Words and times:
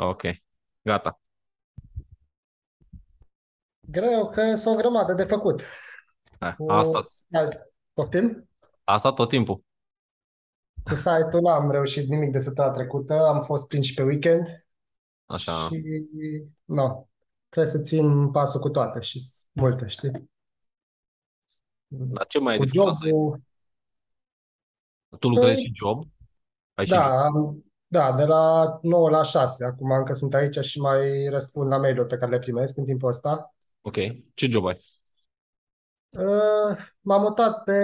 Ok. 0.00 0.22
Gata. 0.82 1.20
Greu 3.80 4.28
că 4.30 4.54
sunt 4.54 4.74
o 4.74 4.78
grămadă 4.78 5.14
de 5.14 5.24
făcut. 5.24 5.62
Eh, 6.40 6.54
Cu 6.56 6.70
Asta, 6.70 7.02
site, 7.02 7.72
poftim? 7.92 8.48
asta 8.84 9.12
tot 9.12 9.28
timpul. 9.28 9.64
Cu 10.82 10.94
site-ul 10.94 11.40
n-am 11.42 11.70
reușit 11.70 12.08
nimic 12.08 12.32
de 12.32 12.38
săptămâna 12.38 12.74
trecută, 12.74 13.14
am 13.26 13.42
fost 13.42 13.68
prins 13.68 13.86
și 13.86 13.94
pe 13.94 14.02
weekend 14.02 14.66
Așa. 15.26 15.68
și 15.68 15.82
nu, 16.64 17.08
trebuie 17.48 17.72
să 17.72 17.80
țin 17.80 18.30
pasul 18.30 18.60
cu 18.60 18.68
toate 18.68 19.00
și 19.00 19.18
sunt 19.18 19.50
multe, 19.52 19.86
știi? 19.86 20.30
Dar 21.88 22.26
ce 22.26 22.38
mai 22.38 22.52
ai 22.52 22.58
Cu 22.58 22.64
de 22.64 22.70
făcut 22.70 22.86
la 22.86 22.94
site? 22.94 23.08
jobul, 23.08 23.40
Tu 25.18 25.28
lucrezi 25.28 25.54
Păi, 25.54 25.64
și 25.64 25.70
job? 25.74 26.04
Ai 26.74 26.86
și 26.86 26.92
job? 26.92 27.00
da, 27.02 27.24
am- 27.24 27.69
da, 27.92 28.12
de 28.12 28.24
la 28.24 28.78
9 28.82 29.10
la 29.10 29.22
6, 29.22 29.64
acum 29.64 29.90
încă 29.90 30.12
sunt 30.12 30.34
aici 30.34 30.58
și 30.58 30.80
mai 30.80 31.28
răspund 31.28 31.70
la 31.70 31.76
mail-uri 31.76 32.08
pe 32.08 32.16
care 32.16 32.30
le 32.30 32.38
primesc 32.38 32.76
în 32.76 32.84
timpul 32.84 33.08
ăsta. 33.08 33.54
Ok. 33.80 33.96
Ce 34.34 34.46
job 34.46 34.66
ai? 34.66 34.76
Uh, 36.10 36.76
M-am 37.00 37.20
mutat 37.20 37.62
pe 37.62 37.74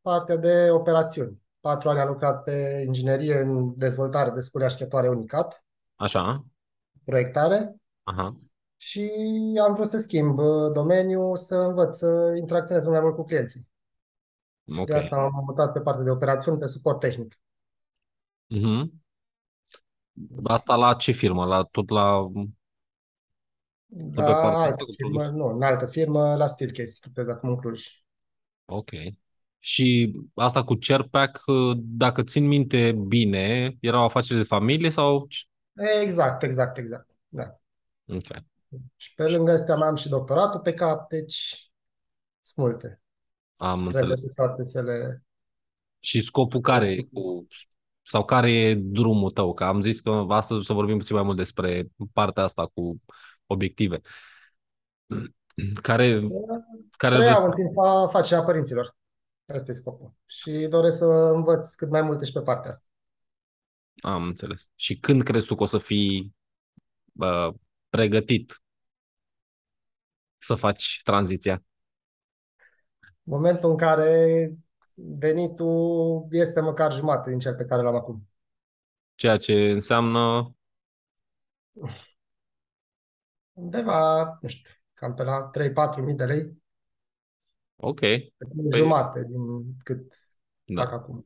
partea 0.00 0.36
de 0.36 0.70
operațiuni. 0.70 1.42
Patru 1.60 1.88
ani 1.88 1.98
am 1.98 2.08
lucrat 2.08 2.42
pe 2.42 2.82
inginerie 2.86 3.38
în 3.38 3.78
dezvoltare 3.78 4.30
de 4.30 4.40
scule 4.40 4.64
așteptare 4.64 5.08
unicat, 5.08 5.64
Așa. 5.96 6.44
proiectare 7.04 7.74
Aha. 8.02 8.36
și 8.76 9.10
am 9.66 9.74
vrut 9.74 9.88
să 9.88 9.98
schimb 9.98 10.38
uh, 10.38 10.70
domeniul, 10.72 11.36
să 11.36 11.56
învăț 11.56 11.96
să 11.96 12.34
interacționez 12.38 12.86
mai 12.86 13.00
mult 13.00 13.14
cu 13.14 13.24
clienții. 13.24 13.68
Ok. 14.78 14.86
De 14.86 14.94
asta 14.94 15.16
m-am 15.16 15.44
mutat 15.46 15.72
pe 15.72 15.80
partea 15.80 16.04
de 16.04 16.10
operațiuni, 16.10 16.58
pe 16.58 16.66
suport 16.66 17.00
tehnic. 17.00 17.34
Mhm. 18.46 19.01
Asta 20.44 20.74
la 20.76 20.94
ce 20.94 21.12
firmă? 21.12 21.44
La 21.44 21.62
tot 21.62 21.90
la 21.90 22.24
tot 24.14 24.24
pe 24.24 24.32
La 24.32 24.34
partea 24.34 24.68
asta 24.68 24.82
altă 24.82 24.84
cu 24.84 24.92
firmă, 24.96 25.22
produs? 25.22 25.30
nu, 25.30 25.46
în 25.46 25.62
altă 25.62 25.86
firmă, 25.86 26.34
la 26.36 26.46
Steelcase, 26.46 27.00
lucrez 27.04 27.28
acum 27.28 27.48
în 27.48 27.56
Cluj. 27.56 27.86
Ok. 28.64 28.90
Și 29.58 30.12
asta 30.34 30.64
cu 30.64 30.74
Chairpack, 30.80 31.42
dacă 31.76 32.22
țin 32.22 32.46
minte 32.46 32.92
bine, 32.92 33.76
era 33.80 34.00
o 34.00 34.04
afacere 34.04 34.38
de 34.38 34.44
familie 34.44 34.90
sau? 34.90 35.28
Exact, 36.02 36.42
exact, 36.42 36.78
exact. 36.78 37.06
Da. 37.28 37.58
Ok. 38.08 38.42
Și 38.96 39.14
pe 39.14 39.28
lângă 39.28 39.50
astea 39.52 39.76
mai 39.76 39.88
am 39.88 39.94
și 39.94 40.08
doctoratul 40.08 40.60
pe 40.60 40.74
cap, 40.74 41.08
deci 41.08 41.70
sunt 42.40 42.66
multe. 42.68 43.00
Am 43.56 43.86
Trebuie 43.90 44.16
înțeles. 44.16 44.20
pe 44.20 44.32
toate 44.34 44.62
să 44.64 44.82
le... 44.82 45.24
Și 46.00 46.20
scopul 46.20 46.60
care 46.60 46.90
e 46.92 47.02
cu, 47.02 47.46
sau 48.02 48.24
care 48.24 48.50
e 48.50 48.74
drumul 48.74 49.30
tău? 49.30 49.54
Că 49.54 49.64
am 49.64 49.80
zis 49.80 50.00
că 50.00 50.24
astăzi 50.28 50.60
o 50.60 50.62
să 50.62 50.72
vorbim 50.72 50.98
puțin 50.98 51.14
mai 51.14 51.24
mult 51.24 51.36
despre 51.36 51.88
partea 52.12 52.42
asta 52.42 52.66
cu 52.66 53.00
obiective. 53.46 54.00
Care, 55.82 56.16
Să 56.16 56.26
care 56.96 57.14
vrei 57.14 57.26
preiau 57.26 57.44
în 57.44 57.50
să... 57.50 57.56
timp 57.56 57.78
afacerea 57.78 58.44
părinților. 58.44 58.96
Asta 59.46 59.70
e 59.70 59.74
scopul. 59.74 60.12
Și 60.26 60.66
doresc 60.70 60.98
să 60.98 61.04
învăț 61.34 61.74
cât 61.74 61.90
mai 61.90 62.02
multe 62.02 62.24
și 62.24 62.32
pe 62.32 62.40
partea 62.40 62.70
asta. 62.70 62.86
Am 64.00 64.22
înțeles. 64.22 64.70
Și 64.74 64.98
când 64.98 65.22
crezi 65.22 65.46
tu 65.46 65.54
că 65.54 65.62
o 65.62 65.66
să 65.66 65.78
fii 65.78 66.34
bă, 67.12 67.52
pregătit 67.88 68.62
să 70.38 70.54
faci 70.54 71.00
tranziția? 71.04 71.62
În 73.00 73.32
momentul 73.32 73.70
în 73.70 73.76
care 73.76 74.52
venitul 74.94 76.26
este 76.30 76.60
măcar 76.60 76.92
jumate 76.92 77.30
din 77.30 77.38
cel 77.38 77.54
pe 77.54 77.64
care 77.64 77.82
l-am 77.82 77.94
acum. 77.94 78.26
Ceea 79.14 79.36
ce 79.36 79.70
înseamnă, 79.70 80.54
Undeva, 83.52 84.38
nu 84.40 84.48
știu, 84.48 84.70
cam 84.94 85.14
pe 85.14 85.22
la 85.22 85.50
3-4 85.52 86.02
mii 86.02 86.14
de 86.14 86.24
lei, 86.24 86.62
ok, 87.76 88.00
păi, 88.00 88.30
jumate 88.76 89.24
din 89.24 89.76
cât 89.82 90.12
fac 90.74 90.90
da. 90.90 90.94
acum. 90.94 91.24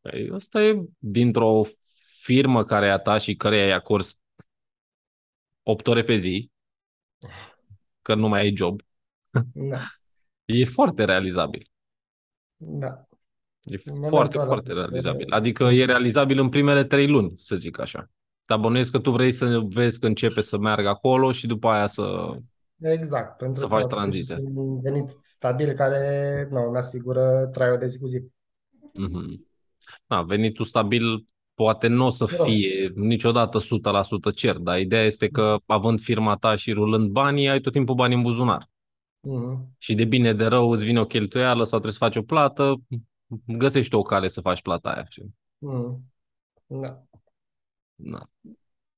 Păi, 0.00 0.30
Asta 0.34 0.62
e 0.62 0.84
dintr-o 0.98 1.62
firmă 2.22 2.64
care 2.64 2.86
e 2.86 2.90
a 2.90 2.98
ta 2.98 3.18
și 3.18 3.36
care 3.36 3.56
ai 3.56 3.70
acorzi 3.70 4.18
8 5.62 5.86
ore 5.86 6.02
pe 6.04 6.16
zi, 6.16 6.50
că 8.02 8.14
nu 8.14 8.28
mai 8.28 8.40
ai 8.40 8.56
job, 8.56 8.80
Da, 9.52 9.82
e 10.44 10.64
foarte 10.64 11.04
realizabil. 11.04 11.71
Da. 12.64 13.06
E 13.64 13.74
În 13.74 13.80
momentul 13.94 14.08
foarte, 14.08 14.36
ăla 14.38 14.46
foarte 14.46 14.68
de- 14.72 14.74
realizabil. 14.78 15.32
Adică 15.32 15.64
e 15.64 15.84
realizabil 15.84 16.38
în 16.38 16.48
primele 16.48 16.84
trei 16.84 17.08
luni, 17.08 17.32
să 17.36 17.56
zic 17.56 17.80
așa. 17.80 18.10
Dar 18.46 18.58
bănuiesc 18.58 18.90
că 18.90 18.98
tu 18.98 19.10
vrei 19.10 19.32
să 19.32 19.60
vezi 19.68 20.00
că 20.00 20.06
începe 20.06 20.40
să 20.40 20.58
meargă 20.58 20.88
acolo 20.88 21.32
și 21.32 21.46
după 21.46 21.68
aia 21.68 21.86
să... 21.86 22.32
Exact, 22.80 23.36
pentru 23.36 23.56
Să 23.56 23.62
că 23.62 23.68
faci 23.74 23.82
totuși 23.82 24.00
tranziția. 24.00 24.36
un 24.54 24.80
venit 24.80 25.08
stabil 25.08 25.72
care 25.72 26.48
nu, 26.50 26.66
îmi 26.66 26.76
asigură 26.76 27.48
traiul 27.52 27.78
de 27.78 27.86
zi 27.86 27.98
cu 27.98 28.06
zi. 28.06 28.22
Mhm. 28.92 29.46
Da, 30.06 30.22
venitul 30.22 30.64
stabil 30.64 31.24
poate 31.54 31.86
nu 31.86 32.06
o 32.06 32.10
să 32.10 32.24
Mă 32.30 32.36
rog. 32.36 32.46
fie 32.46 32.92
niciodată 32.94 33.58
100% 33.58 34.30
cer, 34.30 34.56
dar 34.56 34.78
ideea 34.78 35.02
este 35.04 35.28
că 35.28 35.56
având 35.66 36.00
firma 36.00 36.36
ta 36.36 36.54
și 36.56 36.72
rulând 36.72 37.10
banii, 37.10 37.48
ai 37.48 37.60
tot 37.60 37.72
timpul 37.72 37.94
bani 37.94 38.14
în 38.14 38.22
buzunar. 38.22 38.68
Mhm. 39.22 39.74
Și 39.78 39.94
de 39.94 40.04
bine 40.04 40.32
de 40.32 40.44
rău 40.44 40.70
îți 40.70 40.84
vine 40.84 41.00
o 41.00 41.06
cheltuială 41.06 41.64
sau 41.64 41.78
trebuie 41.78 41.92
să 41.92 41.98
faci 41.98 42.16
o 42.16 42.22
plată, 42.22 42.74
găsești 43.46 43.94
o 43.94 44.02
cale 44.02 44.28
să 44.28 44.40
faci 44.40 44.62
plata 44.62 44.90
aia. 44.90 45.08
Mhm. 45.58 46.12
Da. 46.66 47.02
Da. 47.94 48.28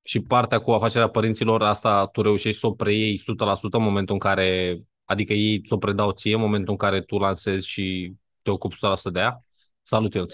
Și 0.02 0.20
partea 0.20 0.60
cu 0.60 0.70
afacerea 0.70 1.08
părinților, 1.08 1.62
asta 1.62 2.06
tu 2.06 2.22
reușești 2.22 2.60
să 2.60 2.66
o 2.66 2.72
preiei 2.72 3.18
100% 3.18 3.76
în 3.76 3.82
momentul 3.82 4.14
în 4.14 4.20
care, 4.20 4.80
adică 5.04 5.32
ei 5.32 5.60
ți-o 5.60 5.78
predau 5.78 6.12
ție 6.12 6.34
în 6.34 6.40
momentul 6.40 6.72
în 6.72 6.78
care 6.78 7.00
tu 7.00 7.18
lansezi 7.18 7.68
și 7.68 8.14
te 8.42 8.50
ocupi 8.50 8.74
100% 8.74 9.10
de 9.12 9.18
ea? 9.18 9.44
Salut, 9.82 10.14
Ionuț! 10.14 10.32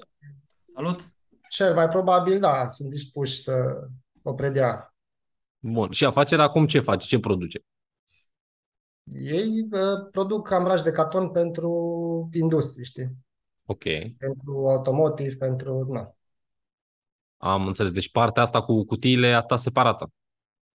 Salut! 0.75 1.13
Cel 1.49 1.75
mai 1.75 1.89
probabil, 1.89 2.41
da, 2.41 2.67
sunt 2.67 2.91
dispuși 2.91 3.43
să 3.43 3.53
o 4.23 4.33
predea. 4.35 4.95
Bun. 5.59 5.91
Și 5.91 6.05
afacerea 6.05 6.45
acum 6.45 6.67
ce 6.67 6.81
face? 6.81 7.07
Ce 7.07 7.19
produce? 7.19 7.65
Ei 9.05 9.69
uh, 9.71 10.11
produc 10.11 10.49
cambraj 10.49 10.83
de 10.83 10.91
carton 10.91 11.31
pentru 11.31 12.29
industrie, 12.33 12.85
știi? 12.85 13.17
Ok. 13.67 13.83
Pentru 14.19 14.67
automotive, 14.69 15.35
pentru... 15.35 15.87
Na. 15.93 16.15
Am 17.37 17.67
înțeles. 17.67 17.93
Deci 17.93 18.11
partea 18.11 18.43
asta 18.43 18.63
cu 18.63 18.85
cutiile 18.85 19.27
e 19.27 19.35
a 19.35 19.41
ta 19.41 19.57
separată. 19.57 20.13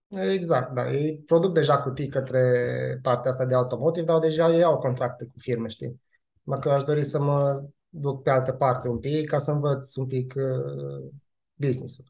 Exact, 0.09 0.75
da. 0.75 0.93
Ei 0.93 1.19
produc 1.27 1.55
deja 1.55 1.83
cutii 1.83 2.09
către 2.09 2.99
partea 3.03 3.31
asta 3.31 3.45
de 3.45 3.55
automotive, 3.55 4.07
dar 4.07 4.19
deja 4.19 4.55
ei 4.55 4.63
au 4.63 4.79
contracte 4.79 5.25
cu 5.25 5.35
firme, 5.37 5.69
știi? 5.69 6.01
Mă 6.43 6.59
că 6.59 6.71
aș 6.71 6.83
dori 6.83 7.05
să 7.05 7.21
mă 7.21 7.65
duc 7.89 8.23
pe 8.23 8.31
altă 8.31 8.53
parte 8.53 8.89
un 8.89 8.99
pic 8.99 9.29
ca 9.29 9.39
să 9.39 9.51
învăț 9.51 9.95
un 9.95 10.07
pic 10.07 10.35
uh, 10.37 11.11
business-ul. 11.55 12.10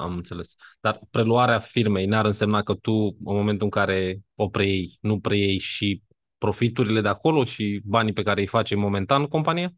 Am 0.00 0.14
înțeles. 0.14 0.54
Dar 0.80 1.00
preluarea 1.10 1.58
firmei 1.58 2.06
n-ar 2.06 2.24
însemna 2.24 2.62
că 2.62 2.74
tu, 2.74 2.92
în 2.92 3.34
momentul 3.34 3.64
în 3.64 3.70
care 3.70 4.20
o 4.34 4.48
preiei, 4.48 4.98
nu 5.00 5.20
preiei 5.20 5.58
și 5.58 6.02
profiturile 6.38 7.00
de 7.00 7.08
acolo 7.08 7.44
și 7.44 7.82
banii 7.84 8.12
pe 8.12 8.22
care 8.22 8.40
îi 8.40 8.46
face 8.46 8.74
momentan 8.74 9.26
compania? 9.26 9.72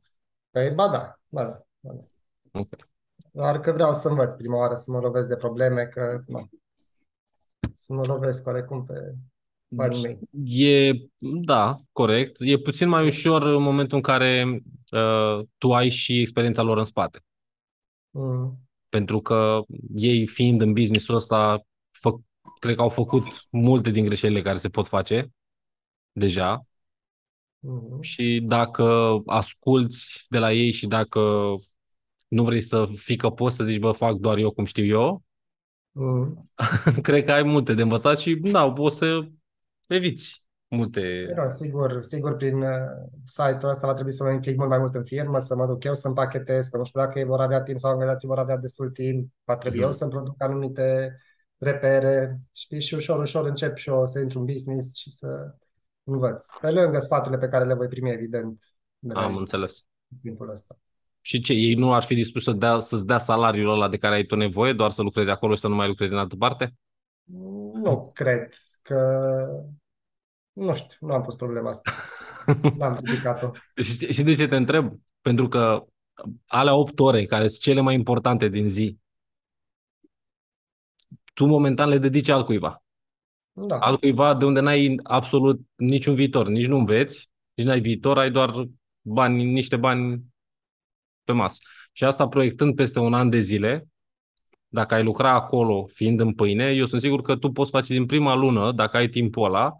Păi, 0.51 0.71
ba 0.71 0.89
da, 0.89 1.21
ba 1.29 1.45
da, 1.45 1.61
ba 1.81 1.93
da. 1.93 2.03
Ok. 2.61 2.69
Doar 3.33 3.61
că 3.61 3.73
vreau 3.73 3.93
să 3.93 4.09
învăț 4.09 4.33
prima 4.33 4.57
oară 4.57 4.75
să 4.75 4.91
mă 4.91 4.99
lovesc 4.99 5.29
de 5.29 5.37
probleme, 5.37 5.85
că 5.85 6.23
nu. 6.27 6.49
Să 7.75 7.93
mă 7.93 8.03
lovesc 8.07 8.47
oarecum 8.47 8.85
pe 8.85 9.15
banii 9.69 10.03
mei. 10.03 10.19
E, 10.67 10.93
da, 11.21 11.81
corect. 11.93 12.37
E 12.39 12.59
puțin 12.59 12.89
mai 12.89 13.07
ușor 13.07 13.43
în 13.43 13.63
momentul 13.63 13.97
în 13.97 14.03
care 14.03 14.63
uh, 14.93 15.47
tu 15.59 15.73
ai 15.73 15.89
și 15.89 16.21
experiența 16.21 16.63
lor 16.63 16.79
în 16.79 16.85
spate. 16.85 17.25
Mm. 18.11 18.59
Pentru 18.93 19.21
că 19.21 19.61
ei 19.95 20.27
fiind 20.27 20.61
în 20.61 20.73
business-ul 20.73 21.15
ăsta, 21.15 21.61
fă, 21.91 22.11
cred 22.59 22.75
că 22.77 22.83
au 22.83 22.89
făcut 22.89 23.25
multe 23.51 23.91
din 23.91 24.05
greșelile 24.05 24.43
care 24.43 24.59
se 24.59 24.69
pot 24.69 24.87
face 24.89 25.31
deja 26.13 26.67
Mm. 27.61 28.01
și 28.01 28.43
dacă 28.45 29.17
asculți 29.27 30.25
de 30.29 30.39
la 30.39 30.53
ei 30.53 30.73
și 30.73 30.87
dacă 30.87 31.21
nu 32.29 32.45
vrei 32.45 32.61
să 32.61 32.87
fii 32.97 33.17
că 33.17 33.31
poți 33.31 33.57
să 33.57 33.65
zici, 33.65 33.79
bă, 33.79 33.93
fac 33.93 34.15
doar 34.15 34.39
eu 34.39 34.51
cum 34.51 34.65
știu 34.65 34.85
eu, 34.85 35.23
Mm. 35.93 36.51
cred 37.03 37.25
că 37.25 37.33
ai 37.33 37.43
multe 37.43 37.75
de 37.75 37.83
învățat 37.83 38.19
și, 38.19 38.35
da, 38.35 38.73
poți 38.73 38.97
să 38.97 39.29
eviți 39.87 40.43
multe... 40.77 41.33
Da, 41.37 41.49
sigur, 41.49 42.03
sigur, 42.03 42.37
prin 42.37 42.63
uh, 42.63 42.71
site-ul 43.25 43.71
ăsta 43.71 43.87
va 43.87 43.95
trebui 43.95 44.13
să 44.13 44.25
mă 44.25 44.31
implic 44.31 44.57
mult 44.57 44.69
mai 44.69 44.79
mult 44.79 44.95
în 44.95 45.05
firmă, 45.05 45.39
să 45.39 45.55
mă 45.57 45.67
duc 45.67 45.85
eu 45.85 45.95
să 45.95 46.09
împachetez, 46.09 46.67
că 46.67 46.77
nu 46.77 46.85
știu 46.85 47.01
dacă 47.01 47.19
ei 47.19 47.25
vor 47.25 47.41
avea 47.41 47.63
timp 47.63 47.79
sau 47.79 47.91
angajații 47.91 48.29
vor 48.29 48.39
avea 48.39 48.57
destul 48.57 48.91
timp, 48.91 49.33
va 49.45 49.57
trebui 49.57 49.79
Mhm. 49.79 49.87
eu 49.87 49.93
să-mi 49.93 50.11
produc 50.11 50.43
anumite 50.43 51.17
repere, 51.59 52.41
știi, 52.53 52.81
și 52.81 52.95
ușor, 52.95 53.21
ușor 53.21 53.47
încep 53.47 53.77
și 53.77 53.89
eu 53.89 54.07
să 54.07 54.21
intru 54.21 54.39
în 54.39 54.45
business 54.45 54.97
și 54.97 55.11
să 55.11 55.55
învăț. 56.05 56.47
Pe 56.61 56.71
lângă 56.71 56.99
sfaturile 56.99 57.39
pe 57.41 57.49
care 57.49 57.65
le 57.65 57.75
voi 57.75 57.87
primi, 57.89 58.11
evident, 58.13 58.65
de 58.99 59.13
la 59.13 59.25
Am 59.25 59.33
ei 59.33 59.39
înțeles. 59.39 59.85
în 60.09 60.19
timpul 60.23 60.51
ăsta. 60.51 60.77
Și 61.21 61.41
ce, 61.41 61.53
ei 61.53 61.75
nu 61.75 61.95
ar 61.95 62.03
fi 62.03 62.15
dispuși 62.15 62.45
să 62.45 62.53
dea, 62.53 62.79
să-ți 62.79 63.07
dea 63.07 63.19
salariul 63.19 63.73
ăla 63.73 63.89
de 63.89 63.97
care 63.99 64.15
ai 64.15 64.25
tu 64.25 64.37
nevoie, 64.37 64.73
doar 64.73 64.91
să 64.91 65.03
lucrezi 65.03 65.31
acolo 65.31 65.55
și 65.55 65.61
să 65.61 65.69
nu 65.69 65.75
mai 65.75 65.87
lucrezi 65.87 66.13
în 66.13 66.19
altă 66.19 66.37
parte? 66.37 66.75
Nu 67.73 68.11
cred 68.15 68.53
că... 68.83 68.99
Nu 70.53 70.75
știu, 70.75 70.97
nu 71.01 71.15
am 71.15 71.23
pus 71.23 71.35
problema 71.35 71.69
asta. 71.69 71.93
N-am 72.79 72.99
ridicat-o. 73.03 73.51
și, 73.83 74.13
și 74.13 74.23
de 74.23 74.35
ce 74.35 74.49
te 74.49 74.57
întreb? 74.57 74.93
Pentru 75.21 75.49
că 75.49 75.85
alea 76.47 76.75
8 76.75 77.01
ore, 77.01 77.25
care 77.25 77.49
sunt 77.49 77.61
cele 77.61 77.81
mai 77.81 77.95
importante 77.95 78.49
din 78.49 78.69
zi, 78.69 78.99
tu 81.35 81.47
momentan 81.47 81.89
le 81.89 81.99
dedici 81.99 82.29
altcuiva. 82.29 82.83
Da. 83.53 83.79
Altcuiva 83.79 84.35
de 84.35 84.45
unde 84.45 84.61
n-ai 84.61 85.01
absolut 85.03 85.61
niciun 85.77 86.15
viitor, 86.15 86.49
nici 86.49 86.67
nu 86.67 86.77
înveți, 86.77 87.31
nici 87.55 87.67
n-ai 87.67 87.81
viitor, 87.81 88.19
ai 88.19 88.31
doar 88.31 88.69
bani, 89.01 89.45
niște 89.45 89.77
bani 89.77 90.23
pe 91.25 91.33
masă. 91.33 91.59
Și 91.93 92.05
asta 92.05 92.29
proiectând 92.29 92.75
peste 92.75 92.99
un 92.99 93.15
an 93.15 93.31
de 93.31 93.39
zile, 93.39 93.89
dacă 94.69 94.95
ai 94.95 95.03
lucra 95.03 95.33
acolo 95.33 95.87
fiind 95.87 96.21
în 96.21 96.35
pâine, 96.35 96.71
eu 96.71 96.87
sunt 96.87 97.01
sigur 97.01 97.23
că 97.23 97.37
tu 97.37 97.51
poți 97.51 97.71
face 97.71 97.93
din 97.93 98.07
prima 98.07 98.35
lună, 98.35 98.73
dacă 98.73 98.97
ai 98.97 99.09
timpul 99.09 99.45
ăla, 99.45 99.77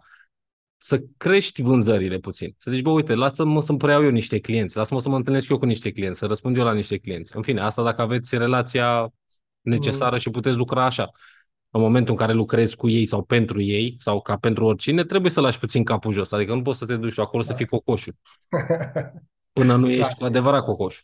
să 0.83 1.03
crești 1.17 1.61
vânzările 1.61 2.17
puțin. 2.17 2.55
Să 2.57 2.71
zici, 2.71 2.81
bă, 2.81 2.89
uite, 2.89 3.13
lasă-mă 3.13 3.61
să-mi 3.61 3.77
preiau 3.77 4.03
eu 4.03 4.09
niște 4.09 4.39
clienți, 4.39 4.77
lasă-mă 4.77 4.99
să 4.99 5.09
mă 5.09 5.15
întâlnesc 5.15 5.49
eu 5.49 5.57
cu 5.57 5.65
niște 5.65 5.91
clienți, 5.91 6.19
să 6.19 6.25
răspund 6.25 6.57
eu 6.57 6.63
la 6.63 6.73
niște 6.73 6.97
clienți. 6.97 7.35
În 7.35 7.41
fine, 7.41 7.61
asta 7.61 7.83
dacă 7.83 8.01
aveți 8.01 8.37
relația 8.37 9.13
necesară 9.61 10.11
mm. 10.11 10.17
și 10.17 10.29
puteți 10.29 10.57
lucra 10.57 10.85
așa. 10.85 11.11
În 11.71 11.81
momentul 11.81 12.13
în 12.13 12.19
care 12.19 12.33
lucrezi 12.33 12.75
cu 12.75 12.89
ei 12.89 13.05
sau 13.05 13.23
pentru 13.23 13.61
ei, 13.61 13.95
sau 13.99 14.21
ca 14.21 14.37
pentru 14.37 14.65
oricine, 14.65 15.03
trebuie 15.03 15.31
să 15.31 15.41
lași 15.41 15.59
puțin 15.59 15.83
capul 15.83 16.13
jos. 16.13 16.31
Adică 16.31 16.53
nu 16.53 16.61
poți 16.61 16.79
să 16.79 16.85
te 16.85 16.95
duci 16.95 17.19
acolo 17.19 17.43
da. 17.43 17.49
să 17.49 17.53
fii 17.53 17.65
cocoșul. 17.65 18.15
Până 19.53 19.75
nu 19.75 19.89
ești 19.89 20.09
da. 20.09 20.15
cu 20.17 20.23
adevărat 20.23 20.63
cocoș. 20.63 21.03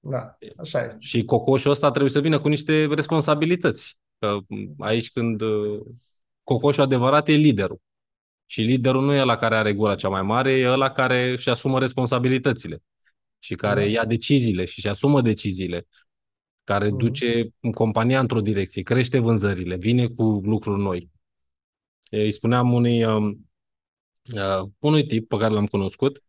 Da, 0.00 0.36
așa 0.56 0.84
este. 0.84 0.98
Și 1.00 1.24
cocoșul 1.24 1.70
ăsta 1.70 1.90
trebuie 1.90 2.12
să 2.12 2.20
vină 2.20 2.40
cu 2.40 2.48
niște 2.48 2.86
responsabilități. 2.86 3.98
Că 4.18 4.38
aici 4.78 5.10
când 5.10 5.40
uh, 5.40 5.80
cocoșul 6.42 6.82
adevărat 6.82 7.28
e 7.28 7.32
liderul. 7.32 7.80
Și 8.46 8.60
liderul 8.60 9.04
nu 9.04 9.14
e 9.14 9.24
la 9.24 9.36
care 9.36 9.56
are 9.56 9.72
gura 9.72 9.94
cea 9.94 10.08
mai 10.08 10.22
mare, 10.22 10.52
e 10.52 10.70
ăla 10.70 10.90
care 10.90 11.30
își 11.30 11.48
asumă 11.48 11.78
responsabilitățile 11.78 12.82
și 13.38 13.54
care 13.54 13.80
da. 13.80 13.86
ia 13.86 14.04
deciziile 14.04 14.64
și 14.64 14.78
își 14.78 14.88
asumă 14.88 15.20
deciziile, 15.20 15.86
care 16.64 16.88
mm. 16.88 16.98
duce 16.98 17.48
compania 17.74 18.20
într-o 18.20 18.40
direcție, 18.40 18.82
crește 18.82 19.18
vânzările, 19.18 19.76
vine 19.76 20.06
cu 20.06 20.22
lucruri 20.22 20.82
noi. 20.82 21.10
Îi 22.10 22.32
spuneam 22.32 22.72
unui, 22.72 23.04
um, 23.04 23.50
uh, 24.34 24.68
unui 24.78 25.06
tip 25.06 25.28
pe 25.28 25.36
care 25.36 25.52
l-am 25.52 25.66
cunoscut, 25.66 26.22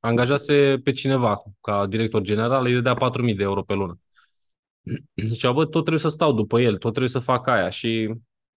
angajase 0.00 0.80
pe 0.84 0.92
cineva 0.92 1.42
ca 1.60 1.86
director 1.86 2.22
general, 2.22 2.64
îi 2.64 2.72
dădea 2.72 2.94
4.000 2.94 3.36
de 3.36 3.42
euro 3.42 3.62
pe 3.62 3.74
lună. 3.74 4.00
Zicea, 5.28 5.52
bă, 5.52 5.64
tot 5.64 5.72
trebuie 5.72 5.98
să 5.98 6.08
stau 6.08 6.32
după 6.32 6.60
el, 6.60 6.72
tot 6.72 6.90
trebuie 6.90 7.08
să 7.08 7.18
fac 7.18 7.46
aia 7.46 7.68
și 7.68 8.14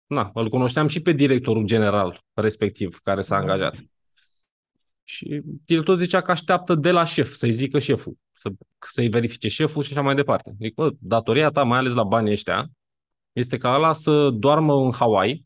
na, 0.08 0.32
îl 0.34 0.50
cunoșteam 0.50 0.88
și 0.88 1.00
pe 1.00 1.12
directorul 1.12 1.64
general 1.64 2.24
respectiv 2.34 3.00
care 3.04 3.22
s-a 3.22 3.36
angajat. 3.36 3.76
Și 5.04 5.42
directorul 5.66 6.00
zicea 6.00 6.22
că 6.22 6.32
așteaptă 6.32 6.76
de 6.76 6.92
la 6.92 7.04
șef, 7.06 7.34
să-i 7.34 7.52
zică 7.52 7.80
șeful, 7.80 8.18
să, 8.32 8.50
să-i 8.80 9.08
verifice 9.08 9.48
șeful 9.48 9.84
și 9.84 9.92
așa 9.92 10.02
mai 10.02 10.16
departe. 10.16 10.56
Zic, 10.60 10.74
bă, 10.74 10.92
datoria 11.00 11.50
ta, 11.50 11.64
mai 11.64 11.78
ales 11.78 11.94
la 11.94 12.04
banii 12.04 12.32
ăștia, 12.32 12.72
este 13.32 13.58
ca 13.58 13.76
ăla 13.76 13.94
să 13.94 14.30
doarmă 14.30 14.74
în 14.74 14.92
Hawaii 14.92 15.46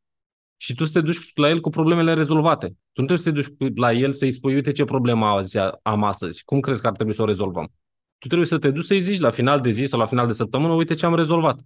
și 0.58 0.76
tu 0.76 0.86
să 0.86 1.00
te 1.00 1.06
duci 1.06 1.32
la 1.36 1.50
el 1.50 1.60
cu 1.60 1.70
problemele 1.70 2.14
rezolvate. 2.14 2.68
Tu 2.68 3.02
nu 3.02 3.08
trebuie 3.08 3.18
să 3.18 3.32
te 3.32 3.66
duci 3.66 3.78
la 3.78 3.94
el 3.94 4.14
să-i 4.14 4.32
spui, 4.32 4.56
uite 4.56 4.72
ce 4.72 4.84
problemă 4.84 5.42
am 5.82 6.04
astăzi, 6.04 6.44
cum 6.44 6.60
crezi 6.60 6.82
că 6.82 6.88
ar 6.88 6.94
trebui 6.94 7.14
să 7.14 7.22
o 7.22 7.26
rezolvăm? 7.26 7.74
Tu 8.18 8.28
trebuie 8.28 8.48
să 8.48 8.58
te 8.58 8.72
duci 8.72 8.86
să-i 8.86 9.02
zici 9.02 9.20
la 9.20 9.30
final 9.30 9.62
de 9.62 9.70
zi 9.70 9.86
sau 9.86 10.00
la 10.00 10.06
final 10.06 10.28
de 10.28 10.34
săptămână, 10.34 10.74
uite 10.74 10.94
ce 10.94 11.06
am 11.06 11.16
rezolvat. 11.16 11.60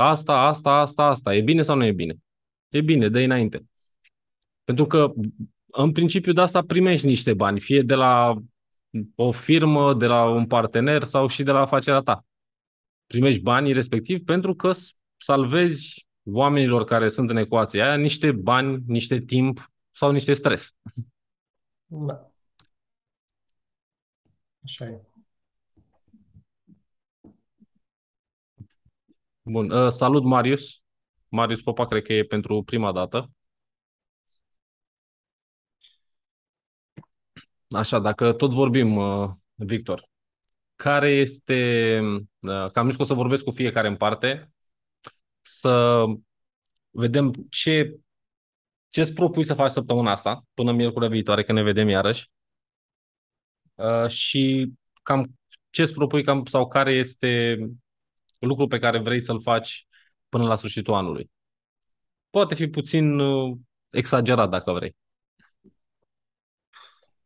Asta, 0.00 0.46
asta, 0.46 0.70
asta, 0.70 1.04
asta. 1.04 1.34
E 1.34 1.40
bine 1.40 1.62
sau 1.62 1.76
nu 1.76 1.84
e 1.84 1.92
bine? 1.92 2.14
E 2.68 2.80
bine, 2.80 3.08
dă 3.08 3.18
înainte. 3.18 3.64
Pentru 4.64 4.86
că, 4.86 5.12
în 5.66 5.92
principiu, 5.92 6.32
de 6.32 6.40
asta 6.40 6.62
primești 6.62 7.06
niște 7.06 7.34
bani, 7.34 7.60
fie 7.60 7.82
de 7.82 7.94
la 7.94 8.36
o 9.14 9.32
firmă, 9.32 9.94
de 9.94 10.06
la 10.06 10.24
un 10.28 10.46
partener 10.46 11.02
sau 11.02 11.26
și 11.26 11.42
de 11.42 11.50
la 11.50 11.60
afacerea 11.60 12.00
ta. 12.00 12.24
Primești 13.06 13.42
banii 13.42 13.72
respectiv 13.72 14.24
pentru 14.24 14.54
că 14.54 14.72
salvezi 15.16 16.06
oamenilor 16.22 16.84
care 16.84 17.08
sunt 17.08 17.30
în 17.30 17.36
ecuația 17.36 17.86
aia 17.86 17.96
niște 17.96 18.32
bani, 18.32 18.82
niște 18.86 19.20
timp 19.20 19.70
sau 19.90 20.10
niște 20.10 20.34
stres. 20.34 20.70
Da. 21.86 22.30
Așa 24.64 24.84
e. 24.84 25.09
Bun. 29.42 29.70
Uh, 29.70 29.90
salut, 29.90 30.24
Marius. 30.24 30.82
Marius 31.28 31.62
Popa, 31.62 31.86
cred 31.86 32.02
că 32.02 32.12
e 32.12 32.24
pentru 32.24 32.62
prima 32.62 32.92
dată. 32.92 33.30
Așa, 37.70 37.98
dacă 37.98 38.32
tot 38.32 38.52
vorbim, 38.52 38.96
uh, 38.96 39.30
Victor, 39.54 40.08
care 40.76 41.10
este, 41.10 42.00
uh, 42.38 42.70
că 42.70 42.78
am 42.78 42.86
zis 42.86 42.96
că 42.96 43.02
o 43.02 43.04
să 43.04 43.14
vorbesc 43.14 43.44
cu 43.44 43.50
fiecare 43.50 43.88
în 43.88 43.96
parte, 43.96 44.52
să 45.42 46.04
vedem 46.90 47.32
ce 47.50 48.00
ce 48.88 49.00
îți 49.00 49.12
propui 49.12 49.44
să 49.44 49.54
faci 49.54 49.70
săptămâna 49.70 50.10
asta, 50.10 50.44
până 50.54 50.72
miercurea 50.72 51.08
viitoare, 51.08 51.42
că 51.44 51.52
ne 51.52 51.62
vedem 51.62 51.88
iarăși, 51.88 52.30
uh, 53.74 54.08
și 54.08 54.72
cam 55.02 55.38
ce 55.70 55.82
îți 55.82 55.94
propui 55.94 56.22
cam, 56.22 56.44
sau 56.44 56.68
care 56.68 56.92
este 56.92 57.58
lucru 58.48 58.66
pe 58.66 58.78
care 58.78 58.98
vrei 58.98 59.20
să-l 59.20 59.40
faci 59.40 59.86
până 60.28 60.46
la 60.46 60.54
sfârșitul 60.54 60.94
anului. 60.94 61.30
Poate 62.30 62.54
fi 62.54 62.68
puțin 62.68 63.18
uh, 63.18 63.56
exagerat 63.90 64.50
dacă 64.50 64.72
vrei. 64.72 64.96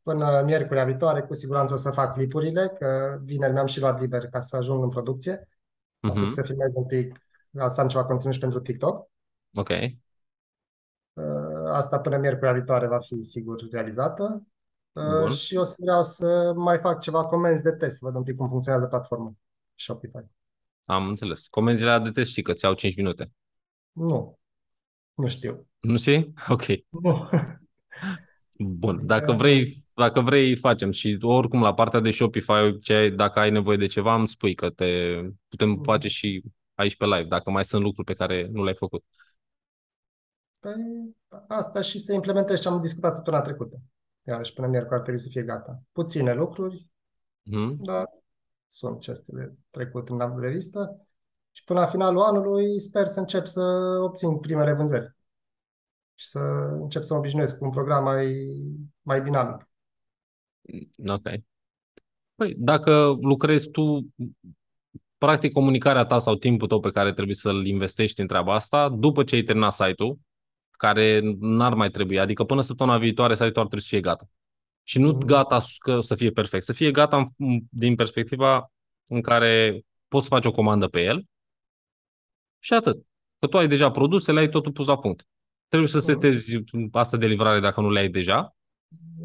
Până 0.02 0.42
miercurea 0.44 0.84
viitoare, 0.84 1.22
cu 1.22 1.34
siguranță 1.34 1.74
o 1.74 1.76
să 1.76 1.90
fac 1.90 2.12
clipurile, 2.12 2.68
că 2.68 3.18
vineri 3.22 3.52
mi-am 3.52 3.66
și 3.66 3.80
luat 3.80 4.00
liber 4.00 4.26
ca 4.26 4.40
să 4.40 4.56
ajung 4.56 4.82
în 4.82 4.88
producție. 4.88 5.48
Uh-huh. 6.10 6.26
să 6.28 6.42
filmez 6.42 6.74
un 6.74 6.86
pic, 6.86 7.18
să 7.68 7.80
am 7.80 7.88
ceva 7.88 8.04
conținut 8.04 8.34
și 8.34 8.40
pentru 8.40 8.60
TikTok. 8.60 9.10
Ok. 9.54 9.68
Uh, 11.12 11.70
asta 11.72 12.00
până 12.00 12.16
miercurea 12.16 12.52
viitoare 12.52 12.86
va 12.86 12.98
fi 12.98 13.22
sigur 13.22 13.68
realizată. 13.70 14.46
Uh, 14.92 15.20
Bun. 15.20 15.30
Și 15.30 15.56
o 15.56 15.62
să 15.62 15.76
vreau 15.78 16.02
să 16.02 16.52
mai 16.56 16.78
fac 16.78 17.00
ceva 17.00 17.26
comenzi 17.26 17.62
de 17.62 17.72
test, 17.72 17.96
să 17.96 18.04
văd 18.04 18.14
un 18.14 18.22
pic 18.22 18.36
cum 18.36 18.48
funcționează 18.48 18.86
platforma 18.86 19.32
Shopify. 19.74 20.33
Am 20.84 21.08
înțeles. 21.08 21.46
Comenzile 21.46 21.98
de 21.98 22.10
test 22.10 22.30
știi 22.30 22.42
că 22.42 22.52
ți-au 22.52 22.74
5 22.74 22.96
minute. 22.96 23.32
Nu. 23.92 24.38
Nu 25.14 25.26
știu. 25.26 25.66
Nu 25.80 25.96
știi? 25.96 26.32
Ok. 26.48 26.64
Nu. 26.88 27.28
Bun. 28.58 29.06
Dacă 29.06 29.32
vrei, 29.32 29.84
dacă 29.94 30.20
vrei, 30.20 30.56
facem. 30.56 30.90
Și 30.90 31.18
oricum, 31.20 31.62
la 31.62 31.74
partea 31.74 32.00
de 32.00 32.10
Shopify, 32.10 32.78
ce, 32.80 33.08
dacă 33.08 33.38
ai 33.38 33.50
nevoie 33.50 33.76
de 33.76 33.86
ceva, 33.86 34.14
îmi 34.14 34.28
spui 34.28 34.54
că 34.54 34.70
te 34.70 35.20
putem 35.48 35.68
mm. 35.68 35.82
face 35.82 36.08
și 36.08 36.42
aici 36.74 36.96
pe 36.96 37.04
live, 37.04 37.24
dacă 37.24 37.50
mai 37.50 37.64
sunt 37.64 37.82
lucruri 37.82 38.06
pe 38.06 38.14
care 38.14 38.48
nu 38.52 38.62
le-ai 38.62 38.74
făcut. 38.74 39.04
Păi, 40.60 40.74
asta 41.48 41.80
și 41.80 41.98
să 41.98 42.12
implementezi 42.12 42.62
ce 42.62 42.68
am 42.68 42.80
discutat 42.80 43.14
săptămâna 43.14 43.42
trecută. 43.42 43.80
Iar 44.22 44.44
și 44.44 44.52
până 44.52 44.66
miercuri 44.66 44.94
ar 44.94 45.00
trebui 45.00 45.20
să 45.20 45.28
fie 45.30 45.42
gata. 45.42 45.82
Puține 45.92 46.34
lucruri, 46.34 46.86
mm. 47.42 47.76
dar 47.80 48.04
sunt 48.74 49.00
ce 49.00 49.10
este 49.10 49.32
de 49.34 49.52
trecut 49.70 50.08
în 50.08 50.40
revistă 50.40 51.06
și 51.52 51.64
până 51.64 51.80
la 51.80 51.86
finalul 51.86 52.22
anului 52.22 52.80
sper 52.80 53.06
să 53.06 53.20
încep 53.20 53.46
să 53.46 53.62
obțin 54.02 54.38
primele 54.38 54.72
vânzări 54.72 55.14
și 56.14 56.26
să 56.28 56.38
încep 56.80 57.02
să 57.02 57.12
mă 57.12 57.18
obișnuiesc 57.18 57.58
cu 57.58 57.64
un 57.64 57.70
program 57.70 58.04
mai, 58.04 58.34
mai 59.02 59.22
dinamic. 59.22 59.68
Ok. 61.06 61.28
Păi, 62.34 62.54
dacă 62.58 63.16
lucrezi 63.20 63.70
tu, 63.70 64.14
practic 65.18 65.52
comunicarea 65.52 66.04
ta 66.04 66.18
sau 66.18 66.34
timpul 66.34 66.68
tău 66.68 66.80
pe 66.80 66.90
care 66.90 67.12
trebuie 67.12 67.34
să-l 67.34 67.66
investești 67.66 68.20
în 68.20 68.26
treaba 68.26 68.54
asta, 68.54 68.88
după 68.88 69.24
ce 69.24 69.34
ai 69.34 69.42
terminat 69.42 69.72
site-ul, 69.72 70.18
care 70.70 71.20
n-ar 71.38 71.74
mai 71.74 71.90
trebui, 71.90 72.18
adică 72.18 72.44
până 72.44 72.60
săptămâna 72.60 72.98
viitoare 72.98 73.34
site-ul 73.34 73.56
ar 73.56 73.66
trebui 73.66 73.80
să 73.80 73.88
fie 73.88 74.00
gata. 74.00 74.28
Și 74.86 74.98
nu 74.98 75.12
mm. 75.12 75.18
gata 75.18 75.60
să 76.00 76.14
fie 76.14 76.30
perfect, 76.30 76.64
să 76.64 76.72
fie 76.72 76.90
gata 76.90 77.28
din 77.68 77.94
perspectiva 77.94 78.70
în 79.06 79.22
care 79.22 79.82
poți 80.08 80.26
face 80.26 80.48
o 80.48 80.52
comandă 80.52 80.88
pe 80.88 81.02
el 81.02 81.24
și 82.58 82.74
atât. 82.74 83.06
Că 83.38 83.46
tu 83.46 83.58
ai 83.58 83.68
deja 83.68 83.90
produsele, 83.90 84.40
ai 84.40 84.48
totul 84.48 84.72
pus 84.72 84.86
la 84.86 84.98
punct. 84.98 85.26
Trebuie 85.68 85.90
să 85.90 85.96
mm. 85.96 86.02
setezi 86.02 86.62
asta 86.92 87.16
de 87.16 87.26
livrare 87.26 87.60
dacă 87.60 87.80
nu 87.80 87.90
le 87.90 87.98
ai 87.98 88.08
deja 88.08 88.56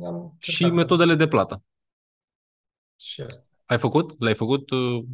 Am 0.05 0.35
și 0.37 0.65
metodele 0.65 1.15
de 1.15 1.27
plată. 1.27 1.63
Și 2.95 3.21
asta. 3.21 3.47
Ai 3.65 3.77
făcut? 3.77 4.19
Le-ai 4.19 4.35
făcut? 4.35 4.69
Uh, 4.69 5.05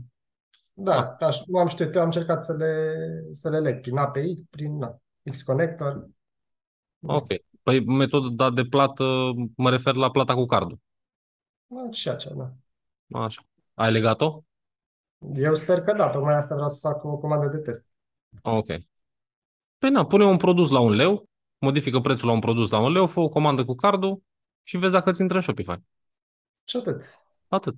da, 0.74 1.16
ah. 1.20 1.42
nu 1.46 1.58
am 1.58 1.68
știut, 1.68 1.94
eu 1.96 2.00
am 2.00 2.06
încercat 2.06 2.44
să 2.44 2.54
le, 2.54 2.94
să 3.32 3.50
le 3.50 3.60
leg 3.60 3.82
prin 3.82 3.98
API, 3.98 4.36
prin 4.50 4.78
na, 4.78 5.02
X-Connector. 5.30 6.10
Ok. 7.00 7.28
Păi 7.66 7.80
metoda 7.86 8.50
de 8.50 8.64
plată, 8.64 9.04
mă 9.56 9.70
refer 9.70 9.96
la 9.96 10.12
plata 10.12 10.34
cu 10.34 10.46
cardul. 10.46 10.80
Da, 11.68 11.92
și 11.92 12.10
aceea, 12.10 12.34
da. 12.36 12.54
Așa. 13.20 13.42
Ai 13.74 13.92
legat-o? 13.92 14.44
Eu 15.36 15.56
sper 15.56 15.82
că 15.82 15.94
da, 15.94 16.10
tocmai 16.10 16.36
asta 16.36 16.56
vreau 16.56 16.70
să 16.70 16.80
fac 16.80 17.04
o 17.04 17.18
comandă 17.18 17.48
de 17.48 17.60
test. 17.60 17.88
Ok. 18.42 18.68
Păi 19.78 19.90
na, 19.90 20.06
pune 20.06 20.26
un 20.26 20.38
produs 20.38 20.70
la 20.70 20.80
un 20.80 20.94
leu, 20.94 21.30
modifică 21.58 22.00
prețul 22.00 22.28
la 22.28 22.34
un 22.34 22.40
produs 22.40 22.70
la 22.70 22.80
un 22.80 22.92
leu, 22.92 23.08
fă 23.08 23.20
o 23.20 23.30
comandă 23.30 23.66
cu 23.66 23.76
cardul 23.76 24.22
și 24.64 24.78
vezi 24.78 24.94
dacă 24.94 25.12
ți 25.12 25.22
intră 25.22 25.38
în 25.38 25.44
Shopify. 25.44 25.76
Și 26.64 26.78
atât. 26.78 27.02
Atât. 27.48 27.76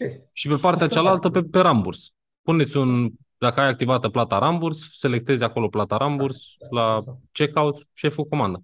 Ok. 0.00 0.08
Și 0.32 0.48
pe 0.48 0.56
partea 0.56 0.86
Asta 0.86 0.94
cealaltă 0.94 1.28
fac. 1.28 1.32
pe, 1.32 1.42
pe 1.42 1.58
ramburs. 1.60 2.12
Puneți 2.42 2.76
un, 2.76 3.10
dacă 3.38 3.60
ai 3.60 3.68
activată 3.68 4.08
plata 4.08 4.38
ramburs, 4.38 4.88
selectezi 4.98 5.42
acolo 5.44 5.68
plata 5.68 5.96
ramburs 5.96 6.56
asta 6.62 6.76
la 6.80 6.94
am 6.94 7.02
făcut. 7.02 7.20
checkout 7.32 7.88
și 7.92 8.04
ai 8.04 8.10
făcut 8.10 8.30
comanda. 8.30 8.62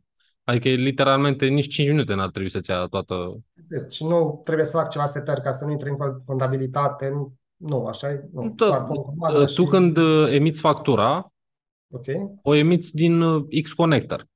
Adică 0.49 0.69
literalmente 0.69 1.47
nici 1.47 1.69
5 1.73 1.88
minute 1.88 2.15
n-ar 2.15 2.31
trebui 2.31 2.50
să-ți 2.50 2.71
ia 2.71 2.87
toată... 2.87 3.41
Atât. 3.65 3.93
Și 3.93 4.05
nu 4.05 4.41
trebuie 4.45 4.67
să 4.67 4.76
fac 4.76 4.91
ceva 4.91 5.05
setări 5.05 5.43
ca 5.43 5.53
să 5.53 5.65
nu 5.65 5.71
intri 5.71 5.88
în 5.88 5.97
contabilitate. 6.25 7.09
Nu, 7.09 7.35
nu 7.57 7.87
așa 7.87 8.11
e? 8.11 8.29
Nu. 8.33 8.49
Da, 8.49 8.67
Doar 8.67 8.85
pun 8.85 9.03
comanda 9.03 9.45
tu 9.45 9.62
și... 9.62 9.69
când 9.69 9.97
uh, 9.97 10.33
emiți 10.33 10.61
factura, 10.61 11.33
Ok. 11.93 12.07
o 12.43 12.55
emiți 12.55 12.95
din 12.95 13.21
uh, 13.21 13.62
X-Connector. 13.62 14.26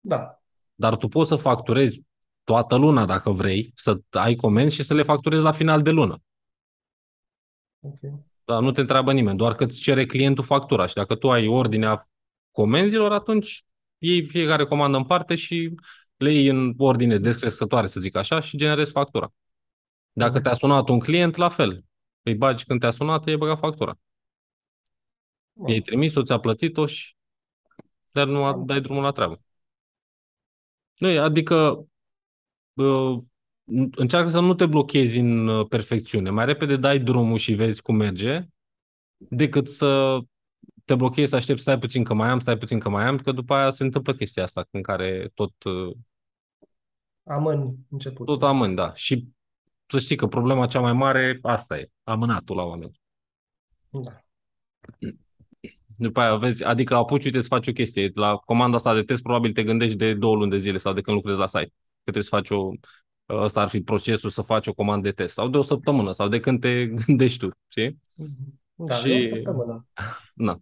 Da. 0.00 0.40
Dar 0.74 0.96
tu 0.96 1.08
poți 1.08 1.28
să 1.28 1.36
facturezi 1.36 2.02
toată 2.44 2.76
luna 2.76 3.06
dacă 3.06 3.30
vrei, 3.30 3.72
să 3.74 4.00
ai 4.10 4.34
comenzi 4.34 4.74
și 4.74 4.82
să 4.82 4.94
le 4.94 5.02
facturezi 5.02 5.42
la 5.42 5.52
final 5.52 5.82
de 5.82 5.90
lună. 5.90 6.22
Ok. 7.80 7.98
Dar 8.44 8.62
nu 8.62 8.72
te 8.72 8.80
întreabă 8.80 9.12
nimeni, 9.12 9.36
doar 9.36 9.54
că 9.54 9.64
îți 9.64 9.80
cere 9.80 10.06
clientul 10.06 10.44
factura 10.44 10.86
și 10.86 10.94
dacă 10.94 11.14
tu 11.14 11.30
ai 11.30 11.46
ordinea 11.46 12.04
comenzilor, 12.50 13.12
atunci 13.12 13.64
iei 14.00 14.24
fiecare 14.26 14.64
comandă 14.64 14.96
în 14.96 15.04
parte 15.04 15.34
și 15.34 15.74
le 16.16 16.32
iei 16.32 16.46
în 16.48 16.74
ordine 16.76 17.18
descrescătoare, 17.18 17.86
să 17.86 18.00
zic 18.00 18.16
așa, 18.16 18.40
și 18.40 18.56
generezi 18.56 18.92
factura. 18.92 19.32
Dacă 20.12 20.32
Mhm. 20.32 20.42
te-a 20.42 20.54
sunat 20.54 20.88
un 20.88 20.98
client, 21.00 21.36
la 21.36 21.48
fel. 21.48 21.84
Îi 22.22 22.34
bagi 22.34 22.64
când 22.64 22.80
te-a 22.80 22.90
sunat, 22.90 23.26
îi 23.26 23.36
băga 23.36 23.56
factura. 23.56 23.98
Bun. 25.52 25.68
I-ai 25.68 25.80
trimis-o, 25.80 26.22
ți-a 26.22 26.38
plătit-o 26.38 26.86
și 26.86 27.14
dar 28.12 28.26
nu 28.26 28.44
a- 28.44 28.62
dai 28.66 28.80
drumul 28.80 29.02
la 29.02 29.10
treabă. 29.10 29.40
Nu, 30.98 31.08
e, 31.08 31.18
adică 31.18 31.86
uh, 32.74 33.18
încearcă 33.96 34.28
să 34.30 34.40
nu 34.40 34.54
te 34.54 34.66
blochezi 34.66 35.18
în 35.18 35.48
uh, 35.48 35.66
perfecțiune. 35.68 36.30
Mai 36.30 36.44
repede 36.44 36.76
dai 36.76 36.98
drumul 36.98 37.38
și 37.38 37.52
vezi 37.54 37.82
cum 37.82 37.96
merge, 37.96 38.46
decât 39.16 39.68
să 39.68 40.18
te 40.84 40.94
blochezi, 40.94 41.30
să 41.30 41.36
aștepți, 41.36 41.62
stai 41.62 41.78
puțin 41.78 42.04
că 42.04 42.14
mai 42.14 42.28
am, 42.28 42.38
stai 42.40 42.58
puțin 42.58 42.78
că 42.78 42.88
mai 42.88 43.04
am, 43.04 43.16
că 43.18 43.32
după 43.32 43.54
aia 43.54 43.70
se 43.70 43.82
întâmplă 43.84 44.14
chestia 44.14 44.42
asta 44.42 44.66
în 44.70 44.82
care 44.82 45.30
tot, 45.34 45.62
uh, 45.62 45.96
Amân 47.24 47.76
începutul. 47.90 48.24
tot 48.38 48.48
amând, 48.48 48.76
da. 48.76 48.94
Și 48.94 49.28
să 49.86 49.98
știi 49.98 50.16
că 50.16 50.26
problema 50.26 50.66
cea 50.66 50.80
mai 50.80 50.92
mare 50.92 51.38
asta 51.42 51.78
e, 51.78 51.90
amânatul 52.02 52.56
la 52.56 52.62
oameni. 52.62 53.00
Da. 53.90 54.20
După 55.96 56.20
aia 56.20 56.36
vezi, 56.36 56.64
adică 56.64 56.94
apuci, 56.94 57.24
uite, 57.24 57.40
să 57.40 57.46
faci 57.46 57.66
o 57.68 57.72
chestie. 57.72 58.10
La 58.14 58.36
comanda 58.36 58.76
asta 58.76 58.94
de 58.94 59.02
test 59.02 59.22
probabil 59.22 59.52
te 59.52 59.64
gândești 59.64 59.96
de 59.96 60.14
două 60.14 60.34
luni 60.36 60.50
de 60.50 60.58
zile 60.58 60.78
sau 60.78 60.92
de 60.92 61.00
când 61.00 61.16
lucrezi 61.16 61.38
la 61.38 61.46
site. 61.46 61.72
Că 62.04 62.10
trebuie 62.10 62.22
să 62.22 62.28
faci 62.36 62.50
o, 62.50 62.70
ăsta 63.28 63.60
ar 63.60 63.68
fi 63.68 63.80
procesul 63.80 64.30
să 64.30 64.42
faci 64.42 64.66
o 64.66 64.74
comandă 64.74 65.08
de 65.08 65.12
test. 65.14 65.34
Sau 65.34 65.48
de 65.48 65.58
o 65.58 65.62
săptămână, 65.62 66.12
sau 66.12 66.28
de 66.28 66.40
când 66.40 66.60
te 66.60 66.86
gândești 67.06 67.38
tu, 67.38 67.48
știi? 67.68 67.98
Da, 68.74 68.94
Și- 68.94 69.10
e 69.12 69.18
o 69.18 69.34
săptămână. 69.34 69.86
Na. 70.34 70.60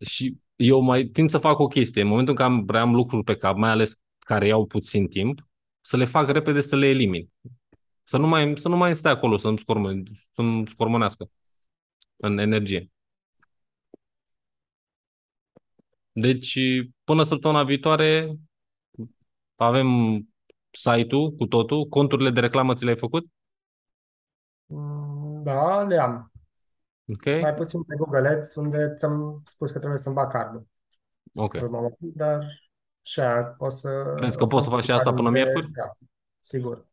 Și 0.00 0.36
eu 0.56 0.80
mai 0.80 1.04
tind 1.04 1.30
să 1.30 1.38
fac 1.38 1.58
o 1.58 1.66
chestie. 1.66 2.02
În 2.02 2.08
momentul 2.08 2.32
în 2.32 2.38
care 2.38 2.52
am, 2.52 2.64
vreau 2.64 2.86
am 2.86 2.94
lucruri 2.94 3.24
pe 3.24 3.36
cap, 3.36 3.56
mai 3.56 3.70
ales 3.70 3.92
care 4.18 4.46
iau 4.46 4.66
puțin 4.66 5.08
timp, 5.08 5.46
să 5.80 5.96
le 5.96 6.04
fac 6.04 6.30
repede 6.30 6.60
să 6.60 6.76
le 6.76 6.86
elimin. 6.88 7.30
Să 8.02 8.16
nu 8.16 8.26
mai, 8.26 8.52
să 8.56 8.68
nu 8.68 8.76
mai 8.76 8.96
stai 8.96 9.12
acolo 9.12 9.36
să-mi, 9.36 9.58
scormă, 9.58 9.92
să-mi 10.34 10.68
scormonească 10.68 11.30
în 12.16 12.38
energie. 12.38 12.90
Deci, 16.12 16.58
până 17.04 17.22
săptămâna 17.22 17.64
viitoare 17.64 18.38
avem 19.56 19.88
site-ul 20.70 21.30
cu 21.30 21.46
totul, 21.46 21.84
conturile 21.86 22.30
de 22.30 22.40
reclamă 22.40 22.74
ți 22.74 22.84
le-ai 22.84 22.96
făcut? 22.96 23.26
Mm, 24.66 25.42
Da, 25.42 25.82
le 25.82 25.96
am. 25.96 26.30
Ok? 27.12 27.40
Mai 27.40 27.54
puțin 27.54 27.82
pe 27.82 27.94
Google 27.96 28.28
Ads, 28.28 28.54
unde 28.54 28.94
ți-am 28.96 29.42
spus 29.44 29.70
că 29.70 29.78
trebuie 29.78 29.98
să-mi 29.98 30.14
bag 30.14 30.32
cardul. 30.32 30.66
Ok. 31.34 31.52
Pe 31.52 31.62
urmă, 31.62 31.90
Dar 31.98 32.46
și 33.02 33.20
aia 33.20 33.54
o 33.58 33.68
să... 33.68 34.12
Crezi 34.16 34.36
că 34.36 34.42
o 34.42 34.46
poți 34.46 34.64
să 34.64 34.70
să 34.70 34.76
faci 34.76 34.84
și 34.84 34.90
asta 34.90 35.12
până 35.12 35.28
analize- 35.28 35.44
miercuri? 35.44 35.72
Da, 35.72 35.90
sigur. 36.40 36.86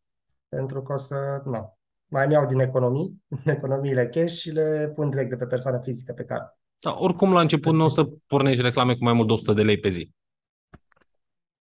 Pentru 0.49 0.81
că 0.81 0.93
o 0.93 0.97
să... 0.97 1.41
Nu. 1.45 1.77
Mai 2.05 2.31
iau 2.31 2.45
din 2.45 2.59
economii, 2.59 3.23
economiile 3.45 4.07
cash 4.07 4.33
și 4.33 4.49
le 4.49 4.91
pun 4.95 5.09
direct 5.09 5.29
de 5.29 5.35
pe 5.35 5.45
persoană 5.45 5.79
fizică 5.83 6.13
pe 6.13 6.23
card. 6.23 6.57
Da, 6.79 6.95
oricum, 6.97 7.33
la 7.33 7.41
început 7.41 7.73
nu 7.73 7.85
o 7.85 7.89
să 7.89 8.09
pornești 8.27 8.61
reclame 8.61 8.95
cu 8.95 9.03
mai 9.03 9.13
mult 9.13 9.27
de 9.27 9.33
100 9.33 9.53
de 9.53 9.63
lei 9.63 9.79
pe 9.79 9.89
zi. 9.89 10.11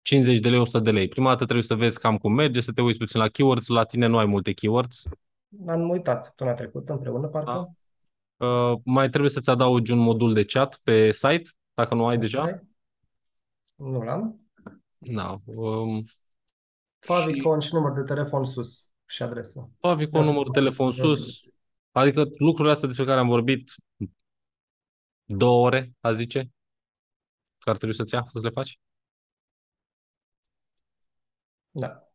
50 0.02 0.38
de 0.38 0.48
lei, 0.48 0.58
100 0.58 0.78
de 0.78 0.90
lei. 0.90 1.08
Prima 1.08 1.28
dată 1.28 1.44
trebuie 1.44 1.64
să 1.64 1.74
vezi 1.74 1.98
cam 1.98 2.16
cum 2.16 2.32
merge, 2.32 2.60
să 2.60 2.72
te 2.72 2.80
uiți 2.82 2.98
puțin 2.98 3.20
la 3.20 3.28
keywords. 3.28 3.66
La 3.66 3.84
tine 3.84 4.06
nu 4.06 4.18
ai 4.18 4.26
multe 4.26 4.52
keywords. 4.52 5.02
Am 5.66 5.88
uitat 5.88 6.24
săptămâna 6.24 6.56
trecută 6.56 6.92
împreună, 6.92 7.26
parcă. 7.26 7.72
Uh, 8.42 8.78
mai 8.84 9.08
trebuie 9.08 9.30
să-ți 9.30 9.50
adaugi 9.50 9.92
un 9.92 9.98
modul 9.98 10.32
de 10.34 10.44
chat 10.44 10.80
pe 10.82 11.10
site, 11.10 11.50
dacă 11.74 11.94
nu 11.94 12.06
ai 12.06 12.18
deja. 12.18 12.42
Ok. 12.42 12.60
Nu 13.74 14.02
l-am. 14.02 14.40
Da. 14.98 15.40
Um, 15.44 16.04
Favicon 16.98 17.60
și 17.60 17.74
număr 17.74 17.92
de 17.92 18.02
telefon 18.02 18.44
sus 18.44 18.92
și 19.06 19.22
adresă. 19.22 19.70
Favicon, 19.80 20.20
Da, 20.20 20.26
numărul 20.26 20.52
să- 20.54 20.60
telefon 20.60 20.92
sus. 20.92 21.40
Adică 21.90 22.24
lucrurile 22.38 22.72
astea 22.72 22.88
despre 22.88 23.04
care 23.06 23.18
am 23.20 23.28
vorbit 23.28 23.74
două 25.24 25.66
ore, 25.66 25.92
a 26.00 26.12
zice, 26.12 26.50
că 27.58 27.70
ar 27.70 27.76
trebui 27.76 27.94
să-ți 27.94 28.14
ia 28.14 28.24
să 28.32 28.38
le 28.42 28.50
faci. 28.50 28.78
Da. 31.70 32.08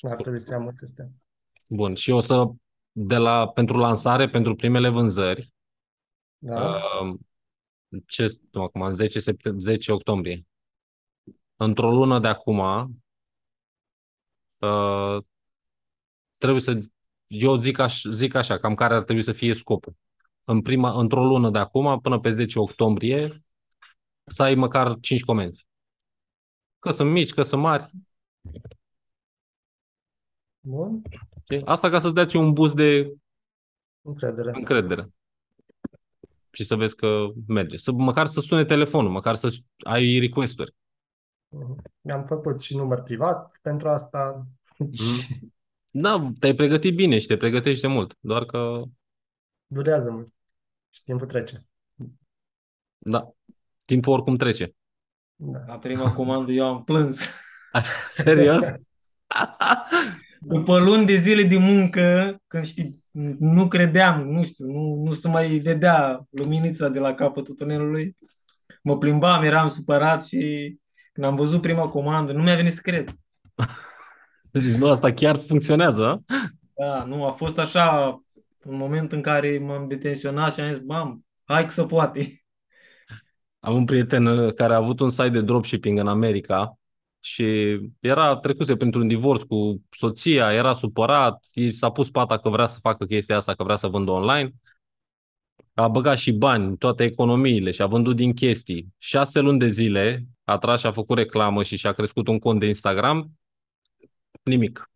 Ar 0.00 0.16
trebui 0.16 0.40
să 0.40 0.52
iau 0.52 0.62
multe 0.62 0.84
astea. 0.84 1.08
Bun. 1.66 1.94
Și 1.94 2.10
o 2.10 2.20
să, 2.20 2.44
de 2.98 3.16
la, 3.16 3.48
pentru 3.48 3.78
lansare, 3.78 4.28
pentru 4.28 4.54
primele 4.54 4.88
vânzări, 4.88 5.54
Da? 6.38 6.80
uh, 7.02 7.18
ce, 8.06 8.38
nu, 8.50 8.62
acum, 8.62 8.80
în 8.82 8.94
10, 8.94 9.20
septem- 9.20 9.58
10 9.58 9.92
octombrie, 9.92 10.46
într-o 11.56 11.90
lună 11.90 12.18
de 12.18 12.28
acum, 12.28 12.58
uh, 14.58 15.18
trebuie 16.36 16.60
să, 16.60 16.78
eu 17.26 17.56
zic, 17.56 17.78
aș, 17.78 18.02
zic 18.10 18.34
așa, 18.34 18.58
cam 18.58 18.74
care 18.74 18.94
ar 18.94 19.02
trebui 19.02 19.22
să 19.22 19.32
fie 19.32 19.54
scopul. 19.54 19.96
În 20.44 20.62
prima, 20.62 21.00
într-o 21.00 21.24
lună 21.24 21.50
de 21.50 21.58
acum, 21.58 22.00
până 22.00 22.20
pe 22.20 22.30
10 22.32 22.58
octombrie, 22.58 23.44
să 24.24 24.42
ai 24.42 24.54
măcar 24.54 24.96
5 25.00 25.24
comenzi. 25.24 25.66
Că 26.78 26.90
sunt 26.90 27.10
mici, 27.10 27.32
că 27.32 27.42
sunt 27.42 27.62
mari. 27.62 27.90
Bun. 30.60 31.02
Știi? 31.50 31.64
Asta 31.64 31.90
ca 31.90 31.98
să-ți 31.98 32.14
dea 32.14 32.26
ție 32.26 32.38
un 32.38 32.52
boost 32.52 32.74
de 32.74 33.14
Încredere. 34.02 34.50
încredere. 34.54 35.08
Și 36.50 36.64
să 36.64 36.74
vezi 36.76 36.96
că 36.96 37.26
merge. 37.46 37.76
Să, 37.76 37.92
măcar 37.92 38.26
să 38.26 38.40
sune 38.40 38.64
telefonul, 38.64 39.10
măcar 39.10 39.34
să 39.34 39.56
ai 39.84 40.18
request-uri. 40.18 40.74
Mhm. 41.48 41.82
Mi-am 42.00 42.24
făcut 42.24 42.60
și 42.60 42.76
număr 42.76 43.02
privat 43.02 43.58
pentru 43.62 43.88
asta. 43.88 44.46
Și 44.92 45.40
Da, 45.90 46.28
te-ai 46.38 46.54
pregătit 46.54 46.94
bine 46.94 47.18
și 47.18 47.26
te 47.26 47.36
pregătești 47.36 47.80
de 47.80 47.86
mult. 47.86 48.14
Doar 48.20 48.44
că, 48.44 48.82
durează 49.66 50.10
mult. 50.10 50.32
Și 50.90 51.02
timpul 51.02 51.26
trece. 51.26 51.66
da, 52.98 53.30
timpul 53.84 54.12
oricum 54.12 54.36
trece. 54.36 54.74
Da. 55.34 55.64
La 55.66 55.78
prima 55.78 56.12
comandă 56.12 56.52
eu 56.52 56.64
am 56.66 56.84
plâns. 56.84 57.26
Serios? 58.10 58.64
După 60.40 60.78
luni 60.78 61.06
de 61.06 61.16
zile 61.16 61.42
de 61.42 61.56
muncă, 61.56 62.36
când 62.46 62.64
știi, 62.64 63.04
nu 63.38 63.68
credeam, 63.68 64.28
nu 64.28 64.44
știu, 64.44 64.66
nu, 64.66 65.02
nu 65.04 65.10
se 65.10 65.28
mai 65.28 65.58
vedea 65.58 66.26
luminița 66.30 66.88
de 66.88 66.98
la 66.98 67.14
capătul 67.14 67.54
tunelului. 67.54 68.16
Mă 68.82 68.98
plimbam, 68.98 69.42
eram 69.42 69.68
supărat 69.68 70.24
și 70.24 70.76
când 71.12 71.26
am 71.26 71.34
văzut 71.34 71.60
prima 71.60 71.88
comandă, 71.88 72.32
nu 72.32 72.42
mi-a 72.42 72.56
venit 72.56 72.72
să 72.72 72.80
cred. 72.82 73.10
Zici, 74.52 74.78
nu, 74.78 74.88
asta 74.88 75.12
chiar 75.12 75.36
funcționează, 75.36 76.06
a? 76.06 76.20
Da, 76.74 77.04
nu, 77.04 77.24
a 77.24 77.30
fost 77.30 77.58
așa 77.58 78.20
un 78.64 78.76
moment 78.76 79.12
în 79.12 79.22
care 79.22 79.58
m-am 79.58 79.88
detenționat 79.88 80.54
și 80.54 80.60
am 80.60 80.72
zis, 80.72 80.82
mam, 80.86 81.26
hai 81.44 81.64
că 81.64 81.70
se 81.70 81.82
poate. 81.82 82.44
Am 83.60 83.74
un 83.74 83.84
prieten 83.84 84.26
uh, 84.26 84.54
care 84.54 84.72
a 84.72 84.76
avut 84.76 85.00
un 85.00 85.10
site 85.10 85.28
de 85.28 85.40
dropshipping 85.40 85.98
în 85.98 86.08
America 86.08 86.78
și 87.26 87.78
era 88.00 88.36
trecuse 88.36 88.76
printr-un 88.76 89.06
divorț 89.06 89.42
cu 89.42 89.82
soția, 89.90 90.52
era 90.52 90.74
supărat, 90.74 91.46
i 91.52 91.70
s-a 91.70 91.90
pus 91.90 92.10
pata 92.10 92.38
că 92.38 92.48
vrea 92.48 92.66
să 92.66 92.78
facă 92.78 93.04
chestia 93.04 93.36
asta, 93.36 93.54
că 93.54 93.64
vrea 93.64 93.76
să 93.76 93.88
vândă 93.88 94.10
online. 94.10 94.52
A 95.74 95.88
băgat 95.88 96.18
și 96.18 96.32
bani, 96.32 96.76
toate 96.76 97.04
economiile 97.04 97.70
și 97.70 97.82
a 97.82 97.86
vândut 97.86 98.16
din 98.16 98.32
chestii. 98.32 98.94
Șase 98.98 99.40
luni 99.40 99.58
de 99.58 99.68
zile 99.68 100.26
a 100.44 100.58
tras 100.58 100.80
și 100.80 100.86
a 100.86 100.92
făcut 100.92 101.18
reclamă 101.18 101.62
și 101.62 101.76
și-a 101.76 101.92
crescut 101.92 102.28
un 102.28 102.38
cont 102.38 102.60
de 102.60 102.66
Instagram. 102.66 103.32
Nimic. 104.42 104.90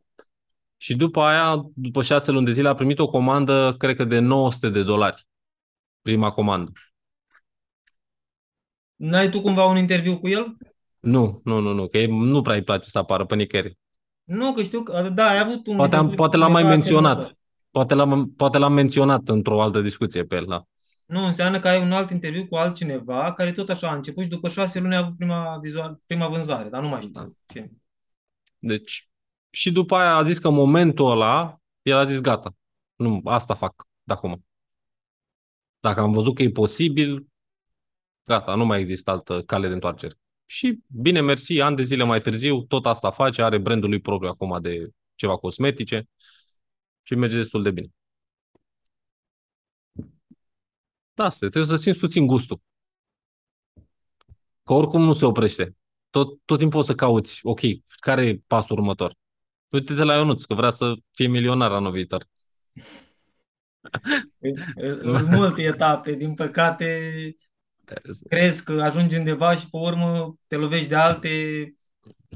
Și 0.76 0.96
după 0.96 1.20
aia, 1.20 1.70
după 1.74 2.02
șase 2.02 2.30
luni 2.30 2.46
de 2.46 2.52
zile, 2.52 2.68
a 2.68 2.74
primit 2.74 2.98
o 2.98 3.08
comandă, 3.08 3.74
cred 3.78 3.96
că 3.96 4.04
de 4.04 4.18
900 4.18 4.68
de 4.68 4.82
dolari. 4.82 5.26
Prima 6.02 6.30
comandă. 6.30 6.72
N-ai 8.96 9.30
tu 9.30 9.40
cumva 9.40 9.64
un 9.64 9.76
interviu 9.76 10.18
cu 10.18 10.28
el? 10.28 10.56
Nu, 11.00 11.40
nu, 11.44 11.58
nu, 11.58 11.72
nu, 11.72 11.88
că 11.88 12.06
nu 12.06 12.42
prea 12.42 12.54
îi 12.54 12.62
place 12.62 12.90
să 12.90 12.98
apară 12.98 13.24
pe 13.24 13.34
nicăieri. 13.34 13.78
Nu, 14.24 14.52
că 14.52 14.62
știu 14.62 14.82
că, 14.82 15.08
da, 15.14 15.28
ai 15.28 15.38
avut 15.38 15.66
un 15.66 15.76
Poate, 15.76 15.96
am, 15.96 16.00
interviu 16.00 16.16
poate 16.16 16.36
cu 16.36 16.42
l-am 16.42 16.52
mai 16.52 16.60
cineva 16.62 16.76
menționat. 16.76 17.16
asemănător. 17.18 17.38
Poate 17.70 17.94
l-am, 17.94 18.32
poate 18.36 18.58
l-am 18.58 18.72
menționat 18.72 19.28
într-o 19.28 19.62
altă 19.62 19.80
discuție 19.80 20.24
pe 20.24 20.36
el, 20.36 20.44
da. 20.48 20.64
Nu, 21.06 21.24
înseamnă 21.26 21.58
că 21.60 21.68
ai 21.68 21.82
un 21.82 21.92
alt 21.92 22.10
interviu 22.10 22.46
cu 22.46 22.56
altcineva 22.56 23.32
care 23.32 23.52
tot 23.52 23.68
așa 23.68 23.88
a 23.90 23.94
început 23.94 24.22
și 24.22 24.28
după 24.28 24.48
șase 24.48 24.80
luni 24.80 24.94
a 24.94 24.98
avut 24.98 25.16
prima, 25.16 25.58
vizual, 25.62 26.00
prima 26.06 26.28
vânzare, 26.28 26.68
dar 26.68 26.82
nu 26.82 26.88
mai 26.88 27.00
știu 27.00 27.12
Da. 27.12 27.28
ce. 27.46 27.70
Deci, 28.58 29.08
și 29.50 29.72
după 29.72 29.96
aia 29.96 30.14
a 30.14 30.22
zis 30.22 30.38
că 30.38 30.48
în 30.48 30.54
momentul 30.54 31.10
ăla, 31.10 31.60
el 31.82 31.96
a 31.96 32.04
zis 32.04 32.20
gata, 32.20 32.54
nu, 32.94 33.20
asta 33.24 33.54
fac 33.54 33.86
de 34.02 34.12
acum. 34.12 34.44
Dacă 35.80 36.00
am 36.00 36.12
văzut 36.12 36.34
că 36.34 36.42
e 36.42 36.50
posibil, 36.50 37.26
gata, 38.24 38.54
nu 38.54 38.64
mai 38.64 38.80
există 38.80 39.10
altă 39.10 39.42
cale 39.42 39.66
de 39.68 39.74
întoarcere. 39.74 40.14
Și 40.50 40.82
bine, 40.86 41.20
mersi, 41.20 41.60
ani 41.60 41.76
de 41.76 41.82
zile 41.82 42.04
mai 42.04 42.20
târziu, 42.20 42.62
tot 42.62 42.86
asta 42.86 43.10
face, 43.10 43.42
are 43.42 43.58
brandul 43.58 43.88
lui 43.88 44.00
propriu 44.00 44.30
acum 44.30 44.60
de 44.62 44.90
ceva 45.14 45.36
cosmetice 45.36 46.08
și 47.02 47.14
merge 47.14 47.36
destul 47.36 47.62
de 47.62 47.70
bine. 47.70 47.88
Da, 51.14 51.24
asta, 51.24 51.44
e, 51.44 51.48
trebuie 51.48 51.76
să 51.76 51.82
simți 51.82 51.98
puțin 51.98 52.26
gustul. 52.26 52.60
Că 54.62 54.72
oricum 54.72 55.02
nu 55.02 55.12
se 55.12 55.24
oprește. 55.24 55.76
Tot, 56.10 56.40
tot 56.44 56.58
timpul 56.58 56.80
o 56.80 56.82
să 56.82 56.94
cauți, 56.94 57.40
ok, 57.42 57.60
care 57.96 58.26
e 58.26 58.42
pasul 58.46 58.78
următor? 58.78 59.14
Uite-te 59.68 60.02
la 60.02 60.16
Ionuț, 60.16 60.42
că 60.42 60.54
vrea 60.54 60.70
să 60.70 60.94
fie 61.10 61.26
milionar 61.26 61.72
anul 61.72 61.92
viitor. 61.92 62.28
Sunt 65.02 65.28
multe 65.28 65.62
etape, 65.62 66.12
din 66.12 66.34
păcate 66.34 67.10
crezi 68.28 68.64
că 68.64 68.82
ajungi 68.82 69.16
undeva 69.16 69.54
și 69.54 69.70
pe 69.70 69.76
urmă 69.76 70.36
te 70.46 70.56
lovești 70.56 70.88
de 70.88 70.94
alte 70.94 71.30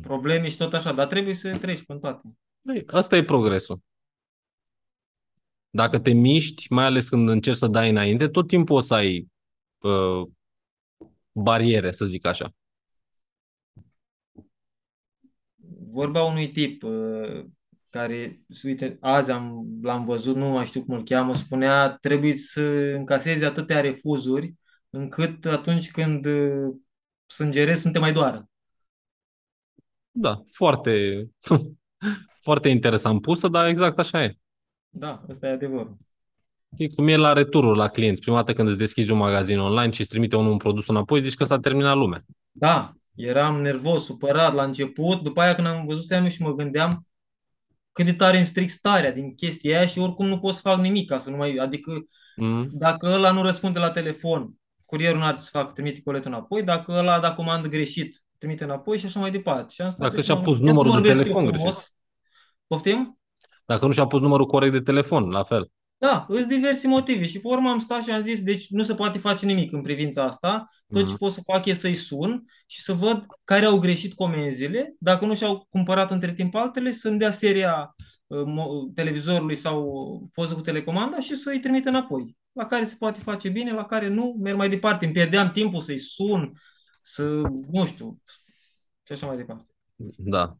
probleme 0.02 0.48
și 0.48 0.56
tot 0.56 0.74
așa, 0.74 0.92
dar 0.92 1.06
trebuie 1.06 1.34
să 1.34 1.58
treci 1.58 1.84
prin 1.84 1.98
toate. 1.98 2.36
Băi, 2.60 2.84
Asta 2.86 3.16
e 3.16 3.24
progresul. 3.24 3.80
Dacă 5.70 5.98
te 5.98 6.12
miști, 6.12 6.72
mai 6.72 6.84
ales 6.84 7.08
când 7.08 7.28
încerci 7.28 7.56
să 7.56 7.66
dai 7.66 7.90
înainte, 7.90 8.28
tot 8.28 8.46
timpul 8.46 8.76
o 8.76 8.80
să 8.80 8.94
ai 8.94 9.28
uh, 9.78 10.28
bariere, 11.32 11.90
să 11.90 12.04
zic 12.04 12.26
așa. 12.26 12.54
Vorba 15.86 16.22
unui 16.22 16.52
tip 16.52 16.82
uh, 16.82 17.44
care, 17.90 18.40
uite, 18.62 18.96
azi 19.00 19.30
am, 19.30 19.66
l-am 19.82 20.04
văzut, 20.04 20.36
nu 20.36 20.48
mai 20.48 20.64
știu 20.66 20.84
cum 20.84 20.94
îl 20.94 21.04
cheamă, 21.04 21.34
spunea 21.34 21.96
trebuie 22.00 22.34
să 22.34 22.62
încasezi 22.96 23.44
atâtea 23.44 23.80
refuzuri 23.80 24.54
încât 24.94 25.44
atunci 25.44 25.90
când 25.90 26.26
uh, 26.26 26.74
sângerezi 27.26 27.80
să 27.80 27.86
nu 27.86 27.92
te 27.92 27.98
mai 27.98 28.12
doară. 28.12 28.48
Da, 30.10 30.42
foarte, 30.50 31.24
foarte 32.46 32.68
interesant 32.68 33.20
pusă, 33.20 33.48
dar 33.48 33.68
exact 33.68 33.98
așa 33.98 34.22
e. 34.22 34.36
Da, 34.88 35.24
ăsta 35.28 35.46
e 35.46 35.50
adevărul. 35.50 35.96
E 36.76 36.88
cum 36.88 37.08
e 37.08 37.16
la 37.16 37.32
returul 37.32 37.76
la 37.76 37.88
clienți. 37.88 38.20
Prima 38.20 38.36
dată 38.36 38.52
când 38.52 38.68
îți 38.68 38.78
deschizi 38.78 39.10
un 39.10 39.18
magazin 39.18 39.58
online 39.58 39.92
și 39.92 40.00
îți 40.00 40.10
trimite 40.10 40.36
unul 40.36 40.50
un 40.50 40.56
produs 40.56 40.88
înapoi, 40.88 41.20
zici 41.20 41.34
că 41.34 41.44
s-a 41.44 41.58
terminat 41.58 41.96
lumea. 41.96 42.24
Da, 42.50 42.92
eram 43.14 43.60
nervos, 43.60 44.04
supărat 44.04 44.54
la 44.54 44.64
început, 44.64 45.22
după 45.22 45.40
aia 45.40 45.54
când 45.54 45.66
am 45.66 45.84
văzut 45.86 46.02
staiam 46.02 46.28
și 46.28 46.42
mă 46.42 46.54
gândeam 46.54 47.06
cât 47.92 48.04
de 48.04 48.12
tare 48.12 48.36
îmi 48.36 48.46
stric 48.46 48.70
starea 48.70 49.12
din 49.12 49.34
chestia 49.34 49.76
aia 49.76 49.86
și 49.86 49.98
oricum 49.98 50.26
nu 50.26 50.38
pot 50.38 50.54
să 50.54 50.60
fac 50.60 50.80
nimic 50.80 51.08
ca 51.08 51.18
să 51.18 51.30
nu 51.30 51.36
mai... 51.36 51.56
Adică 51.56 52.06
Mm? 52.36 52.68
dacă 52.72 53.06
ăla 53.06 53.30
nu 53.30 53.42
răspunde 53.42 53.78
la 53.78 53.90
telefon, 53.90 54.54
curierul 54.86 55.18
nu 55.18 55.24
are 55.24 55.36
ce 55.36 55.42
să 55.42 55.48
facă, 55.52 55.72
trimite 55.72 56.02
coletul 56.02 56.30
înapoi, 56.30 56.62
dacă 56.62 56.92
ăla 56.92 57.14
a 57.14 57.20
dat 57.20 57.34
comandă 57.34 57.68
greșit, 57.68 58.22
trimite 58.38 58.64
înapoi 58.64 58.98
și 58.98 59.06
așa 59.06 59.20
mai 59.20 59.30
departe. 59.30 59.74
Și 59.74 59.80
am 59.82 59.90
stat 59.90 60.00
Dacă 60.08 60.20
și 60.20 60.24
și-a 60.26 60.34
m-am 60.34 60.42
pus 60.44 60.56
gândit, 60.58 60.74
ia 60.74 60.80
să 60.82 60.86
numărul 60.86 61.02
de 61.02 61.08
vorbesc 61.08 61.28
eu 61.28 61.34
telefon 61.34 61.54
frumos. 61.54 61.74
greșit. 61.74 61.92
Poftim? 62.66 63.18
Dacă 63.66 63.86
nu 63.86 63.92
și-a 63.92 64.06
pus 64.06 64.20
numărul 64.20 64.46
corect 64.46 64.72
de 64.72 64.80
telefon, 64.80 65.28
la 65.30 65.42
fel. 65.44 65.70
Da, 65.96 66.24
îs 66.28 66.44
diverse 66.46 66.88
motive 66.88 67.26
și 67.26 67.40
pe 67.40 67.48
urmă 67.48 67.70
am 67.70 67.78
stat 67.78 68.02
și 68.02 68.10
am 68.10 68.20
zis, 68.20 68.42
deci 68.42 68.68
nu 68.68 68.82
se 68.82 68.94
poate 68.94 69.18
face 69.18 69.46
nimic 69.46 69.72
în 69.72 69.82
privința 69.82 70.22
asta, 70.24 70.68
tot 70.88 70.98
ce 71.02 71.08
Mhm. 71.08 71.16
pot 71.18 71.32
să 71.32 71.40
fac 71.52 71.64
e 71.66 71.72
să-i 71.72 71.94
sun 71.94 72.44
și 72.66 72.80
să 72.80 72.92
văd 72.92 73.26
care 73.44 73.64
au 73.64 73.78
greșit 73.78 74.14
comenzile, 74.14 74.94
dacă 74.98 75.26
nu 75.26 75.34
și-au 75.34 75.66
cumpărat 75.68 76.10
între 76.10 76.32
timp 76.34 76.54
altele, 76.54 76.90
să-mi 76.90 77.18
dea 77.18 77.30
seria 77.30 77.94
uh, 78.26 78.42
mo- 78.42 78.94
televizorului 78.94 79.54
sau 79.54 79.88
poză 80.32 80.54
cu 80.54 80.60
telecomanda 80.60 81.20
și 81.20 81.34
să-i 81.34 81.60
trimit 81.60 81.86
înapoi. 81.86 82.36
La 82.54 82.66
care 82.66 82.84
se 82.84 82.96
poate 82.98 83.20
face 83.20 83.48
bine, 83.48 83.72
la 83.72 83.84
care 83.84 84.08
nu, 84.08 84.36
merg 84.40 84.56
mai 84.56 84.68
departe. 84.68 85.04
Îmi 85.04 85.14
pierdeam 85.14 85.52
timpul 85.52 85.80
să-i 85.80 85.98
sun, 85.98 86.52
să, 87.00 87.24
nu 87.70 87.86
știu, 87.86 88.22
și 89.02 89.12
așa 89.12 89.26
mai 89.26 89.36
departe. 89.36 89.64
Da. 90.16 90.56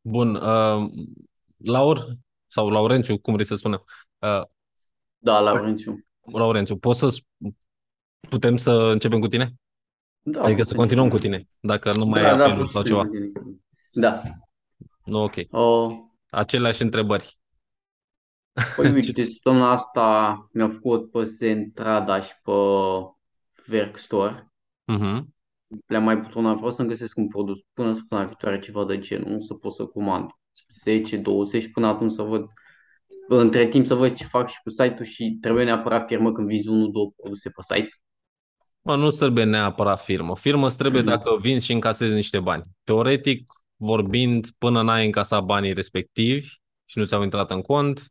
Bun. 0.00 0.34
Uh, 0.34 0.90
Laur 1.56 2.06
sau 2.46 2.68
Laurențiu, 2.70 3.18
cum 3.18 3.32
vrei 3.34 3.46
să 3.46 3.54
spunem? 3.54 3.84
Uh, 4.18 4.42
Da, 5.18 5.40
Laurențiu. 5.40 6.04
Laurențiu, 6.32 6.76
poți 6.76 6.98
să 6.98 7.22
putem 8.28 8.56
să 8.56 8.70
începem 8.70 9.20
cu 9.20 9.28
tine? 9.28 9.54
Da, 10.20 10.42
Adică 10.42 10.56
pot 10.58 10.66
să 10.66 10.74
continuăm 10.74 11.08
cu 11.08 11.14
începem. 11.16 11.38
tine, 11.38 11.48
dacă 11.60 11.92
nu 11.96 12.04
mai 12.06 12.22
Da, 12.22 12.28
ai 12.30 12.36
da, 12.36 12.44
apeluri 12.44 12.58
pot 12.62 12.70
sau 12.70 12.82
să 12.82 12.88
ceva. 12.88 13.00
începem 13.00 13.32
cu 13.32 13.40
tine. 13.40 13.56
Da. 13.90 14.22
Nu, 15.04 15.22
ok. 15.22 15.34
O, 15.50 15.92
Aceleași 16.30 16.82
întrebări. 16.82 17.37
Păi 18.76 18.90
uite, 18.94 19.24
săptămâna 19.26 19.70
asta 19.70 20.48
mi-au 20.52 20.68
făcut 20.68 21.10
pe 21.10 21.22
Zentrada 21.22 22.20
și 22.20 22.32
pe 22.42 22.50
Workstore. 23.72 24.52
Mhm. 24.84 25.34
Le-am 25.86 26.02
mai 26.02 26.16
butonat, 26.16 26.56
vreau 26.56 26.70
să-mi 26.70 26.88
găsesc 26.88 27.16
un 27.16 27.26
produs 27.28 27.58
până 27.72 27.92
săptămâna 27.92 28.26
viitoare 28.26 28.58
ceva 28.58 28.84
de 28.84 28.98
genul, 28.98 29.40
să 29.40 29.54
pot 29.54 29.72
să 29.72 29.84
comand 29.84 30.30
10, 30.82 31.16
20, 31.16 31.70
până 31.70 31.86
atunci 31.86 32.12
să 32.12 32.22
văd, 32.22 32.46
între 33.28 33.66
timp 33.66 33.86
să 33.86 33.94
văd 33.94 34.14
ce 34.14 34.24
fac 34.24 34.48
și 34.48 34.60
cu 34.62 34.70
site-ul 34.70 35.04
și 35.04 35.38
trebuie 35.40 35.64
neapărat 35.64 36.06
firmă 36.06 36.32
când 36.32 36.46
vinzi 36.48 36.68
unul, 36.68 36.90
două 36.92 37.10
produse 37.16 37.50
pe 37.50 37.74
site. 37.74 37.88
Mă, 38.80 38.96
nu 38.96 39.10
trebuie 39.10 39.44
neapărat 39.44 40.00
firmă. 40.00 40.36
Firmă 40.36 40.66
îți 40.66 40.76
trebuie 40.76 41.00
Mhm. 41.02 41.10
dacă 41.10 41.36
vinzi 41.40 41.64
și 41.64 41.72
încasezi 41.72 42.14
niște 42.14 42.40
bani. 42.40 42.64
Teoretic, 42.84 43.52
vorbind, 43.76 44.50
până 44.58 44.82
n-ai 44.82 45.06
încasat 45.06 45.44
banii 45.44 45.72
respectivi 45.72 46.46
și 46.84 46.98
nu 46.98 47.04
ți-au 47.04 47.22
intrat 47.22 47.50
în 47.50 47.62
cont, 47.62 47.98
uh, 47.98 48.06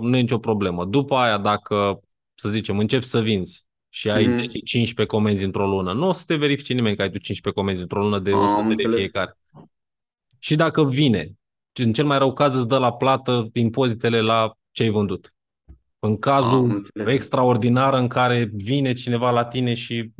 nu 0.00 0.16
e 0.16 0.20
nicio 0.20 0.38
problemă. 0.38 0.84
După 0.84 1.14
aia, 1.16 1.38
dacă, 1.38 2.00
să 2.34 2.48
zicem, 2.48 2.78
începi 2.78 3.06
să 3.06 3.20
vinzi 3.20 3.64
și 3.88 4.10
ai 4.10 4.24
Mhm. 4.26 4.36
10-15 4.38 5.06
comenzi 5.06 5.44
într-o 5.44 5.66
lună, 5.66 5.92
nu 5.92 6.08
o 6.08 6.12
să 6.12 6.22
te 6.26 6.34
verifice 6.36 6.72
nimeni 6.72 6.96
că 6.96 7.02
ai 7.02 7.10
tu 7.10 7.18
15 7.18 7.62
comenzi 7.62 7.82
într-o 7.82 8.00
lună 8.02 8.18
de 8.18 8.30
Am 8.30 8.38
100 8.38 8.62
de 8.62 8.70
înțeles. 8.72 8.96
fiecare. 8.96 9.36
Și 10.38 10.54
dacă 10.54 10.84
vine, 10.84 11.32
în 11.72 11.92
cel 11.92 12.04
mai 12.04 12.18
rău 12.18 12.32
caz 12.32 12.54
îți 12.54 12.68
dă 12.68 12.78
la 12.78 12.92
plată 12.92 13.48
impozitele 13.52 14.20
la 14.20 14.52
ce 14.70 14.82
ai 14.82 14.88
vândut. 14.88 15.34
În 15.98 16.10
Am 16.10 16.16
cazul 16.16 16.70
înțeles. 16.70 17.14
extraordinar 17.14 17.94
în 17.94 18.08
care 18.08 18.50
vine 18.52 18.92
cineva 18.92 19.30
la 19.30 19.44
tine 19.44 19.74
și 19.74 20.10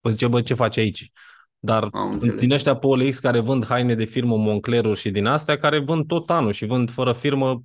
îți 0.00 0.12
zice, 0.14 0.26
bă, 0.26 0.42
ce 0.42 0.54
faci 0.54 0.76
aici? 0.76 1.10
Dar 1.58 1.82
Am 1.82 1.90
sunt 2.10 2.14
înțeles. 2.22 2.40
din 2.40 2.52
ăștia 2.52 2.76
pe 2.76 2.86
OLX 2.86 3.18
care 3.18 3.38
vând 3.40 3.64
haine 3.66 3.94
de 3.94 4.04
firmă 4.04 4.36
Moncleruri 4.36 4.98
și 4.98 5.10
din 5.10 5.26
astea, 5.26 5.58
care 5.58 5.78
vând 5.78 6.06
tot 6.06 6.30
anul 6.30 6.52
și 6.52 6.66
vând 6.66 6.90
fără 6.90 7.12
firmă. 7.12 7.62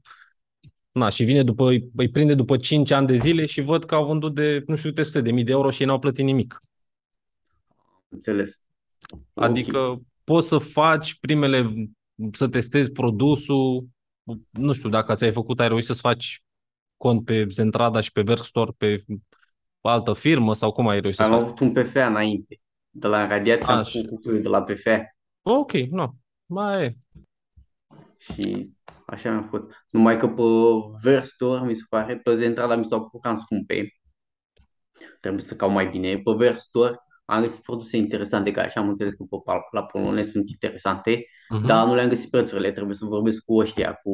Na, 0.92 1.10
și 1.10 1.24
vine 1.24 1.44
după, 1.44 1.68
îi, 1.70 1.90
îi 1.96 2.10
prinde 2.10 2.34
după 2.34 2.58
5 2.58 2.92
ani 2.92 3.08
de 3.08 3.16
zile 3.16 3.46
și 3.46 3.62
văd 3.62 3.86
că 3.86 3.96
au 3.96 4.06
vândut 4.06 4.36
de, 4.36 4.64
nu 4.68 4.76
știu, 4.76 4.90
câte 4.90 5.04
sute 5.04 5.22
de 5.22 5.32
mii 5.32 5.44
de 5.44 5.52
euro 5.52 5.72
și 5.72 5.82
ei 5.82 5.88
n-au 5.88 6.00
plătit 6.00 6.26
nimic. 6.26 6.62
Înțeles. 8.10 8.62
Ok. 9.34 9.44
Adică 9.44 10.02
poți 10.24 10.48
să 10.48 10.58
faci 10.58 11.20
primele, 11.20 11.74
să 12.32 12.48
testezi 12.48 12.92
produsul, 12.92 13.88
nu 14.50 14.74
știu, 14.74 14.90
dacă 14.90 15.14
ți-ai 15.16 15.32
făcut, 15.32 15.60
ai 15.60 15.68
reușit 15.68 15.88
să-ți 15.88 16.00
faci 16.00 16.44
cont 16.98 17.26
pe 17.26 17.48
Zentrada 17.50 18.02
și 18.02 18.12
pe 18.12 18.24
Workstore 18.28 18.72
pe 18.78 19.04
altă 19.82 20.14
firmă 20.14 20.54
sau 20.54 20.72
cum 20.72 20.88
ai 20.88 21.00
reușit 21.00 21.20
să 21.20 21.26
Am 21.26 21.32
faci? 21.32 21.42
avut 21.42 21.60
un 21.60 21.72
PFA 21.72 22.06
înainte. 22.08 22.60
De 22.90 23.08
la 23.08 23.28
radiație 23.28 23.66
am 23.66 23.78
Așa. 23.78 24.00
făcut 24.02 24.22
cu 24.24 24.32
de 24.32 24.48
la 24.48 24.64
PFA. 24.64 25.16
Ok, 25.42 25.72
nu, 25.72 26.16
mai 26.46 26.84
e. 26.84 26.98
Și 28.18 28.74
așa 29.12 29.32
mi-a 29.32 29.42
făcut. 29.52 29.72
Numai 29.90 30.18
că 30.20 30.28
pe 30.28 30.44
Verstore, 31.02 31.66
mi 31.66 31.76
se 31.76 31.84
pare, 31.90 32.18
pe 32.18 32.36
Zentrada 32.36 32.76
mi 32.76 32.86
s-au 32.86 33.00
părut 33.06 33.22
cam 33.22 33.36
scumpe. 33.36 33.94
Trebuie 35.20 35.42
să 35.44 35.56
caut 35.56 35.72
mai 35.74 35.88
bine. 35.88 36.18
Pe 36.18 36.32
Verstore 36.38 36.96
am 37.26 37.42
găsit 37.42 37.62
produse 37.64 37.98
interesante, 37.98 38.52
care 38.52 38.68
așa 38.68 38.80
am 38.80 38.88
înțeles 38.88 39.14
că 39.14 39.24
pe, 39.24 39.38
la 39.72 39.84
polonez 39.84 40.30
sunt 40.32 40.50
interesante, 40.50 41.26
Mhm. 41.50 41.66
dar 41.66 41.86
nu 41.88 41.94
le-am 41.96 42.10
găsit 42.10 42.30
prețurile. 42.30 42.72
Trebuie 42.72 42.96
să 42.96 43.06
vorbesc 43.06 43.44
cu 43.44 43.58
ăștia, 43.58 43.94
cu 43.94 44.12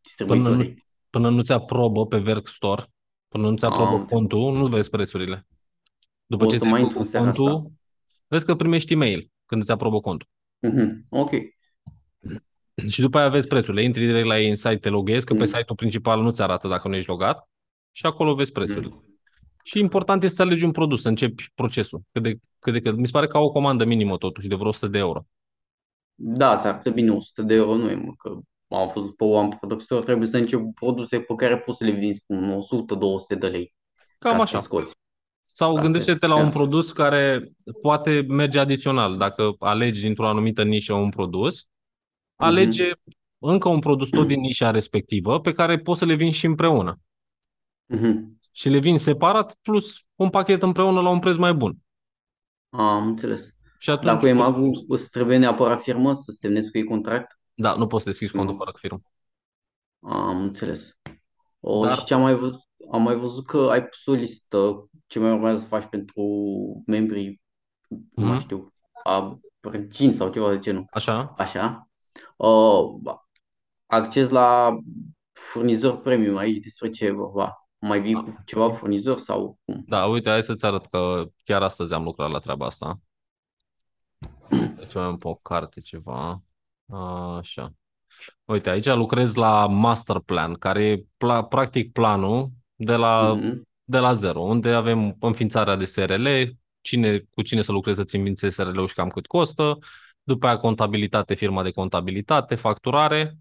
distribuitorii. 0.00 0.84
Până 1.10 1.28
nu 1.30 1.42
ți 1.42 1.52
aprobă 1.52 2.06
pe 2.06 2.22
Workstore, 2.26 2.84
până 3.28 3.50
nu 3.50 3.56
ți 3.56 3.64
aprobă 3.64 3.84
Am 3.84 3.92
înțeles. 4.00 4.10
contul, 4.10 4.52
nu 4.56 4.66
vezi 4.66 4.90
prețurile. 4.90 5.46
După 6.26 6.44
O 6.44 6.46
ce 6.48 6.52
să 6.56 6.58
ți-ai 6.60 6.70
mai 6.70 6.80
făcut 6.80 6.96
intru 6.96 7.02
în 7.04 7.10
seara 7.10 7.28
asta. 7.28 7.42
contul, 7.42 7.72
vezi 8.26 8.44
că 8.44 8.54
primești 8.54 8.92
e-mail 8.92 9.30
când 9.46 9.62
îți 9.62 9.70
aprobă 9.72 10.00
contul. 10.00 10.28
Mhm, 10.58 11.04
Ok. 11.10 11.30
Și 12.88 13.00
după 13.00 13.18
aia 13.18 13.28
vezi 13.28 13.46
prețurile. 13.46 13.82
Intri 13.82 14.06
direct 14.06 14.26
la 14.26 14.38
ei 14.40 14.48
în 14.50 14.56
site, 14.56 14.76
te 14.76 14.88
loghezi, 14.88 15.24
că 15.26 15.32
pe 15.32 15.38
Mm. 15.40 15.46
site-ul 15.46 15.76
principal 15.76 16.22
nu-ți 16.22 16.42
arată 16.42 16.68
dacă 16.68 16.88
nu 16.88 16.94
ești 16.96 17.08
logat. 17.08 17.48
Și 17.92 18.06
acolo 18.06 18.34
vezi 18.34 18.52
prețurile. 18.52 18.86
Mm. 18.92 19.18
Și 19.64 19.78
important 19.78 20.22
este 20.22 20.36
să 20.36 20.42
alegi 20.42 20.64
un 20.64 20.70
produs, 20.70 21.00
să 21.02 21.08
începi 21.08 21.50
procesul. 21.54 22.02
Cât 22.12 22.22
de, 22.22 22.36
cât 22.58 22.72
de, 22.72 22.80
cât. 22.80 22.96
Mi 22.96 23.04
se 23.06 23.12
pare 23.12 23.26
că 23.26 23.36
au 23.36 23.44
o 23.44 23.50
comandă 23.50 23.84
minimă 23.84 24.16
totuși, 24.16 24.48
de 24.48 24.54
vreo 24.54 24.68
100 24.68 24.86
de 24.86 24.98
euro. 24.98 25.26
Da, 26.14 26.56
s-ar 26.56 26.76
putea 26.76 26.92
bine 26.92 27.10
100 27.10 27.42
de 27.42 27.54
euro, 27.54 27.74
nu 27.74 27.90
e, 27.90 27.94
mă, 27.94 28.12
că 28.18 28.38
am 28.68 28.90
fost 28.92 29.12
pe 29.12 29.24
One 29.24 29.56
Product 29.58 29.80
Store, 29.82 30.04
trebuie 30.04 30.28
să 30.28 30.36
încep 30.36 30.60
produse 30.74 31.20
pe 31.20 31.34
care 31.36 31.58
poți 31.58 31.78
să 31.78 31.84
le 31.84 31.90
vinzi 31.90 32.24
cu 32.26 32.34
100-200 32.34 33.38
de 33.38 33.46
lei 33.46 33.74
Cam 34.18 34.30
ca 34.30 34.36
să 34.36 34.42
așa. 34.42 34.56
te 34.58 34.62
scoți. 34.64 34.94
Sau 35.54 35.70
Asta 35.70 35.82
gândește-te 35.82 36.26
e, 36.26 36.28
la 36.28 36.36
un 36.36 36.42
da. 36.42 36.48
produs 36.48 36.92
care 36.92 37.52
poate 37.80 38.24
merge 38.28 38.58
adițional. 38.58 39.16
Dacă 39.16 39.54
alegi 39.58 40.00
dintr-o 40.00 40.28
anumită 40.28 40.62
nișă 40.62 40.92
un 40.94 41.08
produs, 41.08 41.66
alege 42.36 42.90
încă 43.38 43.68
un 43.68 43.78
produs 43.78 44.08
tot 44.08 44.26
din 44.26 44.40
nișa 44.40 44.70
respectivă 44.70 45.40
pe 45.40 45.52
care 45.52 45.78
poți 45.78 45.98
să 45.98 46.04
le 46.04 46.14
vinzi 46.14 46.38
și 46.38 46.46
împreună. 46.46 47.00
Mhm. 47.86 48.40
Și 48.52 48.68
le 48.68 48.78
vinzi 48.78 49.04
separat 49.04 49.54
plus 49.62 50.00
un 50.14 50.30
pachet 50.30 50.62
împreună 50.62 51.00
la 51.00 51.08
un 51.08 51.18
preț 51.18 51.36
mai 51.36 51.54
bun. 51.54 51.76
Am 52.70 53.06
înțeles. 53.06 53.48
Și 53.78 53.90
atunci, 53.90 54.06
Dacă 54.06 54.28
e 54.28 54.32
magul, 54.32 54.84
îți 54.88 55.10
trebuie 55.10 55.38
neapărat 55.38 55.82
firmă 55.82 56.12
să 56.12 56.32
semnezi 56.38 56.70
cu 56.70 56.78
ei 56.78 56.84
contract? 56.84 57.38
da, 57.54 57.74
nu 57.74 57.86
poți 57.86 58.02
să 58.04 58.08
deschizi 58.10 58.32
contul 58.32 58.52
Nu. 58.52 58.58
fără 58.58 58.72
firmă. 58.78 59.00
Am 60.00 60.40
înțeles. 60.42 60.96
O, 61.60 61.84
Dar- 61.86 61.98
și 61.98 62.04
ce 62.04 62.14
am 62.14 62.20
mai 62.20 62.34
văzut, 62.34 62.60
am 62.92 63.02
mai 63.02 63.16
văzut 63.16 63.46
că 63.46 63.68
ai 63.70 63.84
pus 63.86 64.06
o 64.06 64.12
listă 64.12 64.88
ce 65.06 65.18
mai 65.18 65.32
urmează 65.32 65.58
să 65.58 65.64
faci 65.66 65.84
pentru 65.90 66.22
membrii, 66.86 67.40
nu 67.88 68.24
mai 68.24 68.32
Mhm. 68.32 68.40
știu, 68.40 68.72
a 69.04 69.38
regini 69.60 70.12
sau 70.14 70.30
ceva 70.32 70.50
de 70.50 70.58
genul. 70.58 70.84
Așa? 70.90 71.34
Așa. 71.36 71.88
Uh, 72.46 73.14
acces 73.86 74.28
la 74.28 74.78
furnizor 75.32 76.00
premium 76.00 76.36
aici, 76.36 76.62
despre 76.62 76.90
ce 76.90 77.04
e 77.04 77.10
vorba? 77.10 77.68
Mai 77.78 78.00
vii 78.00 78.12
cu 78.14 78.34
ceva 78.46 78.70
furnizor 78.72 79.18
sau 79.18 79.58
cum? 79.64 79.84
Da, 79.86 80.06
uite, 80.06 80.28
hai 80.30 80.42
să-ți 80.42 80.64
arăt 80.64 80.86
că 80.86 81.24
chiar 81.44 81.62
astăzi 81.62 81.94
am 81.94 82.02
lucrat 82.04 82.30
la 82.30 82.38
treaba 82.38 82.66
asta. 82.66 83.00
Deci 84.50 84.94
mai 84.94 85.04
am 85.04 85.16
pe 85.18 85.28
o 85.28 85.34
carte 85.34 85.80
ceva. 85.80 86.42
Așa. 87.38 87.72
Uite, 88.44 88.70
aici 88.70 88.86
lucrez 88.86 89.34
la 89.34 89.66
master 89.66 90.18
plan, 90.18 90.54
care 90.54 90.84
e 90.84 90.96
pla- 90.96 91.48
practic 91.48 91.92
planul 91.92 92.50
de 92.74 92.94
la, 92.94 93.32
Mhm. 93.34 93.68
de 93.84 93.98
la 93.98 94.12
zero, 94.12 94.40
unde 94.40 94.68
avem 94.70 95.16
înființarea 95.20 95.76
de 95.76 95.84
SRL, 95.84 96.26
cine, 96.80 97.18
cu 97.30 97.42
cine 97.42 97.62
să 97.62 97.72
lucrezi 97.72 97.98
să-ți 97.98 98.16
înființezi 98.16 98.54
SRL-ul 98.54 98.86
și 98.86 98.94
cam 98.94 99.08
cât 99.08 99.26
costă, 99.26 99.78
după 100.22 100.46
aia 100.46 100.56
contabilitate, 100.56 101.34
firma 101.34 101.62
de 101.62 101.70
contabilitate, 101.70 102.54
facturare, 102.54 103.36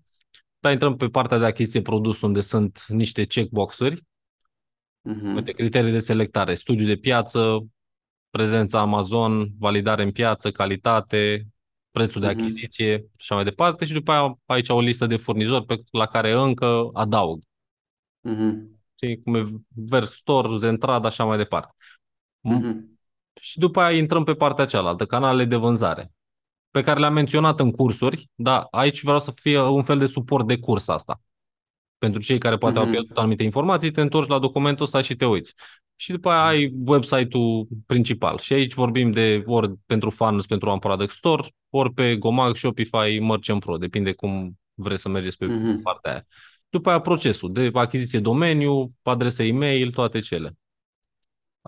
dar 0.60 0.72
intrăm 0.72 0.96
pe 0.96 1.08
partea 1.08 1.38
de 1.38 1.46
achiziție 1.46 1.82
produs 1.82 2.22
unde 2.22 2.42
sunt 2.42 2.86
niște 2.88 3.26
checkbox-uri, 3.26 4.04
Mhm. 5.04 5.36
Uite, 5.36 5.52
criterii 5.52 5.92
de 5.92 6.00
selectare, 6.00 6.54
studiu 6.54 6.86
de 6.86 6.96
piață, 6.96 7.68
prezența 8.30 8.80
Amazon, 8.80 9.50
validare 9.60 10.04
în 10.04 10.12
piață, 10.12 10.52
calitate, 10.52 11.48
prețul 11.92 12.22
de 12.22 12.28
Mhm. 12.28 12.38
achiziție 12.38 12.98
și 12.98 13.06
așa 13.20 13.36
mai 13.36 13.44
departe. 13.44 13.86
Și 13.86 13.94
după 13.94 14.12
aia 14.12 14.40
aici 14.46 14.70
o 14.70 14.80
listă 14.80 15.06
de 15.06 15.16
furnizori 15.16 15.66
pe, 15.66 15.82
la 15.92 16.06
care 16.06 16.32
încă 16.32 16.90
adaug. 16.94 17.44
Mhm. 18.22 18.80
Știi, 18.96 19.22
cum 19.22 19.36
e 19.36 19.44
Verstore, 19.68 20.58
Zentrad, 20.58 21.06
așa 21.06 21.24
mai 21.24 21.38
departe. 21.38 21.76
Mhm. 22.40 23.00
Și 23.34 23.60
după 23.60 23.82
aia 23.82 23.98
intrăm 23.98 24.24
pe 24.24 24.34
partea 24.34 24.66
cealaltă, 24.66 25.06
canalele 25.06 25.46
de 25.46 25.56
vânzare, 25.56 26.12
pe 26.72 26.82
care 26.82 27.00
le-am 27.00 27.14
menționat 27.14 27.60
în 27.60 27.72
cursuri, 27.72 28.30
dar 28.36 28.68
aici 28.72 29.04
vreau 29.04 29.20
să 29.20 29.32
fie 29.36 29.60
un 29.60 29.84
fel 29.84 29.98
de 29.98 30.06
suport 30.06 30.48
de 30.48 30.58
curs 30.58 30.88
asta. 30.88 31.22
Pentru 31.98 32.22
cei 32.22 32.38
care 32.38 32.58
poate 32.58 32.78
au 32.78 32.84
Mhm. 32.84 32.92
pierdut 32.94 33.18
anumite 33.18 33.44
informații, 33.44 33.92
te 33.92 34.02
întorci 34.02 34.28
la 34.30 34.40
documentul 34.40 34.86
ăsta 34.86 35.02
și 35.02 35.16
te 35.16 35.26
uiți. 35.26 35.54
Și 35.96 36.12
după 36.12 36.30
aia 36.30 36.44
ai 36.46 36.74
website-ul 36.86 37.68
principal. 37.86 38.38
Și 38.38 38.54
aici 38.54 38.74
vorbim 38.74 39.12
de 39.12 39.44
ori 39.46 39.74
pentru 39.86 40.10
funnels, 40.10 40.46
pentru 40.46 40.70
un 40.72 40.80
product 40.80 41.12
store, 41.12 41.44
ori 41.70 41.94
pe 41.94 42.16
Gomag, 42.18 42.56
Shopify, 42.56 43.20
Merchant 43.20 43.60
Pro, 43.60 43.78
depinde 43.78 44.12
cum 44.14 44.60
vreți 44.74 45.02
să 45.02 45.10
mergeți 45.10 45.38
pe 45.38 45.46
Mhm. 45.46 45.82
partea 45.82 46.12
aia. 46.12 46.26
După 46.70 46.90
aia 46.90 47.00
procesul 47.00 47.52
de 47.52 47.70
achiziție 47.74 48.20
domeniu, 48.20 48.94
adrese 49.04 49.44
e-mail, 49.44 49.92
toate 49.92 50.20
cele. 50.20 50.58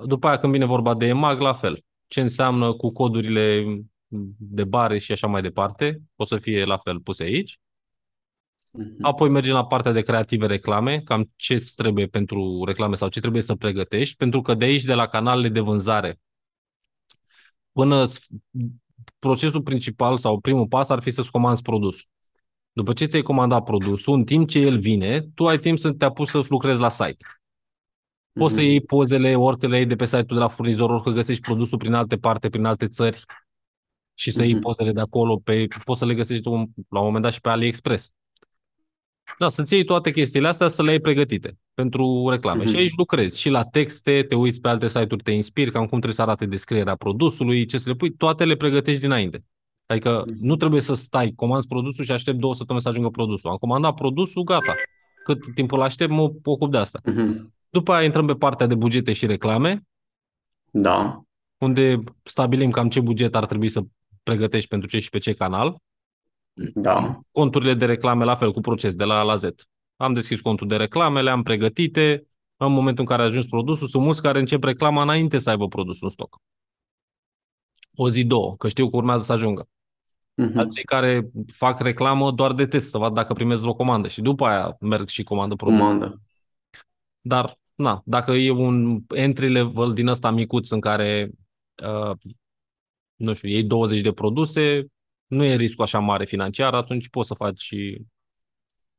După 0.05 0.27
aia 0.27 0.37
când 0.37 0.51
vine 0.53 0.65
vorba 0.65 0.93
de 0.93 1.05
EMAG, 1.05 1.39
la 1.39 1.53
fel. 1.53 1.83
Ce 2.07 2.21
înseamnă 2.21 2.73
cu 2.73 2.91
codurile 2.91 3.65
de 4.37 4.63
bare 4.63 4.97
și 4.97 5.11
așa 5.11 5.27
mai 5.27 5.41
departe, 5.41 6.01
o 6.15 6.25
să 6.25 6.37
fie 6.37 6.63
la 6.63 6.77
fel 6.77 6.99
puse 6.99 7.23
aici. 7.23 7.59
Mhm. 8.71 8.95
Apoi 9.01 9.29
mergem 9.29 9.53
la 9.53 9.65
partea 9.65 9.91
de 9.91 10.01
creative 10.01 10.45
reclame, 10.45 11.01
cam 11.01 11.31
ce 11.35 11.53
îți 11.53 11.75
trebuie 11.75 12.07
pentru 12.07 12.63
reclame 12.65 12.95
sau 12.95 13.09
ce 13.09 13.19
trebuie 13.19 13.41
să 13.41 13.55
pregătești, 13.55 14.15
pentru 14.15 14.41
că 14.41 14.53
de 14.53 14.65
aici, 14.65 14.83
de 14.83 14.93
la 14.93 15.07
canalele 15.07 15.49
de 15.49 15.59
vânzare, 15.59 16.19
până 17.71 18.05
s- 18.05 18.27
procesul 19.19 19.61
principal 19.61 20.17
sau 20.17 20.39
primul 20.39 20.67
pas 20.67 20.89
ar 20.89 21.01
fi 21.01 21.09
să-ți 21.11 21.31
comanzi 21.31 21.61
produsul. 21.61 22.07
După 22.71 22.93
ce 22.93 23.05
ți-ai 23.05 23.21
comandat 23.21 23.63
produsul, 23.63 24.13
în 24.13 24.23
timp 24.23 24.47
ce 24.49 24.59
el 24.59 24.79
vine, 24.79 25.21
tu 25.21 25.47
ai 25.47 25.59
timp 25.59 25.79
să 25.79 25.91
te 25.91 26.05
apuci 26.05 26.27
să 26.27 26.45
lucrezi 26.49 26.79
la 26.79 26.89
site. 26.89 27.25
Poți 28.31 28.53
să 28.53 28.59
Mhm. 28.59 28.69
iei 28.69 28.81
pozele, 28.81 29.35
orică 29.35 29.67
le 29.67 29.75
iei 29.75 29.85
de 29.85 29.95
pe 29.95 30.05
site-ul 30.05 30.25
de 30.27 30.33
la 30.33 30.47
furnizor, 30.47 30.89
orică 30.89 31.09
găsești 31.09 31.41
produsul 31.41 31.77
prin 31.77 31.93
alte 31.93 32.17
parte, 32.17 32.49
prin 32.49 32.65
alte 32.65 32.87
țări 32.87 33.19
și 34.13 34.31
să 34.31 34.43
iei 34.43 34.53
Mhm. 34.53 34.61
pozele 34.61 34.91
de 34.91 34.99
acolo, 34.99 35.37
pe, 35.43 35.67
poți 35.83 35.99
să 35.99 36.05
le 36.05 36.13
găsești 36.13 36.47
un, 36.47 36.65
la 36.89 36.99
un 36.99 37.05
moment 37.05 37.23
dat 37.23 37.33
și 37.33 37.41
pe 37.41 37.49
AliExpress. 37.49 38.09
Da, 39.39 39.49
să-ți 39.49 39.73
iei 39.73 39.83
toate 39.83 40.11
chestiile 40.11 40.47
astea 40.47 40.67
să 40.67 40.83
le 40.83 40.91
ai 40.91 40.99
pregătite 40.99 41.57
pentru 41.73 42.27
reclame. 42.29 42.63
Mhm. 42.63 42.71
Și 42.71 42.75
aici 42.77 42.93
lucrezi 42.97 43.39
și 43.39 43.49
la 43.49 43.63
texte, 43.65 44.23
te 44.23 44.35
uiți 44.35 44.61
pe 44.61 44.67
alte 44.69 44.87
site-uri, 44.87 45.23
te 45.23 45.31
inspiri, 45.31 45.71
cam 45.71 45.79
cum 45.81 45.89
trebuie 45.89 46.13
să 46.13 46.21
arate 46.21 46.45
descrierea 46.45 46.95
produsului, 46.95 47.65
ce 47.65 47.77
să 47.77 47.89
le 47.89 47.95
pui, 47.95 48.11
toate 48.11 48.45
le 48.45 48.55
pregătești 48.55 49.01
dinainte. 49.01 49.43
Adică 49.85 50.23
Mhm. 50.27 50.37
nu 50.39 50.55
trebuie 50.55 50.81
să 50.81 50.93
stai, 50.93 51.33
comanzi 51.35 51.67
produsul 51.67 52.03
și 52.03 52.11
aștept 52.11 52.37
două 52.37 52.55
săptămâni 52.55 52.83
să 52.83 52.89
ajungă 52.89 53.09
produsul. 53.09 53.49
Am 53.49 53.55
comandat 53.57 53.93
produsul, 53.93 54.43
gata. 54.43 54.73
Cât 55.23 55.39
timp 55.53 55.71
îl 55.71 55.81
aștept, 55.81 56.11
mă 56.11 56.31
ocup 56.43 56.71
de 56.71 56.77
asta. 56.77 56.99
Mhm. 57.05 57.53
După 57.69 57.93
aia 57.93 58.05
intrăm 58.05 58.25
pe 58.25 58.33
partea 58.35 58.67
de 58.67 58.75
bugete 58.75 59.13
și 59.13 59.25
reclame, 59.25 59.81
Da. 60.71 61.23
unde 61.57 61.99
stabilim 62.23 62.69
cam 62.71 62.89
ce 62.89 62.99
buget 62.99 63.35
ar 63.35 63.45
trebui 63.45 63.69
să 63.69 63.81
pregătești 64.23 64.69
pentru 64.69 64.89
ce 64.89 64.99
și 64.99 65.09
pe 65.09 65.17
ce 65.17 65.33
canal. 65.33 65.77
Da. 66.73 67.11
Conturile 67.31 67.73
de 67.73 67.85
reclame 67.85 68.23
la 68.23 68.35
fel, 68.35 68.51
cu 68.51 68.61
proces, 68.61 68.95
de 68.95 69.03
la 69.03 69.19
A 69.19 69.23
la 69.23 69.35
Z. 69.35 69.43
Am 69.95 70.13
deschis 70.13 70.41
contul 70.41 70.67
de 70.67 70.75
reclame, 70.75 71.21
le-am 71.21 71.43
pregătite. 71.43 72.27
În 72.57 72.73
momentul 72.73 73.03
în 73.03 73.09
care 73.09 73.21
a 73.21 73.25
ajuns 73.25 73.47
produsul, 73.47 73.87
sunt 73.87 74.03
mulți 74.03 74.21
care 74.21 74.39
încep 74.39 74.63
reclama 74.63 75.01
înainte 75.01 75.39
să 75.39 75.49
aibă 75.49 75.67
produsul 75.67 76.03
în 76.03 76.09
stoc. 76.09 76.37
O 77.95 78.09
zi, 78.09 78.25
două, 78.25 78.55
că 78.55 78.67
știu 78.67 78.89
că 78.89 78.95
urmează 78.95 79.23
să 79.23 79.31
ajungă. 79.31 79.67
Mhm. 80.35 80.57
Alții 80.57 80.83
care 80.83 81.29
fac 81.51 81.79
reclamă 81.79 82.31
doar 82.31 82.53
de 82.53 82.65
test, 82.65 82.89
să 82.89 82.97
vad 82.97 83.13
dacă 83.13 83.33
primesc 83.33 83.65
o 83.65 83.73
comandă 83.73 84.07
și 84.07 84.21
după 84.21 84.45
aia 84.45 84.77
merg 84.79 85.07
și 85.07 85.23
comandă 85.23 85.55
produsul. 85.55 85.81
Comandă. 85.81 86.21
Dar, 87.21 87.57
na, 87.75 88.01
dacă 88.05 88.31
e 88.31 88.49
un 88.49 88.99
entry 89.07 89.49
level 89.49 89.93
din 89.93 90.07
ăsta 90.07 90.31
micuț 90.31 90.69
în 90.69 90.79
care, 90.79 91.31
uh, 91.83 92.17
nu 93.23 93.33
știu, 93.33 93.49
iei 93.49 93.63
20 93.63 94.01
de 94.01 94.11
produse, 94.11 94.85
nu 95.27 95.43
e 95.43 95.55
riscul 95.55 95.83
așa 95.83 95.99
mare 95.99 96.25
financiar, 96.25 96.73
atunci 96.73 97.09
poți 97.09 97.27
să 97.27 97.33
faci 97.33 97.59
și 97.61 98.01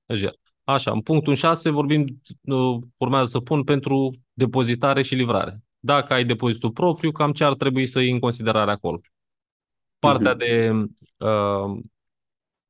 lejer. 0.06 0.34
Așa, 0.64 0.90
în 0.90 1.00
punctul 1.00 1.34
6 1.34 1.70
vorbim, 1.70 2.22
uh, 2.42 2.78
urmează 2.96 3.26
să 3.26 3.40
pun 3.40 3.64
pentru 3.64 4.10
depozitare 4.32 5.02
și 5.02 5.14
livrare. 5.14 5.62
Dacă 5.78 6.12
ai 6.12 6.24
depozitul 6.24 6.70
propriu, 6.70 7.12
cam 7.12 7.32
ce 7.32 7.44
ar 7.44 7.54
trebui 7.54 7.86
să 7.86 8.00
iei 8.00 8.10
în 8.10 8.18
considerare 8.18 8.70
acolo. 8.70 9.00
Partea 9.98 10.30
Mhm. 10.34 10.38
de 10.38 10.70
uh, 11.26 11.78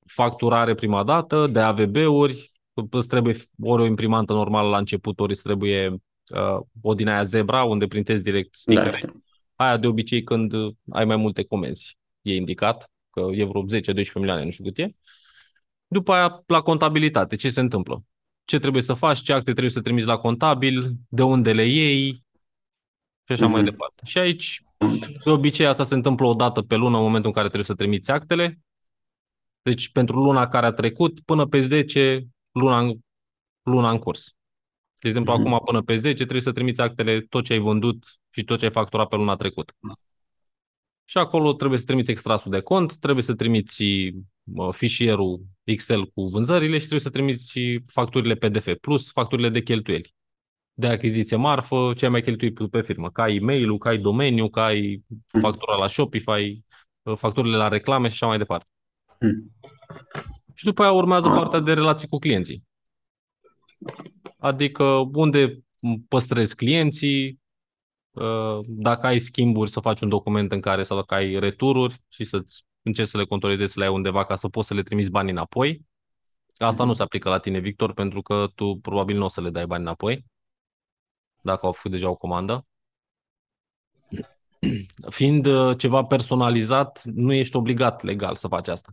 facturare 0.07 0.75
prima 0.75 1.05
dată, 1.05 1.47
de 1.47 1.61
AVB-uri, 1.61 2.53
îți 2.91 3.09
trebuie 3.09 3.37
ori 3.63 3.83
o 3.83 3.87
imprimantă 3.87 4.33
normală 4.33 4.69
la 4.69 4.79
început, 4.79 5.21
ori 5.21 5.33
îți 5.33 5.43
trebuie 5.43 5.89
uh, 5.91 6.61
o 6.83 6.95
din 6.95 7.09
aia 7.09 7.25
Zebra, 7.25 7.65
unde 7.65 7.87
printezi 7.87 8.23
direct 8.23 8.51
Da, 8.51 8.59
stickere. 8.59 8.97
știu. 8.97 9.24
Aia 9.57 9.77
de 9.77 9.87
obicei 9.87 10.23
când 10.23 10.53
uh, 10.53 10.75
ai 10.91 11.05
mai 11.05 11.17
multe 11.17 11.45
comenzi. 11.45 11.97
E 12.23 12.35
indicat 12.35 12.91
că 13.11 13.21
e 13.33 13.45
vreo 13.45 13.65
10-12 13.65 14.13
milioane, 14.15 14.45
nu 14.45 14.51
știu 14.51 14.65
cât 14.65 14.79
e. 14.79 14.95
După 15.87 16.13
aia, 16.13 16.43
la 16.47 16.61
contabilitate, 16.61 17.37
ce 17.37 17.51
se 17.51 17.61
întâmplă? 17.61 18.05
Ce 18.45 18.59
trebuie 18.59 18.83
să 18.83 18.95
faci, 18.95 19.19
ce 19.23 19.33
acte 19.33 19.51
trebuie 19.51 19.71
să 19.71 19.81
trimiți 19.81 20.07
la 20.07 20.17
contabil, 20.17 20.93
de 21.09 21.23
unde 21.23 21.53
le 21.53 21.65
iei 21.67 22.25
și 23.27 23.33
așa 23.33 23.47
mai 23.47 23.61
Mhm. 23.63 23.71
departe. 23.71 24.03
Și 24.07 24.19
aici, 24.19 24.63
de 25.25 25.31
obicei, 25.31 25.67
asta 25.67 25.85
se 25.85 25.95
întâmplă 25.95 26.27
o 26.27 26.35
dată 26.35 26.63
pe 26.63 26.75
lună, 26.75 26.97
în 26.97 27.03
momentul 27.03 27.27
în 27.27 27.33
care 27.35 27.47
trebuie 27.47 27.67
să 27.67 27.75
trimiți 27.75 28.11
actele. 28.11 28.59
Deci, 29.63 29.91
pentru 29.93 30.23
luna 30.23 30.49
care 30.49 30.67
a 30.67 30.73
trecut, 30.73 31.21
până 31.21 31.47
pe 31.47 31.61
10, 31.61 32.27
luna 32.53 32.79
în, 32.79 32.95
luna 33.63 33.91
în 33.91 33.99
curs. 33.99 34.35
De 35.05 35.11
exemplu, 35.11 35.33
Mhm. 35.33 35.47
acum 35.47 35.61
până 35.65 35.83
pe 35.83 35.97
10 35.97 36.15
trebuie 36.15 36.41
să 36.41 36.53
trimiți 36.53 36.81
actele, 36.81 37.21
tot 37.21 37.45
ce 37.45 37.53
ai 37.53 37.59
vândut 37.59 38.05
și 38.31 38.45
tot 38.45 38.59
ce 38.59 38.65
ai 38.65 38.71
facturat 38.71 39.09
pe 39.09 39.17
luna 39.17 39.37
trecută. 39.37 39.73
Și 41.05 41.19
acolo 41.19 41.53
trebuie 41.53 41.79
să 41.79 41.85
trimiți 41.85 42.11
extrasul 42.11 42.51
de 42.51 42.61
cont, 42.61 42.97
trebuie 42.97 43.25
să 43.25 43.35
trimiți 43.35 43.83
uh, 44.55 44.69
fișierul 44.71 45.43
Excel 45.65 46.07
cu 46.07 46.25
vânzările 46.25 46.73
și 46.73 46.79
trebuie 46.79 47.01
să 47.01 47.11
trimiți 47.11 47.61
facturile 47.87 48.35
PDF, 48.35 48.69
plus 48.81 49.11
facturile 49.11 49.49
de 49.49 49.63
cheltuieli. 49.63 50.15
De 50.75 50.87
achiziție 50.87 51.37
marfă, 51.37 51.93
ce 51.97 52.05
ai 52.05 52.11
mai 52.11 52.23
cheltuit 52.23 52.71
pe 52.71 52.83
firmă, 52.83 53.11
ca 53.11 53.29
e-mail-ul, 53.29 53.79
ca 53.79 53.89
ai 53.89 53.99
domeniu, 53.99 54.49
ca 54.49 54.65
ai 54.65 55.05
factura 55.41 55.77
la 55.77 55.87
Shopify, 55.87 56.63
facturile 57.15 57.57
la 57.57 57.69
reclame 57.69 58.09
și 58.09 58.15
așa 58.15 58.27
mai 58.27 58.39
departe. 58.39 58.67
Hmm. 59.19 59.51
Și 60.55 60.65
după 60.65 60.83
aia 60.83 60.93
urmează 60.93 61.29
partea 61.29 61.61
de 61.61 61.73
relații 61.73 62.09
cu 62.09 62.19
clienții. 62.19 62.65
Adică 64.45 64.85
unde 65.15 65.65
păstrezi 66.09 66.57
clienții, 66.57 67.41
uh, 68.11 68.59
dacă 68.67 69.07
ai 69.07 69.19
schimburi 69.19 69.71
să 69.71 69.81
faci 69.81 70.01
un 70.01 70.09
document 70.09 70.53
în 70.53 70.61
care 70.61 70.83
sau 70.83 70.97
dacă 70.97 71.15
ai 71.15 71.39
retururi 71.39 72.03
și 72.09 72.25
să 72.25 72.45
încerci 72.83 73.09
să 73.09 73.17
le 73.17 73.25
controlezi, 73.25 73.73
să 73.73 73.79
le 73.79 73.85
ai 73.85 73.93
undeva 73.93 74.25
ca 74.25 74.37
să 74.37 74.49
poți 74.49 74.69
să 74.69 74.75
le 74.75 74.83
trimiți 74.83 75.11
bani 75.11 75.31
înapoi. 75.31 75.85
Asta 76.57 76.85
nu 76.85 76.93
se 76.93 77.03
aplică 77.03 77.29
la 77.29 77.39
tine, 77.39 77.59
Victor, 77.59 77.93
pentru 77.93 78.23
că 78.23 78.47
tu 78.55 78.79
probabil 78.83 79.17
nu 79.17 79.25
o 79.25 79.29
să 79.29 79.41
le 79.41 79.51
dai 79.51 79.67
bani 79.67 79.83
înapoi 79.83 80.25
dacă 81.43 81.67
au 81.67 81.73
făcut 81.73 81.91
deja 81.91 82.09
o 82.09 82.15
comandă. 82.15 82.67
Fiind 85.11 85.47
uh, 85.47 85.79
ceva 85.79 86.05
personalizat, 86.05 87.03
nu 87.05 87.33
ești 87.33 87.57
obligat 87.57 88.03
legal 88.03 88.37
să 88.37 88.49
faci 88.49 88.69
asta. 88.69 88.93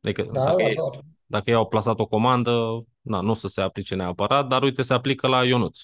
Adică 0.00 0.22
Da, 0.22 0.44
dacă, 0.44 0.56
da, 0.56 0.62
ei, 0.62 0.74
doar. 0.74 1.00
Dacă 1.34 1.50
ei 1.50 1.56
au 1.56 1.66
plasat 1.66 1.98
o 1.98 2.06
comandă, 2.06 2.84
na, 3.00 3.20
nu 3.20 3.30
o 3.30 3.34
să 3.34 3.48
se 3.48 3.60
aplice 3.60 3.94
neapărat, 3.94 4.46
dar 4.48 4.62
uite, 4.62 4.82
se 4.82 4.94
aplică 4.94 5.26
la 5.26 5.44
Ionuț. 5.44 5.80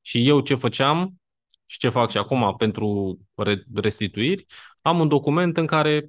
Și 0.00 0.28
eu 0.28 0.40
ce 0.40 0.54
făceam 0.54 1.20
și 1.66 1.78
ce 1.78 1.88
fac 1.88 2.10
și 2.10 2.18
acum 2.18 2.54
pentru 2.56 3.18
re- 3.34 3.64
restituiri, 3.74 4.46
am 4.82 5.00
un 5.00 5.08
document 5.08 5.56
în 5.56 5.66
care 5.66 6.08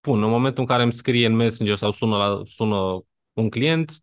pun, 0.00 0.22
în 0.22 0.30
momentul 0.30 0.60
în 0.62 0.68
care 0.68 0.82
îmi 0.82 0.92
scrie 0.92 1.26
în 1.26 1.34
Messenger 1.34 1.76
sau 1.76 1.90
sună, 1.92 2.16
la, 2.16 2.42
sună 2.44 3.00
un 3.32 3.50
client 3.50 4.00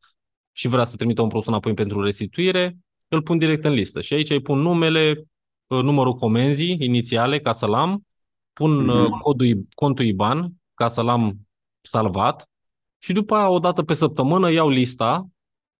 și 0.51 0.67
vrea 0.67 0.83
să 0.85 0.95
trimită 0.95 1.21
un 1.21 1.27
produs 1.27 1.47
înapoi 1.47 1.73
pentru 1.73 2.01
restituire, 2.03 2.77
îl 3.07 3.21
pun 3.21 3.37
direct 3.37 3.63
în 3.65 3.71
listă. 3.71 4.01
Și 4.01 4.13
aici 4.13 4.29
îi 4.29 4.41
pun 4.41 4.59
numele, 4.59 5.23
numărul 5.67 6.13
comenzii 6.13 6.77
inițiale 6.79 7.39
ca 7.39 7.51
să-l 7.51 7.73
am, 7.73 8.05
pun 8.53 8.85
Mhm. 8.85 9.19
codul, 9.19 9.67
contul 9.75 10.05
IBAN 10.05 10.53
ca 10.73 10.87
să-l 10.87 11.07
am 11.07 11.47
salvat 11.81 12.49
și 13.03 13.13
după 13.13 13.35
aia, 13.35 13.49
o 13.49 13.59
dată 13.59 13.83
pe 13.83 13.93
săptămână, 13.93 14.51
iau 14.51 14.69
lista. 14.69 15.27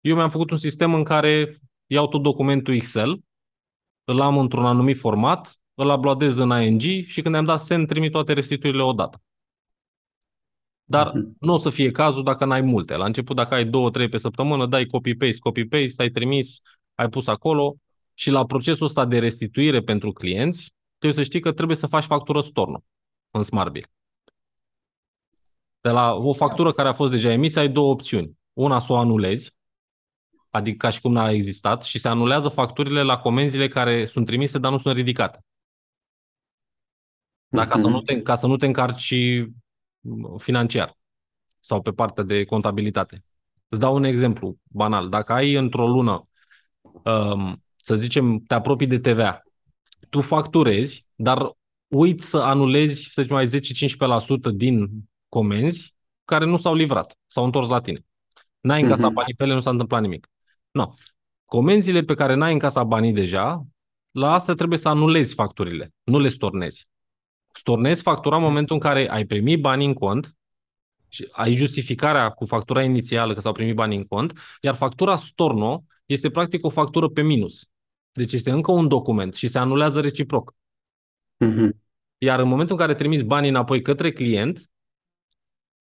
Eu 0.00 0.14
mi-am 0.14 0.28
făcut 0.28 0.50
un 0.50 0.56
sistem 0.56 0.94
în 0.94 1.04
care 1.04 1.60
iau 1.86 2.08
tot 2.08 2.22
documentul 2.22 2.74
Excel, 2.74 3.20
îl 4.04 4.20
am 4.20 4.38
într-un 4.38 4.64
anumit 4.66 4.98
format, 4.98 5.56
îl 5.74 5.90
uploadez 5.90 6.36
în 6.36 6.62
ING 6.62 6.80
și 7.06 7.22
când 7.22 7.34
am 7.34 7.44
dat 7.44 7.60
send, 7.60 7.86
trimit 7.88 8.12
toate 8.12 8.32
restituirile 8.32 8.82
odată. 8.82 9.22
Dar 10.84 11.12
Mhm. 11.14 11.36
nu 11.40 11.52
o 11.52 11.58
să 11.58 11.70
fie 11.70 11.90
cazul 11.90 12.22
dacă 12.22 12.44
n-ai 12.44 12.60
multe. 12.60 12.96
La 12.96 13.04
început, 13.04 13.36
dacă 13.36 13.54
ai 13.54 13.64
două, 13.64 13.90
trei 13.90 14.08
pe 14.08 14.16
săptămână, 14.16 14.66
dai 14.66 14.86
copy-paste, 14.86 15.38
copy-paste, 15.38 16.02
ai 16.02 16.08
trimis, 16.10 16.60
ai 16.94 17.08
pus 17.08 17.26
acolo 17.26 17.76
și 18.14 18.30
la 18.30 18.46
procesul 18.46 18.86
ăsta 18.86 19.04
de 19.04 19.18
restituire 19.18 19.80
pentru 19.80 20.12
clienți, 20.12 20.72
trebuie 20.98 21.24
să 21.24 21.30
știi 21.30 21.40
că 21.40 21.52
trebuie 21.52 21.76
să 21.76 21.86
faci 21.86 22.04
factură 22.04 22.40
storno 22.40 22.84
în 23.30 23.42
SmartBill. 23.42 23.86
De 25.82 25.90
la 25.90 26.14
o 26.14 26.32
factură 26.32 26.72
care 26.72 26.88
a 26.88 26.92
fost 26.92 27.10
deja 27.10 27.32
emisă, 27.32 27.58
ai 27.58 27.68
două 27.68 27.90
opțiuni. 27.90 28.38
Una 28.52 28.78
să 28.78 28.92
o 28.92 28.96
anulezi, 28.96 29.54
adică 30.50 30.76
ca 30.76 30.90
și 30.90 31.00
cum 31.00 31.12
n-a 31.12 31.30
existat, 31.30 31.82
și 31.82 31.98
se 31.98 32.08
anulează 32.08 32.48
facturile 32.48 33.02
la 33.02 33.18
comenzile 33.18 33.68
care 33.68 34.04
sunt 34.04 34.26
trimise, 34.26 34.58
dar 34.58 34.70
nu 34.70 34.78
sunt 34.78 34.96
ridicate. 34.96 35.44
Da, 37.48 37.66
ca, 37.66 37.76
să 37.76 37.86
nu 37.86 38.00
te, 38.00 38.22
ca 38.22 38.34
să 38.34 38.46
nu 38.46 38.56
te 38.56 38.66
încarci 38.66 39.14
financiar 40.36 40.98
sau 41.60 41.82
pe 41.82 41.90
partea 41.90 42.24
de 42.24 42.44
contabilitate. 42.44 43.24
Îți 43.68 43.80
dau 43.80 43.94
un 43.94 44.04
exemplu 44.04 44.56
banal. 44.62 45.08
Dacă 45.08 45.32
ai 45.32 45.54
într-o 45.54 45.86
lună, 45.86 46.28
um, 46.80 47.62
să 47.76 47.96
zicem, 47.96 48.38
te 48.38 48.54
apropii 48.54 48.86
de 48.86 48.98
TVA, 48.98 49.42
tu 50.08 50.20
facturezi, 50.20 51.06
dar 51.14 51.50
uiți 51.88 52.26
să 52.26 52.38
anulezi, 52.38 53.08
să 53.12 53.22
zicem, 53.22 53.36
mai 53.36 53.46
10-15% 53.46 54.52
din 54.54 54.88
comenzi 55.32 55.94
care 56.24 56.44
nu 56.44 56.56
s-au 56.56 56.74
livrat, 56.74 57.18
s-au 57.26 57.44
întors 57.44 57.68
la 57.68 57.80
tine. 57.80 58.04
N-ai 58.60 58.82
încasat 58.82 59.04
Mhm. 59.04 59.14
banii 59.14 59.34
pe 59.34 59.44
ele, 59.44 59.54
nu 59.54 59.60
s-a 59.60 59.70
întâmplat 59.70 60.00
nimic. 60.00 60.30
Nu. 60.70 60.94
Comenzile 61.44 62.02
pe 62.02 62.14
care 62.14 62.34
n-ai 62.34 62.52
încasat 62.52 62.86
banii 62.86 63.12
deja, 63.12 63.66
la 64.10 64.32
astea 64.32 64.54
trebuie 64.54 64.78
să 64.78 64.88
anulezi 64.88 65.34
facturile, 65.34 65.94
nu 66.02 66.18
le 66.18 66.28
stornezi. 66.28 66.88
Stornezi 67.52 68.02
factura 68.02 68.36
în 68.36 68.42
momentul 68.42 68.74
în 68.74 68.80
care 68.80 69.10
ai 69.10 69.24
primit 69.24 69.60
banii 69.60 69.86
în 69.86 69.94
cont 69.94 70.36
și 71.08 71.28
ai 71.32 71.54
justificarea 71.54 72.30
cu 72.30 72.44
factura 72.44 72.82
inițială 72.82 73.34
că 73.34 73.40
s-au 73.40 73.52
primit 73.52 73.74
banii 73.74 73.96
în 73.96 74.04
cont, 74.04 74.38
iar 74.60 74.74
factura 74.74 75.16
storno 75.16 75.84
este 76.06 76.30
practic 76.30 76.64
o 76.64 76.68
factură 76.68 77.08
pe 77.08 77.22
minus. 77.22 77.66
Deci 78.12 78.32
este 78.32 78.50
încă 78.50 78.70
un 78.72 78.88
document 78.88 79.34
și 79.34 79.48
se 79.48 79.58
anulează 79.58 80.00
reciproc. 80.00 80.54
Mhm. 81.36 81.80
Iar 82.18 82.40
în 82.40 82.48
momentul 82.48 82.74
în 82.74 82.80
care 82.86 82.94
trimiți 82.94 83.24
banii 83.24 83.48
înapoi 83.50 83.82
către 83.82 84.12
client, 84.12 84.70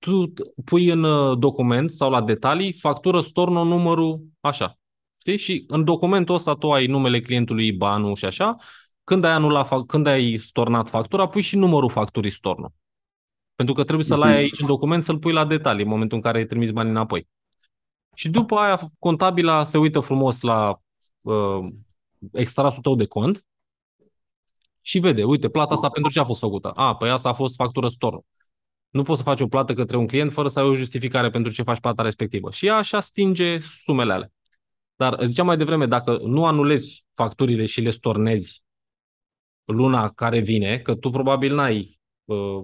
tu 0.01 0.33
pui 0.65 0.87
în 0.89 1.03
uh, 1.03 1.37
document 1.37 1.91
sau 1.91 2.09
la 2.09 2.21
detalii 2.21 2.73
factură 2.73 3.21
storno 3.21 3.63
numărul 3.63 4.21
așa. 4.39 4.77
Știi? 5.17 5.37
Și 5.37 5.63
în 5.67 5.83
documentul 5.83 6.35
ăsta 6.35 6.53
tu 6.53 6.71
ai 6.71 6.85
numele 6.85 7.19
clientului, 7.21 7.67
IBAN-ul 7.67 8.15
și 8.15 8.25
așa. 8.25 8.55
Când 9.03 9.23
ai, 9.23 9.31
anulat, 9.31 9.85
când 9.85 10.07
ai 10.07 10.37
stornat 10.37 10.89
factura, 10.89 11.27
pui 11.27 11.41
și 11.41 11.55
numărul 11.55 11.89
facturii 11.89 12.31
storno. 12.31 12.73
Pentru 13.55 13.75
că 13.75 13.83
trebuie 13.83 14.05
să-l 14.05 14.21
ai 14.21 14.29
Mhm. 14.31 14.39
aici 14.39 14.59
în 14.59 14.67
document, 14.67 15.03
să-l 15.03 15.19
pui 15.19 15.31
la 15.31 15.45
detalii 15.45 15.83
în 15.83 15.89
momentul 15.89 16.17
în 16.17 16.23
care 16.23 16.37
ai 16.37 16.45
trimis 16.45 16.71
banii 16.71 16.91
înapoi. 16.91 17.27
Și 18.15 18.29
după 18.29 18.55
aia, 18.55 18.79
contabila 18.99 19.63
se 19.63 19.77
uită 19.77 19.99
frumos 19.99 20.41
la 20.41 20.81
uh, 21.21 21.65
extrasul 22.31 22.81
tău 22.81 22.95
de 22.95 23.05
cont 23.05 23.45
și 24.81 24.99
vede, 24.99 25.23
uite, 25.23 25.49
plata 25.49 25.73
asta 25.73 25.89
pentru 25.89 26.11
ce 26.11 26.19
a 26.19 26.23
fost 26.23 26.39
făcută? 26.39 26.71
A, 26.71 26.95
păi 26.95 27.09
asta 27.09 27.29
a 27.29 27.33
fost 27.33 27.55
factură 27.55 27.87
storno. 27.87 28.25
Nu 28.91 29.03
poți 29.03 29.17
să 29.17 29.23
faci 29.23 29.41
o 29.41 29.47
plată 29.47 29.73
către 29.73 29.97
un 29.97 30.07
client 30.07 30.31
fără 30.31 30.47
să 30.47 30.59
ai 30.59 30.65
o 30.65 30.75
justificare 30.75 31.29
pentru 31.29 31.51
ce 31.51 31.63
faci 31.63 31.79
plata 31.79 32.03
respectivă. 32.03 32.51
Și 32.51 32.65
ea 32.65 32.75
așa 32.75 32.99
stinge 32.99 33.59
sumele 33.59 34.13
alea. 34.13 34.31
Dar 34.95 35.25
ziceam 35.25 35.45
mai 35.45 35.57
devreme, 35.57 35.85
dacă 35.85 36.19
nu 36.23 36.45
anulezi 36.45 37.05
facturile 37.13 37.65
și 37.65 37.81
le 37.81 37.89
stornezi 37.89 38.63
luna 39.65 40.09
care 40.09 40.39
vine, 40.39 40.79
că 40.79 40.95
tu 40.95 41.09
probabil 41.09 41.55
n-ai, 41.55 41.99
uh, 42.23 42.63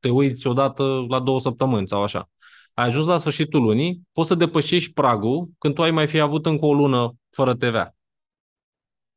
te 0.00 0.08
uiți 0.08 0.46
odată 0.46 1.04
la 1.08 1.20
două 1.20 1.40
săptămâni 1.40 1.88
sau 1.88 2.02
așa, 2.02 2.30
ai 2.74 2.86
ajuns 2.86 3.06
la 3.06 3.18
sfârșitul 3.18 3.62
lunii, 3.62 4.00
poți 4.12 4.28
să 4.28 4.34
depășești 4.34 4.92
pragul 4.92 5.50
când 5.58 5.74
tu 5.74 5.82
ai 5.82 5.90
mai 5.90 6.06
fi 6.06 6.18
avut 6.20 6.46
încă 6.46 6.64
o 6.64 6.74
lună 6.74 7.14
fără 7.30 7.54
TVA. 7.54 7.94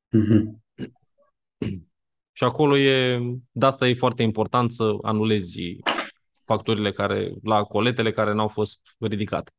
Mhm. 0.09 0.63
Și 2.31 2.43
acolo 2.43 2.77
e, 2.77 3.19
de 3.51 3.65
asta 3.65 3.87
e 3.87 3.93
foarte 3.93 4.23
important 4.23 4.71
să 4.71 4.95
anulezi 5.01 5.59
facturile 6.47 6.91
care, 6.91 7.33
la 7.43 7.63
coletele 7.63 8.11
care 8.11 8.33
n-au 8.33 8.47
fost 8.47 8.79
ridicate. 8.99 9.51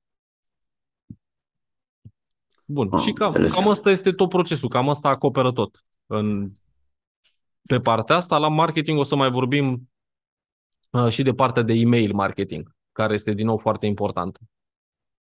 Bun, 2.65 2.89
Am 2.93 2.99
și 2.99 3.13
cam, 3.13 3.27
înțeles. 3.27 3.53
cam 3.53 3.69
asta 3.69 3.91
este 3.91 4.11
tot 4.11 4.29
procesul, 4.29 4.69
cam 4.69 4.89
asta 4.89 5.09
acoperă 5.09 5.53
tot. 5.53 5.85
În, 6.07 6.53
pe 7.67 7.81
partea 7.81 8.17
asta, 8.17 8.39
la 8.39 8.49
marketing 8.49 8.99
o 8.99 9.03
să 9.03 9.17
mai 9.17 9.31
vorbim 9.31 9.91
uh, 10.91 11.09
și 11.09 11.23
de 11.23 11.33
partea 11.33 11.63
de 11.63 11.73
email 11.73 12.15
marketing, 12.15 12.77
care 12.93 13.15
este 13.15 13.33
din 13.33 13.47
nou 13.47 13.57
foarte 13.57 13.87
importantă. 13.87 14.41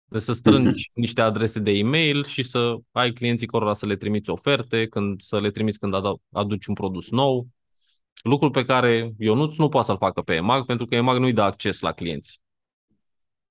Deci 0.05 0.23
să 0.23 0.33
strângi 0.33 0.91
niște 0.95 1.21
adrese 1.21 1.61
de 1.61 1.71
e-mail 1.71 2.25
și 2.25 2.43
să 2.43 2.77
ai 2.93 3.13
clienții 3.13 3.47
cărora 3.47 3.75
să 3.75 3.87
le 3.87 3.97
trimiți 3.97 4.31
oferte, 4.31 4.87
când, 4.87 5.21
să 5.21 5.41
le 5.41 5.51
trimiți 5.51 5.79
când 5.79 5.95
adu- 5.95 6.23
aduci 6.33 6.67
un 6.67 6.75
produs 6.75 7.11
nou. 7.11 7.47
Lucrul 8.23 8.51
pe 8.51 8.65
care 8.65 9.15
Ionuț 9.19 9.57
nu 9.57 9.69
poate 9.69 9.87
să-l 9.87 9.97
facă 9.97 10.23
pe 10.23 10.35
EMAG, 10.35 10.67
pentru 10.67 10.87
că 10.87 10.95
EMAG 10.95 11.19
nu-i 11.19 11.33
dă 11.33 11.43
acces 11.43 11.81
la 11.81 11.93
clienți. 11.93 12.41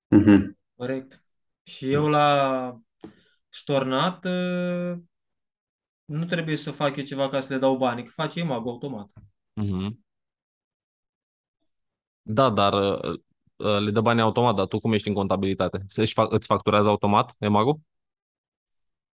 Mhm. 0.08 0.58
Corect. 0.76 1.24
Și 1.62 1.92
eu 1.92 2.08
la 2.08 2.78
ștornat 3.48 4.24
uh, 4.24 4.98
nu 6.04 6.24
trebuie 6.24 6.56
să 6.56 6.70
fac 6.70 6.96
eu 6.96 7.04
ceva 7.04 7.28
ca 7.28 7.40
să 7.40 7.52
le 7.52 7.58
dau 7.58 7.76
bani, 7.76 8.04
că 8.04 8.10
face 8.14 8.40
EMAG 8.40 8.66
automat. 8.66 9.12
Mhm. 9.52 10.04
Da, 12.22 12.50
dar 12.50 12.72
uh, 12.72 13.18
uh, 13.56 13.78
le 13.78 13.90
dă 13.90 14.00
bani 14.00 14.20
automat, 14.20 14.54
dar 14.54 14.66
tu 14.66 14.78
cum 14.78 14.92
ești 14.92 15.08
în 15.08 15.14
contabilitate? 15.14 15.84
Se-și 15.88 16.12
fac, 16.12 16.32
îți 16.32 16.46
facturează 16.46 16.88
automat 16.88 17.34
EMAG-ul? 17.38 17.80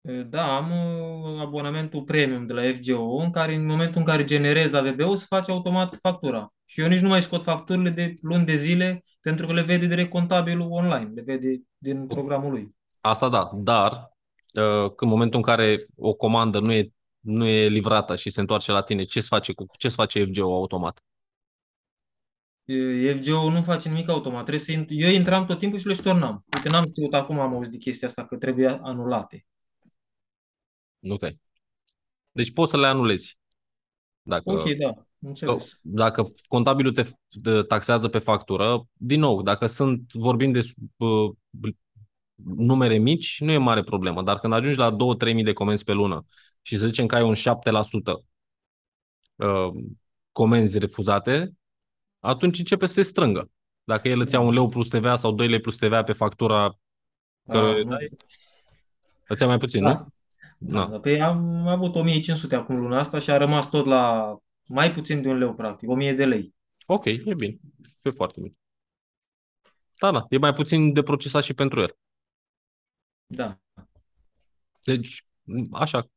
Uh, 0.01 0.25
Da, 0.29 0.55
am 0.55 0.71
uh, 0.71 1.41
abonamentul 1.41 2.03
premium 2.03 2.45
de 2.47 2.53
la 2.53 2.61
FGO, 2.61 3.15
în 3.15 3.31
care 3.31 3.53
în 3.53 3.65
momentul 3.65 3.97
în 3.99 4.05
care 4.05 4.23
generez 4.25 4.73
AVB-ul 4.73 5.15
se 5.15 5.25
face 5.29 5.51
automat 5.51 5.95
factura. 5.95 6.53
Și 6.65 6.81
eu 6.81 6.87
nici 6.87 6.99
nu 6.99 7.07
mai 7.07 7.21
scot 7.21 7.43
facturile 7.43 7.89
de 7.89 8.17
luni 8.21 8.45
de 8.45 8.55
zile 8.55 9.03
pentru 9.21 9.45
că 9.45 9.53
le 9.53 9.61
vede 9.61 9.85
direct 9.85 10.09
contabilul 10.09 10.71
online, 10.71 11.11
le 11.15 11.21
vede 11.21 11.61
din 11.77 12.07
programul 12.07 12.51
lui. 12.51 12.75
Asta 13.01 13.29
da, 13.29 13.51
dar 13.53 14.11
uh, 14.53 14.91
în 14.95 15.07
momentul 15.07 15.37
în 15.37 15.45
care 15.45 15.77
o 15.95 16.13
comandă 16.13 16.59
nu 16.59 16.71
e, 16.71 16.91
nu 17.19 17.45
e 17.45 17.67
livrată 17.67 18.15
și 18.15 18.29
se 18.29 18.39
întoarce 18.39 18.71
la 18.71 18.81
tine, 18.81 19.03
ce 19.03 19.21
se 19.21 19.27
face, 19.29 19.53
cu, 19.53 19.65
ce 19.77 19.89
se 19.89 19.95
face 19.95 20.25
FGO 20.25 20.53
automat? 20.53 21.03
E, 22.65 23.13
FGO 23.13 23.49
nu 23.49 23.61
face 23.61 23.89
nimic 23.89 24.09
automat. 24.09 24.45
Trebuie 24.45 24.59
să 24.63 24.71
int- 24.71 24.89
eu 24.89 25.09
intram 25.09 25.45
tot 25.45 25.59
timpul 25.59 25.79
și 25.79 25.87
le 25.87 25.93
ștornam. 25.93 26.45
Uite, 26.55 26.69
n-am 26.69 26.85
știut 26.87 27.13
acum, 27.13 27.39
am 27.39 27.53
auzit 27.53 27.71
de 27.71 27.77
chestia 27.77 28.07
asta, 28.07 28.25
că 28.25 28.35
trebuie 28.35 28.79
anulate. 28.81 29.45
Ok. 31.09 31.23
Deci 32.31 32.51
poți 32.53 32.71
să 32.71 32.77
le 32.77 32.87
anulezi. 32.87 33.37
Dacă, 34.21 34.51
Ok, 34.51 34.63
da, 34.71 35.05
înțeles. 35.19 35.79
dacă 35.81 36.23
contabilul 36.47 36.93
te 36.93 37.05
te 37.43 37.61
taxează 37.61 38.07
pe 38.07 38.19
factură, 38.19 38.87
din 38.93 39.19
nou, 39.19 39.41
dacă 39.41 39.67
sunt, 39.67 40.11
vorbim 40.13 40.51
de 40.51 40.61
uh, 40.97 41.31
numere 42.43 42.97
mici, 42.97 43.39
nu 43.41 43.51
e 43.51 43.57
mare 43.57 43.83
problemă, 43.83 44.21
dar 44.23 44.39
când 44.39 44.53
ajungi 44.53 44.77
la 44.77 44.95
2-3 44.95 45.33
mii 45.33 45.43
de 45.43 45.53
comenzi 45.53 45.83
pe 45.83 45.91
lună 45.91 46.25
și 46.61 46.77
să 46.77 46.87
zicem 46.87 47.05
că 47.05 47.15
ai 47.15 47.23
un 47.23 47.35
7% 47.35 48.25
uh, 49.35 49.83
comenzi 50.31 50.77
refuzate, 50.79 51.53
atunci 52.19 52.59
începe 52.59 52.85
să 52.85 52.93
se 52.93 53.01
strângă. 53.01 53.49
Dacă 53.83 54.07
el 54.07 54.19
îți 54.19 54.33
ia 54.33 54.39
un 54.39 54.53
leu 54.53 54.69
plus 54.69 54.87
TVA 54.87 55.15
sau 55.15 55.31
2 55.31 55.47
lei 55.47 55.59
plus 55.59 55.77
TVA 55.77 56.03
pe 56.03 56.13
factura 56.13 56.77
care 57.47 57.67
Ah, 57.69 57.75
îi 57.75 57.83
nu. 57.83 57.89
dai, 57.89 58.07
îți 59.27 59.41
ia 59.41 59.47
mai 59.47 59.57
puțin, 59.57 59.83
Da. 59.83 59.91
nu? 59.93 60.07
Da, 60.63 60.79
Da. 60.79 60.85
da. 60.91 60.99
Păi 60.99 61.21
am 61.21 61.67
avut 61.67 61.95
1500 61.95 62.55
acum 62.55 62.75
luna 62.79 62.99
asta 62.99 63.19
și 63.19 63.31
a 63.31 63.37
rămas 63.37 63.69
tot 63.69 63.85
la 63.85 64.35
mai 64.67 64.91
puțin 64.91 65.21
de 65.21 65.27
un 65.29 65.37
leu, 65.37 65.53
practic, 65.53 65.89
1000 65.89 66.13
de 66.13 66.25
lei. 66.25 66.55
Ok, 66.85 67.05
e 67.05 67.33
bine. 67.37 67.57
E 68.03 68.09
foarte 68.09 68.39
bine. 68.41 68.55
Da, 69.99 70.11
da, 70.11 70.25
e 70.29 70.37
mai 70.37 70.53
puțin 70.53 70.93
de 70.93 71.03
procesat 71.03 71.43
și 71.43 71.53
pentru 71.53 71.81
el. 71.81 71.97
Da. 73.25 73.59
Deci, 74.83 75.25
așa, 75.71 76.09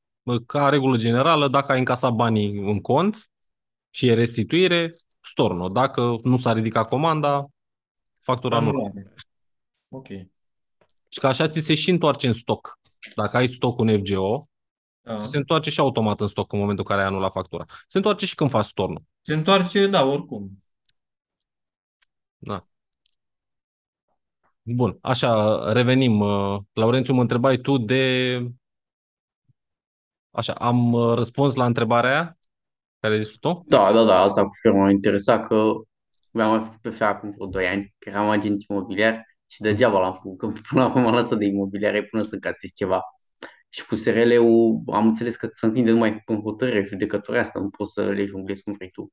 ca 0.46 0.68
regulă 0.68 0.96
generală, 0.96 1.48
dacă 1.48 1.72
ai 1.72 1.78
încasat 1.78 2.12
banii 2.12 2.58
în 2.58 2.80
cont 2.80 3.30
și 3.90 4.06
e 4.06 4.14
restituire, 4.14 4.94
storno. 5.20 5.68
Dacă 5.68 6.16
nu 6.22 6.36
s-a 6.36 6.52
ridicat 6.52 6.88
comanda, 6.88 7.46
factura 8.20 8.60
nu. 8.60 8.68
Anulare. 8.68 9.12
Ok. 9.88 10.06
Și 11.08 11.18
că 11.20 11.26
așa 11.26 11.48
ți 11.48 11.60
se 11.60 11.74
și 11.74 11.90
întoarce 11.90 12.26
în 12.26 12.32
stoc. 12.32 12.78
Dacă 13.14 13.36
ai 13.36 13.46
stoc 13.48 13.80
în 13.80 13.98
FGO, 13.98 14.48
Da. 15.00 15.16
ți 15.16 15.28
se 15.28 15.36
întoarce 15.36 15.70
și 15.70 15.80
automat 15.80 16.20
în 16.20 16.28
stoc 16.28 16.52
în 16.52 16.58
momentul 16.58 16.84
în 16.88 16.90
care 16.94 17.06
ai 17.06 17.12
anulat 17.12 17.32
factura. 17.32 17.64
Se 17.86 17.96
întoarce 17.96 18.26
și 18.26 18.34
când 18.34 18.50
faci 18.50 18.64
stornul. 18.64 19.02
Se 19.20 19.34
întoarce, 19.34 19.86
da, 19.86 20.04
oricum. 20.04 20.62
Da. 22.38 22.66
Bun, 24.62 24.98
așa, 25.00 25.72
revenim. 25.72 26.20
Uh, 26.20 26.58
Laurențiu, 26.72 27.14
mă 27.14 27.20
întrebai 27.20 27.56
tu 27.56 27.78
de... 27.78 28.38
Așa, 30.30 30.52
am 30.52 30.92
uh, 30.92 31.14
răspuns 31.14 31.54
la 31.54 31.64
întrebarea 31.64 32.10
aia 32.10 32.38
care 33.00 33.14
ai 33.14 33.22
zis 33.22 33.36
tu? 33.36 33.64
Da, 33.66 33.92
da, 33.92 34.04
da, 34.04 34.20
asta 34.20 34.42
cu 34.42 34.50
firma 34.60 34.78
m-a 34.78 34.90
interesat 34.90 35.46
că 35.46 35.72
mi-am 36.30 36.50
mai 36.50 36.64
făcut 36.64 36.80
pe 36.80 36.90
FEA 36.90 37.08
acum 37.08 37.30
vreo 37.30 37.46
2 37.46 37.66
ani, 37.66 37.94
că 37.98 38.08
eram 38.08 38.28
agent 38.28 38.64
imobiliar 38.68 39.22
și 39.54 39.60
degeaba 39.60 40.00
l-am 40.00 40.12
făcut, 40.12 40.38
că 40.38 40.46
până 40.46 40.82
la 40.82 40.88
urmă 40.88 41.00
m-am 41.00 41.14
lăsat 41.14 41.38
de 41.38 41.44
imobiliare 41.44 42.04
până 42.04 42.22
să 42.22 42.34
încasez 42.34 42.70
ceva. 42.74 43.02
Și 43.68 43.86
cu 43.86 43.96
SRL-ul 43.96 44.82
am 44.86 45.06
înțeles 45.06 45.36
că 45.36 45.48
se 45.52 45.66
închide 45.66 45.90
numai 45.90 46.22
cu 46.24 46.34
hotărâre 46.34 46.84
judecătoare 46.84 47.40
asta, 47.40 47.60
nu 47.60 47.70
poți 47.70 47.92
să 47.92 48.10
le 48.10 48.24
jonglezi 48.24 48.62
cum 48.62 48.72
vrei 48.72 48.90
tu. 48.90 49.12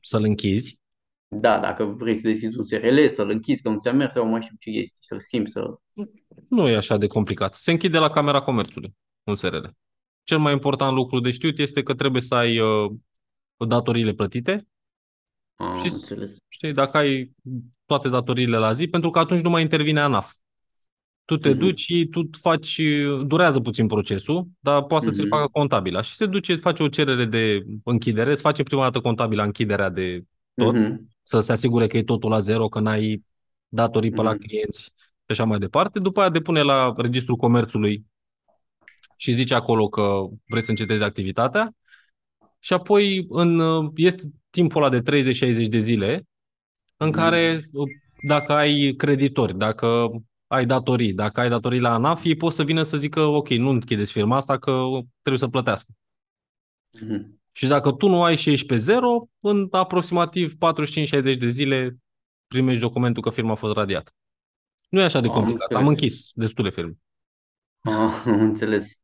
Să-l 0.00 0.24
închizi. 0.24 0.80
Da, 1.28 1.60
dacă 1.60 1.84
vrei 1.84 2.14
să 2.14 2.20
deschizi 2.20 2.58
un 2.58 2.64
SRL, 2.64 3.06
să-l 3.06 3.30
închizi, 3.30 3.62
că 3.62 3.68
nu 3.68 3.78
ți-a 3.78 3.92
mers 3.92 4.12
sau 4.12 4.26
mai 4.26 4.42
știu 4.42 4.56
ce 4.58 4.70
este, 4.70 4.98
să-l 5.00 5.20
schimbi, 5.20 5.50
să... 5.50 5.78
Nu 6.48 6.68
e 6.68 6.76
așa 6.76 6.96
de 6.96 7.06
complicat. 7.06 7.54
Se 7.54 7.70
închide 7.70 7.98
la 7.98 8.08
Camera 8.08 8.40
Comerțului 8.40 8.94
un 9.22 9.36
SRL. 9.36 9.66
Cel 10.22 10.38
mai 10.38 10.52
important 10.52 10.94
lucru 10.94 11.20
de 11.20 11.30
știut 11.30 11.58
este 11.58 11.82
că 11.82 11.94
trebuie 11.94 12.22
să 12.22 12.34
ai 12.34 12.58
uh, 12.58 12.90
datoriile 13.66 14.12
plătite. 14.12 14.66
Am 15.56 15.82
Și- 15.82 15.92
înțeles. 15.92 16.36
Știi, 16.48 16.72
dacă 16.72 16.96
ai 16.96 17.30
toate 17.86 18.08
datoriile 18.08 18.56
la 18.56 18.72
zi, 18.72 18.86
pentru 18.88 19.10
că 19.10 19.18
atunci 19.18 19.40
nu 19.42 19.50
mai 19.50 19.62
intervine 19.62 20.00
ANAF. 20.00 20.32
Tu 21.24 21.36
te 21.36 21.48
Mhm. 21.48 21.58
duci 21.58 21.80
și 21.80 22.06
tu 22.10 22.28
faci, 22.40 22.80
durează 23.26 23.60
puțin 23.60 23.86
procesul, 23.86 24.46
dar 24.60 24.82
poate 24.84 25.04
să 25.04 25.10
ți-l 25.10 25.22
Mhm. 25.22 25.30
facă 25.30 25.48
contabila. 25.52 26.00
Și 26.02 26.14
se 26.14 26.26
duce, 26.26 26.56
face 26.56 26.82
o 26.82 26.88
cerere 26.88 27.24
de 27.24 27.64
închidere, 27.84 28.30
îți 28.30 28.40
face 28.40 28.62
prima 28.62 28.82
dată 28.82 29.00
contabila 29.00 29.42
închiderea 29.42 29.88
de 29.88 30.24
tot, 30.54 30.74
Mhm. 30.74 31.08
să 31.22 31.40
se 31.40 31.52
asigure 31.52 31.86
că 31.86 31.96
e 31.96 32.02
totul 32.02 32.30
la 32.30 32.40
zero, 32.40 32.68
că 32.68 32.80
n-ai 32.80 33.22
datorii 33.68 34.10
pe 34.10 34.22
la 34.22 34.30
Mhm. 34.30 34.38
clienți 34.40 34.82
și 34.82 34.90
așa 35.26 35.44
mai 35.44 35.58
departe. 35.58 35.98
După 35.98 36.20
aia 36.20 36.28
depune 36.28 36.62
la 36.62 36.92
Registrul 36.96 37.36
Comerțului 37.36 38.04
și 39.16 39.32
zice 39.32 39.54
acolo 39.54 39.88
că 39.88 40.26
vrei 40.46 40.62
să 40.62 40.70
încetezi 40.70 41.02
activitatea 41.02 41.74
și 42.58 42.72
apoi 42.72 43.26
în, 43.28 43.60
este 43.94 44.22
timpul 44.56 44.82
ăla 44.82 44.90
de 44.90 45.02
30-60 45.02 45.68
de 45.68 45.78
zile 45.78 46.22
în 46.96 47.08
Mhm. 47.08 47.16
care 47.16 47.64
dacă 48.26 48.52
ai 48.52 48.94
creditori, 48.96 49.56
dacă 49.58 50.08
ai 50.46 50.66
datorii, 50.66 51.12
dacă 51.14 51.40
ai 51.40 51.48
datorii 51.48 51.80
la 51.80 51.92
ANAF, 51.94 52.24
ei 52.24 52.36
pot 52.36 52.52
să 52.52 52.62
vină 52.64 52.82
să 52.82 52.96
zică 52.96 53.20
ok, 53.20 53.48
nu 53.48 53.68
închideți 53.68 54.12
firma 54.12 54.36
asta 54.36 54.58
că 54.58 54.72
trebuie 55.22 55.42
să 55.42 55.48
plătească. 55.48 55.92
Mhm. 57.00 57.40
Și 57.52 57.66
dacă 57.66 57.92
tu 57.92 58.08
nu 58.08 58.22
ai 58.22 58.36
și 58.36 58.50
ești 58.50 58.66
pe 58.66 58.76
zero, 58.76 59.28
în 59.40 59.68
aproximativ 59.70 60.54
45-60 60.54 61.36
de 61.36 61.48
zile 61.48 61.96
primești 62.46 62.80
documentul 62.80 63.22
că 63.22 63.30
firma 63.30 63.52
a 63.52 63.54
fost 63.54 63.74
radiată. 63.74 64.10
Nu 64.88 65.00
e 65.00 65.04
așa 65.04 65.20
de 65.20 65.26
Am 65.28 65.32
complicat. 65.34 65.72
Am 65.72 65.86
înțeles. 65.86 66.12
închis 66.12 66.30
destule 66.34 66.70
firme. 66.70 66.92
Ah, 67.80 68.22
am 68.26 68.40
înțeles. 68.40 68.95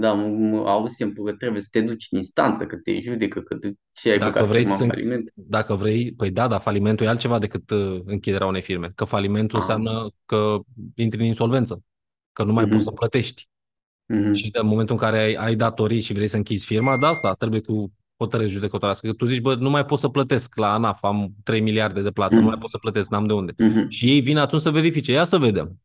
Da, 0.00 0.14
m- 0.14 0.52
m- 0.52 0.66
auzisem 0.66 1.12
că 1.12 1.32
trebuie 1.32 1.60
să 1.62 1.68
te 1.70 1.80
duci 1.80 2.06
în 2.10 2.18
instanță, 2.18 2.66
că 2.66 2.76
te 2.76 3.00
judecă, 3.00 3.40
că 3.40 3.54
te, 3.56 3.72
ce 3.92 4.10
ai 4.10 4.18
Dacă 4.18 4.32
băgat 4.32 4.48
vrei 4.48 4.60
firma 4.62 4.76
să- 4.76 4.82
în 4.82 4.88
faliment. 4.88 5.30
Dacă 5.34 5.74
vrei, 5.74 6.12
păi 6.12 6.30
da, 6.30 6.46
dar 6.46 6.60
falimentul 6.60 7.06
e 7.06 7.08
altceva 7.08 7.38
decât 7.38 7.70
uh, 7.70 8.00
închiderea 8.04 8.46
unei 8.46 8.62
firme. 8.62 8.92
Că 8.94 9.04
falimentul 9.04 9.56
Ah. 9.58 9.62
înseamnă 9.62 10.10
că 10.24 10.58
intri 10.94 11.20
în 11.20 11.26
insolvență, 11.26 11.82
că 12.32 12.44
nu 12.44 12.52
mai 12.52 12.64
Mhm. 12.64 12.72
poți 12.72 12.84
să 12.84 12.90
plătești. 12.90 13.48
Mhm. 14.06 14.32
Și 14.32 14.48
în 14.52 14.66
momentul 14.66 14.94
în 14.94 15.00
care 15.00 15.18
ai, 15.20 15.32
ai 15.34 15.54
datorii 15.56 16.00
și 16.00 16.12
vrei 16.12 16.28
să 16.28 16.36
închizi 16.36 16.64
firma, 16.64 16.98
da, 16.98 17.08
asta 17.08 17.32
trebuie 17.34 17.60
cu 17.60 17.92
hotărâre 18.16 18.48
judecătorească. 18.48 19.06
Că 19.06 19.12
tu 19.12 19.24
zici, 19.24 19.40
bă, 19.40 19.54
nu 19.54 19.70
mai 19.70 19.84
pot 19.84 19.98
să 19.98 20.08
plătesc 20.08 20.56
la 20.56 20.72
ANAF, 20.72 21.02
am 21.04 21.34
3 21.44 21.60
miliarde 21.60 22.02
de 22.02 22.10
plată, 22.10 22.34
Mhm. 22.34 22.42
nu 22.42 22.48
mai 22.50 22.58
pot 22.58 22.70
să 22.70 22.78
plătesc, 22.78 23.10
n-am 23.10 23.24
de 23.24 23.32
unde. 23.32 23.52
Mhm. 23.58 23.88
Și 23.88 24.10
ei 24.10 24.20
vin 24.20 24.36
atunci 24.36 24.62
să 24.62 24.70
verifice. 24.70 25.12
Ia 25.12 25.24
să 25.24 25.38
vedem. 25.38 25.80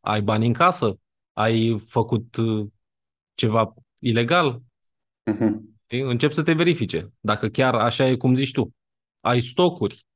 Ai 0.00 0.22
bani 0.22 0.46
în 0.46 0.52
casă? 0.52 0.98
Ai 1.32 1.78
făcut 1.86 2.36
uh, 2.36 2.66
ceva 3.38 3.74
ilegal? 3.98 4.62
Mhm. 5.24 5.78
Știi? 5.84 6.00
Încep 6.00 6.32
să 6.32 6.42
te 6.42 6.52
verifice. 6.52 7.12
Dacă 7.20 7.48
chiar 7.48 7.74
așa 7.74 8.06
e 8.08 8.16
cum 8.16 8.34
zici 8.34 8.52
tu. 8.52 8.74
Ai 9.20 9.40
stocuri. 9.40 10.06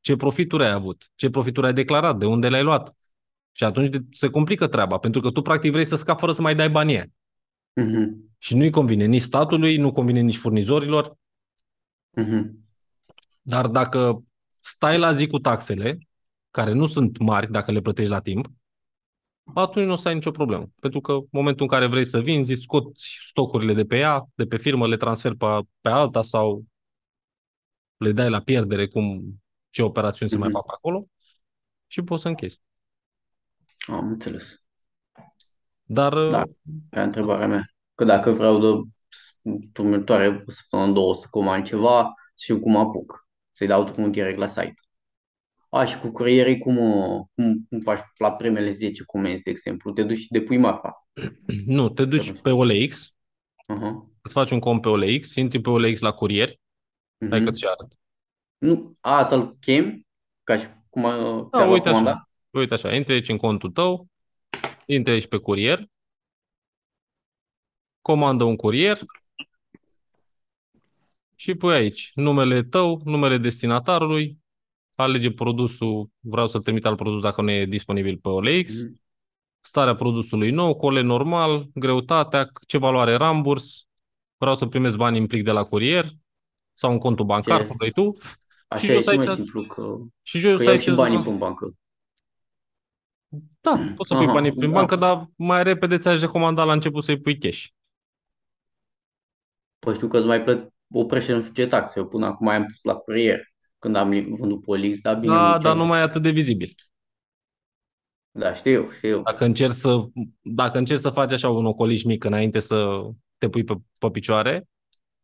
Ce 0.00 0.16
profituri 0.16 0.64
ai 0.64 0.70
avut? 0.70 1.10
Ce 1.14 1.30
profituri 1.30 1.66
ai 1.66 1.72
declarat? 1.72 2.18
De 2.18 2.26
unde 2.26 2.48
le-ai 2.48 2.62
luat? 2.62 2.96
Și 3.52 3.64
atunci 3.64 3.90
de- 3.90 4.04
se 4.10 4.28
complică 4.30 4.66
treaba, 4.66 4.98
pentru 4.98 5.20
că 5.20 5.30
tu 5.30 5.42
practic 5.42 5.72
vrei 5.72 5.84
să 5.84 5.96
scapi 5.96 6.20
fără 6.20 6.32
să 6.32 6.42
mai 6.42 6.54
dai 6.54 6.70
banii. 6.70 7.12
Mhm. 7.72 8.34
Și 8.38 8.56
nu-i 8.56 8.70
convine 8.70 9.04
nici 9.04 9.22
statului, 9.22 9.76
nu 9.76 9.92
convine 9.92 10.20
nici 10.20 10.36
furnizorilor, 10.36 11.16
Mhm. 12.16 12.58
dar 13.42 13.66
dacă 13.66 14.24
stai 14.60 14.98
la 14.98 15.12
zi 15.12 15.26
cu 15.26 15.38
taxele, 15.38 15.98
care 16.50 16.72
nu 16.72 16.86
sunt 16.86 17.18
mari 17.18 17.50
dacă 17.50 17.72
le 17.72 17.80
plătești 17.80 18.10
la 18.10 18.20
timp, 18.20 18.46
atunci 19.54 19.86
nu 19.86 19.92
o 19.92 19.96
să 19.96 20.08
ai 20.08 20.14
nicio 20.14 20.30
problemă. 20.30 20.70
Pentru 20.80 21.00
că 21.00 21.12
în 21.12 21.26
momentul 21.30 21.62
în 21.62 21.68
care 21.70 21.86
vrei 21.86 22.04
să 22.04 22.20
vinzi, 22.20 22.52
îți 22.52 22.62
scoți 22.62 23.16
stocurile 23.28 23.74
de 23.74 23.84
pe 23.84 23.96
ea, 23.98 24.26
de 24.34 24.44
pe 24.44 24.56
firmă, 24.56 24.86
le 24.88 24.96
transferi 24.96 25.36
pe, 25.36 25.46
pe 25.80 25.88
alta 25.88 26.22
sau 26.22 26.64
le 27.96 28.12
dai 28.12 28.30
la 28.30 28.40
pierdere, 28.40 28.86
cum 28.88 29.22
ce 29.70 29.82
operațiuni 29.82 30.30
se 30.30 30.36
mai 30.38 30.48
Mhm. 30.48 30.56
fac 30.56 30.72
acolo 30.72 31.06
și 31.86 32.02
poți 32.02 32.22
să 32.22 32.28
închezi. 32.28 32.60
Am 33.86 34.06
înțeles. 34.08 34.64
Dar 35.84 36.12
Da. 36.30 36.44
Ca 36.90 37.02
întrebarea 37.02 37.46
mea. 37.46 37.64
Că 37.94 38.04
dacă 38.04 38.30
vreau 38.30 38.60
de 38.60 38.88
următoare 39.80 40.44
o 40.46 40.50
săptămână, 40.50 40.92
două 40.92 41.14
să 41.14 41.26
comand 41.30 41.64
ceva, 41.64 42.02
să 42.34 42.42
știu 42.42 42.60
cum 42.60 42.76
apuc. 42.76 43.26
Să-i 43.52 43.66
dau 43.66 43.84
drumul 43.84 44.10
direct 44.10 44.38
la 44.38 44.46
site. 44.46 44.74
A, 45.76 45.84
și 45.84 45.98
cu 45.98 46.10
curierii 46.10 46.58
cum, 46.58 46.76
uh, 46.76 47.24
cum, 47.34 47.66
cum 47.68 47.80
faci 47.80 48.00
la 48.18 48.32
primele 48.32 48.70
10 48.70 49.02
comenzi, 49.04 49.42
de 49.42 49.50
exemplu? 49.50 49.92
Te 49.92 50.02
duci 50.02 50.18
și 50.18 50.28
depui 50.30 50.58
marfa. 50.58 51.08
nu, 51.66 51.88
te 51.88 52.04
duci 52.04 52.32
pe 52.40 52.50
OLX, 52.50 53.14
Aha. 53.66 54.10
îți 54.22 54.32
faci 54.34 54.50
un 54.50 54.58
cont 54.58 54.80
pe 54.80 54.88
OLX, 54.88 55.34
intri 55.34 55.60
pe 55.60 55.70
OLX 55.70 56.00
la 56.00 56.12
curier, 56.12 56.48
hai 57.30 57.38
că 57.38 57.44
Mhm. 57.44 57.52
ți 57.52 57.66
arăt. 57.66 57.92
Nu, 58.58 58.96
a, 59.00 59.24
să-l 59.24 59.56
chem, 59.60 60.06
ca 60.42 60.58
și 60.58 60.66
cum 60.88 61.02
uh, 61.02 61.10
ți-ar 61.12 61.48
Da, 61.50 61.64
lua 61.64 61.72
uite 61.72 61.88
comanda? 61.88 62.10
așa. 62.10 62.30
Uite 62.50 62.74
așa, 62.74 62.94
intri 62.94 63.12
aici 63.12 63.28
în 63.28 63.36
contul 63.36 63.70
tău, 63.70 64.06
intri 64.86 65.12
aici 65.12 65.26
pe 65.26 65.36
curier, 65.36 65.86
comandă 68.02 68.44
un 68.44 68.56
curier 68.56 68.98
și 71.34 71.54
pui 71.54 71.74
aici 71.74 72.10
numele 72.14 72.62
tău, 72.62 73.00
numele 73.04 73.38
destinatarului, 73.38 74.38
alege 75.02 75.32
produsul, 75.32 76.08
vreau 76.20 76.46
să 76.46 76.58
trimit 76.58 76.84
alt 76.86 76.96
produs 76.96 77.20
dacă 77.22 77.42
nu 77.42 77.50
e 77.50 77.64
disponibil 77.66 78.18
pe 78.18 78.28
OLX, 78.28 78.82
Mhm. 78.84 79.00
starea 79.60 79.94
produsului 79.94 80.50
nou, 80.50 80.76
cole 80.76 81.00
normal, 81.00 81.66
greutatea, 81.74 82.48
ce 82.66 82.78
valoare 82.78 83.14
ramburs, 83.14 83.86
vreau 84.36 84.54
să 84.54 84.66
primesc 84.66 84.96
bani 84.96 85.18
în 85.18 85.26
plic 85.26 85.44
de 85.44 85.50
la 85.50 85.62
curier 85.62 86.06
sau 86.72 86.92
în 86.92 86.98
contul 86.98 87.24
bancar, 87.24 87.60
Ce? 87.60 87.66
cum 87.66 87.76
vrei 87.78 87.90
tu, 87.92 88.12
Așa 88.68 88.86
jos 88.86 88.96
e 88.96 89.02
cel 89.02 89.16
mai 89.16 89.26
aici- 89.26 89.34
simplu, 89.34 89.62
că, 89.66 89.96
Și 90.22 90.38
jos 90.38 90.56
că 90.56 90.62
iau 90.62 90.72
aici 90.72 90.82
și 90.82 90.90
banii 90.94 91.22
pe 91.22 91.30
bancă. 91.30 91.74
Da, 93.60 93.92
poți 93.96 94.08
să 94.08 94.14
pui 94.14 94.24
Aha, 94.24 94.32
banii 94.32 94.52
prin 94.54 94.70
da. 94.70 94.76
bancă, 94.76 94.96
dar 94.96 95.30
mai 95.36 95.62
repede 95.62 95.98
ți-aș 95.98 96.20
recomanda 96.20 96.64
la 96.64 96.72
început 96.72 97.04
să-i 97.04 97.20
pui 97.20 97.38
cash. 97.38 97.64
Păi 99.78 99.94
știu 99.94 100.08
că 100.08 100.16
îți 100.16 100.26
mai 100.26 100.42
plăt, 100.42 100.72
oprește 100.92 101.32
nu 101.32 101.40
știu 101.42 101.52
ce 101.54 101.66
taxe. 101.66 101.98
Eu 101.98 102.06
până 102.08 102.26
acum 102.26 102.48
am 102.48 102.64
pus 102.64 102.78
la 102.82 102.94
curier 102.94 103.40
când 103.78 103.96
am 103.96 104.10
li- 104.10 104.36
vândut 104.38 104.60
pe 104.64 104.70
OLX, 104.70 105.00
dar 105.00 105.16
bine, 105.18 105.34
Da, 105.34 105.52
nu 105.52 105.58
dar 105.58 105.76
nu 105.76 105.86
mai 105.86 105.98
e 106.00 106.02
atât 106.02 106.22
de 106.22 106.30
vizibil. 106.30 106.74
Da, 108.30 108.54
știu, 108.54 108.90
știu. 108.96 109.22
Dacă 109.22 109.44
încerci 109.44 109.74
să, 109.74 110.04
dacă 110.40 110.78
încerci 110.78 111.00
să 111.00 111.10
faci 111.10 111.32
așa 111.32 111.48
un 111.48 111.66
ocoliș 111.66 112.02
mic 112.02 112.24
înainte 112.24 112.60
să 112.60 113.00
te 113.38 113.48
pui 113.48 113.64
pe, 113.64 113.74
pe 113.98 114.10
picioare, 114.10 114.68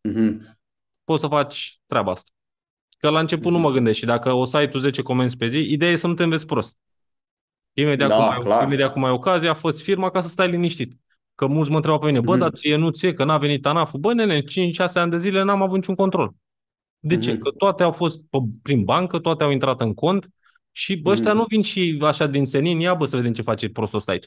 Mhm. 0.09 0.59
poți 1.05 1.20
să 1.20 1.26
faci 1.28 1.80
treaba 1.86 2.11
asta. 2.11 2.30
Că 2.98 3.11
la 3.11 3.20
început 3.20 3.53
nu 3.53 3.59
mă 3.59 3.70
gândesc 3.70 3.98
și 3.98 4.05
dacă 4.05 4.32
o 4.32 4.44
să 4.44 4.57
ai 4.57 4.68
tu 4.68 4.78
10 4.78 5.03
comenzi 5.03 5.36
pe 5.36 5.46
zi, 5.48 5.59
ideea 5.59 5.90
e 5.90 5.96
să 5.96 6.07
nu 6.07 6.14
te 6.14 6.22
înveți 6.22 6.46
prost. 6.46 6.76
Imediat, 7.72 8.09
Da, 8.09 8.16
cum, 8.16 8.24
ai, 8.30 8.40
clar. 8.40 8.62
imediat 8.62 8.92
cum 8.92 9.05
ai 9.05 9.11
ocazia, 9.11 9.55
fă 9.55 9.70
firma 9.70 10.11
ca 10.11 10.20
să 10.20 10.28
stai 10.28 10.50
liniștit. 10.50 10.92
Că 11.34 11.46
mulți 11.46 11.70
mă 11.70 11.76
întreabă 11.76 11.98
pe 11.98 12.07
mine, 12.07 12.20
bă, 12.20 12.30
Mhm. 12.30 12.40
dar 12.40 12.50
ție 12.53 12.76
nu 12.76 12.90
ție, 12.90 13.12
că 13.12 13.24
n-a 13.24 13.38
venit 13.38 13.66
ANAF-ul. 13.66 14.00
Bă, 14.00 14.12
nene, 14.12 14.40
5-6 14.40 14.98
ani 14.98 15.11
de 15.11 15.18
zile 15.18 15.42
n-am 15.42 15.62
avut 15.62 15.76
niciun 15.76 15.94
control. 15.94 16.34
De 17.05 17.18
ce? 17.18 17.32
Mhm. 17.32 17.40
Că 17.42 17.50
toate 17.50 17.82
au 17.82 17.92
fost 17.92 18.22
pe, 18.30 18.38
prin 18.62 18.84
bancă, 18.84 19.18
toate 19.18 19.44
au 19.44 19.50
intrat 19.50 19.80
în 19.80 19.94
cont 19.94 20.28
și 20.70 20.96
bă, 20.96 21.11
ăștia 21.11 21.30
Mhm. 21.30 21.38
nu 21.38 21.44
vin 21.48 21.62
și 21.62 21.98
așa 22.03 22.26
din 22.26 22.46
senin, 22.46 22.80
ia 22.80 22.94
bă 22.94 23.05
să 23.05 23.16
vedem 23.16 23.32
ce 23.32 23.42
face 23.42 23.68
prostul 23.68 23.98
ăsta 23.98 24.12
aici. 24.12 24.26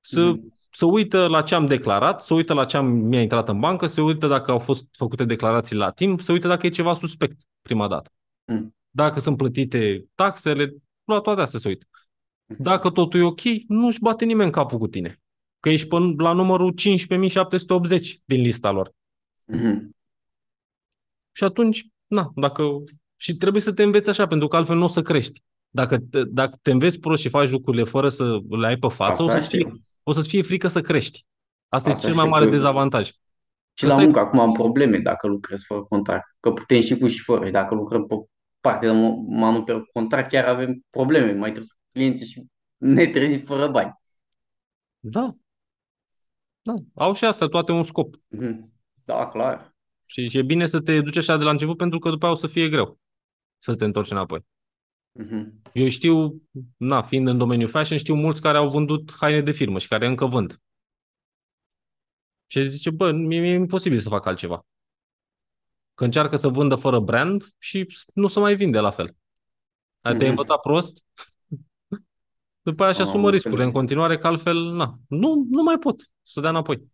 Să, 0.00 0.30
Mhm. 0.30 0.58
să 0.70 0.84
uită 0.84 1.26
la 1.26 1.42
ce 1.42 1.54
am 1.54 1.66
declarat, 1.66 2.22
să 2.22 2.34
uită 2.34 2.54
la 2.54 2.64
ce 2.64 2.76
am, 2.76 2.86
mi-a 2.86 3.20
intrat 3.22 3.48
în 3.48 3.60
bancă, 3.60 3.86
să 3.86 4.00
uită 4.00 4.26
dacă 4.26 4.50
au 4.50 4.58
fost 4.58 4.86
făcute 4.96 5.24
declarații 5.24 5.76
la 5.76 5.90
timp, 5.90 6.20
să 6.20 6.32
uită 6.32 6.48
dacă 6.48 6.66
e 6.66 6.70
ceva 6.70 6.94
suspect 6.94 7.40
prima 7.62 7.88
dată. 7.88 8.10
Mhm. 8.44 8.76
Dacă 8.90 9.20
sunt 9.20 9.36
plătite 9.36 10.04
taxele, 10.14 10.74
la 11.04 11.20
toate 11.20 11.40
astea 11.40 11.58
se 11.60 11.68
uită. 11.68 11.86
Dacă 12.58 12.90
totul 12.90 13.20
e 13.20 13.22
ok, 13.22 13.40
nu-și 13.68 14.00
bate 14.00 14.24
nimeni 14.24 14.50
capul 14.50 14.78
cu 14.78 14.86
tine. 14.88 15.20
Că 15.60 15.68
ești 15.68 15.88
pe, 15.88 15.96
la 16.16 16.32
numărul 16.32 16.72
15.780 16.72 18.20
din 18.24 18.40
lista 18.40 18.70
lor. 18.70 18.92
Mhm. 19.44 19.96
Și 21.32 21.44
atunci, 21.44 21.86
na, 22.06 22.30
dacă... 22.34 22.62
Și 23.16 23.36
trebuie 23.36 23.62
să 23.62 23.72
te 23.72 23.82
înveți 23.82 24.08
așa, 24.10 24.26
pentru 24.26 24.48
că 24.48 24.56
altfel 24.56 24.76
nu 24.76 24.84
o 24.84 24.88
să 24.88 25.02
crești. 25.02 25.42
Dacă 25.68 25.98
te, 25.98 26.24
dacă 26.24 26.58
te 26.62 26.70
înveți 26.70 26.98
prost 27.00 27.22
și 27.22 27.28
faci 27.28 27.50
lucrurile 27.50 27.84
fără 27.84 28.08
să 28.08 28.38
le 28.58 28.66
ai 28.66 28.76
pe 28.76 28.88
față, 28.88 29.22
o 29.22 29.26
Asta 29.26 29.38
să-ți 29.38 29.48
fie, 29.48 29.58
știu. 29.58 29.80
o 30.02 30.12
să-ți 30.12 30.28
fie 30.28 30.42
frică 30.42 30.68
să 30.68 30.80
crești. 30.80 31.26
Asta, 31.68 31.90
Asta 31.90 32.06
e 32.06 32.06
cel 32.06 32.14
mai 32.14 32.24
știu 32.24 32.30
mare 32.36 32.44
că- 32.44 32.50
dezavantaj. 32.50 33.10
Și 33.76 33.84
la 33.84 33.88
Asta 33.90 34.02
e- 34.02 34.04
muncă 34.04 34.20
acum 34.20 34.38
am 34.38 34.52
probleme 34.52 34.98
dacă 34.98 35.26
lucrez 35.26 35.62
fără 35.62 35.82
contract. 35.82 36.36
Că 36.40 36.52
putem 36.52 36.80
și 36.80 36.98
cu 36.98 37.06
și 37.08 37.20
fără. 37.22 37.46
Și 37.46 37.52
dacă 37.52 37.74
lucrăm 37.74 38.06
pe 38.06 38.14
partea 38.60 38.92
de 38.92 38.98
mamă 39.28 39.62
pe 39.64 39.82
contract, 39.92 40.30
chiar 40.30 40.44
avem 40.44 40.84
probleme. 40.90 41.32
Mai 41.32 41.50
trebuie 41.50 41.70
cu 41.72 41.88
clienții 41.92 42.26
și 42.26 42.42
ne 42.76 43.06
trezim 43.06 43.44
fără 43.44 43.68
bani. 43.68 44.00
Da. 45.00 45.34
Da. 46.62 46.74
Au 46.94 47.12
și 47.14 47.24
astea 47.24 47.46
toate 47.46 47.72
un 47.72 47.82
scop. 47.82 48.14
Mhm. 48.28 48.72
Da, 49.04 49.26
clar. 49.28 49.73
Și, 50.06 50.28
și 50.28 50.38
e 50.38 50.42
bine 50.42 50.66
să 50.66 50.80
te 50.80 51.00
duci 51.00 51.16
așa 51.16 51.36
de 51.36 51.44
la 51.44 51.50
început, 51.50 51.76
pentru 51.76 51.98
că 51.98 52.10
după 52.10 52.24
aia 52.24 52.34
o 52.34 52.38
să 52.38 52.46
fie 52.46 52.68
greu 52.68 52.98
să 53.58 53.74
te 53.74 53.84
întorci 53.84 54.10
înapoi. 54.10 54.46
Mhm. 55.12 55.62
Eu 55.72 55.88
știu, 55.88 56.42
na, 56.76 57.02
fiind 57.02 57.28
în 57.28 57.38
domeniul 57.38 57.68
fashion, 57.68 57.98
știu 57.98 58.14
mulți 58.14 58.40
care 58.40 58.56
au 58.56 58.68
vândut 58.68 59.14
haine 59.16 59.40
de 59.40 59.52
firmă 59.52 59.78
și 59.78 59.88
care 59.88 60.06
încă 60.06 60.26
vând. 60.26 60.60
Și 62.46 62.68
zice, 62.68 62.90
bă, 62.90 63.10
mie 63.12 63.40
mi-e 63.40 63.52
imposibil 63.52 63.98
să 63.98 64.08
fac 64.08 64.26
altceva. 64.26 64.66
Că 65.94 66.04
încearcă 66.04 66.36
să 66.36 66.48
vândă 66.48 66.74
fără 66.74 67.00
brand 67.00 67.54
și 67.58 67.86
nu 68.14 68.28
se 68.28 68.38
mai 68.40 68.54
vinde 68.56 68.78
la 68.80 68.90
fel. 68.90 69.16
Ai 70.00 70.16
te-ai 70.16 70.16
Mhm. 70.18 70.28
învățat 70.28 70.60
prost, 70.60 71.04
după 72.62 72.82
aia 72.84 72.92
și 72.92 73.00
Am 73.00 73.06
asumă 73.06 73.30
riscurile 73.30 73.60
în 73.62 73.66
înțeles. 73.66 73.84
continuare, 73.86 74.18
că 74.18 74.26
altfel, 74.26 74.56
na, 74.72 74.98
nu, 75.08 75.46
nu 75.50 75.62
mai 75.62 75.78
pot 75.78 76.10
să 76.22 76.40
dea 76.40 76.50
înapoi. 76.50 76.92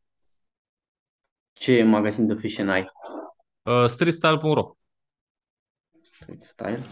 Ce 1.61 1.83
magazin 1.83 2.27
de 2.27 2.35
fashion 2.35 2.69
ai? 2.69 2.91
Uh, 3.63 3.87
streetstyle.ro 3.87 4.77
Street 6.03 6.43
Style. 6.43 6.83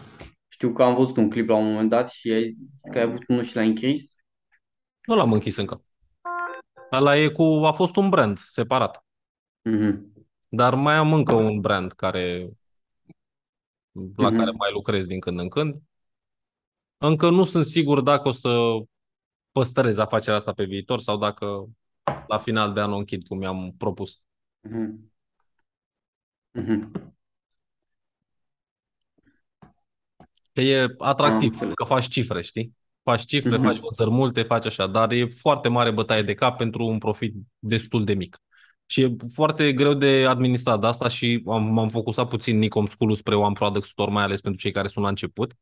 Știu 0.47 0.71
că 0.73 0.83
am 0.83 0.95
văzut 0.95 1.17
un 1.17 1.29
clip 1.29 1.49
la 1.49 1.55
un 1.55 1.65
moment 1.65 1.89
dat 1.89 2.09
și 2.09 2.31
ai 2.31 2.57
zis 2.71 2.81
că 2.91 2.97
ai 2.97 3.03
avut 3.03 3.27
unul 3.27 3.43
și 3.43 3.55
l-ai 3.55 3.67
închis. 3.67 4.15
Nu 5.07 5.15
l-am 5.15 5.33
închis 5.33 5.57
încă. 5.57 5.83
Ăla 6.91 7.17
e 7.17 7.29
cu, 7.29 7.43
a 7.43 7.71
fost 7.71 7.95
un 7.95 8.09
brand 8.09 8.37
separat. 8.37 9.05
Mhm. 9.61 10.13
Dar 10.47 10.75
mai 10.75 10.95
am 10.95 11.13
încă 11.13 11.33
un 11.33 11.59
brand 11.59 11.91
care, 11.91 12.49
la 14.15 14.29
Mhm. 14.29 14.37
care 14.37 14.51
mai 14.51 14.71
lucrez 14.71 15.05
din 15.05 15.19
când 15.19 15.39
în 15.39 15.49
când. 15.49 15.81
Încă 16.97 17.29
nu 17.29 17.43
sunt 17.43 17.65
sigur 17.65 18.01
dacă 18.01 18.27
o 18.27 18.31
să 18.31 18.59
păstrez 19.51 19.97
afacerea 19.97 20.37
asta 20.37 20.53
pe 20.53 20.63
viitor 20.63 20.99
sau 20.99 21.17
dacă 21.17 21.65
la 22.27 22.37
final 22.37 22.73
de 22.73 22.79
an 22.81 22.91
o 22.91 22.97
închid 22.97 23.27
cum 23.27 23.37
mi-am 23.37 23.73
propus. 23.77 24.21
Mhm. 24.63 25.09
Mhm. 26.53 26.91
Că 30.53 30.61
e 30.61 30.81
Am 30.81 30.95
atractiv, 30.97 31.51
înțeles. 31.51 31.73
că 31.73 31.83
faci 31.83 32.07
cifre, 32.07 32.41
știi? 32.41 32.73
Faci 33.03 33.25
cifre, 33.25 33.55
Mhm. 33.57 33.65
faci 33.65 33.79
vânzări 33.79 34.09
multe, 34.09 34.43
faci 34.43 34.65
așa, 34.65 34.87
dar 34.87 35.11
e 35.11 35.25
foarte 35.25 35.67
mare 35.69 35.91
bătaie 35.91 36.21
de 36.21 36.33
cap 36.33 36.57
pentru 36.57 36.85
un 36.85 36.97
profit 36.97 37.33
destul 37.59 38.03
de 38.03 38.13
mic. 38.13 38.37
Și 38.85 39.01
e 39.01 39.15
foarte 39.33 39.73
greu 39.73 39.93
de 39.93 40.25
administrat 40.27 40.79
de 40.79 40.87
asta 40.87 41.07
și 41.07 41.43
am, 41.47 41.63
m-am 41.73 41.89
focusat 41.89 42.27
puțin 42.29 42.57
Nicom 42.57 42.85
School 42.85 43.15
spre 43.15 43.35
One 43.35 43.53
Product 43.53 43.85
Store, 43.85 44.11
mai 44.11 44.23
ales 44.23 44.41
pentru 44.41 44.61
cei 44.61 44.71
care 44.71 44.87
sunt 44.87 45.03
la 45.03 45.09
început. 45.09 45.53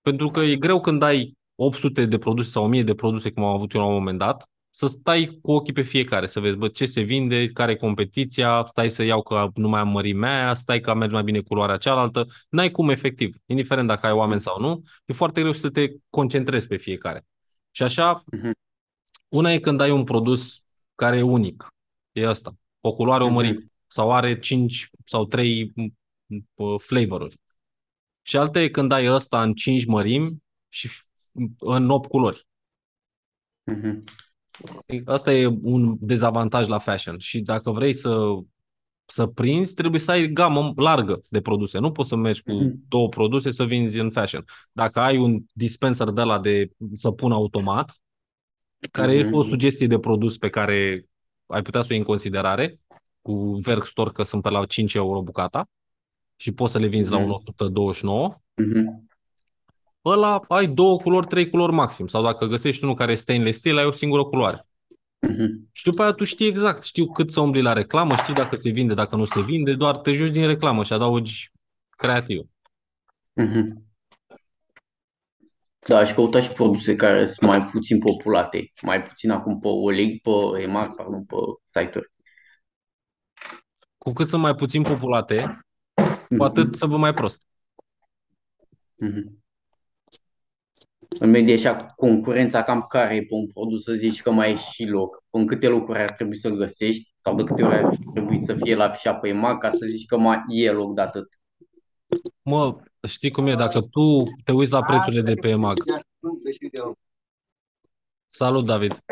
Pentru 0.00 0.28
că 0.28 0.40
e 0.40 0.56
greu 0.56 0.80
când 0.80 1.02
ai 1.02 1.36
800 1.54 2.06
de 2.06 2.18
produse 2.18 2.50
sau 2.50 2.64
1000 2.64 2.82
de 2.82 2.94
produse, 2.94 3.30
cum 3.30 3.42
am 3.44 3.54
avut 3.54 3.72
eu 3.72 3.80
la 3.80 3.86
un 3.86 3.92
moment 3.94 4.18
dat, 4.18 4.48
să 4.76 4.86
stai 4.86 5.38
cu 5.42 5.52
ochii 5.52 5.72
pe 5.72 5.82
fiecare, 5.82 6.26
să 6.26 6.40
vezi 6.40 6.56
bă, 6.56 6.68
ce 6.68 6.86
se 6.86 7.00
vinde, 7.00 7.48
care 7.48 7.72
e 7.72 7.76
competiția, 7.76 8.64
stai 8.68 8.90
să 8.90 9.02
iau 9.02 9.22
că 9.22 9.48
nu 9.54 9.68
mai 9.68 9.80
am 9.80 9.88
mărimea 9.88 10.42
aia, 10.44 10.54
stai 10.54 10.80
că 10.80 10.94
merge 10.94 11.14
mai 11.14 11.22
bine 11.22 11.40
culoarea 11.40 11.76
cealaltă. 11.76 12.26
N-ai 12.48 12.70
cum 12.70 12.88
efectiv, 12.88 13.36
indiferent 13.46 13.88
dacă 13.88 14.06
ai 14.06 14.12
oameni 14.12 14.40
sau 14.40 14.60
nu, 14.60 14.82
e 15.04 15.12
foarte 15.12 15.40
greu 15.40 15.52
să 15.52 15.70
te 15.70 15.92
concentrezi 16.10 16.66
pe 16.66 16.76
fiecare. 16.76 17.26
Și 17.70 17.82
așa, 17.82 18.22
Mhm. 18.32 18.50
una 19.28 19.52
e 19.52 19.58
când 19.58 19.80
ai 19.80 19.90
un 19.90 20.04
produs 20.04 20.60
care 20.94 21.16
e 21.16 21.22
unic, 21.22 21.74
e 22.12 22.28
ăsta, 22.28 22.56
o 22.80 22.92
culoare, 22.94 23.24
o 23.24 23.28
mărime, 23.28 23.52
Mhm. 23.58 23.72
sau 23.86 24.12
are 24.12 24.38
5 24.38 24.90
sau 25.04 25.24
3 25.26 25.72
flavoruri. 26.78 27.36
Și 28.22 28.36
alta 28.36 28.60
e 28.62 28.68
când 28.68 28.92
ai 28.92 29.06
ăsta 29.08 29.42
în 29.42 29.54
5 29.54 29.84
mărimi 29.84 30.36
și 30.68 30.88
f- 30.88 31.04
în 31.58 31.90
8 31.90 32.08
culori. 32.08 32.46
Mhm. 33.64 34.04
Asta 35.04 35.32
e 35.34 35.46
un 35.62 35.96
dezavantaj 36.00 36.66
la 36.66 36.78
fashion 36.78 37.18
și 37.18 37.40
dacă 37.40 37.70
vrei 37.70 37.92
să, 37.92 38.24
să 39.04 39.26
prinzi, 39.26 39.74
trebuie 39.74 40.00
să 40.00 40.10
ai 40.10 40.28
gamă 40.32 40.72
largă 40.76 41.20
de 41.28 41.40
produse. 41.40 41.78
Nu 41.78 41.92
poți 41.92 42.08
să 42.08 42.16
mergi 42.16 42.42
cu 42.42 42.52
Mhm. 42.52 42.84
două 42.88 43.08
produse 43.08 43.50
să 43.50 43.64
vinzi 43.64 43.98
în 43.98 44.10
fashion. 44.10 44.44
Dacă 44.72 45.00
ai 45.00 45.16
un 45.18 45.42
dispenser 45.52 46.08
de 46.10 46.22
la 46.22 46.38
de 46.38 46.70
să 46.94 47.10
pun 47.10 47.32
automat, 47.32 48.00
care 48.90 49.14
e 49.14 49.24
Mhm. 49.24 49.34
o 49.34 49.42
sugestie 49.42 49.86
de 49.86 49.98
produs 49.98 50.38
pe 50.38 50.48
care 50.48 51.06
ai 51.46 51.62
putea 51.62 51.80
să 51.80 51.86
o 51.90 51.92
iei 51.92 52.00
în 52.00 52.06
considerare, 52.06 52.80
cu 53.22 53.54
Verk 53.62 53.84
Store 53.84 54.10
că 54.10 54.22
sunt 54.22 54.42
pe 54.42 54.48
la 54.48 54.64
5 54.66 54.94
euro 54.94 55.22
bucata 55.22 55.68
și 56.36 56.52
poți 56.52 56.72
să 56.72 56.78
le 56.78 56.86
vinzi 56.86 57.10
la 57.10 57.16
Mhm. 57.16 57.26
un 57.26 57.32
129, 57.32 58.34
Mhm. 58.54 59.05
Ăla 60.06 60.40
ai 60.48 60.66
două 60.66 60.98
culori, 60.98 61.26
trei 61.26 61.50
culori 61.50 61.72
maxim. 61.72 62.06
Sau 62.06 62.22
dacă 62.22 62.46
găsești 62.46 62.82
unul 62.84 62.94
care 62.94 63.12
e 63.12 63.14
stainless 63.14 63.58
steel, 63.58 63.78
ai 63.78 63.84
o 63.84 63.92
singură 63.92 64.24
culoare. 64.24 64.66
Mhm. 65.20 65.68
Și 65.72 65.84
după 65.84 66.02
aia 66.02 66.12
tu 66.12 66.24
știi 66.24 66.46
exact, 66.46 66.82
știu 66.82 67.06
cât 67.06 67.30
să 67.30 67.40
umbli 67.40 67.62
la 67.62 67.72
reclamă, 67.72 68.14
știi 68.14 68.34
dacă 68.34 68.56
se 68.56 68.70
vinde, 68.70 68.94
dacă 68.94 69.16
nu 69.16 69.24
se 69.24 69.42
vinde, 69.42 69.74
doar 69.74 69.96
te 69.96 70.12
joci 70.12 70.30
din 70.30 70.46
reclamă 70.46 70.82
și 70.82 70.92
adaugi 70.92 71.50
creativ. 71.90 72.46
Mhm. 73.32 73.84
Da, 75.86 76.04
și 76.04 76.14
căuta 76.14 76.40
și 76.40 76.50
produse 76.50 76.96
care 76.96 77.26
sunt 77.26 77.50
mai 77.50 77.64
puțin 77.64 77.98
populate, 77.98 78.72
mai 78.82 79.02
puțin 79.02 79.30
acum 79.30 79.58
pe 79.58 79.68
OLX, 79.68 80.20
pe 80.22 80.60
EMAG, 80.62 80.94
pardon, 80.96 81.24
pe 81.24 81.34
site-uri. 81.80 82.12
Cu 83.98 84.12
cât 84.12 84.28
sunt 84.28 84.42
mai 84.42 84.54
puțin 84.54 84.82
populate, 84.82 85.66
cu 86.36 86.44
atât 86.44 86.74
să 86.74 86.86
vă 86.86 86.96
mai 86.96 87.14
prost. 87.14 87.42
Mhm. 88.94 89.44
În 91.18 91.30
medie 91.30 91.54
așa, 91.54 91.76
concurența 91.76 92.62
cam 92.62 92.86
care 92.88 93.14
e 93.14 93.20
pe 93.20 93.34
un 93.34 93.46
produs, 93.46 93.82
să 93.82 93.92
zici 93.92 94.22
că 94.22 94.30
mai 94.30 94.52
e 94.52 94.56
și 94.56 94.84
loc. 94.84 95.24
În 95.30 95.46
câte 95.46 95.68
locuri 95.68 95.98
ar 95.98 96.12
trebui 96.12 96.36
să-l 96.36 96.56
găsești 96.56 97.14
sau 97.16 97.34
de 97.34 97.44
câte 97.44 97.62
ori 97.62 97.74
ar 97.74 97.96
trebui 98.12 98.42
să 98.42 98.54
fie 98.54 98.74
la 98.74 98.84
afișat 98.84 99.20
pe 99.20 99.28
EMAG 99.28 99.58
ca 99.58 99.70
să 99.70 99.86
zici 99.86 100.06
că 100.06 100.18
mai 100.18 100.44
e 100.48 100.70
loc 100.70 100.94
de 100.94 101.00
atât. 101.00 101.28
Mă, 102.42 102.76
știi 103.08 103.30
cum 103.30 103.46
e, 103.46 103.54
dacă 103.54 103.80
tu 103.80 104.22
te 104.44 104.52
uiți 104.52 104.72
la 104.72 104.82
prețurile 104.82 105.22
de 105.22 105.34
pe 105.34 105.48
EMAG. 105.48 105.84
Salut, 108.30 108.66
David. 108.66 108.98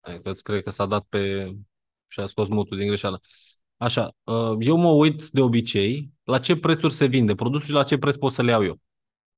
Hai 0.00 0.20
că 0.22 0.30
îți 0.30 0.42
cred 0.42 0.62
că 0.62 0.70
s-a 0.70 0.86
dat 0.86 1.04
pe... 1.08 1.52
și 2.08 2.20
a 2.20 2.26
scos 2.26 2.48
mutul 2.48 2.76
din 2.76 2.86
greșeală. 2.86 3.20
Așa, 3.76 4.14
uh, 4.24 4.56
eu 4.60 4.76
mă 4.76 4.88
uit 4.88 5.28
de 5.28 5.40
obicei 5.40 6.11
la 6.32 6.38
ce 6.38 6.56
prețuri 6.56 6.92
se 6.92 7.06
vinde 7.06 7.34
produsul 7.34 7.66
și 7.66 7.72
la 7.72 7.82
ce 7.82 7.98
preț 7.98 8.14
pot 8.16 8.32
să 8.32 8.42
le 8.42 8.50
iau 8.50 8.64
eu. 8.64 8.80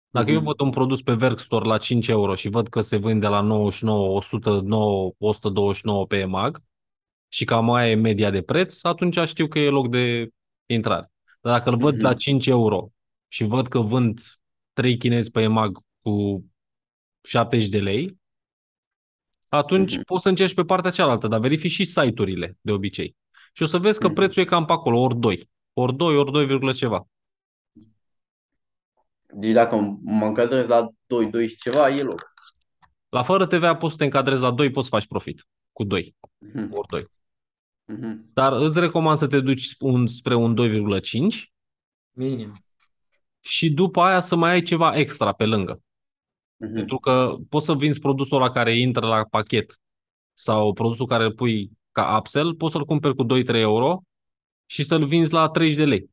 Dacă 0.08 0.30
eu 0.30 0.36
Mhm. 0.36 0.44
văd 0.44 0.60
un 0.60 0.70
produs 0.70 1.02
pe 1.02 1.16
Workstore 1.20 1.64
la 1.66 1.78
5 1.78 2.08
euro 2.08 2.34
și 2.34 2.48
văd 2.48 2.68
că 2.68 2.80
se 2.80 2.96
vinde 2.96 3.26
la 3.26 3.40
99, 3.40 4.08
109, 4.16 5.12
129 5.18 6.06
pe 6.06 6.18
EMAG 6.18 6.62
și 7.28 7.44
cam 7.44 7.70
aia 7.70 7.90
e 7.90 7.94
media 7.94 8.30
de 8.30 8.42
preț, 8.42 8.84
atunci 8.84 9.18
știu 9.18 9.46
că 9.48 9.58
e 9.58 9.68
loc 9.68 9.88
de 9.88 10.28
intrare. 10.66 11.10
Dar 11.40 11.52
dacă 11.58 11.70
îl 11.70 11.76
văd 11.76 11.94
Mhm. 11.94 12.02
la 12.02 12.14
5 12.14 12.46
euro 12.46 12.88
și 13.28 13.44
văd 13.44 13.68
că 13.68 13.80
vând 13.80 14.20
3 14.72 14.96
chinezi 14.96 15.30
pe 15.30 15.42
EMAG 15.42 15.78
cu 16.02 16.44
70 17.22 17.68
de 17.68 17.80
lei, 17.80 18.18
atunci 19.48 19.94
Mhm. 19.94 20.04
poți 20.04 20.22
să 20.22 20.28
încerci 20.28 20.54
pe 20.54 20.64
partea 20.64 20.90
cealaltă, 20.90 21.28
dar 21.28 21.40
verifici 21.40 21.70
și 21.70 21.84
site-urile 21.84 22.56
de 22.60 22.72
obicei. 22.72 23.16
Și 23.52 23.62
o 23.62 23.66
să 23.66 23.78
vezi 23.78 23.98
că 23.98 24.06
Mhm. 24.06 24.14
prețul 24.14 24.42
e 24.42 24.44
cam 24.44 24.64
pe 24.64 24.72
acolo, 24.72 24.98
ori 25.00 25.16
2. 25.18 25.50
Ori 25.74 25.96
2, 25.96 26.16
ori 26.16 26.32
2, 26.32 26.46
virgulă 26.46 26.72
ceva. 26.72 27.08
Deci 29.34 29.52
dacă 29.52 29.98
mă 30.02 30.24
încadrez 30.26 30.66
la 30.66 30.88
2, 31.06 31.26
2 31.26 31.48
și 31.48 31.56
ceva, 31.56 31.88
e 31.88 32.02
loc. 32.02 32.32
La 33.08 33.22
fără 33.22 33.46
TVA 33.46 33.76
poți 33.76 33.92
să 33.92 33.98
te 33.98 34.04
încadrezi 34.04 34.42
la 34.42 34.50
2, 34.50 34.70
poți 34.70 34.88
să 34.88 34.94
faci 34.94 35.06
profit 35.06 35.46
cu 35.72 35.84
2, 35.84 36.16
Mhm. 36.38 36.70
ori 36.72 36.88
2. 36.88 37.06
Mhm. 37.84 38.30
Dar 38.32 38.52
îți 38.52 38.80
recomand 38.80 39.18
să 39.18 39.26
te 39.26 39.40
duci 39.40 39.74
un, 39.78 40.06
spre 40.06 40.34
un 40.34 40.54
2,5 40.54 41.52
Minim. 42.10 42.64
și 43.40 43.70
după 43.72 44.00
aia 44.00 44.20
să 44.20 44.36
mai 44.36 44.50
ai 44.50 44.62
ceva 44.62 44.96
extra 44.96 45.32
pe 45.32 45.46
lângă. 45.46 45.82
Mhm. 46.56 46.72
Pentru 46.74 46.98
că 46.98 47.36
poți 47.48 47.64
să 47.66 47.74
vinzi 47.74 47.98
produsul 48.00 48.36
ăla 48.36 48.50
care 48.50 48.76
intră 48.76 49.06
la 49.06 49.24
pachet 49.30 49.74
sau 50.32 50.72
produsul 50.72 51.06
care 51.06 51.24
îl 51.24 51.32
pui 51.34 51.70
ca 51.92 52.16
upsell, 52.18 52.54
poți 52.54 52.72
să-l 52.72 52.84
cumperi 52.84 53.14
cu 53.14 53.24
2-3 53.24 53.60
euro 53.60 54.02
și 54.66 54.84
să-l 54.84 55.04
vinzi 55.06 55.32
la 55.32 55.48
30 55.48 55.76
de 55.76 55.84
lei. 55.84 56.10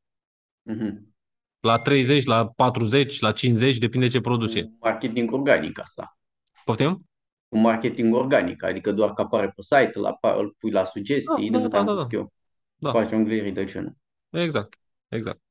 Mhm. 0.61 1.15
La 1.59 1.77
30, 1.79 2.25
la 2.25 2.47
40, 2.47 3.19
la 3.19 3.31
50, 3.31 3.77
depinde 3.77 4.07
ce 4.07 4.21
produs 4.21 4.53
e. 4.55 4.63
Cu 4.63 4.77
Marketing 4.81 5.31
organic 5.31 5.79
asta. 5.79 6.17
Poftim? 6.65 7.05
Cu 7.47 7.57
marketing 7.57 8.13
organic, 8.13 8.63
adică 8.63 8.91
doar 8.91 9.13
că 9.13 9.21
apare 9.21 9.47
pe 9.55 9.61
site, 9.61 9.91
îl, 9.93 10.05
apa- 10.05 10.35
îl 10.37 10.55
pui 10.57 10.71
la 10.71 10.85
sugestii, 10.85 11.49
Da, 11.49 11.57
de 11.57 11.57
da, 11.57 11.61
cât 11.61 11.71
da, 11.71 11.79
am 11.79 11.85
da, 11.85 11.93
văzut 11.93 12.09
da. 12.09 12.17
eu. 12.17 12.33
Da. 12.75 12.91
Faci 12.91 13.11
un 13.11 13.23
gleri 13.23 13.51
de 13.51 13.65
genul. 13.65 13.95
Exact, 14.29 14.79
exact. 15.07 15.41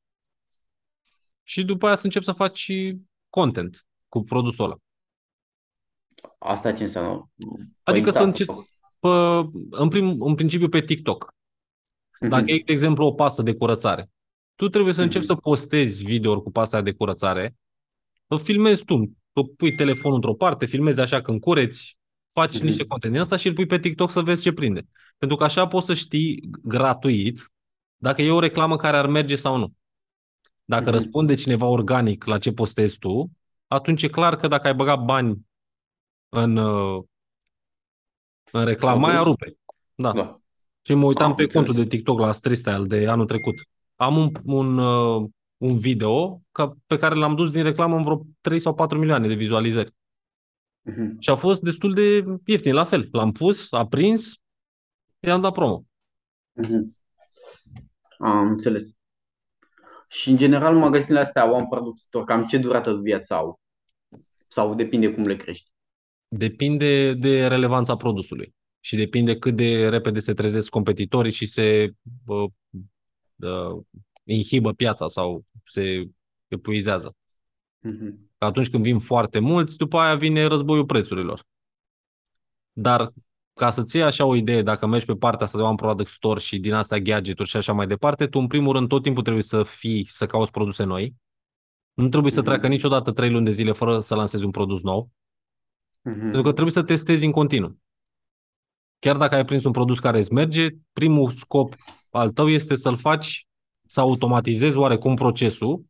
Și 1.42 1.64
după 1.64 1.86
aia 1.86 1.94
să 1.94 2.04
începi 2.04 2.24
să 2.24 2.32
faci 2.32 2.58
și 2.58 3.00
content 3.28 3.86
cu 4.08 4.22
produsul 4.22 4.64
ăla. 4.64 4.76
Asta 6.38 6.72
ce 6.72 6.82
înseamnă? 6.82 7.30
Pe 7.36 7.44
Adică 7.82 8.10
să 8.10 8.22
Insta 8.22 8.30
începi, 8.30 8.50
sau- 8.50 8.68
pe, 9.00 9.08
în, 9.70 9.88
prim, 9.88 10.22
în 10.22 10.34
principiu 10.34 10.68
pe 10.68 10.80
TikTok. 10.82 11.34
Dacă 12.28 12.42
Mhm. 12.42 12.52
e, 12.52 12.62
de 12.64 12.72
exemplu, 12.72 13.06
o 13.06 13.12
pastă 13.12 13.42
de 13.42 13.54
curățare, 13.54 14.10
tu 14.54 14.68
trebuie 14.68 14.94
să 14.94 15.02
începi 15.02 15.24
Mhm. 15.24 15.34
să 15.34 15.40
postezi 15.40 16.04
video 16.04 16.40
cu 16.42 16.50
pasta 16.50 16.80
de 16.80 16.92
curățare, 16.92 17.56
îl 18.26 18.38
filmezi 18.38 18.84
tu, 18.84 18.94
îl 19.32 19.46
pui 19.56 19.74
telefonul 19.74 20.14
într-o 20.16 20.34
parte, 20.34 20.66
filmezi 20.66 21.00
așa 21.00 21.20
când 21.20 21.40
cureți, 21.40 21.98
faci 22.32 22.54
Mhm. 22.56 22.64
niște 22.64 22.84
content 22.84 23.12
din 23.12 23.22
asta 23.22 23.36
și 23.36 23.46
îl 23.48 23.54
pui 23.54 23.66
pe 23.66 23.78
TikTok 23.78 24.10
să 24.10 24.20
vezi 24.20 24.42
ce 24.42 24.52
prinde. 24.52 24.86
Pentru 25.18 25.36
că 25.36 25.44
așa 25.44 25.66
poți 25.66 25.86
să 25.86 25.94
știi 25.94 26.48
gratuit 26.62 27.52
dacă 27.96 28.22
e 28.22 28.30
o 28.30 28.38
reclamă 28.40 28.76
care 28.76 28.96
ar 28.96 29.06
merge 29.06 29.36
sau 29.36 29.56
nu. 29.56 29.72
Dacă 30.64 30.82
Mhm. 30.82 30.92
răspunde 30.92 31.34
cineva 31.34 31.66
organic 31.66 32.24
la 32.24 32.38
ce 32.38 32.52
postezi 32.52 32.98
tu, 32.98 33.30
atunci 33.66 34.02
e 34.02 34.08
clar 34.08 34.36
că 34.36 34.48
dacă 34.48 34.66
ai 34.66 34.74
băgat 34.74 35.04
bani 35.04 35.46
în, 36.28 36.56
uh, 36.56 37.02
în 38.52 38.64
reclama 38.64 39.08
aia, 39.08 39.20
Produs? 39.22 39.30
rupe. 39.40 39.58
Da. 39.94 40.12
Da. 40.12 40.39
Și 40.82 40.94
mă 40.94 41.06
uitam 41.06 41.28
Am 41.30 41.34
pe 41.34 41.42
înțeles. 41.42 41.66
contul 41.66 41.82
de 41.82 41.88
TikTok 41.88 42.18
la 42.18 42.32
Style 42.32 42.84
de 42.86 43.08
anul 43.08 43.26
trecut. 43.26 43.54
Am 43.96 44.16
un, 44.16 44.30
un, 44.44 44.78
uh, 44.78 45.28
un 45.56 45.78
video 45.78 46.42
ca, 46.52 46.76
pe 46.86 46.96
care 46.96 47.14
l-am 47.14 47.34
dus 47.34 47.50
din 47.50 47.62
reclamă 47.62 47.96
în 47.96 48.02
vreo 48.02 48.22
3 48.40 48.60
sau 48.60 48.74
4 48.74 48.98
milioane 48.98 49.28
de 49.28 49.34
vizualizări. 49.34 49.94
Mhm. 50.82 51.16
Și 51.18 51.30
a 51.30 51.34
fost 51.34 51.60
destul 51.60 51.94
de 51.94 52.24
ieftin, 52.44 52.74
la 52.74 52.84
fel. 52.84 53.08
L-am 53.12 53.32
pus, 53.32 53.72
a 53.72 53.86
prins, 53.86 54.32
i-am 55.20 55.40
dat 55.40 55.52
promo. 55.52 55.84
Mhm. 56.52 56.96
Am 58.18 58.48
înțeles. 58.48 58.94
Și 60.08 60.30
în 60.30 60.36
general 60.36 60.76
magazinele 60.76 61.20
astea 61.20 61.42
au 61.42 61.58
un 61.58 61.68
producător, 61.68 62.24
cam 62.24 62.46
ce 62.46 62.58
durată 62.58 62.92
de 62.92 63.00
viață 63.02 63.34
au? 63.34 63.60
Sau 64.48 64.74
depinde 64.74 65.12
cum 65.12 65.26
le 65.26 65.36
crești? 65.36 65.70
Depinde 66.28 67.14
de 67.14 67.46
relevanța 67.46 67.96
produsului 67.96 68.54
și 68.80 68.96
depinde 68.96 69.38
cât 69.38 69.56
de 69.56 69.88
repede 69.88 70.18
se 70.20 70.34
trezesc 70.34 70.68
competitorii 70.68 71.32
și 71.32 71.46
se 71.46 71.94
uh, 72.26 72.50
uh, 73.36 73.82
inhibă 74.24 74.72
piața 74.72 75.08
sau 75.08 75.44
se 75.64 76.10
epuizează. 76.48 77.16
Mhm. 77.78 78.30
Că 78.38 78.44
atunci 78.44 78.70
când 78.70 78.82
vin 78.82 78.98
foarte 78.98 79.38
mulți, 79.38 79.76
după 79.76 79.98
aia 79.98 80.14
vine 80.14 80.44
războiul 80.44 80.86
prețurilor. 80.86 81.46
Dar 82.72 83.12
ca 83.54 83.70
să-ți 83.70 83.96
iei 83.96 84.04
așa 84.04 84.24
o 84.24 84.34
idee, 84.34 84.62
dacă 84.62 84.86
mergi 84.86 85.06
pe 85.06 85.16
partea 85.16 85.46
asta 85.46 85.58
de 85.58 85.64
one 85.64 85.74
product 85.74 86.10
store 86.10 86.40
și 86.40 86.58
din 86.58 86.72
astea 86.72 86.98
gadget-uri 86.98 87.48
și 87.48 87.56
așa 87.56 87.72
mai 87.72 87.86
departe, 87.86 88.26
tu 88.26 88.38
în 88.38 88.46
primul 88.46 88.72
rând 88.72 88.88
tot 88.88 89.02
timpul 89.02 89.22
trebuie 89.22 89.42
să 89.42 89.62
fii, 89.62 90.06
să 90.08 90.26
cauți 90.26 90.50
produse 90.50 90.84
noi. 90.84 91.14
Nu 91.94 92.08
trebuie 92.08 92.32
să 92.32 92.40
Mhm. 92.40 92.48
treacă 92.48 92.68
niciodată 92.68 93.12
trei 93.12 93.30
luni 93.30 93.44
de 93.44 93.50
zile 93.50 93.72
fără 93.72 94.00
să 94.00 94.14
lansezi 94.14 94.44
un 94.44 94.50
produs 94.50 94.82
nou, 94.82 95.10
Mhm. 96.02 96.20
pentru 96.20 96.42
că 96.42 96.52
trebuie 96.52 96.72
să 96.72 96.82
testezi 96.82 97.24
în 97.24 97.30
continuu. 97.30 97.78
Chiar 99.00 99.16
dacă 99.16 99.34
ai 99.34 99.44
prins 99.44 99.64
un 99.64 99.72
produs 99.72 99.98
care 99.98 100.18
îți 100.18 100.32
merge, 100.32 100.68
primul 100.92 101.30
scop 101.30 101.74
al 102.10 102.30
tău 102.30 102.48
este 102.48 102.74
să-l 102.76 102.96
faci, 102.96 103.46
să 103.86 104.00
automatizezi 104.00 104.76
oarecum 104.76 105.14
procesul, 105.14 105.84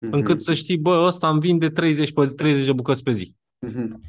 Mhm. 0.00 0.12
încât 0.12 0.42
să 0.42 0.54
știi, 0.54 0.78
bă, 0.78 1.04
ăsta 1.06 1.28
îmi 1.28 1.40
vinde 1.40 1.70
30, 1.70 2.12
pe, 2.12 2.26
30 2.26 2.64
de 2.64 2.72
bucăți 2.72 3.02
pe 3.02 3.12
zi. 3.12 3.34
Mhm. 3.58 4.00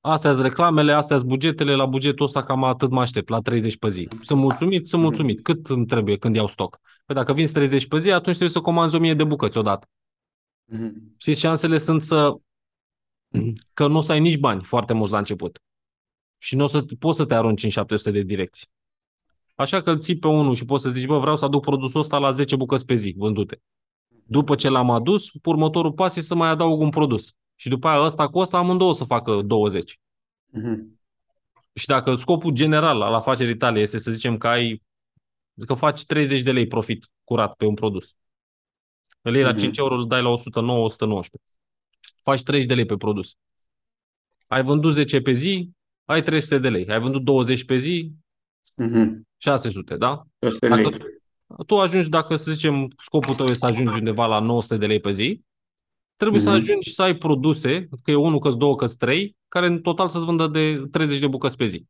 Astea 0.00 0.30
sunt 0.32 0.42
reclamele, 0.44 0.92
astea 0.92 1.16
sunt 1.16 1.28
bugetele, 1.28 1.74
la 1.74 1.86
bugetul 1.86 2.26
ăsta 2.26 2.42
cam 2.44 2.64
atât 2.64 2.90
mă 2.90 3.00
aștept, 3.00 3.28
la 3.28 3.40
30 3.40 3.76
pe 3.76 3.88
zi. 3.88 4.08
Sunt 4.20 4.38
mulțumit? 4.38 4.86
Sunt 4.86 5.00
Mhm. 5.00 5.10
mulțumit. 5.10 5.42
Cât 5.42 5.66
îmi 5.66 5.86
trebuie 5.86 6.16
când 6.16 6.36
iau 6.36 6.46
stoc? 6.48 6.78
Păi 7.06 7.14
dacă 7.14 7.32
vinzi 7.32 7.52
30 7.52 7.86
pe 7.86 7.98
zi, 7.98 8.08
atunci 8.10 8.36
trebuie 8.36 8.48
să 8.56 8.60
comanzi 8.60 8.94
1000 8.94 9.14
de 9.14 9.24
bucăți 9.24 9.58
odată. 9.58 9.88
Mhm. 10.64 11.14
Știți, 11.16 11.40
șansele 11.40 11.78
sunt 11.78 12.02
să... 12.02 12.34
că 13.74 13.86
nu 13.86 13.96
o 13.98 14.00
să 14.00 14.12
ai 14.12 14.20
nici 14.20 14.38
bani 14.38 14.62
foarte 14.62 14.92
mulți 14.92 15.12
la 15.12 15.18
început. 15.18 15.62
Și 16.42 16.56
nu 16.56 16.64
o 16.64 16.66
să 16.66 16.84
poți 16.98 17.16
să 17.16 17.24
te 17.24 17.34
arunci 17.34 17.62
în 17.62 17.70
700 17.70 18.10
de 18.10 18.22
direcții. 18.22 18.66
Așa 19.54 19.82
că 19.82 19.90
îl 19.90 19.98
ții 19.98 20.18
pe 20.18 20.26
unul 20.26 20.54
și 20.54 20.64
poți 20.64 20.82
să 20.82 20.90
zici, 20.90 21.06
bă, 21.06 21.18
vreau 21.18 21.36
să 21.36 21.44
aduc 21.44 21.62
produsul 21.62 22.00
ăsta 22.00 22.18
la 22.18 22.30
10 22.30 22.56
bucăți 22.56 22.86
pe 22.86 22.94
zi 22.94 23.14
vândute. 23.16 23.62
După 24.26 24.54
ce 24.54 24.68
l-am 24.68 24.90
adus, 24.90 25.30
următorul 25.44 25.92
pas 25.92 26.16
e 26.16 26.20
să 26.20 26.34
mai 26.34 26.48
adaug 26.48 26.80
un 26.80 26.90
produs. 26.90 27.32
Și 27.54 27.68
după 27.68 27.88
aia 27.88 28.00
ăsta 28.04 28.28
cu 28.28 28.38
ăsta 28.38 28.58
amândouă 28.58 28.94
să 28.94 29.04
facă 29.04 29.42
20. 29.42 30.00
Mhm. 30.46 31.00
Și 31.74 31.86
dacă 31.86 32.14
scopul 32.14 32.52
general 32.52 33.00
al 33.00 33.14
afacerii 33.14 33.56
tale 33.56 33.80
este 33.80 33.98
să 33.98 34.10
zicem 34.10 34.38
că 34.38 34.48
ai 34.48 34.82
că 35.66 35.74
faci 35.74 36.04
30 36.04 36.40
de 36.40 36.52
lei 36.52 36.66
profit 36.66 37.10
curat 37.24 37.54
pe 37.54 37.64
un 37.64 37.74
produs. 37.74 38.14
Îl 39.20 39.34
iei 39.34 39.42
la 39.44 39.50
Mhm. 39.50 39.58
5 39.58 39.78
euro, 39.78 39.94
îl 39.94 40.06
dai 40.06 40.22
la 40.22 40.28
109, 40.28 40.84
119. 40.84 41.50
Faci 42.22 42.42
30 42.42 42.68
de 42.68 42.74
lei 42.74 42.86
pe 42.86 42.96
produs. 42.96 43.36
Ai 44.46 44.62
vândut 44.62 44.92
10 44.92 45.20
pe 45.20 45.32
zi, 45.32 45.70
ai 46.04 46.22
300 46.22 46.58
de 46.58 46.68
lei. 46.68 46.86
Ai 46.88 46.98
vândut 47.00 47.24
20 47.24 47.64
pe 47.64 47.76
zi, 47.76 48.12
Mhm. 48.74 49.26
600, 49.36 49.96
da? 49.96 50.22
100 50.38 50.68
Dacă 50.68 50.88
lei. 50.88 50.98
tu 51.66 51.78
ajungi, 51.80 52.08
dacă 52.08 52.36
să 52.36 52.52
zicem 52.52 52.88
scopul 52.96 53.34
tău 53.34 53.44
este 53.46 53.58
să 53.58 53.72
ajungi 53.72 53.98
undeva 53.98 54.26
la 54.26 54.38
900 54.40 54.76
de 54.76 54.86
lei 54.86 55.00
pe 55.00 55.10
zi, 55.12 55.42
trebuie 56.16 56.40
să 56.40 56.48
Mhm. 56.50 56.58
ajungi 56.58 56.92
să 56.92 57.02
ai 57.02 57.16
produse, 57.16 57.88
că 58.02 58.10
e 58.10 58.14
unul, 58.14 58.38
că 58.38 58.50
două, 58.50 58.76
că 58.76 58.86
trei, 58.88 59.36
care 59.48 59.66
în 59.66 59.80
total 59.80 60.08
să-ți 60.08 60.24
vândă 60.24 60.46
de 60.46 60.82
30 60.90 61.18
de 61.18 61.26
bucăți 61.28 61.56
pe 61.56 61.66
zi. 61.66 61.86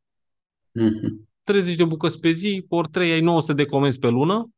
Mhm. 0.71 1.29
30 1.43 1.75
de 1.75 1.85
bucăți 1.85 2.19
pe 2.19 2.31
zi, 2.31 2.65
ori 2.69 2.89
3 2.89 3.11
ai 3.11 3.21
900 3.21 3.53
de 3.53 3.65
comenzi 3.65 3.99
pe 3.99 4.07
lună. 4.07 4.49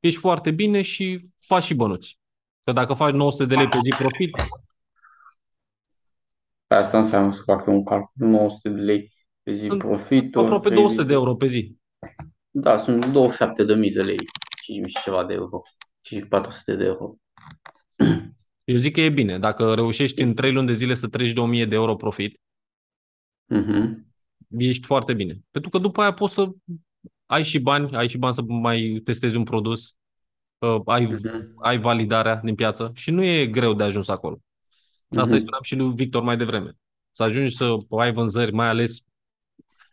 Ești 0.00 0.18
foarte 0.20 0.50
bine 0.50 0.82
și 0.82 1.30
faci 1.36 1.62
și 1.64 1.74
bănuți. 1.74 2.18
Că 2.64 2.72
dacă 2.72 2.94
faci 2.94 3.14
900 3.14 3.44
de 3.44 3.54
lei 3.54 3.68
pe 3.68 3.78
zi 3.82 3.88
profit, 3.98 4.36
Asta 6.74 6.98
înseamnă 6.98 7.32
să 7.32 7.42
facă 7.44 7.70
un 7.70 7.84
calcul 7.84 8.10
900 8.26 8.68
de 8.68 8.80
lei 8.80 9.12
pe 9.42 9.54
zi 9.54 9.66
Sunt 9.66 9.78
profit. 9.78 10.36
aproape 10.36 10.68
200 10.68 11.02
de 11.04 11.12
euro 11.12 11.34
pe 11.34 11.46
zi. 11.46 11.76
Da, 12.50 12.78
sunt 12.78 13.06
27 13.06 13.64
de 13.64 13.74
mii 13.74 13.92
de 13.92 14.02
lei, 14.02 14.16
5 14.62 14.88
și 14.88 15.02
ceva 15.04 15.24
de 15.24 15.34
euro, 15.34 15.62
5400 16.00 16.74
de 16.76 16.84
euro. 16.84 17.14
Eu 18.64 18.76
zic 18.76 18.92
că 18.94 19.00
e 19.00 19.08
bine. 19.10 19.38
Dacă 19.38 19.74
reușești 19.74 20.22
în 20.22 20.34
3 20.34 20.52
luni 20.52 20.66
de 20.66 20.72
zile 20.72 20.94
să 20.94 21.08
treci 21.08 21.32
de 21.32 21.40
1000 21.40 21.64
de 21.66 21.74
euro 21.74 21.96
profit, 21.96 22.40
Mhm. 23.46 24.06
ești 24.48 24.86
foarte 24.86 25.14
bine. 25.14 25.38
Pentru 25.50 25.70
că 25.70 25.78
după 25.78 26.00
aia 26.00 26.12
poți 26.12 26.34
să 26.34 26.50
ai 27.26 27.42
și 27.42 27.58
bani, 27.58 27.96
ai 27.96 28.08
și 28.08 28.18
bani 28.18 28.34
să 28.34 28.42
mai 28.42 29.00
testezi 29.04 29.36
un 29.36 29.42
produs, 29.44 29.94
uh, 30.58 30.80
ai, 30.84 31.04
Mhm. 31.04 31.54
ai 31.62 31.78
validarea 31.78 32.36
din 32.36 32.54
piață 32.54 32.90
și 32.94 33.10
nu 33.10 33.22
e 33.22 33.46
greu 33.46 33.74
de 33.74 33.82
ajuns 33.82 34.08
acolo. 34.08 34.38
Asta 35.20 35.34
îi 35.34 35.40
Mhm. 35.40 35.40
spuneam 35.40 35.62
și 35.62 35.76
lui 35.76 35.94
Victor 35.94 36.22
mai 36.22 36.36
devreme. 36.36 36.76
Să 37.12 37.22
ajungi 37.22 37.56
să 37.56 37.76
ai 37.98 38.12
vânzări, 38.12 38.52
mai 38.52 38.68
ales 38.68 39.00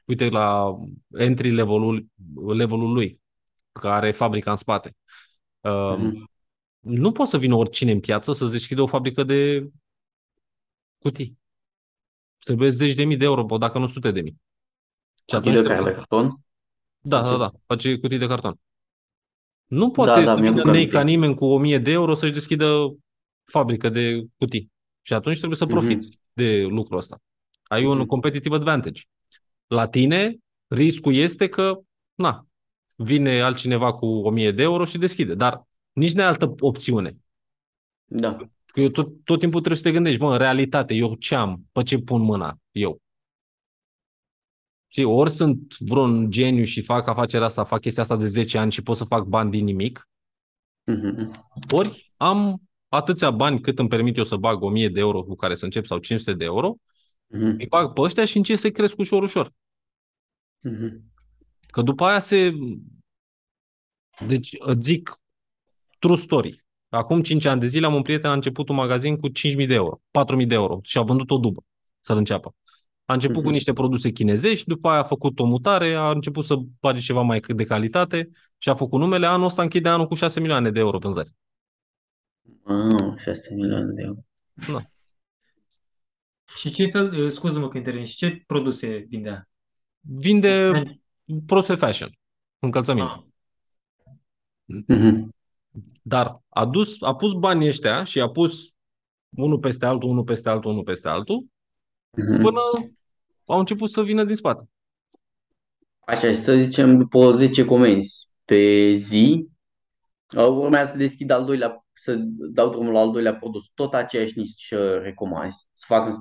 uite 0.06 0.30
la 0.30 0.76
entry 1.18 1.50
levelul, 1.50 2.08
levelul 2.56 2.92
lui, 2.94 3.20
care 3.72 3.94
are 3.94 4.12
fabrica 4.12 4.52
în 4.52 4.58
spate. 4.58 4.96
Uh, 5.60 5.96
Mhm. 5.98 6.30
Nu 6.80 7.12
poate 7.12 7.32
să 7.32 7.38
vină 7.38 7.56
oricine 7.56 7.92
în 7.92 8.00
piață 8.00 8.34
să-ți 8.34 8.52
deschidă 8.52 8.82
o 8.82 8.88
fabrică 8.88 9.24
de 9.24 9.70
cutii. 10.98 11.40
Trebuie 12.40 12.70
zeci 12.70 12.94
de 12.94 13.04
mii 13.04 13.18
de 13.18 13.26
euro, 13.26 13.58
dacă 13.58 13.80
nu 13.80 13.88
sute 13.88 14.12
de 14.12 14.22
mii. 14.22 14.42
Și 15.26 15.36
Cutii 15.36 15.52
de 15.52 15.58
atunci 15.58 15.72
care 15.72 15.84
de 15.90 15.96
carton? 15.96 16.36
Da, 17.00 17.18
Sau 17.18 17.38
da, 17.38 17.46
ce? 17.46 17.52
da. 17.52 17.60
Face 17.66 17.98
cutii 17.98 18.18
de 18.18 18.28
carton. 18.28 18.60
Nu 19.66 19.92
poate 19.92 20.20
Da, 20.20 20.26
da, 20.26 20.36
să 20.36 20.40
mi-aduc 20.42 20.60
vină 20.60 20.72
nei 20.72 20.80
aminte. 20.80 20.96
ca 20.96 21.04
nimeni 21.04 21.36
cu 21.36 21.46
1000 21.46 21.78
de 21.78 21.92
euro 21.92 22.14
să-și 22.14 22.34
deschidă 22.34 22.96
fabrică 23.44 23.90
de 23.90 24.24
cutii. 24.38 24.72
Și 25.02 25.14
atunci 25.14 25.38
trebuie 25.38 25.58
să 25.58 25.66
Mhm. 25.66 25.74
profiți 25.74 26.20
de 26.34 26.62
lucrul 26.64 26.98
ăsta. 26.98 27.18
Ai 27.64 27.86
un 27.86 27.98
Mhm. 27.98 28.06
competitive 28.06 28.56
advantage. 28.56 29.02
La 29.68 29.88
tine, 29.88 30.38
riscul 30.68 31.14
este 31.16 31.50
că, 31.50 31.80
na, 32.14 32.46
vine 32.96 33.42
altcineva 33.42 33.94
cu 33.94 34.06
1000 34.06 34.52
de 34.52 34.62
euro 34.62 34.86
și 34.86 34.98
deschide. 34.98 35.36
Dar 35.36 35.64
nici 35.92 36.12
nu 36.14 36.22
ai 36.22 36.28
altă 36.28 36.56
opțiune. 36.60 37.18
Da. 38.06 38.38
Că 38.66 38.80
eu 38.80 38.88
tot, 38.90 39.24
tot 39.24 39.40
timpul 39.40 39.60
trebuie 39.60 39.82
să 39.82 39.88
te 39.88 39.92
gândești, 39.92 40.22
mă, 40.22 40.32
în 40.32 40.38
realitate, 40.38 40.94
eu 40.94 41.16
ce 41.16 41.36
am? 41.36 41.66
Pe 41.72 41.84
ce 41.84 41.98
pun 42.00 42.22
mâna 42.22 42.58
eu? 42.72 43.02
Și 44.88 45.02
ori 45.04 45.30
sunt 45.30 45.78
vreun 45.78 46.32
geniu 46.32 46.64
și 46.64 46.82
fac 46.82 47.08
afacerea 47.08 47.46
asta, 47.46 47.64
fac 47.64 47.82
chestia 47.82 48.04
asta 48.04 48.16
de 48.18 48.28
10 48.28 48.58
ani 48.58 48.72
și 48.72 48.82
pot 48.82 48.98
să 48.98 49.04
fac 49.04 49.24
bani 49.26 49.52
din 49.52 49.66
nimic, 49.66 50.10
Mhm. 50.84 51.32
ori 51.72 52.14
am 52.18 52.62
atâția 52.92 53.32
bani 53.32 53.62
cât 53.62 53.80
îmi 53.80 53.90
permit 53.90 54.18
eu 54.18 54.24
să 54.24 54.36
bag 54.36 54.62
1000 54.62 54.90
de 54.90 55.00
euro 55.00 55.24
cu 55.24 55.36
care 55.36 55.56
să 55.56 55.66
încep 55.66 55.86
sau 55.86 55.98
500 55.98 56.34
de 56.34 56.44
euro, 56.44 56.76
Mhm. 57.28 57.56
îi 57.60 57.68
bag 57.68 57.94
pe 57.94 58.02
ăștia 58.02 58.26
și 58.26 58.38
încep 58.38 58.58
să 58.58 58.70
cresc 58.72 58.98
ușor, 58.98 59.24
ușor. 59.24 59.52
Mhm. 60.60 61.04
Că 61.68 61.82
după 61.82 62.04
aia 62.06 62.20
se... 62.20 62.54
Deci 64.28 64.56
îți 64.60 64.82
zic 64.82 65.20
true 66.00 66.16
story. 66.16 66.64
Acum 66.90 67.22
5 67.22 67.46
ani 67.46 67.60
de 67.60 67.68
zile 67.68 67.86
am 67.86 67.94
un 67.94 68.02
prieten, 68.02 68.30
a 68.30 68.34
început 68.34 68.70
un 68.70 68.76
magazin 68.76 69.18
cu 69.18 69.28
5.000 69.30 69.68
de 69.68 69.74
euro, 69.74 70.02
4.000 70.12 70.46
de 70.48 70.54
euro 70.54 70.80
și 70.84 70.98
a 70.98 71.02
vândut 71.02 71.32
o 71.32 71.38
dubă 71.38 71.64
să-l 72.02 72.18
înceapă. 72.18 72.56
A 73.06 73.14
început 73.14 73.36
cu 73.38 73.42
Mhm. 73.44 73.52
niște 73.52 73.74
produse 73.74 74.12
chinezești, 74.12 74.68
după 74.68 74.90
aia 74.90 75.00
a 75.00 75.04
făcut 75.04 75.40
o 75.40 75.46
mutare, 75.46 75.94
a 75.94 76.10
început 76.12 76.46
să 76.46 76.56
bage 76.80 77.00
ceva 77.00 77.22
mai 77.22 77.40
de 77.40 77.64
calitate 77.64 78.30
și 78.58 78.70
a 78.70 78.76
făcut 78.76 79.00
numele. 79.00 79.26
Anul 79.26 79.46
ăsta 79.46 79.62
închide 79.62 79.90
anul 79.90 80.08
cu 80.08 80.14
6 80.14 80.40
milioane 80.40 80.72
de 80.72 80.80
euro 80.80 80.98
vânzări. 80.98 81.32
Ah, 82.64 83.18
6 83.18 83.54
milioane 83.54 83.92
de 83.94 84.02
euro. 84.02 84.20
Și 86.56 86.72
ce 86.72 86.88
fel, 86.88 87.14
uh, 87.14 87.32
scuză-mă 87.32 87.68
că 87.68 87.78
intervin, 87.78 88.06
și 88.06 88.16
ce 88.16 88.44
produse 88.48 88.98
vindea? 88.98 89.50
Vinde 90.00 90.72
produse 91.46 91.76
fashion, 91.76 92.10
încălțăminte. 92.60 93.12
Ah, 93.12 93.24
Mhm. 94.88 95.36
Dar 96.02 96.42
a, 96.50 96.66
dus, 96.66 97.02
a 97.02 97.16
pus 97.16 97.34
banii 97.34 97.68
ăștia 97.68 98.04
și 98.04 98.20
a 98.22 98.30
pus 98.30 98.74
unul 99.30 99.60
peste 99.60 99.86
altul, 99.86 100.10
unul 100.10 100.24
peste 100.24 100.50
altul, 100.50 100.72
unul 100.72 100.84
peste 100.84 101.08
altul, 101.08 101.46
Mhm. 102.18 102.42
până 102.42 102.60
au 103.46 103.60
început 103.60 103.90
să 103.92 104.04
vină 104.04 104.24
din 104.24 104.36
spate. 104.36 104.70
Așa, 106.00 106.28
și 106.28 106.36
să 106.36 106.54
zicem, 106.56 106.98
după 106.98 107.32
10 107.32 107.66
comenzi 107.66 108.28
pe 108.46 108.94
zi, 108.94 109.48
uh, 110.38 110.48
urmează 110.48 110.92
să 110.92 110.98
deschid 110.98 111.32
al 111.32 111.46
doilea, 111.46 111.86
să 112.04 112.16
dau 112.52 112.70
drumul 112.70 112.94
la 112.94 113.00
al 113.00 113.12
doilea 113.12 113.36
produs, 113.36 113.64
tot 113.74 113.94
aceeași 113.94 114.40
nișă 114.40 114.98
recomanzi, 114.98 115.68
să 115.72 115.84
fac 115.88 116.14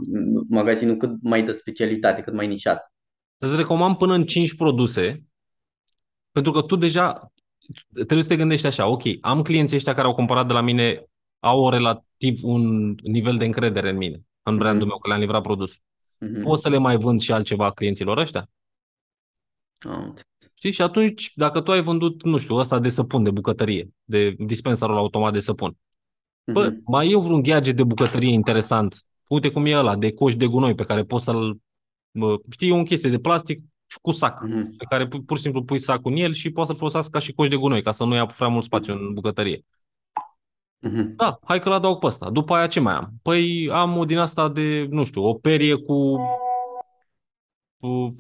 magazinul 0.48 0.96
cât 0.96 1.10
mai 1.22 1.44
de 1.44 1.52
specialitate, 1.52 2.22
cât 2.22 2.34
mai 2.34 2.46
nișat. 2.46 2.92
Îți 3.38 3.56
recomand 3.56 3.96
până 3.96 4.14
în 4.14 4.24
5 4.24 4.54
produse, 4.54 5.24
pentru 6.30 6.52
că 6.52 6.62
tu 6.62 6.76
deja 6.76 7.32
trebuie 7.92 8.22
să 8.22 8.28
te 8.28 8.36
gândești 8.36 8.66
așa, 8.66 8.86
ok, 8.86 9.02
am 9.20 9.42
clienții 9.42 9.76
ăștia 9.76 9.94
care 9.94 10.06
au 10.06 10.14
cumpărat 10.14 10.46
de 10.46 10.52
la 10.52 10.60
mine, 10.60 11.04
au 11.38 11.60
o 11.60 11.70
relativ 11.70 12.38
un 12.42 12.94
nivel 13.02 13.36
de 13.36 13.44
încredere 13.44 13.88
în 13.90 13.96
mine, 13.96 14.20
în 14.42 14.56
brandul 14.56 14.80
Mhm. 14.80 14.88
meu, 14.88 14.98
că 14.98 15.08
le-am 15.08 15.20
livrat 15.20 15.42
produs. 15.42 15.78
Mhm. 16.18 16.42
Pot 16.42 16.60
să 16.60 16.68
le 16.68 16.78
mai 16.78 16.96
vând 16.96 17.20
și 17.20 17.32
altceva 17.32 17.70
clienților 17.70 18.18
ăștia? 18.18 18.50
Am 19.78 20.02
înțeles. 20.02 20.24
Știi? 20.60 20.72
Și 20.72 20.82
atunci, 20.82 21.32
dacă 21.34 21.60
tu 21.60 21.70
ai 21.70 21.82
vândut, 21.82 22.22
nu 22.24 22.38
știu, 22.38 22.54
ăsta 22.54 22.78
de 22.78 22.88
săpun, 22.88 23.22
de 23.22 23.30
bucătărie, 23.30 23.88
de 24.04 24.34
dispensarul 24.38 24.96
automat 24.96 25.32
de 25.32 25.40
săpun, 25.40 25.76
Bă, 26.52 26.66
Mhm. 26.68 26.82
mai 26.86 27.10
e 27.10 27.16
vreun 27.16 27.42
gadget 27.42 27.76
de 27.76 27.84
bucătărie 27.84 28.32
interesant. 28.32 29.04
Uite 29.28 29.50
cum 29.50 29.66
e 29.66 29.76
ăla, 29.76 29.96
de 29.96 30.12
coș 30.12 30.34
de 30.36 30.46
gunoi 30.46 30.74
pe 30.74 30.84
care 30.84 31.04
poți 31.04 31.24
să-l... 31.24 31.58
bă, 32.10 32.36
Știi, 32.50 32.68
e 32.68 32.80
o 32.80 32.82
chestie 32.82 33.10
de 33.10 33.18
plastic 33.18 33.58
și 33.86 33.98
cu 34.02 34.10
sac, 34.10 34.42
Mhm. 34.42 34.76
pe 34.76 34.84
care 34.88 35.06
pu- 35.08 35.22
pur 35.22 35.36
și 35.36 35.42
simplu 35.42 35.62
pui 35.64 35.78
sacul 35.78 36.12
în 36.12 36.18
el 36.18 36.32
și 36.32 36.50
poți 36.50 36.70
să 36.70 36.76
folosească 36.76 37.10
ca 37.10 37.18
și 37.18 37.32
coș 37.32 37.48
de 37.48 37.56
gunoi, 37.56 37.82
ca 37.82 37.92
să 37.92 38.04
nu 38.04 38.14
ia 38.14 38.26
prea 38.26 38.48
mult 38.48 38.64
spațiu 38.64 38.92
în 38.92 39.12
bucătărie. 39.14 39.64
Mhm. 40.78 41.14
Da, 41.16 41.38
hai 41.44 41.60
că-l 41.60 41.72
adaug 41.72 41.98
pe 41.98 42.06
ăsta. 42.06 42.30
După 42.30 42.54
aia 42.54 42.66
ce 42.66 42.80
mai 42.80 42.94
am? 42.94 43.12
Păi 43.22 43.68
am 43.72 43.96
o 43.96 44.04
din 44.04 44.18
asta 44.18 44.48
de, 44.48 44.86
nu 44.90 45.04
știu, 45.04 45.22
o 45.24 45.34
perie 45.34 45.74
cu... 45.74 46.16
cu 47.80 48.18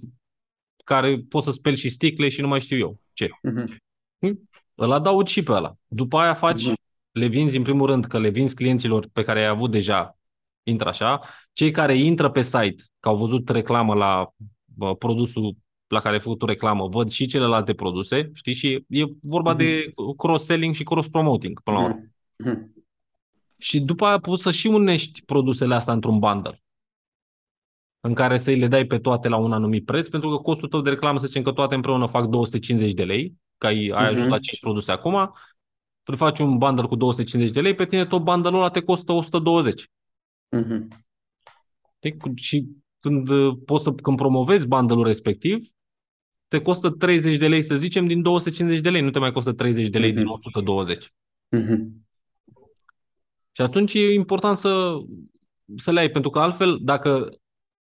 care 0.94 1.18
poți 1.28 1.44
să 1.44 1.50
speli 1.52 1.76
și 1.76 1.88
sticle 1.88 2.28
și 2.28 2.40
nu 2.40 2.48
mai 2.48 2.60
știu 2.60 2.76
eu 2.78 3.00
ce. 3.12 3.28
Mhm. 3.42 3.80
Îl 4.74 4.92
adaug 4.92 5.26
și 5.26 5.42
pe 5.42 5.52
ăla. 5.52 5.74
După 5.86 6.18
aia 6.18 6.34
faci, 6.34 6.64
Mhm. 6.64 6.74
le 7.10 7.26
vinzi 7.26 7.56
în 7.56 7.62
primul 7.62 7.86
rând 7.86 8.04
că 8.04 8.18
le 8.18 8.28
vinzi 8.28 8.54
clienților 8.54 9.08
pe 9.12 9.22
care 9.22 9.40
ai 9.40 9.46
avut 9.46 9.70
deja, 9.70 10.18
intră 10.62 10.88
așa. 10.88 11.20
Cei 11.52 11.70
care 11.70 11.94
intră 11.94 12.30
pe 12.30 12.42
site, 12.42 12.82
că 13.00 13.08
au 13.08 13.16
văzut 13.16 13.48
reclamă 13.48 13.94
la 13.94 14.32
bă, 14.64 14.94
produsul 14.94 15.56
la 15.86 16.00
care 16.00 16.14
ai 16.14 16.20
făcut 16.20 16.42
o 16.42 16.46
reclamă, 16.46 16.88
văd 16.88 17.10
și 17.10 17.26
celelalte 17.26 17.74
produse, 17.74 18.30
știi? 18.34 18.54
Și 18.54 18.84
e 18.88 19.04
vorba 19.22 19.50
Mhm. 19.50 19.58
de 19.58 19.92
cross-selling 20.16 20.74
și 20.74 20.82
cross-promoting, 20.84 21.60
până 21.62 21.76
la 21.78 21.84
urmă. 21.84 22.00
Mhm. 22.36 22.74
Și 23.58 23.80
după 23.80 24.04
aia 24.06 24.18
poți 24.18 24.42
să 24.42 24.50
și 24.50 24.66
unești 24.66 25.24
produsele 25.24 25.74
astea 25.74 25.92
într-un 25.92 26.18
bundle 26.18 26.62
în 28.00 28.14
care 28.14 28.38
să-i 28.38 28.58
le 28.58 28.66
dai 28.66 28.84
pe 28.84 28.98
toate 28.98 29.28
la 29.28 29.36
un 29.36 29.52
anumit 29.52 29.84
preț, 29.84 30.08
pentru 30.08 30.30
că 30.30 30.36
costul 30.36 30.68
tău 30.68 30.80
de 30.80 30.90
reclamă, 30.90 31.18
să 31.18 31.26
zicem 31.26 31.42
că 31.42 31.52
toate 31.52 31.74
împreună 31.74 32.06
fac 32.06 32.26
250 32.26 32.92
de 32.92 33.04
lei, 33.04 33.34
că 33.58 33.66
ai, 33.66 33.88
ai 33.94 34.04
ajuns 34.06 34.18
Mhm. 34.22 34.30
la 34.30 34.38
5 34.38 34.60
produse 34.60 34.92
acum, 34.92 35.32
îl 36.04 36.16
faci 36.16 36.38
un 36.38 36.58
bundle 36.58 36.86
cu 36.86 36.96
250 36.96 37.54
de 37.54 37.60
lei, 37.60 37.74
pe 37.74 37.86
tine 37.86 38.06
tot 38.06 38.22
bundle-ul 38.22 38.56
ăla 38.56 38.70
te 38.70 38.80
costă 38.82 39.12
120. 39.12 39.90
Mhm. 40.48 40.88
Știi? 41.96 42.16
Și 42.34 42.66
când, 43.00 43.28
uh, 43.28 43.56
poți 43.64 43.84
să, 43.84 43.92
când 43.92 44.16
promovezi 44.16 44.66
bundle-ul 44.66 45.04
respectiv, 45.04 45.68
te 46.48 46.60
costă 46.62 46.90
30 46.90 47.36
de 47.36 47.48
lei, 47.48 47.62
să 47.62 47.76
zicem, 47.76 48.06
din 48.06 48.22
250 48.22 48.80
de 48.80 48.90
lei, 48.90 49.00
nu 49.00 49.10
te 49.10 49.18
mai 49.18 49.32
costă 49.32 49.52
30 49.52 49.88
de 49.88 49.98
lei 49.98 50.12
din 50.12 50.22
Mhm. 50.22 50.32
120. 50.32 51.12
Mhm. 51.48 52.06
Și 53.52 53.60
atunci 53.62 53.94
e 53.94 54.12
important 54.12 54.56
să, 54.56 54.96
să 55.76 55.90
le 55.92 56.00
ai, 56.00 56.10
pentru 56.10 56.30
că 56.30 56.38
altfel, 56.38 56.78
dacă, 56.82 57.28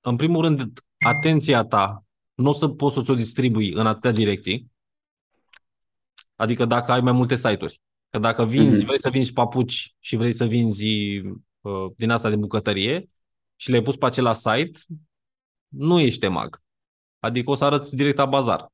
în 0.01 0.15
primul 0.15 0.41
rând, 0.41 0.79
atenția 0.99 1.63
ta 1.63 2.03
nu 2.33 2.49
o 2.49 2.53
să 2.53 2.67
poți 2.67 2.95
să 2.95 3.01
ți-o 3.01 3.15
distribui 3.15 3.71
în 3.71 3.87
atâtea 3.87 4.11
direcții, 4.11 4.71
adică 6.35 6.65
dacă 6.65 6.91
ai 6.91 7.01
mai 7.01 7.11
multe 7.11 7.35
site-uri, 7.35 7.81
că 8.09 8.19
dacă 8.19 8.45
vinzi, 8.45 8.77
Mhm. 8.77 8.85
vrei 8.85 8.99
să 8.99 9.09
vinzi 9.09 9.33
papuci 9.33 9.95
și 9.99 10.15
vrei 10.15 10.33
să 10.33 10.45
vinzi 10.45 10.87
uh, 11.61 11.91
din 11.95 12.09
asta 12.09 12.29
de 12.29 12.35
bucătărie 12.35 13.09
și 13.55 13.69
le-ai 13.69 13.81
pus 13.81 13.95
pe 13.95 14.05
acela 14.05 14.33
site, 14.33 14.79
nu 15.67 15.99
ești 15.99 16.27
mag. 16.27 16.61
Adică 17.19 17.51
o 17.51 17.55
să 17.55 17.65
arăți 17.65 17.95
direct 17.95 18.17
la 18.17 18.25
bazar. 18.25 18.67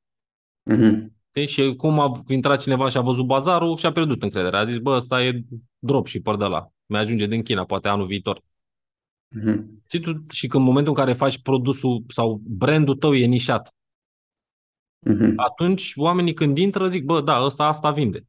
Mhm. 0.63 1.15
Știi? 1.29 1.47
Și 1.47 1.75
cum 1.75 1.99
a 1.99 2.21
intrat 2.27 2.61
cineva 2.61 2.89
și 2.89 2.97
a 2.97 3.01
văzut 3.01 3.25
bazarul 3.25 3.77
și 3.77 3.85
a 3.85 3.91
pierdut 3.91 4.23
încrederea. 4.23 4.59
A 4.59 4.65
zis, 4.65 4.77
bă, 4.77 4.95
ăsta 4.95 5.23
e 5.23 5.43
drop 5.79 6.07
și 6.07 6.19
de 6.19 6.45
la. 6.45 6.67
Mi-ajunge 6.85 7.25
din 7.25 7.43
China, 7.43 7.65
poate 7.65 7.87
anul 7.87 8.05
viitor. 8.05 8.41
Mhm. 9.27 9.83
Și, 9.89 9.99
tu, 9.99 10.25
și 10.29 10.47
când 10.47 10.61
în 10.63 10.67
momentul 10.69 10.93
în 10.93 10.99
care 11.03 11.13
faci 11.13 11.41
produsul 11.41 12.03
sau 12.07 12.41
brandul 12.43 12.95
tău 12.95 13.15
e 13.15 13.25
nișat, 13.25 13.75
Mhm. 14.99 15.33
atunci 15.35 15.93
oamenii 15.95 16.33
când 16.33 16.57
intră 16.57 16.87
zic, 16.87 17.03
bă, 17.03 17.21
da, 17.21 17.43
ăsta 17.45 17.65
asta 17.67 17.91
vinde. 17.91 18.27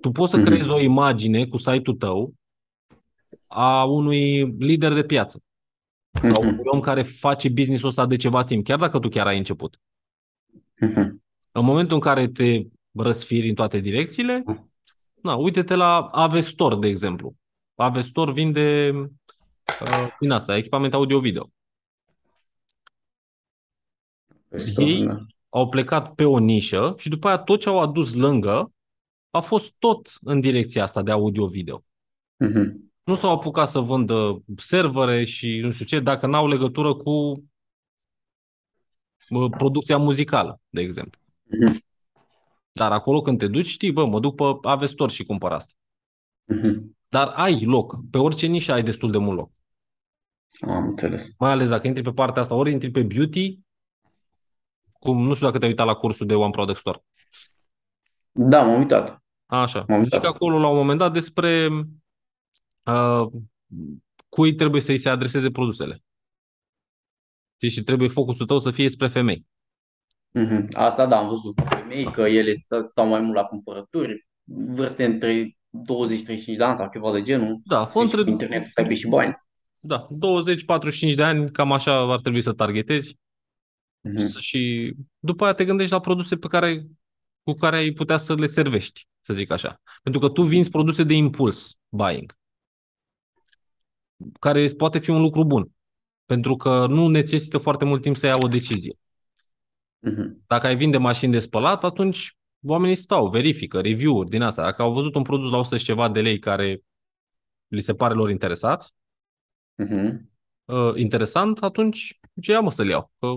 Tu 0.00 0.10
poți 0.10 0.30
să 0.30 0.36
Mhm. 0.36 0.46
creezi 0.46 0.68
o 0.68 0.80
imagine 0.80 1.46
cu 1.46 1.56
site-ul 1.56 1.96
tău 1.96 2.34
a 3.46 3.84
unui 3.84 4.44
lider 4.58 4.92
de 4.92 5.04
piață 5.04 5.42
sau 6.22 6.42
Mhm. 6.42 6.52
unui 6.52 6.64
om 6.64 6.80
care 6.80 7.02
face 7.02 7.48
business-ul 7.48 7.88
ăsta 7.88 8.06
de 8.06 8.16
ceva 8.16 8.44
timp, 8.44 8.64
chiar 8.64 8.78
dacă 8.78 8.98
tu 8.98 9.08
chiar 9.08 9.26
ai 9.26 9.38
început. 9.38 9.80
Mhm. 10.80 11.22
În 11.52 11.64
momentul 11.64 11.94
în 11.94 12.00
care 12.00 12.28
te 12.28 12.62
răsfiri 12.92 13.48
în 13.48 13.54
toate 13.54 13.78
direcțiile, 13.78 14.42
na, 15.22 15.34
uite-te 15.34 15.74
la 15.74 15.98
Avestor, 15.98 16.78
de 16.78 16.86
exemplu. 16.88 17.34
Avestor 17.74 18.32
vinde 18.32 18.90
uh, 18.94 19.08
din 20.20 20.30
asta, 20.30 20.56
echipament 20.56 20.94
audio-video. 20.94 21.50
Ei 24.76 25.04
Da. 25.06 25.26
au 25.48 25.68
plecat 25.68 26.14
pe 26.14 26.24
o 26.24 26.38
nișă 26.38 26.94
și 26.98 27.08
după 27.08 27.28
aia 27.28 27.38
tot 27.38 27.60
ce 27.60 27.68
au 27.68 27.80
adus 27.80 28.14
lângă 28.14 28.72
a 29.30 29.40
fost 29.40 29.74
tot 29.78 30.12
în 30.20 30.40
direcția 30.40 30.82
asta 30.82 31.02
de 31.02 31.10
audio-video. 31.10 31.84
Mhm. 32.36 32.92
Nu 33.02 33.14
s-au 33.14 33.32
apucat 33.32 33.68
să 33.68 33.78
vândă 33.78 34.42
servere 34.56 35.24
și 35.24 35.60
nu 35.62 35.70
știu 35.70 35.84
ce, 35.84 36.00
dacă 36.00 36.26
n-au 36.26 36.48
legătură 36.48 36.94
cu 36.94 37.10
uh, 39.30 39.50
producția 39.50 39.96
muzicală, 39.96 40.60
de 40.68 40.80
exemplu. 40.80 41.20
Mhm. 41.42 41.84
Dar 42.72 42.92
acolo 42.92 43.20
când 43.20 43.38
te 43.38 43.46
duci, 43.46 43.66
știi, 43.66 43.92
bă, 43.92 44.06
mă 44.06 44.20
duc 44.20 44.34
pe 44.34 44.68
Avestor 44.68 45.10
și 45.10 45.24
cumpăr 45.24 45.52
asta. 45.52 45.72
Mhm. 46.44 46.98
Dar 47.08 47.28
ai 47.28 47.64
loc. 47.64 47.96
Pe 48.10 48.18
orice 48.18 48.46
nișă 48.46 48.72
ai 48.72 48.82
destul 48.82 49.10
de 49.10 49.18
mult 49.18 49.36
loc. 49.38 49.50
Am 50.60 50.86
înțeles. 50.88 51.28
Mai 51.38 51.50
ales 51.50 51.68
dacă 51.68 51.86
intri 51.86 52.02
pe 52.02 52.10
partea 52.12 52.42
asta, 52.42 52.54
ori 52.54 52.70
intri 52.70 52.90
pe 52.90 53.02
beauty, 53.02 53.58
cum 54.92 55.22
nu 55.26 55.34
știu 55.34 55.46
dacă 55.46 55.58
te-ai 55.58 55.70
uitat 55.70 55.86
la 55.86 55.94
cursul 55.94 56.26
de 56.26 56.34
One 56.34 56.50
Product 56.50 56.78
Store. 56.78 56.98
Da, 58.32 58.62
m-am 58.62 58.78
uitat. 58.80 59.22
Așa. 59.46 59.84
M-am 59.88 60.04
Zic 60.04 60.12
uitat. 60.12 60.34
acolo 60.34 60.58
la 60.58 60.68
un 60.68 60.76
moment 60.76 60.98
dat 60.98 61.12
despre 61.12 61.68
uh, 62.84 63.26
cui 64.28 64.54
trebuie 64.54 64.80
să-i 64.80 64.98
se 64.98 65.08
adreseze 65.08 65.50
produsele. 65.50 66.02
Știi? 67.56 67.68
Și 67.70 67.82
trebuie 67.82 68.08
focusul 68.08 68.46
tău 68.46 68.58
să 68.58 68.70
fie 68.70 68.88
spre 68.88 69.06
femei. 69.06 69.46
Mhm. 70.30 70.66
Asta 70.72 71.06
da, 71.06 71.16
am 71.18 71.28
văzut 71.28 71.56
cu 71.56 71.62
femei 71.64 72.04
că 72.12 72.20
ele 72.20 72.54
stă- 72.54 72.86
stau 72.88 73.06
mai 73.06 73.20
mult 73.20 73.34
la 73.34 73.44
cumpărături, 73.44 74.26
vârste 74.44 75.04
între 75.04 75.56
20-35 75.70 76.56
de 76.56 76.64
ani 76.64 76.76
sau 76.76 76.88
ceva 76.92 77.12
de 77.12 77.22
genul. 77.22 77.60
Da, 77.64 77.86
Să 77.86 77.90
fie 77.90 78.00
și 78.00 78.04
între, 78.06 78.22
pe 78.24 78.30
internet 78.30 78.66
să 78.72 78.80
aibă 78.80 78.92
și 78.94 79.08
bani. 79.08 79.34
Da 79.80 80.08
20-45 81.12 81.14
de 81.14 81.22
ani, 81.22 81.50
cam 81.50 81.72
așa 81.72 82.12
ar 82.12 82.20
trebui 82.20 82.42
să 82.42 82.52
targetezi. 82.52 83.18
Mhm. 84.00 84.38
Și 84.38 84.94
după 85.18 85.44
aia 85.44 85.52
te 85.52 85.64
gândești 85.64 85.92
la 85.92 86.00
produse 86.00 86.36
pe 86.36 86.46
care, 86.46 86.86
cu 87.42 87.52
care 87.52 87.76
ai 87.76 87.90
putea 87.90 88.16
să 88.16 88.34
le 88.34 88.46
servești, 88.46 89.08
să 89.20 89.34
zic 89.34 89.50
așa. 89.50 89.80
Pentru 90.02 90.20
că 90.20 90.28
tu 90.28 90.42
vinzi 90.42 90.70
produse 90.70 91.04
de 91.04 91.14
impuls 91.14 91.78
buying, 91.88 92.38
care 94.40 94.66
poate 94.76 94.98
fi 94.98 95.10
un 95.10 95.20
lucru 95.20 95.44
bun. 95.44 95.70
Pentru 96.26 96.56
că 96.56 96.86
nu 96.86 97.08
necesită 97.08 97.58
foarte 97.58 97.84
mult 97.84 98.02
timp 98.02 98.16
să 98.16 98.26
ia 98.26 98.36
o 98.36 98.48
decizie. 98.48 98.96
Mhm. 99.98 100.42
Dacă 100.46 100.66
ai 100.66 100.76
vinde 100.76 100.96
mașini 100.96 101.32
de 101.32 101.38
spălat, 101.38 101.84
atunci 101.84 102.36
oamenii 102.62 102.94
stau, 102.94 103.28
verifică, 103.28 103.80
review-uri 103.80 104.28
din 104.28 104.42
asta. 104.42 104.62
Dacă 104.62 104.82
au 104.82 104.92
văzut 104.92 105.14
un 105.14 105.22
produs 105.22 105.50
la 105.50 105.58
100 105.58 105.76
și 105.76 105.84
ceva 105.84 106.08
de 106.08 106.20
lei 106.20 106.38
care 106.38 106.82
li 107.66 107.80
se 107.80 107.94
pare 107.94 108.14
lor 108.14 108.30
interesat, 108.30 108.94
Mhm. 109.80 110.30
uh, 110.64 110.92
interesant, 110.96 111.62
atunci 111.62 112.20
ce 112.40 112.50
ia 112.50 112.60
mă 112.60 112.70
să-l 112.70 112.88
iau. 112.88 113.12
Că 113.18 113.36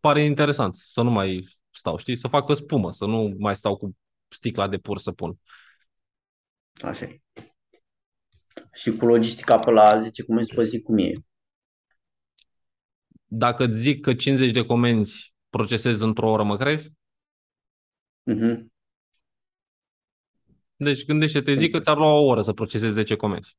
pare 0.00 0.22
interesant 0.22 0.74
să 0.74 1.02
nu 1.02 1.10
mai 1.10 1.58
stau, 1.70 1.96
știi? 1.96 2.16
Să 2.16 2.28
facă 2.28 2.54
spumă, 2.54 2.90
să 2.90 3.04
nu 3.04 3.34
mai 3.38 3.56
stau 3.56 3.76
cu 3.76 3.96
sticla 4.28 4.68
de 4.68 4.78
pur 4.78 4.98
să 4.98 5.12
pun. 5.12 5.38
Așa 6.82 7.04
e. 7.04 7.20
Și 8.72 8.90
cu 8.90 9.06
logistica 9.06 9.58
pe 9.58 9.70
la 9.70 10.00
10 10.00 10.22
comenzi 10.22 10.54
pe 10.54 10.62
zi 10.62 10.82
cum 10.82 10.98
e? 10.98 11.12
Dacă 13.24 13.64
îți 13.64 13.78
zic 13.78 14.00
că 14.00 14.14
50 14.14 14.50
de 14.50 14.66
comenzi 14.66 15.34
procesezi 15.48 16.02
într-o 16.02 16.30
oră, 16.30 16.42
mă 16.42 16.56
crezi? 16.56 16.92
Mhm. 18.22 18.72
Deci 20.76 21.04
gândește-te, 21.04 21.54
zic 21.54 21.72
că 21.72 21.80
ți-ar 21.80 21.96
lua 21.96 22.12
o 22.12 22.24
oră 22.24 22.42
să 22.42 22.52
procesezi 22.52 22.92
10 22.92 23.16
comenzi. 23.16 23.56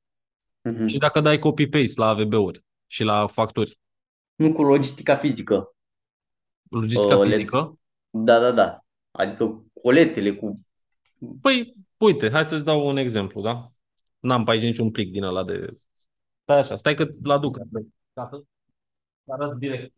Mhm. 0.71 0.87
Și 0.87 0.97
dacă 0.97 1.21
dai 1.21 1.39
copy-paste 1.39 1.99
la 1.99 2.07
AVB-uri 2.07 2.63
și 2.85 3.03
la 3.03 3.27
facturi, 3.27 3.79
Nu 4.35 4.53
cu 4.53 4.63
logistica 4.63 5.15
fizică. 5.15 5.75
logistica 6.69 7.17
Uh, 7.17 7.25
le- 7.25 7.31
fizică, 7.35 7.79
Da, 8.09 8.39
da, 8.39 8.51
da. 8.51 8.85
Adică 9.11 9.63
coletele 9.81 10.33
cu... 10.35 10.65
Păi, 11.41 11.73
uite, 11.97 12.29
hai 12.29 12.45
să-ți 12.45 12.63
dau 12.63 12.87
un 12.87 12.97
exemplu, 12.97 13.41
da? 13.41 13.71
N-am 14.19 14.43
pe 14.43 14.51
aici 14.51 14.61
niciun 14.63 14.91
plic 14.91 15.11
din 15.11 15.23
ăla 15.23 15.43
de... 15.43 15.77
Stai 16.43 16.59
așa, 16.59 16.75
stai 16.75 16.95
că-ți-l 16.95 17.29
aduc. 17.29 17.57
Ca 18.13 18.25
să 18.25 18.43
arăt 19.27 19.57
direct. 19.57 19.93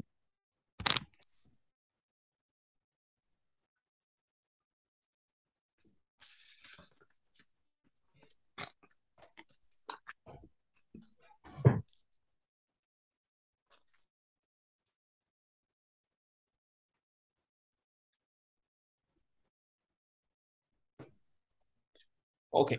Ok. 22.49 22.69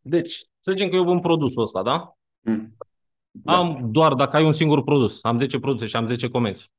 Deci, 0.00 0.32
să 0.60 0.72
zicem 0.72 0.88
că 0.88 0.96
eu 0.96 1.04
vând 1.04 1.20
produsul 1.20 1.62
ăsta, 1.62 1.82
da? 1.82 2.12
Mm. 2.40 2.76
Da. 3.30 3.56
Am 3.56 3.88
doar, 3.90 4.14
dacă 4.14 4.36
ai 4.36 4.44
un 4.44 4.52
singur 4.52 4.82
produs, 4.82 5.18
am 5.22 5.38
10 5.38 5.58
produse 5.58 5.86
și 5.86 5.96
am 5.96 6.06
10 6.06 6.28
comenzi. 6.28 6.70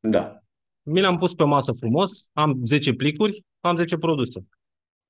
Da. 0.00 0.38
Mi 0.82 1.00
le-am 1.00 1.18
pus 1.18 1.34
pe 1.34 1.44
masă 1.44 1.72
frumos, 1.72 2.28
am 2.32 2.60
10 2.64 2.92
plicuri, 2.94 3.44
am 3.60 3.76
10 3.76 3.96
produse. 3.96 4.46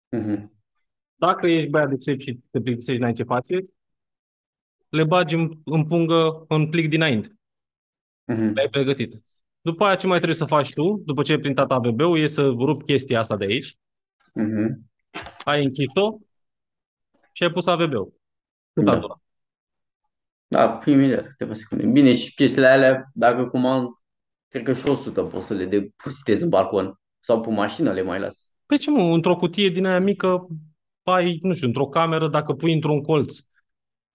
Mhm. 0.09 0.53
Dacă 1.15 1.47
ești 1.47 1.71
băiat 1.71 1.89
de 1.89 1.97
țep 1.97 2.21
și 2.21 2.39
te 2.51 2.61
plictisești, 2.61 3.01
n-ai 3.01 3.13
ce 3.13 3.23
face, 3.23 3.65
le 4.89 5.05
bagi 5.05 5.35
în, 5.35 5.59
în 5.65 5.85
pungă 5.85 6.45
în 6.49 6.69
plic 6.69 6.89
dinainte. 6.89 7.39
Mhm. 8.25 8.53
Le-ai 8.53 8.69
pregătit. 8.69 9.23
După 9.61 9.85
aia 9.85 9.95
ce 9.97 10.07
mai 10.07 10.17
trebuie 10.17 10.39
să 10.39 10.45
faci 10.45 10.73
tu, 10.73 11.03
după 11.05 11.23
ce 11.23 11.33
ai 11.33 11.39
printat 11.39 11.71
AVB-ul, 11.71 12.19
e 12.19 12.27
să 12.27 12.49
rupi 12.49 12.85
chestia 12.85 13.19
asta 13.19 13.37
de 13.37 13.45
aici, 13.45 13.77
Mhm. 14.35 14.91
ai 15.45 15.65
închis-o 15.65 16.19
și 17.37 17.43
ai 17.43 17.51
pus 17.51 17.67
AVB-ul. 17.67 18.13
Cât 18.73 18.89
a 18.89 18.93
Da. 18.93 18.99
durat? 18.99 19.19
Da, 20.47 20.81
imediat, 20.87 21.27
câteva 21.27 21.55
secunde. 21.55 21.87
Bine, 21.87 22.17
și 22.17 22.35
chestiile 22.35 22.67
alea, 22.67 23.11
dacă 23.15 23.47
comand, 23.47 23.89
cred 24.49 24.63
că 24.63 24.73
și 24.73 24.87
100 24.87 25.23
poți 25.23 25.47
să 25.47 25.55
le 25.55 25.65
depozitezi 25.65 26.43
în 26.43 26.49
balcon. 26.49 27.01
Sau 27.21 27.41
pe 27.41 27.51
mașină 27.51 27.93
le 27.93 28.03
mai 28.03 28.21
las. 28.21 28.49
Păi 28.67 28.79
ce 28.79 28.91
mă, 28.91 29.03
într-o 29.03 29.37
cutie 29.37 29.69
din 29.69 29.87
aia 29.87 30.01
mică, 30.01 30.47
ai, 31.03 31.39
nu 31.43 31.55
știu, 31.55 31.67
într-o 31.67 31.87
cameră, 31.89 32.29
dacă 32.29 32.53
pui 32.53 32.73
într-un 32.73 33.03
colț. 33.03 33.39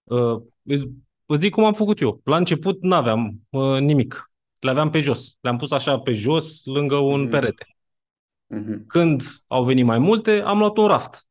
Uh, 0.04 0.42
îți 0.64 0.88
îți 1.26 1.40
zic 1.42 1.54
cum 1.54 1.64
am 1.64 1.74
făcut 1.74 2.00
eu. 2.02 2.22
La 2.24 2.38
început 2.38 2.82
n-aveam 2.82 3.42
uh, 3.50 3.80
nimic. 3.80 4.32
Le 4.60 4.70
aveam 4.70 4.90
pe 4.90 5.00
jos. 5.00 5.38
Le-am 5.42 5.58
pus 5.58 5.72
așa 5.72 6.00
pe 6.00 6.14
jos, 6.14 6.66
lângă 6.66 6.96
un 6.96 7.22
Mhm. 7.22 7.30
perete. 7.30 7.66
Mhm. 8.48 8.86
Când 8.88 9.22
au 9.48 9.64
venit 9.64 9.86
mai 9.86 9.98
multe, 10.00 10.42
am 10.42 10.58
luat 10.60 10.78
un 10.78 10.88
raft. 10.88 11.28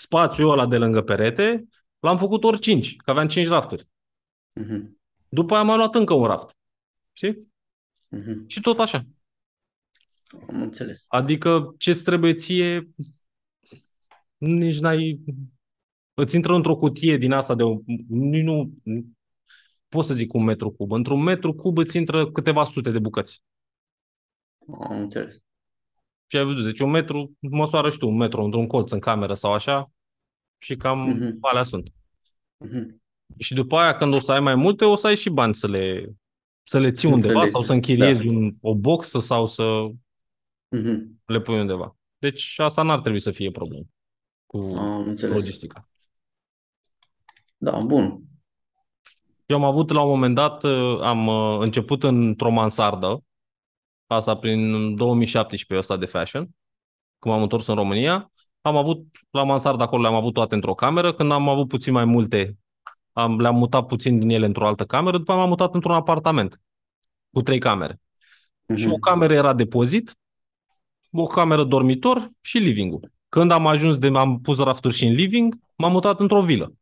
Spațiul 0.00 0.50
ăla 0.50 0.66
de 0.66 0.76
lângă 0.76 1.02
perete 1.02 1.68
l-am 1.98 2.18
făcut 2.18 2.44
ori 2.44 2.58
5, 2.58 2.96
că 2.96 3.10
aveam 3.10 3.28
5 3.28 3.46
rafturi. 3.48 3.88
Mhm. 4.54 5.00
După 5.28 5.52
aia 5.52 5.60
am 5.60 5.66
mai 5.66 5.76
luat 5.76 5.94
încă 5.94 6.14
un 6.14 6.26
raft. 6.26 6.56
Știi? 7.12 7.52
Mhm. 8.08 8.44
Și 8.46 8.60
tot 8.60 8.78
așa. 8.78 9.06
Am 10.48 10.62
înțeles. 10.62 11.04
Adică 11.08 11.74
ce-ți 11.78 12.04
trebuie 12.04 12.34
ție, 12.34 12.90
nici 14.36 14.78
n-ai... 14.78 15.20
Îți 16.14 16.36
intră 16.36 16.54
într-o 16.54 16.76
cutie 16.76 17.16
din 17.16 17.32
asta 17.32 17.54
de... 17.54 17.62
un- 17.62 17.82
Nici 18.08 18.42
nu... 18.42 18.72
Pot 19.88 20.04
să 20.04 20.14
zic 20.14 20.34
un 20.34 20.44
metru 20.44 20.70
cub. 20.70 20.92
Într-un 20.92 21.22
metru 21.22 21.54
cub 21.54 21.78
îți 21.78 21.96
intră 21.96 22.30
câteva 22.30 22.64
sute 22.64 22.90
de 22.90 22.98
bucăți. 22.98 23.42
Am 24.80 25.00
înțeles. 25.00 25.36
Și 26.30 26.36
ai 26.36 26.44
văzut, 26.44 26.64
deci 26.64 26.80
un 26.80 26.90
metru, 26.90 27.32
măsoară 27.40 27.90
și 27.90 27.98
tu 27.98 28.08
un 28.08 28.16
metru 28.16 28.42
într-un 28.42 28.66
colț 28.66 28.90
în 28.90 28.98
cameră 28.98 29.34
sau 29.34 29.52
așa 29.52 29.90
și 30.58 30.76
cam 30.76 30.98
Mhm. 31.08 31.38
alea 31.40 31.62
sunt. 31.62 31.92
Mhm. 32.56 33.02
Și 33.38 33.54
după 33.54 33.76
aia, 33.76 33.96
când 33.96 34.14
o 34.14 34.18
să 34.20 34.32
ai 34.32 34.40
mai 34.40 34.54
multe, 34.54 34.84
o 34.84 34.96
să 34.96 35.06
ai 35.06 35.16
și 35.16 35.30
bani 35.30 35.54
să 35.54 35.66
le, 35.68 36.10
să 36.62 36.78
le 36.78 36.90
ții 36.90 37.08
undeva 37.12 37.32
Înțeleg, 37.32 37.50
sau 37.52 37.62
să 37.62 37.72
închiriezi 37.72 38.26
da. 38.26 38.32
un, 38.32 38.54
o 38.60 38.74
boxă 38.74 39.20
sau 39.20 39.46
să 39.46 39.86
Mhm. 40.76 41.20
le 41.24 41.40
pui 41.40 41.60
undeva. 41.60 41.96
Deci 42.18 42.54
asta 42.58 42.82
n-ar 42.82 43.00
trebui 43.00 43.20
să 43.20 43.30
fie 43.30 43.50
problemă 43.50 43.84
cu 44.46 44.58
Am 44.76 45.08
înțeles. 45.08 45.34
logistica. 45.34 45.88
Da, 47.56 47.80
bun. 47.80 48.20
Eu 49.46 49.56
am 49.56 49.64
avut 49.64 49.90
la 49.90 50.02
un 50.02 50.08
moment 50.08 50.34
dat, 50.34 50.62
uh, 50.64 51.00
am 51.00 51.26
uh, 51.26 51.58
început 51.60 52.02
într-o 52.02 52.50
mansardă, 52.50 53.24
asta 54.14 54.36
prin 54.36 54.94
2017 54.94 55.76
ăsta 55.78 55.96
de 55.96 56.06
fashion, 56.06 56.42
când 57.18 57.34
m-am 57.34 57.42
întors 57.42 57.66
în 57.66 57.74
România. 57.74 58.30
Am 58.60 58.76
avut, 58.76 59.06
la 59.30 59.42
mansardă 59.42 59.82
acolo 59.82 60.02
le-am 60.02 60.14
avut 60.14 60.32
toate 60.34 60.54
într-o 60.54 60.74
cameră, 60.74 61.12
când 61.12 61.32
am 61.32 61.48
avut 61.48 61.68
puțin 61.68 61.92
mai 61.92 62.04
multe, 62.04 62.56
am, 63.12 63.40
le-am 63.40 63.56
mutat 63.56 63.86
puțin 63.86 64.18
din 64.18 64.28
ele 64.30 64.46
într-o 64.46 64.66
altă 64.66 64.84
cameră, 64.84 65.18
după 65.18 65.30
aia 65.30 65.40
m-am 65.40 65.48
mutat 65.48 65.74
într-un 65.74 65.94
apartament 65.94 66.60
cu 67.30 67.42
trei 67.42 67.58
camere. 67.58 68.00
Și 68.76 68.86
o 68.86 68.90
Mhm. 68.90 69.00
cameră 69.00 69.34
era 69.34 69.52
depozit, 69.52 70.18
o 71.12 71.22
cameră 71.24 71.64
dormitor 71.64 72.30
și 72.40 72.58
living-ul. 72.58 73.12
Când 73.28 73.50
am 73.50 73.66
ajuns 73.66 73.98
de 73.98 74.10
am 74.14 74.40
pus 74.40 74.58
rafturi 74.58 74.94
și 74.94 75.06
în 75.06 75.12
living, 75.14 75.58
m-am 75.76 75.92
mutat 75.92 76.20
într-o 76.20 76.42
vilă. 76.42 76.72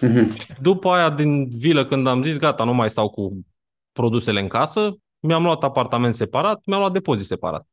Mhm. 0.00 0.36
După 0.60 0.88
aia 0.90 1.10
din 1.10 1.48
vilă, 1.48 1.84
când 1.84 2.06
am 2.06 2.22
zis 2.22 2.36
gata, 2.36 2.64
nu 2.64 2.74
mai 2.74 2.90
stau 2.90 3.10
cu 3.10 3.46
produsele 3.92 4.40
în 4.40 4.48
casă, 4.48 4.96
mi-am 5.22 5.44
luat 5.44 5.62
apartament 5.62 6.14
separat, 6.14 6.60
mi-am 6.64 6.78
luat 6.78 6.92
depozit 6.92 7.26
separat. 7.26 7.66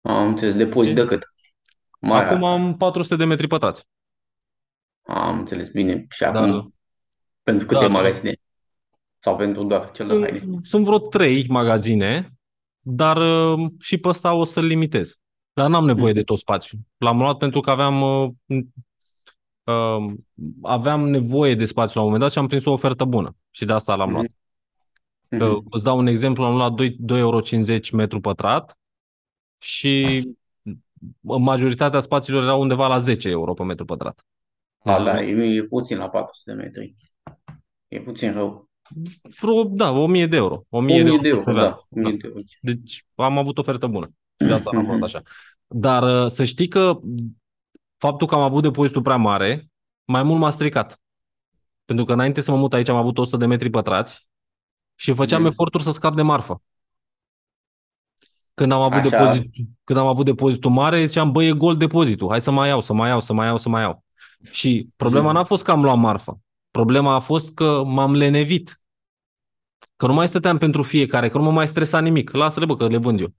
Am 0.00 0.26
înțeles. 0.26 0.56
Depozit 0.56 0.94
de 0.94 1.04
cât? 1.04 1.34
Mare. 2.00 2.26
Acum 2.26 2.44
am 2.44 2.76
400 2.76 3.16
de 3.16 3.24
metri 3.24 3.46
pătrați. 3.46 3.86
Am 5.02 5.38
înțeles. 5.38 5.68
Bine. 5.68 6.06
Și 6.08 6.22
Dar 6.22 6.36
acum, 6.36 6.74
pentru 7.42 7.66
câte 7.66 7.80
Da. 7.80 7.88
magazine? 7.88 8.36
Sau 9.18 9.36
pentru 9.36 9.64
doar 9.64 9.90
cel 9.90 10.06
de 10.06 10.20
haine? 10.20 10.38
sunt, 10.38 10.64
sunt 10.64 10.84
vreo 10.84 10.98
trei 10.98 11.46
magazine 11.48 12.36
dar 12.88 13.16
uh, 13.16 13.70
și 13.80 13.98
pe 13.98 14.08
ăsta 14.08 14.34
o 14.34 14.44
să-l 14.44 14.64
limitez. 14.64 15.18
Dar 15.52 15.68
n-am 15.68 15.84
nevoie 15.84 16.12
de 16.12 16.22
tot 16.22 16.38
spațiu. 16.38 16.78
L-am 16.96 17.18
luat 17.18 17.38
pentru 17.38 17.60
că 17.60 17.70
aveam 17.70 18.02
uh, 18.02 18.30
uh, 19.64 20.14
aveam 20.62 21.08
nevoie 21.08 21.54
de 21.54 21.64
spațiu 21.64 21.92
la 21.94 22.00
un 22.00 22.06
moment 22.06 22.22
dat 22.22 22.32
și 22.32 22.38
am 22.38 22.46
prins 22.46 22.64
o 22.64 22.72
ofertă 22.72 23.04
bună. 23.04 23.36
Și 23.50 23.64
de 23.64 23.72
asta 23.72 23.94
l-am 23.94 24.10
luat. 24.10 24.26
Uh, 25.30 25.38
Mhm. 25.40 25.66
îți 25.70 25.84
dau 25.84 25.98
un 25.98 26.06
exemplu, 26.06 26.44
am 26.44 26.56
luat 26.56 26.72
2,50 26.72 27.08
euro 27.18 27.40
metru 27.92 28.20
pătrat 28.20 28.78
și 29.58 30.24
majoritatea 31.20 32.00
spațiilor 32.00 32.42
erau 32.42 32.60
undeva 32.60 32.86
la 32.86 32.98
10 32.98 33.28
euro 33.28 33.54
pe 33.54 33.62
metru 33.62 33.84
pătrat. 33.84 34.24
A, 34.84 34.94
Deci, 34.96 35.04
da, 35.04 35.22
e, 35.22 35.56
e 35.56 35.62
puțin 35.62 35.96
la 35.98 36.08
400 36.08 36.52
de 36.54 36.62
metri. 36.62 36.94
E 37.88 38.00
puțin 38.00 38.32
rău. 38.32 38.68
Vreo, 39.40 39.64
da, 39.64 39.90
1000 39.90 40.26
de 40.26 40.36
euro. 40.36 40.64
1000 40.68 41.02
de 41.02 41.10
1000 41.10 41.10
euro, 41.10 41.22
de 41.22 41.28
pe 41.28 41.36
euro, 41.36 41.42
sever. 41.42 41.62
da. 41.62 41.80
1000 41.88 42.16
de 42.16 42.26
euro. 42.26 42.40
Deci 42.60 43.04
am 43.14 43.38
avut 43.38 43.58
ofertă 43.58 43.86
bună. 43.86 44.06
Și 44.40 44.46
de 44.46 44.52
asta 44.52 44.70
l-am 44.72 44.84
luat 44.84 44.94
Mhm. 44.96 45.04
așa. 45.04 45.22
Dar 45.66 46.24
uh, 46.24 46.30
să 46.30 46.44
știi 46.44 46.68
că 46.68 46.98
faptul 47.96 48.26
că 48.26 48.34
am 48.34 48.40
avut 48.40 48.62
depozitul 48.62 49.02
prea 49.02 49.16
mare, 49.16 49.66
mai 50.04 50.22
mult 50.22 50.40
m-a 50.40 50.50
stricat. 50.50 51.00
Pentru 51.84 52.04
că 52.04 52.12
înainte 52.12 52.40
să 52.40 52.50
mă 52.50 52.56
mut 52.56 52.72
aici 52.72 52.88
am 52.88 52.96
avut 52.96 53.18
100 53.18 53.36
de 53.36 53.46
metri 53.46 53.70
pătrați 53.70 54.25
și 54.98 55.12
făceam 55.12 55.40
Mhm. 55.40 55.50
eforturi 55.50 55.82
să 55.82 55.90
scap 55.90 56.14
de 56.14 56.22
marfă. 56.22 56.62
Când 58.54 58.72
am 58.72 58.80
avut, 58.80 58.98
Așa. 58.98 59.08
depozit, 59.08 59.54
când 59.84 59.98
am 59.98 60.06
avut 60.06 60.24
depozitul 60.24 60.70
mare, 60.70 61.04
ziceam, 61.06 61.32
băi, 61.32 61.48
e 61.48 61.52
gol 61.52 61.76
depozitul, 61.76 62.28
hai 62.28 62.40
să 62.40 62.50
mai 62.50 62.68
iau, 62.68 62.80
să 62.80 62.92
mai 62.92 63.08
iau, 63.08 63.20
să 63.20 63.32
mai 63.32 63.46
iau, 63.46 63.58
să 63.58 63.68
mai 63.68 63.82
iau. 63.82 64.04
Și 64.50 64.88
problema 64.96 65.26
Mhm. 65.26 65.34
n-a 65.34 65.44
fost 65.44 65.64
că 65.64 65.70
am 65.70 65.82
luat 65.82 65.96
marfă. 65.96 66.40
Problema 66.70 67.14
a 67.14 67.18
fost 67.18 67.54
că 67.54 67.82
m-am 67.84 68.14
lenevit. 68.14 68.80
Că 69.96 70.06
nu 70.06 70.12
mai 70.14 70.28
stăteam 70.28 70.58
pentru 70.58 70.82
fiecare, 70.82 71.28
că 71.28 71.38
nu 71.38 71.44
mă 71.44 71.50
mai 71.50 71.68
stresa 71.68 72.00
nimic. 72.00 72.30
Lasă-le, 72.30 72.66
bă, 72.66 72.76
că 72.76 72.86
le 72.88 72.96
vând 72.96 73.20
eu. 73.20 73.34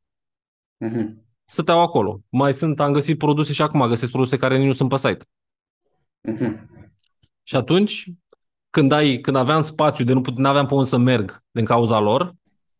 Mhm. 0.77 1.25
Stăteau 1.45 1.81
acolo. 1.81 2.21
Mai 2.29 2.53
sunt, 2.53 2.79
am 2.79 2.91
găsit 2.91 3.17
produse 3.17 3.53
și 3.53 3.61
acum 3.61 3.87
găsesc 3.87 4.11
produse 4.11 4.37
care 4.37 4.57
nici 4.57 4.67
nu 4.67 4.73
sunt 4.73 4.89
pe 4.89 4.97
site. 4.97 5.25
Mhm. 6.21 6.69
Și 7.43 7.55
atunci, 7.55 8.05
când, 8.77 8.91
ai, 8.91 9.19
când 9.19 9.35
aveam 9.35 9.61
spațiu 9.61 10.03
de 10.05 10.13
nu 10.13 10.21
put, 10.21 10.45
aveam 10.45 10.65
pe 10.65 10.73
unde 10.73 10.89
să 10.89 10.97
merg 10.97 11.43
din 11.51 11.65
cauza 11.65 11.99
lor, 11.99 12.33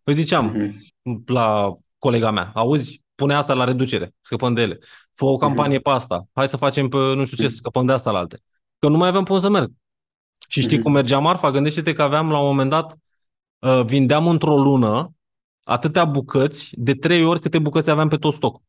îi 0.04 0.14
ziceam 0.14 0.46
Mhm. 0.46 1.24
la 1.26 1.76
colega 1.98 2.32
mea, 2.32 2.52
auzi, 2.54 3.02
pune 3.16 3.34
asta 3.34 3.54
la 3.54 3.64
reducere, 3.64 4.14
scăpăm 4.22 4.54
de 4.54 4.62
ele. 4.62 4.78
Fă 5.16 5.26
o 5.26 5.38
campanie 5.38 5.80
pe 5.80 5.90
asta, 5.90 6.28
hai 6.34 6.48
să 6.48 6.58
facem 6.58 6.88
pe 6.88 6.98
nu 6.98 7.26
știu 7.26 7.38
ce, 7.38 7.50
să 7.50 7.56
scăpăm 7.56 7.86
de 7.86 7.92
asta 7.92 8.12
la 8.12 8.18
alte. 8.18 8.40
Că 8.80 8.88
nu 8.88 8.98
mai 8.98 9.08
aveam 9.08 9.24
pe 9.24 9.32
unde 9.32 9.44
să 9.44 9.50
merg. 9.52 9.72
Și 10.48 10.62
știi 10.62 10.76
Mhm. 10.76 10.84
cum 10.86 10.92
mergea 10.94 11.20
marfa? 11.20 11.52
Gândește-te 11.52 11.94
că 11.94 12.02
aveam 12.02 12.32
la 12.32 12.40
un 12.40 12.46
moment 12.46 12.70
dat, 12.70 12.96
uh, 13.60 13.82
vindeam 13.86 14.28
într-o 14.28 14.58
lună 14.58 15.14
atâtea 15.64 16.06
bucăți, 16.06 16.70
de 16.78 16.94
trei 16.94 17.24
ori 17.26 17.40
câte 17.40 17.60
bucăți 17.60 17.90
aveam 17.90 18.08
pe 18.08 18.18
tot 18.18 18.34
stoc. 18.34 18.62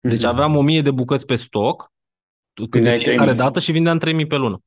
Deci 0.00 0.22
Mhm. 0.22 0.26
aveam 0.32 0.56
1000 0.56 0.82
de 0.82 0.90
bucăți 0.90 1.26
pe 1.26 1.34
stoc, 1.34 1.92
cât 2.54 2.70
de 2.70 2.76
Vindeai 2.78 2.96
fiecare 2.96 3.16
3000. 3.16 3.42
dată 3.42 3.60
și 3.60 3.72
vindeam 3.72 3.98
3000 3.98 4.26
pe 4.26 4.36
lună. 4.36 4.60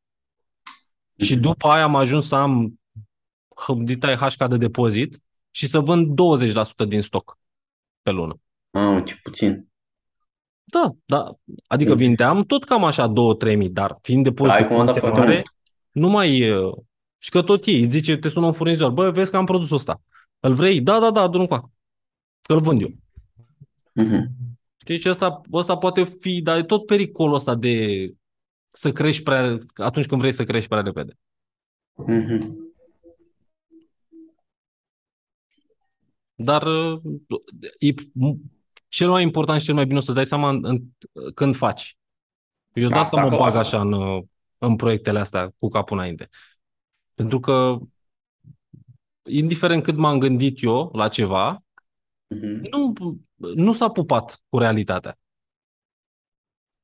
Și 1.19 1.33
Mhm. 1.33 1.41
după 1.41 1.67
aia 1.67 1.83
am 1.83 1.95
ajuns 1.95 2.27
să 2.27 2.35
am 2.35 2.79
hăbditai 3.65 4.15
HK 4.15 4.47
de 4.47 4.57
depozit 4.57 5.19
și 5.51 5.67
să 5.67 5.79
vând 5.79 6.07
20% 6.15 6.85
din 6.85 7.01
stoc 7.01 7.37
pe 8.01 8.11
lună. 8.11 8.39
Mamă, 8.69 9.01
ce 9.01 9.19
puțin. 9.23 9.67
Da, 10.63 10.91
da. 11.05 11.31
Adică 11.67 11.91
Mm. 11.91 11.97
vindeam 11.97 12.43
tot 12.43 12.63
cam 12.63 12.83
așa 12.83 13.07
2-3 13.07 13.55
mii, 13.55 13.69
dar 13.69 13.97
fiind 14.01 14.25
Ai 14.25 14.31
depozitul 14.31 14.65
comandat 14.65 14.97
foarte 14.97 14.99
foarte 14.99 15.19
mare, 15.19 15.43
nu 15.91 16.09
mai... 16.09 16.37
e- 16.37 16.71
Și 17.21 17.29
că 17.29 17.41
tot 17.41 17.65
ei, 17.65 17.81
îți 17.81 17.89
zice, 17.89 18.17
te 18.17 18.29
sună 18.29 18.45
un 18.45 18.51
furnizor, 18.51 18.91
bă, 18.91 19.11
vezi 19.11 19.31
că 19.31 19.37
am 19.37 19.45
produsul 19.45 19.75
ăsta. 19.75 20.01
Îl 20.39 20.53
vrei? 20.53 20.81
Da, 20.81 20.99
da, 20.99 21.11
da, 21.11 21.21
adu-l 21.21 21.39
încoace. 21.39 21.65
Că 22.41 22.53
îl 22.53 22.59
vând 22.61 22.81
eu. 22.81 22.89
Mhm. 23.93 24.29
Știi, 24.77 24.97
și 24.99 25.09
ăsta, 25.09 25.41
ăsta 25.53 25.77
poate 25.77 26.03
fi, 26.03 26.41
dar 26.41 26.57
e 26.57 26.63
tot 26.63 26.85
pericolul 26.85 27.35
ăsta 27.35 27.55
de 27.55 28.09
să 28.79 28.91
crești 28.91 29.23
prea, 29.23 29.57
atunci 29.75 30.05
când 30.05 30.19
vrei 30.19 30.31
să 30.31 30.43
crești 30.43 30.69
prea 30.69 30.81
repede. 30.81 31.13
Mhm. 31.93 32.67
Dar 36.35 36.63
uh, 36.63 37.01
e 37.79 37.93
cel 38.87 39.09
mai 39.09 39.23
important 39.23 39.59
și 39.59 39.65
cel 39.65 39.75
mai 39.75 39.85
bine 39.85 39.97
o 39.97 40.01
să-ți 40.01 40.15
dai 40.15 40.25
seama 40.25 40.49
în, 40.49 40.65
în, 40.65 40.81
când 41.33 41.55
faci. 41.55 41.97
Eu 42.73 42.89
de 42.89 42.95
asta 42.95 43.17
Asta 43.17 43.21
mă 43.29 43.35
clar. 43.35 43.39
bag 43.51 43.55
așa 43.59 43.81
în, 43.81 43.91
uh, 43.93 44.23
în 44.57 44.75
proiectele 44.75 45.19
astea 45.19 45.53
cu 45.57 45.67
capul 45.67 45.97
înainte. 45.97 46.29
Pentru 47.13 47.39
că 47.39 47.77
indiferent 49.23 49.83
cât 49.83 49.95
m-am 49.95 50.19
gândit 50.19 50.63
eu 50.63 50.89
la 50.93 51.07
ceva, 51.07 51.63
Mhm. 52.27 52.67
nu, 52.69 52.93
nu 53.55 53.73
s-a 53.73 53.89
pupat 53.89 54.43
cu 54.49 54.57
realitatea. 54.57 55.17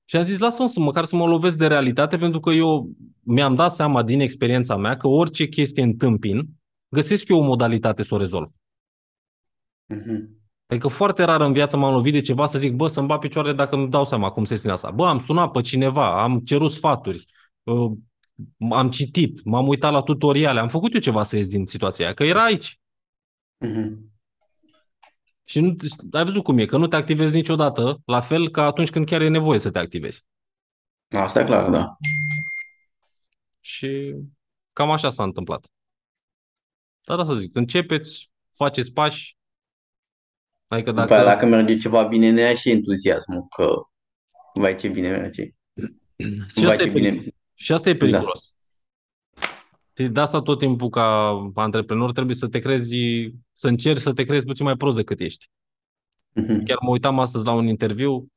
Și 0.05 0.15
am 0.15 0.23
zis, 0.23 0.39
lasă-mă 0.39 0.67
să 0.67 0.79
măcar 0.79 1.05
să 1.05 1.15
mă 1.15 1.25
lovesc 1.25 1.57
de 1.57 1.67
realitate, 1.67 2.17
pentru 2.17 2.39
că 2.39 2.51
eu 2.51 2.89
mi-am 3.19 3.55
dat 3.55 3.75
seama 3.75 4.03
din 4.03 4.19
experiența 4.19 4.75
mea 4.75 4.97
că 4.97 5.07
orice 5.07 5.47
chestie 5.47 5.83
întâmpin, 5.83 6.47
găsesc 6.89 7.27
eu 7.27 7.39
o 7.39 7.45
modalitate 7.45 8.03
să 8.03 8.13
o 8.15 8.17
rezolv. 8.17 8.49
Mhm. 9.85 10.29
Adică 10.67 10.87
foarte 10.87 11.23
rar 11.23 11.41
în 11.41 11.53
viață 11.53 11.77
m-am 11.77 11.93
lovit 11.93 12.13
de 12.13 12.21
ceva 12.21 12.45
să 12.45 12.57
zic, 12.57 12.73
bă, 12.73 12.87
să-mi 12.87 13.07
bat 13.07 13.19
picioarele 13.19 13.53
dacă 13.53 13.75
îmi 13.75 13.89
dau 13.89 14.05
seama 14.05 14.31
cum 14.31 14.45
se 14.45 14.55
ține 14.55 14.71
asta. 14.71 14.91
Bă, 14.91 15.07
am 15.07 15.19
sunat 15.19 15.51
pe 15.51 15.61
cineva, 15.61 16.23
am 16.23 16.39
cerut 16.39 16.71
sfaturi, 16.71 17.25
uh, 17.63 17.91
am 18.69 18.89
citit, 18.89 19.43
m-am 19.43 19.67
uitat 19.67 19.91
la 19.91 20.01
tutoriale, 20.01 20.59
am 20.59 20.67
făcut 20.67 20.93
eu 20.93 20.99
ceva 20.99 21.23
să 21.23 21.35
ies 21.35 21.47
din 21.47 21.65
situația 21.65 22.05
aia, 22.05 22.13
că 22.13 22.23
era 22.23 22.43
aici. 22.43 22.79
Mhm. 23.57 24.14
Și 25.47 25.59
nu, 25.59 25.75
ai 26.11 26.23
văzut 26.23 26.43
cum 26.43 26.57
e, 26.57 26.65
că 26.65 26.77
nu 26.77 26.87
te 26.87 26.95
activezi 26.95 27.35
niciodată, 27.35 28.01
la 28.05 28.19
fel 28.21 28.49
ca 28.49 28.65
atunci 28.65 28.89
când 28.89 29.05
chiar 29.05 29.21
e 29.21 29.27
nevoie 29.27 29.59
să 29.59 29.71
te 29.71 29.79
activezi. 29.79 30.25
Asta 31.09 31.39
e 31.41 31.45
clar, 31.45 31.69
da. 31.69 31.97
Și 33.59 34.15
cam 34.73 34.91
așa 34.91 35.09
s-a 35.09 35.23
întâmplat. 35.23 35.67
Dar 37.01 37.19
asta 37.19 37.35
zic, 37.35 37.55
începeți, 37.55 38.29
faceți 38.51 38.91
pași, 38.93 39.37
adică 40.67 40.89
După 40.89 41.01
dacă... 41.01 41.13
aia, 41.13 41.23
dacă 41.23 41.45
merge 41.45 41.77
ceva 41.77 42.03
bine, 42.03 42.29
ne 42.31 42.41
ia 42.41 42.55
și 42.55 42.69
entuziasmul 42.69 43.47
că 43.55 43.75
vai 44.53 44.75
ce 44.75 44.87
bine 44.87 45.09
merge. 45.09 45.43
și, 46.47 46.61
Vai 46.63 46.63
asta 46.71 46.75
ce 46.75 46.89
e 46.89 46.91
peric- 46.91 46.93
bine. 46.93 47.23
și 47.53 47.73
asta 47.73 47.89
e 47.89 47.93
Da. 47.93 47.97
periculos. 48.05 48.43
Știi, 48.43 48.55
De 49.95 50.19
asta 50.19 50.41
tot 50.41 50.59
timpul 50.59 50.89
ca 50.89 51.27
antreprenor 51.55 52.11
trebuie 52.11 52.35
să 52.35 52.47
te 52.47 52.59
crezi, 52.59 52.95
să 53.53 53.67
încerci 53.67 53.99
să 53.99 54.13
te 54.13 54.23
crezi 54.23 54.45
puțin 54.45 54.65
mai 54.65 54.75
prost 54.77 54.95
decât 54.95 55.19
ești. 55.19 55.49
Mhm. 56.31 56.63
Chiar 56.65 56.77
mă 56.81 56.89
uitam 56.89 57.19
astăzi 57.19 57.45
la 57.45 57.51
un 57.51 57.67
interviu, 57.67 58.31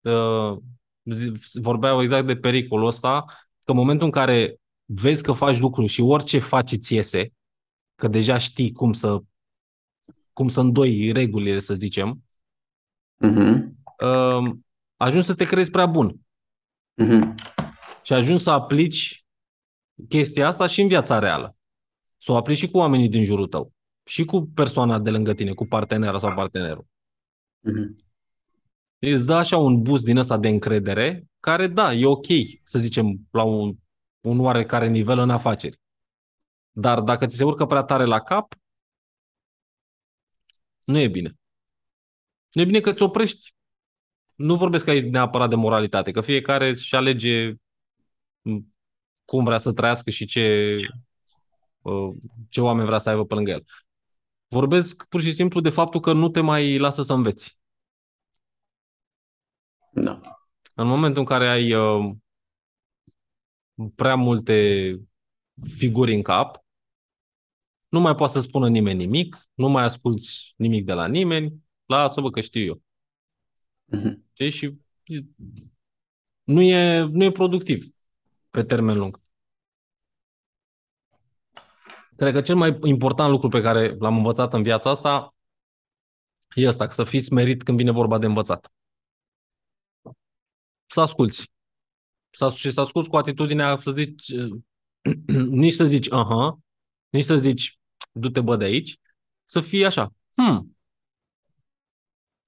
uh, 0.00 0.56
zi- 1.04 1.32
vorbeau 1.60 2.02
exact 2.02 2.26
de 2.26 2.36
pericolul 2.36 2.86
ăsta, 2.86 3.24
că 3.64 3.70
în 3.70 3.76
momentul 3.76 4.06
în 4.06 4.12
care 4.12 4.56
vezi 4.84 5.22
că 5.22 5.32
faci 5.32 5.58
lucruri 5.58 5.88
și 5.88 6.00
orice 6.00 6.38
faci 6.38 6.72
îți 6.72 6.94
iese, 6.94 7.32
că 7.94 8.08
deja 8.08 8.38
știi 8.38 8.72
cum 8.72 8.92
să 8.92 9.18
cum 10.32 10.48
să 10.48 10.60
îndoi 10.60 11.12
regulile, 11.12 11.58
să 11.58 11.74
zicem, 11.74 12.22
Mhm. 13.16 13.76
uh, 14.04 14.50
ajungi 14.96 15.26
să 15.26 15.34
te 15.34 15.44
crezi 15.44 15.70
prea 15.70 15.86
bun 15.86 16.20
Mhm. 16.94 17.34
și 18.02 18.12
ajungi 18.12 18.42
să 18.42 18.50
aplici 18.50 19.24
chestia 20.08 20.46
asta 20.46 20.66
și 20.66 20.80
în 20.80 20.88
viața 20.88 21.18
reală. 21.18 21.56
Să 22.16 22.32
o 22.32 22.36
aplici 22.36 22.56
și 22.56 22.70
cu 22.70 22.78
oamenii 22.78 23.08
din 23.08 23.24
jurul 23.24 23.46
tău, 23.46 23.72
și 24.04 24.24
cu 24.24 24.46
persoana 24.54 24.98
de 24.98 25.10
lângă 25.10 25.34
tine, 25.34 25.52
cu 25.52 25.66
partenera 25.66 26.18
sau 26.18 26.34
partenerul. 26.34 26.86
Mhm. 27.60 27.96
Îți 28.98 29.26
dă 29.26 29.34
așa 29.34 29.56
un 29.56 29.82
boost 29.82 30.04
din 30.04 30.16
ăsta 30.16 30.38
de 30.38 30.48
încredere, 30.48 31.28
care, 31.40 31.66
da, 31.66 31.92
e 31.92 32.06
ok, 32.06 32.26
să 32.62 32.78
zicem, 32.78 33.28
la 33.30 33.42
un, 33.42 33.76
un 34.20 34.40
oarecare 34.40 34.88
nivel 34.88 35.18
în 35.18 35.30
afaceri. 35.30 35.80
Dar 36.70 37.00
dacă 37.00 37.26
ți 37.26 37.36
se 37.36 37.44
urcă 37.44 37.66
prea 37.66 37.82
tare 37.82 38.04
la 38.04 38.20
cap, 38.20 38.54
nu 40.84 40.98
e 40.98 41.08
bine. 41.08 41.38
Nu 42.52 42.60
e 42.60 42.64
bine 42.64 42.80
că 42.80 42.92
ți 42.92 43.02
oprești. 43.02 43.54
Nu 44.34 44.56
vorbesc 44.56 44.86
aici 44.86 45.10
neapărat 45.10 45.48
de 45.48 45.54
moralitate, 45.54 46.10
că 46.10 46.20
fiecare 46.20 46.68
își 46.68 46.94
alege 46.94 47.54
m, 48.40 48.58
cum 49.28 49.44
vrea 49.44 49.58
să 49.58 49.72
trăiască 49.72 50.10
și 50.10 50.26
ce, 50.26 50.76
uh, 51.82 52.14
ce 52.48 52.60
oameni 52.60 52.86
vrea 52.86 52.98
să 52.98 53.08
aibă 53.08 53.24
pe 53.24 53.34
lângă 53.34 53.50
el. 53.50 53.64
Vorbesc 54.46 55.04
pur 55.08 55.20
și 55.20 55.32
simplu 55.32 55.60
de 55.60 55.70
faptul 55.70 56.00
că 56.00 56.12
nu 56.12 56.28
te 56.28 56.40
mai 56.40 56.78
lasă 56.78 57.02
să 57.02 57.12
înveți. 57.12 57.60
Da. 59.90 60.20
În 60.74 60.86
momentul 60.86 61.20
în 61.20 61.24
care 61.24 61.48
ai 61.48 61.72
uh, 61.74 62.14
prea 63.94 64.14
multe 64.14 64.98
figuri 65.64 66.14
în 66.14 66.22
cap, 66.22 66.64
nu 67.88 68.00
mai 68.00 68.14
poate 68.14 68.32
să 68.32 68.40
spună 68.40 68.68
nimeni 68.68 68.98
nimic, 68.98 69.48
nu 69.54 69.68
mai 69.68 69.84
asculți 69.84 70.54
nimic 70.56 70.84
de 70.84 70.92
la 70.92 71.06
nimeni, 71.06 71.62
lasă-vă 71.86 72.30
că 72.30 72.40
știu 72.40 72.64
eu. 72.64 72.82
Mhm. 73.84 74.24
Știi? 74.32 74.50
Și 74.50 74.78
nu 76.42 76.62
e, 76.62 77.00
nu 77.00 77.24
e 77.24 77.32
productiv 77.32 77.92
pe 78.58 78.64
termen 78.64 78.98
lung. 78.98 79.20
Cred 82.16 82.32
că 82.32 82.40
cel 82.40 82.56
mai 82.56 82.78
important 82.82 83.30
lucru 83.30 83.48
pe 83.48 83.60
care 83.60 83.96
l-am 83.98 84.16
învățat 84.16 84.52
în 84.52 84.62
viața 84.62 84.90
asta 84.90 85.34
e 86.54 86.68
ăsta, 86.68 86.90
să 86.90 87.04
fii 87.04 87.20
smerit 87.20 87.62
când 87.62 87.76
vine 87.76 87.90
vorba 87.90 88.18
de 88.18 88.26
învățat. 88.26 88.72
Să 90.86 91.00
asculți. 91.00 91.50
Să, 92.30 92.50
și 92.50 92.70
să 92.70 92.80
asculți 92.80 93.08
cu 93.08 93.16
atitudinea 93.16 93.78
să 93.80 93.90
zici, 93.90 94.32
nici 95.62 95.74
să 95.74 95.84
zici, 95.84 96.12
aha, 96.12 96.58
nici 97.08 97.24
să 97.24 97.36
zici, 97.36 97.78
du-te 98.12 98.40
bă 98.40 98.56
de 98.56 98.64
aici, 98.64 98.96
să 99.44 99.60
fii 99.60 99.84
așa, 99.84 100.12
hmm, 100.34 100.76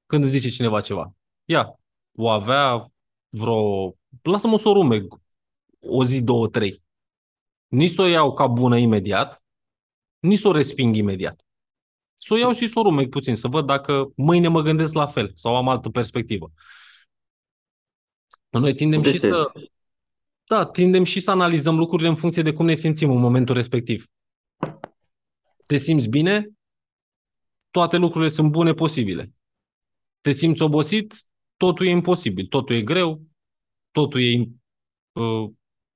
când 0.07 0.25
zice 0.25 0.49
cineva 0.49 0.81
ceva. 0.81 1.15
Ia, 1.45 1.81
o 2.13 2.29
avea 2.29 2.93
vreo, 3.29 3.95
lasă-mă 4.23 4.59
să 4.59 4.69
o 4.69 4.73
rumeg 4.73 5.21
o 5.81 6.05
zi, 6.05 6.23
două, 6.23 6.49
trei. 6.49 6.83
Nici 7.69 7.93
să 7.93 8.03
o 8.03 8.07
iau 8.07 8.35
ca 8.35 8.47
bună 8.47 8.79
imediat, 8.79 9.45
nici 10.19 10.39
să 10.39 10.49
o 10.49 10.53
resping 10.53 10.97
imediat. 10.97 11.45
Să 12.15 12.35
o 12.35 12.37
iau 12.37 12.53
și 12.53 12.69
să 12.69 12.79
o 12.79 12.83
rumeg 12.83 13.09
puțin, 13.09 13.37
să 13.37 13.49
văd 13.49 13.67
dacă 13.67 14.13
mâine 14.17 14.49
mă 14.49 14.63
gândesc 14.63 14.95
la 14.95 15.07
fel 15.07 15.33
sau 15.35 15.57
am 15.57 15.69
altă 15.69 15.89
perspectivă. 15.89 16.53
Noi 18.49 18.75
tindem 18.75 19.03
și 19.03 19.19
să... 19.19 19.53
Da, 20.45 20.67
tindem 20.67 21.05
și 21.05 21.21
să 21.21 21.31
analizăm 21.31 21.77
lucrurile 21.77 22.09
în 22.09 22.15
funcție 22.15 22.43
de 22.43 22.53
cum 22.53 22.67
ne 22.67 22.75
simțim 22.75 23.11
în 23.11 23.21
momentul 23.21 23.55
respectiv. 23.55 24.07
Te 25.67 25.77
simți 25.77 26.09
bine? 26.09 26.51
Toate 27.71 27.97
lucrurile 27.97 28.31
sunt 28.31 28.51
bune 28.51 28.73
posibile. 28.73 29.33
Te 30.21 30.33
simți 30.33 30.63
obosit? 30.63 31.27
Totul 31.57 31.87
e 31.87 31.91
imposibil, 31.91 32.47
totul 32.47 32.77
e 32.77 32.83
greu, 32.83 33.23
totul 33.91 34.21
e 34.21 34.49
uh, 35.13 35.51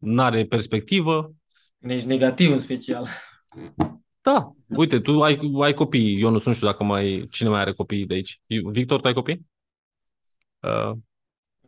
n-are 0.05 0.45
perspectivă. 0.45 1.35
Când 1.81 1.93
ești 1.93 2.09
negativ 2.09 2.51
în 2.51 2.59
special. 2.59 3.09
Da, 4.21 4.53
uite, 4.69 5.01
tu 5.01 5.23
ai, 5.23 5.53
ai 5.63 5.75
copii, 5.75 6.21
eu 6.21 6.31
nu 6.31 6.39
știu 6.39 6.67
dacă 6.67 6.85
mai, 6.85 7.27
cine 7.31 7.49
mai 7.49 7.61
are 7.61 7.73
copii 7.73 8.07
de 8.07 8.15
aici. 8.15 8.41
Victor, 8.47 9.01
tu 9.01 9.07
ai 9.07 9.15
copii? 9.15 9.47
Uh, 10.61 10.93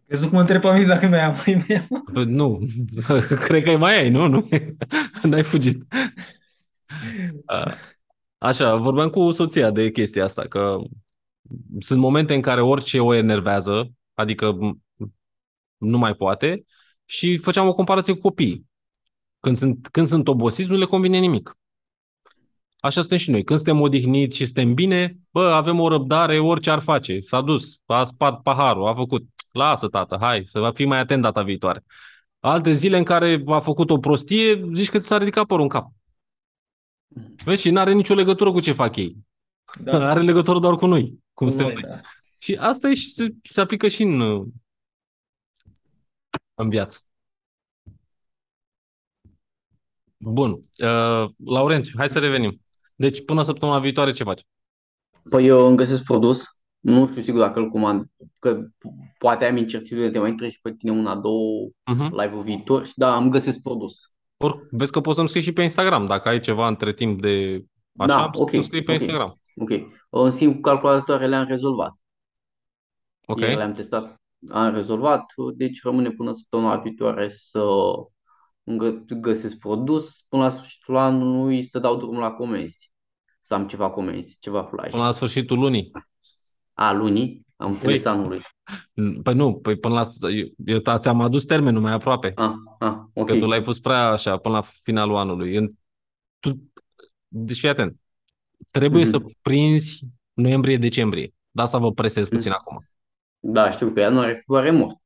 Crezi 0.06 0.28
că 0.28 0.34
mă 0.34 0.40
întreb 0.40 0.60
pe 0.60 0.72
mine 0.72 0.84
dacă 0.84 1.06
mai 1.06 1.20
am 1.20 1.34
mai 1.46 2.24
Nu, 2.24 2.60
cred 3.46 3.62
că 3.62 3.76
mai 3.76 3.98
ai, 3.98 4.10
nu? 4.10 4.26
Nu, 4.26 4.48
n-ai 5.22 5.42
fugit. 5.42 5.86
Uh, 7.32 7.72
așa, 8.38 8.76
vorbeam 8.76 9.08
cu 9.08 9.30
soția 9.30 9.70
de 9.70 9.90
chestia 9.90 10.24
asta, 10.24 10.42
că 10.42 10.78
sunt 11.78 12.00
momente 12.00 12.34
în 12.34 12.40
care 12.40 12.60
orice 12.60 13.00
o 13.00 13.14
enervează, 13.14 13.92
adică 14.14 14.58
nu 15.76 15.98
mai 15.98 16.14
poate, 16.14 16.64
și 17.06 17.36
făceam 17.36 17.68
o 17.68 17.72
comparație 17.72 18.12
cu 18.12 18.20
copiii. 18.20 18.66
Când 19.40 19.56
sunt, 19.56 19.88
când 19.88 20.06
sunt 20.06 20.28
obosiți, 20.28 20.70
nu 20.70 20.76
le 20.76 20.84
convine 20.84 21.18
nimic. 21.18 21.56
Așa 22.80 23.00
suntem 23.00 23.18
și 23.18 23.30
noi. 23.30 23.44
Când 23.44 23.58
suntem 23.58 23.80
odihniți 23.80 24.36
și 24.36 24.44
suntem 24.44 24.74
bine, 24.74 25.18
bă, 25.30 25.40
avem 25.40 25.80
o 25.80 25.88
răbdare, 25.88 26.38
orice 26.38 26.70
ar 26.70 26.78
face. 26.78 27.20
S-a 27.26 27.40
dus, 27.40 27.80
a 27.86 28.04
spart 28.04 28.42
paharul, 28.42 28.86
a 28.86 28.94
făcut. 28.94 29.24
Lasă, 29.52 29.88
tată, 29.88 30.16
hai, 30.20 30.42
să 30.44 30.58
va 30.58 30.70
fi 30.70 30.84
mai 30.84 30.98
atent 30.98 31.22
data 31.22 31.42
viitoare. 31.42 31.84
Alte 32.40 32.72
zile 32.72 32.96
în 32.96 33.04
care 33.04 33.42
a 33.46 33.58
făcut 33.58 33.90
o 33.90 33.98
prostie, 33.98 34.68
zici 34.72 34.90
că 34.90 34.98
ți 34.98 35.06
s-a 35.06 35.18
ridicat 35.18 35.46
părul 35.46 35.62
în 35.62 35.68
cap. 35.68 35.90
Vezi, 37.44 37.62
și 37.62 37.70
nu 37.70 37.80
are 37.80 37.92
nicio 37.92 38.14
legătură 38.14 38.52
cu 38.52 38.60
ce 38.60 38.72
fac 38.72 38.96
ei. 38.96 39.16
Da. 39.78 40.08
Are 40.10 40.20
legătură 40.20 40.58
doar 40.58 40.76
cu 40.76 40.86
noi, 40.86 41.18
cum 41.32 41.46
cu 41.46 41.52
suntem 41.52 41.72
noi. 41.72 41.82
Da. 41.82 42.00
Și 42.38 42.54
asta 42.54 42.88
e 42.88 42.94
și 42.94 43.10
se, 43.10 43.34
se 43.42 43.60
aplică 43.60 43.88
și 43.88 44.02
în, 44.02 44.44
în 46.56 46.68
viață. 46.68 46.98
Bun. 50.16 50.50
Uh, 50.50 51.30
Laurențiu, 51.44 51.94
hai 51.96 52.08
să 52.08 52.18
revenim. 52.18 52.60
Deci, 52.94 53.24
până 53.24 53.42
săptămâna 53.42 53.78
viitoare, 53.78 54.12
ce 54.12 54.24
faci? 54.24 54.42
Păi 55.30 55.46
eu 55.46 55.66
îmi 55.66 55.76
găsesc 55.76 56.02
produs. 56.02 56.44
Nu 56.80 57.06
știu 57.06 57.22
sigur 57.22 57.40
dacă 57.40 57.58
îl 57.58 57.70
comand. 57.70 58.06
Că 58.38 58.66
poate 59.18 59.44
am 59.44 59.56
incertitudine, 59.56 60.10
te 60.10 60.18
mai 60.18 60.34
treci 60.34 60.58
pe 60.62 60.74
tine 60.74 60.92
una, 60.92 61.16
două 61.16 61.68
uh-huh. 61.68 62.10
live-ul 62.10 62.42
viitor. 62.42 62.90
Da, 62.94 63.14
am 63.14 63.30
găsesc 63.30 63.60
produs. 63.60 64.14
Or, 64.36 64.66
vezi 64.70 64.92
că 64.92 65.00
poți 65.00 65.16
să-mi 65.16 65.28
scrii 65.28 65.42
și 65.42 65.52
pe 65.52 65.62
Instagram. 65.62 66.06
Dacă 66.06 66.28
ai 66.28 66.40
ceva 66.40 66.68
între 66.68 66.92
timp 66.92 67.20
de 67.20 67.64
așa, 67.96 68.06
da, 68.06 68.30
okay, 68.32 68.64
scrii 68.64 68.82
pe 68.82 68.92
okay, 68.92 69.06
Instagram. 69.06 69.40
Ok. 69.56 69.70
În 70.10 70.30
schimb, 70.30 70.54
cu 70.54 70.60
calculatoare 70.60 71.26
le-am 71.26 71.46
rezolvat. 71.46 71.92
Ok. 73.26 73.40
Ieri 73.40 73.56
le-am 73.56 73.72
testat, 73.72 74.20
am 74.48 74.74
rezolvat. 74.74 75.24
Deci 75.56 75.82
rămâne 75.82 76.10
până 76.10 76.32
săptămâna 76.32 76.76
viitoare 76.76 77.28
să 77.28 77.64
găsesc 79.20 79.56
produs 79.56 80.24
până 80.28 80.42
la 80.42 80.48
sfârșitul 80.48 80.96
anului 80.96 81.62
să 81.62 81.78
dau 81.78 81.96
drumul 81.96 82.20
la 82.20 82.30
comenzi. 82.30 82.92
Să 83.40 83.54
am 83.54 83.66
ceva 83.66 83.90
comenzi, 83.90 84.36
ceva 84.40 84.62
flash. 84.62 84.90
Până 84.90 85.02
la 85.02 85.12
sfârșitul 85.12 85.58
lunii? 85.58 85.90
A, 86.74 86.92
lunii? 86.92 87.46
Am 87.56 87.70
înțeles 87.70 88.02
păi, 88.02 88.12
anului. 88.12 88.42
Păi 89.22 89.34
nu, 89.34 89.54
păi 89.54 89.76
până 89.76 89.94
la... 89.94 90.30
Eu, 90.30 90.46
eu 90.64 90.98
ți-am 90.98 91.20
adus 91.20 91.44
termenul 91.44 91.80
mai 91.80 91.92
aproape. 91.92 92.32
Ah, 92.34 92.52
ah, 92.78 92.94
ok. 93.14 93.26
Că 93.26 93.38
tu 93.38 93.46
l-ai 93.46 93.62
pus 93.62 93.80
prea 93.80 94.06
așa, 94.06 94.36
până 94.36 94.54
la 94.54 94.60
finalul 94.82 95.16
anului. 95.16 95.56
În, 95.56 95.72
tu, 96.38 96.70
deci 97.28 97.58
fii 97.58 97.68
atent. 97.68 98.00
Trebuie 98.70 99.04
mm-hmm. 99.04 99.10
să 99.10 99.22
prinzi 99.42 100.00
noiembrie-decembrie. 100.32 101.34
Da, 101.50 101.66
să 101.66 101.78
vă 101.78 101.92
presez 101.92 102.28
puțin 102.28 102.50
mm-hmm. 102.50 102.54
acum. 102.54 102.88
Da, 103.48 103.70
știu 103.70 103.92
că 103.92 104.00
ianuarie, 104.00 104.34
februarie 104.34 104.70
mult. 104.70 104.96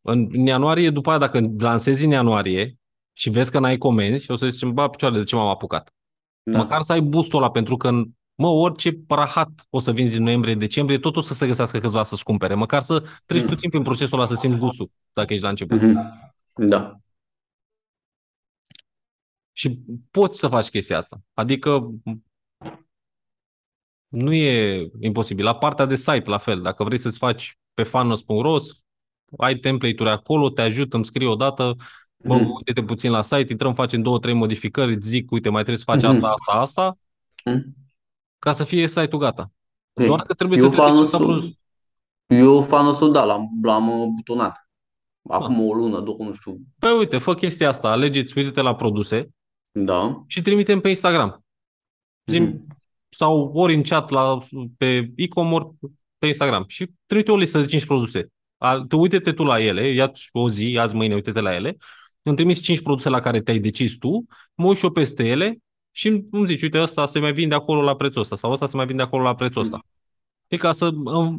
În 0.00 0.30
ianuarie, 0.30 0.90
după 0.90 1.10
aia, 1.10 1.18
dacă 1.18 1.40
lansezi 1.58 2.04
în 2.04 2.10
ianuarie 2.10 2.78
și 3.12 3.30
vezi 3.30 3.50
că 3.50 3.58
n-ai 3.58 3.78
comenzi, 3.78 4.30
o 4.30 4.36
să 4.36 4.48
zici, 4.48 4.64
bă, 4.64 4.88
picioarele, 4.88 5.20
de 5.20 5.26
ce 5.26 5.36
m-am 5.36 5.46
apucat? 5.46 5.94
Da. 6.42 6.58
Măcar 6.58 6.80
să 6.80 6.92
ai 6.92 7.00
boostul 7.00 7.38
ăla, 7.38 7.50
pentru 7.50 7.76
că, 7.76 7.90
mă, 8.34 8.46
orice 8.46 8.92
parahat 8.92 9.66
o 9.70 9.80
să 9.80 9.92
vinzi 9.92 10.16
în 10.16 10.22
noiembrie, 10.22 10.54
decembrie, 10.54 10.98
tot 10.98 11.16
o 11.16 11.20
să 11.20 11.34
se 11.34 11.46
găsească 11.46 11.78
câțiva 11.78 12.04
să-ți 12.04 12.24
cumpere. 12.24 12.54
Măcar 12.54 12.80
să 12.80 13.04
treci 13.26 13.42
mm. 13.42 13.48
puțin 13.48 13.70
prin 13.70 13.82
procesul 13.82 14.18
ăla 14.18 14.28
să 14.28 14.34
simți 14.34 14.58
gustul, 14.58 14.90
dacă 15.12 15.32
ești 15.32 15.44
la 15.44 15.50
început. 15.50 15.78
Mm-hmm. 15.78 16.66
Da. 16.66 16.98
Și 19.52 19.80
poți 20.10 20.38
să 20.38 20.48
faci 20.48 20.68
chestia 20.68 20.96
asta. 20.98 21.20
Adică 21.34 21.88
nu 24.08 24.32
e 24.32 24.88
imposibil. 25.00 25.44
La 25.44 25.54
partea 25.54 25.84
de 25.84 25.96
site, 25.96 26.30
la 26.30 26.38
fel. 26.38 26.60
Dacă 26.60 26.84
vrei 26.84 26.98
să-ți 26.98 27.18
faci 27.18 27.58
pe 27.74 27.82
fanos.ro, 27.82 28.56
ai 29.38 29.54
template-uri 29.54 30.10
acolo, 30.10 30.50
te 30.50 30.60
ajut, 30.60 30.92
îmi 30.92 31.04
scrii 31.04 31.26
odată, 31.26 31.76
bă, 32.16 32.34
mm. 32.34 32.50
uite-te 32.56 32.82
puțin 32.82 33.10
la 33.10 33.22
site, 33.22 33.52
intrăm, 33.52 33.74
facem 33.74 34.02
două, 34.02 34.18
trei 34.18 34.34
modificări, 34.34 34.92
îți 34.92 35.08
zic, 35.08 35.30
uite, 35.30 35.48
mai 35.48 35.62
trebuie 35.62 35.84
să 35.84 35.92
faci 35.92 36.02
mm-hmm. 36.02 36.14
asta, 36.14 36.28
asta, 36.28 36.52
asta, 36.52 36.98
mm. 37.44 37.74
ca 38.38 38.52
să 38.52 38.64
fie 38.64 38.86
site-ul 38.86 39.20
gata. 39.20 39.50
Okay. 39.92 40.06
Doar 40.06 40.22
că 40.22 40.34
trebuie 40.34 40.58
eu 40.58 40.70
să 40.70 40.76
treci 40.76 41.10
produs. 41.10 41.44
Eu 42.26 42.62
fanosul, 42.62 43.12
da, 43.12 43.24
l-am, 43.24 43.48
l-am 43.62 44.00
uh, 44.00 44.08
butonat. 44.14 44.68
Acum 45.28 45.54
da. 45.54 45.62
o 45.62 45.74
lună, 45.74 46.00
două, 46.00 46.18
nu 46.18 46.32
știu. 46.32 46.60
Păi 46.78 46.98
uite, 46.98 47.18
fă 47.18 47.34
chestia 47.34 47.68
asta, 47.68 47.90
alegeți, 47.90 48.38
uite-te 48.38 48.60
la 48.60 48.74
produse 48.74 49.28
da. 49.70 50.22
și 50.26 50.42
trimitem 50.42 50.80
pe 50.80 50.88
Instagram. 50.88 51.44
Zim, 52.26 52.42
mm. 52.42 52.66
Sau 53.18 53.50
ori 53.54 53.74
în 53.74 53.82
chat 53.82 54.10
la, 54.10 54.38
pe 54.76 55.12
e-commerce, 55.16 55.68
pe 56.18 56.26
Instagram. 56.26 56.64
Și 56.66 56.90
trimite 57.06 57.30
o 57.30 57.36
listă 57.36 57.60
de 57.60 57.66
5 57.66 57.84
produse 57.84 58.28
tu 58.88 58.98
uite-te 58.98 59.32
tu 59.32 59.44
la 59.44 59.60
ele, 59.60 59.88
ia 59.88 60.12
o 60.32 60.50
zi, 60.50 60.76
azi, 60.80 60.94
mâine, 60.94 61.14
uite-te 61.14 61.40
la 61.40 61.54
ele, 61.54 61.76
îmi 62.22 62.36
trimiți 62.36 62.62
5 62.62 62.82
produse 62.82 63.08
la 63.08 63.20
care 63.20 63.40
te-ai 63.40 63.58
decis 63.58 63.96
tu, 63.96 64.26
mă 64.54 64.66
uit 64.66 64.76
și 64.76 64.84
eu 64.84 64.90
peste 64.90 65.28
ele 65.28 65.58
și 65.90 66.24
îmi 66.30 66.46
zici, 66.46 66.62
uite, 66.62 66.80
ăsta 66.80 67.06
se 67.06 67.18
mai 67.18 67.32
vinde 67.32 67.54
acolo 67.54 67.82
la 67.82 67.96
prețul 67.96 68.20
ăsta 68.20 68.36
sau 68.36 68.52
ăsta 68.52 68.66
se 68.66 68.76
mai 68.76 68.86
vinde 68.86 69.02
acolo 69.02 69.22
la 69.22 69.34
prețul 69.34 69.62
ăsta. 69.62 69.80
E 70.46 70.56
ca 70.56 70.72
să 70.72 70.90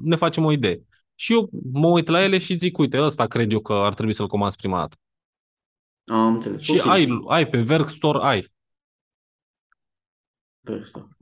ne 0.01 0.15
facem 0.15 0.45
o 0.45 0.51
idee. 0.51 0.81
Și 1.15 1.33
eu 1.33 1.49
mă 1.71 1.87
uit 1.87 2.07
la 2.07 2.23
ele 2.23 2.37
și 2.37 2.57
zic, 2.57 2.77
uite, 2.77 3.01
ăsta 3.01 3.27
cred 3.27 3.51
eu 3.51 3.59
că 3.59 3.73
ar 3.73 3.93
trebui 3.93 4.13
să-l 4.13 4.27
comand 4.27 4.55
prima 4.55 4.79
dată. 4.79 4.95
Am 6.05 6.33
înțeles. 6.33 6.61
Și 6.61 6.71
okay. 6.71 6.97
ai, 6.97 7.21
ai 7.27 7.47
pe 7.47 7.61
Verk 7.61 7.89
Store, 7.89 8.19
ai. 8.21 8.51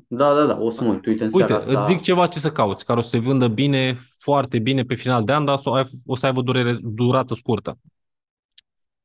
Da, 0.10 0.34
da, 0.34 0.46
da, 0.46 0.60
o 0.60 0.70
să 0.70 0.84
mă 0.84 0.94
uit. 0.94 1.06
Uite, 1.06 1.24
în 1.24 1.30
Uite, 1.34 1.54
asta... 1.54 1.80
îți 1.80 1.92
zic 1.92 2.02
ceva 2.02 2.28
ce 2.28 2.40
să 2.40 2.52
cauți, 2.52 2.86
care 2.86 3.00
o 3.00 3.02
să 3.02 3.10
se 3.10 3.20
vândă 3.20 3.48
bine, 3.48 3.98
foarte 4.20 4.60
bine 4.60 4.84
pe 4.84 4.96
final 4.96 5.24
de 5.24 5.34
an, 5.34 5.46
dar 5.46 5.60
o 6.06 6.16
să 6.16 6.26
aibă 6.26 6.42
durere, 6.42 6.78
durată 6.82 7.34
scurtă. 7.34 7.80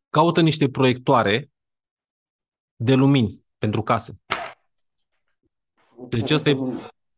Caută 0.09 0.41
niște 0.41 0.69
proiectoare 0.69 1.51
de 2.77 2.95
lumini 2.95 3.45
pentru 3.59 3.83
case. 3.83 4.21
Deci 6.09 6.31
ăsta 6.31 6.51
e, 6.51 6.59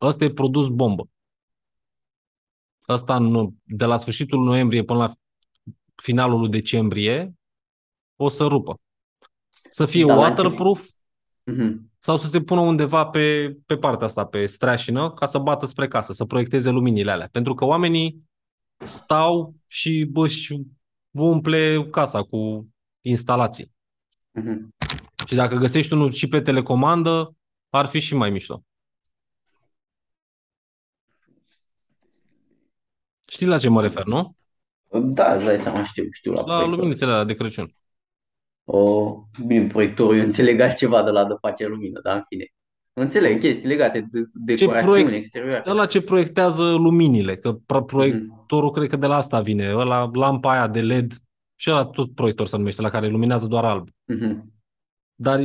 ăsta 0.01 0.25
e 0.25 0.33
produs 0.33 0.69
bombă. 0.69 1.09
Asta 2.83 3.19
de 3.63 3.85
la 3.85 3.97
sfârșitul 3.97 4.45
noiembrie 4.45 4.85
până 4.85 4.99
la 4.99 5.13
finalul 5.95 6.39
lui 6.39 6.49
decembrie 6.49 7.35
o 8.17 8.29
să 8.29 8.45
rupă. 8.45 8.81
Să 9.71 9.87
fie 9.87 10.05
da, 10.05 10.15
waterproof, 10.15 10.83
mm-hmm 11.51 11.93
sau 12.05 12.17
să 12.17 12.27
se 12.27 12.41
pună 12.41 12.61
undeva 12.61 13.07
pe, 13.07 13.57
pe 13.67 13.77
partea 13.77 14.07
asta, 14.07 14.25
pe 14.27 14.47
streașină, 14.47 15.13
ca 15.13 15.27
să 15.27 15.39
bată 15.39 15.67
spre 15.67 15.89
casă, 15.89 16.13
să 16.13 16.25
proiecteze 16.25 16.71
luminile 16.71 17.11
alea. 17.11 17.29
Pentru 17.33 17.55
că 17.55 17.65
oamenii 17.65 18.29
stau 18.85 19.55
și 19.67 20.11
își 20.15 20.55
umple 21.11 21.87
casa 21.91 22.23
cu 22.23 22.69
instalații. 23.01 23.73
Mm-hmm. 24.41 24.69
Și 25.27 25.35
dacă 25.35 25.57
găsești 25.57 25.93
unul 25.93 26.11
și 26.11 26.29
pe 26.29 26.41
telecomandă, 26.41 27.37
ar 27.69 27.87
fi 27.87 27.99
și 27.99 28.15
mai 28.15 28.31
mișto. 28.31 28.63
Știi 33.27 33.47
la 33.47 33.59
ce 33.59 33.69
mă 33.69 33.81
refer, 33.81 34.05
nu? 34.05 34.37
Da, 34.91 35.35
îți 35.35 35.45
dai 35.45 35.59
seama, 35.59 35.85
știu, 35.85 36.05
știu 36.11 36.33
la, 36.33 36.41
La 36.41 36.45
proiector. 36.45 36.77
luminițele 36.77 37.13
alea 37.13 37.25
de 37.25 37.35
Crăciun. 37.35 37.75
O, 38.65 39.15
bine, 39.47 39.67
proiectorul, 39.67 40.17
eu 40.19 40.25
înțeleg 40.25 40.61
altceva 40.61 41.03
de 41.03 41.11
la 41.11 41.25
de 41.25 41.35
face 41.41 41.67
lumină, 41.67 42.01
dar 42.03 42.17
în 42.17 42.23
fine. 42.29 42.45
Înțeleg 42.93 43.41
chestii 43.41 43.67
legate 43.69 44.07
de 44.11 44.23
decorațiuni 44.33 44.93
proiect- 44.93 45.13
exterioare. 45.13 45.63
Ăla 45.71 45.87
ce 45.87 46.01
proiectează 46.01 46.63
luminile, 46.73 47.37
că 47.37 47.53
pro- 47.53 47.79
Mhm. 47.79 47.87
proiectorul 47.87 48.71
cred 48.71 48.89
că 48.89 48.97
de 48.97 49.07
la 49.07 49.17
asta 49.17 49.41
vine, 49.41 49.75
ăla, 49.75 50.11
lampa 50.13 50.51
aia 50.53 50.69
de 50.69 50.81
LED 50.81 51.13
și 51.55 51.71
ăla 51.71 51.85
tot 51.85 52.15
proiector 52.15 52.47
se 52.47 52.57
numește, 52.57 52.83
la 52.83 52.91
care 52.91 53.09
luminează 53.09 53.47
doar 53.47 53.65
alb. 53.65 53.89
Mhm. 54.05 54.53
Dar 55.15 55.41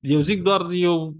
eu 0.00 0.20
zic 0.20 0.42
doar, 0.42 0.66
eu 0.70 1.14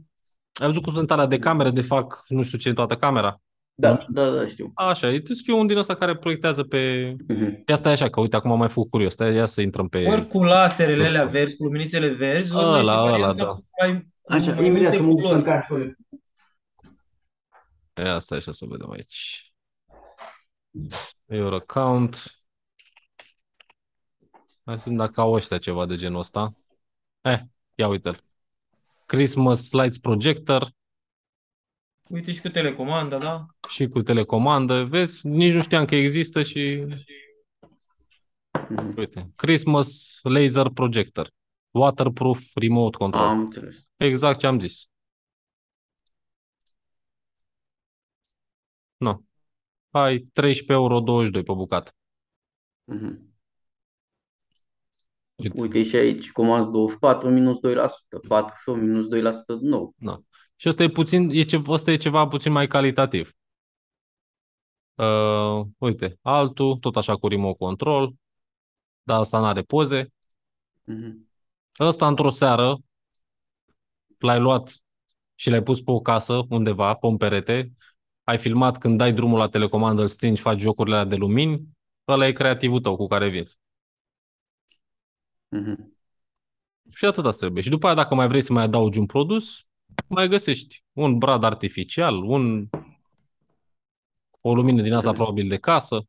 ai 0.61 0.67
văzut 0.67 0.83
cum 0.83 0.93
sunt 0.93 1.11
alea 1.11 1.27
de 1.27 1.39
camere 1.39 1.71
de 1.71 1.81
fac 1.83 2.25
nu 2.29 2.43
știu 2.43 2.59
ce 2.59 2.69
în 2.69 2.75
toată 2.75 2.95
camera? 2.97 3.41
Da, 3.77 4.05
da, 4.09 4.31
da, 4.31 4.47
știu. 4.47 4.71
Așa, 4.75 5.07
e 5.07 5.11
trebuie 5.15 5.37
să 5.37 5.43
fie 5.45 5.53
unul 5.53 5.67
din 5.67 5.77
ăsta 5.77 5.95
care 5.95 6.17
proiectează 6.17 6.63
pe... 6.63 7.15
Mhm. 7.29 7.63
Ia 7.67 7.77
stai 7.77 7.93
așa, 7.93 8.11
că 8.11 8.21
uite, 8.21 8.37
acum 8.37 8.51
am 8.53 8.59
mai 8.59 8.69
făcut 8.69 8.91
curios. 8.91 9.13
Stai, 9.13 9.35
ia 9.35 9.47
să 9.47 9.61
intrăm 9.61 9.89
pe... 9.89 10.05
Ori 10.07 10.27
cu 10.27 10.43
laserele 10.45 11.03
Nu 11.03 11.09
alea 11.09 11.21
știu. 11.27 11.39
verzi, 11.39 11.57
cu 11.57 11.65
luminițele 11.65 12.09
verzi, 12.09 12.55
ori 12.55 12.65
Ăla, 12.65 12.79
este 12.79 12.91
ăla, 12.91 13.11
varianta 13.11 13.45
da. 13.45 13.51
cu 13.51 13.65
mai, 13.81 14.09
cu 14.23 14.33
Așa, 14.33 14.55
mai 14.55 14.67
imediat 14.67 14.93
multe 14.93 14.97
să 14.97 15.03
mă 15.03 15.09
duc 15.09 15.21
culori. 15.21 15.35
în 15.39 15.43
carșole. 15.45 15.97
Ia 18.05 18.19
stai 18.19 18.39
așa 18.39 18.53
să 18.53 18.65
vedem 18.69 18.91
aici. 18.91 19.53
Your 21.27 21.53
account. 21.53 22.39
Hai 24.65 24.75
să 24.79 24.83
vedem 24.85 24.97
dacă 24.97 25.21
au 25.21 25.33
ăștia 25.33 25.59
ceva 25.59 25.87
de 25.87 25.97
genul 25.97 26.19
ăsta. 26.19 26.55
Eh, 27.21 27.39
ia 27.75 27.89
uite-l. 27.89 28.23
Christmas 29.07 29.73
Lights 29.73 29.99
Projector 29.99 30.71
Uite 32.09 32.33
și 32.33 32.41
cu 32.41 32.49
telecomanda, 32.49 33.19
da? 33.19 33.47
și 33.69 33.89
cu 33.89 34.03
telecomandă. 34.03 34.85
Vezi, 34.85 35.27
nici 35.27 35.53
nu 35.55 35.63
știam 35.63 35.85
că 35.85 35.95
există 35.95 36.43
și 36.43 36.87
Mhm. 38.71 38.95
uite. 38.97 39.33
Christmas 39.37 40.19
Laser 40.23 40.69
Projector. 40.69 41.31
Waterproof 41.71 42.41
Remote 42.55 42.97
Control. 42.97 43.23
Am 43.23 43.39
înțeles. 43.39 43.75
Exact 43.97 44.39
ce 44.39 44.47
am 44.47 44.59
zis. 44.59 44.89
Nu. 48.97 49.25
Hai, 49.91 50.19
13,22 50.33 51.25
euro 51.25 51.43
pe 51.43 51.53
bucată. 51.53 51.91
Mhm. 52.85 53.33
Uite. 55.35 55.61
Uite 55.61 55.83
și 55.83 55.97
aici, 55.97 56.33
comanzi 56.33 56.69
24 56.71 57.31
minus 57.31 57.59
2%, 57.59 58.19
48 58.29 58.81
minus 58.81 59.07
2% 59.09 59.55
din 59.55 59.69
nou. 59.69 59.95
Și 60.65 60.71
ăsta 60.71 60.83
e 60.83 60.89
puțin, 60.89 61.31
e 61.31 61.43
ce, 61.43 61.63
ăsta 61.67 61.91
e 61.91 61.97
ceva 61.97 62.27
puțin 62.27 62.53
mai 62.53 62.67
calitativ. 62.67 63.33
Uh, 64.95 65.67
uite, 65.79 66.19
altul, 66.23 66.77
tot 66.77 66.97
așa 66.97 67.17
cu 67.17 67.29
remote 67.29 67.57
control, 67.59 68.15
dar 69.03 69.19
asta 69.19 69.41
n-are 69.41 69.63
poze. 69.63 70.13
Mhm. 70.85 71.29
Ăsta 71.81 72.07
într-o 72.07 72.31
seară 72.31 72.77
l-ai 74.19 74.41
luat 74.41 74.75
și 75.35 75.51
l-ai 75.51 75.63
pus 75.63 75.81
pe 75.81 75.91
o 75.91 76.01
casă 76.01 76.43
undeva, 76.49 76.95
pe 76.95 77.07
un 77.07 77.17
perete, 77.17 77.73
ai 78.23 78.39
filmat 78.39 78.79
când 78.79 78.99
dai 78.99 79.13
drumul 79.13 79.39
la 79.39 79.49
telecomandă, 79.49 80.03
îl 80.03 80.09
stingi, 80.09 80.41
faci 80.41 80.61
jocurile 80.61 80.95
alea 80.95 81.09
de 81.09 81.17
lumini, 81.17 81.69
ăla 82.09 82.27
e 82.27 82.33
creativul 82.33 82.81
tău 82.81 82.97
cu 82.97 83.07
care 83.07 83.29
vinzi. 83.29 83.59
Mhm. 85.49 85.97
Și 86.91 87.05
atât 87.05 87.25
îți 87.25 87.39
trebuie. 87.39 87.63
Și 87.63 87.71
după 87.71 87.87
aia, 87.87 87.95
dacă 87.95 88.15
mai 88.15 88.29
vrei 88.29 88.43
să 88.43 88.53
mai 88.53 88.63
adaugi 88.63 88.99
un 88.99 89.07
produs, 89.07 89.67
mai 90.07 90.29
găsești 90.29 90.85
un 90.93 91.19
brad 91.19 91.45
artificial, 91.45 92.23
un 92.23 92.69
o 94.41 94.55
lumină 94.55 94.83
din 94.83 94.93
asta 94.93 95.09
Înțeles. 95.09 95.17
probabil 95.17 95.49
de 95.49 95.59
casă. 95.59 96.07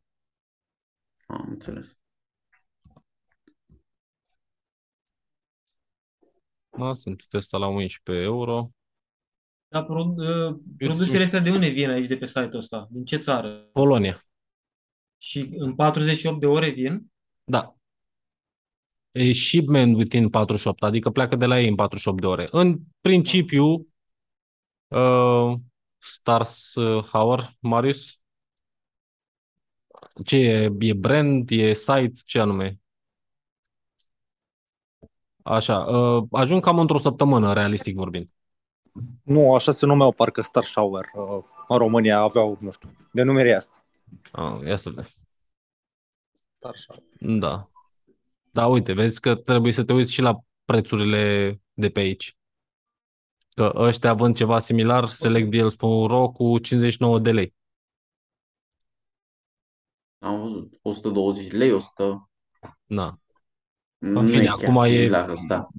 Am 1.28 1.46
înțeles. 1.50 1.98
Da, 6.78 6.94
sunt 6.94 7.26
ăsta 7.34 7.58
la 7.58 7.68
11 7.68 8.26
euro. 8.26 8.72
Dar 9.68 9.86
pro, 9.86 10.14
uh, 10.18 10.56
produsele 10.78 11.24
astea 11.24 11.40
de 11.40 11.52
unde 11.52 11.70
vin 11.70 11.90
aici 11.90 12.08
de 12.08 12.18
pe 12.18 12.26
site-ul 12.26 12.56
ăsta? 12.56 12.88
Din 12.92 13.06
ce 13.06 13.18
țară? 13.18 13.70
Polonia. 13.74 14.26
Și 15.18 15.54
în 15.58 15.76
48 15.76 16.40
de 16.40 16.46
ore 16.46 16.70
vin? 16.70 17.12
Da. 17.44 17.75
E 19.18 19.34
shipment 19.34 19.96
within 19.96 20.30
48, 20.30 20.84
adică 20.84 21.10
pleacă 21.10 21.36
de 21.36 21.46
la 21.46 21.60
ei 21.60 21.68
în 21.68 21.76
48 21.76 22.22
de 22.22 22.28
ore. 22.28 22.48
În 22.52 22.80
principiu, 23.02 23.88
uh, 24.88 25.54
Stars 25.98 26.76
uh, 26.76 27.04
Hour, 27.04 27.54
Marius? 27.60 28.20
Ce 30.26 30.36
e? 30.38 30.72
E 30.80 30.94
brand? 30.94 31.50
E 31.50 31.74
site? 31.74 32.12
Ce 32.26 32.40
anume? 32.40 32.80
Așa, 35.44 35.78
uh, 35.80 36.28
ajung 36.32 36.62
cam 36.64 36.80
într-o 36.80 36.98
săptămână, 36.98 37.54
realistic 37.54 37.96
vorbind. 37.96 38.30
Nu, 39.24 39.54
așa 39.54 39.72
se 39.72 39.86
numeau 39.86 40.12
parcă 40.12 40.42
Star 40.42 40.64
Shower. 40.64 41.06
uh, 41.14 41.44
În 41.68 41.78
România 41.78 42.20
aveau, 42.20 42.58
nu 42.62 42.72
știu, 42.72 42.90
denumirea 43.12 43.58
asta. 43.58 43.86
Ah, 44.32 44.60
ia 44.68 44.76
să 44.76 44.90
vedem. 44.90 45.08
Star 46.58 46.76
Shower. 46.76 47.04
Da. 47.20 47.70
Da, 48.56 48.68
uite, 48.68 48.94
vezi 48.94 49.20
că 49.20 49.36
trebuie 49.36 49.72
să 49.72 49.84
te 49.84 49.94
uiți 49.94 50.12
și 50.12 50.22
la 50.22 50.40
prețurile 50.66 51.56
de 51.74 51.90
pe 51.90 52.00
aici. 52.00 52.38
Că 53.50 53.72
ăștia 53.76 54.10
având 54.10 54.36
ceva 54.36 54.60
similar, 54.60 55.06
selectdeals.ro 55.06 56.32
cu 56.32 56.60
59 56.60 57.20
de 57.20 57.32
lei. 57.32 57.54
Am 60.20 60.40
văzut 60.42 60.80
120 60.82 61.52
lei, 61.52 61.72
100. 61.72 62.30
Da. 62.86 63.20
Nu 63.98 64.22
fine, 64.26 64.42
e 64.42 64.46
chiar 64.46 64.64
acum 64.64 64.84
e- 64.84 64.88
similar 64.88 65.30
ăsta. 65.30 65.70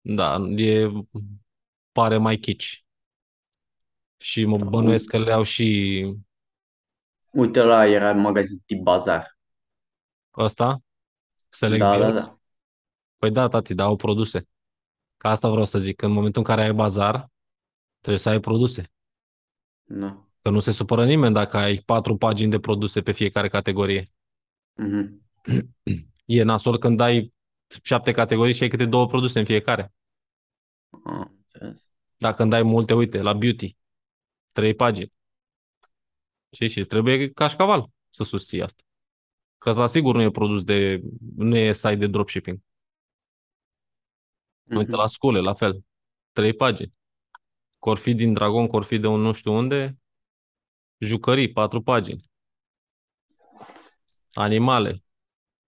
Da, 0.00 0.36
e, 0.56 0.90
pare 1.92 2.16
mai 2.16 2.36
chici. 2.36 2.84
Și 4.16 4.44
mă 4.44 4.58
bănuiesc 4.58 5.08
că 5.08 5.18
le 5.18 5.32
au 5.32 5.42
și 5.42 6.06
Uite 7.32 7.62
la 7.62 7.86
era 7.86 8.12
magazin 8.12 8.62
tip 8.66 8.82
bazar. 8.82 9.33
Ăsta, 10.36 10.82
Select 11.48 11.80
Da, 11.80 11.98
da, 11.98 12.10
Deals. 12.10 12.24
da. 12.24 12.38
Păi 13.16 13.30
da, 13.30 13.48
tati, 13.48 13.74
dar 13.74 13.86
au 13.86 13.96
produse. 13.96 14.48
Ca 15.16 15.28
asta 15.28 15.48
vreau 15.48 15.64
să 15.64 15.78
zic, 15.78 15.96
că 15.96 16.06
în 16.06 16.12
momentul 16.12 16.40
în 16.40 16.46
care 16.46 16.62
ai 16.62 16.72
bazar, 16.72 17.30
trebuie 18.00 18.20
să 18.22 18.28
ai 18.28 18.40
produse. 18.40 18.92
Da. 19.82 20.28
Că 20.42 20.50
nu 20.50 20.60
se 20.60 20.72
supără 20.72 21.04
nimeni 21.04 21.34
dacă 21.34 21.56
ai 21.56 21.76
patru 21.76 22.16
pagini 22.16 22.50
de 22.50 22.58
produse 22.58 23.02
pe 23.02 23.12
fiecare 23.12 23.48
categorie. 23.48 24.04
Mhm. 24.74 25.22
E 26.24 26.42
nasol 26.42 26.78
când 26.78 27.00
ai 27.00 27.32
șapte 27.82 28.12
categorii 28.12 28.54
și 28.54 28.62
ai 28.62 28.68
câte 28.68 28.86
două 28.86 29.06
produse 29.06 29.38
în 29.38 29.44
fiecare. 29.44 29.92
Am 31.04 31.36
înțeles. 31.36 31.82
Dacă 32.16 32.36
când 32.36 32.52
ai 32.52 32.62
multe, 32.62 32.94
uite, 32.94 33.20
la 33.20 33.32
beauty, 33.32 33.76
trei 34.52 34.74
pagini. 34.74 35.12
Și 36.50 36.68
și 36.68 36.84
trebuie 36.84 37.32
cașcaval 37.32 37.90
să 38.08 38.22
susții 38.24 38.62
asta. 38.62 38.82
Că 39.64 39.72
la 39.72 39.86
sigur 39.86 40.14
nu 40.14 40.22
e 40.22 40.30
produs 40.30 40.64
de, 40.64 41.00
nu 41.36 41.56
e 41.56 41.72
site 41.72 41.94
de 41.94 42.06
dropshipping. 42.06 42.58
Uite, 44.68 44.90
Mhm. 44.90 45.00
la 45.00 45.06
scule, 45.06 45.40
la 45.40 45.54
fel. 45.54 45.84
Trei 46.32 46.52
pagini. 46.54 46.92
Corfi 47.78 48.14
din 48.14 48.32
Dragon, 48.32 48.66
corfi 48.66 48.98
de 48.98 49.06
un 49.06 49.20
nu 49.20 49.32
știu 49.32 49.52
unde, 49.52 49.98
jucării, 50.98 51.52
patru 51.52 51.82
pagini. 51.82 52.22
Animale, 54.34 55.02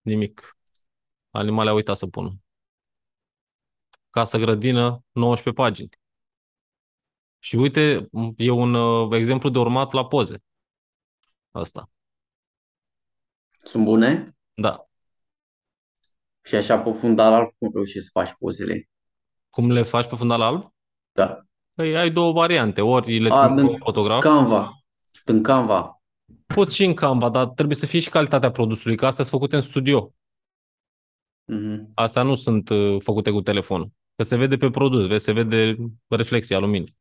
nimic. 0.00 0.56
Animale 1.30 1.70
a 1.70 1.72
uitat 1.72 1.96
să 1.96 2.06
pună. 2.06 2.40
Casă 4.10 4.38
grădină, 4.38 5.04
19 5.12 5.62
pagini. 5.62 5.88
Și 7.38 7.56
uite, 7.56 8.08
e 8.36 8.50
un 8.50 8.74
uh, 8.74 9.16
exemplu 9.18 9.48
de 9.50 9.58
urmat 9.58 9.92
la 9.92 10.06
poze. 10.06 10.42
Asta. 11.50 11.90
Sunt 13.66 13.84
bune? 13.84 14.36
Da. 14.54 14.86
Și 16.42 16.54
așa 16.54 16.78
pe 16.78 16.90
fundal 16.90 17.32
alb 17.32 17.50
cum 17.58 17.70
reușești 17.74 18.02
să 18.02 18.10
faci 18.12 18.34
pozele? 18.38 18.88
Cum 19.50 19.70
le 19.70 19.82
faci 19.82 20.06
pe 20.08 20.14
fundal 20.16 20.42
alb? 20.42 20.74
Da. 21.12 21.40
Păi 21.74 21.96
ai 21.96 22.10
două 22.10 22.32
variante. 22.32 22.80
Ori 22.80 23.18
le 23.18 23.28
A, 23.32 23.40
trimiți 23.40 23.56
din 23.56 23.66
pe 23.66 23.72
un 23.72 23.78
fotograf, 23.78 24.20
Canva. 24.20 24.72
În 25.24 25.42
Canva. 25.42 26.02
poți 26.46 26.74
și 26.74 26.84
în 26.84 26.94
Canva, 26.94 27.28
dar 27.28 27.46
trebuie 27.46 27.76
să 27.76 27.86
fie 27.86 28.00
și 28.00 28.10
calitatea 28.10 28.50
produsului, 28.50 28.96
că 28.96 29.06
astea 29.06 29.24
sunt 29.24 29.40
făcute 29.40 29.56
în 29.56 29.62
studio. 29.62 30.14
Mhm. 31.44 31.90
Astea 31.94 32.22
nu 32.22 32.34
sunt 32.34 32.68
uh, 32.68 33.02
făcute 33.02 33.30
cu 33.30 33.40
telefonul. 33.40 33.90
Că 34.16 34.22
se 34.22 34.36
vede 34.36 34.56
pe 34.56 34.70
produs, 34.70 35.06
vezi, 35.06 35.24
se 35.24 35.32
vede 35.32 35.76
reflexia 36.08 36.58
luminii. 36.58 36.96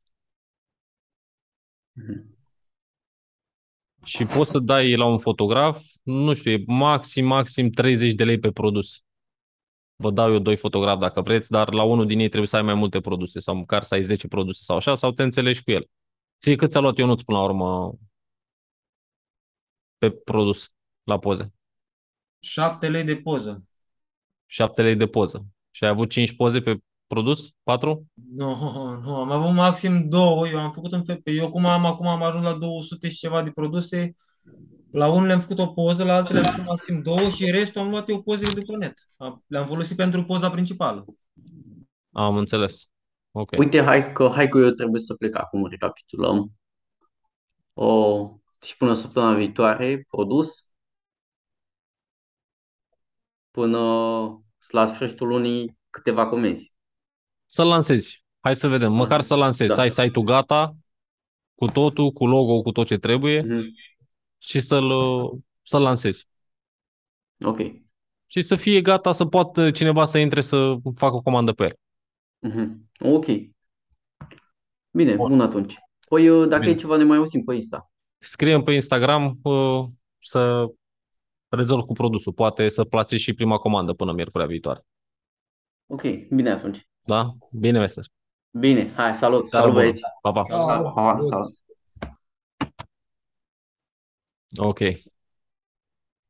Mhm. 1.92 2.35
Și 4.06 4.26
poți 4.26 4.52
să 4.52 4.60
dai 4.60 4.96
la 4.96 5.06
un 5.06 5.18
fotograf, 5.18 5.84
nu 6.04 6.34
știu, 6.34 6.52
e 6.52 6.64
maxim, 6.68 7.26
maxim 7.26 7.70
30 7.70 8.14
de 8.14 8.24
lei 8.24 8.40
pe 8.40 8.52
produs. 8.52 9.04
vă 9.96 10.12
dau 10.12 10.32
eu 10.32 10.40
doi 10.40 10.56
fotografi 10.56 11.00
dacă 11.00 11.22
vreți, 11.22 11.52
dar 11.52 11.74
la 11.74 11.84
unul 11.84 12.06
din 12.06 12.20
ei 12.20 12.28
trebuie 12.28 12.48
să 12.48 12.56
ai 12.56 12.62
mai 12.62 12.74
multe 12.74 13.00
produse 13.02 13.40
sau 13.40 13.56
măcar 13.56 13.84
să 13.84 13.94
ai 13.94 14.04
10 14.04 14.28
produse 14.28 14.64
sau 14.64 14.76
așa, 14.76 14.96
sau 14.96 15.12
te 15.12 15.24
înțelegi 15.24 15.64
cu 15.64 15.72
el. 15.72 15.90
Ție 16.40 16.56
cât 16.56 16.72
ți-a 16.72 16.80
luat 16.80 16.98
Ionuț 16.98 17.22
până 17.22 17.38
la 17.38 17.44
urmă 17.44 17.98
pe 19.98 20.12
produs 20.12 20.72
la 21.04 21.20
poze? 21.20 21.54
7 22.40 22.90
lei 22.90 23.04
de 23.04 23.16
poză. 23.16 23.64
7 24.46 24.82
lei 24.82 24.96
de 24.96 25.08
poză. 25.08 25.46
Și 25.72 25.84
ai 25.84 25.90
avut 25.90 26.10
5 26.10 26.36
poze 26.36 26.62
pe 26.62 26.78
produs? 27.08 27.52
4? 27.64 28.06
Nu, 28.14 28.56
nu, 29.04 29.16
am 29.16 29.32
avut 29.32 29.54
maxim 29.54 30.10
două. 30.10 30.48
Eu 30.48 30.60
am 30.60 30.72
făcut 30.72 30.94
în 30.94 31.04
fel. 31.04 31.22
Eu 31.24 31.52
cum 31.52 31.66
am 31.66 31.86
acum 31.86 32.08
am 32.08 32.24
ajuns 32.24 32.44
la 32.44 32.54
200 32.54 33.10
și 33.10 33.18
ceva 33.18 33.44
de 33.44 33.52
produse. 33.52 34.16
La 34.92 35.08
unul 35.12 35.28
le-am 35.28 35.40
făcut 35.40 35.60
o 35.60 35.68
poză, 35.68 36.04
la 36.04 36.16
altele 36.16 36.40
am 36.40 36.46
făcut 36.52 36.66
maxim 36.66 37.02
două 37.02 37.30
și 37.30 37.52
restul 37.52 37.82
am 37.82 37.90
luat 37.90 38.10
eu 38.10 38.22
pozele 38.24 38.54
de 38.54 38.62
pe 38.62 38.76
net. 38.78 38.94
Am- 39.18 39.44
Le-am 39.48 39.66
folosit 39.66 39.98
pentru 39.98 40.24
poza 40.24 40.50
principală. 40.50 41.06
Am 42.12 42.38
înțeles. 42.38 42.90
Ok. 43.32 43.52
Uite, 43.58 43.82
hai 43.84 44.12
că, 44.12 44.28
hai 44.34 44.48
că 44.50 44.58
eu 44.58 44.70
trebuie 44.70 45.02
să 45.02 45.14
plec 45.14 45.36
acum, 45.38 45.68
recapitulăm. 45.68 46.52
O, 47.74 48.40
și 48.62 48.78
până 48.78 48.94
săptămâna 48.94 49.36
viitoare, 49.38 50.06
produs. 50.10 50.68
Până 53.52 53.78
la 54.72 54.88
sfârșitul 54.94 55.28
lunii, 55.28 55.78
câteva 55.90 56.28
comenzi. 56.30 56.74
Să-l 57.56 57.68
lansezi. 57.68 58.24
Hai 58.40 58.56
să 58.56 58.68
vedem. 58.68 58.94
Măcar 58.94 59.22
să 59.22 59.36
lansezi. 59.36 59.70
Să 59.70 59.76
Da. 59.76 59.82
ai 59.82 59.90
site-ul 59.90 60.26
gata, 60.26 60.76
cu 61.56 61.66
totul, 61.66 62.12
cu 62.12 62.28
logo, 62.28 62.62
cu 62.62 62.72
tot 62.72 62.86
ce 62.88 62.98
trebuie 62.98 63.42
Mhm. 63.42 63.74
și 64.38 64.60
să-l, 64.60 64.92
să-l 65.62 65.82
lansezi. 65.82 66.28
Ok. 67.46 67.58
Și 68.26 68.42
să 68.42 68.56
fie 68.56 68.82
gata 68.82 69.12
să 69.14 69.26
poată 69.26 69.72
cineva 69.72 70.06
să 70.06 70.18
intre 70.18 70.42
să 70.42 70.76
facă 70.96 71.16
o 71.16 71.22
comandă 71.22 71.54
pe 71.54 71.64
el. 71.64 71.76
Mhm. 72.52 72.90
Ok. 73.00 73.26
Bine, 74.92 75.16
Bun. 75.16 75.30
bun 75.30 75.42
atunci. 75.42 75.76
Păi, 76.10 76.30
uh, 76.30 76.48
dacă 76.48 76.62
Bine. 76.62 76.74
e 76.74 76.78
ceva, 76.78 76.98
ne 76.98 77.04
mai 77.04 77.18
auzim 77.18 77.44
pe 77.44 77.54
Insta. 77.54 77.92
Scriem 78.18 78.64
pe 78.64 78.72
Instagram 78.72 79.40
uh, 79.44 79.86
să 80.20 80.66
rezolv 81.48 81.84
cu 81.84 81.94
produsul. 81.94 82.34
Poate 82.34 82.70
să 82.70 82.84
plasezi 82.84 83.22
și 83.24 83.34
prima 83.34 83.58
comandă 83.58 83.94
până 83.94 84.12
miercurea 84.12 84.46
viitoare. 84.48 84.86
Ok, 85.86 86.02
bine 86.30 86.50
atunci. 86.50 86.88
Da? 87.06 87.36
Bine, 87.52 87.80
Mester. 87.80 88.06
Bine, 88.52 88.94
hai, 88.96 89.16
salut, 89.16 89.50
Seară 89.50 89.66
salut 89.66 89.72
bună. 89.72 89.84
băieți. 89.84 90.02
Pa, 90.22 90.32
pa. 90.32 90.44
Salut. 90.44 90.94
Pa, 90.94 91.14
pa, 91.14 91.20
salut. 91.24 91.56
Ok. 94.58 94.80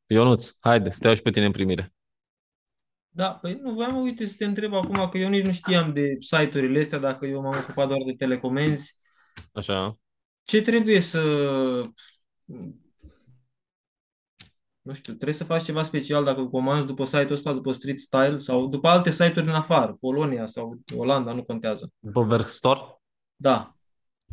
Ionuț, 0.07 0.51
haide, 0.59 0.89
să 0.89 0.99
te 0.99 1.07
iau 1.07 1.15
și 1.15 1.21
pe 1.21 1.29
tine 1.31 1.45
în 1.45 1.51
primire. 1.51 1.93
Da, 3.09 3.33
păi 3.33 3.59
nu 3.61 3.71
voiam, 3.73 3.95
uite, 4.01 4.25
să 4.25 4.35
te 4.37 4.45
întreb 4.45 4.73
acum, 4.73 5.09
că 5.09 5.17
eu 5.17 5.29
nici 5.29 5.45
nu 5.45 5.51
știam 5.51 5.93
de 5.93 6.17
site-urile 6.19 6.79
astea, 6.79 6.99
dacă 6.99 7.25
eu 7.25 7.41
m-am 7.41 7.57
ocupat 7.63 7.87
doar 7.87 7.99
de 8.05 8.13
telecomenzi. 8.17 8.97
Așa. 9.53 9.97
Ce 10.43 10.61
trebuie 10.61 10.99
să... 10.99 11.21
Nu 14.85 14.93
știu, 14.93 15.13
trebuie 15.13 15.33
să 15.33 15.43
faci 15.43 15.63
ceva 15.63 15.83
special 15.83 16.23
dacă 16.23 16.45
comanzi 16.45 16.85
după 16.85 17.03
site-ul 17.03 17.31
ăsta, 17.31 17.53
după 17.53 17.71
Street 17.71 17.99
Style 17.99 18.37
sau 18.37 18.67
după 18.67 18.87
alte 18.87 19.11
site-uri 19.11 19.45
din 19.45 19.49
afară, 19.55 19.97
Polonia 19.99 20.45
sau 20.45 20.79
Olanda, 20.97 21.33
nu 21.33 21.43
contează. 21.43 21.91
După 21.99 22.23
Verkstore, 22.23 22.79
Da. 23.35 23.75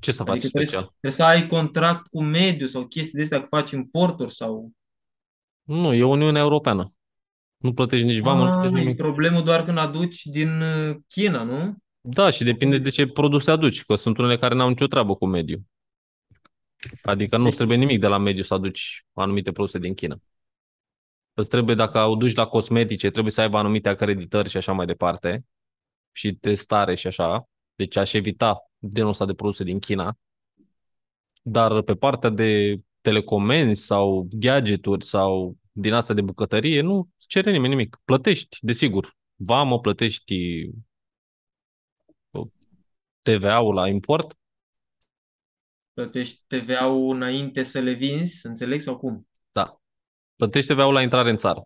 ce 0.01 0.12
să 0.12 0.23
faci 0.23 0.29
Adică 0.31 0.47
trebuie, 0.49 0.66
special? 0.66 0.85
să- 0.85 0.91
trebuie 1.01 1.12
să 1.12 1.24
ai 1.24 1.47
contract 1.47 2.07
cu 2.07 2.23
mediu 2.23 2.66
sau 2.66 2.87
chestii 2.87 3.16
de 3.16 3.23
astea, 3.23 3.41
că 3.41 3.47
faci 3.47 3.70
importuri 3.70 4.33
sau... 4.35 4.70
Nu, 5.62 5.95
e 5.95 6.05
Uniunea 6.05 6.43
Europeană. 6.43 6.93
Nu 7.57 7.73
plătești 7.74 8.07
nici 8.07 8.19
vamă, 8.20 8.43
nu 8.45 8.49
Ah, 8.51 8.53
plătești 8.53 8.77
e 8.77 8.81
nimic. 8.81 8.97
problemul 8.97 9.43
doar 9.45 9.65
când 9.65 9.79
aduci 9.79 10.23
din 10.24 10.61
uh, 10.61 10.97
China, 11.09 11.43
nu? 11.43 11.77
Da, 12.01 12.31
și 12.31 12.45
depinde 12.45 12.79
de 12.79 12.91
ce 12.91 13.07
produse 13.07 13.51
aduci, 13.51 13.85
că 13.85 13.95
sunt 13.95 14.19
unele 14.19 14.39
care 14.39 14.55
n-au 14.55 14.69
nicio 14.69 14.87
treabă 14.87 15.15
cu 15.15 15.27
mediu. 15.27 15.66
Adică 17.03 17.37
nu 17.37 17.45
Deci- 17.45 17.55
trebuie 17.57 17.77
nimic 17.77 18.01
de 18.01 18.07
la 18.07 18.19
mediu 18.19 18.43
să 18.43 18.55
aduci 18.55 19.05
anumite 19.12 19.53
produse 19.53 19.79
din 19.79 19.95
China. 19.95 20.16
Îți 21.35 21.49
trebuie, 21.49 21.75
dacă 21.75 21.99
o 21.99 22.15
duci 22.15 22.35
la 22.35 22.47
cosmetice, 22.47 23.11
trebuie 23.11 23.33
să 23.33 23.41
aibă 23.41 23.59
anumite 23.59 23.89
acreditări 23.89 24.49
și 24.49 24.57
așa 24.57 24.73
mai 24.73 24.87
departe 24.87 25.45
și 26.13 26.33
testare 26.35 26.95
și 26.95 27.07
așa. 27.07 27.49
Deci 27.75 27.97
aș 27.97 28.13
evita 28.13 28.71
genul 28.89 29.11
ăsta 29.11 29.27
de 29.27 29.35
produse 29.35 29.65
din 29.65 29.79
China. 29.79 30.19
Dar 31.43 31.83
pe 31.83 31.95
partea 31.95 32.31
de 32.31 32.81
telecomenzi 33.01 33.85
sau 33.85 34.29
gadgeturi 34.31 35.05
sau 35.05 35.57
din 35.73 35.93
asta 35.93 36.15
de 36.15 36.21
bucătărie, 36.21 36.81
nu 36.81 37.09
cere 37.17 37.51
nimeni 37.51 37.75
nimic. 37.75 38.01
Plătești, 38.05 38.57
desigur. 38.61 39.17
Vamă, 39.35 39.81
plătești 39.81 40.71
TVA-ul 43.23 43.75
la 43.75 43.89
import, 43.89 44.37
Plătești 45.93 46.43
TVA-ul 46.47 47.15
înainte 47.15 47.63
să 47.63 47.79
le 47.81 47.93
vinzi, 47.93 48.47
înțeleg, 48.47 48.81
sau 48.81 48.99
cum? 48.99 49.29
da. 49.53 49.82
Plătești 50.37 50.73
TVA-ul 50.73 50.93
la 50.93 51.03
intrare 51.03 51.31
în 51.31 51.37
țară. 51.37 51.63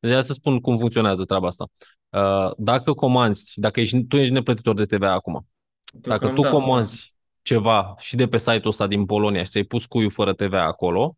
Deci 0.00 0.12
hai 0.12 0.24
să 0.24 0.32
spun 0.32 0.60
cum 0.60 0.76
funcționează 0.76 1.24
treaba 1.24 1.46
asta. 1.46 1.66
Uh, 2.08 2.50
Dacă 2.56 2.92
comanzi, 2.92 3.52
dacă 3.60 3.80
ești, 3.80 4.04
tu 4.04 4.16
ești 4.16 4.32
neplătitor 4.32 4.74
de 4.74 4.84
TVA 4.84 5.12
acum, 5.12 5.48
dacă 5.92 6.26
tu 6.26 6.32
Deocamdată, 6.32 6.54
comanzi 6.54 7.14
ceva 7.42 7.94
și 7.98 8.16
de 8.16 8.28
pe 8.28 8.38
site-ul 8.38 8.66
ăsta 8.66 8.86
din 8.86 9.06
Polonia 9.06 9.44
și 9.44 9.50
ți-ai 9.50 9.64
pus 9.64 9.86
cuiul 9.86 10.10
fără 10.10 10.32
TVA 10.34 10.62
acolo, 10.62 11.16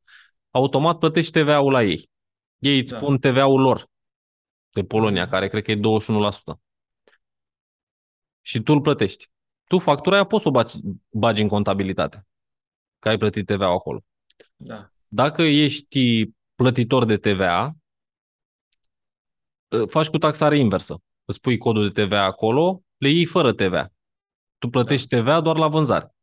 automat 0.51 0.99
plătești 0.99 1.41
TVA-ul 1.41 1.73
la 1.73 1.83
ei. 1.83 2.11
Ei 2.59 2.79
îți 2.79 2.93
Da. 2.93 2.99
pun 2.99 3.19
TVA-ul 3.19 3.61
lor 3.61 3.87
de 4.71 4.85
Polonia, 4.85 5.23
Mhm. 5.23 5.31
care 5.31 5.49
cred 5.49 5.63
că 5.63 5.71
e 5.71 5.75
21%. 5.75 6.61
Și 8.41 8.61
tu 8.61 8.73
îl 8.73 8.81
plătești. 8.81 9.31
Tu 9.65 9.79
factura 9.79 10.15
aia 10.15 10.25
poți 10.25 10.43
să 10.43 10.49
o 10.49 10.51
bagi, 10.53 10.77
bagi 11.11 11.43
în 11.43 11.49
contabilitate, 11.49 12.27
că 12.99 13.09
ai 13.09 13.17
plătit 13.19 13.47
TVA-ul 13.47 13.75
acolo. 13.75 14.05
Da. 14.57 14.91
Dacă 15.14 15.43
ești 15.43 16.30
plătitor 16.55 17.05
de 17.05 17.16
TVA, 17.16 17.76
ă, 19.72 19.86
faci 19.86 20.06
cu 20.06 20.18
taxare 20.18 20.59
inversă. 20.59 20.97
Îți 21.24 21.40
pui 21.40 21.59
codul 21.59 21.89
de 21.89 22.05
TVA 22.05 22.22
acolo, 22.22 22.82
le 22.97 23.09
iei 23.09 23.24
fără 23.24 23.52
TVA. 23.52 23.93
Tu 24.59 24.68
plătești 24.68 25.09
TVA 25.09 25.40
doar 25.40 25.56
la 25.56 25.68
vânzare. 25.68 26.14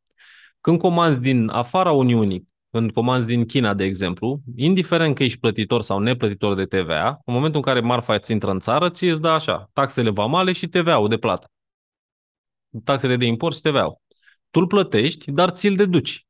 Când 0.62 0.80
comanzi 0.80 1.20
din 1.20 1.50
afara 1.50 1.92
Uniunii, 1.92 2.48
când 2.72 2.92
comanzi 2.92 3.28
din 3.28 3.46
China, 3.46 3.74
de 3.74 3.84
exemplu, 3.84 4.42
indiferent 4.56 5.16
că 5.16 5.24
ești 5.24 5.40
plătitor 5.40 5.82
sau 5.82 6.00
neplătitor 6.00 6.56
de 6.56 6.66
TVA, 6.66 7.22
în 7.26 7.34
momentul 7.34 7.60
în 7.60 7.74
care 7.74 7.80
marfa 7.80 8.14
îți 8.14 8.32
intră 8.32 8.52
în 8.52 8.60
țară, 8.60 8.90
ți 8.90 9.06
îți 9.06 9.22
dă 9.22 9.28
așa, 9.28 9.70
taxele 9.74 10.10
vamale 10.10 10.52
și 10.52 10.68
TVA-ul 10.68 11.08
de 11.08 11.18
plată. 11.18 11.52
Taxele 12.84 13.16
de 13.16 13.26
import 13.26 13.56
și 13.56 13.62
TVA-ul. 13.62 14.02
Tu 14.50 14.60
îl 14.60 14.68
plătești, 14.68 15.32
dar 15.32 15.50
ți-l 15.50 15.76
deduci. 15.76 16.28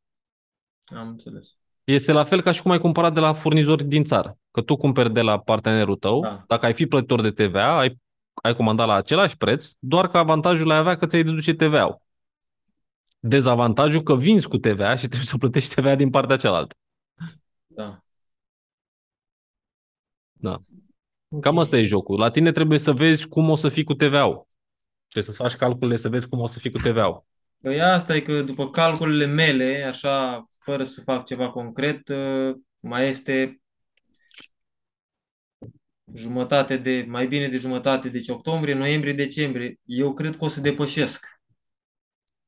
Am 0.85 1.07
înțeles. 1.07 1.58
Este 1.91 2.11
la 2.11 2.23
fel 2.23 2.41
ca 2.41 2.51
și 2.51 2.61
cum 2.61 2.71
ai 2.71 2.79
cumpărat 2.79 3.13
de 3.13 3.19
la 3.19 3.33
furnizori 3.33 3.83
din 3.83 4.03
țară. 4.03 4.37
Că 4.51 4.61
tu 4.61 4.77
cumperi 4.77 5.13
de 5.13 5.21
la 5.21 5.39
partenerul 5.39 5.95
tău, 5.95 6.21
Da. 6.21 6.43
dacă 6.47 6.65
ai 6.65 6.73
fi 6.73 6.85
plătitor 6.87 7.21
de 7.21 7.31
TVA, 7.31 7.77
ai, 7.77 7.99
ai 8.33 8.55
comandat 8.55 8.87
la 8.87 8.93
același 8.93 9.37
preț, 9.37 9.71
doar 9.79 10.07
că 10.07 10.17
avantajul 10.17 10.71
ai 10.71 10.77
avea 10.77 10.95
că 10.97 11.05
ți-ai 11.05 11.23
deduce 11.23 11.53
TVA-ul. 11.53 12.01
Dezavantajul 13.19 14.01
că 14.01 14.15
vinzi 14.15 14.47
cu 14.47 14.57
TVA 14.57 14.95
și 14.95 15.07
trebuie 15.07 15.27
să 15.27 15.37
plătești 15.37 15.75
TVA 15.75 15.95
din 15.95 16.09
partea 16.09 16.37
cealaltă. 16.37 16.75
Da. 17.67 18.03
Da. 20.31 20.61
Ok. 21.29 21.41
Cam 21.41 21.57
asta 21.59 21.77
e 21.77 21.83
jocul. 21.83 22.19
La 22.19 22.29
tine 22.31 22.51
trebuie 22.51 22.79
să 22.79 22.91
vezi 22.91 23.27
cum 23.27 23.49
o 23.49 23.55
să 23.55 23.69
fii 23.69 23.83
cu 23.83 23.93
TVA-ul. 23.93 24.47
Trebuie 25.07 25.33
să 25.33 25.41
faci 25.41 25.55
calculele 25.55 25.97
să 25.97 26.09
vezi 26.09 26.27
cum 26.27 26.39
o 26.39 26.47
să 26.47 26.59
fii 26.59 26.71
cu 26.71 26.77
TVA-ul. 26.77 27.25
Păi 27.61 27.81
asta 27.81 28.15
e 28.15 28.21
că 28.21 28.41
după 28.41 28.69
calculele 28.69 29.25
mele, 29.25 29.83
așa, 29.83 30.45
fără 30.57 30.83
să 30.83 31.01
fac 31.01 31.25
ceva 31.25 31.49
concret, 31.49 32.07
uh, 32.09 32.55
mai 32.79 33.07
este 33.07 33.61
jumătate 36.13 36.77
de, 36.77 37.05
mai 37.07 37.27
bine 37.27 37.47
de 37.47 37.57
jumătate, 37.57 38.09
deci 38.09 38.27
octombrie, 38.27 38.73
noiembrie, 38.73 39.13
decembrie. 39.13 39.79
Eu 39.83 40.13
cred 40.13 40.37
că 40.37 40.43
o 40.43 40.47
să 40.47 40.61
depășesc 40.61 41.25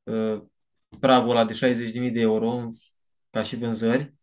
uh, 0.04 0.42
pragul 1.00 1.30
ăla 1.30 1.46
de 1.46 1.74
60.000 1.74 2.12
de 2.14 2.20
euro 2.20 2.70
ca 3.30 3.42
și 3.42 3.56
vânzări. 3.56 4.14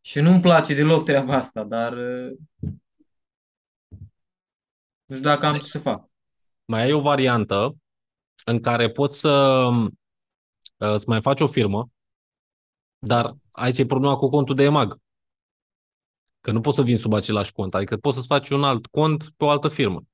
Și 0.00 0.20
nu-mi 0.20 0.40
place 0.40 0.74
deloc 0.74 1.04
treaba 1.04 1.34
asta, 1.34 1.64
dar 1.64 1.92
uh, 1.92 2.36
nu 5.04 5.16
știu 5.16 5.28
dacă 5.28 5.46
am 5.46 5.54
ce 5.54 5.66
să 5.66 5.78
fac. 5.78 6.08
Mai 6.64 6.82
ai 6.82 6.92
o 6.92 7.00
variantă 7.00 7.76
în 8.44 8.60
care 8.60 8.90
poți 8.90 9.18
să 9.18 9.28
uh, 9.72 9.90
îți 10.86 11.08
mai 11.08 11.20
faci 11.20 11.40
o 11.40 11.46
firmă, 11.46 11.90
dar 12.98 13.36
aici 13.50 13.78
e 13.78 13.86
problema 13.86 14.16
cu 14.16 14.28
contul 14.28 14.54
de 14.54 14.62
EMAG. 14.62 14.98
Că 16.40 16.52
nu 16.52 16.60
poți 16.60 16.76
să 16.76 16.82
vin 16.82 16.96
sub 16.96 17.12
același 17.12 17.52
cont, 17.52 17.74
adică 17.74 17.96
poți 17.96 18.16
să-ți 18.16 18.26
faci 18.26 18.48
un 18.50 18.64
alt 18.64 18.86
cont 18.86 19.30
pe 19.36 19.44
o 19.44 19.50
altă 19.50 19.68
firmă. 19.68 20.04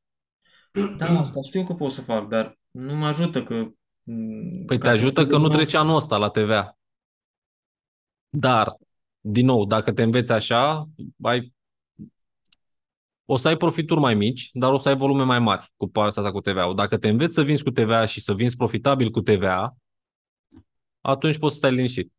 Da, 0.99 1.19
asta 1.19 1.41
știu 1.43 1.65
că 1.65 1.75
pot 1.75 1.91
să 1.93 2.01
fac, 2.01 2.29
dar 2.29 2.59
nu 2.71 2.95
mă 2.95 3.07
ajută 3.07 3.43
că... 3.43 3.55
m, 4.03 4.65
Păi 4.67 4.79
te 4.79 4.87
ca 4.87 4.93
să 4.93 4.97
ajută 4.99 5.21
fiu 5.21 5.31
că 5.31 5.37
nu 5.37 5.43
din 5.43 5.51
nou- 5.53 5.57
trece 5.57 5.77
anul 5.77 5.97
ăsta 5.97 6.17
la 6.17 6.29
TVA. 6.29 6.79
Dar, 8.29 8.77
din 9.21 9.45
nou, 9.45 9.65
dacă 9.65 9.93
te 9.93 10.03
înveți 10.03 10.33
așa, 10.33 10.89
ai 11.23 11.55
o 13.25 13.37
să 13.37 13.49
ai 13.49 13.57
profituri 13.57 14.01
mai 14.01 14.15
mici, 14.15 14.51
dar 14.53 14.73
o 14.73 14.79
să 14.79 14.89
ai 14.89 14.97
volume 14.97 15.23
mai 15.23 15.39
mari 15.39 15.73
cu 15.77 15.89
partea 15.89 16.23
asta 16.23 16.35
cu 16.35 16.41
TVA-ul. 16.41 16.75
Dacă 16.75 16.99
te 16.99 17.09
înveți 17.09 17.35
să 17.35 17.43
vinzi 17.43 17.63
cu 17.63 17.71
TVA 17.71 18.07
și 18.07 18.21
să 18.21 18.35
vinzi 18.35 18.57
profitabil 18.57 19.11
cu 19.11 19.21
TVA, 19.21 19.77
atunci 21.07 21.39
poți 21.39 21.53
să 21.53 21.59
stai 21.59 21.75
liniștit. 21.75 22.13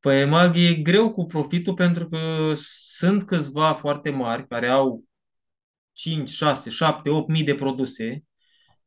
Păi, 0.00 0.24
Mag, 0.24 0.56
e 0.56 0.74
greu 0.74 1.12
cu 1.12 1.26
profitul 1.26 1.74
pentru 1.74 2.08
că 2.08 2.52
sunt 2.56 3.24
câțiva 3.24 3.74
foarte 3.74 4.10
mari 4.10 4.46
care 4.46 4.68
au 4.68 5.04
5, 5.92 6.28
6, 6.28 6.70
7, 6.70 7.10
8 7.10 7.28
mii 7.28 7.44
de 7.44 7.54
produse, 7.54 8.24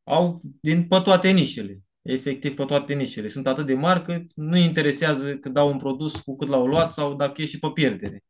au 0.03 0.41
din 0.61 0.87
pe 0.87 0.99
toate 1.03 1.29
nișele, 1.29 1.79
efectiv 2.01 2.55
pe 2.55 2.65
toate 2.65 2.93
nișele. 2.93 3.27
Sunt 3.27 3.47
atât 3.47 3.65
de 3.65 3.73
mari 3.73 4.03
că 4.03 4.19
nu 4.35 4.57
interesează 4.57 5.37
că 5.37 5.49
dau 5.49 5.71
un 5.71 5.77
produs 5.77 6.19
cu 6.19 6.35
cât 6.35 6.47
l-au 6.47 6.65
luat 6.67 6.93
sau 6.93 7.15
dacă 7.15 7.41
e 7.41 7.45
și 7.45 7.59
pe 7.59 7.67
pierdere. 7.73 8.23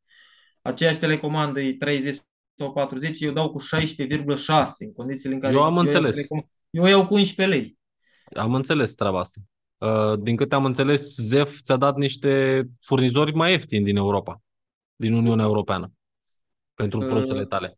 Aceeași 0.62 1.00
telecomandă 1.00 1.62
e 1.62 1.76
30 1.76 2.16
sau 2.56 2.74
40, 2.74 3.22
eu 3.22 3.32
dau 3.32 3.52
cu 3.52 3.62
16,6 3.62 4.86
în 4.86 4.94
condițiile 4.94 5.36
în 5.36 5.42
care 5.42 5.54
Eu 5.54 5.64
am 5.64 5.76
eu 5.76 5.82
înțeles. 5.82 6.16
Iau, 6.16 6.24
telecom- 6.24 6.50
eu 6.70 6.86
iau 6.86 7.06
cu 7.06 7.14
11 7.14 7.58
lei. 7.58 7.78
Am 8.36 8.54
înțeles 8.54 8.94
treaba 8.94 9.20
asta. 9.20 9.40
Uh, 9.78 10.20
Din 10.20 10.36
câte 10.36 10.56
am 10.56 10.66
înțeles, 10.66 11.16
ZEF 11.16 11.62
ți-a 11.62 11.78
dat 11.78 11.96
niște 11.96 12.64
furnizori 12.82 13.34
mai 13.34 13.52
ieftini 13.52 13.86
din 13.86 13.96
Europa, 13.96 14.42
din 14.96 15.14
Uniunea 15.14 15.46
Europeană, 15.46 15.92
pentru 16.74 17.00
Uh, 17.00 17.06
produsele 17.06 17.46
tale. 17.46 17.78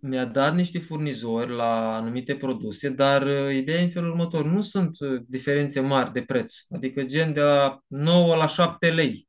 Mi-a 0.00 0.24
dat 0.24 0.54
niște 0.54 0.78
furnizori 0.78 1.50
la 1.50 1.94
anumite 1.94 2.36
produse, 2.36 2.88
dar 2.88 3.22
uh, 3.22 3.54
ideea 3.54 3.80
e 3.80 3.82
în 3.82 3.90
felul 3.90 4.10
următor. 4.10 4.44
Nu 4.44 4.60
sunt 4.60 5.00
uh, 5.00 5.22
diferențe 5.26 5.80
mari 5.80 6.12
de 6.12 6.22
preț. 6.22 6.54
Adică 6.70 7.02
gen 7.02 7.32
de 7.32 7.40
la 7.40 7.78
9 7.86 8.36
la 8.36 8.46
7 8.46 8.90
lei. 8.90 9.28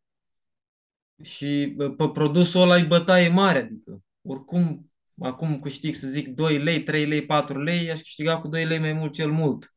Și 1.24 1.76
uh, 1.78 1.94
pe 1.98 2.10
produsul 2.10 2.62
ăla 2.62 2.78
e 2.78 2.84
bătaie 2.84 3.30
mare. 3.30 3.60
Adică 3.60 4.02
oricum, 4.22 4.92
acum 5.20 5.60
câștig 5.60 5.96
să 5.96 6.08
zic 6.08 6.28
2 6.28 6.58
lei, 6.58 6.84
3 6.84 7.06
lei, 7.06 7.26
4 7.26 7.62
lei, 7.62 7.92
aș 7.92 8.00
câștiga 8.00 8.40
cu 8.42 8.48
2 8.48 8.66
lei 8.66 8.80
mai 8.80 8.94
mult 8.94 9.14
cel 9.14 9.32
mult. 9.32 9.74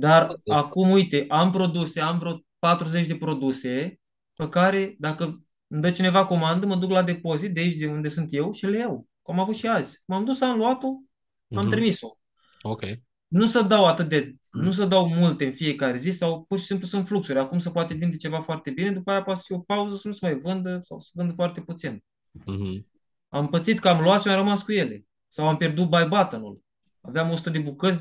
Dar 0.00 0.40
acum, 0.46 0.90
uite, 0.90 1.24
am 1.28 1.50
produse, 1.50 2.00
am 2.00 2.18
vreo 2.18 2.40
40 2.58 3.06
de 3.06 3.16
produse 3.16 4.00
pe 4.34 4.48
care, 4.48 4.96
dacă 4.98 5.24
îmi 5.66 5.82
dă 5.82 5.90
cineva 5.90 6.24
comandă, 6.26 6.66
mă 6.66 6.76
duc 6.76 6.90
la 6.90 7.02
depozit 7.02 7.54
de 7.54 7.60
aici, 7.60 7.78
de 7.78 7.86
unde 7.86 8.08
sunt 8.08 8.32
eu 8.32 8.52
și 8.52 8.66
le 8.66 8.78
iau. 8.78 9.06
Cum 9.22 9.34
am 9.34 9.40
avut 9.40 9.54
și 9.54 9.66
azi. 9.66 10.02
M-am 10.04 10.24
dus, 10.24 10.40
am 10.40 10.56
luat-o, 10.56 10.86
am 10.86 11.02
Mhm. 11.48 11.68
trimis-o. 11.70 12.18
Ok. 12.62 12.82
Nu 13.26 13.46
să 13.46 13.62
dau 13.62 13.86
atât 13.86 14.08
de, 14.08 14.34
nu 14.50 14.70
să 14.70 14.84
dau 14.86 15.08
multe 15.08 15.44
în 15.44 15.52
fiecare 15.52 15.96
zi 15.96 16.10
sau 16.10 16.44
pur 16.48 16.58
și 16.58 16.64
simplu 16.64 16.86
sunt 16.86 17.06
fluxuri. 17.06 17.38
Acum 17.38 17.58
se 17.58 17.70
poate 17.70 17.94
vinde 17.94 18.16
ceva 18.16 18.40
foarte 18.40 18.70
bine, 18.70 18.90
după 18.92 19.10
aia 19.10 19.22
poate 19.22 19.38
să 19.38 19.44
fie 19.46 19.56
o 19.56 19.60
pauză 19.60 19.96
să 19.96 20.06
nu 20.08 20.12
se 20.12 20.18
mai 20.22 20.38
vândă 20.40 20.80
sau 20.82 21.00
să 21.00 21.10
vândă 21.14 21.32
foarte 21.32 21.60
puțin. 21.60 22.04
Mhm. 22.30 22.86
Am 23.28 23.48
pățit 23.48 23.78
că 23.78 23.88
am 23.88 24.02
luat 24.02 24.20
și 24.20 24.28
am 24.28 24.34
rămas 24.36 24.62
cu 24.62 24.72
ele. 24.72 25.04
Sau 25.28 25.48
am 25.48 25.56
pierdut 25.56 25.88
buy 25.88 26.04
button-ul. 26.08 26.60
Aveam 27.00 27.30
100 27.30 27.50
de 27.50 27.58
bucăți, 27.58 28.00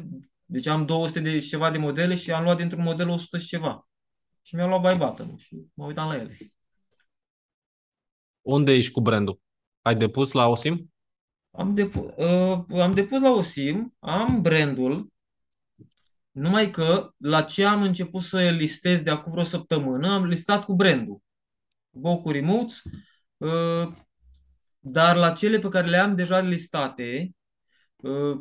deci 0.52 0.68
am 0.68 0.86
200 0.86 1.20
de 1.20 1.40
și 1.40 1.48
ceva 1.48 1.72
de 1.72 1.78
modele 1.78 2.16
și 2.16 2.32
am 2.32 2.44
luat 2.44 2.58
dintr-un 2.58 2.84
model 2.84 3.10
100 3.10 3.38
și 3.38 3.48
ceva. 3.48 3.88
Și 4.42 4.56
mi-am 4.56 4.70
luat 4.70 4.82
buy 4.82 4.96
button-ul 4.98 5.38
și 5.38 5.58
mă 5.74 5.86
uitam 5.86 6.08
la 6.08 6.16
ele. 6.16 6.38
Unde 8.42 8.72
ești 8.72 8.92
cu 8.92 9.02
brandul? 9.02 9.42
Ai 9.82 9.96
depus 9.96 10.32
la 10.32 10.48
OSIM? 10.48 10.94
Am, 11.52 11.74
depu- 11.74 12.14
uh, 12.18 12.82
am 12.82 12.94
depus 12.94 13.22
la 13.22 13.30
OSIM, 13.30 13.96
am 14.00 14.42
brandul, 14.42 15.08
numai 16.32 16.72
că 16.72 17.10
la 17.18 17.42
ce 17.42 17.66
am 17.66 17.82
început 17.82 18.22
să 18.22 18.50
listez 18.50 19.02
de 19.02 19.10
acum 19.10 19.32
vreo 19.32 19.44
săptămână, 19.44 20.14
am 20.14 20.26
listat 20.26 20.66
cu 20.66 20.76
brandul. 20.76 21.22
Bocu 21.90 22.32
Remotes, 22.32 22.82
uh, 23.38 23.94
dar 24.80 25.16
la 25.16 25.32
cele 25.32 25.60
pe 25.60 25.70
care 25.70 25.90
le 25.90 25.98
am 25.98 26.16
deja 26.16 26.40
listate, 26.40 27.22
uh, 27.24 27.39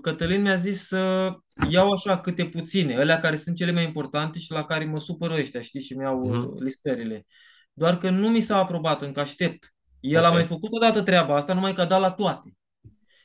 Cătălin 0.03 0.41
mi-a 0.43 0.57
zis 0.57 0.87
să 0.87 1.33
iau 1.71 1.91
așa 1.91 2.19
câte 2.21 2.47
puține, 2.47 2.97
alea 2.97 3.21
care 3.21 3.37
sunt 3.37 3.57
cele 3.57 3.73
mai 3.73 3.85
importante 3.85 4.39
și 4.39 4.53
la 4.53 4.65
care 4.65 4.85
mă 4.85 4.99
supără 4.99 5.35
ăștia, 5.35 5.61
știi, 5.61 5.81
și 5.81 5.95
mi-au 5.97 6.23
uh, 6.23 6.37
Mhm. 6.37 6.63
listările. 6.63 7.27
Doar 7.73 7.99
că 7.99 8.11
nu 8.11 8.29
mi 8.29 8.41
s-a 8.41 8.57
aprobat, 8.57 9.03
încă 9.03 9.21
aștept. 9.21 9.75
El 10.01 10.25
a 10.25 10.29
Ok. 10.29 10.35
mai 10.35 10.45
făcut 10.45 10.73
odată 10.73 11.03
treaba 11.03 11.35
asta, 11.37 11.55
numai 11.55 11.75
că 11.75 11.81
a 11.81 11.87
dat 11.87 12.01
la 12.01 12.11
toate. 12.11 12.57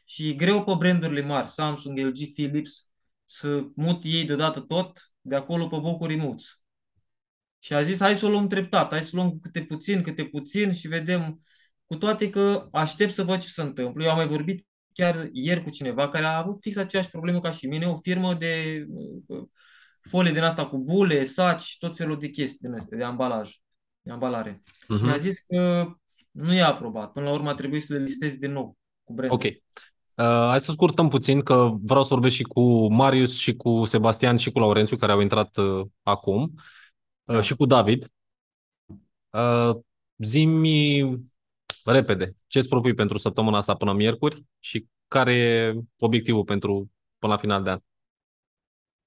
Și 0.05 0.27
e 0.29 0.33
greu 0.33 0.63
pe 0.63 0.71
brandurile 0.77 1.21
mari, 1.21 1.49
Samsung, 1.49 1.97
LG, 1.99 2.33
Philips, 2.33 2.91
să 3.25 3.63
mut 3.75 4.03
ei 4.03 4.25
deodată 4.25 4.59
tot 4.59 5.11
de 5.21 5.35
acolo 5.35 5.67
pe 5.67 5.77
Bocu 5.77 6.05
Remotes. 6.05 6.61
Și 7.59 7.73
a 7.73 7.81
zis, 7.81 7.99
hai 7.99 8.15
să 8.17 8.25
o 8.25 8.29
luăm 8.29 8.47
treptat, 8.47 8.89
hai 8.89 9.01
să 9.01 9.15
luăm 9.15 9.39
câte 9.39 9.61
puțin, 9.61 10.01
câte 10.01 10.23
puțin 10.25 10.71
și 10.73 10.87
vedem, 10.87 11.41
cu 11.85 11.95
toate 11.95 12.29
că 12.29 12.67
aștept 12.71 13.11
să 13.11 13.23
văd 13.23 13.39
ce 13.39 13.47
se 13.47 13.61
întâmplă. 13.61 14.03
Eu 14.03 14.09
am 14.09 14.15
mai 14.15 14.27
vorbit 14.27 14.67
chiar 14.93 15.29
ieri 15.31 15.63
cu 15.63 15.69
cineva 15.69 16.07
care 16.09 16.25
a 16.25 16.37
avut 16.37 16.61
fix 16.61 16.75
aceeași 16.77 17.09
problemă 17.09 17.39
ca 17.39 17.51
și 17.51 17.67
mine, 17.67 17.87
o 17.87 17.97
firmă 17.97 18.33
de 18.33 18.85
uh, 19.27 19.43
folie 20.09 20.31
din 20.31 20.41
asta 20.43 20.65
cu 20.67 20.77
bule, 20.77 21.23
saci, 21.23 21.75
tot 21.79 21.95
felul 21.97 22.19
de 22.19 22.29
chestii 22.29 22.67
din 22.67 22.73
astea, 22.77 22.97
de 22.97 23.03
ambalaj, 23.03 23.55
de 24.01 24.11
ambalare. 24.11 24.61
Și 24.75 24.85
Mhm. 24.87 25.05
mi-a 25.05 25.17
zis 25.17 25.39
că 25.47 25.85
nu 26.31 26.53
e 26.53 26.61
aprobat. 26.61 27.11
Până 27.11 27.25
la 27.25 27.31
urmă 27.31 27.49
a 27.49 27.53
trebuit 27.55 27.83
să 27.83 27.93
le 27.93 27.99
listez 28.03 28.35
din 28.37 28.51
nou 28.51 28.77
cu 29.03 29.13
brandul. 29.13 29.37
Ok. 29.37 29.43
Uh, 30.15 30.47
hai 30.49 30.59
să 30.59 30.71
scurtăm 30.71 31.07
puțin, 31.09 31.41
că 31.41 31.69
vreau 31.83 32.03
să 32.03 32.13
vorbesc 32.13 32.35
și 32.35 32.43
cu 32.43 32.93
Marius, 32.93 33.37
și 33.37 33.55
cu 33.55 33.85
Sebastian, 33.85 34.37
și 34.37 34.51
cu 34.51 34.59
Laurențiu, 34.59 34.97
care 34.97 35.11
au 35.11 35.19
intrat 35.19 35.57
uh, 35.57 35.85
acum, 36.03 36.41
uh, 36.41 37.35
Da. 37.35 37.41
și 37.41 37.55
cu 37.55 37.65
David. 37.65 38.07
Uh, 39.29 39.75
zi-mi 40.17 41.19
repede, 41.91 42.35
ce 42.47 42.57
îți 42.57 42.69
propui 42.69 42.93
pentru 42.93 43.17
săptămâna 43.17 43.57
asta 43.57 43.75
până 43.75 43.93
miercuri 43.93 44.43
și 44.59 44.87
care 45.07 45.33
e 45.33 45.73
obiectivul 45.99 46.43
pentru 46.43 46.91
până 47.19 47.33
la 47.33 47.39
final 47.39 47.63
de 47.63 47.69
an? 47.69 47.79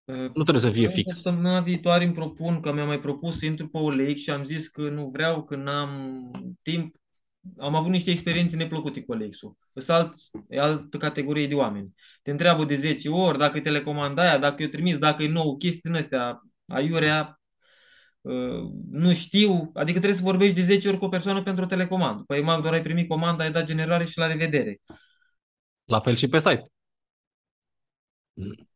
Uh, 0.04 0.30
Nu 0.34 0.42
trebuie 0.42 0.64
să 0.64 0.70
fie 0.70 0.86
În 0.86 0.92
fix. 0.92 1.14
Săptămâna 1.14 1.60
viitoare 1.60 2.04
îmi 2.04 2.12
propun 2.14 2.60
că 2.60 2.72
mi-am 2.72 2.86
mai 2.86 3.00
propus 3.00 3.38
să 3.38 3.46
intru 3.46 3.68
pe 3.68 3.78
OLX 3.78 4.20
și 4.20 4.30
am 4.30 4.44
zis 4.44 4.68
că 4.68 4.88
nu 4.88 5.08
vreau, 5.12 5.44
că 5.44 5.56
n-am 5.56 6.30
timp. 6.62 6.96
Am 7.58 7.74
avut 7.74 7.90
niște 7.90 8.10
experiențe 8.10 8.56
neplăcute 8.56 9.02
cu 9.02 9.12
OLX-ul. 9.12 9.56
Sunt 9.74 9.98
alt, 9.98 10.12
e 10.48 10.60
altă 10.60 10.96
categorie 10.96 11.46
de 11.46 11.54
oameni. 11.54 11.94
Te 12.22 12.30
întreabă 12.30 12.64
de 12.64 12.74
10 12.74 13.08
ori 13.08 13.38
dacă 13.38 13.58
e 13.58 13.60
telecomanda 13.60 14.22
aia, 14.22 14.38
dacă 14.38 14.62
eu 14.62 14.68
trimis, 14.68 14.98
dacă 14.98 15.22
e 15.22 15.28
nou, 15.28 15.56
chestii 15.56 15.90
din 15.90 15.98
astea, 15.98 16.42
aiurea, 16.66 17.28
uh, 17.28 17.35
nu 18.90 19.12
știu, 19.12 19.70
adică 19.74 19.98
trebuie 19.98 20.18
să 20.18 20.24
vorbești 20.24 20.54
de 20.54 20.60
10 20.60 20.88
ori 20.88 20.98
cu 20.98 21.04
o 21.04 21.08
persoană 21.08 21.42
pentru 21.42 21.64
o 21.64 21.66
telecomandă. 21.66 22.22
Păi, 22.26 22.42
Mag, 22.42 22.60
doar 22.60 22.72
ai 22.72 22.82
primit 22.82 23.08
comanda, 23.08 23.44
ai 23.44 23.52
dat 23.52 23.64
generare 23.64 24.04
și 24.04 24.18
la 24.18 24.26
revedere. 24.26 24.80
La 25.84 26.00
fel 26.00 26.14
și 26.14 26.28
pe 26.28 26.38
site. 26.38 26.70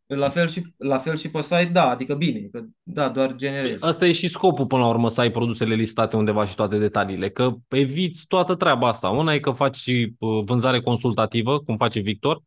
La 0.06 0.28
fel 0.28 0.48
și, 0.48 0.62
la 0.76 0.98
fel 0.98 1.16
și 1.16 1.30
pe 1.30 1.42
site, 1.42 1.70
da, 1.72 1.88
adică 1.88 2.14
bine, 2.14 2.40
că 2.40 2.64
da, 2.82 3.08
doar 3.08 3.34
generezi. 3.34 3.84
Asta 3.84 4.06
e 4.06 4.12
și 4.12 4.28
scopul 4.28 4.66
până 4.66 4.82
la 4.82 4.88
urmă, 4.88 5.08
să 5.10 5.20
ai 5.20 5.30
produsele 5.30 5.74
listate 5.74 6.16
undeva 6.16 6.44
și 6.44 6.54
toate 6.54 6.78
detaliile, 6.78 7.30
că 7.30 7.54
eviți 7.68 8.26
toată 8.26 8.54
treaba 8.54 8.88
asta. 8.88 9.08
Una 9.08 9.34
e 9.34 9.40
că 9.40 9.50
faci 9.50 9.76
și 9.76 10.14
uh, 10.18 10.40
vânzare 10.44 10.80
consultativă, 10.80 11.60
cum 11.60 11.76
face 11.76 12.00
Victor, 12.00 12.42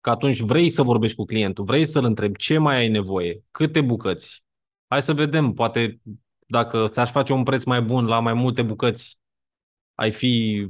că 0.00 0.10
atunci 0.10 0.40
vrei 0.40 0.70
să 0.70 0.82
vorbești 0.82 1.16
cu 1.16 1.24
clientul, 1.24 1.64
vrei 1.64 1.86
să-l 1.86 2.04
întrebi 2.04 2.38
ce 2.38 2.58
mai 2.58 2.76
ai 2.76 2.88
nevoie, 2.88 3.42
câte 3.50 3.80
bucăți. 3.80 4.44
Hai 4.86 5.02
să 5.02 5.12
vedem, 5.12 5.52
poate 5.52 6.00
dacă 6.48 6.88
ți-aș 6.88 7.10
face 7.10 7.32
un 7.32 7.42
preț 7.42 7.62
mai 7.62 7.82
bun 7.82 8.06
la 8.06 8.20
mai 8.20 8.34
multe 8.34 8.62
bucăți, 8.62 9.18
ai 9.94 10.10
fi, 10.10 10.66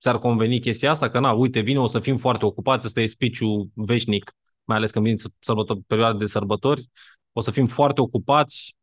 ți-ar 0.00 0.18
conveni 0.18 0.60
chestia 0.60 0.90
asta? 0.90 1.08
Că 1.10 1.20
na, 1.20 1.32
uite, 1.32 1.60
vine, 1.60 1.78
o 1.78 1.86
să 1.86 2.00
fim 2.00 2.16
foarte 2.16 2.44
ocupați, 2.44 2.86
ăsta 2.86 3.00
e 3.00 3.06
speech 3.06 3.38
veșnic, 3.74 4.32
mai 4.64 4.76
ales 4.76 4.90
când 4.90 5.04
vin 5.04 5.16
sărbători, 5.38 5.80
perioade 5.86 6.18
de 6.18 6.26
sărbători, 6.26 6.90
o 7.32 7.40
să 7.40 7.50
fim 7.50 7.66
foarte 7.66 8.00
ocupați, 8.00 8.76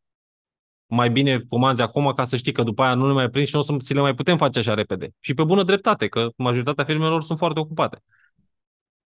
mai 0.85 1.09
bine 1.09 1.39
comanzi 1.49 1.81
acum 1.81 2.11
ca 2.15 2.23
să 2.23 2.35
știi 2.35 2.51
că 2.51 2.63
după 2.63 2.83
aia 2.83 2.93
nu 2.93 3.07
le 3.07 3.13
mai 3.13 3.29
prind 3.29 3.47
și 3.47 3.53
nu 3.53 3.59
o 3.59 3.63
să 3.63 3.75
ți 3.79 3.93
le 3.93 4.01
mai 4.01 4.15
putem 4.15 4.37
face 4.37 4.59
așa 4.59 4.73
repede. 4.73 5.09
Și 5.19 5.33
pe 5.33 5.43
bună 5.43 5.63
dreptate, 5.63 6.07
că 6.07 6.29
majoritatea 6.37 6.83
firmelor 6.83 7.23
sunt 7.23 7.37
foarte 7.37 7.59
ocupate. 7.59 8.03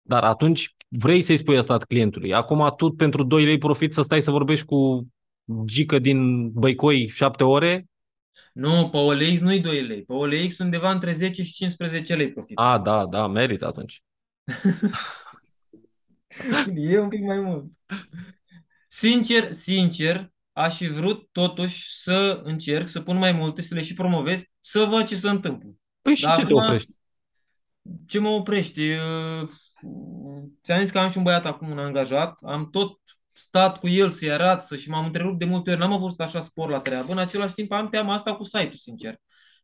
Dar 0.01 0.23
atunci 0.23 0.75
vrei 0.87 1.21
să-i 1.21 1.37
spui 1.37 1.57
asta 1.57 1.77
clientului. 1.77 2.33
Acum 2.33 2.73
tu 2.77 2.89
pentru 2.89 3.23
2 3.23 3.45
lei 3.45 3.57
profit 3.57 3.93
să 3.93 4.01
stai 4.01 4.21
să 4.21 4.31
vorbești 4.31 4.65
cu 4.65 5.03
gică 5.65 5.99
din 5.99 6.49
Băicoi 6.51 7.07
7 7.07 7.43
ore? 7.43 7.87
Nu, 8.53 8.89
pe 8.89 8.97
OLX 8.97 9.39
nu-i 9.39 9.59
2 9.59 9.81
lei. 9.81 10.03
Pe 10.03 10.13
OLX 10.13 10.57
undeva 10.57 10.91
între 10.91 11.11
10 11.11 11.43
și 11.43 11.53
15 11.53 12.15
lei 12.15 12.31
profit. 12.31 12.57
A, 12.57 12.79
da, 12.79 13.05
da, 13.05 13.27
merită 13.27 13.67
atunci. 13.67 14.03
E 16.75 16.99
un 16.99 17.09
pic 17.09 17.21
mai 17.21 17.39
mult. 17.39 17.65
Sincer, 18.87 19.51
sincer, 19.51 20.31
aș 20.51 20.77
fi 20.77 20.87
vrut 20.87 21.27
totuși 21.31 21.85
să 22.01 22.41
încerc 22.43 22.87
să 22.87 23.01
pun 23.01 23.17
mai 23.17 23.31
multe, 23.31 23.61
să 23.61 23.73
le 23.75 23.81
și 23.81 23.93
promovez, 23.93 24.41
să 24.59 24.87
văd 24.89 25.05
ce 25.05 25.15
se 25.15 25.29
întâmplă. 25.29 25.69
Păi 26.01 26.15
și 26.15 26.23
Dar 26.23 26.37
ce 26.37 26.45
te 26.45 26.47
acum- 26.47 26.63
oprești? 26.63 26.91
Ce 28.05 28.19
mă 28.19 28.29
oprește? 28.29 28.97
Uh, 29.41 29.49
Ți-am 30.63 30.79
zis 30.79 30.91
că 30.91 30.99
am 30.99 31.09
și 31.09 31.17
un 31.17 31.23
băiat 31.23 31.45
acum, 31.45 31.69
un 31.69 31.79
angajat, 31.79 32.39
am 32.41 32.69
tot 32.69 32.99
stat 33.33 33.79
cu 33.79 33.87
el 33.87 34.09
să-i 34.09 34.31
arăt 34.31 34.61
să 34.63 34.75
și 34.75 34.89
m-am 34.89 35.05
întrerupt 35.05 35.39
de 35.39 35.45
multe 35.45 35.69
ori, 35.71 35.79
n-am 35.79 35.91
avut 35.93 36.19
așa 36.19 36.41
spor 36.41 36.69
la 36.69 36.79
treabă, 36.79 37.11
în 37.11 37.17
același 37.17 37.53
timp 37.53 37.71
am 37.71 37.89
teama 37.89 38.13
asta 38.13 38.35
cu 38.35 38.43
site-ul, 38.43 38.75
sincer. 38.75 39.15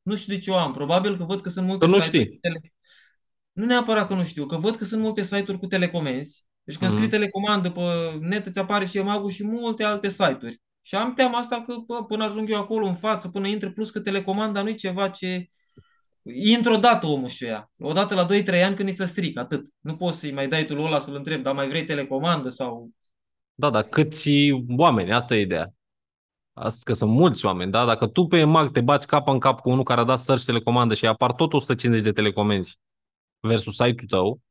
Nu 0.01 0.15
știu 0.15 0.33
de 0.33 0.39
ce 0.39 0.51
o 0.51 0.55
am, 0.57 0.71
probabil 0.73 1.17
că 1.17 1.23
văd 1.23 1.41
că 1.41 1.49
sunt 1.49 1.65
multe 1.65 1.85
Că 1.85 1.91
nu 1.91 1.99
site-uri 1.99 2.25
știi. 2.25 2.39
de 2.39 2.47
tele- 2.49 2.73
nu 3.51 3.65
neapărat 3.65 4.07
că 4.07 4.13
nu 4.13 4.23
știu, 4.23 4.45
că 4.45 4.57
văd 4.57 4.75
că 4.75 4.85
sunt 4.85 5.01
multe 5.01 5.23
site-uri 5.23 5.59
cu 5.59 5.65
telecomenzi. 5.67 6.47
Deci 6.63 6.77
când 6.77 6.91
Mhm. 6.91 6.99
scrii 6.99 7.17
telecomandă 7.17 7.69
pe 7.69 7.81
net 8.19 8.45
îți 8.45 8.59
apare 8.59 8.85
și 8.85 8.97
EMAG-ul 8.97 9.29
și 9.29 9.45
multe 9.45 9.83
alte 9.83 10.09
site-uri. 10.09 10.61
Și 10.81 10.95
am 10.95 11.13
teama 11.13 11.37
asta 11.37 11.63
că 11.67 11.75
bă, 11.85 12.05
până 12.05 12.23
ajung 12.23 12.49
eu 12.49 12.57
acolo 12.59 12.85
în 12.85 12.95
față, 12.95 13.27
până 13.29 13.47
intră, 13.47 13.71
plus 13.71 13.89
că 13.91 13.99
telecomanda 13.99 14.61
nu 14.61 14.69
e 14.69 14.73
ceva 14.73 15.09
ce... 15.09 15.49
Intră 16.33 16.73
odată 16.73 17.07
omul 17.07 17.27
și 17.27 17.45
ea. 17.45 17.71
Odată 17.79 18.13
la 18.15 18.25
2-3 18.25 18.63
ani 18.63 18.75
când 18.75 18.87
îi 18.89 18.93
se 18.93 19.05
strică, 19.05 19.39
atât. 19.39 19.67
Nu 19.79 19.95
poți 19.95 20.19
să-i 20.19 20.31
mai 20.31 20.47
dai 20.47 20.65
tu 20.65 20.73
lui 20.75 20.83
ăla 20.83 20.99
să-l 20.99 21.15
întrebi, 21.15 21.43
dar 21.43 21.53
mai 21.53 21.67
vrei 21.67 21.83
telecomandă 21.85 22.49
sau... 22.49 22.89
Da, 23.59 23.69
dar 23.69 23.83
câți 23.83 24.29
oameni, 24.77 25.13
asta 25.13 25.35
e 25.35 25.41
ideea. 25.41 25.73
Asta 26.53 26.79
că 26.83 26.93
sunt 26.93 27.11
mulți 27.11 27.45
oameni, 27.45 27.71
da? 27.71 27.85
Dacă 27.85 28.07
tu 28.07 28.25
pe 28.25 28.37
EMAG 28.37 28.71
te 28.71 28.81
bați 28.81 29.07
cap 29.07 29.27
în 29.27 29.39
cap 29.39 29.59
cu 29.59 29.69
unul 29.69 29.83
care 29.83 30.01
a 30.01 30.03
dat 30.03 30.19
search 30.19 30.43
telecomandă 30.45 30.93
și 30.93 31.05
apar 31.05 31.31
tot 31.31 31.53
150 31.53 32.05
de 32.05 32.11
telecomenzi 32.11 32.79
versus 33.39 33.73
site-ul 33.73 34.07
tău, 34.07 34.41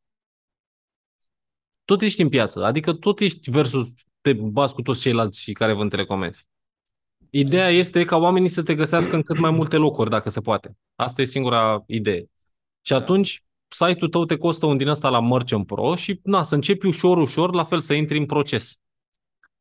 tot 1.84 2.02
ești 2.02 2.22
în 2.22 2.28
piață. 2.28 2.64
Adică 2.64 2.92
tot 2.92 3.20
ești 3.20 3.50
versus 3.50 3.88
te 4.20 4.32
bați 4.32 4.74
cu 4.74 4.82
toți 4.82 5.00
ceilalți 5.00 5.52
care 5.52 5.72
vând 5.72 5.90
telecomenzi. 5.90 6.46
Ideea 7.30 7.68
este 7.68 8.04
ca 8.04 8.16
oamenii 8.16 8.48
să 8.48 8.62
te 8.62 8.74
găsească 8.74 9.14
în 9.14 9.22
cât 9.22 9.38
mai 9.38 9.50
multe 9.50 9.76
locuri, 9.76 10.10
dacă 10.10 10.30
se 10.30 10.40
poate. 10.40 10.76
Asta 10.94 11.22
e 11.22 11.24
singura 11.24 11.82
idee. 11.86 12.30
Și 12.80 12.92
Da. 12.92 12.96
atunci, 12.96 13.44
site-ul 13.68 14.10
tău 14.10 14.24
te 14.24 14.36
costă 14.36 14.66
un 14.66 14.76
din 14.76 14.88
ăsta 14.88 15.08
la 15.08 15.20
Merchant 15.20 15.66
Pro 15.66 15.96
și 15.96 16.20
na, 16.22 16.42
să 16.42 16.54
începi 16.54 16.86
ușor, 16.86 17.18
ușor, 17.18 17.54
la 17.54 17.64
fel 17.64 17.80
să 17.80 17.92
intri 17.92 18.18
în 18.18 18.26
proces. 18.26 18.78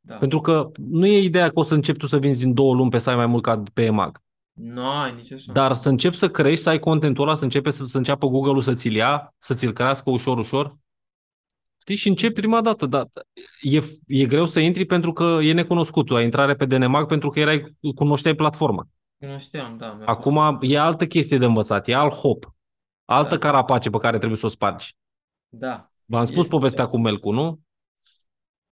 Da. 0.08 0.16
Pentru 0.16 0.42
că 0.42 0.72
nu 0.78 1.06
e 1.06 1.18
ideea 1.24 1.48
că 1.50 1.60
o 1.60 1.64
să 1.64 1.74
începi 1.74 1.98
tu 1.98 2.08
să 2.08 2.18
vinzi 2.18 2.44
în 2.44 2.54
două 2.54 2.74
luni 2.74 2.90
pe 2.90 2.98
să 2.98 3.10
ai 3.10 3.16
mai 3.16 3.26
mult 3.26 3.44
ca 3.44 3.64
pe 3.74 3.84
EMAG. 3.84 4.22
Nu 4.54 4.90
ai 4.90 5.14
nici 5.14 5.32
așa. 5.32 5.52
Dar 5.52 5.74
să 5.74 5.90
începi 5.90 6.16
să 6.18 6.30
crești, 6.30 6.64
să 6.64 6.70
ai 6.70 6.80
contentul 6.80 7.24
ăla, 7.28 7.36
să 7.36 7.44
începe 7.44 7.70
să, 7.70 7.86
să 7.86 7.98
înceapă 7.98 8.28
Google-ul 8.28 8.62
să 8.62 8.74
ți-l 8.74 8.94
ia, 8.96 9.36
să 9.40 9.54
ți-l 9.54 9.72
crească 9.72 10.10
ușor, 10.10 10.38
ușor. 10.38 10.78
Știi? 11.82 11.96
Și 11.96 12.08
începi 12.08 12.34
prima 12.34 12.62
dată, 12.62 12.86
dar 12.86 13.08
e, 13.62 13.82
e 14.08 14.26
greu 14.26 14.46
să 14.46 14.60
intri 14.60 14.86
pentru 14.86 15.14
că 15.14 15.38
e 15.42 15.54
necunoscut. 15.54 16.06
Tu 16.06 16.16
ai 16.16 16.24
intrare 16.24 16.56
pe 16.56 16.66
DNMAG 16.66 17.08
pentru 17.08 17.30
că 17.30 17.40
erai, 17.40 17.78
cunoșteai 17.96 18.36
platforma. 18.36 18.88
Cunoșteam, 19.20 19.78
da. 19.78 19.94
mi-a 19.94 20.06
Acum 20.06 20.34
fost- 20.34 20.58
e 20.62 20.80
altă 20.80 21.06
chestie 21.08 21.38
de 21.38 21.46
învățat, 21.46 21.88
e 21.88 21.96
alt 21.96 22.14
hop. 22.14 22.56
Altă 23.06 23.30
Da. 23.30 23.38
carapace 23.38 23.90
pe 23.90 23.98
care 23.98 24.18
trebuie 24.18 24.38
să 24.40 24.46
o 24.46 24.50
spargi. 24.50 24.96
Da. 25.50 25.92
V-am 26.06 26.24
spus 26.24 26.38
Este. 26.38 26.50
povestea 26.50 26.88
cu 26.88 26.98
Melcu, 26.98 27.32
nu? 27.32 27.60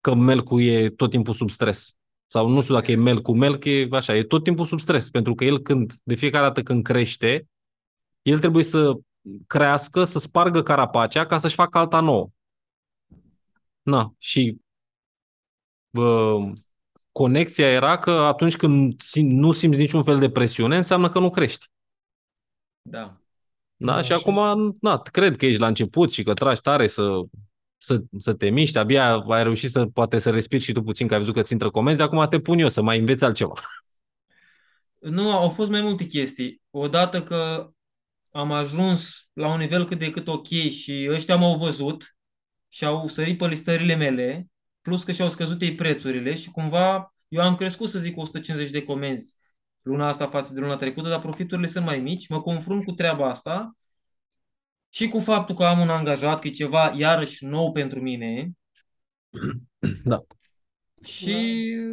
Că 0.03 0.13
Melcu 0.13 0.59
e 0.59 0.89
tot 0.89 1.09
timpul 1.09 1.33
sub 1.33 1.49
stres. 1.49 1.95
Sau 2.27 2.47
nu 2.47 2.61
știu 2.61 2.73
dacă 2.73 2.91
e 2.91 2.95
Melcu, 2.95 3.33
Melc 3.33 3.65
e 3.65 3.87
așa, 3.91 4.15
e 4.15 4.23
tot 4.23 4.43
timpul 4.43 4.65
sub 4.65 4.79
stres. 4.79 5.09
Pentru 5.09 5.35
că 5.35 5.43
el 5.43 5.59
când, 5.59 5.93
de 6.03 6.15
fiecare 6.15 6.45
dată 6.45 6.61
când 6.63 6.83
crește, 6.83 7.47
el 8.21 8.39
trebuie 8.39 8.63
să 8.63 8.93
crească, 9.47 10.03
să 10.03 10.19
spargă 10.19 10.63
carapacea 10.63 11.25
ca 11.25 11.37
să-și 11.37 11.55
facă 11.55 11.77
alta 11.77 11.99
nouă. 11.99 12.29
Na, 13.81 14.13
și 14.17 14.57
bă, 15.89 16.37
conexia 17.11 17.69
era 17.69 17.97
că 17.99 18.11
atunci 18.11 18.55
când 18.55 19.01
sim- 19.01 19.29
nu 19.29 19.51
simți 19.51 19.79
niciun 19.79 20.03
fel 20.03 20.19
de 20.19 20.29
presiune, 20.29 20.75
înseamnă 20.75 21.09
că 21.09 21.19
nu 21.19 21.29
crești. 21.29 21.67
Da. 22.81 23.17
Da? 23.75 23.93
Da, 23.93 24.01
și 24.01 24.05
și- 24.05 24.13
acum, 24.13 24.77
na, 24.81 24.97
cred 24.97 25.35
că 25.35 25.45
ești 25.45 25.59
la 25.59 25.67
început 25.67 26.11
și 26.11 26.23
că 26.23 26.33
tragi 26.33 26.61
tare 26.61 26.87
să, 26.87 27.21
să, 27.83 28.03
să 28.17 28.33
te 28.33 28.49
miști, 28.49 28.77
abia 28.77 29.13
ai 29.13 29.43
reușit 29.43 29.69
să 29.69 29.85
poate 29.85 30.19
să 30.19 30.29
respiri 30.29 30.63
și 30.63 30.71
tu 30.71 30.83
puțin, 30.83 31.07
că 31.07 31.13
ai 31.13 31.19
văzut 31.19 31.33
că 31.33 31.41
ți 31.41 31.51
intră 31.51 31.69
comenzi, 31.69 32.01
acum 32.01 32.27
te 32.29 32.39
pun 32.39 32.59
eu 32.59 32.69
să 32.69 32.81
mai 32.81 32.99
înveți 32.99 33.23
altceva. 33.23 33.53
Nu, 34.99 35.31
au 35.31 35.49
fost 35.49 35.69
mai 35.69 35.81
multe 35.81 36.05
chestii. 36.05 36.61
Odată 36.69 37.23
că 37.23 37.69
am 38.31 38.51
ajuns 38.51 39.29
la 39.33 39.47
un 39.47 39.59
nivel 39.59 39.85
cât 39.85 39.99
de 39.99 40.11
cât 40.11 40.27
ok 40.27 40.47
și 40.47 41.07
ăștia 41.11 41.35
m-au 41.35 41.57
văzut 41.57 42.15
și 42.69 42.85
au 42.85 43.07
sărit 43.07 43.37
pe 43.37 43.47
listările 43.47 43.95
mele, 43.95 44.47
plus 44.81 45.03
că 45.03 45.11
și-au 45.11 45.29
scăzut 45.29 45.61
ei 45.61 45.75
prețurile 45.75 46.35
și 46.35 46.51
cumva 46.51 47.13
eu 47.27 47.41
am 47.41 47.55
crescut, 47.55 47.89
să 47.89 47.99
zic, 47.99 48.17
150 48.17 48.71
de 48.71 48.83
comenzi 48.83 49.35
luna 49.81 50.07
asta 50.07 50.27
față 50.27 50.53
de 50.53 50.59
luna 50.59 50.75
trecută, 50.75 51.09
dar 51.09 51.19
profiturile 51.19 51.67
sunt 51.67 51.85
mai 51.85 51.99
mici. 51.99 52.27
Mă 52.27 52.41
confrunt 52.41 52.85
cu 52.85 52.91
treaba 52.91 53.29
asta 53.29 53.77
și 54.93 55.07
cu 55.07 55.19
faptul 55.19 55.55
că 55.55 55.63
am 55.63 55.79
un 55.79 55.89
angajat, 55.89 56.39
că 56.39 56.47
e 56.47 56.51
ceva 56.51 56.93
iarăși 56.97 57.45
nou 57.45 57.71
pentru 57.71 57.99
mine 58.01 58.51
Da. 60.03 60.21
și... 61.05 61.35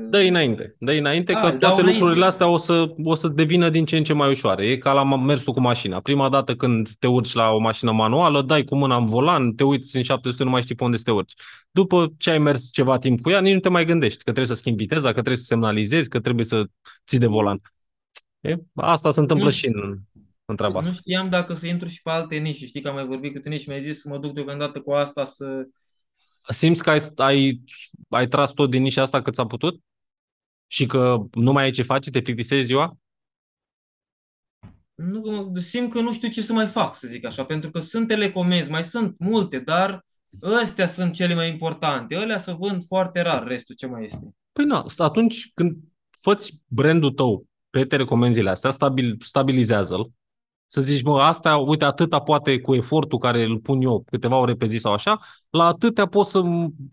dă 0.08 0.18
înainte, 0.18 0.76
dă 0.78 0.92
înainte 0.92 1.32
Da, 1.32 1.40
că 1.40 1.46
îl 1.46 1.50
dau 1.50 1.58
toate 1.58 1.80
înainte. 1.80 1.98
lucrurile 2.00 2.26
astea 2.26 2.46
o 2.48 2.58
să, 2.58 2.94
o 3.04 3.14
să 3.14 3.28
devină 3.28 3.68
din 3.70 3.84
ce 3.84 3.96
în 3.96 4.04
ce 4.04 4.12
mai 4.12 4.30
ușoare. 4.30 4.66
E 4.66 4.76
ca 4.76 4.92
la 4.92 5.04
ma- 5.04 5.24
mersul 5.24 5.52
cu 5.52 5.60
mașina. 5.60 6.00
Prima 6.00 6.28
dată 6.28 6.56
când 6.56 6.88
te 6.98 7.06
urci 7.06 7.32
la 7.32 7.50
o 7.50 7.58
mașină 7.58 7.92
manuală, 7.92 8.42
dai 8.42 8.64
cu 8.64 8.76
mâna 8.76 8.96
în 8.96 9.06
volan, 9.06 9.52
te 9.52 9.64
uiți 9.64 9.96
în 9.96 10.02
700, 10.02 10.44
nu 10.44 10.50
mai 10.50 10.62
știi 10.62 10.74
pe 10.74 10.84
unde 10.84 10.96
să 10.96 11.02
te 11.02 11.10
urci. 11.10 11.32
După 11.70 12.12
ce 12.18 12.30
ai 12.30 12.38
mers 12.38 12.70
ceva 12.72 12.98
timp 12.98 13.20
cu 13.20 13.30
ea, 13.30 13.40
nici 13.40 13.54
nu 13.54 13.60
te 13.60 13.68
mai 13.68 13.84
gândești 13.84 14.16
că 14.16 14.22
trebuie 14.22 14.46
să 14.46 14.54
schimbi 14.54 14.82
viteza, 14.82 15.06
că 15.06 15.12
trebuie 15.12 15.36
să 15.36 15.44
semnalizezi, 15.44 16.08
că 16.08 16.20
trebuie 16.20 16.44
să 16.44 16.64
ții 17.06 17.18
de 17.18 17.26
volan. 17.26 17.60
E? 18.40 18.54
Asta 18.74 19.10
se 19.10 19.20
întâmplă 19.20 19.46
Nu- 19.46 19.52
și 19.52 19.66
în, 19.66 19.98
în 20.50 20.56
treaba 20.56 20.78
asta. 20.78 20.90
Nu 20.90 20.96
știam 20.96 21.28
dacă 21.28 21.54
să 21.54 21.66
intru 21.66 21.88
și 21.88 22.02
pe 22.02 22.10
alte 22.10 22.36
nișe. 22.36 22.66
Știi 22.66 22.80
că 22.80 22.88
am 22.88 22.94
mai 22.94 23.06
vorbit 23.06 23.32
cu 23.32 23.38
tine 23.38 23.56
și 23.56 23.68
mi-ai 23.68 23.82
zis 23.82 24.00
să 24.00 24.08
mă 24.08 24.18
duc 24.18 24.32
deocamdată 24.34 24.80
cu 24.80 24.92
asta 24.92 25.24
să... 25.24 25.68
Simți 26.48 26.82
că 26.82 26.90
ai, 26.90 27.00
ai, 27.16 27.60
ai 28.08 28.26
tras 28.26 28.52
tot 28.52 28.70
din 28.70 28.82
nișa 28.82 29.02
asta 29.02 29.22
cât 29.22 29.34
s-a 29.34 29.46
putut? 29.46 29.80
Și 30.66 30.86
că 30.86 31.16
nu 31.32 31.52
mai 31.52 31.64
ai 31.64 31.70
ce 31.70 31.82
face, 31.82 32.10
te 32.10 32.20
plictisezi 32.20 32.64
ziua? 32.64 32.98
Nu, 34.94 35.22
că 35.22 35.30
mă- 35.30 35.58
simt 35.58 35.92
că 35.92 36.00
nu 36.00 36.12
știu 36.12 36.28
ce 36.28 36.42
să 36.42 36.52
mai 36.52 36.66
fac, 36.66 36.96
să 36.96 37.06
zic 37.06 37.24
așa, 37.24 37.44
pentru 37.44 37.70
că 37.70 37.78
sunt 37.78 38.08
telecomenzi, 38.08 38.70
mai 38.70 38.84
sunt 38.84 39.14
multe, 39.18 39.58
dar 39.58 40.06
ăstea 40.42 40.86
sunt 40.86 41.12
cele 41.12 41.34
mai 41.34 41.48
importante. 41.48 42.16
Ălea 42.16 42.38
să 42.38 42.52
vând 42.52 42.84
foarte 42.84 43.20
rar, 43.20 43.46
restul 43.46 43.74
ce 43.74 43.86
mai 43.86 44.04
este. 44.04 44.34
Păi 44.52 44.64
na, 44.64 44.84
atunci 44.96 45.50
când 45.54 45.76
făți 46.10 46.62
brandul 46.66 47.10
tău 47.10 47.46
pe 47.70 47.84
telecomenzile 47.84 48.50
astea, 48.50 48.70
stabil, 48.70 49.16
stabilizează-l, 49.20 50.10
să 50.72 50.80
zici, 50.80 51.02
mă, 51.02 51.20
asta, 51.20 51.56
uite, 51.56 51.84
atâta 51.84 52.20
poate 52.20 52.60
cu 52.60 52.74
efortul 52.74 53.18
care 53.18 53.42
îl 53.42 53.58
pun 53.58 53.80
eu 53.80 54.04
câteva 54.10 54.36
ore 54.36 54.54
pe 54.54 54.66
zi 54.66 54.76
sau 54.76 54.92
așa, 54.92 55.20
la 55.50 55.64
atâtea 55.64 56.06
pot 56.06 56.26
să 56.26 56.42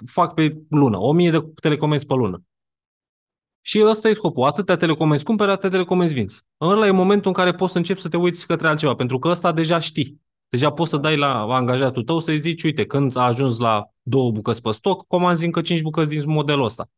fac 0.05 0.33
pe 0.33 0.57
lună, 0.69 0.97
o 0.97 1.11
mie 1.11 1.31
de 1.31 1.51
telecomenzi 1.61 2.05
pe 2.05 2.13
lună. 2.13 2.41
Și 3.61 3.83
ăsta 3.83 4.09
e 4.09 4.13
scopul. 4.13 4.43
Atâtea 4.43 4.77
telecomenzi 4.77 5.23
cumperi, 5.23 5.51
atâtea 5.51 5.69
telecomenzi 5.69 6.13
vinzi. 6.13 6.41
Ăla 6.61 6.87
e 6.87 6.91
momentul 6.91 7.27
în 7.27 7.33
care 7.33 7.53
poți 7.53 7.71
să 7.71 7.77
începi 7.77 8.01
să 8.01 8.09
te 8.09 8.17
uiți 8.17 8.47
către 8.47 8.67
altceva, 8.67 8.95
pentru 8.95 9.19
că 9.19 9.27
ăsta 9.27 9.51
deja 9.51 9.79
știi. 9.79 10.21
Deja 10.49 10.71
poți 10.71 10.89
să 10.89 10.97
dai 10.97 11.17
la 11.17 11.41
angajatul 11.41 12.03
tău 12.03 12.19
să-i 12.19 12.39
zici, 12.39 12.63
uite, 12.63 12.85
când 12.85 13.15
a 13.15 13.25
ajuns 13.25 13.57
la 13.57 13.89
două 14.01 14.31
bucăți 14.31 14.61
pe 14.61 14.71
stoc, 14.71 15.07
comanzi 15.07 15.45
încă 15.45 15.61
cinci 15.61 15.81
bucăți 15.81 16.09
din 16.09 16.23
modelul 16.25 16.65
ăsta. 16.65 16.89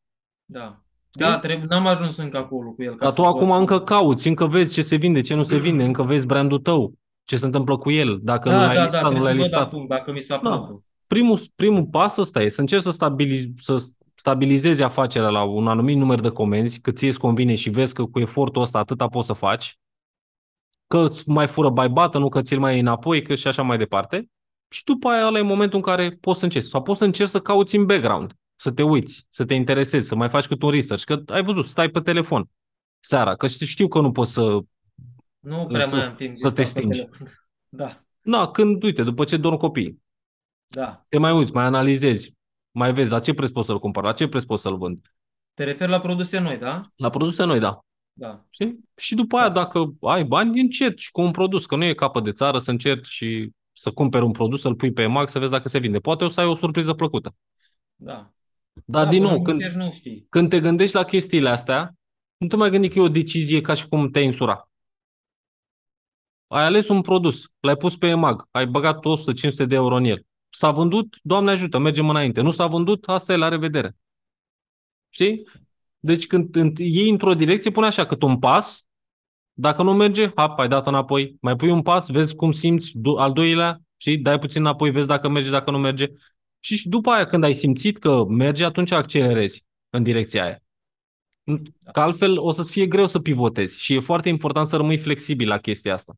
Da. 0.45 0.83
Da, 1.11 1.37
trebuie, 1.39 1.65
n-am 1.69 1.85
ajuns 1.87 2.17
încă 2.17 2.37
acolo 2.37 2.69
cu 2.69 2.83
el. 2.83 2.89
ca 2.95 2.97
Dar 3.03 3.09
să 3.09 3.15
tu 3.15 3.21
pot 3.21 3.35
acum 3.35 3.47
să- 3.49 3.53
încă 3.57 3.79
cauți, 3.79 4.27
încă 4.27 4.45
vezi 4.45 4.73
ce 4.73 4.81
se 4.81 4.95
vinde, 4.95 5.21
ce 5.21 5.35
nu 5.35 5.43
se 5.43 5.57
vinde, 5.57 5.83
încă 5.83 6.03
vezi 6.03 6.25
brandul 6.25 6.59
tău, 6.59 6.93
ce 7.23 7.37
se 7.37 7.45
întâmplă 7.45 7.77
cu 7.77 7.91
el, 7.91 8.19
dacă 8.21 8.49
nu 8.49 8.55
Da, 8.55 8.65
l-ai 8.65 8.75
da, 8.75 8.83
listat, 8.83 9.01
da, 9.01 9.07
nu 9.09 9.13
trebuie 9.17 9.33
l-ai 9.33 9.43
să 9.49 9.49
văd 9.49 9.51
listat. 9.51 9.73
acum 9.73 9.87
dacă 9.87 10.11
mi 10.11 10.19
s-a 10.19 10.39
Da. 10.43 10.49
aprobă. 10.51 10.83
Primul, 11.07 11.39
primul 11.55 11.85
pas 11.85 12.17
ăsta 12.17 12.41
e 12.41 12.49
să 12.49 12.61
încerci 12.61 12.81
să, 12.83 12.91
stabiliz, 12.91 13.45
să 13.57 13.85
stabilizezi 14.15 14.83
afacerea 14.83 15.29
la 15.29 15.43
un 15.43 15.67
anumit 15.67 15.97
număr 15.97 16.19
de 16.19 16.29
comenzi, 16.29 16.79
că 16.79 16.91
ție 16.91 17.07
îți 17.07 17.19
convine 17.19 17.55
și 17.55 17.69
vezi 17.69 17.93
că 17.93 18.03
cu 18.05 18.19
efortul 18.19 18.61
ăsta 18.61 18.79
atâta 18.79 19.07
poți 19.07 19.27
să 19.27 19.33
faci, 19.33 19.77
că 20.87 20.97
îți 20.97 21.29
mai 21.29 21.47
fură 21.47 21.69
baibată, 21.69 22.17
nu 22.17 22.29
că 22.29 22.41
ți-l 22.41 22.59
mai 22.59 22.71
iei 22.71 22.79
înapoi, 22.81 23.21
că 23.21 23.35
și 23.35 23.47
așa 23.47 23.61
mai 23.61 23.77
departe. 23.77 24.29
Și 24.71 24.83
după 24.83 25.09
aia 25.09 25.27
ăla 25.27 25.37
e 25.37 25.41
momentul 25.41 25.77
în 25.77 25.83
care 25.83 26.17
poți 26.21 26.39
să 26.39 26.45
încerci. 26.45 26.65
Sau 26.65 26.81
poți 26.81 26.97
să 26.99 27.05
încerci 27.05 27.29
să 27.29 27.39
cauți 27.39 27.75
în 27.75 27.85
background, 27.85 28.33
să 28.61 28.71
te 28.71 28.83
uiți, 28.83 29.25
să 29.29 29.45
te 29.45 29.53
interesezi, 29.53 30.07
să 30.07 30.15
mai 30.15 30.29
faci 30.29 30.47
cât 30.47 30.61
un 30.61 30.69
research. 30.69 31.03
Că 31.05 31.21
ai 31.27 31.43
văzut, 31.43 31.65
stai 31.65 31.89
pe 31.89 31.99
telefon 31.99 32.49
seara, 32.99 33.35
că 33.35 33.47
știu 33.47 33.87
că 33.87 33.99
nu 33.99 34.11
poți 34.11 34.31
să... 34.31 34.59
Nu 35.39 35.65
prea 35.65 35.87
Să- 35.87 35.95
mai 35.95 36.05
am 36.05 36.15
timp 36.15 36.33
de 36.33 36.39
să 36.39 36.51
te 36.51 36.63
stat 36.63 36.73
pe 36.73 36.79
stingi. 36.79 36.97
telefon. 36.99 37.27
Da, 37.71 38.03
Na, 38.21 38.51
când, 38.51 38.83
uite, 38.83 39.03
după 39.03 39.23
ce 39.23 39.37
dorm 39.37 39.57
copiii, 39.57 40.01
da. 40.67 41.05
te 41.09 41.17
mai 41.17 41.31
uiți, 41.37 41.51
mai 41.53 41.63
analizezi, 41.65 42.33
mai 42.71 42.93
vezi 42.93 43.11
la 43.11 43.19
ce 43.19 43.33
preț 43.33 43.49
poți 43.49 43.65
să-l 43.67 43.79
cumpăr, 43.79 44.03
la 44.03 44.11
ce 44.13 44.27
preț 44.27 44.43
poți 44.43 44.61
să-l 44.61 44.77
vând. 44.77 45.13
Te 45.53 45.63
referi 45.63 45.91
la 45.91 45.99
produse 45.99 46.39
noi, 46.39 46.57
da? 46.57 46.79
La 46.95 47.09
produse 47.09 47.43
noi, 47.43 47.59
da. 47.59 47.79
Da. 48.13 48.45
Știi? 48.49 48.79
Și 48.95 49.15
după 49.15 49.37
aia, 49.37 49.49
dacă 49.49 49.93
ai 50.01 50.23
bani, 50.23 50.59
încerci 50.59 51.11
cu 51.11 51.21
un 51.21 51.31
produs, 51.31 51.65
că 51.65 51.75
nu 51.75 51.83
e 51.83 51.93
capă 51.93 52.19
de 52.19 52.31
țară 52.31 52.59
să 52.59 52.71
încerci 52.71 53.07
și 53.07 53.49
să 53.73 53.91
cumperi 53.91 54.23
un 54.25 54.31
produs, 54.31 54.61
să-l 54.61 54.75
pui 54.75 54.91
pe 54.91 55.01
EMAG, 55.01 55.29
să 55.29 55.39
vezi 55.39 55.51
dacă 55.51 55.69
se 55.69 55.79
vinde. 55.79 55.99
Poate 55.99 56.23
o 56.23 56.29
să 56.29 56.39
ai 56.39 56.45
o 56.45 56.55
surpriză 56.55 56.93
plăcută. 56.93 57.35
Da. 57.95 58.31
Dar, 58.85 59.03
da, 59.03 59.09
din 59.09 59.21
până 59.21 59.33
nou, 59.33 59.41
când, 59.41 59.57
încerci, 59.61 59.75
nu 59.75 59.91
știi. 59.91 60.25
când 60.29 60.49
te 60.49 60.59
gândești 60.59 60.95
la 60.95 61.03
chestiile 61.03 61.49
astea, 61.49 61.95
nu 62.37 62.47
te 62.47 62.55
mai 62.55 62.69
gândi 62.69 62.87
că 62.87 62.99
e 62.99 63.01
o 63.01 63.09
decizie 63.09 63.61
ca 63.61 63.73
și 63.73 63.87
cum 63.87 64.09
te-ai 64.09 64.25
însura. 64.25 64.69
Ai 66.47 66.63
ales 66.63 66.87
un 66.87 67.01
produs, 67.01 67.43
l-ai 67.59 67.75
pus 67.75 67.97
pe 67.97 68.07
EMAG, 68.07 68.47
ai 68.51 68.67
băgat 68.67 68.99
100-500 68.99 69.65
de 69.65 69.75
euro 69.75 69.95
în 69.95 70.03
el. 70.03 70.25
S-a 70.49 70.71
vândut, 70.71 71.17
Doamne 71.21 71.51
ajută, 71.51 71.77
mergem 71.77 72.09
înainte. 72.09 72.41
Nu 72.41 72.51
s-a 72.51 72.67
vândut, 72.67 73.07
asta 73.07 73.33
e 73.33 73.35
la 73.35 73.47
revedere. 73.47 73.95
Știi? 75.09 75.47
Deci 75.99 76.27
când 76.27 76.57
înt- 76.57 76.77
iei 76.77 77.09
într-o 77.09 77.33
direcție, 77.33 77.71
pune 77.71 77.85
așa, 77.85 78.05
cât 78.05 78.21
un 78.21 78.39
pas, 78.39 78.83
dacă 79.53 79.83
nu 79.83 79.93
merge, 79.93 80.31
hap, 80.35 80.59
ai 80.59 80.67
dat 80.67 80.87
înapoi, 80.87 81.35
mai 81.41 81.55
pui 81.55 81.69
un 81.69 81.81
pas, 81.81 82.09
vezi 82.09 82.35
cum 82.35 82.51
simți, 82.51 82.91
do- 82.97 83.17
al 83.17 83.33
doilea, 83.33 83.81
și 83.97 84.17
dai 84.17 84.39
puțin 84.39 84.61
înapoi, 84.61 84.91
vezi 84.91 85.07
dacă 85.07 85.29
merge, 85.29 85.49
dacă 85.49 85.71
nu 85.71 85.77
merge. 85.77 86.07
Și, 86.59 86.75
și 86.75 86.89
după 86.89 87.09
aia, 87.09 87.25
când 87.25 87.43
ai 87.43 87.53
simțit 87.53 87.97
că 87.97 88.25
merge, 88.25 88.65
atunci 88.65 88.91
accelerezi 88.91 89.65
în 89.89 90.03
direcția 90.03 90.43
aia. 90.43 90.63
Că 91.91 91.99
altfel 91.99 92.39
o 92.39 92.51
să-ți 92.51 92.71
fie 92.71 92.87
greu 92.87 93.07
să 93.07 93.19
pivotezi 93.19 93.79
și 93.79 93.93
e 93.93 93.99
foarte 93.99 94.29
important 94.29 94.67
să 94.67 94.75
rămâi 94.75 94.97
flexibil 94.97 95.47
la 95.47 95.57
chestia 95.57 95.93
asta. 95.93 96.13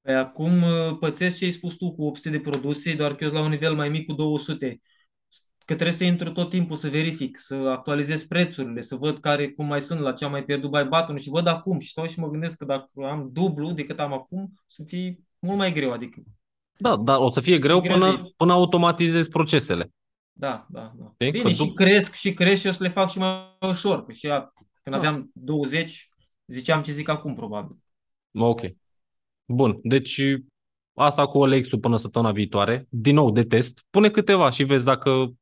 Păi 0.00 0.14
acum 0.14 0.62
uh, 0.62 0.96
pățesc 1.00 1.38
ce 1.38 1.44
ai 1.44 1.50
spus 1.50 1.74
tu 1.74 1.92
cu 1.94 2.02
800 2.04 2.30
de 2.30 2.40
produse, 2.40 2.94
doar 2.94 3.14
că 3.14 3.24
eu 3.24 3.28
sunt 3.28 3.40
la 3.40 3.46
un 3.46 3.52
nivel 3.52 3.74
mai 3.74 3.88
mic 3.88 4.06
cu 4.06 4.12
200. 4.12 4.80
Că 5.64 5.74
trebuie 5.74 5.96
să 5.96 6.04
intru 6.04 6.32
tot 6.32 6.50
timpul 6.50 6.76
să 6.76 6.88
verific, 6.88 7.38
să 7.38 7.54
actualizez 7.54 8.24
prețurile, 8.24 8.80
să 8.80 8.96
văd 8.96 9.18
care 9.18 9.48
cum 9.48 9.66
mai 9.66 9.80
sunt, 9.80 10.00
la 10.00 10.12
ce 10.12 10.24
am 10.24 10.30
mai 10.30 10.44
pierdut 10.44 10.70
by 10.70 10.88
button 10.88 11.16
și 11.16 11.28
văd 11.28 11.46
acum 11.46 11.78
și 11.78 11.90
stau 11.90 12.06
și 12.06 12.18
mă 12.18 12.28
gândesc 12.30 12.56
că 12.56 12.64
dacă 12.64 12.88
am 13.02 13.28
dublu 13.32 13.72
decât 13.72 14.00
am 14.00 14.12
acum, 14.12 14.52
să 14.66 14.82
fie 14.86 15.18
mult 15.38 15.56
mai 15.58 15.72
greu. 15.72 15.92
Adică, 15.92 16.22
Da, 16.76 16.96
dar 16.96 17.18
o 17.18 17.30
să 17.30 17.40
fie 17.40 17.58
greu 17.58 17.80
greu 17.80 17.92
până, 17.98 18.10
de- 18.10 18.32
până 18.36 18.52
automatizezi 18.52 19.28
procesele. 19.28 19.92
da, 20.32 20.66
da, 20.70 20.92
da. 20.98 21.12
Știi? 21.18 21.30
Bine, 21.30 21.42
Că 21.42 21.50
și 21.50 21.56
tu- 21.66 21.72
cresc, 21.72 22.14
și 22.14 22.32
cresc 22.34 22.60
și 22.60 22.66
o 22.66 22.72
să 22.72 22.82
le 22.82 22.88
fac 22.88 23.10
și 23.10 23.18
mai 23.18 23.34
ușor. 23.70 24.02
Că 24.02 24.12
și 24.12 24.26
ea, 24.26 24.52
când 24.82 24.96
Da. 24.96 24.96
aveam 24.96 25.30
20, 25.34 26.08
ziceam 26.46 26.82
ce 26.82 26.92
zic 26.92 27.08
acum, 27.08 27.34
probabil. 27.34 27.76
Ok. 28.38 28.60
Bun, 29.44 29.78
deci 29.82 30.20
asta 30.94 31.26
cu 31.26 31.38
Olexul 31.38 31.78
până 31.78 31.96
săptămâna 31.96 32.32
viitoare. 32.32 32.86
Din 32.88 33.14
nou, 33.14 33.30
de 33.30 33.44
test. 33.44 33.84
Pune 33.90 34.10
câteva 34.10 34.50
și 34.50 34.64
vezi 34.64 34.84
dacă... 34.84 35.32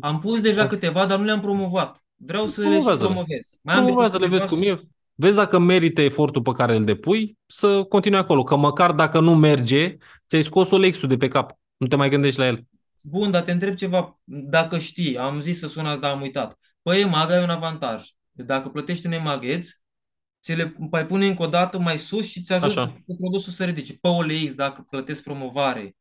Am 0.00 0.18
pus 0.18 0.40
deja 0.40 0.66
câteva, 0.66 1.06
dar 1.06 1.18
nu 1.18 1.24
le-am 1.24 1.40
promovat. 1.40 2.04
Vreau 2.16 2.46
să 2.46 2.60
le 2.60 2.66
și 2.66 2.72
Promovează-le. 2.72 3.08
promovez. 3.08 3.58
Mai 3.62 3.74
am 3.74 3.84
de 3.84 3.90
pus 3.92 4.00
Promovează-le, 4.00 4.26
vezi 4.26 4.46
câteva 4.48 4.76
cum 4.76 4.84
e. 4.84 4.88
Vezi 5.14 5.36
dacă 5.36 5.58
merită 5.58 6.00
efortul 6.00 6.42
pe 6.42 6.52
care 6.52 6.76
îl 6.76 6.84
depui 6.84 7.38
să 7.46 7.82
continui 7.82 8.18
acolo. 8.18 8.42
Că 8.42 8.56
măcar 8.56 8.92
dacă 8.92 9.20
nu 9.20 9.34
merge, 9.34 9.96
ți-ai 10.28 10.42
scos 10.42 10.70
Olexul 10.70 11.08
de 11.08 11.16
pe 11.16 11.28
cap. 11.28 11.58
Nu 11.76 11.86
te 11.86 11.96
mai 11.96 12.08
gândești 12.08 12.38
la 12.38 12.46
el. 12.46 12.64
Bun, 13.02 13.30
dar 13.30 13.42
te 13.42 13.52
întreb 13.52 13.74
ceva, 13.74 14.20
dacă 14.24 14.78
știi, 14.78 15.16
am 15.18 15.40
zis 15.40 15.58
să 15.58 15.66
sunați, 15.66 16.00
dar 16.00 16.12
am 16.12 16.20
uitat. 16.20 16.58
Păi 16.82 17.00
EMAG 17.00 17.30
ai 17.30 17.42
un 17.42 17.50
avantaj. 17.50 18.02
Dacă 18.32 18.68
plătești 18.68 19.06
în 19.06 19.12
EMAG 19.12 19.44
ți 20.42 20.54
le 20.54 20.74
mai 20.90 21.06
pune 21.06 21.26
încă 21.26 21.42
o 21.42 21.46
dată 21.46 21.78
mai 21.78 21.98
sus 21.98 22.26
și 22.26 22.42
ți 22.42 22.52
ajută 22.52 22.80
Așa. 22.80 23.02
cu 23.06 23.16
produsul 23.16 23.52
să 23.52 23.64
ridice. 23.64 23.98
Pe 24.00 24.08
OLX, 24.08 24.54
dacă 24.54 24.84
plătesc 24.90 25.22
promovare, 25.22 25.96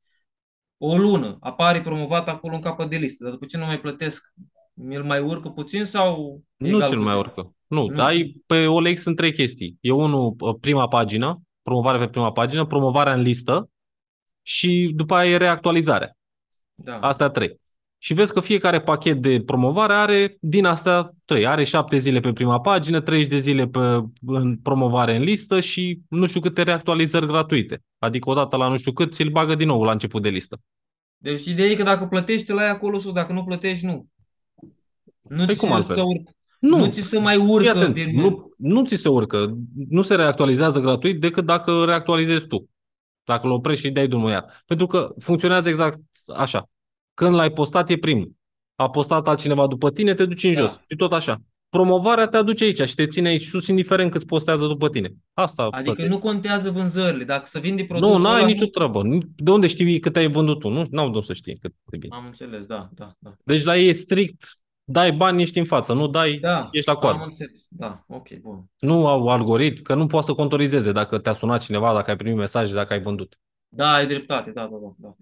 o 0.78 0.98
lună, 0.98 1.38
apare 1.40 1.82
promovat 1.82 2.28
acolo 2.28 2.56
în 2.56 2.62
capăt 2.62 2.90
de 2.90 2.98
listă, 2.98 3.24
dar 3.24 3.34
după 3.34 3.46
ce 3.46 3.58
nu 3.58 3.66
mai 3.66 3.80
plătesc, 3.80 4.34
mi-l 4.74 5.04
mai 5.04 5.20
urcă 5.20 5.50
puțin 5.50 5.86
sau 5.86 6.42
Nu 6.56 6.68
egal 6.68 6.90
ți-l 6.90 6.98
cu 6.98 7.04
mai 7.04 7.14
zero? 7.14 7.20
urcă. 7.20 7.56
Nu, 7.74 7.88
Nu. 7.88 8.04
ai 8.04 8.36
pe 8.46 8.66
OLX 8.68 9.02
sunt 9.02 9.16
trei 9.16 9.34
chestii. 9.34 9.78
E 9.82 9.92
unul, 9.92 10.36
prima 10.60 10.88
pagină, 10.88 11.42
promovare 11.62 11.98
pe 11.98 12.08
prima 12.08 12.32
pagină, 12.32 12.66
promovarea 12.66 13.14
în 13.14 13.22
listă 13.22 13.70
și 14.42 14.92
după 14.96 15.16
aia 15.16 15.32
e 15.32 15.38
reactualizarea. 15.38 16.18
Da. 16.76 17.00
Astea 17.00 17.30
trei. 17.30 17.62
Și 17.98 18.14
vezi 18.14 18.34
că 18.34 18.40
fiecare 18.40 18.82
pachet 18.82 19.22
de 19.22 19.42
promovare 19.46 19.94
are 19.94 20.38
din 20.40 20.66
astea 20.66 21.12
trei. 21.26 21.46
Are 21.46 21.64
șapte 21.64 21.98
zile 21.98 22.20
pe 22.20 22.34
prima 22.34 22.60
pagină, 22.60 23.02
30 23.02 23.30
de 23.30 23.40
zile 23.40 23.68
pe, 23.68 23.80
în 24.26 24.58
promovare 24.58 25.16
în 25.16 25.24
listă 25.24 25.60
și 25.60 26.00
nu 26.10 26.26
știu 26.26 26.40
câte 26.40 26.64
reactualizări 26.64 27.28
gratuite. 27.28 27.84
Adică 28.00 28.30
odată 28.30 28.58
la 28.58 28.68
nu 28.68 28.78
știu 28.78 28.92
cât, 28.92 29.14
ți-l 29.14 29.30
bagă 29.30 29.56
din 29.56 29.68
nou 29.68 29.84
la 29.84 29.92
început 29.92 30.22
de 30.22 30.30
listă. 30.30 30.62
Deci 31.18 31.46
ideea 31.46 31.70
e 31.70 31.76
că 31.76 31.84
dacă 31.84 32.06
plătești, 32.06 32.52
la 32.52 32.62
acolo 32.62 33.00
sus, 33.00 33.14
dacă 33.14 33.34
nu 33.34 33.44
plătești, 33.44 33.86
nu. 33.86 34.08
Nu 35.22 35.46
Păi 35.46 35.54
ți 35.54 35.60
cum 35.60 35.70
se, 35.70 35.74
altfel? 35.76 35.96
se 35.96 36.02
urcă. 36.72 36.86
Nu. 36.86 36.92
ți 36.92 37.02
se 37.02 37.20
mai 37.20 37.36
Fii 37.36 37.48
urcă 37.48 37.70
atent, 37.70 37.94
din... 37.94 38.20
nu, 38.20 38.52
nu 38.58 38.86
ți 38.86 38.96
se 38.96 39.10
urcă. 39.10 39.58
Nu 39.90 40.02
se 40.02 40.16
reactualizează 40.16 40.80
gratuit 40.80 41.20
decât 41.22 41.46
dacă 41.46 41.86
reactualizezi 41.86 42.48
tu. 42.48 42.70
Dacă 43.24 43.46
îl 43.46 43.52
oprești 43.52 43.82
și 43.82 43.88
îi 43.88 43.94
dai 43.94 44.08
drumul 44.08 44.30
iar. 44.30 44.64
Pentru 44.66 44.88
că 44.88 45.14
funcționează 45.20 45.70
exact 45.70 46.00
așa. 46.36 46.70
Când 47.14 47.36
l-ai 47.36 47.52
postat 47.52 47.90
e 47.90 47.98
primul. 47.98 48.32
A 48.76 48.90
postat 48.90 49.28
altcineva 49.28 49.68
după 49.68 49.92
tine, 49.92 50.14
te 50.14 50.26
duci 50.26 50.44
în 50.44 50.54
Da. 50.54 50.60
jos. 50.62 50.80
Și 50.90 50.96
tot 50.96 51.14
așa. 51.14 51.42
Promovarea 51.70 52.28
te 52.28 52.38
aduce 52.38 52.64
aici 52.64 52.82
și 52.82 52.96
te 52.96 53.08
ține 53.08 53.28
aici 53.28 53.44
sus, 53.46 53.68
indiferent 53.68 54.12
cât 54.12 54.26
postează 54.26 54.68
după 54.68 54.90
tine. 54.90 55.14
Asta 55.34 55.64
Adică 55.64 55.82
plătești. 55.82 56.10
nu 56.12 56.18
contează 56.18 56.72
vânzările. 56.72 57.24
Dacă 57.24 57.44
să 57.46 57.60
vinde 57.60 57.84
produsul 57.84 58.16
Nu, 58.16 58.22
n-ai 58.22 58.36
ăla, 58.38 58.46
nicio 58.46 58.66
treabă. 58.66 59.02
De 59.36 59.52
unde 59.52 59.68
știi 59.68 60.00
cât 60.00 60.16
ai 60.16 60.28
vândut 60.28 60.60
tu? 60.60 60.70
Nu, 60.70 60.84
n-au 60.90 61.10
de 61.10 61.16
unde 61.16 61.26
să 61.26 61.34
știi 61.34 61.58
cât 61.58 61.74
de 61.86 61.98
bine. 61.98 62.16
Am 62.16 62.26
înțeles, 62.26 62.66
da, 62.66 62.90
da, 62.94 63.12
da. 63.20 63.34
Deci 63.44 63.64
la 63.64 63.78
ei 63.78 63.88
e 63.88 63.92
strict, 63.92 64.54
dai 64.84 65.12
bani, 65.12 65.42
ești 65.42 65.60
în 65.60 65.66
față. 65.66 65.94
Nu 65.94 66.08
dai, 66.08 66.38
Da, 66.38 66.70
ești 66.72 66.88
la 66.88 66.94
am 66.94 67.00
coadă. 67.00 67.24
înțeles. 67.24 67.60
Da, 67.68 68.04
ok, 68.08 68.34
bun. 68.34 68.66
Nu 68.80 69.08
au 69.08 69.28
algoritm, 69.30 69.82
că 69.82 69.96
nu 69.96 70.08
poate 70.08 70.26
să 70.26 70.34
contorizeze 70.34 70.92
dacă 70.92 71.18
te-a 71.18 71.34
sunat 71.34 71.62
cineva, 71.62 71.94
dacă 71.94 72.10
ai 72.10 72.16
primit 72.16 72.38
mesaje, 72.38 72.74
dacă 72.74 72.94
ai 72.94 73.02
vândut. 73.02 73.40
Da, 73.70 73.94
ai 73.94 74.08
dreptate, 74.08 74.52
da, 74.52 74.68
da, 74.72 74.78
da. 74.82 74.94
da. 74.98 75.16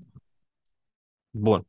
Bun. 1.29 1.65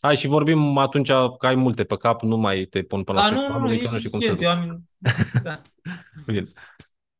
Hai 0.00 0.16
și 0.16 0.26
vorbim 0.26 0.76
atunci 0.78 1.08
că 1.38 1.46
ai 1.46 1.54
multe 1.54 1.84
pe 1.84 1.96
cap, 1.96 2.22
nu 2.22 2.36
mai 2.36 2.64
te 2.64 2.82
pun 2.82 3.04
până 3.04 3.18
la 3.18 3.24
A, 3.24 3.30
nu, 3.30 3.36
sfârșitul 3.36 3.52
nu, 3.52 3.58
nu, 3.58 3.64
anului, 3.64 3.76
e 3.76 3.84
că 3.84 3.90
nu 3.92 3.98
știu 3.98 4.10
cum 4.10 4.20
se 4.20 4.26
suficient. 4.26 4.58
duc. 4.58 4.66
Eu 4.66 4.72
am... 4.72 4.88
Da. 5.42 5.62
Bine. 6.26 6.52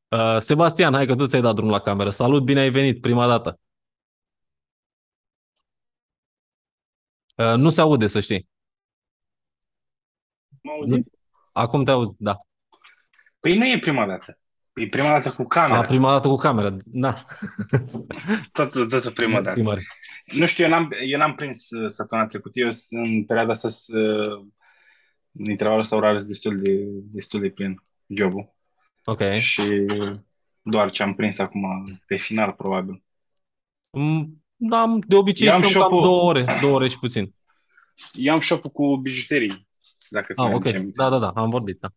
Uh, 0.08 0.36
Sebastian, 0.38 0.92
hai 0.94 1.06
că 1.06 1.14
tu 1.16 1.26
ți-ai 1.26 1.42
dat 1.42 1.54
drum 1.54 1.70
la 1.70 1.78
cameră. 1.80 2.10
Salut, 2.10 2.44
bine 2.44 2.60
ai 2.60 2.70
venit, 2.70 3.00
prima 3.00 3.26
dată. 3.26 3.58
Uh, 7.36 7.54
nu 7.56 7.70
se 7.70 7.80
aude, 7.80 8.06
să 8.06 8.20
știi. 8.20 8.48
Mă 10.78 10.94
auzi? 10.94 11.02
Acum 11.52 11.84
te 11.84 11.90
auzi, 11.90 12.10
da. 12.18 12.36
Păi 13.40 13.56
nu 13.56 13.66
e 13.66 13.78
prima 13.78 14.06
dată. 14.06 14.38
E 14.74 14.88
prima 14.88 15.08
dată 15.08 15.30
cu 15.32 15.44
camera. 15.44 15.78
A, 15.80 15.86
prima 15.86 16.10
dată 16.10 16.28
cu 16.28 16.36
cameră, 16.36 16.76
da. 16.84 17.14
Tot, 18.52 18.72
tot, 18.72 18.88
tot 19.02 19.14
prima 19.14 19.30
Mersi 19.32 19.44
dată. 19.48 19.62
mare. 19.62 19.82
Nu 20.24 20.46
știu, 20.46 20.64
eu 20.64 20.70
n-am, 20.70 20.88
eu 21.10 21.18
n-am 21.18 21.34
prins 21.34 21.70
uh, 21.70 21.88
săptămâna 21.88 22.26
trecută. 22.28 22.60
Eu 22.60 22.70
sunt- 22.70 23.06
în 23.06 23.24
perioada 23.24 23.52
asta 23.52 23.68
sunt, 23.68 23.98
uh, 23.98 24.46
în 25.32 25.44
intervalul 25.50 25.80
ăsta 25.80 25.96
orar 25.96 26.16
sunt 26.16 26.28
destul 26.28 26.56
de, 26.60 26.72
destul 26.88 27.40
de 27.40 27.48
plin 27.50 27.82
jobul. 28.06 28.54
Ok. 29.04 29.20
Și 29.32 29.62
doar 30.62 30.90
ce 30.90 31.02
am 31.02 31.14
prins 31.14 31.38
acum, 31.38 31.62
pe 32.06 32.16
final, 32.16 32.52
probabil. 32.52 33.02
Mm, 33.90 34.44
Da, 34.56 34.96
de 35.06 35.16
obicei 35.16 35.46
Eu 35.46 35.54
am 35.54 35.62
sunt 35.62 35.72
cam 35.74 35.82
shop-ul. 35.82 36.02
două 36.02 36.22
ore, 36.22 36.46
două 36.60 36.74
ore 36.74 36.88
și 36.88 36.98
puțin. 36.98 37.34
Eu 38.12 38.32
am 38.32 38.40
shop 38.40 38.66
cu 38.72 38.96
bijuterii, 38.96 39.68
dacă 40.12 40.32
Ah, 40.36 40.46
îți 40.46 40.56
ok. 40.56 40.64
mai 40.64 40.72
aduce 40.72 40.90
Da, 40.94 41.08
da, 41.08 41.18
da, 41.18 41.32
am 41.34 41.50
vorbit, 41.50 41.78
da. 41.80 41.88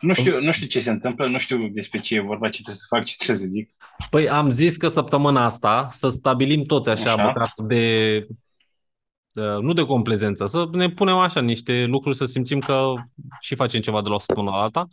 Nu 0.00 0.12
știu, 0.12 0.40
nu 0.40 0.50
știu 0.50 0.66
ce 0.66 0.80
se 0.80 0.90
întâmplă, 0.90 1.28
nu 1.28 1.38
știu 1.38 1.68
despre 1.68 2.00
ce 2.00 2.14
e 2.14 2.20
vorba, 2.20 2.48
ce 2.48 2.62
trebuie 2.62 2.74
să 2.76 2.86
fac, 2.88 3.04
ce 3.04 3.14
trebuie 3.16 3.36
să 3.36 3.46
zic. 3.46 3.74
Păi 4.10 4.28
am 4.28 4.50
zis 4.50 4.76
că 4.76 4.88
săptămâna 4.88 5.44
asta 5.44 5.88
să 5.90 6.08
stabilim 6.08 6.64
toți 6.64 6.88
așa, 6.88 7.12
Așa. 7.12 7.22
măcar 7.22 7.52
de, 7.66 8.26
uh, 9.34 9.58
nu 9.60 9.72
de 9.72 9.84
complezență, 9.84 10.46
să 10.46 10.68
ne 10.72 10.90
punem 10.90 11.16
așa 11.16 11.40
niște 11.40 11.84
lucruri, 11.84 12.16
să 12.16 12.24
simțim 12.24 12.58
că 12.58 12.92
și 13.40 13.54
facem 13.54 13.80
ceva 13.80 14.02
de 14.02 14.08
la 14.08 14.14
o 14.14 14.18
săptămână 14.18 14.56
la 14.56 14.62
alta. 14.62 14.88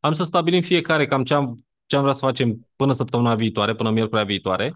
Am 0.00 0.12
să 0.12 0.24
stabilim 0.24 0.60
fiecare 0.60 1.06
cam 1.06 1.24
ce 1.24 1.34
am, 1.34 1.64
ce 1.86 1.96
am 1.96 2.02
vrea 2.02 2.14
să 2.14 2.20
facem 2.20 2.68
până 2.76 2.92
săptămâna 2.92 3.34
viitoare, 3.34 3.74
până 3.74 3.90
miercurea 3.90 4.24
viitoare 4.24 4.74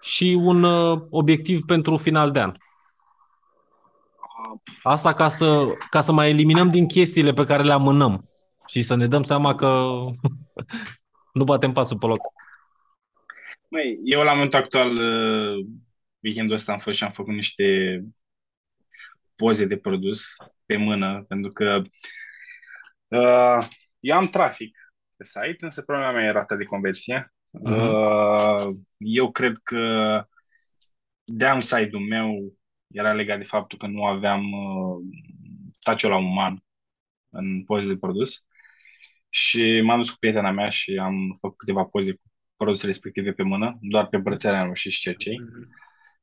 și 0.00 0.38
un 0.40 0.62
uh, 0.62 1.00
obiectiv 1.10 1.60
pentru 1.64 1.96
final 1.96 2.30
de 2.30 2.40
an. 2.40 2.52
Asta 4.82 5.14
ca 5.14 5.28
să, 5.28 5.66
ca 5.90 6.02
să 6.02 6.12
mai 6.12 6.30
eliminăm 6.30 6.70
din 6.70 6.86
chestiile 6.86 7.32
pe 7.32 7.44
care 7.44 7.62
le 7.62 7.72
amânăm 7.72 8.30
și 8.66 8.82
să 8.82 8.94
ne 8.94 9.06
dăm 9.06 9.22
seama 9.22 9.54
că 9.54 9.94
nu 11.38 11.44
batem 11.44 11.72
pasul 11.72 11.98
pe 11.98 12.06
loc. 12.06 12.20
Măi, 13.68 14.00
eu 14.04 14.22
la 14.22 14.32
momentul 14.32 14.58
actual, 14.58 14.96
uh, 14.96 15.66
weekendul 16.20 16.54
ăsta 16.54 16.72
am 16.72 16.78
fost 16.78 16.96
și 16.96 17.04
am 17.04 17.10
făcut 17.10 17.34
niște 17.34 17.64
poze 19.36 19.66
de 19.66 19.76
produs 19.76 20.34
pe 20.66 20.76
mână, 20.76 21.24
pentru 21.28 21.52
că 21.52 21.82
uh, 23.08 23.68
eu 24.00 24.16
am 24.16 24.26
trafic 24.26 24.78
pe 25.16 25.24
site, 25.24 25.64
însă 25.64 25.82
problema 25.82 26.12
mea 26.12 26.24
e 26.24 26.30
rata 26.30 26.56
de 26.56 26.64
conversie. 26.64 27.32
Mhm. 27.50 27.72
Uh, 27.72 28.76
eu 28.98 29.30
cred 29.30 29.56
că 29.62 29.78
downside-ul 31.24 32.06
meu 32.08 32.54
era 32.92 33.12
legat 33.12 33.38
de 33.38 33.44
faptul 33.44 33.78
că 33.78 33.86
nu 33.86 34.04
aveam 34.04 34.52
uh, 34.52 34.96
touch 35.78 36.02
la 36.02 36.16
uman 36.16 36.64
în 37.30 37.64
poze 37.64 37.86
de 37.86 37.96
produs 37.96 38.44
și 39.28 39.80
m-am 39.80 39.98
dus 39.98 40.10
cu 40.10 40.16
prietena 40.18 40.50
mea 40.50 40.68
și 40.68 40.94
am 41.00 41.36
făcut 41.40 41.58
câteva 41.58 41.84
poze 41.84 42.12
cu 42.12 42.20
produsele 42.56 42.90
respective 42.90 43.32
pe 43.32 43.42
mână, 43.42 43.78
doar 43.80 44.06
pe 44.06 44.18
brățare 44.18 44.56
am 44.56 44.64
reușit 44.64 44.92
și 44.92 45.00
cercei. 45.00 45.40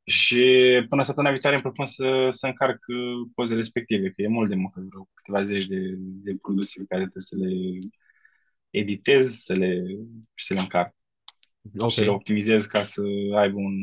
Și 0.04 0.44
până 0.90 1.04
săptămâna 1.04 1.34
viitoare 1.34 1.56
îmi 1.56 1.64
propun 1.64 1.86
să, 1.86 2.28
să 2.30 2.48
încarc 2.48 2.80
uh, 2.88 3.30
pozele 3.36 3.58
respective, 3.58 4.10
că 4.10 4.22
e 4.22 4.28
mult 4.28 4.50
de 4.50 4.56
muncă, 4.56 4.86
vreo 4.90 5.08
câteva 5.14 5.42
zeci 5.42 5.66
de, 5.66 5.80
de 5.98 6.36
produse 6.42 6.80
pe 6.80 6.86
care 6.88 7.02
trebuie 7.02 7.24
să 7.24 7.36
le 7.36 7.78
editez, 8.70 9.36
să 9.36 9.54
le, 9.54 9.84
și 10.34 10.46
să 10.46 10.54
le 10.54 10.60
încarc 10.60 10.94
Ok. 11.78 11.90
și 11.90 11.98
să 11.98 12.04
le 12.04 12.10
optimizez 12.10 12.66
ca 12.66 12.84
să 12.84 13.02
aibă 13.36 13.58
un, 13.58 13.80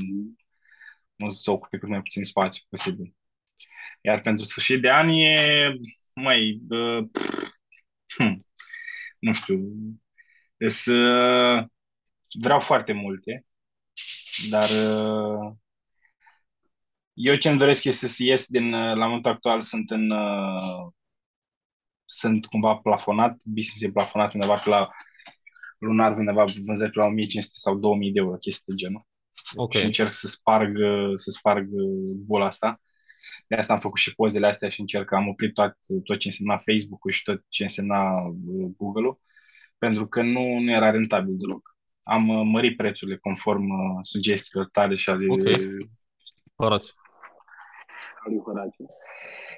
un 1.18 1.30
să 1.30 1.50
ocupe 1.50 1.78
cât 1.78 1.88
mai 1.88 2.02
puțin 2.02 2.24
spațiu 2.24 2.64
posibil. 2.68 3.14
Iar 4.00 4.20
pentru 4.20 4.44
sfârșit 4.44 4.82
de 4.82 4.90
an 4.90 5.08
e, 5.08 5.78
mai, 6.12 6.60
uh, 6.68 7.08
hm, 8.16 8.46
nu 9.18 9.32
știu, 9.32 9.58
să 10.66 10.94
vreau 12.40 12.60
foarte 12.60 12.92
multe, 12.92 13.46
Dar 14.50 14.68
uh, 14.70 15.52
eu 17.12 17.36
ce-mi 17.36 17.58
doresc 17.58 17.84
este 17.84 18.06
să 18.06 18.22
ies 18.22 18.46
din, 18.46 18.72
uh, 18.72 18.96
la 18.96 19.06
momentul 19.06 19.30
actual 19.30 19.60
sunt 19.60 19.90
în, 19.90 20.10
uh, 20.10 20.92
sunt 22.04 22.46
cumva 22.46 22.76
plafonat, 22.76 23.42
business 23.44 23.82
e 23.82 23.90
plafonat 23.90 24.34
undeva 24.34 24.54
pe 24.54 24.68
la 24.68 24.88
lunar, 25.78 26.16
undeva 26.18 26.44
vânzări 26.66 26.90
pe 26.90 26.98
la 26.98 27.06
1500 27.06 27.54
sau 27.58 27.78
2000 27.78 28.12
de 28.12 28.18
euro, 28.18 28.36
chestii 28.36 28.64
de 28.66 28.74
genul. 28.74 29.06
Ok. 29.54 29.74
Și 29.74 29.84
încerc 29.84 30.10
să 30.12 30.26
sparg, 30.26 30.76
să 31.14 31.30
sparg 31.30 31.68
bula 32.26 32.46
asta. 32.46 32.80
De 33.48 33.54
asta 33.56 33.72
am 33.72 33.78
făcut 33.78 33.98
și 33.98 34.14
pozele 34.14 34.46
astea 34.46 34.68
și 34.68 34.80
încerc, 34.80 35.12
am 35.12 35.28
oprit 35.28 35.54
tot, 35.54 35.76
tot 36.04 36.18
ce 36.18 36.26
însemna 36.28 36.58
Facebook-ul 36.58 37.10
și 37.10 37.22
tot 37.22 37.44
ce 37.48 37.62
însemna 37.62 38.12
uh, 38.12 38.70
Google-ul, 38.76 39.20
pentru 39.78 40.06
că 40.06 40.22
nu, 40.22 40.58
nu 40.58 40.70
era 40.70 40.90
rentabil 40.90 41.34
deloc. 41.36 41.76
Am 42.02 42.28
uh, 42.28 42.42
mărit 42.44 42.76
prețurile 42.76 43.16
conform 43.16 43.68
uh, 43.68 43.98
sugestiilor 44.00 44.68
tale 44.72 44.94
și 44.94 45.10
ale 45.10 45.24
Ok. 45.28 45.38
Horațiu. 46.56 46.92
lui 48.24 48.38
Horațiu. 48.44 48.86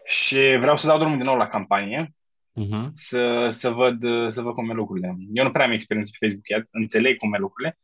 Și 0.05 0.57
vreau 0.61 0.77
să 0.77 0.87
dau 0.87 0.99
drumul 0.99 1.17
din 1.17 1.27
nou 1.27 1.37
la 1.37 1.47
campanie, 1.47 2.13
Mhm. 2.53 2.91
să, 2.95 3.47
să, 3.49 3.71
văd, 3.71 4.01
să 4.29 4.43
văd 4.43 4.53
cum 4.53 4.67
merg 4.67 4.79
lucrurile. 4.79 5.15
Eu 5.33 5.45
nu 5.45 5.51
prea 5.51 5.65
am 5.65 5.73
experiență 5.73 6.11
pe 6.19 6.27
Facebook 6.27 6.59
Ads, 6.61 6.71
înțeleg 6.73 7.17
cum 7.17 7.29
merg 7.29 7.43
lucrurile. 7.43 7.79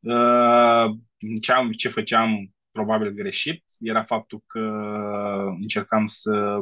Uh, 0.00 0.96
Ce, 1.40 1.52
am, 1.52 1.72
ce 1.72 1.88
făceam 1.88 2.54
probabil 2.70 3.10
greșit 3.10 3.64
era 3.80 4.04
faptul 4.04 4.42
că 4.46 4.60
încercam 5.60 6.06
să 6.06 6.58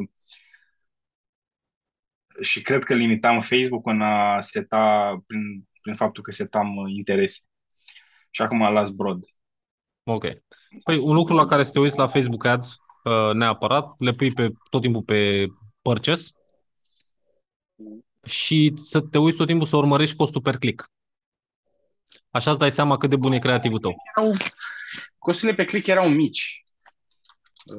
și 2.41 2.63
cred 2.63 2.85
că 2.85 2.95
limitam 2.95 3.41
Facebook 3.41 3.87
în 3.87 4.03
a 4.03 4.41
seta 4.41 5.15
prin, 5.27 5.69
prin 5.83 5.95
faptul 5.95 6.23
că 6.23 6.31
setam 6.31 6.77
uh, 6.77 6.93
interese. 6.97 7.41
Și 8.31 8.43
acum 8.43 8.73
las 8.73 8.91
broad. 8.91 9.25
Ok. 10.03 10.25
Păi 10.85 10.99
un 10.99 11.15
lucru 11.15 11.35
la 11.35 11.47
care 11.47 11.63
să 11.63 11.71
te 11.73 11.79
uiți 11.79 11.99
la 11.99 12.07
Facebook 12.07 12.45
Ads 12.45 12.77
uh, 13.05 13.35
neapărat, 13.35 14.01
le 14.01 14.13
pui 14.13 14.33
pe, 14.33 14.53
tot 14.71 14.81
timpul 14.81 15.03
pe 15.03 15.47
purchase 15.83 16.31
și 18.25 18.73
să 18.77 19.01
te 19.01 19.19
uiți 19.19 19.37
tot 19.37 19.47
timpul 19.47 19.67
să 19.67 19.77
urmărești 19.77 20.17
costul 20.17 20.41
per 20.41 20.57
click. 20.57 20.93
Așa 22.35 22.51
îți 22.51 22.59
dai 22.59 22.71
seama 22.73 22.97
cât 22.97 23.11
de 23.11 23.17
bun 23.17 23.33
e 23.33 23.39
creativul 23.39 23.79
tău. 23.79 23.95
Erau, 24.17 24.33
costurile 25.19 25.57
pe 25.57 25.65
click 25.65 25.87
erau 25.87 26.09
mici 26.09 26.63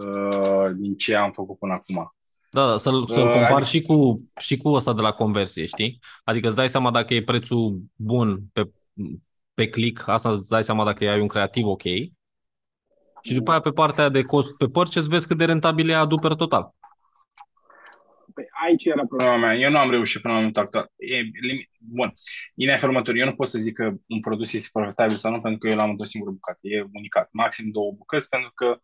uh, 0.05 0.71
din 0.75 0.95
ce 0.95 1.15
am 1.15 1.31
făcut 1.31 1.59
până 1.59 1.73
acum. 1.73 2.15
Da, 2.51 2.67
da, 2.67 2.77
să-l, 2.77 3.07
să-l 3.07 3.27
Uh, 3.27 3.31
compari 3.33 3.53
adică- 3.53 3.69
și 3.69 3.81
cu, 3.81 4.29
și 4.39 4.57
cu 4.57 4.69
ăsta 4.69 4.93
de 4.93 5.01
la 5.01 5.11
conversie, 5.11 5.65
știi? 5.65 5.99
Adică 6.23 6.47
îți 6.47 6.55
dai 6.55 6.69
seama 6.69 6.91
dacă 6.91 7.13
e 7.13 7.19
prețul 7.21 7.81
bun 7.95 8.43
pe, 8.53 8.71
pe 9.53 9.69
click, 9.69 10.07
asta 10.07 10.29
îți 10.31 10.49
dai 10.49 10.63
seama 10.63 10.85
dacă 10.85 11.09
ai 11.09 11.21
un 11.21 11.27
creativ 11.27 11.65
ok. 11.65 11.83
Și 13.21 13.33
după 13.33 13.51
aia 13.51 13.59
pe 13.59 13.71
partea 13.71 14.09
de 14.09 14.21
cost 14.21 14.53
pe 14.57 14.67
purchase 14.67 15.07
vezi 15.09 15.27
cât 15.27 15.37
de 15.37 15.45
rentabil 15.45 15.89
e 15.89 15.95
adu 15.95 16.17
per 16.17 16.33
total. 16.33 16.75
Păi 18.35 18.45
aici 18.65 18.85
era 18.85 19.05
problema 19.05 19.37
mea. 19.37 19.55
Eu 19.55 19.69
nu 19.69 19.77
am 19.77 19.89
reușit 19.89 20.21
până 20.21 20.33
la 20.33 20.39
momentul 20.39 20.63
actual. 20.63 20.91
E, 20.95 21.21
lim- 21.21 21.69
bun, 21.77 22.13
e 22.55 22.79
următor. 22.83 23.15
Eu 23.15 23.25
nu 23.25 23.35
pot 23.35 23.47
să 23.47 23.57
zic 23.57 23.73
că 23.73 23.93
un 24.07 24.19
produs 24.19 24.53
este 24.53 24.69
profitabil 24.71 25.15
sau 25.15 25.31
nu, 25.31 25.39
pentru 25.39 25.59
că 25.59 25.67
eu 25.67 25.75
l-am 25.75 25.89
într-o 25.89 26.05
singură 26.05 26.31
bucată. 26.31 26.59
E 26.61 26.85
unicat. 26.93 27.29
Maxim 27.31 27.71
două 27.71 27.91
bucăți, 27.91 28.29
pentru 28.29 28.51
că 28.55 28.81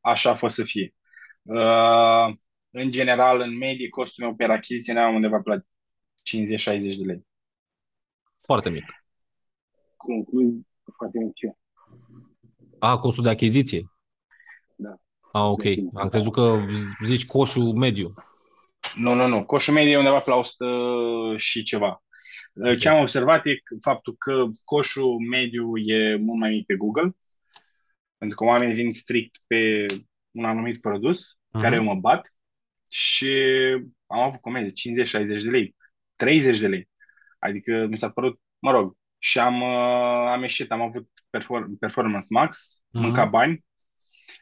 așa 0.00 0.30
a 0.30 0.34
fost 0.34 0.54
să 0.54 0.64
fie. 0.64 0.94
Uh, 1.42 2.36
în 2.70 2.90
general, 2.90 3.40
în 3.40 3.56
medie, 3.56 3.88
costul 3.88 4.24
meu 4.24 4.34
per 4.34 4.50
achiziție 4.50 4.92
ne-am 4.92 5.14
undeva 5.14 5.40
pe 5.40 5.50
la 5.50 5.58
50-60 5.58 5.62
de 6.78 7.04
lei. 7.04 7.26
Foarte 8.44 8.70
mic. 8.70 8.84
Concluzii 9.96 10.66
foarte 10.96 11.18
mici. 11.18 11.56
A, 12.78 12.98
costul 12.98 13.22
de 13.22 13.30
achiziție? 13.30 13.90
Da. 14.76 14.94
A, 15.32 15.44
ok. 15.44 15.64
Am 15.94 16.08
crezut 16.08 16.32
că 16.32 16.60
zici 17.04 17.26
coșul 17.26 17.74
mediu. 17.74 18.14
Nu, 18.96 19.14
nu, 19.14 19.26
nu. 19.26 19.44
Coșul 19.44 19.74
mediu 19.74 19.90
e 19.90 19.96
undeva 19.98 20.18
pe 20.18 20.30
la 20.30 20.36
100 20.36 21.34
și 21.36 21.62
ceva. 21.62 22.02
Ce 22.78 22.88
am 22.88 23.00
observat 23.00 23.46
e 23.46 23.54
că- 23.54 23.76
faptul 23.80 24.14
că 24.18 24.44
coșul 24.64 25.18
mediu 25.30 25.76
e 25.76 26.16
mult 26.16 26.38
mai 26.38 26.50
mic 26.50 26.66
pe 26.66 26.74
Google, 26.74 27.16
pentru 28.18 28.36
că 28.36 28.44
oamenii 28.44 28.74
vin 28.74 28.92
strict 28.92 29.40
pe 29.46 29.86
un 30.30 30.44
anumit 30.44 30.80
produs, 30.80 31.38
Mhm. 31.50 31.62
care 31.62 31.76
eu 31.76 31.82
mă 31.82 31.94
bat, 31.94 32.32
și 32.90 33.32
am 34.06 34.18
avut 34.20 34.40
comenzi 34.40 34.72
50-60 34.74 35.42
de 35.42 35.50
lei, 35.50 35.76
30 36.16 36.58
de 36.58 36.66
lei. 36.68 36.88
Adică 37.38 37.86
mi 37.90 37.98
s-a 37.98 38.10
părut, 38.10 38.40
mă 38.58 38.70
rog, 38.70 38.96
și 39.18 39.38
am, 39.38 39.60
uh, 39.60 40.28
am 40.32 40.40
ieșit, 40.42 40.70
am 40.72 40.80
avut 40.80 41.08
perfor- 41.30 41.66
performance 41.80 42.26
max, 42.30 42.82
Mhm. 42.90 43.02
mânca 43.02 43.24
bani, 43.24 43.64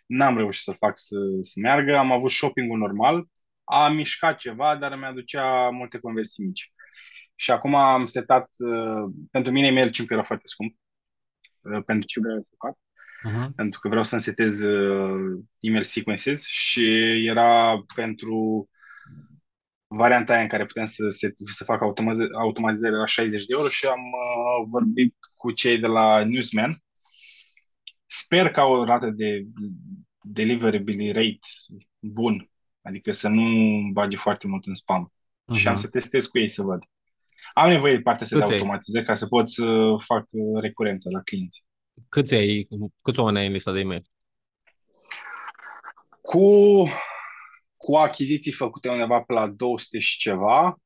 n-am 0.07 0.37
reușit 0.37 0.63
să 0.63 0.73
fac 0.73 0.97
să, 0.99 1.17
să 1.41 1.61
meargă, 1.61 1.97
am 1.99 2.13
avut 2.13 2.31
shopping-ul 2.31 2.79
normal, 2.79 3.25
a 3.67 3.89
mișcat 3.89 4.39
ceva, 4.39 4.77
dar 4.77 4.99
mi-aducea 4.99 5.71
multe 5.71 5.99
conversii 5.99 6.45
mici. 6.45 6.73
Și 7.35 7.51
acum 7.51 7.75
am 7.75 8.07
setat, 8.07 8.51
uh, 8.57 9.13
pentru 9.31 9.53
mine 9.53 9.71
MailChimp 9.71 10.11
era 10.11 10.23
foarte 10.23 10.47
scump, 10.47 10.75
uh, 11.61 11.83
pentru 11.85 12.07
ce 12.07 12.21
vreau 12.21 12.41
să 12.41 12.55
fac, 12.59 12.77
Uh-huh. 13.27 13.55
pentru 13.57 13.81
că 13.81 13.89
vreau 13.89 14.05
să-mi 14.05 14.21
setez 14.21 14.63
uh, 14.63 15.41
email 15.61 15.85
sequences 15.85 16.47
și 16.47 16.87
era 17.27 17.83
pentru 17.95 18.69
varianta 19.87 20.33
aia 20.33 20.43
în 20.43 20.49
care 20.49 20.67
putem 20.67 20.85
să, 20.85 21.09
set, 21.09 21.33
să 21.37 21.65
fac 21.65 21.81
automaz- 21.81 22.33
automatizare 22.39 22.97
la 22.97 23.07
60 23.07 23.45
de 23.45 23.55
euro 23.57 23.69
și 23.69 23.87
am 23.87 24.01
uh, 24.01 24.69
vorbit 24.69 25.15
cu 25.35 25.53
cei 25.53 25.79
de 25.79 25.87
la 25.87 26.25
Newsman. 26.25 26.83
Sper 28.07 28.51
că 28.51 28.61
au 28.61 28.73
o 28.73 28.85
rată 28.85 29.11
de 29.11 29.47
deliverability 30.21 31.13
rate 31.13 31.39
bun, 31.99 32.51
adică 32.87 33.13
să 33.13 33.29
nu 33.29 33.45
bage 33.93 34.17
foarte 34.17 34.47
mult 34.47 34.67
în 34.67 34.75
spam. 34.75 35.13
Mhm. 35.45 35.59
Și 35.59 35.69
am 35.69 35.75
să 35.75 35.89
testez 35.89 36.27
cu 36.27 36.39
ei 36.39 36.49
să 36.49 36.63
văd. 36.63 36.85
Am 37.53 37.69
nevoie 37.69 37.97
de 37.97 38.03
partea 38.03 38.23
asta 38.23 38.37
de 38.37 38.43
Cât 38.43 38.51
ai? 38.51 38.59
automatizări 38.59 39.05
ca 39.05 39.15
să 39.15 39.27
pot 39.27 39.49
să 39.49 39.95
fac 39.99 40.25
uh, 40.31 40.61
recurență 40.61 41.11
la 41.11 41.21
clienți. 41.21 41.65
Câți 42.09 42.35
ai, 42.35 42.69
câți 43.03 43.19
oameni 43.19 43.39
ai 43.39 43.47
în 43.47 43.53
lista 43.53 43.73
de 43.73 43.79
e-mail? 43.81 44.11
Cu, 46.21 46.49
cu 47.77 47.95
achiziții 47.95 48.53
făcute 48.53 48.89
undeva 48.89 49.21
pe 49.23 49.33
la 49.33 49.49
200 49.49 49.99
și 49.99 50.19
ceva 50.19 50.77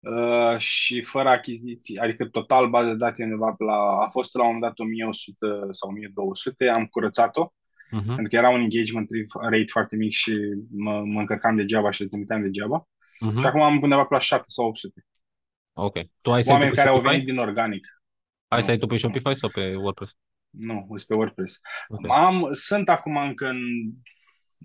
uh, 0.00 0.58
și 0.58 1.02
fără 1.02 1.28
achiziții, 1.28 1.98
adică 1.98 2.28
total 2.28 2.68
bază 2.68 2.88
de 2.88 2.94
date 2.94 3.22
undeva 3.22 3.54
pe 3.58 3.64
la, 3.64 3.76
a 4.06 4.08
fost 4.10 4.34
la 4.34 4.40
un 4.40 4.46
moment 4.46 4.64
dat 4.64 4.78
1100 4.78 5.46
sau 5.70 5.88
1200, 5.88 6.68
am 6.68 6.86
curățat-o, 6.86 7.52
Uh-huh. 7.98 8.06
pentru 8.06 8.28
că 8.28 8.36
era 8.36 8.48
un 8.48 8.60
engagement 8.60 9.08
rate 9.50 9.64
foarte 9.70 9.96
mic 9.96 10.12
și 10.12 10.32
mă, 10.70 11.02
mă 11.04 11.20
încărcam 11.20 11.56
degeaba 11.56 11.90
și 11.90 12.02
le 12.02 12.08
trimiteam 12.08 12.42
degeaba. 12.42 12.88
Și 13.18 13.26
Uh-huh. 13.30 13.44
acum 13.44 13.60
am 13.62 13.82
undeva 13.82 14.04
pe 14.04 14.14
la 14.14 14.20
7 14.20 14.42
sau 14.46 14.66
800. 14.66 15.04
Ok. 15.72 15.94
Tu 16.20 16.32
ai 16.32 16.40
site-ul 16.42 16.58
Oameni 16.58 16.70
pe 16.70 16.76
care 16.76 16.88
au 16.88 16.94
Shopify? 16.94 17.14
venit 17.14 17.28
din 17.30 17.38
organic. 17.38 17.86
Ai 18.48 18.58
Nu. 18.60 18.64
site-ul 18.66 18.88
pe 18.88 18.96
Shopify 18.96 19.34
sau 19.34 19.48
pe 19.48 19.74
WordPress? 19.76 20.16
Nu, 20.50 20.86
sunt 20.94 21.06
pe 21.08 21.14
WordPress. 21.14 21.60
Ok. 21.88 22.00
Am, 22.08 22.48
sunt 22.52 22.88
acum 22.88 23.16
încă 23.16 23.48
în... 23.48 23.58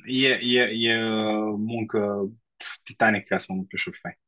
E, 0.06 0.28
e, 0.42 0.62
e 0.62 1.00
muncă 1.58 2.30
titanică 2.84 3.26
ca 3.28 3.38
să 3.38 3.46
mă 3.50 3.56
mut 3.56 3.68
pe 3.68 3.78
Shopify. 3.78 4.20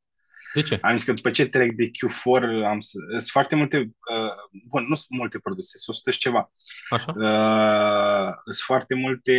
De 0.58 0.64
ce? 0.64 0.78
Am 0.82 0.96
zis 0.96 1.06
că 1.06 1.14
după 1.14 1.32
ce 1.32 1.48
trec 1.48 1.72
de 1.72 1.86
Q4, 1.86 2.66
am 2.66 2.80
să, 2.80 2.98
sunt 3.10 3.24
foarte 3.24 3.56
multe, 3.56 3.78
uh, 3.78 4.62
bun, 4.68 4.86
nu 4.88 4.96
sunt 4.96 5.20
multe 5.20 5.40
produse, 5.40 5.78
sunt 5.78 5.96
100 5.96 6.12
și 6.12 6.20
ceva. 6.20 6.52
Așa? 6.90 7.14
Uh, 7.18 8.34
sunt 8.44 8.66
foarte 8.66 8.96
multe, 8.96 9.34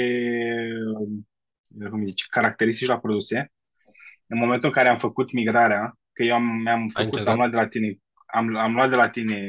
uh, 1.81 1.89
cum 1.91 2.07
zice, 2.07 2.25
caracteristici 2.29 2.89
la 2.89 2.99
produse. 2.99 3.53
În 4.27 4.39
momentul 4.39 4.69
în 4.69 4.75
care 4.75 4.89
am 4.89 4.99
făcut 4.99 5.33
migrarea, 5.33 5.99
că 6.13 6.23
eu 6.23 6.35
am, 6.35 6.43
mi-am 6.43 6.89
făcut, 6.89 7.13
încercat? 7.13 7.33
am 7.33 7.39
luat 7.39 7.51
de 7.51 7.57
la 7.57 7.67
tine, 7.69 7.99
am, 8.27 8.57
am 8.57 8.75
luat 8.75 8.91
de 8.91 8.97
la 8.97 9.09
tine 9.09 9.41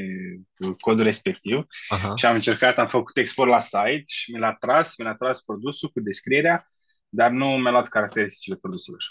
codul 0.80 1.04
respectiv 1.04 1.66
Aha. 1.88 2.16
și 2.16 2.26
am 2.26 2.36
încercat, 2.36 2.78
am 2.78 2.88
făcut 2.88 3.18
export 3.18 3.50
la 3.50 3.60
site 3.60 4.04
și 4.08 4.32
mi 4.32 4.40
l-a 4.40 4.54
tras, 4.54 4.98
mi 4.98 5.06
l-a 5.06 5.16
tras 5.16 5.42
produsul 5.42 5.90
cu 5.90 6.00
descrierea, 6.00 6.72
dar 7.10 7.32
nu 7.32 7.48
mi-a 7.48 7.72
luat 7.72 7.88
caracteristicile 7.88 8.56
produselor, 8.56 9.04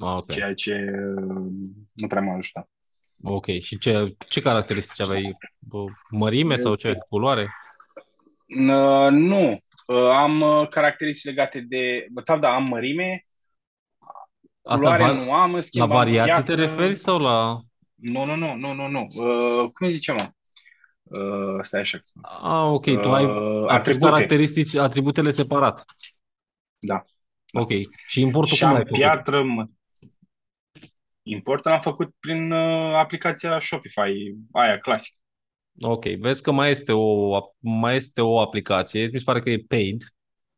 Ah, 0.00 0.16
Ok. 0.16 0.30
ceea 0.30 0.54
ce 0.54 0.72
uh, 0.74 1.46
nu 1.92 2.06
prea 2.06 2.22
m-a 2.22 2.34
ajutat. 2.34 2.68
Ok. 3.22 3.46
Și 3.46 3.78
ce, 3.78 4.16
ce 4.28 4.40
caracteristici 4.40 5.00
aveai? 5.00 5.36
Bă, 5.58 5.84
Mărime 6.10 6.56
sau 6.56 6.74
ce? 6.74 6.98
Culoare? 7.08 7.48
N- 8.60 9.08
nu, 9.10 9.58
Uh, 9.88 10.08
am 10.10 10.40
uh, 10.40 10.68
caracteristici 10.68 11.24
legate 11.24 11.60
de, 11.60 12.06
bă, 12.12 12.20
da, 12.24 12.38
da, 12.38 12.54
am 12.54 12.64
mărime, 12.68 13.18
Asta 14.62 14.76
culoare 14.76 15.02
va- 15.02 15.12
nu 15.12 15.32
am, 15.32 15.48
în 15.48 15.54
La 15.54 15.60
schimb 15.60 15.82
am 15.84 15.96
variații 15.96 16.42
te 16.44 16.54
gheață. 16.54 16.54
referi 16.54 16.94
sau 16.94 17.18
la... 17.18 17.60
Nu, 17.94 18.24
nu, 18.24 18.34
nu, 18.36 18.54
nu, 18.54 18.72
nu, 18.74 18.88
nu. 18.88 19.06
Uh, 19.16 19.70
cum 19.72 19.86
îi 19.86 19.92
zice, 19.92 20.12
mă? 20.12 20.28
Uh, 21.02 21.58
stai 21.62 21.80
așa. 21.80 21.96
că 21.96 22.02
spun. 22.04 22.22
Ah, 22.42 22.70
ok. 22.72 22.84
Tu 22.84 23.12
ai, 23.12 23.24
Uh, 23.24 23.30
ai 23.32 23.60
pus 23.60 23.70
atribute. 23.70 24.10
caracteristici, 24.10 24.74
atributele 24.74 25.30
separat. 25.30 25.84
Da. 26.78 27.04
Ok. 27.52 27.70
Și 28.06 28.20
importul 28.20 28.54
Și 28.56 28.60
cum 28.62 28.68
am 28.68 28.74
l-ai 28.74 28.84
făcut? 28.84 28.98
piatră, 28.98 29.42
mă. 31.28 31.34
Importul 31.34 31.70
l-am 31.70 31.80
făcut 31.80 32.14
prin 32.20 32.50
uh, 32.50 32.94
aplicația 32.94 33.58
Shopify, 33.60 34.34
aia 34.52 34.78
clasică. 34.78 35.18
Ok, 35.80 36.04
vezi 36.04 36.42
că 36.42 36.52
mai 36.52 36.70
este 36.70 36.92
o, 36.92 37.38
mai 37.58 37.96
este 37.96 38.20
o 38.20 38.40
aplicație, 38.40 39.08
mi 39.12 39.18
se 39.18 39.24
pare 39.24 39.40
că 39.40 39.50
e 39.50 39.64
paid, 39.68 40.04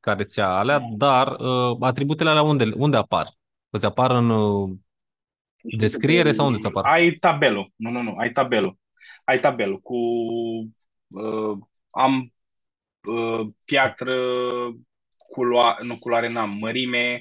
care 0.00 0.24
ți-a 0.24 0.48
alea, 0.48 0.80
dar 0.92 1.28
uh, 1.28 1.76
atributele 1.80 2.30
alea 2.30 2.42
unde, 2.42 2.72
unde 2.76 2.96
apar? 2.96 3.28
Îți 3.70 3.84
apar 3.84 4.10
în 4.10 4.30
uh, 4.30 4.70
descriere 5.62 6.32
sau 6.32 6.46
unde 6.46 6.58
ți 6.58 6.66
apar? 6.66 6.84
Ai 6.84 7.10
tabelul. 7.10 7.72
Nu, 7.76 7.90
nu, 7.90 8.02
nu. 8.02 8.14
Ai 8.16 8.30
tabelul. 8.30 8.78
Ai 9.24 9.40
tabelul 9.40 9.78
cu... 9.78 9.96
Uh, 11.06 11.58
am 11.90 12.32
uh, 13.08 13.48
piatră, 13.64 14.14
culoare, 15.30 15.84
nu 15.84 15.96
culoare 15.98 16.28
n-am, 16.28 16.56
mărime, 16.60 17.20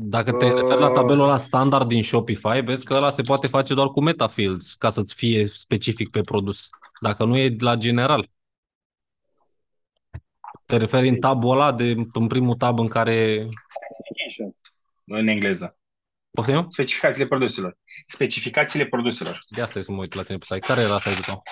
Dacă 0.00 0.32
te 0.32 0.50
referi 0.50 0.80
la 0.80 0.90
tabelul 0.90 1.22
ăla 1.22 1.38
standard 1.38 1.88
din 1.88 2.02
Shopify, 2.02 2.60
vezi 2.60 2.84
că 2.84 2.94
ăla 2.94 3.10
se 3.10 3.22
poate 3.22 3.46
face 3.46 3.74
doar 3.74 3.88
cu 3.88 4.00
metafields 4.00 4.74
ca 4.74 4.90
să-ți 4.90 5.14
fie 5.14 5.46
specific 5.46 6.10
pe 6.10 6.20
produs. 6.20 6.68
Dacă 7.00 7.24
nu 7.24 7.36
e 7.36 7.54
la 7.58 7.76
general. 7.76 8.30
Te 10.66 10.76
referi 10.76 11.08
în 11.08 11.18
tabul 11.18 11.50
ăla, 11.50 11.72
de, 11.72 11.94
în 12.12 12.26
primul 12.26 12.54
tab 12.54 12.78
în 12.78 12.88
care... 12.88 13.48
în 15.04 15.26
engleză. 15.26 15.78
Poftim? 16.30 16.64
Specificațiile 16.68 17.28
produselor. 17.28 17.78
Specificațiile 18.06 18.86
produselor. 18.86 19.38
De 19.48 19.62
asta 19.62 19.78
e 19.78 19.82
să 19.82 19.92
mă 19.92 20.00
uit 20.00 20.14
la 20.14 20.22
tine 20.22 20.38
pe 20.38 20.44
site. 20.44 20.66
Care 20.66 20.80
era 20.80 20.98
site-ul 20.98 21.24
tău? 21.24 21.42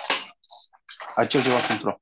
Acel 1.15 1.41
ceva 1.41 1.67
control. 1.67 2.01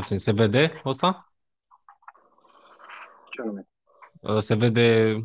Se 0.00 0.32
vede 0.32 0.80
ăsta? 0.84 1.32
Ce 3.30 3.40
anume? 3.40 3.68
Uh, 4.20 4.38
Se 4.40 4.54
vede 4.54 5.16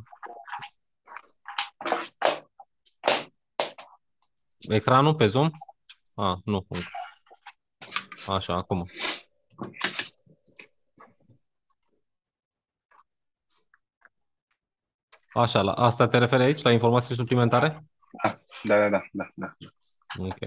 ecranul 4.70 5.16
pe 5.16 5.28
Zoom? 5.28 5.50
Ah, 6.14 6.38
nu. 6.46 6.66
încă. 6.70 6.90
Așa, 8.28 8.54
acum. 8.54 8.86
Așa, 15.34 15.62
la 15.62 15.72
asta 15.72 16.08
te 16.08 16.18
referi 16.18 16.44
aici, 16.44 16.62
la 16.62 16.72
informații 16.72 17.16
suplimentare? 17.16 17.86
Da, 18.64 18.80
da, 18.80 18.90
da, 18.90 19.02
da, 19.12 19.30
da. 19.36 19.56
Ok. 20.20 20.38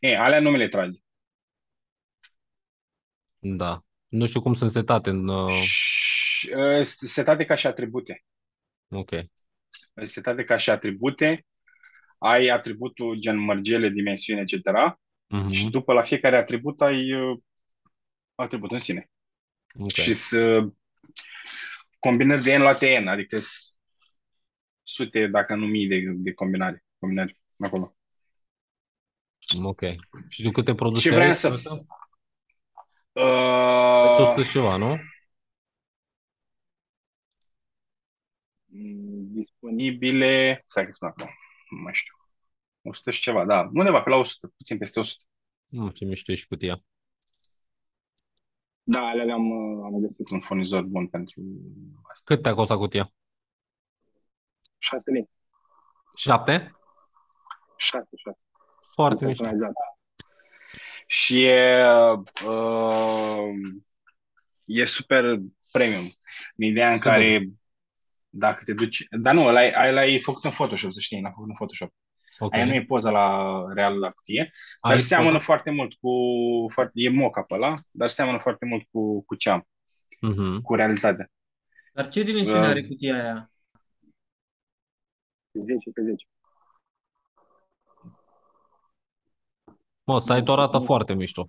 E, 0.00 0.16
alea 0.16 0.40
nu 0.40 0.50
mi 0.50 0.58
le 0.58 0.68
tragi. 0.68 1.02
Da. 3.44 3.84
Nu 4.08 4.26
știu 4.26 4.42
cum 4.42 4.54
sunt 4.54 4.70
setate 4.70 5.10
în... 5.10 5.28
Uh, 5.28 5.50
Și, 5.50 6.52
uh, 6.54 6.82
sunt 6.84 7.10
setate 7.10 7.44
ca 7.44 7.54
și 7.54 7.66
atribute. 7.66 8.24
ok. 8.90 9.10
Sunt 9.94 10.08
setate 10.08 10.44
ca 10.44 10.56
și 10.56 10.70
atribute. 10.70 11.46
Ai 12.18 12.48
atributul 12.48 13.16
gen 13.18 13.36
mărgele, 13.36 13.88
dimensiune, 13.88 14.40
etc. 14.40 14.68
Mhm. 15.26 15.50
Și 15.50 15.70
după 15.70 15.92
la 15.92 16.02
fiecare 16.02 16.38
atribut 16.38 16.80
ai 16.80 17.12
uh, 17.12 17.38
atributul 18.34 18.74
în 18.74 18.80
sine. 18.80 19.10
Ok. 19.78 19.90
Și 19.92 20.14
să 20.14 20.68
combinări 21.98 22.42
de 22.42 22.56
n 22.56 22.60
la 22.62 22.78
n, 23.00 23.06
adică 23.06 23.38
s- 23.38 23.78
sute, 24.82 25.26
dacă 25.26 25.54
nu 25.54 25.66
mii 25.66 25.86
de, 25.88 26.02
de 26.06 26.32
combinare, 26.32 26.84
combinări 26.98 27.40
acolo. 27.58 27.96
Ok. 29.62 29.80
Și 30.28 30.42
tu 30.42 30.50
câte 30.50 30.74
produse 30.74 31.08
Ce 31.08 31.14
vreau 31.14 31.28
ai? 31.28 31.36
să- 31.36 31.48
Asta? 31.48 31.70
Uh, 33.12 34.18
100 34.18 34.42
și 34.42 34.50
ceva, 34.50 34.76
nu? 34.76 34.96
Mm, 38.64 39.32
disponibile, 39.32 40.64
stai 40.66 40.84
că 40.84 40.92
spun 40.92 41.08
acum, 41.08 41.28
nu 41.70 41.82
mai 41.82 41.94
știu. 41.94 42.14
100 42.82 43.10
și 43.10 43.20
ceva, 43.20 43.44
da, 43.44 43.70
undeva 43.72 44.02
pe 44.02 44.10
la 44.10 44.16
100, 44.16 44.46
puțin 44.56 44.78
peste 44.78 44.98
100. 44.98 45.24
Nu, 45.66 45.90
ce 45.90 46.04
mișto 46.04 46.32
e 46.32 46.34
și 46.34 46.46
cutia. 46.46 46.84
Da, 48.82 48.98
alea 48.98 49.24
le-am 49.24 49.50
uh, 49.50 49.84
am 49.84 50.00
găsit 50.00 50.30
un 50.30 50.40
furnizor 50.40 50.82
bun 50.82 51.08
pentru 51.08 51.42
asta. 52.02 52.22
Cât 52.24 52.42
te-a 52.42 52.54
costat 52.54 52.78
cutia? 52.78 53.12
6 54.78 55.10
lei. 55.10 55.30
7? 56.14 56.76
6, 57.76 58.08
6. 58.16 58.38
Foarte 58.94 59.24
mișto. 59.26 59.42
Personalizat. 59.42 59.91
Și 61.12 61.44
e, 61.44 61.84
uh, 62.46 63.52
e 64.64 64.84
super 64.84 65.38
premium. 65.72 66.04
În 66.56 66.66
ideea 66.66 66.90
în 66.92 66.96
Super. 66.96 67.12
care 67.12 67.48
dacă 68.28 68.62
te 68.64 68.74
duci... 68.74 69.06
Dar 69.10 69.34
nu, 69.34 69.44
ăla, 69.46 69.60
ăla 69.88 70.04
e 70.04 70.18
făcut 70.18 70.44
în 70.44 70.50
Photoshop, 70.50 70.92
să 70.92 71.00
știi, 71.00 71.20
l-am 71.20 71.32
făcut 71.32 71.48
în 71.48 71.54
Photoshop. 71.54 71.90
Ok. 72.38 72.54
Aia 72.54 72.64
nu 72.66 72.74
e 72.74 72.84
poza 72.84 73.10
la 73.10 73.64
real 73.74 73.98
la 73.98 74.10
cutie, 74.10 74.50
dar 74.82 74.92
Ai 74.92 75.00
seamănă 75.00 75.30
foto? 75.32 75.44
foarte 75.44 75.70
mult 75.70 75.94
cu... 75.94 76.10
Foarte, 76.72 76.92
e 76.94 77.08
moca 77.08 77.42
pe 77.42 77.54
ăla, 77.54 77.74
dar 77.90 78.08
seamănă 78.08 78.38
foarte 78.38 78.66
mult 78.66 78.86
cu, 78.90 79.22
cu 79.24 79.34
ce 79.34 79.50
am, 79.50 79.68
Mhm. 80.20 80.60
cu 80.60 80.74
realitatea. 80.74 81.30
Dar 81.92 82.08
ce 82.08 82.22
dimensiune 82.22 82.60
Uh, 82.60 82.66
are 82.66 82.86
cutia 82.86 83.14
aia? 83.22 83.52
10 85.52 85.90
pe 85.90 86.02
10. 86.02 86.26
Mă, 90.04 90.20
site-ul 90.20 90.58
arată 90.58 90.78
foarte 90.78 91.14
mișto. 91.14 91.46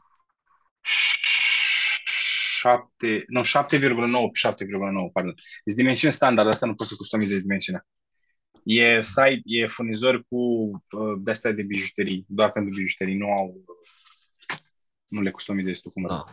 7, 2.64 3.24
nu, 3.28 3.42
7,9 3.42 3.46
pe 3.72 4.50
7,9, 4.50 5.12
pardon. 5.14 5.34
Este 5.64 5.82
dimensiune 5.82 6.14
standard, 6.14 6.48
asta 6.48 6.66
nu 6.66 6.76
poți 6.76 6.90
să 6.90 6.96
customizezi 6.96 7.42
dimensiunea. 7.42 7.86
E 8.64 9.02
site, 9.02 9.42
e 9.44 9.68
furnizor 9.68 10.24
cu 10.30 10.38
uh, 10.38 11.14
de-astea 11.18 11.52
de 11.52 11.62
bijuterii, 11.62 12.26
doar 12.28 12.52
pentru 12.52 12.76
bijuterii, 12.76 13.18
nu 13.18 13.32
au, 13.32 13.64
nu 15.08 15.22
le 15.22 15.32
customizezi 15.32 15.82
tu 15.82 15.90
cum 15.90 16.06
Da. 16.08 16.24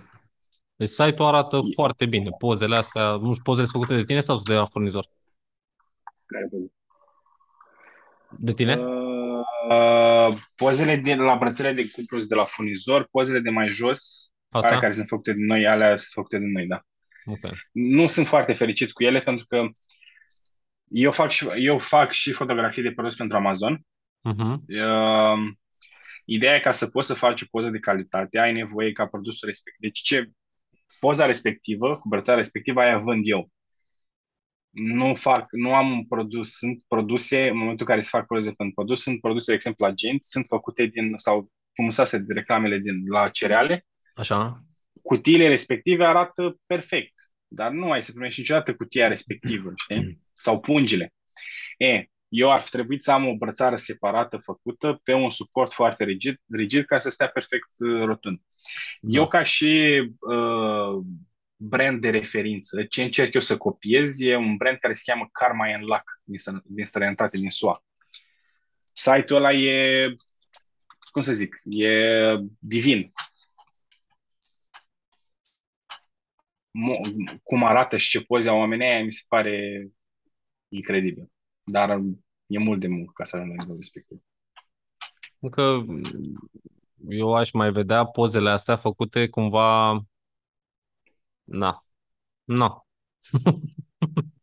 Deci 0.77 0.89
site-ul 0.89 1.29
arată 1.29 1.61
foarte 1.75 2.07
bine. 2.07 2.31
Pozele 2.39 2.77
astea, 2.77 3.17
nu 3.17 3.33
știu, 3.33 3.43
pozele 3.43 3.67
sunt 3.67 3.83
făcute 3.83 3.99
de 3.99 4.07
tine 4.07 4.21
sau 4.21 4.37
sunt 4.37 4.49
de 4.49 4.55
la 4.55 4.65
furnizor? 4.65 5.11
Care 6.27 6.47
poze? 6.51 6.80
De 8.39 8.52
tine? 8.52 8.77
Uh, 9.69 10.35
pozele 10.55 10.97
de 10.97 11.15
la 11.15 11.36
brățele 11.36 11.73
de 11.73 11.82
cuplu 11.82 12.16
sunt 12.16 12.28
de 12.28 12.35
la 12.35 12.44
furnizor, 12.44 13.09
pozele 13.11 13.40
de 13.40 13.51
mai 13.51 13.69
jos, 13.69 14.32
alea 14.48 14.69
Asta? 14.69 14.81
care 14.81 14.93
sunt 14.93 15.09
făcute 15.09 15.32
de 15.32 15.43
noi, 15.43 15.66
alea 15.66 15.97
sunt 15.97 16.11
făcute 16.12 16.39
de 16.39 16.47
noi, 16.47 16.66
da. 16.66 16.81
Ok. 17.24 17.52
Nu 17.73 18.07
sunt 18.07 18.27
foarte 18.27 18.52
fericit 18.52 18.93
cu 18.93 19.02
ele 19.02 19.19
pentru 19.19 19.47
că 19.47 19.66
eu 20.89 21.12
fac 21.12 21.31
și, 21.31 21.48
eu 21.57 21.78
fac 21.78 22.12
și 22.12 22.32
fotografii 22.32 22.82
de 22.82 22.93
produs 22.93 23.16
pentru 23.16 23.36
Amazon 23.36 23.85
Mhm. 24.23 24.65
Uh, 24.69 25.52
ideea 26.24 26.55
e 26.55 26.61
ca 26.61 26.73
să 26.73 26.86
poți 26.86 27.07
să 27.07 27.15
faci 27.15 27.43
o 27.43 27.47
poză 27.51 27.70
de 27.70 27.78
calitate, 27.78 28.39
ai 28.39 28.52
nevoie 28.52 28.93
ca 28.93 29.07
produsul 29.07 29.48
respectiv. 29.48 29.81
Deci 29.81 30.01
ce 30.01 30.31
poza 30.98 31.27
respectivă, 31.27 31.97
cu 31.97 32.09
brățara 32.09 32.36
respectivă, 32.36 32.81
aia 32.81 32.98
vând 32.98 33.23
eu. 33.27 33.51
Nu 34.71 35.15
fac, 35.15 35.47
nu 35.51 35.75
am 35.75 35.93
un 35.93 36.07
produs, 36.07 36.57
sunt 36.57 36.83
produse, 36.89 37.49
în 37.49 37.57
momentul 37.57 37.81
în 37.81 37.87
care 37.87 38.01
se 38.01 38.09
fac 38.13 38.27
poze 38.27 38.53
pentru 38.53 38.75
produs, 38.75 39.03
sunt 39.03 39.21
produse, 39.21 39.51
de 39.51 39.57
exemplu, 39.57 39.87
agenți, 39.87 40.31
sunt 40.31 40.47
făcute 40.47 40.87
din, 40.87 41.13
sau 41.15 41.51
cum 41.75 41.89
să 41.89 42.19
de 42.19 42.33
reclamele 42.33 42.79
din, 42.79 43.03
la 43.07 43.29
cereale, 43.29 43.87
Așa? 44.15 44.65
cutiile 45.03 45.49
respective 45.49 46.05
arată 46.05 46.57
perfect, 46.67 47.13
dar 47.49 47.71
nu 47.71 47.91
ai 47.91 48.03
să 48.03 48.13
primești 48.13 48.41
niciodată 48.41 48.75
cutia 48.75 49.09
respectivă, 49.09 49.73
știi? 49.77 50.19
Sau 50.45 50.61
pungile. 50.61 51.15
E, 51.77 52.05
eu 52.29 52.53
ar 52.53 52.61
fi 52.61 52.71
trebuit 52.71 53.03
să 53.03 53.13
am 53.13 53.27
o 53.27 53.37
brățară 53.37 53.77
separată 53.77 54.37
făcută 54.37 55.01
pe 55.03 55.13
un 55.13 55.31
suport 55.31 55.73
foarte 55.73 56.05
rigid, 56.05 56.37
rigid 56.53 56.85
ca 56.85 56.99
să 56.99 57.11
stea 57.11 57.29
perfect 57.29 57.71
uh, 57.79 58.05
rotund. 58.05 58.41
Eu 59.01 59.23
Da. 59.23 59.29
ca 59.29 59.43
și 59.43 60.01
uh, 60.21 61.05
brand 61.62 62.01
de 62.01 62.11
referință, 62.11 62.85
ce 62.85 63.03
încerc 63.03 63.35
eu 63.35 63.41
să 63.41 63.57
copiez 63.57 64.20
e 64.20 64.37
un 64.37 64.57
brand 64.57 64.78
care 64.78 64.93
se 64.93 65.03
cheamă 65.05 65.28
Karma 65.32 65.74
and 65.74 65.82
Luck 65.82 66.20
din, 66.24 66.39
stră- 66.39 66.65
din 66.65 66.85
străinătate, 66.85 67.37
din 67.37 67.51
SUA. 67.51 67.85
Site-ul 68.95 69.39
ăla 69.39 69.53
e, 69.53 70.03
cum 71.11 71.23
să 71.23 71.32
zic, 71.32 71.61
e 71.65 71.89
divin. 72.59 73.12
Mo- 76.70 77.41
cum 77.43 77.65
arată 77.65 77.97
și 77.97 78.11
ce 78.11 78.24
poze 78.24 78.49
au 78.49 78.59
oamenii 78.59 78.87
aia, 78.87 79.05
mi 79.05 79.12
se 79.12 79.24
pare 79.28 79.89
incredibil. 80.69 81.31
Dar 81.62 82.01
e 82.47 82.59
mult 82.59 82.81
de 82.81 82.89
muncă 82.89 83.12
ca 83.15 83.24
să 83.24 83.37
ajung 83.37 83.51
la 83.51 83.57
nivelul 83.57 83.81
respectiv. 83.81 84.19
Încă 85.39 85.87
eu 87.09 87.35
aș 87.35 87.51
mai 87.51 87.73
vedea 87.73 88.05
pozele 88.05 88.51
astea 88.51 88.77
făcute 88.77 89.28
cumva... 89.28 90.03
Na. 91.51 91.85
Na. 92.47 92.85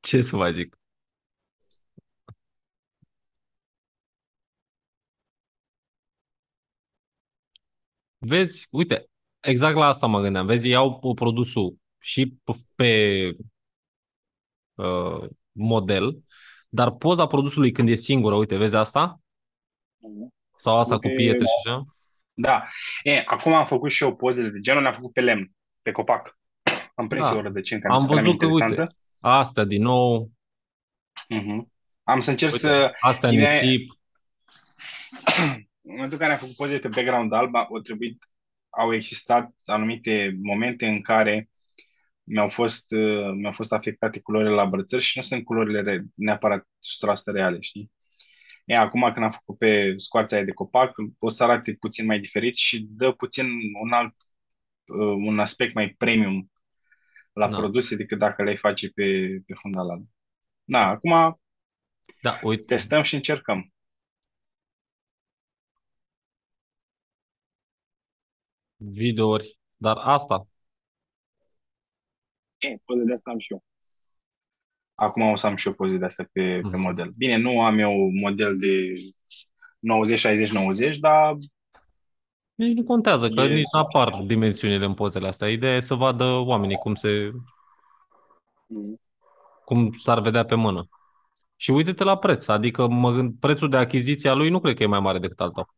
Ce 0.00 0.22
să 0.22 0.36
mai 0.36 0.52
zic? 0.52 0.78
Vezi, 8.18 8.68
uite, 8.70 9.08
exact 9.40 9.76
la 9.76 9.86
asta 9.86 10.06
mă 10.06 10.20
gândeam. 10.20 10.46
Vezi, 10.46 10.68
iau 10.68 10.98
produsul 11.14 11.76
și 11.98 12.36
pe 12.74 13.36
uh, 14.74 15.28
model, 15.52 16.22
dar 16.68 16.90
poza 16.90 17.26
produsului 17.26 17.72
când 17.72 17.88
e 17.88 17.94
singură, 17.94 18.34
uite, 18.34 18.56
vezi 18.56 18.76
asta? 18.76 19.20
Sau 20.56 20.78
asta 20.78 20.94
Uite, 20.94 21.08
cu 21.08 21.14
pietre 21.14 21.44
și 21.44 21.68
așa? 21.68 21.97
Da. 22.40 22.62
E, 23.02 23.22
acum 23.26 23.52
am 23.54 23.66
făcut 23.66 23.90
și 23.90 24.02
eu 24.02 24.16
pozele 24.16 24.48
de 24.48 24.58
genul, 24.60 24.82
le-am 24.82 24.94
făcut 24.94 25.12
pe 25.12 25.20
lemn, 25.20 25.52
pe 25.82 25.90
copac. 25.90 26.38
Am 26.94 27.08
prins 27.08 27.28
Da. 27.28 27.34
o 27.34 27.38
oră 27.38 27.48
de 27.48 27.60
cin 27.60 27.80
care 27.80 27.92
Am 27.92 27.94
mi 27.94 28.00
se 28.00 28.06
părea 28.08 28.22
mie 28.22 28.32
văzut 28.32 28.48
că, 28.48 28.54
interesantă. 28.56 28.82
uite, 28.82 28.96
astea 29.20 29.64
din 29.64 29.82
nou, 29.82 30.30
Mhm. 31.28 31.72
Am 32.02 32.20
să 32.20 32.30
încerc 32.30 32.52
uite, 32.52 32.66
să... 32.66 32.92
astea 33.00 33.30
Ideea 33.30 33.54
e- 33.56 33.60
nisip. 33.66 33.90
În 35.82 35.94
momentul 35.94 36.12
în 36.12 36.18
care 36.18 36.32
am 36.32 36.38
făcut 36.38 36.54
poze 36.56 36.78
pe 36.78 36.88
background 36.88 37.32
alb, 37.32 37.54
au 37.54 37.78
trebuit, 37.82 38.24
au 38.68 38.94
existat 38.94 39.50
anumite 39.64 40.36
momente 40.42 40.86
în 40.86 41.02
care 41.02 41.48
mi-au 42.24 42.48
fost, 42.48 42.92
uh, 42.92 43.30
mi-au 43.34 43.52
fost 43.52 43.72
afectate 43.72 44.20
culorile 44.20 44.50
la 44.50 44.64
brățări 44.66 45.02
și 45.02 45.18
nu 45.18 45.22
sunt 45.24 45.44
culorile 45.44 45.80
re- 45.80 46.04
neapărat 46.14 46.66
100% 46.80 47.30
reale, 47.32 47.60
știi? 47.60 47.90
E, 48.68 48.76
acum 48.76 49.00
când 49.12 49.24
am 49.24 49.30
făcut 49.30 49.58
pe 49.58 49.94
scoarța 49.96 50.36
aia 50.36 50.44
de 50.44 50.52
copac, 50.52 50.94
o 51.18 51.28
să 51.28 51.42
arate 51.44 51.74
puțin 51.80 52.06
mai 52.06 52.20
diferit 52.20 52.56
și 52.56 52.86
dă 52.90 53.12
puțin 53.12 53.46
un 53.82 53.92
alt, 53.92 54.14
uh, 54.86 55.16
un 55.26 55.38
aspect 55.40 55.74
mai 55.74 55.94
premium 55.98 56.50
la 57.32 57.48
Da. 57.48 57.56
produse 57.56 57.96
decât 57.96 58.18
dacă 58.18 58.42
le-ai 58.42 58.56
face 58.56 58.90
pe, 58.90 59.28
pe 59.46 59.54
fundal 59.54 59.90
alb. 59.90 60.06
Da, 60.64 60.86
acum 60.88 61.38
Da, 62.22 62.38
uite, 62.42 62.64
testăm 62.66 63.02
și 63.02 63.14
încercăm. 63.14 63.72
videouri, 68.98 69.58
dar 69.76 69.96
asta, 70.00 70.46
E, 72.68 72.70
poze 72.86 73.04
de 73.04 73.12
asta 73.14 73.30
am 73.30 73.38
și 73.38 73.52
eu. 73.52 73.62
Acum 75.00 75.22
o 75.22 75.36
să 75.36 75.46
am 75.46 75.56
și 75.56 75.66
eu 75.66 75.72
poze 75.74 75.96
de 75.96 76.04
astea 76.04 76.28
pe, 76.32 76.40
pe 76.62 76.68
Mhm. 76.76 76.80
model. 76.80 77.12
Bine, 77.16 77.36
nu 77.36 77.60
am 77.62 77.78
eu 77.78 77.92
model 78.20 78.56
de 78.56 78.92
90, 79.78 80.18
60, 80.18 80.50
90, 80.52 80.98
dar 80.98 81.36
nici 82.54 82.76
nu 82.76 82.84
contează, 82.84 83.28
că 83.30 83.40
E 83.40 83.54
nici 83.54 83.66
nu 83.72 83.78
apar 83.78 84.22
dimensiunile 84.26 84.84
în 84.84 84.94
pozele 84.94 85.28
astea. 85.28 85.48
Ideea 85.48 85.76
e 85.76 85.80
să 85.80 85.94
vadă 85.94 86.24
oamenii 86.24 86.76
cum 86.76 86.94
se, 86.94 87.30
cum 89.64 89.92
s-ar 89.98 90.20
vedea 90.20 90.44
pe 90.44 90.54
mână. 90.54 90.88
Și 91.56 91.70
uite-te 91.70 92.04
la 92.04 92.16
preț, 92.18 92.46
adică 92.46 92.86
mă 92.88 93.10
gând, 93.12 93.34
prețul 93.40 93.68
de 93.68 93.76
achiziție 93.76 94.30
a 94.30 94.34
lui 94.34 94.48
nu 94.50 94.60
cred 94.60 94.76
că 94.76 94.82
e 94.82 94.86
mai 94.86 95.00
mare 95.00 95.18
decât 95.18 95.40
al 95.40 95.50
tău 95.50 95.68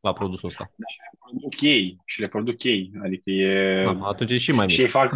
la 0.00 0.12
produsul 0.12 0.48
ăsta. 0.48 0.70
produc 1.18 1.60
ei 1.60 1.96
și 2.04 2.20
le 2.20 2.28
produc 2.28 2.62
ei. 2.62 2.92
Adică 3.04 3.30
e... 3.30 3.84
Da, 3.84 4.06
atunci 4.06 4.30
e 4.30 4.38
și 4.38 4.52
mai 4.52 4.68
și 4.68 4.76
mic. 4.80 4.86
ei 4.86 4.92
fac 4.92 5.12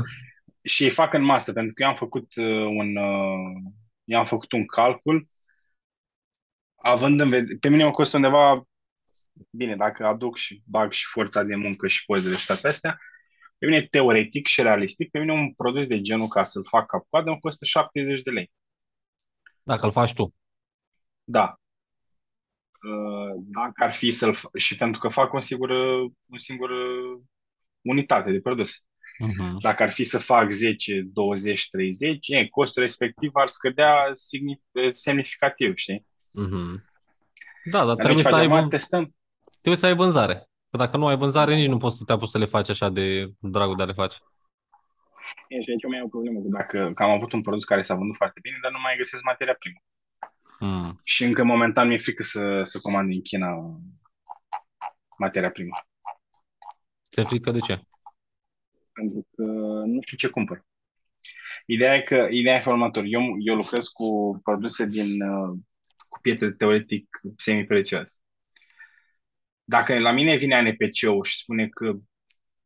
și 0.67 0.85
ei 0.85 0.91
fac 0.91 1.13
în 1.13 1.25
masă, 1.25 1.53
pentru 1.53 1.75
că 1.75 1.83
eu 1.83 1.89
am 1.89 1.95
făcut 1.95 2.37
uh, 2.37 2.65
un 2.65 2.97
uh, 2.97 3.73
eu 4.05 4.19
am 4.19 4.27
făcut 4.27 4.53
un 4.53 4.67
calcul 4.67 5.29
având 6.87 7.21
în 7.21 7.29
vedere, 7.29 7.57
pe 7.61 7.69
mine 7.69 7.85
mă 7.85 7.91
costă 7.91 8.17
undeva 8.17 8.67
bine, 9.51 9.77
dacă 9.77 10.07
aduc 10.07 10.37
și 10.37 10.63
bag 10.65 10.93
și 10.93 11.05
forța 11.07 11.43
de 11.43 11.57
muncă 11.57 11.87
și 11.87 12.05
pozele 12.05 12.37
și 12.37 12.47
toate 12.47 12.69
astea, 12.69 12.97
pe 13.59 13.67
mine 13.67 13.83
teoretic 13.83 14.47
și 14.47 14.63
realistic, 14.63 15.11
pe 15.11 15.19
mine 15.19 15.33
un 15.33 15.55
produs 15.55 15.87
de 15.87 16.01
genul 16.01 16.29
ca 16.29 16.43
să-l 16.43 16.65
fac 16.65 16.87
cap-coadă 16.87 17.31
îmi 17.31 17.41
costă 17.41 17.65
70 17.65 18.23
de 18.23 18.31
lei. 18.31 18.51
Dacă 19.63 19.87
îl 19.87 19.93
faci 19.93 20.15
tu. 20.15 20.35
Da. 21.25 21.61
Uh, 22.83 23.43
Dacă 23.45 23.85
ar 23.85 23.93
fi 23.93 24.11
să-l 24.11 24.35
fa- 24.35 24.59
și 24.59 24.77
pentru 24.77 25.01
că 25.01 25.09
fac 25.09 25.33
un 25.33 25.41
singur, 25.41 25.71
un 26.27 26.39
singur 26.39 26.71
uh, 26.71 27.21
unitate 27.81 28.31
de 28.33 28.41
produs. 28.41 28.85
Mhm. 29.19 29.59
Dacă 29.61 29.83
ar 29.83 29.91
fi 29.91 30.05
să 30.05 30.19
fac 30.19 30.51
10, 30.51 31.01
20, 31.01 31.69
30, 31.71 32.29
e, 32.29 32.47
costul 32.49 32.83
respectiv 32.83 33.31
ar 33.35 33.49
scădea 33.49 34.11
signif- 34.13 34.93
semnificativ, 34.93 35.77
știi? 35.77 36.07
Mhm. 36.33 36.85
Da, 37.65 37.85
dar 37.85 37.87
Dar 37.87 37.95
noi 37.97 38.05
trebuie 38.05 38.17
ce 38.17 38.23
să, 38.23 38.29
ai, 38.29 38.35
facem? 38.35 38.49
vân- 38.49 38.57
Acum 38.59 38.69
Testăm. 38.71 39.15
trebuie 39.51 39.77
să 39.77 39.87
ai 39.87 39.95
vânzare. 39.95 40.49
Că 40.71 40.77
dacă 40.77 40.97
nu 40.97 41.07
ai 41.07 41.17
vânzare, 41.17 41.55
nici 41.55 41.69
nu 41.69 41.77
poți 41.79 41.97
să 41.97 42.05
te 42.05 42.13
apuci 42.13 42.29
să 42.29 42.39
le 42.39 42.45
faci 42.45 42.69
așa 42.69 42.89
de 42.89 43.31
dragul 43.39 43.77
de 43.77 43.83
a 43.83 43.87
le 43.87 43.93
face. 43.93 44.17
E, 45.49 45.63
și 45.63 45.71
aici 45.71 45.85
mai 45.89 45.99
e 45.99 46.03
o 46.03 46.09
problemă, 46.09 46.41
că 46.41 46.49
dacă 46.49 46.91
că 46.95 47.03
am 47.03 47.11
avut 47.11 47.33
un 47.33 47.41
produs 47.43 47.65
care 47.65 47.81
s-a 47.81 47.95
vândut 47.95 48.17
foarte 48.17 48.39
bine, 48.43 48.59
dar 48.63 48.71
nu 48.73 48.81
mai 48.81 48.95
găsesc 48.97 49.23
materia 49.23 49.57
primă. 49.59 49.79
Mm. 50.61 51.01
Și 51.05 51.25
încă 51.25 51.45
momentan 51.45 51.89
mi-e 51.89 51.99
frică 51.99 52.23
să, 52.23 52.61
să 52.63 52.79
comand 52.81 53.09
din 53.09 53.23
China 53.23 53.49
materia 55.19 55.51
primă. 55.51 55.77
Ți-e 57.13 57.23
frică 57.25 57.51
de 57.51 57.59
ce? 57.59 57.81
Pentru 58.97 59.27
că 59.35 59.43
nu 59.87 59.99
știu 60.01 60.17
ce 60.17 60.29
cumpăr. 60.29 60.65
Ideea 61.67 61.95
e 61.95 62.03
că, 62.03 62.29
ideea 62.31 62.57
e 62.57 62.61
felul 62.61 62.79
următor. 62.79 63.05
Eu, 63.07 63.23
eu 63.39 63.55
lucrez 63.55 63.87
cu 63.87 64.41
produse 64.43 64.87
din, 64.87 65.23
uh, 65.23 65.59
cu 66.09 66.19
pietre 66.21 66.53
teoretic 66.53 67.21
semi-prețioase. 67.37 68.17
Dacă 69.65 69.99
la 69.99 70.13
mine 70.13 70.37
vine 70.37 70.55
ANPC-ul 70.55 71.25
și 71.25 71.37
spune 71.37 71.69
că 71.69 71.95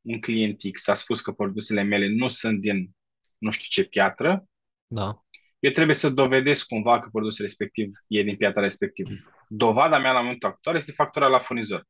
un 0.01 0.21
client 0.21 0.61
X 0.73 0.89
a 0.89 0.95
spus 0.95 1.21
că 1.21 1.33
produsele 1.33 1.83
mele 1.83 2.09
nu 2.09 2.29
sunt 2.29 2.61
din 2.61 2.91
nu 3.39 3.51
știu 3.51 3.83
ce 3.83 3.89
piatră, 3.89 4.45
Da. 4.87 5.25
eu 5.59 5.71
trebuie 5.71 5.95
să 5.95 6.11
dovedesc 6.11 6.67
cumva 6.67 7.01
că 7.01 7.09
produsul 7.13 7.45
respectiv 7.45 7.91
e 8.07 8.23
din 8.23 8.37
piatra 8.37 8.61
respectivă. 8.61 9.11
Dovada 9.49 9.99
mea 9.99 10.13
la 10.13 10.21
momentul 10.21 10.49
actual 10.49 10.77
este 10.77 10.93
factura 10.93 11.27
la 11.27 11.39
furnizor. 11.39 11.87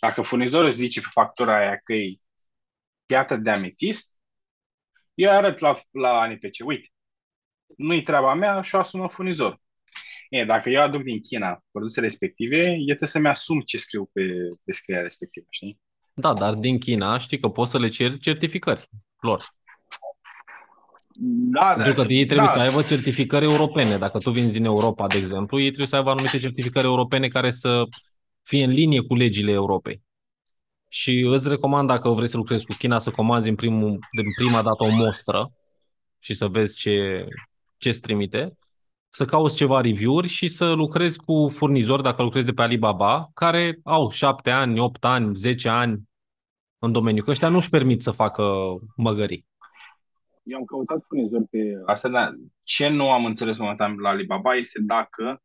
Dacă 0.00 0.22
furnizorul 0.22 0.66
îți 0.66 0.76
zice 0.76 1.00
pe 1.00 1.06
factura 1.10 1.58
aia 1.58 1.80
că 1.84 1.92
e 1.92 2.16
piatră 3.10 3.36
de 3.36 3.50
ametist, 3.50 4.12
eu 5.14 5.30
arăt 5.30 5.58
la, 5.58 5.74
la 5.90 6.20
ANPC, 6.20 6.66
uite, 6.66 6.88
nu-i 7.76 8.02
treaba 8.02 8.34
mea 8.34 8.60
și 8.60 8.74
o 8.74 8.78
asumă 8.78 9.08
furnizor. 9.08 9.60
E, 10.28 10.44
dacă 10.44 10.68
eu 10.68 10.80
aduc 10.80 11.02
din 11.02 11.20
China 11.20 11.64
produsele 11.70 12.06
respective, 12.06 12.66
eu 12.66 12.84
trebuie 12.84 13.08
să-mi 13.08 13.28
asum 13.28 13.60
ce 13.60 13.78
scriu 13.78 14.10
pe, 14.12 14.22
pe 14.64 14.72
scrierea 14.72 15.04
respectivă, 15.04 15.46
știi? 15.48 15.80
Da, 16.14 16.32
dar 16.32 16.54
din 16.54 16.78
China 16.78 17.18
știi 17.18 17.38
că 17.38 17.48
poți 17.48 17.70
să 17.70 17.78
le 17.78 17.88
ceri 17.88 18.18
certificări 18.18 18.88
lor. 19.20 19.54
Da, 21.52 21.74
Pentru 21.74 21.92
că 22.04 22.12
ei 22.12 22.26
trebuie 22.26 22.46
da. 22.46 22.52
să 22.52 22.58
aibă 22.58 22.82
certificări 22.82 23.44
europene. 23.44 23.96
Dacă 23.96 24.18
tu 24.18 24.30
vinzi 24.30 24.52
din 24.52 24.64
Europa, 24.64 25.06
de 25.06 25.18
exemplu, 25.18 25.58
ei 25.58 25.66
trebuie 25.66 25.86
să 25.86 25.96
aibă 25.96 26.10
anumite 26.10 26.38
certificări 26.38 26.86
europene 26.86 27.28
care 27.28 27.50
să 27.50 27.84
fie 28.42 28.64
în 28.64 28.70
linie 28.70 29.00
cu 29.00 29.14
legile 29.14 29.50
Europei. 29.50 30.02
Și 30.92 31.20
îți 31.20 31.48
recomand, 31.48 31.88
dacă 31.88 32.08
vrei 32.08 32.28
să 32.28 32.36
lucrezi 32.36 32.66
cu 32.66 32.74
China, 32.78 32.98
să 32.98 33.10
comanzi 33.10 33.48
în, 33.48 33.54
primul, 33.54 33.88
din 33.90 34.32
prima 34.36 34.62
dată 34.62 34.84
o 34.84 34.94
mostră 34.96 35.52
și 36.18 36.34
să 36.34 36.48
vezi 36.48 36.76
ce, 36.76 37.26
ce 37.76 37.88
îți 37.88 38.00
trimite, 38.00 38.58
să 39.08 39.24
cauți 39.24 39.56
ceva 39.56 39.80
review-uri 39.80 40.28
și 40.28 40.48
să 40.48 40.72
lucrezi 40.72 41.18
cu 41.18 41.48
furnizori, 41.48 42.02
dacă 42.02 42.22
lucrezi 42.22 42.46
de 42.46 42.52
pe 42.52 42.62
Alibaba, 42.62 43.30
care 43.34 43.78
au 43.82 44.10
7 44.10 44.50
ani, 44.50 44.80
8 44.80 45.04
ani, 45.04 45.34
10 45.34 45.68
ani 45.68 46.02
în 46.78 46.92
domeniu. 46.92 47.22
Că 47.22 47.30
ăștia 47.30 47.48
nu 47.48 47.56
își 47.56 47.70
permit 47.70 48.02
să 48.02 48.10
facă 48.10 48.44
măgării. 48.96 49.46
Eu 50.42 50.58
am 50.58 50.64
căutat 50.64 51.04
furnizori 51.08 51.44
pe 51.44 51.58
asta, 51.86 52.08
dar 52.08 52.34
ce 52.62 52.88
nu 52.88 53.10
am 53.10 53.24
înțeles 53.24 53.58
momentan 53.58 53.96
la 53.98 54.08
Alibaba 54.08 54.54
este 54.54 54.80
dacă 54.82 55.42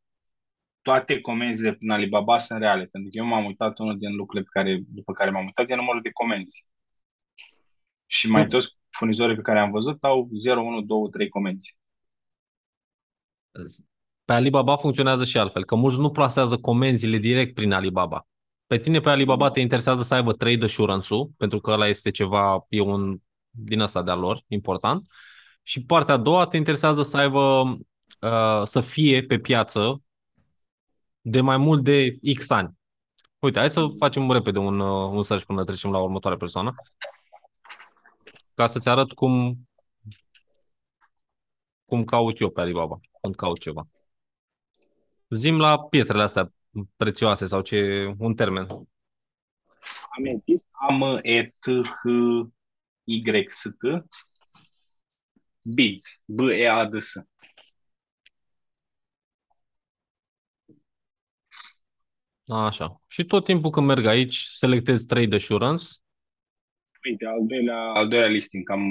toate 0.86 1.22
comenzile 1.22 1.74
prin 1.74 1.90
Alibaba 1.90 2.40
sunt 2.40 2.60
reale. 2.60 2.86
Pentru 2.86 3.10
că 3.10 3.18
eu 3.18 3.26
m-am 3.26 3.45
uitat, 3.45 3.80
unul 3.80 3.98
din 3.98 4.16
lucrurile 4.16 4.49
pe 4.52 4.60
care, 4.60 4.82
după 4.88 5.14
care 5.14 5.30
m-am 5.30 5.45
uitat 5.45 5.70
e 5.70 5.76
numărul 5.76 6.02
de 6.02 6.12
comenzi. 6.12 6.66
Și 8.06 8.30
mai 8.30 8.48
toți 8.48 8.78
furnizorii 8.90 9.36
pe 9.36 9.41
care 9.41 9.60
am 9.60 9.72
văzut 9.72 10.03
au 10.03 10.30
0, 10.34 10.62
1, 10.62 10.82
2, 10.82 10.98
3 11.12 11.30
comenzi. 11.30 11.78
Pe 14.26 14.34
Alibaba 14.34 14.76
funcționează 14.76 15.26
și 15.26 15.38
altfel, 15.38 15.66
că 15.66 15.76
mulți 15.76 15.99
nu 15.99 16.12
plasează 16.12 16.57
comenzile 16.57 17.18
direct 17.18 17.53
prin 17.53 17.72
Alibaba. 17.72 18.28
Pe 18.68 18.78
tine 18.78 18.99
pe 18.99 19.10
Alibaba 19.10 19.52
te 19.52 19.60
interesează 19.60 20.02
să 20.03 20.14
aibă 20.14 20.34
trade 20.34 20.66
assurance-ul, 20.66 21.32
pentru 21.38 21.60
că 21.60 21.72
ăla 21.72 21.88
este 21.88 22.12
ceva, 22.12 22.66
e 22.70 22.82
un 22.82 23.18
din 23.49 23.80
asta 23.80 24.03
de-a 24.03 24.16
lor, 24.16 24.44
important. 24.48 25.07
Și 25.64 25.86
partea 25.86 26.14
a 26.14 26.18
doua 26.18 26.48
te 26.48 26.57
interesează 26.57 27.03
să 27.03 27.18
aibă, 27.18 27.78
uh, 28.22 28.62
să 28.64 28.82
fie 28.82 29.24
pe 29.24 29.40
piață 29.40 30.05
de 31.27 31.41
mai 31.41 31.57
mult 31.57 31.84
de 31.84 32.19
X 32.38 32.49
ani. 32.49 32.77
Uite, 33.39 33.60
hai 33.60 33.69
să 33.69 33.88
facem 33.99 34.31
repede 34.31 34.60
un, 34.60 34.80
uh, 34.80 35.11
un 35.11 35.23
search 35.23 35.45
până 35.45 35.64
trecem 35.64 35.91
la 35.91 36.02
următoarea 36.02 36.39
persoană. 36.39 36.76
Ca 38.53 38.68
să-ți 38.68 38.89
arăt 38.89 39.11
cum, 39.11 39.68
cum 41.85 42.03
caut 42.03 42.39
eu 42.39 42.49
pe 42.49 42.61
Alibaba, 42.61 42.99
când 43.22 43.35
caut 43.35 43.60
ceva. 43.60 43.88
Zim 45.30 45.60
la 45.60 45.80
pietrele 45.80 46.23
astea 46.23 46.53
prețioase 46.95 47.47
sau 47.47 47.61
ce, 47.61 48.14
un 48.18 48.35
termen. 48.35 48.68
Ametist, 50.18 50.64
am 50.72 51.19
e 51.22 51.56
t 51.60 51.65
h 51.68 52.03
y 53.03 53.45
s 53.47 53.61
t 53.61 54.06
Beads, 55.76 56.22
B 56.26 56.39
E 56.39 56.69
A 56.69 56.85
D 56.85 56.99
S. 56.99 57.14
Așa. 62.47 63.01
Și 63.07 63.23
tot 63.23 63.45
timpul 63.45 63.69
când 63.69 63.88
merg 63.88 64.05
aici, 64.05 64.35
selectez 64.38 65.03
Trade 65.03 65.35
Assurance 65.35 65.85
Uite, 67.05 67.26
al 67.26 67.45
doilea, 67.47 67.91
al 67.93 68.07
doilea 68.07 68.27
listing, 68.27 68.63
cam... 68.63 68.81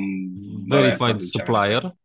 Verified 0.67 1.21
supplier. 1.21 1.97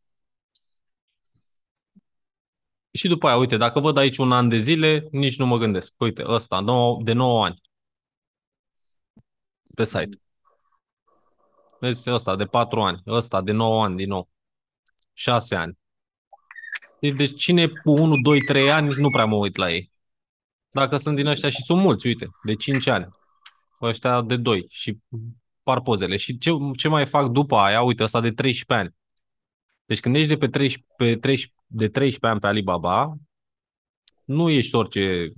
Și 2.91 3.07
după 3.07 3.27
aia, 3.27 3.37
uite, 3.37 3.57
dacă 3.57 3.79
văd 3.79 3.97
aici 3.97 4.17
un 4.17 4.31
an 4.31 4.49
de 4.49 4.57
zile, 4.57 5.07
nici 5.11 5.37
nu 5.37 5.45
mă 5.45 5.57
gândesc. 5.57 5.93
Uite, 5.97 6.23
ăsta, 6.25 6.63
de 7.03 7.13
9 7.13 7.45
ani. 7.45 7.61
Pe 9.75 9.83
site. 9.83 10.21
Vezi, 11.79 12.09
ăsta 12.09 12.35
de 12.35 12.45
4 12.45 12.81
ani, 12.81 13.01
ăsta 13.07 13.41
de 13.41 13.51
9 13.51 13.83
ani 13.83 13.95
din 13.95 14.07
nou. 14.07 14.29
6 15.13 15.55
ani. 15.55 15.77
Deci 16.99 17.35
cine 17.35 17.67
cu 17.67 17.91
1, 17.91 18.15
2, 18.21 18.39
3 18.39 18.71
ani, 18.71 18.93
nu 18.93 19.09
prea 19.09 19.25
mă 19.25 19.35
uit 19.35 19.55
la 19.55 19.71
ei. 19.71 19.91
Dacă 20.69 20.97
sunt 20.97 21.15
din 21.15 21.25
ăștia 21.25 21.49
și 21.49 21.61
sunt 21.63 21.81
mulți, 21.81 22.07
uite, 22.07 22.29
de 22.43 22.55
5 22.55 22.87
ani. 22.87 23.07
Ăștia 23.81 24.21
de 24.21 24.37
2 24.37 24.65
și 24.69 24.97
par 25.63 25.81
pozele. 25.81 26.15
Și 26.17 26.37
ce, 26.37 26.51
ce 26.77 26.87
mai 26.87 27.05
fac 27.05 27.27
după 27.27 27.55
aia, 27.55 27.81
uite, 27.81 28.03
ăsta 28.03 28.21
de 28.21 28.31
13 28.31 28.85
ani. 28.85 28.95
Deci 29.85 29.99
când 29.99 30.15
ești 30.15 30.27
de 30.27 30.37
pe 30.37 30.47
13, 30.47 30.93
pe 30.97 31.15
13, 31.15 31.53
de 31.67 31.87
13 31.89 32.25
ani 32.25 32.39
pe 32.39 32.47
Alibaba, 32.47 33.13
nu 34.25 34.49
ești 34.49 34.75
orice 34.75 35.31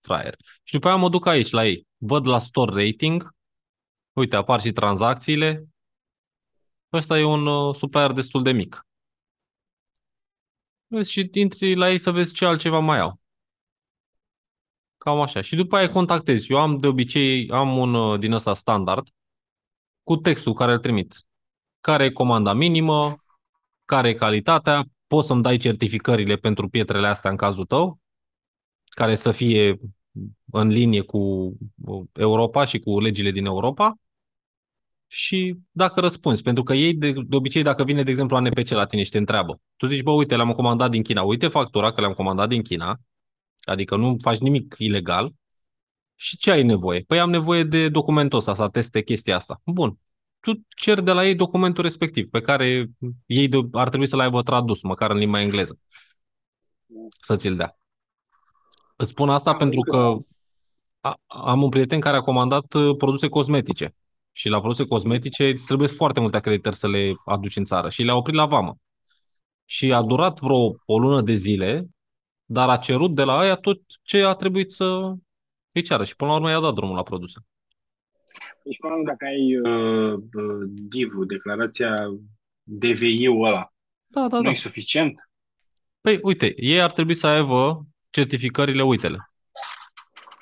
fraier. 0.00 0.36
Și 0.62 0.74
după 0.74 0.88
aia 0.88 0.96
mă 0.96 1.08
duc 1.08 1.26
aici 1.26 1.50
la 1.50 1.66
ei. 1.66 1.86
Văd 1.96 2.26
la 2.26 2.38
store 2.38 2.84
rating, 2.84 3.34
uite, 4.12 4.36
apar 4.36 4.60
și 4.60 4.72
tranzacțiile. 4.72 5.64
Ăsta 6.92 7.18
e 7.18 7.24
un 7.24 7.46
uh, 7.46 7.74
supplier 7.74 8.12
destul 8.12 8.42
de 8.42 8.52
mic. 8.52 8.86
Vezi, 10.86 11.10
și 11.10 11.30
intri 11.32 11.74
la 11.74 11.90
ei 11.90 11.98
să 11.98 12.10
vezi 12.10 12.34
ce 12.34 12.44
altceva 12.44 12.78
mai 12.78 12.98
au. 12.98 13.21
Cam 15.02 15.20
așa. 15.20 15.40
Și 15.40 15.56
după 15.56 15.76
aia 15.76 15.90
contactezi. 15.90 16.52
Eu 16.52 16.58
am 16.58 16.78
de 16.78 16.86
obicei, 16.86 17.50
am 17.50 17.76
un 17.76 17.94
uh, 17.94 18.18
din 18.18 18.32
ăsta 18.32 18.54
standard 18.54 19.08
cu 20.02 20.16
textul 20.16 20.52
care 20.52 20.72
îl 20.72 20.78
trimit. 20.78 21.14
Care 21.80 22.04
e 22.04 22.10
comanda 22.10 22.52
minimă, 22.52 23.24
care 23.84 24.08
e 24.08 24.14
calitatea, 24.14 24.84
poți 25.06 25.26
să-mi 25.26 25.42
dai 25.42 25.56
certificările 25.56 26.36
pentru 26.36 26.68
pietrele 26.68 27.06
astea 27.06 27.30
în 27.30 27.36
cazul 27.36 27.64
tău, 27.64 27.98
care 28.84 29.14
să 29.14 29.30
fie 29.30 29.78
în 30.52 30.68
linie 30.68 31.00
cu 31.00 31.18
uh, 31.84 32.04
Europa 32.12 32.64
și 32.64 32.78
cu 32.78 33.00
legile 33.00 33.30
din 33.30 33.44
Europa 33.46 33.94
și 35.06 35.58
dacă 35.70 36.00
răspunzi, 36.00 36.42
pentru 36.42 36.62
că 36.62 36.72
ei 36.72 36.94
de, 36.94 37.12
de 37.12 37.36
obicei 37.36 37.62
dacă 37.62 37.84
vine 37.84 38.02
de 38.02 38.10
exemplu 38.10 38.36
ANPC 38.36 38.68
la 38.68 38.86
tine 38.86 39.02
și 39.02 39.10
te 39.10 39.18
întreabă, 39.18 39.60
tu 39.76 39.86
zici, 39.86 40.02
bă, 40.02 40.10
uite, 40.10 40.36
le-am 40.36 40.52
comandat 40.52 40.90
din 40.90 41.02
China, 41.02 41.22
uite 41.22 41.48
factura 41.48 41.92
că 41.92 42.00
le-am 42.00 42.12
comandat 42.12 42.48
din 42.48 42.62
China, 42.62 43.00
adică 43.62 43.96
nu 43.96 44.16
faci 44.20 44.38
nimic 44.38 44.74
ilegal 44.78 45.32
și 46.14 46.36
ce 46.36 46.50
ai 46.50 46.62
nevoie? 46.62 47.00
Păi 47.00 47.20
am 47.20 47.30
nevoie 47.30 47.62
de 47.62 47.88
documentul 47.88 48.38
ăsta, 48.38 48.54
să 48.54 48.68
teste 48.68 49.02
chestia 49.02 49.36
asta. 49.36 49.60
Bun, 49.64 49.98
tu 50.40 50.52
cer 50.76 51.00
de 51.00 51.12
la 51.12 51.26
ei 51.26 51.34
documentul 51.34 51.82
respectiv, 51.82 52.28
pe 52.30 52.40
care 52.40 52.90
ei 53.26 53.48
de, 53.48 53.58
ar 53.72 53.88
trebui 53.88 54.06
să-l 54.06 54.20
aibă 54.20 54.42
tradus, 54.42 54.82
măcar 54.82 55.10
în 55.10 55.16
limba 55.16 55.40
engleză, 55.40 55.78
să 57.20 57.36
ți-l 57.36 57.56
dea. 57.56 57.78
Îți 58.96 59.10
spun 59.10 59.28
asta 59.28 59.54
pentru 59.54 59.80
că 59.80 60.16
am 61.26 61.62
un 61.62 61.68
prieten 61.68 62.00
care 62.00 62.16
a 62.16 62.20
comandat 62.20 62.74
uh, 62.74 62.96
produse 62.96 63.28
cosmetice 63.28 63.94
și 64.32 64.48
la 64.48 64.58
produse 64.58 64.84
cosmetice 64.84 65.48
îți 65.48 65.66
trebuie 65.66 65.88
foarte 65.88 66.20
multe 66.20 66.36
acreditări 66.36 66.76
să 66.76 66.88
le 66.88 67.12
aduci 67.24 67.56
în 67.56 67.64
țară 67.64 67.88
și 67.88 68.02
le-a 68.02 68.16
oprit 68.16 68.34
la 68.34 68.46
vamă. 68.46 68.76
Și 69.64 69.92
a 69.92 70.02
durat 70.02 70.40
vreo 70.40 70.74
o 70.84 70.98
lună 70.98 71.20
de 71.20 71.34
zile, 71.34 71.86
dar 72.52 72.68
a 72.68 72.76
cerut 72.76 73.14
de 73.14 73.22
la 73.22 73.38
aia 73.38 73.54
tot 73.54 73.80
ce 74.02 74.24
a 74.24 74.32
trebuit 74.32 74.70
să 74.70 75.14
îi 75.72 75.82
ceară 75.82 76.04
și 76.04 76.16
până 76.16 76.30
la 76.30 76.36
urmă 76.36 76.50
i-a 76.50 76.60
dat 76.60 76.74
drumul 76.74 76.96
la 76.96 77.02
produse. 77.02 77.38
Deci, 78.64 78.78
până 78.78 78.94
dacă 79.04 79.24
ai 79.24 79.56
uh, 79.56 80.12
uh, 80.12 80.68
DIV-ul, 80.68 81.26
declarația 81.26 81.94
DVI-ul 82.62 83.44
ăla, 83.44 83.72
da, 84.06 84.28
da, 84.28 84.36
nu 84.36 84.42
da. 84.42 84.50
e 84.50 84.54
suficient? 84.54 85.30
Păi, 86.00 86.18
uite, 86.22 86.54
ei 86.56 86.82
ar 86.82 86.92
trebui 86.92 87.14
să 87.14 87.26
aibă 87.26 87.86
certificările, 88.10 88.82
uitele. 88.82 89.30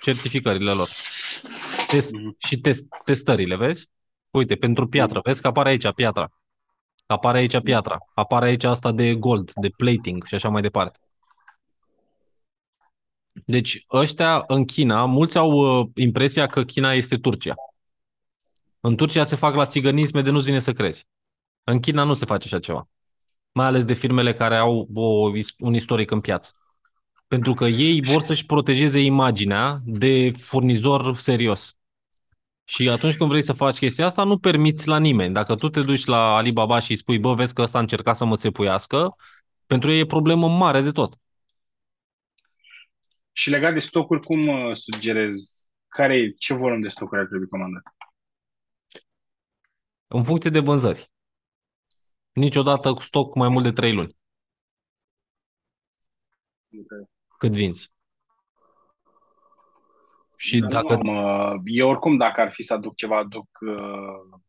Certificările 0.03 0.73
lor. 0.73 0.89
Test, 1.87 2.11
mm-hmm. 2.11 2.47
Și 2.47 2.61
test, 2.61 2.87
testările, 3.05 3.57
vezi? 3.57 3.89
Uite, 4.31 4.57
pentru 4.57 4.87
piatră, 4.87 5.21
vezi 5.23 5.41
că 5.41 5.47
apare 5.47 5.69
aici 5.69 5.93
piatra. 5.93 6.29
Apare 7.07 7.39
aici 7.39 7.61
piatra. 7.61 7.99
Apare 8.15 8.47
aici 8.47 8.65
asta 8.65 8.93
de 8.93 9.15
gold, 9.15 9.53
de 9.55 9.69
plating 9.77 10.25
și 10.25 10.35
așa 10.35 10.49
mai 10.49 10.63
departe. 10.63 10.99
Deci 13.33 13.85
ăștia 13.93 14.45
în 14.47 14.65
China, 14.65 15.05
mulți 15.05 15.39
au 15.39 15.51
uh, 15.51 15.89
impresia 15.95 16.47
că 16.47 16.65
China 16.65 16.93
este 16.93 17.17
Turcia. 17.17 17.55
În 18.81 18.97
Turcia 18.97 19.25
se 19.25 19.37
fac 19.37 19.55
la 19.55 19.67
țigănisme 19.67 20.23
de 20.23 20.31
nu-ți 20.31 20.45
vine 20.45 20.61
să 20.61 20.73
crezi. 20.73 21.07
În 21.65 21.81
China 21.81 22.03
nu 22.03 22.15
se 22.15 22.25
face 22.25 22.47
așa 22.47 22.59
ceva. 22.59 22.89
Mai 23.53 23.67
ales 23.67 23.85
de 23.85 23.93
firmele 23.93 24.35
care 24.35 24.57
au 24.57 24.89
o, 24.95 25.31
un 25.59 25.75
istoric 25.75 26.11
în 26.11 26.21
piață. 26.21 26.51
Pentru 27.29 27.55
că 27.55 27.65
ei 27.65 28.03
vor 28.03 28.23
să-și 28.23 28.47
protejeze 28.47 29.01
imaginea 29.01 29.81
de 29.85 30.31
furnizor 30.31 31.17
serios. 31.17 31.75
Și 32.65 32.89
atunci 32.89 33.17
când 33.17 33.31
vrei 33.31 33.43
să 33.43 33.53
faci 33.53 33.79
chestia 33.79 34.07
asta, 34.07 34.25
nu 34.25 34.39
permiți 34.39 34.89
la 34.89 34.99
nimeni. 34.99 35.35
Dacă 35.35 35.55
tu 35.55 35.69
te 35.69 35.81
duci 35.81 36.05
la 36.05 36.37
Alibaba 36.37 36.79
și 36.79 36.91
îi 36.91 36.97
spui, 36.97 37.19
bă, 37.19 37.35
vezi 37.35 37.55
că 37.55 37.63
ăsta 37.63 37.79
a 37.79 37.81
încercat 37.81 38.17
să 38.17 38.25
mă 38.25 38.37
țepuiască, 38.37 39.17
pentru 39.67 39.91
ei 39.91 39.99
e 39.99 40.07
problemă 40.07 40.49
mare 40.49 40.81
de 40.81 40.91
tot. 40.91 41.15
Și 43.41 43.51
legat 43.51 43.73
de 43.73 43.79
stocuri, 43.79 44.21
cum 44.21 44.41
uh, 44.41 44.75
sugerez? 44.75 45.69
Care, 45.89 46.33
ce 46.33 46.55
volum 46.55 46.81
de 46.81 46.89
stocuri 46.89 47.21
ar 47.21 47.27
trebui 47.27 47.49
comandat? 47.49 47.83
În 50.07 50.25
funcție 50.25 50.51
de 50.51 50.59
vânzări. 50.59 51.13
Niciodată 52.33 52.93
cu 52.93 53.01
stoc 53.01 53.35
mai 53.35 53.49
mult 53.49 53.65
de 53.65 53.73
3 53.73 53.93
luni. 53.93 54.17
Okay. 56.83 57.11
Cât 57.39 57.53
vinzi. 57.53 57.93
Și 60.37 60.59
Dar 60.59 60.71
dacă... 60.71 60.95
Nu 60.95 61.19
am, 61.19 61.55
uh, 61.55 61.61
eu 61.65 61.89
oricum, 61.89 62.17
dacă 62.17 62.41
ar 62.41 62.53
fi 62.53 62.63
să 62.63 62.75
aduc 62.75 62.95
ceva, 62.95 63.17
aduc 63.17 63.49
uh, 63.61 64.41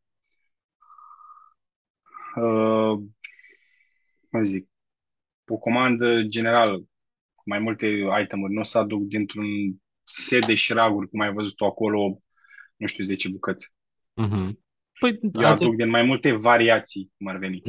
uh, 2.36 3.00
cum 4.30 4.44
zic, 4.44 4.70
o 5.48 5.58
comandă 5.58 6.22
generală 6.22 6.86
cu 7.42 7.50
mai 7.50 7.60
multe 7.60 7.88
itemuri, 8.22 8.54
nu 8.54 8.60
o 8.60 8.64
să 8.64 8.78
aduc 8.78 9.02
dintr-un 9.02 9.46
set 10.04 10.46
de 10.46 10.56
șraguri, 10.56 11.10
cum 11.10 11.20
ai 11.20 11.34
văzut 11.34 11.56
tu 11.56 11.66
acolo, 11.66 12.22
nu 12.76 12.88
știu, 12.88 13.04
10 13.04 13.30
bucăți. 13.30 13.72
Mm-hmm. 14.22 14.50
Păi, 15.00 15.20
Eu 15.22 15.30
aduc 15.46 15.46
aduc 15.46 15.76
din 15.76 15.90
mai 15.90 16.04
multe 16.04 16.32
variații, 16.32 17.12
cum 17.18 17.28
ar 17.28 17.38
veni. 17.38 17.62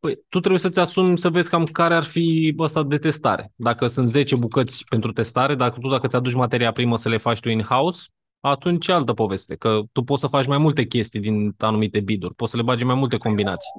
Păi, 0.00 0.14
tu 0.28 0.38
trebuie 0.38 0.60
să-ți 0.60 0.78
asumi 0.78 1.18
să 1.18 1.30
vezi 1.30 1.50
cam 1.50 1.64
care 1.64 1.94
ar 1.94 2.04
fi 2.04 2.54
ăsta 2.58 2.82
de 2.82 2.98
testare. 2.98 3.52
Dacă 3.54 3.86
sunt 3.86 4.08
10 4.08 4.36
bucăți 4.36 4.84
pentru 4.88 5.12
testare, 5.12 5.54
dacă 5.54 5.78
tu 5.80 5.88
dacă 5.88 6.06
ți-aduci 6.06 6.34
materia 6.34 6.72
primă 6.72 6.96
să 6.96 7.08
le 7.08 7.16
faci 7.16 7.40
tu 7.40 7.48
in-house, 7.48 8.02
atunci 8.40 8.86
e 8.86 8.92
altă 8.92 9.12
poveste, 9.12 9.56
că 9.56 9.80
tu 9.92 10.02
poți 10.02 10.20
să 10.20 10.26
faci 10.26 10.46
mai 10.46 10.58
multe 10.58 10.84
chestii 10.86 11.20
din 11.20 11.54
anumite 11.58 12.00
biduri, 12.00 12.34
poți 12.34 12.50
să 12.50 12.56
le 12.56 12.62
bagi 12.62 12.84
mai 12.84 12.94
multe 12.94 13.16
combinații. 13.16 13.70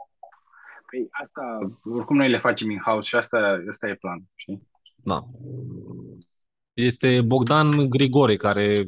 Păi 0.91 1.07
asta, 1.11 1.75
oricum 1.95 2.15
noi 2.15 2.29
le 2.29 2.37
facem 2.37 2.69
in-house 2.69 3.07
și 3.07 3.15
asta, 3.15 3.63
asta 3.69 3.87
e 3.87 3.95
plan, 3.95 4.23
știi? 4.35 4.67
Da. 4.95 5.23
Este 6.73 7.21
Bogdan 7.25 7.89
Grigore, 7.89 8.35
care 8.35 8.85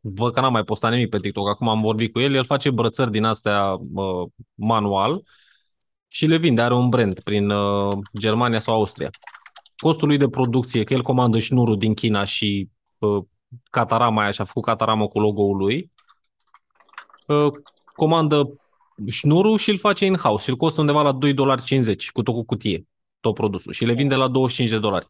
văd 0.00 0.32
că 0.32 0.40
n-am 0.40 0.52
mai 0.52 0.64
postat 0.64 0.92
nimic 0.92 1.08
pe 1.08 1.16
TikTok, 1.16 1.48
acum 1.48 1.68
am 1.68 1.80
vorbit 1.80 2.12
cu 2.12 2.20
el, 2.20 2.34
el 2.34 2.44
face 2.44 2.70
brățări 2.70 3.10
din 3.10 3.24
astea 3.24 3.78
uh, 3.94 4.28
manual 4.54 5.24
și 6.08 6.26
le 6.26 6.36
vinde, 6.36 6.62
are 6.62 6.74
un 6.74 6.88
brand 6.88 7.20
prin 7.20 7.50
uh, 7.50 7.98
Germania 8.18 8.60
sau 8.60 8.74
Austria. 8.74 9.10
Costul 9.76 10.08
lui 10.08 10.16
de 10.16 10.28
producție, 10.28 10.84
că 10.84 10.92
el 10.92 11.02
comandă 11.02 11.38
șnurul 11.38 11.78
din 11.78 11.94
China 11.94 12.24
și 12.24 12.70
uh, 12.98 13.24
Catarama 13.70 14.22
aia 14.22 14.30
și 14.30 14.40
a 14.40 14.44
făcut 14.44 14.64
Catarama 14.64 15.06
cu 15.06 15.20
logo-ul 15.20 15.56
lui, 15.56 15.92
uh, 17.26 17.52
comandă 17.94 18.56
șnurul 19.06 19.58
și 19.58 19.70
îl 19.70 19.78
face 19.78 20.04
in-house 20.04 20.42
și 20.42 20.50
îl 20.50 20.56
costă 20.56 20.80
undeva 20.80 21.02
la 21.02 21.18
2,50 21.18 21.34
dolari 21.34 21.62
cu 22.12 22.22
tot 22.22 22.34
cu 22.34 22.44
cutie, 22.44 22.86
tot 23.20 23.34
produsul 23.34 23.72
și 23.72 23.84
le 23.84 23.92
vinde 23.92 24.14
la 24.14 24.28
25 24.28 24.70
de 24.70 24.78
dolari. 24.78 25.06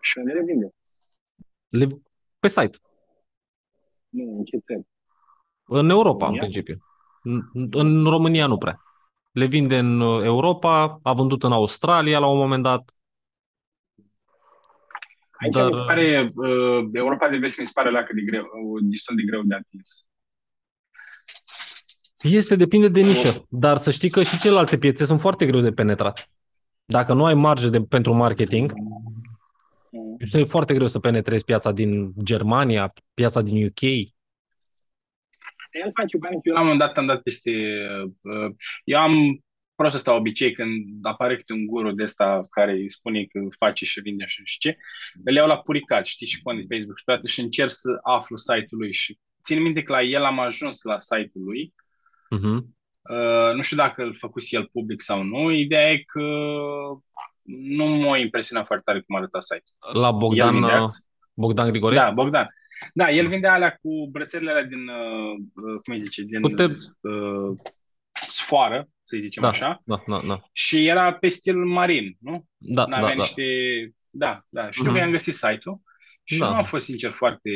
Și 0.00 0.18
unde 0.18 0.32
le 0.32 0.42
vinde? 0.44 0.74
Le, 1.68 1.86
pe 2.38 2.48
site. 2.48 2.78
Nu, 4.08 4.36
în 4.38 4.44
ce 4.44 4.56
țări? 4.56 4.86
În 5.64 5.90
Europa, 5.90 6.24
România? 6.24 6.44
în 6.44 6.50
principiu. 6.50 6.84
În, 7.22 7.68
în 7.70 8.04
România 8.04 8.46
nu 8.46 8.58
prea. 8.58 8.82
Le 9.32 9.46
vinde 9.46 9.78
în 9.78 10.00
Europa, 10.00 11.00
a 11.02 11.12
vândut 11.12 11.42
în 11.42 11.52
Australia 11.52 12.18
la 12.18 12.26
un 12.26 12.38
moment 12.38 12.62
dat. 12.62 12.92
Aici 15.30 15.52
Dar... 15.52 15.70
pare, 15.70 16.24
uh, 16.34 16.88
Europa 16.92 17.28
de 17.28 17.38
vest 17.38 17.58
mi 17.58 17.66
se 17.66 17.72
pare 17.74 17.90
la 17.90 18.02
de 18.14 18.22
greu, 18.22 18.46
destul 18.80 19.16
de 19.16 19.22
greu 19.22 19.42
de 19.42 19.54
atins. 19.54 20.07
Este, 22.22 22.56
depinde 22.56 22.88
de 22.88 23.00
nișă, 23.00 23.46
dar 23.48 23.76
să 23.76 23.90
știi 23.90 24.10
că 24.10 24.22
și 24.22 24.38
celelalte 24.38 24.78
piețe 24.78 25.04
sunt 25.04 25.20
foarte 25.20 25.46
greu 25.46 25.60
de 25.60 25.72
penetrat. 25.72 26.30
Dacă 26.84 27.14
nu 27.14 27.24
ai 27.24 27.34
marge 27.34 27.68
de, 27.68 27.80
pentru 27.80 28.14
marketing, 28.14 28.72
mm. 29.90 30.16
este 30.18 30.44
foarte 30.44 30.74
greu 30.74 30.86
să 30.86 30.98
penetrezi 30.98 31.44
piața 31.44 31.72
din 31.72 32.12
Germania, 32.22 32.92
piața 33.14 33.42
din 33.42 33.66
UK. 33.66 33.82
El 35.70 35.90
face 35.94 36.16
bani, 36.16 36.40
eu 36.42 36.52
la 36.52 36.60
un 36.60 36.66
moment 36.66 36.78
dat 36.78 36.98
am 36.98 37.06
dat 37.06 37.22
peste... 37.22 37.50
uh, 38.20 38.54
Eu 38.84 38.98
am 38.98 39.42
prostul 39.74 39.98
ăsta 39.98 40.14
obicei 40.14 40.52
când 40.52 40.98
apare 41.02 41.36
câte 41.36 41.52
un 41.52 41.66
guru 41.66 41.92
de 41.92 42.02
ăsta 42.02 42.40
care 42.50 42.72
îi 42.72 42.90
spune 42.90 43.24
că 43.24 43.40
face 43.58 43.84
și 43.84 44.00
vinde 44.00 44.24
și 44.26 44.40
nu 44.40 44.46
știu 44.46 44.70
ce, 44.70 44.78
îl 45.24 45.34
iau 45.34 45.46
la 45.46 45.58
puricat, 45.58 46.06
știi, 46.06 46.26
și 46.26 46.42
cont 46.42 46.60
de 46.60 46.74
Facebook 46.74 46.98
și 46.98 47.04
toate 47.04 47.28
și 47.28 47.40
încerc 47.40 47.70
să 47.70 47.98
aflu 48.02 48.36
site-ul 48.36 48.80
lui 48.80 48.92
și 48.92 49.18
țin 49.42 49.62
minte 49.62 49.82
că 49.82 49.92
la 49.92 50.02
el 50.02 50.24
am 50.24 50.38
ajuns 50.38 50.82
la 50.82 50.98
site-ul 50.98 51.44
lui 51.44 51.74
Mhm. 52.30 52.76
Uh, 53.10 53.54
nu 53.54 53.62
știu 53.62 53.76
dacă 53.76 54.02
îl 54.02 54.14
făcuse 54.14 54.56
el 54.56 54.68
public 54.72 55.00
sau 55.00 55.22
nu. 55.22 55.50
Ideea 55.50 55.90
e 55.90 56.02
că 56.06 56.20
nu 57.42 57.84
m-a 57.84 58.16
impresionat 58.18 58.66
foarte 58.66 58.82
tare 58.86 59.00
cum 59.00 59.16
arăta 59.16 59.40
site-ul. 59.40 60.00
La 60.00 60.08
El 60.08 60.14
Bogdan, 60.16 60.52
vindea- 60.52 60.82
uh, 60.82 60.88
Bogdan 61.34 61.70
Grigore? 61.70 61.94
Da, 61.94 62.10
Bogdan. 62.10 62.48
Da, 62.94 63.10
el 63.10 63.26
vindea 63.28 63.52
alea 63.52 63.78
cu 63.82 64.08
brățările 64.10 64.50
alea 64.50 64.64
din, 64.64 64.88
uh, 64.88 65.34
uh, 65.54 65.80
cum 65.84 65.92
îi 65.92 65.98
zice, 66.00 66.22
din 66.22 66.40
Cu 66.40 66.48
te- 66.48 66.64
uh, 66.64 67.54
sfoară, 68.12 68.88
să 69.02 69.16
zicem 69.20 69.42
Da. 69.42 69.48
așa, 69.48 69.82
Da, 69.84 70.02
da, 70.06 70.20
da. 70.26 70.40
și 70.52 70.86
era 70.86 71.12
pe 71.12 71.28
stil 71.28 71.56
marin, 71.64 72.16
nu? 72.20 72.44
Da, 72.56 72.84
N-avea 72.86 73.00
da, 73.08 73.14
da. 73.14 73.14
niște... 73.14 73.44
Da, 74.10 74.42
da. 74.48 74.70
Știu 74.70 74.84
Mhm. 74.84 74.92
că 74.92 74.98
i-am 74.98 75.10
găsit 75.10 75.34
site-ul 75.34 75.80
și 76.24 76.38
Da. 76.38 76.48
nu 76.48 76.54
am 76.54 76.64
fost, 76.64 76.84
sincer, 76.84 77.10
foarte 77.10 77.50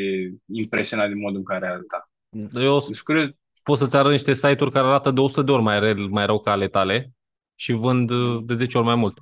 impresionat 0.52 1.08
de 1.08 1.14
modul 1.14 1.36
în 1.38 1.44
care 1.44 1.66
arăta. 1.66 2.10
Eu 2.54 2.80
Sunt 2.80 2.98
curios. 3.00 3.28
Pot 3.62 3.78
să-ți 3.78 3.96
arăt 3.96 4.10
niște 4.10 4.34
site-uri 4.34 4.70
care 4.72 4.86
arată 4.86 5.10
de 5.10 5.20
100 5.20 5.42
de 5.42 5.52
ori 5.52 5.62
mai, 5.62 5.78
rău, 5.80 6.08
mai 6.08 6.26
rău 6.26 6.40
ca 6.40 6.50
ale 6.50 6.68
tale 6.68 7.12
și 7.54 7.72
vând 7.72 8.10
uh, 8.10 8.42
de 8.44 8.54
10 8.54 8.78
ori 8.78 8.86
mai 8.86 8.94
mult. 8.94 9.18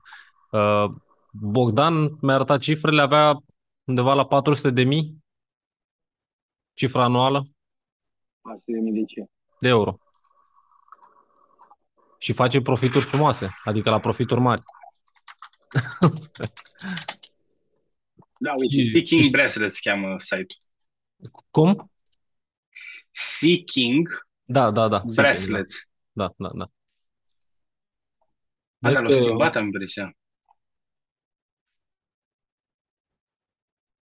Uh, 0.50 0.84
Bogdan 1.32 2.16
mi-a 2.20 2.34
arătat 2.34 2.60
cifrele, 2.60 3.02
avea 3.02 3.42
undeva 3.84 4.14
la 4.14 4.26
400 4.26 4.70
de 4.70 4.82
mii 4.82 5.18
cifra 6.72 7.04
anuală 7.04 7.46
de 8.68 9.04
ce? 9.06 9.24
de 9.58 9.68
euro. 9.68 9.98
Și 12.18 12.32
face 12.32 12.60
profituri 12.60 13.04
frumoase, 13.04 13.48
adică 13.64 13.90
la 13.90 14.00
profituri 14.00 14.40
mari. 14.40 14.60
Da, 18.42 18.50
Și- 18.50 18.76
uite, 18.76 18.90
Seeking 18.92 19.22
și- 19.22 19.30
Bracelet 19.30 19.72
se 19.72 19.90
cheamă 19.90 20.18
site-ul. 20.18 20.46
Cum? 21.50 21.90
Seeking 23.10 24.08
Da, 24.52 24.70
da, 24.70 24.88
da. 24.88 24.98
sigur, 24.98 25.14
Bracelets. 25.14 25.74
Da, 26.12 26.32
da, 26.36 26.50
da. 26.54 26.70
Da, 28.78 28.88
Vezi 28.88 28.94
dar 28.94 29.02
l-au 29.02 29.10
că- 29.18 29.22
schimbat, 29.22 29.56
am 29.56 29.64
impresia. 29.64 30.16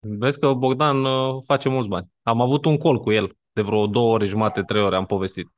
Vezi 0.00 0.38
că 0.38 0.52
Bogdan 0.52 1.04
uh, 1.04 1.42
face 1.46 1.68
mulți 1.68 1.88
bani. 1.88 2.12
Am 2.22 2.40
avut 2.40 2.64
un 2.64 2.78
call 2.78 2.98
cu 3.00 3.10
el 3.12 3.36
de 3.52 3.62
vreo 3.62 3.86
două 3.86 4.12
ore 4.12 4.26
jumate, 4.26 4.62
trei 4.62 4.82
ore, 4.82 4.96
am 4.96 5.06
povestit. 5.06 5.48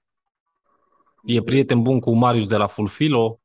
E 1.24 1.42
prieten 1.42 1.82
bun 1.82 2.00
cu 2.00 2.14
Marius 2.14 2.46
de 2.46 2.56
la 2.56 2.66
Fulfilo, 2.66 3.40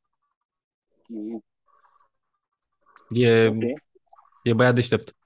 e, 3.08 3.52
e 4.42 4.52
băiat 4.52 4.74
deștept. 4.74 5.16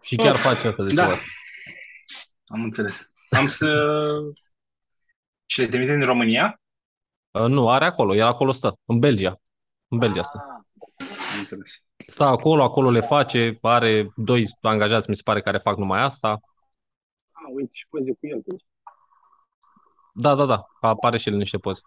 Și 0.00 0.16
chiar 0.16 0.34
Of, 0.34 0.40
face 0.40 0.66
asta 0.68 0.82
de 0.84 0.94
da. 0.94 1.04
ceva. 1.04 1.16
Am 2.52 2.62
înțeles. 2.62 3.10
Am 3.30 3.46
să... 3.46 3.68
Și 5.46 5.60
le 5.60 5.66
trimite 5.66 5.94
din 5.94 6.04
România? 6.04 6.60
Uh, 7.30 7.46
Nu, 7.46 7.70
are 7.70 7.84
acolo, 7.84 8.14
el 8.14 8.26
acolo 8.26 8.52
stă, 8.52 8.78
în 8.84 8.98
Belgia. 8.98 9.40
În 9.88 9.98
Belgia 9.98 10.22
stă. 10.22 10.38
Am 10.38 11.38
înțeles. 11.38 11.84
Stă 12.06 12.24
acolo, 12.24 12.62
acolo 12.62 12.90
le 12.90 13.00
face, 13.00 13.58
are 13.60 14.12
doi 14.16 14.46
angajați, 14.60 15.10
mi 15.10 15.16
se 15.16 15.22
pare, 15.24 15.40
care 15.40 15.58
fac 15.58 15.76
numai 15.76 16.02
asta. 16.02 16.40
Ah, 17.32 17.52
uite, 17.54 17.70
și 17.72 17.86
poze 17.88 18.10
cu 18.12 18.26
el. 18.26 18.42
Da, 20.14 20.34
da, 20.34 20.46
da, 20.46 20.66
apare 20.80 21.18
și 21.18 21.26
el 21.28 21.32
în 21.34 21.40
niște 21.40 21.58
poze. 21.58 21.80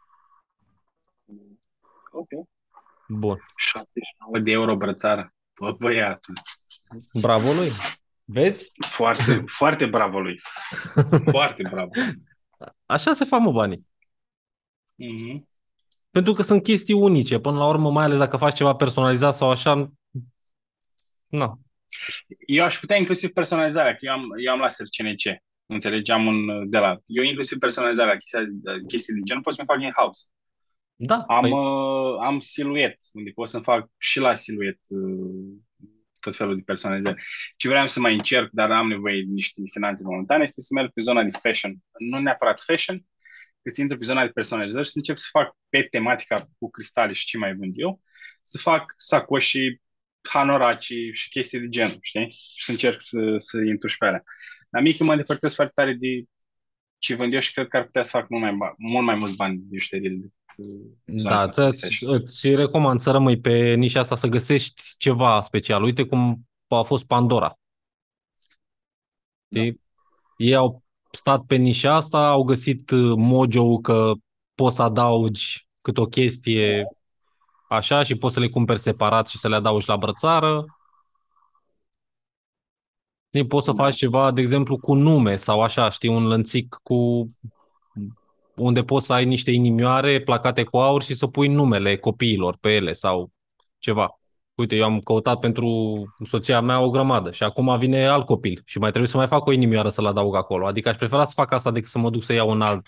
Ok. 2.11 2.47
Bun. 3.07 3.45
79 3.55 4.39
de 4.43 4.51
euro 4.51 4.75
brățară. 4.75 5.33
Bă, 5.59 5.71
băiatul. 5.79 6.33
Bravo 7.13 7.51
lui. 7.53 7.69
Vezi? 8.25 8.67
Foarte, 8.87 9.43
foarte 9.59 9.85
bravo 9.85 10.19
lui. 10.19 10.39
Foarte 11.29 11.63
bravo. 11.71 11.89
Așa 12.85 13.13
se 13.13 13.25
fac, 13.25 13.39
mă, 13.39 13.51
banii. 13.51 13.85
Mhm. 14.95 15.47
Pentru 16.09 16.33
că 16.33 16.41
sunt 16.41 16.63
chestii 16.63 16.93
unice, 16.93 17.39
până 17.39 17.57
la 17.57 17.67
urmă, 17.67 17.91
mai 17.91 18.03
ales 18.03 18.17
dacă 18.17 18.37
faci 18.37 18.55
ceva 18.55 18.75
personalizat 18.75 19.35
sau 19.35 19.49
așa, 19.49 19.91
na. 21.27 21.59
Eu 22.47 22.63
aș 22.63 22.77
putea 22.77 22.97
inclusiv 22.97 23.29
personalizarea, 23.29 23.91
că 23.91 24.05
eu 24.05 24.13
am, 24.13 24.23
eu 24.45 24.53
am 24.53 24.59
laser 24.59 24.85
CNC. 24.97 25.43
Înțelegi? 25.65 26.11
Am 26.11 26.25
un 26.25 26.69
de 26.69 26.77
la... 26.77 26.99
Eu 27.05 27.23
inclusiv 27.23 27.57
personalizarea, 27.57 28.15
chestia, 28.15 28.39
chestii 28.87 29.13
de 29.13 29.19
genul, 29.23 29.41
pot 29.41 29.53
să-mi 29.53 29.67
fac 29.67 29.81
in-house. 29.81 30.27
Da, 30.95 31.23
Am, 31.27 31.41
păi, 31.41 31.51
uh, 31.51 32.17
am 32.19 32.39
siluet, 32.39 32.97
unde 33.13 33.31
pot 33.31 33.47
să-mi 33.47 33.63
fac 33.63 33.89
și 33.97 34.19
la 34.19 34.35
siluet 34.35 34.79
uh, 34.89 35.53
tot 36.25 36.35
felul 36.35 36.55
de 36.55 36.61
personalizări. 36.65 37.23
Ce 37.55 37.67
vreau 37.67 37.87
să 37.87 37.99
mai 37.99 38.13
încerc, 38.13 38.49
dar 38.51 38.71
am 38.71 38.87
nevoie 38.87 39.21
de 39.21 39.31
niște 39.31 39.61
finanțe 39.71 40.03
momentane, 40.05 40.43
este 40.43 40.61
să 40.61 40.73
merg 40.73 40.91
pe 40.93 41.01
zona 41.01 41.23
de 41.23 41.37
fashion. 41.41 41.75
Nu 41.97 42.19
neapărat 42.19 42.61
fashion, 42.61 43.05
cât 43.61 43.75
să 43.75 43.81
intru 43.81 43.97
pe 43.97 44.05
zona 44.05 44.25
de 44.25 44.31
personalizări 44.31 44.85
și 44.85 44.91
să 44.91 44.97
încep 44.97 45.17
să 45.17 45.27
fac 45.31 45.57
pe 45.69 45.81
tematica 45.81 46.49
cu 46.57 46.69
cristale 46.69 47.13
și 47.13 47.25
ce 47.25 47.37
mai 47.37 47.55
vând 47.55 47.73
eu, 47.75 48.01
să 48.43 48.57
fac 48.57 48.93
sacoși, 48.97 49.81
hanoraci 50.21 50.93
și 51.11 51.29
chestii 51.29 51.59
de 51.59 51.69
genul, 51.69 51.97
știi? 52.01 52.31
Și 52.31 52.63
să 52.63 52.71
încerc 52.71 53.01
să, 53.01 53.19
să 53.37 53.57
intru 53.57 53.87
și 53.87 53.97
pe 53.97 54.05
alea. 54.05 54.23
La 54.69 54.79
mică 54.79 55.03
mă 55.03 55.11
îndepărtez 55.11 55.55
foarte 55.55 55.73
tare 55.75 55.93
de 55.93 56.23
ce 56.97 57.15
vând 57.15 57.33
eu 57.33 57.39
și 57.39 57.53
cred 57.53 57.67
că 57.67 57.77
ar 57.77 57.83
putea 57.83 58.03
să 58.03 58.09
fac 58.17 58.29
mult 58.29 58.41
mai, 58.43 58.53
ba- 58.53 58.73
mult 58.77 59.05
mai 59.05 59.15
mulți 59.15 59.35
bani 59.35 59.57
de 59.57 59.63
bijuterie 59.69 60.09
decât 60.09 60.31
uh, 60.57 61.17
zona 61.17 61.35
da, 61.35 61.41
asta 61.41 61.61
de 61.61 61.67
îți, 61.67 61.85
fashion. 61.85 62.13
îți 62.13 62.55
recomand 62.55 62.99
să 62.99 63.11
rămâi 63.11 63.39
pe 63.39 63.73
nișa 63.73 63.99
asta, 63.99 64.15
să 64.15 64.27
găsești 64.27 64.81
ceva 64.97 65.41
special. 65.41 65.83
Uite 65.83 66.03
cum 66.03 66.47
a 66.67 66.81
fost 66.81 67.05
Pandora. 67.05 67.59
Știi? 69.51 69.81
Ei 70.37 70.55
au 70.55 70.83
stat 71.11 71.43
pe 71.45 71.55
nișa 71.55 71.95
asta, 71.95 72.29
au 72.29 72.43
găsit 72.43 72.89
uh, 72.89 73.13
mojo 73.17 73.77
că 73.77 74.11
poți 74.55 74.75
să 74.75 74.81
adaugi 74.81 75.67
cât 75.81 75.97
o 75.97 76.05
chestie 76.05 76.87
așa 77.69 78.03
și 78.03 78.15
poți 78.15 78.33
să 78.33 78.39
le 78.39 78.49
cumperi 78.49 78.79
separat 78.79 79.27
și 79.27 79.37
să 79.37 79.47
le 79.47 79.55
adaugi 79.55 79.87
la 79.87 79.97
brățară. 79.97 80.65
Știi, 83.35 83.47
poți 83.47 83.65
să 83.65 83.71
faci 83.71 83.95
ceva, 83.95 84.31
de 84.31 84.41
exemplu, 84.41 84.77
cu 84.77 84.93
nume 84.93 85.35
sau 85.35 85.61
așa, 85.61 85.89
știi, 85.89 86.09
un 86.09 86.27
lănțic 86.27 86.79
cu 86.83 87.25
unde 88.55 88.83
poți 88.83 89.05
să 89.05 89.13
ai 89.13 89.25
niște 89.25 89.51
inimioare 89.51 90.21
placate 90.21 90.63
cu 90.63 90.77
aur 90.77 91.03
și 91.03 91.13
să 91.13 91.27
pui 91.27 91.47
numele 91.47 91.97
copiilor 91.97 92.57
pe 92.59 92.75
ele 92.75 92.93
sau 92.93 93.31
ceva. 93.77 94.19
Uite, 94.53 94.75
eu 94.75 94.83
am 94.83 94.99
căutat 94.99 95.39
pentru 95.39 95.69
soția 96.25 96.61
mea 96.61 96.79
o 96.79 96.89
grămadă 96.89 97.31
și 97.31 97.43
acum 97.43 97.77
vine 97.77 98.07
alt 98.07 98.25
copil 98.25 98.61
și 98.65 98.77
mai 98.77 98.89
trebuie 98.89 99.11
să 99.11 99.17
mai 99.17 99.27
fac 99.27 99.45
o 99.45 99.51
inimioară 99.51 99.89
să-l 99.89 100.05
adaug 100.05 100.35
acolo. 100.35 100.65
Adică 100.65 100.89
aș 100.89 100.95
prefera 100.95 101.25
să 101.25 101.33
fac 101.35 101.51
asta 101.51 101.71
decât 101.71 101.89
să 101.89 101.97
mă 101.97 102.09
duc 102.09 102.23
să 102.23 102.33
iau 102.33 102.49
un 102.49 102.61
alt 102.61 102.87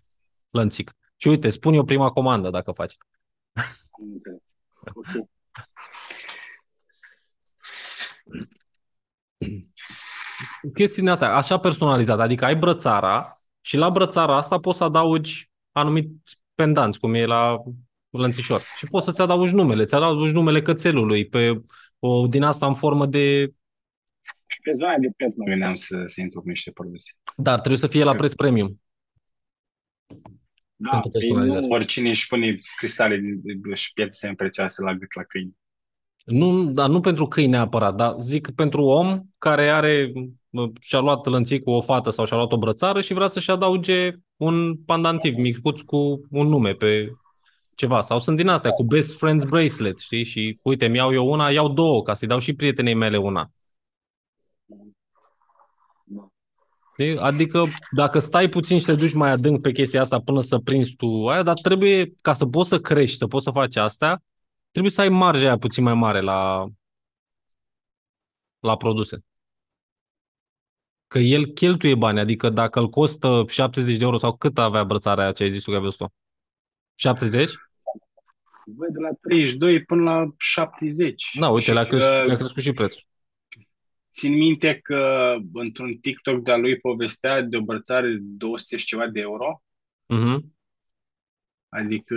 lănțic. 0.49 0.95
Și 1.17 1.27
uite, 1.27 1.49
spun 1.49 1.73
eu 1.73 1.83
prima 1.83 2.09
comandă 2.09 2.49
dacă 2.49 2.71
faci. 2.71 2.97
Chestiile 10.73 11.09
astea, 11.09 11.35
așa 11.35 11.59
personalizat, 11.59 12.19
adică 12.19 12.45
ai 12.45 12.55
brățara 12.55 13.41
și 13.61 13.77
la 13.77 13.89
brățara 13.89 14.35
asta 14.37 14.59
poți 14.59 14.77
să 14.77 14.83
adaugi 14.83 15.49
anumiți 15.71 16.41
pendanți, 16.55 16.99
cum 16.99 17.13
e 17.13 17.25
la 17.25 17.63
lănțișor. 18.09 18.61
Și 18.77 18.85
poți 18.85 19.05
să-ți 19.05 19.21
adaugi 19.21 19.53
numele, 19.53 19.85
ți 19.85 19.95
adaugi 19.95 20.31
numele 20.31 20.61
cățelului 20.61 21.27
pe 21.27 21.61
o 21.99 22.27
din 22.27 22.43
asta 22.43 22.65
în 22.67 22.73
formă 22.73 23.05
de... 23.05 23.53
Și 24.47 24.59
pe 24.61 24.75
zona 24.77 24.97
de 24.97 25.09
preț 25.17 25.35
mă 25.35 25.43
gândeam 25.43 25.75
să, 25.75 26.01
să 26.05 26.21
intru 26.21 26.41
cu 26.41 26.47
niște 26.47 26.71
produse. 26.71 27.11
Dar 27.35 27.57
trebuie 27.57 27.79
să 27.79 27.87
fie 27.87 28.03
la 28.03 28.15
preț 28.15 28.33
premium. 28.33 28.81
Da, 30.75 30.89
Pentru 30.89 31.09
păi 31.09 31.19
personalizare. 31.19 31.65
nu 31.65 31.67
oricine 31.67 32.09
își 32.09 32.27
pune 32.27 32.59
cristale 32.77 33.17
din- 33.17 33.73
și 33.73 33.93
pietre 33.93 34.33
prețioase 34.35 34.83
la 34.83 34.93
gât 34.93 35.15
la 35.15 35.23
câini. 35.23 35.57
Nu, 36.25 36.71
dar 36.71 36.89
nu 36.89 36.99
pentru 36.99 37.27
câini 37.27 37.51
neapărat, 37.51 37.95
dar 37.95 38.15
zic 38.19 38.49
pentru 38.49 38.83
om 38.83 39.21
care 39.37 39.69
are 39.69 40.11
mă, 40.13 40.25
și-a 40.79 40.99
luat 40.99 41.25
lănțic 41.25 41.63
cu 41.63 41.71
o 41.71 41.81
fată 41.81 42.09
sau 42.09 42.25
și-a 42.25 42.37
luat 42.37 42.51
o 42.51 42.57
brățară 42.57 43.01
și 43.01 43.13
vrea 43.13 43.27
să-și 43.27 43.51
adauge 43.51 44.11
un 44.35 44.75
pandantiv 44.75 45.35
micuț 45.35 45.81
cu 45.81 46.21
un 46.29 46.47
nume 46.47 46.73
pe 46.73 47.11
ceva. 47.75 48.01
Sau 48.01 48.19
sunt 48.19 48.37
din 48.37 48.47
astea 48.47 48.71
cu 48.71 48.83
best 48.83 49.17
friends 49.17 49.45
bracelet, 49.45 49.99
știi? 49.99 50.23
Și 50.23 50.59
uite, 50.61 50.87
mi-au 50.87 51.13
eu 51.13 51.29
una, 51.29 51.49
iau 51.49 51.69
două 51.73 52.01
ca 52.01 52.13
să-i 52.13 52.27
dau 52.27 52.39
și 52.39 52.53
prietenei 52.53 52.93
mele 52.93 53.17
una. 53.17 53.51
Știi? 56.99 57.17
Adică 57.17 57.63
dacă 57.91 58.19
stai 58.19 58.49
puțin 58.49 58.79
și 58.79 58.85
te 58.85 58.95
duci 58.95 59.13
mai 59.13 59.29
adânc 59.29 59.61
pe 59.61 59.71
chestia 59.71 60.01
asta 60.01 60.21
până 60.21 60.41
să 60.41 60.59
prinzi 60.59 60.95
tu 60.95 61.27
aia, 61.27 61.43
dar 61.43 61.59
trebuie, 61.61 62.13
ca 62.21 62.33
să 62.33 62.45
poți 62.45 62.69
să 62.69 62.79
crești, 62.79 63.17
să 63.17 63.27
poți 63.27 63.43
să 63.43 63.51
faci 63.51 63.75
astea, 63.75 64.23
trebuie 64.71 64.91
să 64.91 65.01
ai 65.01 65.09
marja 65.09 65.45
aia 65.45 65.57
puțin 65.57 65.83
mai 65.83 65.93
mare 65.93 66.21
la, 66.21 66.65
la 68.59 68.77
produse. 68.77 69.26
Că 71.07 71.19
el 71.19 71.45
cheltuie 71.45 71.95
bani, 71.95 72.19
adică 72.19 72.49
dacă 72.49 72.79
îl 72.79 72.89
costă 72.89 73.43
70 73.47 73.97
de 73.97 74.03
euro 74.03 74.17
sau 74.17 74.37
cât 74.37 74.57
avea 74.57 74.83
brățarea 74.83 75.23
aia 75.23 75.33
ce 75.33 75.43
ai 75.43 75.51
zis 75.51 75.63
tu 75.63 75.69
că 75.69 75.75
ai 75.75 75.81
văzut-o? 75.83 76.11
70? 76.95 77.51
Băi, 78.65 78.87
de 78.91 78.99
la 78.99 79.09
32 79.21 79.83
până 79.83 80.03
la 80.03 80.33
70. 80.37 81.37
Na, 81.39 81.49
uite, 81.49 81.63
Și 81.63 81.73
le-a, 81.73 81.83
că 81.83 81.89
cres- 81.89 82.25
le-a 82.25 82.35
crescut 82.35 82.61
și 82.63 82.71
prețul. 82.73 83.01
Țin 84.13 84.37
minte 84.37 84.79
că 84.83 85.33
într-un 85.53 85.97
TikTok 85.97 86.43
de-a 86.43 86.57
lui 86.57 86.79
povestea 86.79 87.41
de 87.41 87.57
o 87.57 87.61
brățare 87.61 88.07
de 88.09 88.17
200 88.21 88.77
și 88.77 88.85
ceva 88.85 89.07
de 89.07 89.19
euro. 89.19 89.61
Mhm. 90.05 90.55
Adică 91.69 92.15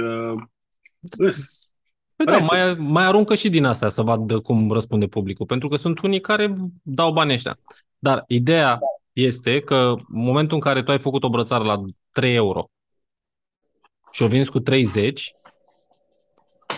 îs. 1.00 1.68
Păi 2.16 2.26
da, 2.26 2.36
Prețul. 2.36 2.56
mai, 2.56 2.74
mai 2.74 3.04
aruncă 3.04 3.34
și 3.34 3.48
din 3.48 3.64
astea 3.64 3.88
să 3.88 4.02
vadă 4.02 4.40
cum 4.40 4.70
răspunde 4.72 5.06
publicul, 5.06 5.46
pentru 5.46 5.68
că 5.68 5.76
sunt 5.76 6.00
unii 6.00 6.20
care 6.20 6.52
dau 6.82 7.12
banii 7.12 7.34
ăștia. 7.34 7.58
Dar 8.02 8.24
ideea 8.26 8.78
este 9.12 9.60
că 9.60 9.94
în 9.96 10.22
momentul 10.22 10.54
în 10.54 10.60
care 10.60 10.82
tu 10.82 10.90
ai 10.90 10.98
făcut 10.98 11.22
o 11.24 11.28
brățară 11.28 11.64
la 11.64 11.78
3 12.12 12.34
euro 12.34 12.70
și 14.10 14.22
o 14.22 14.26
vinzi 14.26 14.50
cu 14.50 14.60
30, 14.60 15.32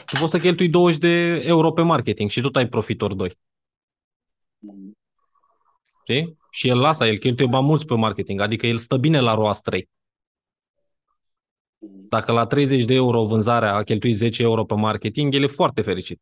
tu 0.07 0.19
poți 0.19 0.31
să 0.31 0.39
cheltui 0.39 0.69
20 0.69 1.01
de 1.01 1.43
euro 1.45 1.73
pe 1.73 1.83
marketing 1.83 2.31
și 2.31 2.41
tot 2.41 2.57
ai 2.57 2.69
profit 2.69 3.03
ori 3.03 3.17
2. 3.17 3.39
Știi? 6.03 6.39
Și 6.51 6.69
el 6.69 6.79
lasă, 6.79 7.05
el 7.05 7.17
cheltuie 7.17 7.49
bani 7.49 7.67
mulți 7.67 7.87
pe 7.87 7.95
marketing, 7.95 8.41
adică 8.41 8.67
el 8.67 8.77
stă 8.77 8.97
bine 8.97 9.21
la 9.21 9.35
ROAS 9.35 9.61
3. 9.61 9.89
Dacă 12.09 12.33
la 12.33 12.47
30 12.47 12.85
de 12.85 12.95
euro 12.95 13.25
vânzarea 13.25 13.75
a 13.75 13.83
cheltuit 13.83 14.17
10 14.17 14.43
euro 14.43 14.65
pe 14.65 14.75
marketing, 14.75 15.35
el 15.35 15.43
e 15.43 15.47
foarte 15.47 15.83
fericit. 15.83 16.21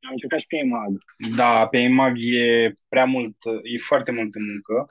Am 0.00 0.10
încercat 0.12 0.40
și 0.40 0.46
pe 0.46 0.56
EMAG. 0.56 0.92
Da, 1.36 1.66
pe 1.68 1.78
EMAG 1.78 2.16
e 2.18 2.74
prea 2.88 3.04
mult, 3.04 3.36
e 3.62 3.78
foarte 3.78 4.12
multă 4.12 4.38
muncă 4.40 4.86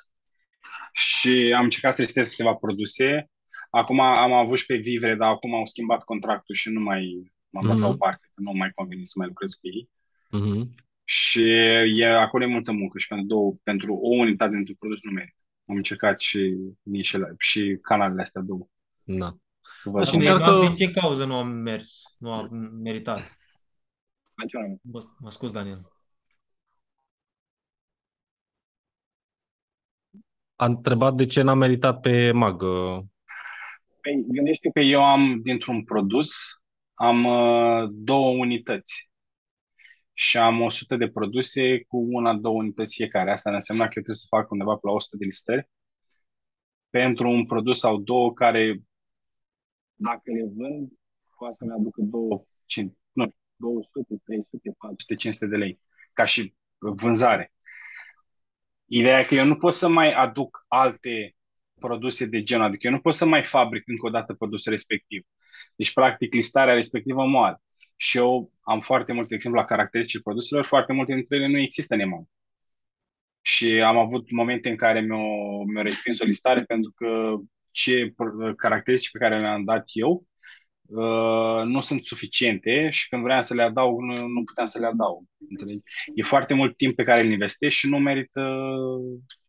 și 0.93 1.53
am 1.57 1.63
încercat 1.63 1.95
să 1.95 2.01
listez 2.01 2.27
câteva 2.27 2.53
produse. 2.53 3.29
Acum 3.69 3.99
am 3.99 4.33
avut 4.33 4.57
și 4.57 4.65
pe 4.65 4.75
Vivre, 4.75 5.15
dar 5.15 5.29
acum 5.29 5.53
au 5.55 5.65
schimbat 5.65 6.03
contractul 6.03 6.55
și 6.55 6.69
nu 6.69 6.79
mai 6.79 7.31
m-am 7.49 7.67
dat 7.67 7.79
la 7.79 7.85
o 7.85 7.89
Mhm. 7.89 7.97
parte, 7.99 8.25
că 8.33 8.41
nu 8.41 8.51
mai 8.51 8.71
convine 8.75 9.03
să 9.03 9.13
mai 9.17 9.27
lucrez 9.27 9.53
cu 9.53 9.67
ei. 9.67 9.89
Mhm. 10.29 10.75
Și 11.03 11.41
e, 11.93 12.05
acolo 12.07 12.43
e 12.43 12.47
multă 12.47 12.71
muncă 12.71 12.97
și 12.97 13.07
pentru, 13.07 13.27
două, 13.27 13.55
pentru 13.63 13.93
o 13.93 14.15
unitate 14.15 14.51
dintr-un 14.55 14.75
produs 14.79 14.99
nu 15.03 15.11
merită. 15.11 15.41
Am 15.65 15.75
încercat 15.75 16.19
și 16.19 16.55
nișele, 16.81 17.33
și 17.37 17.77
canalele 17.81 18.21
astea 18.21 18.41
două. 18.41 18.67
Da. 19.03 19.35
Să 19.77 19.89
Da, 19.89 19.91
văd 19.97 20.05
și 20.05 20.11
cum- 20.11 20.19
încearcă- 20.19 20.43
Încearcă... 20.49 20.73
Din 20.75 20.85
ce 20.87 20.99
cauză 20.99 21.25
nu 21.25 21.35
am 21.35 21.47
mers? 21.47 22.15
Nu 22.17 22.31
am 22.31 22.49
meritat? 22.83 23.37
Adică, 24.41 24.79
Bă, 24.81 25.03
mă 25.19 25.31
scuz, 25.31 25.51
Daniel. 25.51 25.91
A 30.55 30.65
întrebat 30.65 31.15
de 31.15 31.25
ce 31.25 31.41
n-a 31.41 31.53
meritat 31.53 31.99
pe 31.99 32.31
mag. 32.31 32.61
uh, 32.61 32.99
Păi, 34.01 34.25
gândește 34.27 34.69
că 34.73 34.79
eu 34.79 35.03
am, 35.05 35.41
dintr-un 35.41 35.83
produs, 35.83 36.29
am 36.93 37.23
uh, 37.25 37.89
două 37.91 38.29
unități 38.29 39.09
și 40.13 40.37
am 40.37 40.61
100 40.61 40.95
de 40.97 41.07
produse 41.09 41.83
cu 41.87 41.97
una, 41.97 42.33
două 42.35 42.55
unități 42.55 42.95
fiecare. 42.95 43.31
Asta 43.31 43.53
înseamnă 43.53 43.83
că 43.83 43.91
eu 43.95 44.03
trebuie 44.03 44.15
să 44.15 44.25
fac 44.29 44.51
undeva 44.51 44.73
pe 44.73 44.79
la 44.83 44.91
100 44.91 45.15
de 45.17 45.25
listări 45.25 45.69
pentru 46.89 47.29
un 47.29 47.45
produs 47.45 47.79
sau 47.79 47.97
două 47.97 48.33
care, 48.33 48.81
dacă 49.95 50.21
le 50.31 50.51
vând, 50.55 50.91
poate 51.37 51.55
să-mi 51.57 51.71
aducă 51.71 52.01
două, 52.01 52.43
cin- 52.65 52.91
nu, 52.91 52.98
200, 53.59 54.15
300, 54.25 54.75
400, 54.77 55.15
500 55.15 55.45
de 55.47 55.55
lei, 55.55 55.79
ca 56.13 56.25
și 56.25 56.53
vânzare. 56.77 57.53
Ideea 58.85 59.19
e 59.19 59.23
că 59.23 59.35
eu 59.35 59.45
nu 59.45 59.55
pot 59.55 59.73
să 59.73 59.87
mai 59.87 60.11
aduc 60.11 60.65
alte 60.67 61.35
produse 61.79 62.25
de 62.25 62.43
genul, 62.43 62.65
adică 62.65 62.87
eu 62.87 62.93
nu 62.93 62.99
pot 62.99 63.13
să 63.13 63.25
mai 63.25 63.43
fabric 63.43 63.87
încă 63.87 64.05
o 64.05 64.09
dată 64.09 64.33
produsul 64.33 64.71
respectiv. 64.71 65.25
Deci, 65.75 65.93
practic, 65.93 66.33
listarea 66.33 66.73
respectivă 66.73 67.25
moare. 67.25 67.61
Și 67.95 68.17
eu 68.17 68.51
am 68.61 68.79
foarte 68.79 69.13
multe 69.13 69.33
exemple 69.33 69.59
la 69.59 69.65
caracteristici 69.65 70.21
produselor, 70.21 70.65
foarte 70.65 70.93
multe 70.93 71.13
dintre 71.13 71.35
ele 71.35 71.47
nu 71.47 71.59
există 71.59 71.93
în 71.93 71.99
EMAG. 71.99 72.23
Și 73.41 73.81
am 73.81 73.97
avut 73.97 74.31
momente 74.31 74.69
în 74.69 74.75
care 74.75 75.01
mi-au, 75.01 75.63
mi-au 75.63 75.83
respins 75.83 76.19
o 76.19 76.25
listare 76.25 76.63
pentru 76.63 76.91
că 76.95 77.35
ce 77.71 78.07
pr- 78.09 78.55
caracteristici 78.55 79.11
pe 79.11 79.19
care 79.19 79.39
le-am 79.39 79.63
dat 79.63 79.83
eu 79.93 80.25
uh, 80.89 81.63
nu 81.65 81.79
sunt 81.79 82.05
suficiente 82.05 82.89
și 82.89 83.07
când 83.07 83.23
vreau 83.23 83.41
să 83.41 83.53
le 83.53 83.63
adaug, 83.63 83.99
nu, 83.99 84.27
nu 84.27 84.43
puteam 84.43 84.65
să 84.65 84.79
le 84.79 84.85
adaug. 84.85 85.23
Înțelegi? 85.49 85.83
E 86.15 86.23
foarte 86.23 86.53
mult 86.53 86.77
timp 86.77 86.95
pe 86.95 87.03
care 87.03 87.21
îl 87.21 87.31
investești 87.31 87.79
și 87.79 87.89
nu 87.89 87.97
merită, 87.97 88.41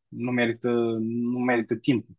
nu 0.09 0.31
merită, 0.31 0.71
nu 1.01 1.39
merită 1.39 1.77
timpul 1.77 2.15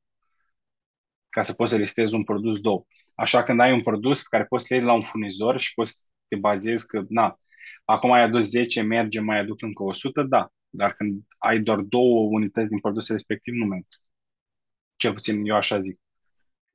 ca 1.32 1.42
să 1.42 1.54
poți 1.54 1.72
să 1.72 1.78
listezi 1.78 2.16
un 2.16 2.24
produs 2.24 2.60
două. 2.60 2.86
Așa 3.16 3.44
când 3.44 3.60
ai 3.60 3.74
un 3.74 3.82
produs 3.82 4.22
pe 4.22 4.28
care 4.30 4.46
poți 4.46 4.66
să 4.66 4.74
le 4.74 4.80
iei 4.80 4.90
la 4.90 4.94
un 4.94 5.02
furnizor 5.02 5.60
și 5.60 5.74
poți 5.74 5.92
să 5.92 6.08
te 6.28 6.36
bazezi 6.36 6.88
că, 6.88 7.04
na, 7.10 7.40
acum 7.86 8.12
ai 8.12 8.22
adus 8.22 8.50
10, 8.50 8.82
merge, 8.82 9.20
mai 9.20 9.40
aduc 9.40 9.62
încă 9.62 9.84
100, 9.84 10.24
da. 10.24 10.52
Dar 10.70 10.94
când 10.94 11.24
ai 11.38 11.60
doar 11.60 11.80
două 11.80 12.28
unități 12.32 12.70
din 12.70 12.80
produsul 12.80 13.16
respectiv, 13.16 13.54
nu 13.54 13.66
merge. 13.66 13.98
Cel 14.96 15.14
puțin 15.14 15.46
eu 15.46 15.56
așa 15.56 15.80
zic. 15.80 16.00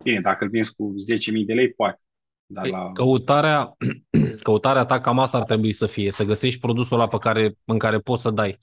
Bine, 0.04 0.20
dacă 0.20 0.44
îl 0.44 0.50
vinzi 0.50 0.74
cu 0.74 0.94
10.000 1.38 1.44
de 1.46 1.54
lei, 1.54 1.72
poate. 1.72 2.00
Dar 2.46 2.62
Păi, 2.62 2.70
la... 2.70 2.92
Căutarea, 2.92 3.76
căutarea 4.42 4.84
ta 4.84 5.00
cam 5.00 5.18
asta 5.18 5.36
ar 5.36 5.42
trebui 5.42 5.72
să 5.72 5.86
fie, 5.86 6.10
să 6.10 6.24
găsești 6.24 6.60
produsul 6.60 6.96
ăla 6.96 7.08
pe 7.08 7.18
care, 7.18 7.58
în 7.64 7.78
care 7.78 7.98
poți 7.98 8.22
să 8.22 8.30
dai. 8.30 8.58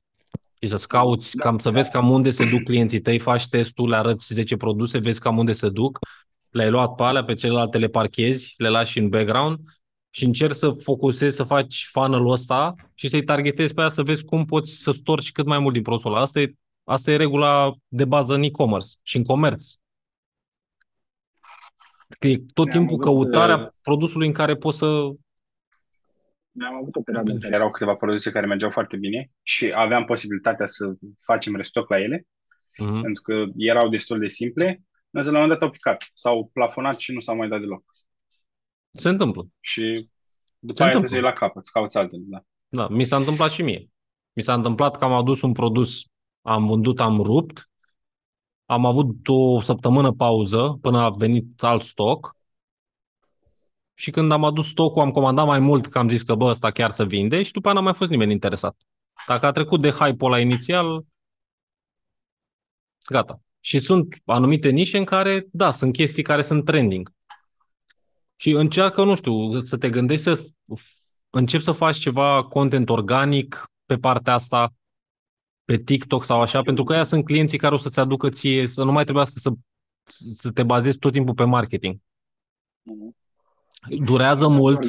Și 0.62 0.70
să-ți 0.70 0.88
cauți, 0.88 1.38
cam 1.38 1.58
să 1.58 1.70
vezi 1.70 1.92
cam 1.92 2.10
unde 2.10 2.32
se 2.32 2.50
duc 2.50 2.64
clienții 2.64 3.00
tăi, 3.00 3.20
faci 3.20 3.48
testul, 3.48 3.90
le 3.90 3.96
arăți 3.96 4.34
10 4.34 4.58
produse, 4.58 4.98
vezi 4.98 5.20
cam 5.20 5.38
unde 5.38 5.54
se 5.54 5.70
duc, 5.70 6.00
le-ai 6.50 6.70
luat 6.70 6.96
pe 6.96 7.04
alea, 7.04 7.24
pe 7.24 7.34
celelalte 7.34 7.78
le 7.78 7.88
parchezi, 7.88 8.54
le 8.58 8.70
lași 8.70 9.00
în 9.00 9.10
background 9.10 9.60
și 10.10 10.26
încerci 10.26 10.56
să 10.56 10.70
focusezi, 10.70 11.36
să 11.36 11.44
faci 11.44 11.90
funnel-ul 11.92 12.32
ăsta 12.32 12.76
și 12.94 13.08
să-i 13.08 13.24
targetezi 13.24 13.74
pe 13.74 13.82
aia 13.82 13.90
să 13.90 14.04
vezi 14.04 14.26
cum 14.26 14.46
poți 14.46 14.72
să 14.72 14.92
storci 14.92 15.32
cât 15.32 15.46
mai 15.46 15.60
mult 15.60 15.74
din 15.74 15.82
produsul 15.82 16.12
ăla. 16.12 16.22
Asta 16.22 16.40
e, 16.40 16.54
asta 16.84 17.12
e 17.12 17.16
regula 17.16 17.74
de 17.88 18.06
bază 18.06 18.34
în 18.34 18.44
e-commerce 18.44 18.88
și 19.02 19.18
în 19.18 19.24
comerț. 19.24 19.74
Că 22.20 22.28
e 22.28 22.44
tot 22.54 22.66
Ne-am 22.72 22.78
timpul 22.88 23.08
avut, 23.10 23.32
căutarea 23.32 23.58
uh, 23.58 23.68
produsului 23.82 24.28
în 24.28 24.34
care 24.34 24.56
poți 24.56 24.78
să... 24.78 24.86
Am 26.66 26.76
avut 26.82 26.96
o 26.96 27.02
perioadă 27.02 27.32
în 27.32 27.40
care 27.40 27.56
erau 27.56 27.70
câteva 27.72 27.96
produse 27.96 28.32
care 28.32 28.46
mergeau 28.46 28.72
foarte 28.72 28.98
bine 28.98 29.32
și 29.44 29.72
aveam 29.76 30.06
posibilitatea 30.06 30.66
să 30.66 30.94
facem 31.26 31.56
restoc 31.56 31.90
la 31.90 32.00
ele, 32.00 32.28
Mhm. 32.78 33.02
pentru 33.02 33.22
că 33.24 33.44
erau 33.58 33.90
destul 33.90 34.20
de 34.20 34.28
simple, 34.28 34.84
însă 35.10 35.32
la 35.32 35.36
un 35.38 35.42
moment 35.42 35.60
dat 35.60 35.68
au 35.68 35.74
picat, 35.74 36.10
s-au 36.14 36.50
plafonat 36.54 36.98
și 37.00 37.14
nu 37.14 37.20
s-au 37.20 37.36
mai 37.36 37.48
dat 37.48 37.60
deloc. 37.60 37.84
Se 38.92 39.10
întâmplă. 39.10 39.48
Și 39.60 40.10
după 40.60 40.74
Se 40.78 40.84
aia 40.84 40.86
întâmplă. 40.86 40.90
trebuie 40.90 41.10
să 41.10 41.16
iei 41.16 41.24
la 41.24 41.34
capăt, 41.34 41.66
să 41.66 41.72
cauți 41.74 41.98
altele. 41.98 42.22
Da. 42.26 42.44
Da, 42.70 42.88
mi 42.88 43.04
s-a 43.04 43.16
întâmplat 43.16 43.52
și 43.52 43.62
mie. 43.62 43.90
Mi 44.34 44.44
s-a 44.44 44.54
întâmplat 44.54 44.98
că 44.98 45.04
am 45.04 45.14
adus 45.14 45.42
un 45.42 45.52
produs, 45.52 46.02
am 46.42 46.66
vândut, 46.68 47.00
am 47.00 47.22
rupt, 47.22 47.70
am 48.66 48.86
avut 48.86 49.28
o 49.28 49.62
săptămână 49.62 50.12
pauză 50.12 50.78
până 50.82 51.00
a 51.00 51.10
venit 51.10 51.64
alt 51.64 51.82
stoc 51.82 52.36
și 53.94 54.12
când 54.12 54.32
am 54.32 54.44
adus 54.44 54.68
stocul 54.68 55.02
am 55.02 55.12
comandat 55.12 55.46
mai 55.46 55.60
mult 55.60 55.88
că 55.88 55.98
am 55.98 56.10
zis 56.10 56.22
că 56.22 56.36
bă, 56.36 56.46
ăsta 56.46 56.72
chiar 56.72 56.92
să 56.92 57.06
vinde 57.06 57.44
și 57.44 57.52
după 57.52 57.68
aia 57.68 57.78
n-a 57.78 57.84
mai 57.84 57.94
fost 57.94 58.10
nimeni 58.10 58.32
interesat. 58.32 58.76
Dacă 59.28 59.46
a 59.46 59.52
trecut 59.52 59.82
de 59.82 59.90
hype-ul 59.90 60.32
ăla 60.32 60.42
inițial, 60.42 61.06
gata. 63.10 63.42
Și 63.60 63.80
sunt 63.80 64.16
anumite 64.26 64.70
nișe 64.70 64.98
în 64.98 65.04
care, 65.04 65.48
da, 65.52 65.72
sunt 65.72 65.94
chestii 65.94 66.24
care 66.24 66.42
sunt 66.42 66.66
trending. 66.66 67.12
Și 68.36 68.50
încearcă, 68.52 69.04
nu 69.04 69.16
știu, 69.16 69.60
să 69.60 69.78
te 69.78 69.90
gândești 69.90 70.24
să 70.24 70.38
f- 70.78 71.04
începi 71.30 71.64
să 71.64 71.72
faci 71.72 71.98
ceva 71.98 72.44
content 72.44 72.90
organic 72.90 73.72
pe 73.86 73.98
partea 73.98 74.34
asta, 74.34 74.74
pe 75.66 75.78
TikTok 75.78 76.24
sau 76.24 76.42
așa, 76.42 76.62
pentru 76.62 76.84
că 76.84 76.94
aia 76.94 77.04
sunt 77.04 77.26
clienții 77.26 77.58
care 77.58 77.74
o 77.74 77.78
să-ți 77.78 78.00
aducă 78.00 78.30
ție, 78.30 78.68
să 78.68 78.84
nu 78.84 78.92
mai 78.92 79.04
trebuiască 79.04 79.34
să, 79.40 79.50
să 80.36 80.52
te 80.52 80.64
bazezi 80.64 80.98
tot 80.98 81.12
timpul 81.12 81.34
pe 81.34 81.44
marketing. 81.44 81.98
Durează 84.04 84.48
mult. 84.48 84.80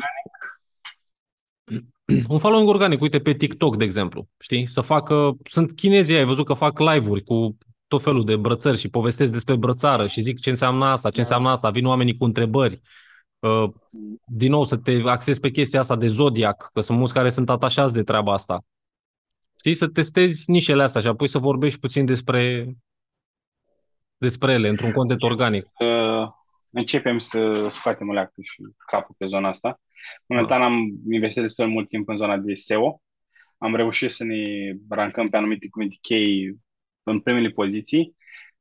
Un 2.28 2.38
following 2.38 2.68
organic, 2.68 3.00
uite, 3.00 3.20
pe 3.20 3.34
TikTok, 3.34 3.76
de 3.76 3.84
exemplu, 3.84 4.28
știi? 4.38 4.66
Să 4.66 4.80
facă, 4.80 5.36
sunt 5.44 5.72
chinezii, 5.72 6.16
ai 6.16 6.24
văzut 6.24 6.46
că 6.46 6.54
fac 6.54 6.78
live-uri 6.78 7.22
cu 7.22 7.56
tot 7.86 8.02
felul 8.02 8.24
de 8.24 8.36
brățări 8.36 8.78
și 8.78 8.88
povestesc 8.88 9.32
despre 9.32 9.56
brățară 9.56 10.06
și 10.06 10.20
zic 10.20 10.40
ce 10.40 10.50
înseamnă 10.50 10.84
asta, 10.84 11.10
ce 11.10 11.20
înseamnă 11.20 11.48
asta, 11.48 11.70
vin 11.70 11.86
oamenii 11.86 12.16
cu 12.16 12.24
întrebări. 12.24 12.80
Uh, 13.38 13.70
din 14.26 14.50
nou, 14.50 14.64
să 14.64 14.76
te 14.76 15.02
axezi 15.04 15.40
pe 15.40 15.50
chestia 15.50 15.80
asta 15.80 15.96
de 15.96 16.06
zodiac, 16.06 16.68
că 16.72 16.80
sunt 16.80 16.98
mulți 16.98 17.12
care 17.12 17.30
sunt 17.30 17.50
atașați 17.50 17.94
de 17.94 18.02
treaba 18.02 18.32
asta. 18.32 18.64
Știi, 19.64 19.76
să 19.76 19.88
testezi 19.88 20.50
nișele 20.50 20.82
astea 20.82 21.00
și 21.00 21.06
apoi 21.06 21.28
să 21.28 21.38
vorbești 21.38 21.80
puțin 21.80 22.04
despre 22.04 22.74
despre 24.16 24.52
ele, 24.52 24.68
într-un 24.68 24.92
content 24.92 25.22
organic. 25.22 25.64
Uh, 25.78 26.28
începem 26.70 27.18
să 27.18 27.68
scoatem 27.68 28.12
leacul 28.12 28.44
și 28.46 28.62
capul 28.86 29.14
pe 29.18 29.26
zona 29.26 29.48
asta. 29.48 29.80
Momentan 30.26 30.62
am 30.62 30.74
investit 31.10 31.42
destul 31.42 31.64
de 31.66 31.70
mult 31.70 31.88
timp 31.88 32.08
în 32.08 32.16
zona 32.16 32.36
de 32.36 32.54
SEO. 32.54 33.02
Am 33.58 33.74
reușit 33.74 34.10
să 34.10 34.24
ne 34.24 34.72
rancăm 34.88 35.28
pe 35.28 35.36
anumite 35.36 35.68
cuvinte 35.68 35.96
chei 36.00 36.56
în 37.02 37.20
primele 37.20 37.48
poziții, 37.48 38.16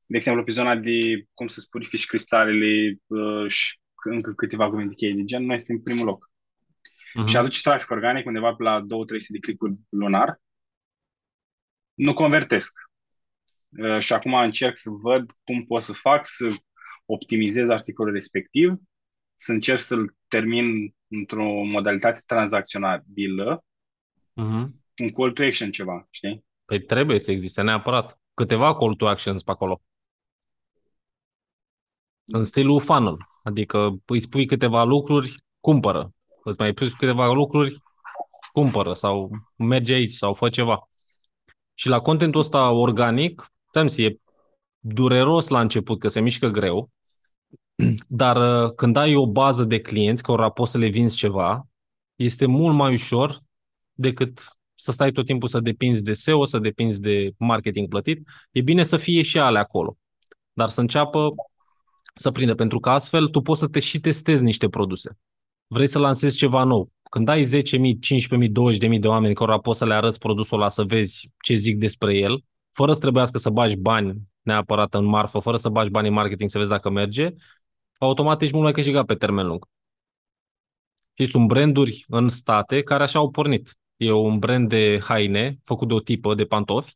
de 0.05 0.17
exemplu, 0.17 0.43
pe 0.43 0.51
zona 0.51 0.75
de 0.75 1.27
cum 1.33 1.47
să 1.47 1.59
spurifici 1.59 2.05
cristalele 2.05 2.99
uh, 3.07 3.47
și 3.47 3.79
încă 4.03 4.31
câteva 4.31 4.69
cuvinte 4.69 4.93
cheie 4.95 5.13
de 5.13 5.23
gen, 5.23 5.45
noi 5.45 5.59
suntem 5.59 5.75
în 5.75 5.83
primul 5.83 6.05
loc. 6.05 6.31
Uh-huh. 7.21 7.27
Și 7.27 7.37
aduce 7.37 7.61
trafic 7.61 7.89
organic 7.89 8.25
undeva 8.25 8.53
pe 8.53 8.63
la 8.63 8.81
2-300 8.81 8.85
de 9.27 9.39
clicuri 9.39 9.73
lunar. 9.89 10.41
Nu 11.93 12.13
convertesc. 12.13 12.73
Uh, 13.69 13.99
și 13.99 14.13
acum 14.13 14.33
încerc 14.33 14.77
să 14.77 14.89
văd 14.89 15.31
cum 15.43 15.63
pot 15.65 15.81
să 15.81 15.93
fac 15.93 16.25
să 16.25 16.49
optimizez 17.05 17.69
articolul 17.69 18.13
respectiv, 18.13 18.73
să 19.35 19.51
încerc 19.51 19.79
să-l 19.79 20.15
termin 20.27 20.95
într-o 21.07 21.63
modalitate 21.63 22.21
tranzacționabilă, 22.25 23.65
uh-huh. 24.31 24.65
un 24.97 25.09
call 25.15 25.31
to 25.31 25.43
action 25.43 25.71
ceva, 25.71 26.07
știi? 26.09 26.45
Păi 26.65 26.79
trebuie 26.79 27.19
să 27.19 27.31
existe 27.31 27.61
neapărat. 27.61 28.19
Câteva 28.33 28.75
call 28.75 28.95
to 28.95 29.07
actions 29.07 29.43
pe 29.43 29.51
acolo. 29.51 29.81
În 32.25 32.43
stilul 32.43 32.79
funnel. 32.79 33.17
Adică 33.43 34.01
îi 34.05 34.19
spui 34.19 34.45
câteva 34.45 34.83
lucruri, 34.83 35.35
cumpără. 35.59 36.13
Îți 36.43 36.59
mai 36.59 36.73
pui 36.73 36.89
câteva 36.89 37.31
lucruri, 37.31 37.77
cumpără 38.51 38.93
sau 38.93 39.31
merge 39.55 39.93
aici 39.93 40.11
sau 40.11 40.33
fă 40.33 40.49
ceva. 40.49 40.89
Și 41.73 41.87
la 41.87 41.99
contentul 41.99 42.41
ăsta 42.41 42.71
organic, 42.71 43.51
să 43.87 44.01
e 44.01 44.17
dureros 44.79 45.47
la 45.47 45.61
început, 45.61 45.99
că 45.99 46.07
se 46.07 46.19
mișcă 46.19 46.47
greu, 46.47 46.89
dar 48.07 48.65
uh, 48.65 48.73
când 48.75 48.97
ai 48.97 49.15
o 49.15 49.27
bază 49.27 49.63
de 49.63 49.79
clienți 49.79 50.23
cărora 50.23 50.49
poți 50.49 50.71
să 50.71 50.77
le 50.77 50.87
vinzi 50.87 51.15
ceva, 51.15 51.67
este 52.15 52.45
mult 52.45 52.75
mai 52.75 52.93
ușor 52.93 53.39
decât 53.93 54.57
să 54.75 54.91
stai 54.91 55.11
tot 55.11 55.25
timpul 55.25 55.49
să 55.49 55.59
depinzi 55.59 56.03
de 56.03 56.13
SEO, 56.13 56.45
să 56.45 56.59
depinzi 56.59 57.01
de 57.01 57.31
marketing 57.37 57.87
plătit. 57.87 58.27
E 58.51 58.61
bine 58.61 58.83
să 58.83 58.97
fie 58.97 59.21
și 59.21 59.39
ale 59.39 59.59
acolo, 59.59 59.97
dar 60.53 60.69
să 60.69 60.81
înceapă 60.81 61.29
să 62.15 62.31
prindă, 62.31 62.55
pentru 62.55 62.79
că 62.79 62.89
astfel 62.89 63.27
tu 63.27 63.41
poți 63.41 63.59
să 63.59 63.67
te 63.67 63.79
și 63.79 63.99
testezi 63.99 64.43
niște 64.43 64.69
produse. 64.69 65.17
Vrei 65.67 65.87
să 65.87 65.99
lansezi 65.99 66.37
ceva 66.37 66.63
nou. 66.63 66.87
Când 67.13 67.29
ai 67.29 67.43
10.000, 67.43 67.49
15.000, 68.39 68.47
20.000 68.47 68.99
de 68.99 69.07
oameni 69.07 69.33
care 69.33 69.57
poți 69.57 69.77
să 69.77 69.85
le 69.85 69.93
arăți 69.93 70.19
produsul 70.19 70.57
ăla, 70.57 70.69
să 70.69 70.83
vezi 70.83 71.31
ce 71.43 71.55
zic 71.55 71.77
despre 71.77 72.17
el, 72.17 72.43
fără 72.71 72.93
să 72.93 72.99
trebuiască 72.99 73.37
să 73.37 73.49
bagi 73.49 73.75
bani 73.75 74.21
neapărat 74.41 74.93
în 74.93 75.05
marfă, 75.05 75.39
fără 75.39 75.57
să 75.57 75.69
bagi 75.69 75.89
bani 75.89 76.07
în 76.07 76.13
marketing 76.13 76.49
să 76.49 76.57
vezi 76.57 76.69
dacă 76.69 76.89
merge, 76.89 77.29
automat 77.97 78.41
ești 78.41 78.53
mult 78.53 78.63
mai 78.63 78.73
câștigat 78.73 79.05
pe 79.05 79.15
termen 79.15 79.47
lung. 79.47 79.65
Și 81.13 81.25
sunt 81.25 81.47
branduri 81.47 82.05
în 82.07 82.29
state 82.29 82.81
care 82.81 83.03
așa 83.03 83.19
au 83.19 83.29
pornit. 83.29 83.77
E 83.97 84.11
un 84.11 84.39
brand 84.39 84.69
de 84.69 84.99
haine 85.03 85.59
făcut 85.63 85.87
de 85.87 85.93
o 85.93 85.99
tipă 85.99 86.35
de 86.35 86.45
pantofi 86.45 86.95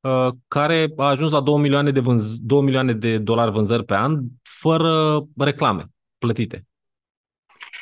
uh, 0.00 0.28
care 0.48 0.92
a 0.96 1.04
ajuns 1.04 1.30
la 1.30 1.40
2 1.40 1.60
milioane 1.60 1.90
de, 1.90 2.00
vânz- 2.00 2.38
2 2.40 2.62
milioane 2.62 2.92
de 2.92 3.18
dolari 3.18 3.50
vânzări 3.50 3.84
pe 3.84 3.94
an 3.94 4.20
fără 4.42 5.22
reclame 5.36 5.84
plătite. 6.18 6.66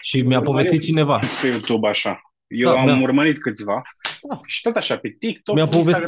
Și 0.00 0.22
mi-a 0.22 0.40
povestit 0.40 0.82
cineva. 0.82 1.18
Pe 1.40 1.46
YouTube 1.46 1.88
așa. 1.88 2.20
Eu 2.46 2.72
da, 2.72 2.80
am 2.80 2.84
mi-a... 2.84 3.00
urmărit 3.00 3.40
câțiva 3.40 3.82
da. 4.22 4.38
și 4.46 4.62
tot 4.62 4.76
așa 4.76 4.98
pe 4.98 5.16
TikTok, 5.18 5.54
mi-a 5.54 5.64
povestit, 5.64 6.06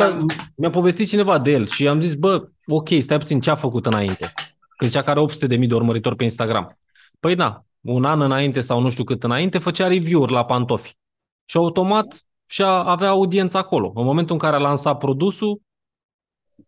mi-a 0.56 0.70
povestit 0.70 1.08
cineva 1.08 1.38
de 1.38 1.50
el 1.50 1.66
și 1.66 1.88
am 1.88 2.00
zis, 2.00 2.14
bă, 2.14 2.48
ok, 2.66 2.88
stai 3.00 3.18
puțin, 3.18 3.40
ce 3.40 3.50
a 3.50 3.54
făcut 3.54 3.86
înainte? 3.86 4.32
Că 4.76 4.86
zicea 4.86 5.02
că 5.02 5.10
are 5.10 5.20
800 5.20 5.46
de 5.46 5.56
mii 5.56 5.68
de 5.68 5.74
urmăritori 5.74 6.16
pe 6.16 6.24
Instagram. 6.24 6.78
Păi 7.20 7.34
da, 7.34 7.64
un 7.80 8.04
an 8.04 8.20
înainte 8.20 8.60
sau 8.60 8.80
nu 8.80 8.90
știu 8.90 9.04
cât 9.04 9.24
înainte, 9.24 9.58
făcea 9.58 9.88
review-uri 9.88 10.32
la 10.32 10.44
pantofi. 10.44 10.96
Și 11.44 11.56
automat 11.56 12.24
și 12.46 12.62
avea 12.62 13.08
audiență 13.08 13.58
acolo. 13.58 13.92
În 13.94 14.04
momentul 14.04 14.34
în 14.34 14.40
care 14.40 14.56
a 14.56 14.58
lansat 14.58 14.98
produsul, 14.98 15.60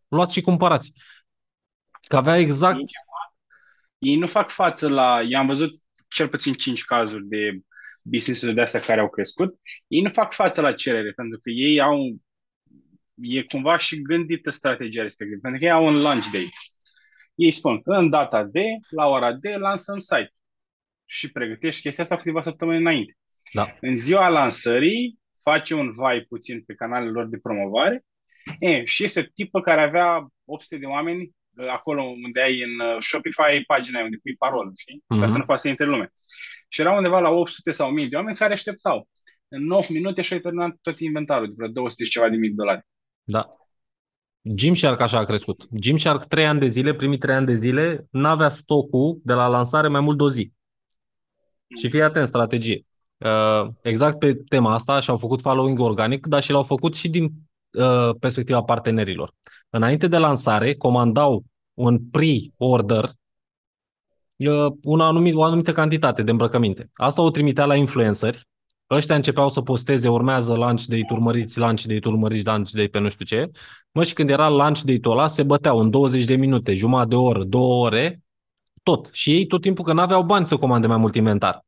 luați 0.09 0.33
și 0.33 0.41
cumpărați. 0.41 0.93
Că 2.09 2.17
avea 2.17 2.39
exact... 2.39 2.79
Ei, 2.79 2.85
ei 3.99 4.17
nu 4.17 4.27
fac 4.27 4.51
față 4.51 4.89
la... 4.89 5.21
Eu 5.29 5.41
am 5.41 5.47
văzut 5.47 5.84
cel 6.15 6.29
puțin 6.29 6.53
5 6.53 6.85
cazuri 6.85 7.27
de 7.27 7.59
business-uri 8.03 8.55
de 8.55 8.61
astea 8.61 8.81
care 8.81 9.01
au 9.01 9.09
crescut. 9.09 9.61
Ei 9.89 10.03
nu 10.03 10.11
fac 10.11 10.35
față 10.35 10.61
la 10.61 10.73
cerere, 10.73 11.13
pentru 11.13 11.39
că 11.39 11.51
ei 11.51 11.81
au... 11.81 12.17
E 13.15 13.43
cumva 13.43 13.77
și 13.77 14.03
gândită 14.03 14.51
strategia 14.51 15.03
respectivă, 15.03 15.41
pentru 15.43 15.61
că 15.61 15.67
ei 15.67 15.73
au 15.73 15.87
un 15.87 15.97
launch 15.97 16.31
day. 16.33 16.49
Ei 17.35 17.53
spun 17.53 17.83
că 17.83 17.93
în 17.93 18.11
data 18.11 18.45
de, 18.45 18.65
la 18.91 19.07
ora 19.07 19.33
de, 19.33 19.57
lansăm 19.57 19.99
site. 19.99 20.33
Și 21.07 21.33
pregătești 21.33 21.81
chestia 21.81 22.03
asta 22.03 22.17
câteva 22.17 22.41
săptămâni 22.41 22.79
înainte. 22.79 23.17
Da. 23.53 23.77
În 23.81 23.97
ziua 23.97 24.29
lansării, 24.29 25.19
face 25.41 25.75
un 25.75 25.91
vai 25.93 26.21
puțin 26.21 26.63
pe 26.63 26.75
canalele 26.75 27.11
lor 27.11 27.27
de 27.29 27.39
promovare 27.39 28.05
e, 28.59 28.85
și 28.85 29.05
este 29.05 29.31
tipă 29.35 29.61
care 29.61 29.81
avea 29.81 30.29
800 30.45 30.81
de 30.81 30.87
oameni 30.87 31.31
acolo 31.71 32.03
unde 32.03 32.41
ai 32.41 32.63
în 32.63 32.87
uh, 32.87 32.97
Shopify 32.99 33.65
pagina 33.67 34.03
unde 34.03 34.19
pui 34.23 34.37
parolă, 34.37 34.73
știi? 34.77 34.99
Uh-huh. 34.99 35.21
Ca 35.21 35.27
să 35.27 35.33
mhm. 35.33 35.41
nu 35.41 35.45
poată 35.45 35.61
să 35.61 35.69
intre 35.69 35.85
lume. 35.85 36.13
Și 36.69 36.81
erau 36.81 36.97
undeva 36.97 37.21
la 37.21 37.29
800 37.29 37.71
sau 37.71 37.89
1000 37.89 38.07
de 38.07 38.17
oameni 38.17 38.37
care 38.37 38.53
așteptau. 38.53 39.09
În 39.49 39.65
9 39.65 39.83
minute 39.89 40.23
și-au 40.23 40.39
terminat 40.39 40.79
tot 40.83 40.99
inventarul 40.99 41.49
de 41.49 41.55
vreo 41.57 41.69
200 41.69 42.05
și 42.05 42.11
ceva 42.11 42.29
de 42.29 42.37
mii 42.37 42.49
de 42.49 42.55
dolari. 42.55 42.87
Da. 43.23 43.47
Gymshark 44.55 45.01
așa 45.01 45.19
a 45.19 45.25
crescut. 45.25 45.69
Gymshark 45.79 46.25
3 46.25 46.47
ani 46.47 46.61
de 46.61 46.69
zile, 46.69 46.95
primii 46.95 47.19
3 47.19 47.35
ani 47.35 47.47
de 47.47 47.55
zile, 47.55 48.07
n-avea 48.11 48.49
stocul 48.49 49.21
de 49.23 49.33
la 49.33 49.47
lansare 49.47 49.89
mai 49.89 50.01
mult 50.01 50.17
de 50.19 50.23
o 50.23 50.31
zi. 50.31 50.53
Mm. 51.67 51.77
Și 51.77 51.89
fii 51.89 52.03
atent, 52.03 52.29
strategie. 52.29 52.87
Uh, 53.17 53.69
exact 53.83 54.19
pe 54.19 54.35
tema 54.35 54.75
asta 54.75 55.01
și-au 55.01 55.17
făcut 55.17 55.41
following 55.41 55.81
organic, 55.81 56.27
dar 56.27 56.43
și 56.43 56.51
l-au 56.51 56.63
făcut 56.63 56.95
și 56.95 57.09
din 57.09 57.33
uh, 57.75 58.11
perspectiva 58.21 58.63
partenerilor. 58.63 59.35
Înainte 59.71 60.09
de 60.09 60.17
lansare, 60.17 60.75
comandau 60.75 61.45
un 61.75 61.99
pre-order 62.11 63.11
uh, 64.37 64.67
un 64.83 65.01
anumit, 65.01 65.35
o 65.35 65.43
anumită 65.43 65.73
cantitate 65.73 66.23
de 66.23 66.31
îmbrăcăminte. 66.31 66.91
Asta 66.95 67.23
o 67.23 67.31
trimitea 67.31 67.65
la 67.65 67.77
influenceri. 67.77 68.49
Ăștia 68.91 69.15
începeau 69.15 69.51
să 69.51 69.61
posteze, 69.61 70.09
urmează 70.09 70.55
lunch 70.55 70.83
de 70.85 71.01
urmăriți, 71.11 71.59
lunch 71.59 71.83
de 71.83 71.99
urmăriți, 72.05 72.47
lunch 72.47 72.71
de 72.71 72.87
pe 72.87 72.99
nu 72.99 73.09
știu 73.09 73.25
ce. 73.25 73.51
Mă, 73.93 74.05
și 74.05 74.13
când 74.13 74.31
era 74.31 74.49
lunch 74.49 74.81
de 74.81 75.01
ăla, 75.05 75.27
se 75.27 75.43
băteau 75.43 75.79
în 75.79 75.91
20 75.91 76.25
de 76.25 76.37
minute, 76.37 76.75
jumătate 76.75 77.09
de 77.09 77.15
oră, 77.17 77.45
două 77.45 77.85
ore, 77.85 78.23
tot. 78.83 79.09
Și 79.13 79.33
ei 79.33 79.47
tot 79.47 79.61
timpul 79.61 79.85
că 79.85 79.93
nu 79.93 80.01
aveau 80.01 80.23
bani 80.23 80.47
să 80.47 80.57
comande 80.57 80.87
mai 80.87 80.97
mult 80.97 81.15
inventar. 81.15 81.65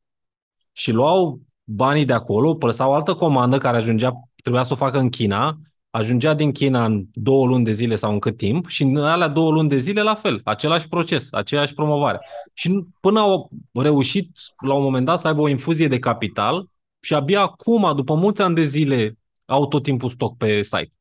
Și 0.73 0.93
luau 0.93 1.41
banii 1.65 2.05
de 2.05 2.13
acolo, 2.13 2.55
păsau 2.55 2.95
altă 2.95 3.15
comandă 3.15 3.59
care 3.59 3.77
ajungea, 3.77 4.13
trebuia 4.43 4.63
să 4.63 4.73
o 4.73 4.77
facă 4.77 4.99
în 4.99 5.09
China, 5.09 5.59
ajungea 5.97 6.35
din 6.35 6.53
China 6.53 6.85
în 6.85 7.07
două 7.13 7.47
luni 7.47 7.65
de 7.65 7.73
zile 7.73 7.97
sau 7.97 8.13
în 8.13 8.19
cât 8.19 8.37
timp 8.37 8.67
și 8.67 8.83
în 8.83 8.97
alea 8.97 9.29
două 9.29 9.53
luni 9.53 9.69
de 9.69 9.79
zile 9.79 10.03
la 10.03 10.15
fel, 10.15 10.41
același 10.45 10.89
proces, 10.89 11.33
aceeași 11.33 11.75
promovare. 11.75 12.19
Și 12.55 12.85
până 13.01 13.21
au 13.21 13.51
reușit 13.73 14.31
la 14.67 14.75
un 14.75 14.83
moment 14.83 15.05
dat 15.05 15.19
să 15.19 15.29
aibă 15.29 15.41
o 15.41 15.49
infuzie 15.49 15.89
de 15.89 15.99
capital 15.99 16.69
și 17.01 17.15
abia 17.15 17.41
acum, 17.41 17.97
după 17.97 18.15
mulți 18.15 18.43
ani 18.43 18.55
de 18.55 18.63
zile, 18.63 19.19
au 19.47 19.67
tot 19.67 19.83
timpul 19.83 20.09
stoc 20.09 20.37
pe 20.37 20.63
site. 20.63 20.95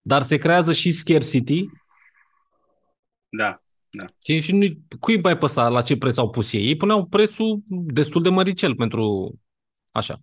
Dar 0.00 0.22
se 0.22 0.36
creează 0.36 0.72
și 0.72 0.92
scarcity. 0.92 1.66
Da, 3.28 3.62
da. 3.90 4.04
Și, 4.18 4.40
și 4.40 4.52
nu, 4.52 4.66
cui 5.00 5.20
mai 5.20 5.38
păsa 5.38 5.68
la 5.68 5.82
ce 5.82 5.96
preț 5.96 6.16
au 6.16 6.30
pus 6.30 6.52
ei? 6.52 6.66
Ei 6.66 6.76
puneau 6.76 7.06
prețul 7.06 7.62
destul 7.68 8.22
de 8.22 8.28
măricel 8.28 8.74
pentru 8.74 9.34
așa. 9.90 10.20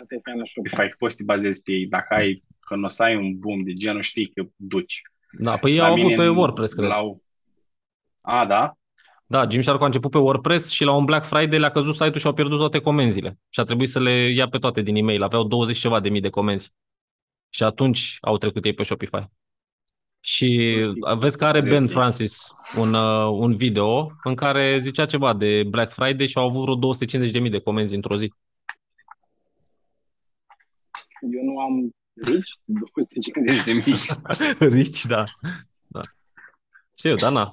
Asta 0.00 0.14
e 0.14 0.20
fain 0.24 0.38
la 0.38 0.44
Shopify, 0.44 0.96
poți 0.98 1.12
să 1.12 1.18
te 1.18 1.24
bazezi 1.24 1.62
pe 1.62 1.72
ei. 1.72 1.86
Dacă 1.86 2.14
ai, 2.14 2.42
când 2.60 2.84
o 2.84 2.88
să 2.88 3.02
ai 3.02 3.16
un 3.16 3.38
boom 3.38 3.62
de 3.62 3.72
genul, 3.72 4.00
știi 4.00 4.26
că 4.26 4.42
duci. 4.56 5.02
Da, 5.38 5.56
păi 5.56 5.72
ei 5.72 5.80
au 5.80 5.92
avut 5.92 6.14
pe 6.14 6.28
WordPress, 6.28 6.72
cred. 6.72 6.88
La... 6.88 7.16
A, 8.20 8.46
da? 8.46 8.76
Da, 9.26 9.46
Gymshark 9.46 9.82
a 9.82 9.84
început 9.84 10.10
pe 10.10 10.18
WordPress 10.18 10.70
și 10.70 10.84
la 10.84 10.92
un 10.96 11.04
Black 11.04 11.26
Friday 11.26 11.58
le-a 11.58 11.70
căzut 11.70 11.94
site-ul 11.94 12.18
și 12.18 12.26
au 12.26 12.32
pierdut 12.32 12.58
toate 12.58 12.80
comenzile. 12.80 13.38
Și 13.48 13.60
a 13.60 13.64
trebuit 13.64 13.88
să 13.88 14.00
le 14.00 14.10
ia 14.10 14.48
pe 14.48 14.58
toate 14.58 14.82
din 14.82 14.94
e-mail. 14.94 15.22
Aveau 15.22 15.44
20 15.44 15.78
ceva 15.78 16.00
de 16.00 16.08
mii 16.08 16.20
de 16.20 16.30
comenzi. 16.30 16.72
Și 17.48 17.62
atunci 17.62 18.18
au 18.20 18.38
trecut 18.38 18.64
ei 18.64 18.74
pe 18.74 18.82
Shopify. 18.82 19.24
Și 20.20 20.80
vezi 21.18 21.38
că 21.38 21.44
are 21.44 21.60
Ben 21.68 21.88
Francis 21.88 22.54
un, 22.78 22.94
uh, 22.94 23.28
un 23.30 23.54
video 23.54 24.12
în 24.24 24.34
care 24.34 24.78
zicea 24.80 25.06
ceva 25.06 25.34
de 25.34 25.62
Black 25.68 25.92
Friday 25.92 26.26
și 26.26 26.38
au 26.38 26.46
avut 26.46 26.62
vreo 26.62 26.94
250.000 27.44 27.50
de 27.50 27.60
comenzi 27.60 27.94
într-o 27.94 28.16
zi. 28.16 28.32
Eu 31.32 31.44
nu 31.44 31.58
am 31.58 31.94
rici, 32.14 32.58
250.000. 34.58 34.58
rici, 34.76 35.04
da. 35.04 35.24
da. 35.86 36.00
Și 36.98 37.08
eu, 37.08 37.14
da, 37.14 37.28
na. 37.28 37.52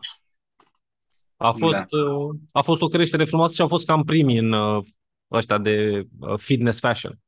A 1.35 1.51
fost, 1.51 1.85
da. 1.89 1.97
uh, 1.97 2.35
a 2.51 2.61
fost 2.61 2.81
o 2.81 2.87
creștere 2.87 3.23
frumoasă 3.23 3.53
și 3.53 3.61
a 3.61 3.67
fost 3.67 3.85
cam 3.85 4.03
primii 4.03 4.37
în 4.37 4.51
uh, 4.51 4.83
ăștia 5.31 5.57
de 5.57 6.07
uh, 6.19 6.37
fitness 6.37 6.79
fashion. 6.79 7.19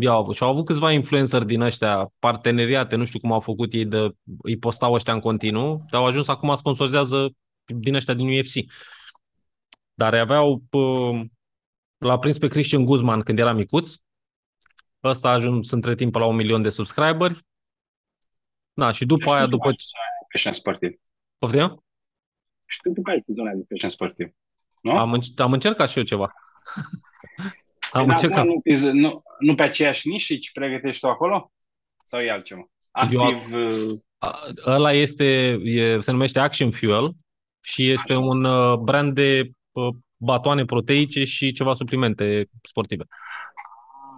i-au 0.00 0.18
avut. 0.18 0.34
Și 0.34 0.42
au 0.42 0.48
avut 0.48 0.64
câțiva 0.64 0.92
influencer 0.92 1.44
din 1.44 1.60
ăștia, 1.60 2.12
parteneriate, 2.18 2.96
nu 2.96 3.04
știu 3.04 3.18
cum 3.18 3.32
au 3.32 3.40
făcut 3.40 3.72
ei, 3.72 3.84
de, 3.84 4.10
îi 4.42 4.58
postau 4.58 4.92
ăștia 4.92 5.12
în 5.12 5.20
continuu, 5.20 5.84
dar 5.90 6.00
au 6.00 6.06
ajuns 6.06 6.28
acum 6.28 6.56
sponsorizează 6.56 7.34
din 7.64 7.94
ăștia 7.94 8.14
din 8.14 8.38
UFC. 8.38 8.72
Dar 9.94 10.14
aveau, 10.14 10.62
l-a 11.98 12.18
prins 12.18 12.38
pe 12.38 12.48
Christian 12.48 12.84
Guzman 12.84 13.20
când 13.20 13.38
era 13.38 13.52
micuț 13.52 13.94
Ăsta 15.04 15.28
a 15.28 15.32
ajuns 15.32 15.70
între 15.70 15.94
timp 15.94 16.14
la 16.14 16.24
un 16.24 16.36
milion 16.36 16.62
de 16.62 16.68
subscriberi. 16.68 17.46
Da, 18.72 18.90
și 18.92 19.04
după 19.06 19.24
Deci 19.24 19.32
aia, 19.32 19.42
nu 19.42 19.48
după 19.48 19.68
faci 19.68 19.82
ce... 19.82 19.96
fashion 20.32 20.52
sportiv. 20.52 21.00
Poftim? 21.38 21.84
Și 22.66 22.78
tu 22.82 23.02
faci 23.04 23.22
cu 23.24 23.32
zona 23.32 23.50
de 23.52 23.64
fashion 23.68 23.90
sportiv. 23.90 24.28
Nu? 24.80 24.90
Am, 24.90 25.20
înc- 25.20 25.36
am 25.36 25.52
încercat 25.52 25.88
și 25.88 25.98
eu 25.98 26.04
ceva. 26.04 26.32
am 27.92 28.04
Păi, 28.04 28.14
încercat. 28.14 28.38
acum 28.38 28.62
Nu, 28.64 28.92
nu, 28.92 29.22
nu 29.38 29.54
pe 29.54 29.62
aceeași 29.62 30.08
nișă 30.08 30.36
ci 30.36 30.52
pregătești 30.52 31.00
tu 31.00 31.06
acolo? 31.08 31.52
Sau 32.04 32.20
e 32.20 32.30
altceva? 32.30 32.70
Activ... 32.90 33.52
uh, 33.52 33.98
A- 34.18 34.40
Ăla 34.66 34.92
este, 34.92 35.58
e, 35.62 36.00
se 36.00 36.10
numește 36.10 36.38
Action 36.38 36.70
Fuel 36.70 37.14
și 37.60 37.90
este 37.90 38.14
un 38.14 38.44
uh, 38.44 38.78
brand 38.78 39.14
de 39.14 39.50
uh, 39.72 39.94
batoane 40.16 40.64
proteice 40.64 41.24
și 41.24 41.52
ceva 41.52 41.74
suplimente 41.74 42.48
sportive. 42.62 43.04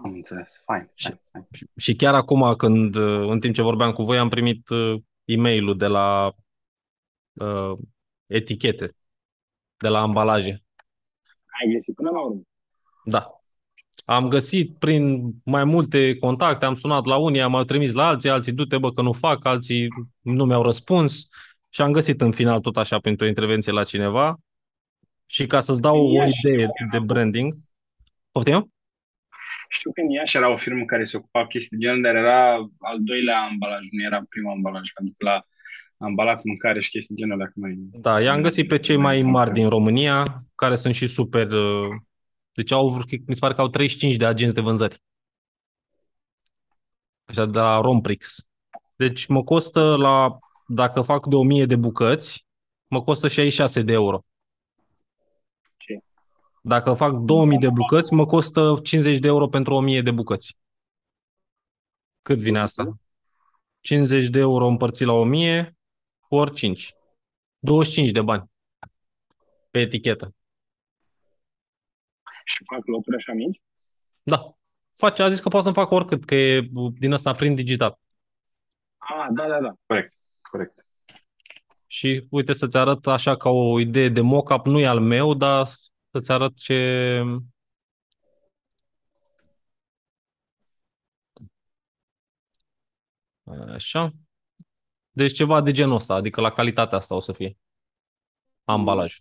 Am 0.04 0.12
înțeles. 0.14 0.62
Fain. 0.64 0.90
Și- 0.94 1.06
fain, 1.06 1.20
fain. 1.32 1.46
Și- 1.52 1.66
Și 1.76 1.94
chiar 1.96 2.14
acum, 2.14 2.54
când, 2.54 2.94
uh, 2.94 3.28
în 3.28 3.40
timp 3.40 3.54
ce 3.54 3.62
vorbeam 3.62 3.92
cu 3.92 4.02
voi, 4.02 4.18
am 4.18 4.28
primit 4.28 4.68
uh, 4.68 5.00
e-mail-ul 5.24 5.76
de 5.76 5.86
la 5.86 6.32
uh, 7.32 7.78
etichete, 8.26 8.94
de 9.76 9.88
la 9.88 10.00
ambalaje. 10.00 10.64
Ai 11.60 11.72
găsit 11.74 11.94
până 11.94 12.10
la 12.10 12.20
urmă. 12.24 12.40
Da. 13.04 13.32
Am 14.04 14.28
găsit 14.28 14.78
prin 14.78 15.32
mai 15.44 15.64
multe 15.64 16.16
contacte, 16.18 16.64
am 16.64 16.74
sunat 16.74 17.04
la 17.04 17.16
unii, 17.16 17.40
am 17.40 17.64
trimis 17.66 17.92
la 17.92 18.06
alții, 18.06 18.30
alții 18.30 18.52
du-te 18.52 18.78
bă 18.78 18.92
că 18.92 19.02
nu 19.02 19.12
fac, 19.12 19.44
alții 19.44 19.88
nu 20.20 20.44
mi-au 20.44 20.62
răspuns 20.62 21.28
și 21.68 21.82
am 21.82 21.92
găsit 21.92 22.20
în 22.20 22.32
final 22.32 22.60
tot 22.60 22.76
așa 22.76 22.98
printr-o 22.98 23.26
intervenție 23.26 23.72
la 23.72 23.84
cineva 23.84 24.36
și 25.30 25.46
ca 25.46 25.60
să-ți 25.60 25.80
dau 25.80 26.06
o 26.06 26.12
Iași, 26.12 26.32
idee 26.42 26.68
de 26.90 26.98
branding. 26.98 27.54
Poftim? 28.30 28.72
Știu 29.68 29.92
că 29.92 30.00
în 30.00 30.10
Iași 30.10 30.36
era 30.36 30.50
o 30.50 30.56
firmă 30.56 30.84
care 30.84 31.04
se 31.04 31.16
ocupa 31.16 31.46
chestii 31.46 31.76
de 31.76 31.86
genul, 31.86 32.02
dar 32.02 32.14
era 32.14 32.54
al 32.78 32.98
doilea 33.00 33.40
ambalaj, 33.40 33.86
nu 33.90 34.02
era 34.02 34.22
primul 34.28 34.52
ambalaj, 34.52 34.90
pentru 34.90 35.14
că 35.18 35.24
la 35.24 35.38
ambalat 35.96 36.44
mâncare 36.44 36.80
și 36.80 36.90
chestii 36.90 37.14
de 37.14 37.20
genul, 37.22 37.38
dacă 37.38 37.52
mai... 37.54 37.74
Da, 37.78 38.20
i-am 38.20 38.42
găsit 38.42 38.68
pe 38.68 38.78
cei 38.78 38.96
mai 38.96 39.20
mari 39.20 39.52
din 39.52 39.68
România, 39.68 40.44
care 40.54 40.76
sunt 40.76 40.94
și 40.94 41.06
super... 41.06 41.50
uh, 41.50 41.88
Deci 42.52 42.70
au, 42.70 42.88
vreo- 42.88 43.18
mi 43.26 43.34
se 43.34 43.40
pare 43.40 43.54
că 43.54 43.60
au 43.60 43.68
35 43.68 44.16
de 44.16 44.26
agenți 44.26 44.54
de 44.54 44.60
vânzări. 44.60 45.02
Așa 47.24 47.46
de 47.46 47.58
la 47.58 47.80
Romprix. 47.80 48.36
Deci 48.96 49.26
mă 49.26 49.44
costă 49.44 49.96
la, 49.96 50.38
dacă 50.66 51.00
fac 51.00 51.26
de 51.26 51.34
1000 51.34 51.66
de 51.66 51.76
bucăți, 51.76 52.46
mă 52.86 53.00
costă 53.00 53.28
66 53.28 53.82
de 53.82 53.92
euro. 53.92 54.24
Ce? 56.68 56.74
Dacă 56.74 56.94
fac 56.94 57.12
2000 57.12 57.58
de 57.58 57.68
bucăți, 57.70 58.12
mă 58.12 58.26
costă 58.26 58.78
50 58.82 59.18
de 59.18 59.26
euro 59.26 59.48
pentru 59.48 59.74
1000 59.74 60.02
de 60.02 60.10
bucăți. 60.10 60.56
Cât 62.22 62.38
vine 62.38 62.58
asta? 62.58 62.98
50 63.80 64.26
de 64.26 64.38
euro 64.38 64.66
împărțit 64.66 65.06
la 65.06 65.12
1000 65.12 65.76
ori 66.28 66.52
5. 66.52 66.94
25 67.58 68.10
de 68.10 68.22
bani 68.22 68.50
pe 69.70 69.80
etichetă. 69.80 70.34
Și 72.44 72.64
fac 72.64 72.86
loturi 72.86 73.16
așa 73.16 73.32
mici? 73.32 73.60
Da. 74.22 74.52
Face, 74.94 75.22
a 75.22 75.28
zis 75.28 75.40
că 75.40 75.48
poate 75.48 75.64
să-mi 75.64 75.76
facă 75.76 75.94
oricât, 75.94 76.24
că 76.24 76.34
e 76.34 76.68
din 76.98 77.12
ăsta 77.12 77.32
prin 77.32 77.54
digital. 77.54 77.98
Ah, 78.96 79.26
da, 79.30 79.48
da, 79.48 79.60
da. 79.60 79.74
Corect, 79.86 80.14
corect. 80.50 80.86
Și 81.86 82.26
uite 82.30 82.52
să-ți 82.52 82.76
arăt 82.76 83.06
așa 83.06 83.36
ca 83.36 83.48
o 83.48 83.80
idee 83.80 84.08
de 84.08 84.20
mock-up, 84.20 84.66
nu 84.66 84.78
e 84.78 84.86
al 84.86 85.00
meu, 85.00 85.34
dar 85.34 85.68
să-ți 86.12 86.32
arăt 86.32 86.56
ce... 86.56 87.22
Așa. 93.74 94.12
Deci 95.10 95.32
ceva 95.32 95.60
de 95.60 95.72
genul 95.72 95.94
ăsta, 95.94 96.14
adică 96.14 96.40
la 96.40 96.50
calitatea 96.52 96.98
asta 96.98 97.14
o 97.14 97.20
să 97.20 97.32
fie. 97.32 97.56
Ambalaj. 98.64 99.18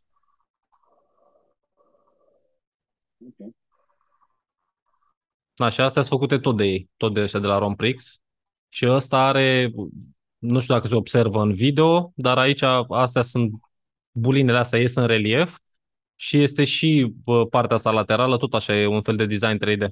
Ok. 3.19 3.53
Da, 5.53 5.69
și 5.69 5.81
astea 5.81 6.01
sunt 6.01 6.19
făcute 6.19 6.39
tot 6.39 6.57
de 6.57 6.64
ei, 6.65 6.89
tot 6.97 7.14
de 7.14 7.22
ăștia 7.22 7.39
de 7.39 7.47
la 7.47 7.57
Romprix. 7.57 8.22
Și 8.69 8.88
ăsta 8.88 9.18
are, 9.18 9.72
nu 10.38 10.59
știu 10.59 10.73
dacă 10.73 10.88
se 10.88 10.95
observă 10.95 11.41
în 11.41 11.53
video, 11.53 12.11
dar 12.15 12.38
aici 12.38 12.61
astea 12.89 13.22
sunt, 13.22 13.51
bulinele 14.11 14.57
astea 14.57 14.80
ies 14.80 14.95
în 14.95 15.05
relief 15.07 15.57
și 16.19 16.41
este 16.41 16.64
și 16.64 17.14
bă, 17.23 17.48
partea 17.48 17.76
asta 17.76 17.91
laterală, 17.91 18.38
tot 18.38 18.53
așa 18.53 18.76
e 18.76 18.85
un 18.85 19.02
fel 19.02 19.15
de 19.15 19.26
design 19.26 19.57
3D. 19.65 19.88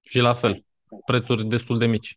Și 0.00 0.18
la 0.18 0.32
fel, 0.32 0.64
prețuri 1.06 1.44
destul 1.46 1.78
de 1.78 1.86
mici. 1.86 2.16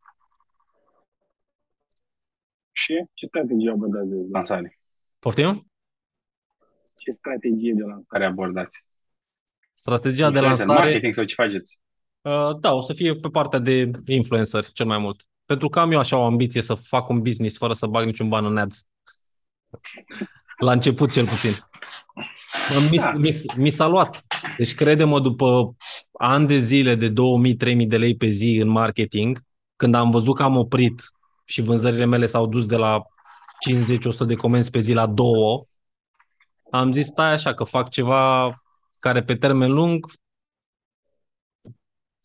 Și 2.71 2.93
ce 3.13 3.25
strategie 3.25 3.71
abordați 3.71 4.07
de 4.07 4.15
lansare? 4.31 4.79
Poftim? 5.19 5.71
Ce 6.97 7.11
strategie 7.17 7.73
de 7.73 7.83
lansare 7.83 8.25
abordați? 8.25 8.85
Strategia 9.73 10.31
de 10.31 10.37
Influencer 10.37 10.65
lansare... 10.65 10.85
marketing 10.85 11.13
sau 11.13 11.23
ce 11.23 11.35
faceți? 11.35 11.79
Uh, 12.21 12.59
da, 12.59 12.73
o 12.73 12.81
să 12.81 12.93
fie 12.93 13.15
pe 13.15 13.29
partea 13.29 13.59
de 13.59 13.91
influencer 14.05 14.65
cel 14.65 14.85
mai 14.85 14.97
mult. 14.97 15.27
Pentru 15.45 15.69
că 15.69 15.79
am 15.79 15.91
eu 15.91 15.99
așa 15.99 16.17
o 16.17 16.23
ambiție 16.23 16.61
să 16.61 16.73
fac 16.73 17.09
un 17.09 17.21
business 17.21 17.57
fără 17.57 17.73
să 17.73 17.87
bag 17.87 18.05
niciun 18.05 18.29
ban 18.29 18.45
în 18.45 18.57
ads. 18.57 18.87
La 20.57 20.71
început 20.71 21.11
cel 21.11 21.25
puțin. 21.25 21.51
Mă, 22.73 22.87
Mi, 22.91 22.97
Da. 22.97 23.11
mi, 23.11 23.31
mi 23.57 23.69
s-a 23.69 23.87
luat. 23.87 24.25
Deci 24.57 24.75
crede-mă, 24.75 25.19
după 25.19 25.75
ani 26.11 26.47
de 26.47 26.59
zile 26.59 26.95
de 26.95 27.09
2000-3000 27.09 27.87
de 27.87 27.97
lei 27.97 28.15
pe 28.15 28.27
zi 28.27 28.57
în 28.61 28.67
marketing, 28.67 29.41
când 29.75 29.95
am 29.95 30.11
văzut 30.11 30.35
că 30.35 30.43
am 30.43 30.57
oprit 30.57 31.01
și 31.45 31.61
vânzările 31.61 32.05
mele 32.05 32.25
s-au 32.25 32.47
dus 32.47 32.65
de 32.65 32.75
la 32.75 33.01
50-100 33.69 34.25
de 34.27 34.35
comenzi 34.35 34.69
pe 34.69 34.79
zi 34.79 34.93
la 34.93 35.07
două, 35.07 35.65
am 36.71 36.91
zis 36.91 37.05
stai 37.05 37.31
așa 37.31 37.53
că 37.53 37.63
fac 37.63 37.89
ceva 37.89 38.53
care 38.99 39.23
pe 39.23 39.35
termen 39.35 39.71
lung 39.71 40.05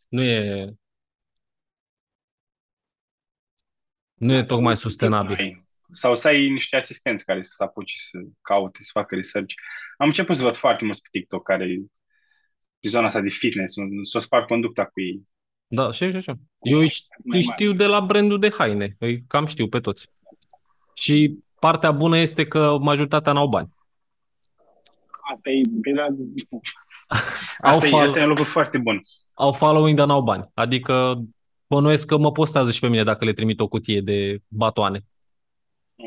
nu 0.09 0.23
e 0.23 0.73
nu 4.15 4.33
e 4.33 4.45
tocmai 4.45 4.77
sustenabil. 4.77 5.68
Ai- 5.89 5.95
Sau 5.95 6.17
să 6.17 6.29
ai 6.29 6.49
niște 6.49 6.77
asistenți 6.77 7.25
care 7.25 7.43
să 7.43 7.53
se 7.57 7.65
apuce 7.65 7.95
să 7.99 8.19
caute, 8.43 8.79
să 8.83 8.91
facă 8.93 9.15
research. 9.15 9.55
Am 9.97 10.07
început 10.07 10.37
să 10.37 10.43
văd 10.43 10.55
foarte 10.57 10.85
mulți 10.85 11.01
pe 11.03 11.09
TikTok 11.11 11.43
care 11.43 11.79
pe 12.81 12.89
zona 12.89 13.07
asta 13.07 13.21
de 13.21 13.29
fitness, 13.29 13.75
să 14.03 14.17
o 14.17 14.21
sparg 14.21 14.47
conducta 14.47 14.85
cu 14.85 15.01
ei. 15.01 15.23
Da, 15.67 15.91
și 15.91 16.05
așa. 16.05 16.35
Eu 16.61 16.79
îi, 16.79 16.93
îi 17.25 17.43
știu 17.43 17.73
de 17.73 17.87
la 17.87 18.01
brandul 18.01 18.39
de 18.39 18.51
haine, 18.59 18.97
îi 18.99 19.25
cam 19.27 19.47
știu 19.47 19.69
pe 19.69 19.81
toți. 19.81 20.07
Și 20.95 21.39
partea 21.61 21.91
bună 21.91 22.19
este 22.19 22.47
că 22.47 22.77
majoritatea 22.81 23.33
n-au 23.33 23.49
bani. 23.49 23.69
Asta 25.35 25.51
e, 25.51 25.63
pe 25.83 25.91
la... 25.91 26.07
Au 27.71 27.77
asta, 27.77 27.87
e, 27.87 27.91
fal- 27.91 28.03
asta 28.03 28.19
e 28.19 28.23
un 28.23 28.29
lucru 28.29 28.45
foarte 28.45 28.79
bun. 28.79 29.01
Au 29.35 29.53
following, 29.53 29.97
dar 29.97 30.07
n-au 30.07 30.23
bani. 30.23 30.51
Adică 30.55 31.23
bănuiesc 31.67 32.07
că 32.07 32.19
mă 32.19 32.33
postează 32.33 32.71
și 32.71 32.81
pe 32.81 32.89
mine 32.89 33.03
dacă 33.05 33.25
le 33.25 33.33
trimit 33.33 33.61
o 33.61 33.69
cutie 33.69 34.01
de 34.01 34.39
batoane, 34.49 35.05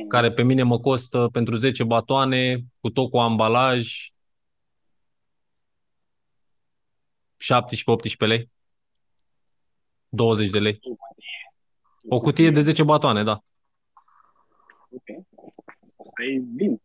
care 0.07 0.31
pe 0.31 0.43
mine 0.43 0.63
mă 0.63 0.79
costă 0.79 1.29
pentru 1.31 1.55
10 1.55 1.83
batoane, 1.83 2.65
cu 2.79 2.89
tot 2.89 3.09
cu 3.09 3.17
ambalaj, 3.17 4.11
17-18 7.37 8.27
lei. 8.27 8.49
20 10.09 10.49
de 10.49 10.59
lei. 10.59 10.79
O 12.09 12.19
cutie 12.19 12.51
de 12.51 12.61
10 12.61 12.83
batoane, 12.83 13.23
da. 13.23 13.43
Ok. 14.89 15.25
Asta 15.97 16.23
e 16.33 16.39
bine. 16.39 16.81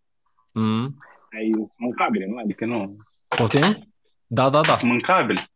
Mm. 0.53 0.97
Ai 1.33 1.69
mâncabile, 1.77 2.27
nu? 2.27 2.39
Adică 2.39 2.65
nu. 2.65 2.97
Poftim? 3.29 3.93
Da, 4.27 4.51
da, 4.51 4.61
da. 4.61 4.75
Sunt 4.75 4.91
mâncabile. 4.91 5.51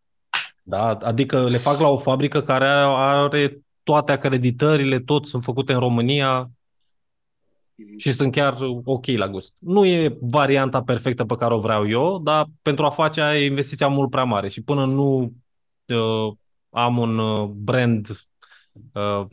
Da, 0.63 0.89
adică 0.89 1.49
le 1.49 1.57
fac 1.57 1.81
la 1.81 1.89
o 1.89 1.97
fabrică 1.97 2.43
care 2.43 2.67
are 2.67 3.61
toate 3.83 4.13
acreditările, 4.13 5.01
tot 5.01 5.27
sunt 5.27 5.43
făcute 5.43 5.73
în 5.73 5.79
România 5.79 6.51
și 7.97 8.13
sunt 8.13 8.33
chiar 8.33 8.57
ok 8.85 9.07
la 9.07 9.29
gust. 9.29 9.57
Nu 9.61 9.87
e 9.87 10.17
varianta 10.21 10.83
perfectă 10.83 11.25
pe 11.25 11.35
care 11.35 11.55
o 11.55 11.61
vreau 11.61 11.89
eu, 11.89 12.19
dar 12.19 12.47
pentru 12.63 12.85
a 12.85 12.91
face 12.91 13.21
aia 13.21 13.41
e 13.41 13.47
investiția 13.47 13.89
mult 13.89 14.11
prea 14.11 14.25
mare 14.25 14.49
și 14.49 14.63
până 14.63 14.85
nu 14.85 15.33
uh, 15.87 16.33
am 16.71 16.99
un 16.99 17.19
uh, 17.19 17.49
brand 17.49 18.09
uh, 18.93 19.27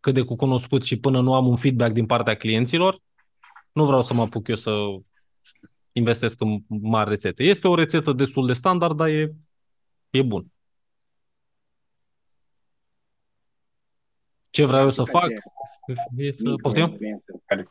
cât 0.00 0.14
de 0.14 0.22
cu 0.22 0.36
cunoscut 0.36 0.84
și 0.84 0.98
până 0.98 1.20
nu 1.20 1.34
am 1.34 1.46
un 1.46 1.56
feedback 1.56 1.92
din 1.92 2.06
partea 2.06 2.36
clienților, 2.36 3.00
nu 3.72 3.84
vreau 3.84 4.02
să 4.02 4.14
mă 4.14 4.22
apuc 4.22 4.48
eu 4.48 4.56
să 4.56 4.70
investesc 5.92 6.40
în 6.40 6.62
mari 6.68 7.08
rețete. 7.08 7.44
Este 7.44 7.68
o 7.68 7.74
rețetă 7.74 8.12
destul 8.12 8.46
de 8.46 8.52
standard, 8.52 8.96
dar 8.96 9.08
e, 9.08 9.34
e 10.10 10.22
bun. 10.22 10.46
Ce 14.56 14.64
vreau 14.64 14.82
eu 14.82 14.90
să 14.90 15.04
fac 15.04 15.28
e 16.16 16.32
să... 16.32 16.54
Poftim? 16.62 16.98
Care... 17.46 17.68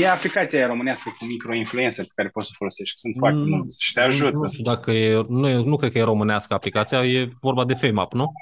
E 0.00 0.08
aplicația 0.08 0.58
aia 0.58 0.68
românească 0.68 1.14
cu 1.18 1.24
microinfluencer 1.24 2.04
pe 2.04 2.12
care 2.14 2.28
poți 2.28 2.46
să 2.46 2.52
o 2.54 2.56
folosești, 2.58 2.94
că 2.94 3.00
sunt 3.00 3.14
foarte 3.18 3.40
Nu- 3.40 3.56
mulți 3.56 3.82
și 3.84 3.92
te 3.92 4.00
ajută. 4.00 4.36
Nu 4.36 4.50
știu 4.50 4.64
dacă 4.64 4.90
e, 4.90 5.24
nu, 5.28 5.48
e, 5.48 5.54
nu 5.54 5.76
cred 5.76 5.92
că 5.92 5.98
e 5.98 6.02
românească 6.02 6.54
aplicația, 6.54 7.04
e 7.06 7.28
vorba 7.40 7.64
de 7.64 7.74
FameUp, 7.74 8.12
nu? 8.12 8.32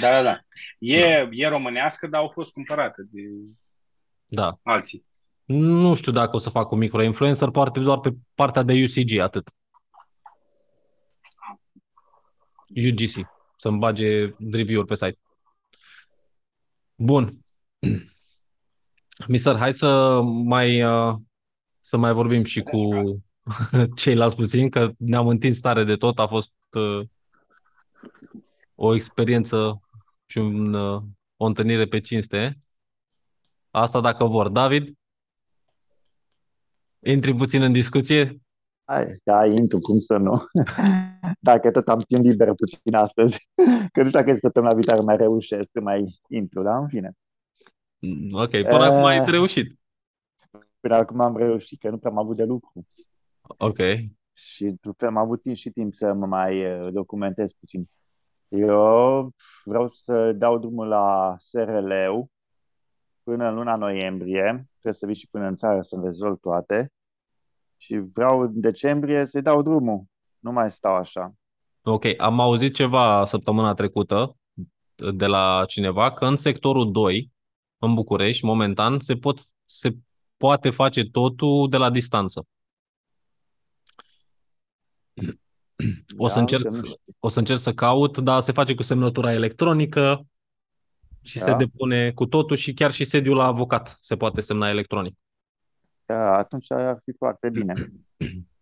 Da, 0.00 0.10
da, 0.10 0.22
da. 0.22 0.38
E, 0.78 1.28
e 1.30 1.48
românească, 1.48 2.06
dar 2.06 2.20
au 2.20 2.28
fost 2.28 2.52
cumpărate 2.52 3.02
de 3.10 3.20
Da. 4.26 4.58
alții. 4.62 5.04
Nu 5.44 5.94
știu 5.94 6.12
dacă 6.12 6.36
o 6.36 6.38
să 6.38 6.50
fac 6.50 6.70
un 6.70 6.78
microinfluencer, 6.78 7.48
poate 7.50 7.80
doar 7.80 7.98
pe 7.98 8.12
partea 8.34 8.62
de 8.62 8.72
UCG, 8.72 9.18
atât. 9.18 9.48
UGC. 12.76 13.28
Să-mi 13.56 13.78
bage 13.78 14.34
review-uri 14.52 14.86
pe 14.86 14.94
site. 14.94 15.18
Bun. 16.96 17.44
Mister, 19.28 19.56
hai 19.56 19.72
să 19.72 20.20
mai, 20.22 20.82
uh, 20.82 21.14
să 21.80 21.96
mai 21.96 22.12
vorbim 22.12 22.44
și 22.44 22.62
cu 22.62 22.88
ceilalți 23.96 24.36
puțin, 24.36 24.70
că 24.70 24.92
ne-am 24.98 25.28
întins 25.28 25.60
tare 25.60 25.84
de 25.84 25.96
tot. 25.96 26.18
A 26.18 26.26
fost 26.26 26.52
uh, 26.70 27.06
o 28.74 28.94
experiență 28.94 29.80
și 30.26 30.38
un, 30.38 30.74
uh, 30.74 31.02
o 31.36 31.44
întâlnire 31.44 31.86
pe 31.86 32.00
cinste. 32.00 32.58
Asta 33.70 34.00
dacă 34.00 34.24
vor. 34.24 34.48
David? 34.48 34.92
Intri 37.00 37.34
puțin 37.34 37.62
în 37.62 37.72
discuție? 37.72 38.43
Hai, 38.84 39.16
da, 39.22 39.46
intru, 39.46 39.78
cum 39.80 39.98
să 39.98 40.16
nu? 40.16 40.44
Dacă 41.40 41.70
tot 41.70 41.88
am 41.88 42.00
timp 42.00 42.24
liber 42.24 42.54
puțin 42.54 42.94
astăzi, 42.94 43.48
că 43.92 44.02
nu 44.02 44.08
știu 44.08 44.20
dacă 44.20 44.36
săptămâna 44.40 44.74
viitoare 44.74 45.00
mai 45.00 45.16
reușesc 45.16 45.68
să 45.72 45.80
mai 45.80 46.20
intru, 46.28 46.62
dar 46.62 46.80
în 46.80 46.88
fine. 46.88 47.12
Mm, 47.98 48.28
Ok, 48.32 48.50
până 48.50 48.84
acum 48.84 49.04
ai 49.04 49.16
Eh. 49.18 49.24
reușit. 49.26 49.78
Până 50.80 50.94
acum 50.94 51.20
am 51.20 51.36
reușit, 51.36 51.80
că 51.80 51.90
nu 51.90 51.98
prea 51.98 52.10
am 52.10 52.18
avut 52.18 52.36
de 52.36 52.44
lucru 52.44 52.86
Ok. 53.58 53.78
și 54.32 54.74
după 54.80 55.06
am 55.06 55.16
avut 55.16 55.42
timp 55.42 55.56
și 55.56 55.70
timp 55.70 55.94
să 55.94 56.12
mă 56.12 56.26
mai 56.26 56.58
eh, 56.58 56.88
documentez 56.92 57.52
puțin. 57.52 57.88
Eu 58.48 59.30
vreau 59.64 59.88
să 59.88 60.32
dau 60.32 60.58
drumul 60.58 60.86
la 60.88 61.36
SRL-ul 61.38 62.26
până 63.22 63.48
în 63.48 63.54
luna 63.54 63.76
noiembrie, 63.76 64.42
trebuie 64.72 64.94
să 64.94 65.06
vii 65.06 65.14
și 65.14 65.28
până 65.30 65.46
în 65.46 65.56
țară 65.56 65.82
să 65.82 66.00
rezolv 66.04 66.38
toate 66.40 66.92
și 67.84 67.96
vreau 68.12 68.40
în 68.40 68.60
decembrie 68.60 69.26
să-i 69.26 69.42
dau 69.42 69.62
drumul, 69.62 70.04
nu 70.38 70.52
mai 70.52 70.70
stau 70.70 70.94
așa. 70.94 71.34
Ok, 71.82 72.04
am 72.18 72.40
auzit 72.40 72.74
ceva 72.74 73.24
săptămâna 73.24 73.74
trecută 73.74 74.36
de 74.94 75.26
la 75.26 75.64
cineva 75.66 76.12
că 76.12 76.26
în 76.26 76.36
sectorul 76.36 76.92
2, 76.92 77.30
în 77.78 77.94
București, 77.94 78.44
momentan, 78.44 79.00
se, 79.00 79.16
pot, 79.16 79.40
se 79.64 79.96
poate 80.36 80.70
face 80.70 81.04
totul 81.04 81.68
de 81.68 81.76
la 81.76 81.90
distanță. 81.90 82.46
O 86.16 86.28
să 86.28 86.34
Da, 86.34 86.40
încerc, 86.40 86.64
încă 86.64 86.76
nu 86.76 86.82
știu. 86.82 86.96
o 87.18 87.28
să 87.28 87.38
încerc 87.38 87.58
să 87.58 87.72
caut, 87.72 88.18
dar 88.18 88.40
se 88.40 88.52
face 88.52 88.74
cu 88.74 88.82
semnătura 88.82 89.32
electronică 89.32 90.26
și 91.22 91.38
se 91.38 91.50
Da. 91.50 91.56
depune 91.56 92.12
cu 92.12 92.26
totul 92.26 92.56
și 92.56 92.74
chiar 92.74 92.92
și 92.92 93.04
sediul 93.04 93.36
la 93.36 93.44
avocat 93.44 93.98
se 94.02 94.16
poate 94.16 94.40
semna 94.40 94.68
electronic. 94.68 95.16
Da, 96.06 96.36
atunci 96.36 96.70
ar 96.70 97.00
fi 97.04 97.12
foarte 97.18 97.50
bine. 97.50 97.74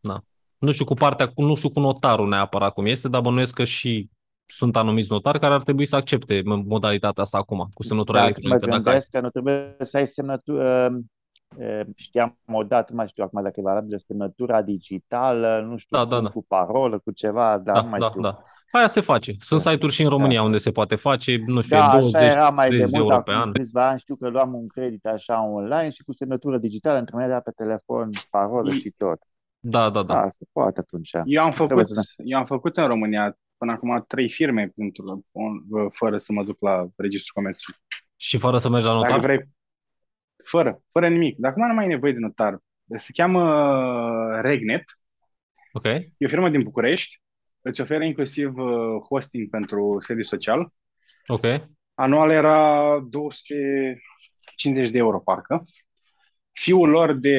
Nu 0.62 0.73
știu 0.73 0.85
cu 0.85 0.94
partea, 0.94 1.27
cu, 1.28 1.43
nu 1.43 1.55
știu 1.55 1.70
cu 1.70 1.81
notarul 1.81 2.28
neapărat 2.28 2.73
cum 2.73 2.86
este, 2.86 3.09
dar 3.09 3.20
bănuiesc 3.20 3.55
că 3.55 3.64
și 3.64 4.10
sunt 4.47 4.77
anumiți 4.77 5.10
notari 5.10 5.39
care 5.39 5.55
ar 5.55 5.62
trebui 5.62 5.86
să 5.86 5.97
accepte 5.97 6.43
modalitatea 6.44 7.23
asta 7.23 7.39
acum, 7.39 7.69
cu 7.74 7.82
semnătura 7.82 8.19
Dar 8.19 8.32
Da, 8.32 8.39
mă 8.43 8.48
electronică. 8.48 8.77
Dacă 8.77 8.89
ai. 8.89 8.93
gândesc 8.93 9.10
că 9.10 9.20
nu 9.20 9.31
trebuie 9.31 9.77
să 9.81 9.97
ai 9.97 10.06
semnătură, 10.06 10.98
uh, 11.56 11.81
știam 11.97 12.39
odată, 12.52 12.86
nu 12.90 12.97
mai 12.97 13.09
știu 13.09 13.24
acum 13.24 13.43
dacă 13.43 13.60
e 13.60 13.62
valabilă, 13.62 14.01
semnătura 14.06 14.62
digitală, 14.62 15.64
nu 15.69 15.77
știu 15.77 15.97
Da, 15.97 16.05
da, 16.05 16.16
cum, 16.16 16.24
da. 16.24 16.31
cu 16.31 16.44
parolă, 16.48 16.98
cu 16.98 17.10
ceva, 17.10 17.59
dar 17.59 17.74
Da, 17.74 17.82
nu 17.82 17.89
mai 17.89 17.98
da, 17.98 18.09
știu. 18.09 18.20
da. 18.20 18.43
Aia 18.72 18.86
se 18.86 19.00
face. 19.00 19.32
Sunt 19.38 19.62
Da. 19.62 19.70
site-uri 19.70 19.92
și 19.94 20.02
în 20.02 20.08
România 20.08 20.42
unde 20.42 20.58
se 20.58 20.70
poate 20.70 20.94
face, 20.94 21.36
nu 21.46 21.60
știu, 21.60 21.76
Da, 21.76 21.82
e 21.82 21.86
așa 21.86 21.98
20, 21.98 22.20
era 22.22 22.50
mai 22.50 22.68
de 22.68 22.76
30 22.76 22.94
mult, 22.98 23.10
euro 23.10 23.22
pe 23.22 23.30
acum 23.30 23.42
an. 23.42 23.52
câțiva 23.52 23.88
ani 23.88 23.98
știu 24.00 24.16
că 24.16 24.28
luam 24.28 24.54
un 24.54 24.66
credit 24.68 25.06
așa 25.06 25.42
online 25.44 25.90
și 25.90 26.02
cu 26.02 26.12
semnătură 26.12 26.58
digitală 26.58 26.98
îmi 26.98 27.06
trimitea 27.06 27.40
pe 27.40 27.50
telefon 27.56 28.10
parolă 28.30 28.74
I- 28.74 28.78
și 28.80 28.90
tot. 28.96 29.20
Da, 29.60 29.90
da, 29.90 30.02
da. 30.02 30.14
Da, 30.14 30.28
se 30.30 30.44
poate 30.52 30.80
atunci. 30.80 31.10
Eu 31.24 31.42
am 31.44 31.50
Trebuie 31.50 31.78
făcut, 31.84 31.96
să 32.04 32.12
eu 32.24 32.38
am 32.38 32.46
făcut 32.46 32.76
în 32.76 32.86
România 32.86 33.36
până 33.56 33.72
acum 33.72 34.04
trei 34.08 34.28
firme 34.28 34.72
pentru, 34.76 35.24
fără 35.98 36.16
să 36.16 36.32
mă 36.32 36.44
duc 36.44 36.60
la 36.60 36.86
Registrul 36.96 37.42
Comerțului. 37.42 37.78
Și 38.16 38.38
fără 38.38 38.58
să 38.58 38.68
mergi 38.68 38.86
la 38.86 38.92
Dacă 38.92 39.04
notar? 39.06 39.20
vrei, 39.20 39.48
fără, 40.44 40.82
fără 40.92 41.08
nimic. 41.08 41.36
Dacă 41.38 41.54
nu 41.60 41.74
mai 41.74 41.84
ai 41.84 41.90
nevoie 41.90 42.12
de 42.12 42.18
notar, 42.18 42.58
se 42.96 43.10
cheamă 43.12 43.42
uh, 44.36 44.40
Regnet, 44.40 44.82
Ok. 45.72 45.84
e 45.84 46.10
o 46.24 46.28
firmă 46.28 46.48
din 46.48 46.62
București, 46.62 47.20
îți 47.62 47.80
oferă 47.80 48.05
inclusiv 48.05 48.56
uh, 48.56 49.01
hosting 49.09 49.48
pentru 49.51 49.97
sediu 49.98 50.22
social. 50.22 50.72
Ok. 51.26 51.44
Anual 51.94 52.30
era 52.30 52.98
250 53.09 54.89
de 54.90 54.98
euro, 54.98 55.18
parcă. 55.20 55.64
Fiul 56.52 56.89
lor 56.89 57.12
de, 57.12 57.36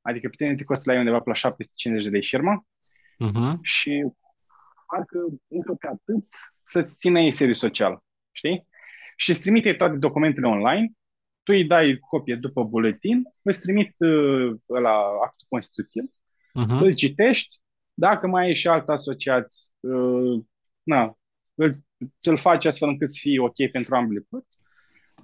adică 0.00 0.28
pe 0.28 0.34
tine 0.36 0.54
te 0.54 0.64
costă 0.64 0.82
la 0.86 0.92
ei 0.92 0.98
undeva 0.98 1.18
pe 1.18 1.28
la 1.28 1.34
750 1.34 2.04
de 2.04 2.10
lei 2.18 2.26
firma 2.26 2.64
Mhm. 3.18 3.58
și 3.62 4.06
parcă 4.86 5.18
încă 5.48 5.74
pe 5.80 5.86
atât 5.86 6.24
să-ți 6.64 6.96
țină 6.96 7.20
ei 7.20 7.32
sediu 7.32 7.54
social, 7.54 7.98
știi? 8.32 8.66
Și 9.16 9.30
îți 9.30 9.40
trimite 9.40 9.72
toate 9.72 9.96
documentele 9.96 10.46
online, 10.46 10.88
tu 11.42 11.52
îi 11.52 11.64
dai 11.64 11.98
copie 11.98 12.34
după 12.34 12.64
buletin, 12.64 13.22
îți 13.42 13.60
trimit 13.60 13.94
uh, 13.98 14.54
la 14.82 14.96
actul 15.24 15.46
constitutiv, 15.48 16.02
Mhm. 16.52 16.70
îl 16.82 16.94
citești, 16.94 17.56
dacă 17.98 18.26
mai 18.26 18.44
ai 18.44 18.54
și 18.54 18.68
alt 18.68 18.88
asociați, 18.88 19.72
uh, 19.80 20.40
na, 20.82 21.18
îl, 21.54 21.74
ți-l 22.20 22.36
faci 22.36 22.64
astfel 22.66 22.88
încât 22.88 23.10
să 23.10 23.18
fie 23.20 23.40
ok 23.40 23.70
pentru 23.72 23.94
ambele 23.94 24.26
părți. 24.28 24.58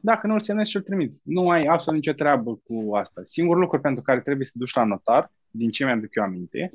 Dacă 0.00 0.26
nu 0.26 0.32
îl 0.32 0.40
semnezi 0.40 0.70
și 0.70 0.76
îl 0.76 0.82
trimiți. 0.82 1.20
Nu 1.24 1.50
ai 1.50 1.64
absolut 1.64 2.00
nicio 2.00 2.12
treabă 2.12 2.54
cu 2.64 2.94
asta. 2.96 3.20
Singurul 3.24 3.60
lucru 3.62 3.80
pentru 3.80 4.02
care 4.02 4.20
trebuie 4.20 4.44
să 4.46 4.50
te 4.52 4.58
duci 4.58 4.74
la 4.74 4.84
notar, 4.84 5.32
din 5.50 5.70
ce 5.70 5.84
mi-aduc 5.84 6.14
eu 6.14 6.22
aminte, 6.22 6.70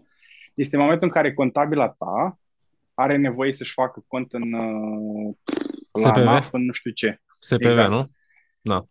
este 0.53 0.77
momentul 0.77 1.07
în 1.07 1.13
care 1.13 1.34
contabila 1.34 1.89
ta 1.89 2.39
are 2.93 3.17
nevoie 3.17 3.53
să-și 3.53 3.73
facă 3.73 4.03
cont 4.07 4.34
în 4.34 4.53
uh, 4.53 5.35
la 5.91 6.09
SPV? 6.09 6.15
ANAF, 6.27 6.53
în 6.53 6.65
nu 6.65 6.71
știu 6.71 6.91
ce. 6.91 7.21
SPV, 7.39 7.65
Exact. 7.65 7.89
nu? 7.89 8.09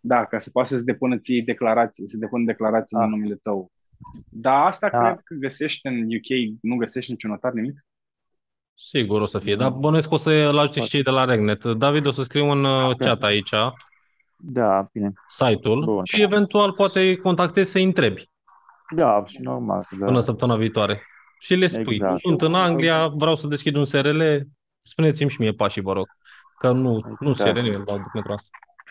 Da, 0.00 0.24
ca 0.26 0.38
să 0.38 0.50
poată 0.52 0.68
să-ți 0.68 0.84
depună 0.84 1.18
ție 1.18 1.42
declarații, 1.46 2.08
să 2.08 2.16
depună 2.16 2.44
declarații 2.44 2.96
Ah. 2.96 3.02
în 3.04 3.10
numele 3.10 3.34
tău. 3.42 3.72
Dar 4.30 4.66
asta 4.66 4.88
Da. 4.88 4.98
cred 5.02 5.20
că 5.24 5.34
găsești 5.34 5.86
în 5.86 5.94
UK, 6.02 6.58
nu 6.62 6.76
găsești 6.76 7.10
niciun 7.10 7.30
notar 7.30 7.52
nimic. 7.52 7.84
Sigur 8.74 9.20
o 9.20 9.26
să 9.26 9.38
fie, 9.38 9.54
dar 9.56 9.70
bănuiesc 9.70 10.08
că 10.08 10.14
o 10.14 10.18
să-l 10.18 10.58
ajute 10.58 10.80
și 10.80 10.88
cei 10.88 11.02
de 11.02 11.10
la 11.10 11.24
Regnet. 11.24 11.64
David, 11.64 12.06
o 12.06 12.10
să 12.10 12.22
scriu 12.22 12.50
în 12.50 12.64
uh, 12.64 12.96
chat 12.96 13.22
aici 13.22 13.50
Da, 14.36 14.88
bine. 14.92 15.12
site-ul 15.28 15.84
Bun. 15.84 16.04
și 16.04 16.22
eventual 16.22 16.72
poate 16.72 17.00
îi 17.00 17.16
contactezi 17.16 17.70
să-i 17.70 17.84
întrebi 17.84 18.30
Da, 18.94 19.24
și 19.26 19.40
normal. 19.40 19.86
Da. 19.98 20.06
până 20.06 20.20
săptămâna 20.20 20.58
viitoare. 20.58 21.02
Și 21.40 21.54
le 21.54 21.66
spui, 21.66 21.94
Exact. 21.94 22.20
sunt 22.20 22.40
în 22.42 22.54
Anglia, 22.54 23.06
vreau 23.08 23.36
să 23.36 23.46
deschid 23.46 23.74
un 23.76 23.84
SRL, 23.84 24.22
spuneți-mi 24.82 25.30
și 25.30 25.40
mie 25.40 25.52
pașii, 25.52 25.82
vă 25.82 25.92
rog. 25.92 26.06
Că 26.58 26.72
nu, 26.72 26.92
nu 27.20 27.32
se 27.32 27.42
Exact. 27.42 27.48
cere 27.48 27.60
nimeni 27.60 27.84
la 27.86 27.96
documentul 27.96 28.32
ăsta. 28.32 28.48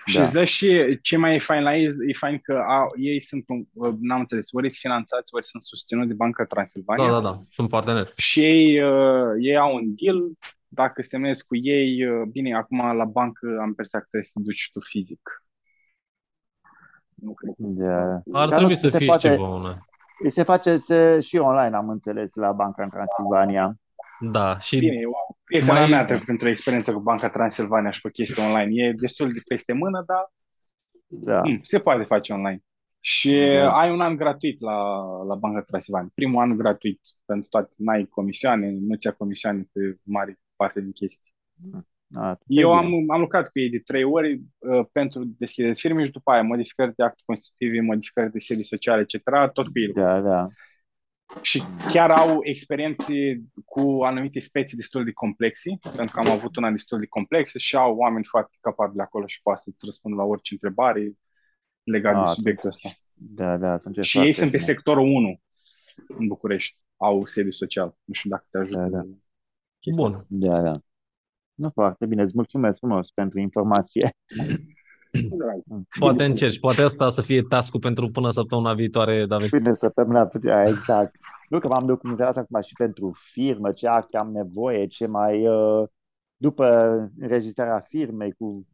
Și 0.07 0.15
Da. 0.15 0.21
îți 0.21 0.33
dă 0.33 0.43
și 0.43 0.99
ce 1.01 1.17
mai 1.17 1.35
e 1.35 1.39
fain 1.39 1.63
la 1.63 1.75
ei, 1.75 1.85
e 2.07 2.13
fain 2.17 2.39
că 2.39 2.63
au, 2.67 2.91
ei 2.97 3.21
sunt, 3.21 3.43
un, 3.47 3.65
n-am 3.99 4.19
înțeles, 4.19 4.47
ori 4.51 4.69
sunt 4.69 4.79
finanțați, 4.81 5.35
ori 5.35 5.45
sunt 5.45 5.63
susținuți 5.63 6.07
de 6.07 6.13
Banca 6.13 6.45
Transilvania. 6.45 7.05
Da, 7.05 7.11
da, 7.11 7.19
da, 7.21 7.41
sunt 7.49 7.69
parteneri. 7.69 8.13
Și 8.15 8.43
ei, 8.43 8.81
uh, 8.81 9.35
ei 9.39 9.57
au 9.57 9.75
un 9.75 9.93
deal, 9.95 10.17
dacă 10.67 11.01
semnezi 11.01 11.45
cu 11.45 11.55
ei, 11.55 12.05
uh, 12.05 12.27
bine, 12.31 12.55
acum 12.55 12.95
la 12.95 13.05
bancă 13.05 13.57
am 13.61 13.67
impresia 13.67 13.99
că 13.99 14.05
trebuie 14.09 14.29
să 14.29 14.31
te 14.35 14.43
duci 14.45 14.57
și 14.57 14.71
tu 14.71 14.79
fizic. 14.79 15.43
Nu 17.15 17.33
cred. 17.33 17.53
Da. 17.57 18.11
Ar 18.31 18.47
Dar 18.49 18.57
trebui 18.57 18.73
nu 18.73 18.79
să 18.79 18.89
se 18.89 18.97
fie 18.97 19.05
poate- 19.07 19.29
ceva 19.29 19.47
una. 19.47 19.77
Se 20.29 20.43
face 20.43 20.77
se, 20.77 21.19
și 21.21 21.35
online, 21.37 21.75
am 21.75 21.89
înțeles, 21.89 22.33
la 22.33 22.51
Banca 22.51 22.83
în 22.83 22.89
Transilvania. 22.89 23.75
Da, 24.19 24.59
și 24.59 24.79
Bine, 24.79 24.95
eu, 25.01 25.36
prietena 25.47 25.73
Mai- 25.79 25.89
mea 25.89 25.99
a 25.99 26.05
trecut 26.05 26.27
într-o 26.27 26.49
experiență 26.49 26.93
cu 26.93 26.99
Banca 26.99 27.29
Transilvania 27.29 27.91
și 27.91 28.01
pe 28.01 28.09
chestii 28.11 28.43
online. 28.43 28.83
E 28.87 28.93
destul 28.97 29.33
de 29.33 29.39
peste 29.47 29.73
mână, 29.73 30.03
dar 30.07 30.31
Da. 31.07 31.41
mm, 31.41 31.59
se 31.63 31.79
poate 31.79 32.03
face 32.03 32.33
online. 32.33 32.61
Și 32.99 33.31
Da. 33.63 33.77
ai 33.77 33.91
un 33.91 34.01
an 34.01 34.15
gratuit 34.15 34.59
la, 34.61 34.77
la 35.27 35.35
Banca 35.35 35.61
Transilvania. 35.61 36.11
Primul 36.15 36.41
an 36.41 36.57
gratuit 36.57 36.99
pentru 37.25 37.47
toate. 37.49 37.73
N-ai 37.77 38.05
comisioane, 38.05 38.69
nu-ți 38.79 39.05
ia 39.05 39.11
comisioane 39.13 39.67
pe 39.73 39.97
mare 40.03 40.39
parte 40.55 40.81
din 40.81 40.91
chestii. 40.91 41.33
A, 42.15 42.37
Eu 42.45 42.69
e 42.69 42.73
am, 42.77 42.85
bine. 42.85 43.05
am 43.13 43.19
lucrat 43.19 43.49
cu 43.49 43.59
ei 43.59 43.69
de 43.69 43.79
trei 43.85 44.03
ori 44.03 44.41
uh, 44.57 44.85
pentru 44.91 45.23
deschiderea 45.37 45.75
firmei 45.75 46.05
și 46.05 46.11
după 46.11 46.31
aia 46.31 46.41
modificări 46.41 46.95
de 46.95 47.03
acte 47.03 47.21
constitutive, 47.25 47.81
modificări 47.81 48.31
de 48.31 48.39
sedii 48.39 48.63
sociale, 48.65 49.01
etc., 49.01 49.23
tot 49.53 49.65
cu 49.65 49.71
ei. 49.79 49.93
Da, 49.93 50.21
da. 50.21 50.47
Și 51.41 51.63
chiar 51.89 52.11
au 52.11 52.39
experiențe 52.41 53.13
cu 53.65 53.99
anumite 54.03 54.39
specii 54.39 54.77
destul 54.77 55.03
de 55.03 55.11
complexe, 55.11 55.79
pentru 55.95 56.15
că 56.15 56.19
am 56.19 56.31
avut 56.31 56.55
una 56.55 56.71
destul 56.71 56.99
de 56.99 57.05
complexă 57.05 57.57
și 57.57 57.75
au 57.75 57.95
oameni 57.95 58.25
foarte 58.25 58.57
capabili 58.61 59.01
acolo 59.01 59.25
și 59.27 59.41
poate 59.41 59.61
să-ți 59.63 59.85
răspund 59.85 60.15
la 60.17 60.23
orice 60.23 60.53
întrebare 60.53 61.11
legat 61.83 62.15
Ah, 62.15 62.23
de 62.25 62.31
subiectul 62.31 62.69
ăsta. 62.69 62.89
Da, 63.13 63.57
da, 63.57 63.71
atunci 63.71 63.97
e 63.97 64.01
Și 64.01 64.17
ei 64.17 64.23
foarte 64.23 64.39
sunt 64.39 64.51
pe 64.51 64.57
bine. 64.57 64.69
sectorul 64.69 65.07
1 65.07 65.39
în 66.07 66.27
București. 66.27 66.81
Au 66.97 67.25
sediu 67.25 67.51
social. 67.51 67.97
Nu 68.03 68.13
știu 68.13 68.29
dacă 68.29 68.45
te 68.49 68.57
ajută. 68.57 68.79
Da, 68.79 68.87
da. 68.87 69.01
chestia 69.79 70.03
Bun. 70.05 70.13
asta. 70.15 70.25
Da, 70.29 70.61
da. 70.61 70.79
Nu 71.53 71.69
foarte 71.69 72.05
bine, 72.05 72.21
îți 72.21 72.35
mulțumesc 72.35 72.79
frumos 72.79 73.11
pentru 73.11 73.39
informație. 73.39 74.13
Poate 75.99 76.23
încerci, 76.23 76.59
poate 76.59 76.81
asta 76.81 77.09
să 77.09 77.21
fie 77.21 77.41
task 77.41 77.77
pentru 77.77 78.09
până 78.09 78.31
săptămâna 78.31 78.73
viitoare, 78.73 79.25
David. 79.25 79.49
Bine, 79.49 79.73
săptămâna, 79.79 80.29
da, 80.41 80.67
exact. 80.67 81.15
Nu 81.49 81.59
că 81.59 81.67
m-am 81.67 81.85
documentat 81.85 82.37
acum 82.37 82.61
și 82.61 82.73
pentru 82.73 83.17
firmă, 83.31 83.71
ce 83.71 83.87
acte 83.87 84.17
am 84.17 84.31
nevoie, 84.31 84.87
ce 84.87 85.05
mai, 85.05 85.47
uh, 85.47 85.87
după 86.37 86.65
înregistrarea 87.19 87.79
firmei, 87.79 88.31
cu 88.31 88.67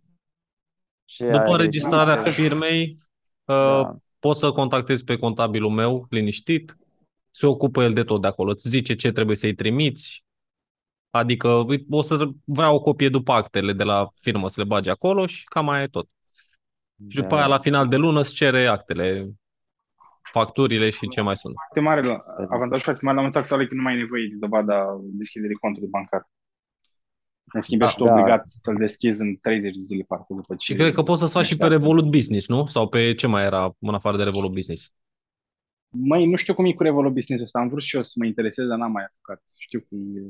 ce 1.05 1.25
După 1.25 1.37
ai 1.37 1.51
înregistrarea 1.51 2.15
registrare. 2.15 2.49
firmei, 2.49 2.97
uh, 3.45 3.55
Da. 3.83 3.95
poți 4.19 4.39
să 4.39 4.51
contactezi 4.51 5.03
pe 5.03 5.15
contabilul 5.17 5.69
meu, 5.69 6.05
liniștit, 6.09 6.77
se 7.31 7.45
ocupă 7.45 7.83
el 7.83 7.93
de 7.93 8.03
tot 8.03 8.21
de 8.21 8.27
acolo, 8.27 8.51
îți 8.51 8.69
zice 8.69 8.95
ce 8.95 9.11
trebuie 9.11 9.35
să-i 9.35 9.53
trimiți, 9.53 10.23
adică 11.09 11.49
uite, 11.49 11.85
o 11.89 12.01
să 12.01 12.29
vrea 12.45 12.71
o 12.71 12.79
copie 12.79 13.09
după 13.09 13.31
actele 13.31 13.73
de 13.73 13.83
la 13.83 14.07
firmă 14.21 14.49
să 14.49 14.61
le 14.61 14.67
bagi 14.67 14.89
acolo 14.89 15.25
și 15.25 15.43
cam 15.43 15.65
mai 15.65 15.83
e 15.83 15.87
tot. 15.87 16.09
Și 17.07 17.15
după 17.15 17.27
Da. 17.27 17.37
aia, 17.37 17.47
la 17.47 17.57
final 17.57 17.87
de 17.87 17.95
lună, 17.95 18.19
îți 18.19 18.33
cere 18.33 18.65
actele, 18.65 19.31
facturile 20.31 20.89
și 20.89 21.07
ce 21.07 21.21
mai 21.21 21.37
sunt. 21.37 21.53
Foarte 21.55 21.79
mare, 21.89 22.01
la- 22.07 22.23
avantajul 22.49 22.83
foarte 22.83 22.99
mare 23.05 23.15
la 23.15 23.21
momentul 23.23 23.41
actual 23.41 23.61
e 23.61 23.67
că 23.67 23.73
nu 23.75 23.81
mai 23.81 23.93
ai 23.93 23.99
nevoie 23.99 24.27
de 24.31 24.35
dovada 24.39 24.85
deschiderii 25.03 25.55
contului 25.55 25.89
bancar. 25.89 26.29
În 27.53 27.61
schimb, 27.61 27.79
Da. 27.79 27.85
ești 27.85 27.97
tu 27.97 28.03
Da. 28.05 28.13
obligat 28.13 28.41
să-l 28.45 28.75
deschizi 28.75 29.21
în 29.21 29.35
30 29.41 29.73
de 29.73 29.79
zile, 29.79 30.03
parcă, 30.07 30.25
după 30.33 30.55
ce... 30.55 30.71
Și 30.73 30.79
cred 30.79 30.93
că 30.93 31.03
poți 31.03 31.19
să-ți 31.21 31.33
faci 31.33 31.45
și 31.45 31.57
pe 31.57 31.63
Așa. 31.65 31.73
Revolut 31.73 32.05
Business, 32.09 32.47
nu? 32.47 32.65
Sau 32.65 32.87
pe 32.87 33.13
ce 33.13 33.27
mai 33.27 33.43
era 33.43 33.75
în 33.79 33.93
afară 33.93 34.17
de 34.17 34.23
Revolut 34.23 34.51
Business? 34.53 34.91
Măi, 35.89 36.25
nu 36.29 36.35
știu 36.35 36.53
cum 36.53 36.65
e 36.65 36.73
cu 36.73 36.83
Revolut 36.83 37.13
Business-ul 37.13 37.45
ăsta. 37.45 37.59
Am 37.59 37.67
vrut 37.67 37.81
și 37.81 37.95
eu 37.95 38.01
să 38.01 38.13
mă 38.19 38.25
interesez, 38.25 38.67
dar 38.67 38.77
n-am 38.77 38.91
mai 38.91 39.03
apucat. 39.03 39.43
Știu 39.57 39.79
că 39.79 39.95
e... 39.95 40.21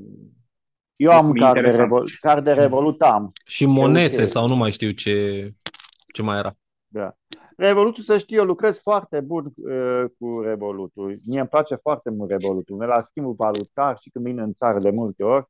Eu 0.95 1.12
am 1.12 1.26
Mi-e 1.32 1.41
card 1.41 1.54
de, 1.54 1.60
interesant. 1.60 1.90
Revol, 1.91 2.10
card 2.20 2.44
de 2.44 2.52
Revolut 2.52 3.02
am. 3.02 3.32
Și 3.45 3.66
Monese 3.66 4.22
ok. 4.22 4.28
sau 4.28 4.48
nu 4.48 4.56
mai 4.56 4.72
știu 4.72 4.91
ce, 4.91 5.50
ce 6.14 6.22
mai 6.22 6.38
era. 6.38 6.56
Da. 6.94 7.14
Revolutul, 7.57 8.03
să 8.03 8.18
știi, 8.18 8.36
eu 8.36 8.45
lucrez 8.45 8.78
foarte 8.78 9.20
bun 9.20 9.52
uh, 9.56 10.03
cu 10.20 10.41
Revolutul. 10.41 11.20
Mie 11.26 11.40
îmi 11.40 11.49
place 11.49 11.76
foarte 11.76 12.10
mult 12.10 12.30
Revolutul. 12.30 12.78
Ne 12.78 12.86
la 12.86 13.02
schimbul 13.02 13.34
valutar 13.34 13.98
și 13.99 14.10
când 14.10 14.26
vin 14.26 14.40
în 14.40 14.53
țară 14.53 14.80
de 14.80 14.90
multe 14.90 15.24
ori, 15.24 15.45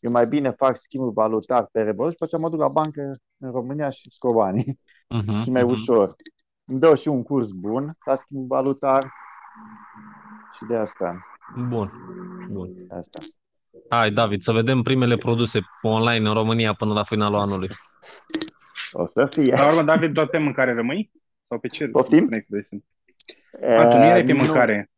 eu 0.00 0.10
mai 0.10 0.26
bine 0.26 0.50
fac 0.50 0.76
schimbul 0.76 1.10
valutar 1.10 1.68
pe 1.72 1.82
Revolut 1.82 2.12
și 2.12 2.18
pe 2.18 2.24
aceea 2.24 2.40
mă 2.40 2.48
duc 2.48 2.60
la 2.60 2.68
bancă 2.68 3.16
în 3.38 3.50
România 3.50 3.90
și 3.90 4.10
scot 4.10 4.34
banii. 4.34 4.80
Uh-huh, 5.16 5.42
și 5.42 5.50
mai 5.50 5.62
ușor. 5.62 6.14
Îmi 6.64 6.80
dau 6.80 6.94
și 6.94 7.08
un 7.08 7.22
curs 7.22 7.50
bun 7.50 7.96
la 8.04 8.16
schimbul 8.16 8.46
valutar 8.46 9.12
și 10.56 10.64
de 10.68 10.76
asta. 10.76 11.26
Bun. 11.68 11.92
Bun. 12.50 12.72
De 12.74 12.94
asta. 12.94 13.18
Hai, 13.88 14.10
David, 14.10 14.40
să 14.40 14.52
vedem 14.52 14.82
primele 14.82 15.16
produse 15.16 15.60
online 15.82 16.28
în 16.28 16.34
România 16.34 16.72
până 16.72 16.92
la 16.92 17.02
finalul 17.02 17.38
anului. 17.38 17.68
O 18.92 19.06
să 19.06 19.26
fie. 19.30 19.54
La 19.54 19.68
urmă, 19.68 19.82
David, 19.82 20.12
doar 20.12 20.26
pe 20.26 20.38
mâncare 20.38 20.72
rămâi? 20.72 21.10
Sau 21.48 21.58
pe 21.58 21.68
ce? 21.68 21.88
Poftim? 21.88 22.26
proiecte 22.26 22.56
de 22.56 22.62
sunt? 22.62 22.84
A, 23.78 23.86
tu 23.86 23.96
nu 23.96 24.04
erai 24.04 24.24
pe 24.24 24.32
Uh, 24.32 24.38
mâncare. 24.40 24.90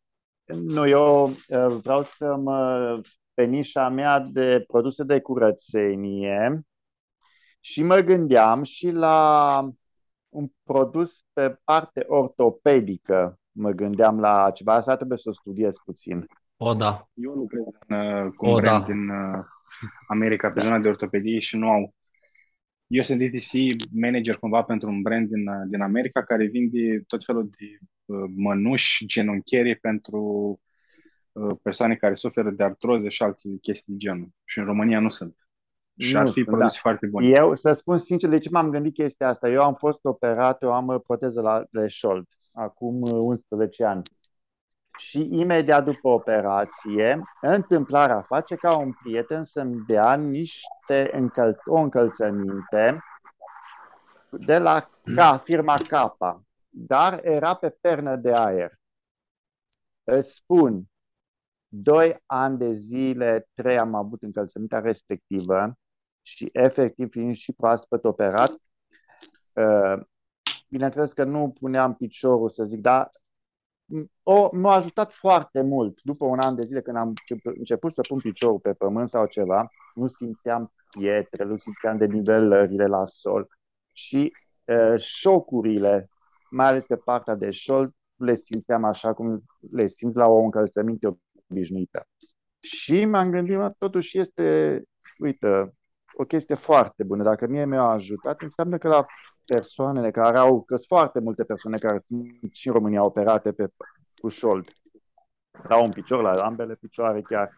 Nu, 0.45 0.87
eu 0.87 1.25
uh, 1.27 1.79
vreau 1.81 2.03
să 2.17 2.35
mă 2.35 3.01
pe 3.33 3.43
nișa 3.43 3.89
mea 3.89 4.19
de 4.19 4.63
produse 4.67 5.03
de 5.03 5.19
curățenie 5.19 6.61
și 7.59 7.83
mă 7.83 7.99
gândeam 7.99 8.63
și 8.63 8.89
la 8.89 9.69
un 10.29 10.47
produs 10.63 11.23
pe 11.33 11.59
parte 11.63 12.05
ortopedică. 12.07 13.39
Mă 13.51 13.71
gândeam 13.71 14.19
la 14.19 14.51
ceva, 14.51 14.73
asta 14.73 14.95
trebuie 14.95 15.17
să 15.17 15.29
o 15.29 15.33
studiez 15.33 15.75
puțin. 15.85 16.25
O, 16.57 16.73
da. 16.73 17.09
Eu 17.13 17.31
lucrez 17.31 17.63
în, 17.87 17.95
uh, 17.95 18.31
cu 18.35 18.45
un 18.45 18.51
O, 18.51 18.55
brand 18.55 18.85
da. 18.85 18.93
din 18.93 19.09
uh, 19.09 19.43
America 20.07 20.51
pe 20.51 20.59
zona 20.61 20.79
de 20.79 20.87
ortopedie 20.89 21.39
și 21.39 21.57
nu 21.57 21.69
au. 21.69 21.93
Eu 22.89 23.03
sunt 23.03 23.19
DTC 23.19 23.51
manager 23.91 24.37
cumva 24.37 24.63
pentru 24.63 24.89
un 24.89 25.01
brand 25.01 25.27
din, 25.27 25.47
uh, 25.47 25.63
din 25.67 25.81
America 25.81 26.23
care 26.23 26.45
vinde 26.45 27.03
tot 27.07 27.23
felul 27.23 27.49
de 27.57 27.65
uh, 28.05 28.31
mănuși, 28.35 29.05
genunchiere 29.05 29.75
pentru 29.81 30.21
uh, 31.31 31.55
persoane 31.61 31.95
care 31.95 32.13
suferă 32.13 32.49
de 32.49 32.63
artroză 32.63 33.09
și 33.09 33.23
alte 33.23 33.41
chestii 33.61 33.93
de 33.93 33.97
genul. 33.97 34.29
Și 34.45 34.59
în 34.59 34.65
România 34.65 34.99
nu 34.99 35.09
sunt. 35.09 35.35
Și 35.97 36.13
Nu 36.13 36.19
ar 36.19 36.27
fi 36.27 36.33
sunt, 36.33 36.45
produse 36.45 36.79
da. 36.83 36.89
foarte 36.89 37.07
bune. 37.07 37.27
Eu, 37.27 37.55
să 37.55 37.73
spun 37.73 37.99
sincer, 37.99 38.29
de 38.29 38.39
ce 38.39 38.49
m-am 38.49 38.69
gândit 38.69 38.93
chestia 38.93 39.29
asta? 39.29 39.49
Eu 39.49 39.61
am 39.61 39.75
fost 39.75 39.99
operat, 40.05 40.61
eu 40.61 40.73
am 40.73 40.87
uh, 40.87 41.01
proteză 41.07 41.41
la, 41.41 41.65
de 41.71 41.87
șold, 41.87 42.27
acum 42.53 43.01
uh, 43.01 43.11
11 43.11 43.83
ani. 43.83 44.01
Și 44.99 45.27
imediat 45.31 45.83
după 45.83 46.07
operație, 46.07 47.21
întâmplarea 47.41 48.21
face 48.21 48.55
ca 48.55 48.77
un 48.77 48.93
prieten 49.03 49.43
să-mi 49.43 49.83
dea 49.87 50.15
niște 50.15 51.09
încăl- 51.13 51.61
o 51.65 51.75
încălțăminte 51.75 53.03
de 54.29 54.57
la 54.57 54.89
ca, 55.15 55.37
firma 55.37 55.75
Kappa, 55.87 56.43
dar 56.69 57.19
era 57.23 57.53
pe 57.53 57.69
pernă 57.69 58.15
de 58.15 58.33
aer. 58.33 58.71
Îți 60.03 60.33
spun, 60.33 60.83
doi 61.67 62.23
ani 62.25 62.57
de 62.57 62.73
zile, 62.73 63.49
trei 63.53 63.77
am 63.77 63.95
avut 63.95 64.21
încălțămintea 64.21 64.79
respectivă 64.79 65.77
și 66.21 66.49
efectiv 66.53 67.09
fiind 67.09 67.35
și 67.35 67.53
proaspăt 67.53 68.03
operat, 68.03 68.51
uh, 69.53 70.01
bineînțeles 70.69 71.11
că 71.11 71.23
nu 71.23 71.55
puneam 71.59 71.95
piciorul 71.95 72.49
să 72.49 72.63
zic, 72.63 72.81
dar 72.81 73.11
o, 74.23 74.49
m-a 74.51 74.73
ajutat 74.73 75.13
foarte 75.13 75.61
mult. 75.61 75.99
După 76.03 76.25
un 76.25 76.39
an 76.39 76.55
de 76.55 76.65
zile 76.65 76.81
când 76.81 76.97
am 76.97 77.07
început- 77.07 77.57
început 77.57 77.93
să 77.93 78.01
pun 78.07 78.19
piciorul 78.19 78.59
pe 78.59 78.73
pământ 78.73 79.09
sau 79.09 79.25
ceva, 79.25 79.67
nu 79.93 80.07
simțeam 80.07 80.71
pietre, 80.89 81.43
nu 81.43 81.57
simțeam 81.57 81.97
de 81.97 82.05
nivelările 82.05 82.85
la 82.85 83.05
sol 83.05 83.47
și 83.93 84.33
uh, 84.65 84.99
șocurile, 84.99 86.09
mai 86.49 86.67
ales 86.67 86.85
pe 86.85 86.95
partea 86.95 87.35
de 87.35 87.51
șold, 87.51 87.93
le 88.15 88.41
simțeam 88.43 88.83
așa 88.83 89.13
cum 89.13 89.43
le 89.71 89.87
simți 89.87 90.15
la 90.15 90.27
o 90.27 90.39
încălțăminte 90.39 91.19
obișnuită. 91.49 92.07
Și 92.59 93.05
m-am 93.05 93.31
gândit, 93.31 93.57
mă, 93.57 93.73
totuși 93.77 94.19
este, 94.19 94.83
uite, 95.19 95.73
o 96.13 96.23
chestie 96.23 96.55
foarte 96.55 97.03
bună. 97.03 97.23
Dacă 97.23 97.47
mie 97.47 97.65
mi-a 97.65 97.83
ajutat, 97.83 98.41
înseamnă 98.41 98.77
că 98.77 98.87
la 98.87 99.05
persoanele 99.53 100.11
care 100.11 100.37
au, 100.37 100.61
că 100.61 100.75
sunt 100.75 100.87
foarte 100.87 101.19
multe 101.19 101.43
persoane 101.43 101.77
care 101.77 102.01
sunt 102.05 102.53
și 102.53 102.67
în 102.67 102.73
România 102.73 103.03
operate 103.03 103.51
pe, 103.51 103.67
cu 104.21 104.29
șold, 104.29 104.67
la 105.67 105.81
un 105.81 105.91
picior, 105.91 106.21
la 106.21 106.45
ambele 106.45 106.75
picioare 106.75 107.21
chiar. 107.21 107.49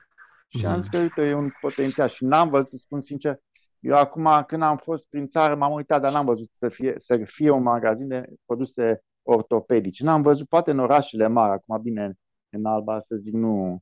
Și 0.48 0.66
am 0.66 0.82
zis 0.82 0.90
că, 0.90 0.98
uite, 0.98 1.22
e 1.22 1.34
un 1.34 1.50
potențial. 1.62 2.10
Și 2.10 2.26
n-am 2.26 2.50
văzut, 2.50 2.68
să 2.68 2.76
spun 2.78 3.02
sincer, 3.02 3.40
eu 3.80 3.96
acum, 3.96 4.44
când 4.48 4.62
am 4.62 4.78
fost 4.78 5.10
prin 5.10 5.28
țară, 5.28 5.56
m-am 5.56 5.72
uitat, 5.72 6.02
dar 6.02 6.12
n-am 6.12 6.26
văzut 6.26 6.50
să 6.56 6.70
fie, 6.70 6.94
să 6.98 7.22
fie 7.26 7.50
un 7.50 7.64
magazin 7.64 8.08
de 8.08 8.26
produse 8.46 9.04
ortopedice. 9.24 10.04
N-am 10.04 10.22
văzut, 10.22 10.48
poate 10.48 10.72
în 10.72 10.80
orașele 10.80 11.28
mari, 11.28 11.52
acum 11.52 11.82
bine, 11.82 12.14
în 12.50 12.66
Alba, 12.66 13.00
să 13.08 13.16
zic, 13.16 13.34
nu, 13.34 13.80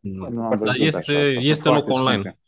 nu 0.00 0.42
am 0.42 0.48
Dar 0.48 0.58
văzut 0.58 0.80
este, 0.80 1.12
așa. 1.12 1.22
este 1.22 1.68
foarte 1.68 1.88
loc 1.88 1.98
online. 1.98 2.20
scumpe. 2.20 2.38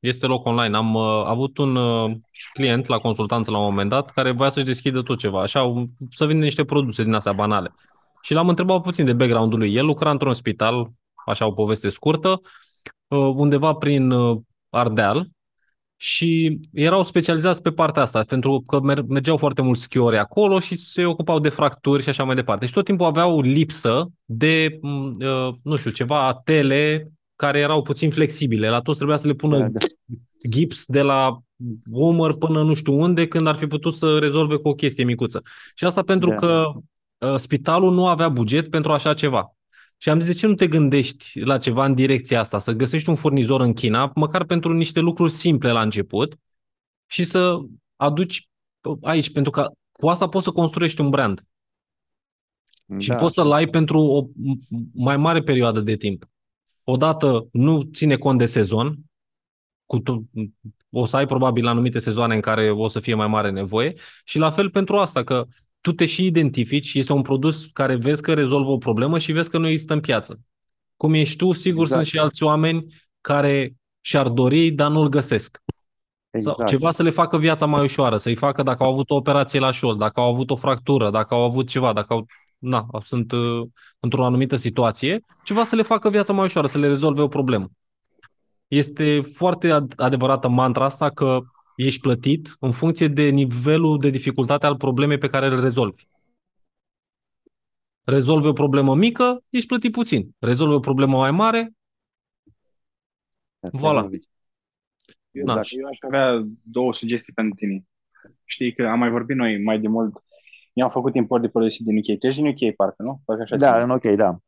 Este 0.00 0.26
loc 0.26 0.46
online. 0.46 0.76
Am 0.76 0.94
uh, 0.94 1.22
avut 1.24 1.58
un 1.58 1.76
uh, 1.76 2.10
client 2.52 2.86
la 2.86 2.98
consultanță 2.98 3.50
la 3.50 3.58
un 3.58 3.64
moment 3.64 3.88
dat 3.88 4.10
care 4.10 4.30
voia 4.30 4.50
să-și 4.50 4.66
deschidă 4.66 5.02
tot 5.02 5.18
ceva, 5.18 5.42
așa, 5.42 5.62
un- 5.62 5.88
să 6.10 6.26
vinde 6.26 6.44
niște 6.44 6.64
produse 6.64 7.02
din 7.02 7.12
astea 7.12 7.32
banale. 7.32 7.74
Și 8.22 8.32
l-am 8.32 8.48
întrebat 8.48 8.82
puțin 8.82 9.04
de 9.04 9.12
background-ul 9.12 9.58
lui. 9.58 9.74
El 9.74 9.84
lucra 9.84 10.10
într-un 10.10 10.34
spital, 10.34 10.90
așa 11.26 11.46
o 11.46 11.52
poveste 11.52 11.88
scurtă, 11.88 12.40
uh, 13.08 13.18
undeva 13.34 13.72
prin 13.72 14.10
uh, 14.10 14.40
Ardeal 14.70 15.28
și 15.96 16.60
erau 16.72 17.04
specializați 17.04 17.62
pe 17.62 17.72
partea 17.72 18.02
asta, 18.02 18.22
pentru 18.22 18.62
că 18.66 18.80
mer- 18.80 19.02
mergeau 19.08 19.36
foarte 19.36 19.62
mulți 19.62 19.82
schiori 19.82 20.18
acolo 20.18 20.60
și 20.60 20.74
se 20.74 21.04
ocupau 21.04 21.38
de 21.38 21.48
fracturi 21.48 22.02
și 22.02 22.08
așa 22.08 22.24
mai 22.24 22.34
departe. 22.34 22.66
Și 22.66 22.72
tot 22.72 22.84
timpul 22.84 23.06
aveau 23.06 23.40
lipsă 23.40 24.10
de, 24.24 24.78
m, 24.80 25.10
uh, 25.20 25.48
nu 25.62 25.76
știu, 25.76 25.90
ceva 25.90 26.26
atele 26.26 27.12
care 27.40 27.58
erau 27.58 27.82
puțin 27.82 28.10
flexibile. 28.10 28.68
La 28.68 28.80
toți 28.80 28.96
trebuia 28.96 29.16
să 29.16 29.26
le 29.26 29.32
pună 29.32 29.58
Da, 29.58 29.68
da. 29.68 29.78
gips 30.48 30.84
de 30.86 31.02
la 31.02 31.38
umăr 31.90 32.36
până 32.36 32.62
nu 32.62 32.74
știu 32.74 33.00
unde, 33.00 33.28
când 33.28 33.46
ar 33.46 33.54
fi 33.54 33.66
putut 33.66 33.94
să 33.94 34.18
rezolve 34.18 34.56
cu 34.56 34.68
o 34.68 34.74
chestie 34.74 35.04
micuță. 35.04 35.42
Și 35.74 35.84
asta 35.84 36.02
pentru 36.02 36.28
Da. 36.28 36.34
că 36.34 36.72
uh, 37.18 37.34
spitalul 37.36 37.94
nu 37.94 38.06
avea 38.06 38.28
buget 38.28 38.70
pentru 38.70 38.92
așa 38.92 39.14
ceva. 39.14 39.54
Și 39.96 40.08
am 40.10 40.20
zis, 40.20 40.32
de 40.32 40.38
ce 40.38 40.46
nu 40.46 40.54
te 40.54 40.66
gândești 40.66 41.40
la 41.40 41.58
ceva 41.58 41.84
în 41.84 41.94
direcția 41.94 42.40
asta? 42.40 42.58
Să 42.58 42.72
găsești 42.72 43.08
un 43.08 43.14
furnizor 43.14 43.60
în 43.60 43.72
China, 43.72 44.12
măcar 44.14 44.44
pentru 44.44 44.72
niște 44.72 45.00
lucruri 45.00 45.30
simple 45.30 45.70
la 45.70 45.80
început 45.82 46.36
și 47.06 47.24
să 47.24 47.56
aduci 47.96 48.48
aici, 49.02 49.32
pentru 49.32 49.50
că 49.50 49.70
cu 49.92 50.08
asta 50.08 50.28
poți 50.28 50.44
să 50.44 50.50
construiești 50.50 51.00
un 51.00 51.10
brand 51.10 51.44
și 52.98 53.08
Da. 53.08 53.14
poți 53.14 53.34
să-l 53.34 53.52
ai 53.52 53.66
pentru 53.66 53.98
o 53.98 54.26
mai 54.94 55.16
mare 55.16 55.40
perioadă 55.40 55.80
de 55.80 55.96
timp. 55.96 56.29
Odată 56.90 57.48
nu 57.52 57.82
ține 57.82 58.16
cont 58.16 58.38
de 58.38 58.46
sezon, 58.46 58.98
cu 59.86 59.98
to- 59.98 60.48
o 60.90 61.06
să 61.06 61.16
ai 61.16 61.26
probabil 61.26 61.66
anumite 61.66 61.98
sezoane 61.98 62.34
în 62.34 62.40
care 62.40 62.70
o 62.70 62.88
să 62.88 63.00
fie 63.00 63.14
mai 63.14 63.26
mare 63.26 63.50
nevoie 63.50 63.94
și 64.24 64.38
la 64.38 64.50
fel 64.50 64.70
pentru 64.70 64.96
asta, 64.96 65.24
că 65.24 65.46
tu 65.80 65.92
te 65.92 66.06
și 66.06 66.26
identifici, 66.26 66.94
este 66.94 67.12
un 67.12 67.22
produs 67.22 67.66
care 67.72 67.94
vezi 67.94 68.22
că 68.22 68.34
rezolvă 68.34 68.70
o 68.70 68.78
problemă 68.78 69.18
și 69.18 69.32
vezi 69.32 69.50
că 69.50 69.58
nu 69.58 69.68
există 69.68 69.92
în 69.92 70.00
piață. 70.00 70.40
Cum 70.96 71.14
ești 71.14 71.36
tu, 71.36 71.52
sigur 71.52 71.82
Exact. 71.82 72.00
sunt 72.00 72.12
și 72.12 72.18
alți 72.18 72.42
oameni 72.42 72.84
care 73.20 73.74
și-ar 74.00 74.28
dori, 74.28 74.70
dar 74.70 74.90
nu-l 74.90 75.08
găsesc. 75.08 75.62
Sau 76.30 76.40
Exact. 76.40 76.68
ceva 76.68 76.90
să 76.90 77.02
le 77.02 77.10
facă 77.10 77.38
viața 77.38 77.66
mai 77.66 77.82
ușoară, 77.82 78.16
să-i 78.16 78.34
facă 78.34 78.62
dacă 78.62 78.82
au 78.82 78.92
avut 78.92 79.10
o 79.10 79.14
operație 79.14 79.58
la 79.58 79.70
șold, 79.70 79.98
dacă 79.98 80.20
au 80.20 80.30
avut 80.32 80.50
o 80.50 80.56
fractură, 80.56 81.10
dacă 81.10 81.34
au 81.34 81.42
avut 81.42 81.68
ceva, 81.68 81.92
dacă 81.92 82.12
au, 82.12 82.26
na, 82.60 82.86
sunt 83.02 83.32
uh, 83.32 83.68
într-o 84.00 84.24
anumită 84.24 84.56
situație, 84.56 85.22
ceva 85.44 85.64
să 85.64 85.76
le 85.76 85.82
facă 85.82 86.10
viața 86.10 86.32
mai 86.32 86.44
ușoară, 86.44 86.66
să 86.66 86.78
le 86.78 86.86
rezolve 86.86 87.20
o 87.20 87.28
problemă. 87.28 87.70
Este 88.68 89.20
foarte 89.20 89.68
ad- 89.80 89.94
adevărată 89.96 90.48
mantra 90.48 90.84
asta 90.84 91.10
că 91.10 91.40
ești 91.76 92.00
plătit 92.00 92.56
în 92.60 92.72
funcție 92.72 93.08
de 93.08 93.28
nivelul 93.28 93.98
de 93.98 94.10
dificultate 94.10 94.66
al 94.66 94.76
problemei 94.76 95.18
pe 95.18 95.28
care 95.28 95.46
îl 95.46 95.60
rezolvi. 95.60 96.08
Rezolvi 98.04 98.46
o 98.46 98.52
problemă 98.52 98.94
mică, 98.94 99.44
ești 99.48 99.66
plătit 99.66 99.92
puțin. 99.92 100.34
Rezolvi 100.38 100.74
o 100.74 100.80
problemă 100.80 101.16
mai 101.16 101.30
mare, 101.30 101.74
Voilà. 103.72 104.08
Eu, 105.30 105.44
Da. 105.44 105.60
eu 105.70 105.86
aș 105.86 105.98
avea 106.00 106.42
două 106.62 106.92
sugestii 106.92 107.32
pentru 107.32 107.54
tine. 107.54 107.84
Știi 108.44 108.74
că 108.74 108.86
am 108.86 108.98
mai 108.98 109.10
vorbit 109.10 109.36
noi 109.36 109.62
mai 109.62 109.80
de 109.80 109.88
mult. 109.88 110.24
Eu 110.72 110.84
am 110.84 110.90
făcut 110.90 111.14
import 111.14 111.42
de 111.42 111.48
produse 111.48 111.82
din 111.82 111.96
UK. 111.96 112.18
Tu 112.18 112.26
ești 112.26 112.42
din 112.42 112.50
UK, 112.50 112.74
parcă, 112.74 113.02
nu? 113.02 113.20
Parcă 113.24 113.42
așa 113.42 113.56
Da, 113.56 113.70
ține. 113.70 113.82
în 113.82 113.90
ok, 113.90 114.16
da. 114.16 114.38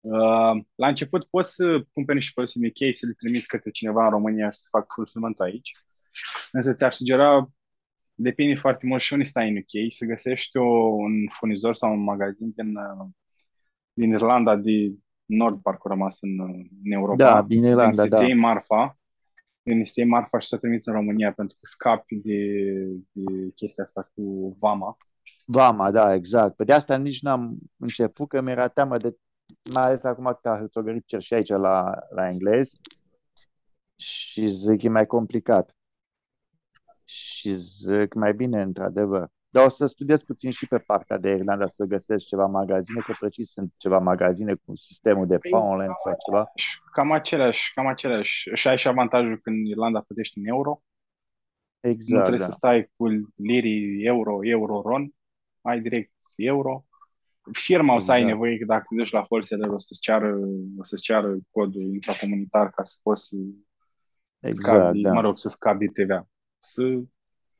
Uh, 0.00 0.64
la 0.74 0.88
început 0.88 1.24
poți 1.24 1.54
să 1.54 1.84
cumperi 1.92 2.18
niște 2.18 2.32
produse 2.34 2.58
din 2.58 2.68
UK, 2.68 2.96
să 2.96 3.06
le 3.06 3.12
trimiți 3.12 3.48
către 3.48 3.70
cineva 3.70 4.04
în 4.04 4.10
România 4.10 4.50
și 4.50 4.58
să 4.58 4.68
fac 4.70 4.92
fulfillment 4.92 5.40
aici. 5.40 5.72
Însă 6.52 6.72
ți-aș 6.72 6.94
sugera, 6.94 7.50
depinde 8.14 8.54
foarte 8.54 8.86
mult 8.86 9.00
și 9.00 9.12
unde 9.12 9.24
stai 9.24 9.48
în 9.48 9.56
UK, 9.56 9.92
să 9.92 10.06
găsești 10.06 10.56
o, 10.56 10.64
un 11.04 11.12
furnizor 11.30 11.74
sau 11.74 11.92
un 11.92 12.02
magazin 12.02 12.52
din, 12.56 12.76
uh, 12.76 13.06
din 13.92 14.10
Irlanda 14.10 14.56
de 14.56 14.92
Nord, 15.24 15.62
parcă 15.62 15.82
a 15.84 15.90
rămas 15.90 16.18
în, 16.20 16.38
uh, 16.38 16.66
în 16.84 16.92
Europa. 16.92 17.16
Da, 17.16 17.42
din 17.42 17.64
Irlanda, 17.64 18.02
din 18.02 18.10
da. 18.10 18.16
să 18.16 18.24
iei 18.24 18.34
marfa, 18.34 18.98
din 19.62 19.84
să 19.84 19.92
iei 19.96 20.08
marfa 20.08 20.38
și 20.38 20.48
să 20.48 20.54
o 20.54 20.58
trimiți 20.58 20.88
în 20.88 20.94
România, 20.94 21.32
pentru 21.32 21.56
că 21.60 21.66
scapi 21.66 22.14
de, 22.14 22.40
de 23.12 23.50
chestia 23.54 23.84
asta 23.84 24.10
cu 24.14 24.56
vama. 24.60 24.96
Vama, 25.44 25.90
da, 25.90 26.14
exact. 26.14 26.56
Pe 26.56 26.64
de 26.64 26.72
asta 26.72 26.96
nici 26.96 27.22
n-am 27.22 27.58
început, 27.76 28.28
că 28.28 28.40
mi-era 28.40 28.68
teamă 28.68 28.98
de, 28.98 29.16
mai 29.70 29.82
ales 29.82 30.02
acum 30.02 30.38
că 30.42 30.48
a 30.48 30.58
hârțogărit 30.58 31.06
cer 31.06 31.22
și 31.22 31.34
aici 31.34 31.48
la, 31.48 31.94
la 32.10 32.28
englez 32.28 32.70
și 33.96 34.50
zic 34.50 34.82
e 34.82 34.88
mai 34.88 35.06
complicat. 35.06 35.76
Și 37.04 37.56
zic 37.56 38.14
mai 38.14 38.34
bine, 38.34 38.62
într-adevăr. 38.62 39.30
Dar 39.52 39.64
o 39.64 39.68
să 39.68 39.86
studiez 39.86 40.22
puțin 40.22 40.50
și 40.50 40.66
pe 40.66 40.78
partea 40.78 41.18
de 41.18 41.30
Irlanda 41.30 41.66
să 41.66 41.84
găsesc 41.84 42.24
ceva 42.24 42.46
magazine, 42.46 43.00
că 43.00 43.14
precis 43.18 43.50
sunt 43.50 43.72
ceva 43.76 43.98
magazine 43.98 44.54
cu 44.54 44.76
sistemul 44.76 45.26
de 45.26 45.38
Poundland 45.50 45.94
sau 46.04 46.16
ceva. 46.26 46.50
Și 46.54 46.78
cam 46.92 47.12
aceleași, 47.12 47.72
cam 47.74 47.86
aceleași. 47.86 48.50
Și 48.54 48.68
ai 48.68 48.78
și 48.78 48.88
avantajul 48.88 49.38
când 49.38 49.66
Irlanda 49.66 50.00
plătești 50.00 50.38
în 50.38 50.46
euro. 50.46 50.82
nu 51.80 51.90
Exact, 51.90 52.20
trebuie 52.20 52.38
da. 52.38 52.44
să 52.44 52.50
stai 52.50 52.90
cu 52.96 53.06
lirii, 53.36 54.04
euro, 54.04 54.38
euro, 54.46 54.82
ron. 54.84 55.10
Ai 55.60 55.80
direct 55.80 56.12
euro. 56.36 56.84
Firma 57.52 57.94
o 57.94 57.98
să 57.98 58.12
ai 58.12 58.18
Exact. 58.18 58.34
nevoie 58.34 58.58
că 58.58 58.64
dacă 58.64 58.84
te 58.88 58.94
duci 58.94 59.10
la 59.12 59.26
wholesaler 59.30 59.68
o 59.68 59.78
să-ți 59.78 60.00
ceară, 60.00 60.38
o 60.78 60.84
să-ți 60.84 61.02
ceară 61.02 61.36
codul 61.50 61.82
intracomunitar 61.82 62.70
ca 62.70 62.82
să 62.82 62.98
poți 63.02 63.28
să 63.28 63.36
Exact, 64.40 64.78
scapi, 64.78 65.00
da. 65.00 65.12
mă 65.12 65.20
rog, 65.20 65.38
să 65.38 65.48
scapi 65.48 65.86
de 65.86 66.02
TVA. 66.02 66.28
Să 66.58 66.82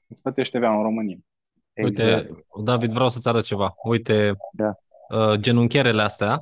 îți 0.06 0.22
plătești 0.22 0.58
TVA 0.58 0.76
în 0.76 0.82
România. 0.82 1.18
Uite, 1.74 2.02
Exact. 2.02 2.30
David, 2.64 2.92
vreau 2.92 3.08
să-ți 3.08 3.28
arăt 3.28 3.44
ceva. 3.44 3.74
Uite, 3.84 4.36
Da. 4.52 4.74
uh, 5.18 5.34
genunchierele 5.40 6.02
astea, 6.02 6.40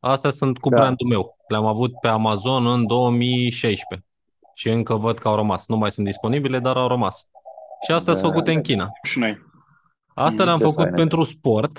astea 0.00 0.30
sunt 0.30 0.58
cu 0.58 0.68
Da. 0.68 0.76
brandul 0.76 1.06
meu. 1.08 1.36
Le-am 1.48 1.66
avut 1.66 1.92
pe 2.00 2.08
Amazon 2.08 2.66
în 2.66 2.86
2016 2.86 4.06
și 4.54 4.68
încă 4.68 4.94
văd 4.94 5.18
că 5.18 5.28
au 5.28 5.34
rămas. 5.34 5.66
Nu 5.66 5.76
mai 5.76 5.92
sunt 5.92 6.06
disponibile, 6.06 6.58
dar 6.58 6.76
au 6.76 6.88
rămas. 6.88 7.26
Și 7.86 7.92
astea 7.92 8.12
Da. 8.12 8.18
sunt 8.18 8.32
făcute 8.32 8.52
în 8.52 8.60
China. 8.62 8.88
Și 9.02 9.18
noi. 9.18 9.38
Astea 10.14 10.38
Mm, 10.40 10.44
le-am 10.44 10.58
ce 10.58 10.64
făcut 10.64 10.80
faine. 10.82 10.96
pentru 10.96 11.22
sport, 11.22 11.78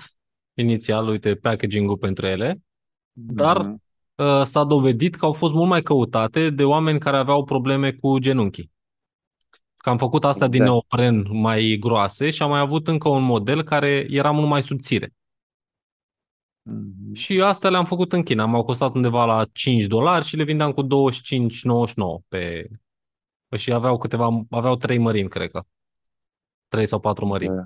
inițial, 0.53 1.07
uite, 1.07 1.35
packaging-ul 1.35 1.98
pentru 1.98 2.25
ele, 2.25 2.59
dar 3.14 3.57
Mhm. 3.61 3.83
uh, 4.16 4.41
s-a 4.43 4.64
dovedit 4.64 5.16
că 5.16 5.25
au 5.25 5.33
fost 5.33 5.53
mult 5.53 5.69
mai 5.69 5.82
căutate 5.82 6.49
de 6.49 6.64
oameni 6.64 6.99
care 6.99 7.17
aveau 7.17 7.43
probleme 7.43 7.91
cu 7.91 8.17
genunchii. 8.19 8.72
Că 9.88 9.93
am 9.93 9.99
făcut 9.99 10.24
astea 10.25 10.48
din 10.48 10.61
Exact. 10.61 10.72
neopren 10.90 11.40
mai 11.40 11.77
groase 11.80 12.30
și 12.30 12.41
am 12.41 12.49
mai 12.49 12.59
avut 12.59 12.88
încă 12.88 13.09
un 13.09 13.24
model 13.24 13.64
care 13.64 14.06
era 14.09 14.32
mult 14.32 14.48
mai 14.48 14.64
subțire. 14.64 15.14
Mhm. 16.61 17.14
Și 17.14 17.41
astea 17.41 17.69
le-am 17.69 17.85
făcut 17.85 18.14
în 18.14 18.24
China. 18.24 18.45
M-au 18.45 18.64
costat 18.64 18.93
undeva 18.95 19.25
la 19.25 19.45
5 19.51 19.83
dolari 19.85 20.25
și 20.25 20.35
le 20.35 20.43
vindeam 20.43 20.72
cu 20.72 20.82
25,99 20.83 22.24
pe... 22.27 22.69
Și 23.57 23.72
aveau 23.74 23.98
câteva, 23.98 24.45
aveau 24.49 24.75
trei 24.75 24.98
mărimi, 24.98 25.30
cred 25.30 25.51
că. 25.51 25.64
Trei 26.67 26.85
sau 26.85 26.99
patru 26.99 27.25
mărimi. 27.25 27.56
Da. 27.56 27.64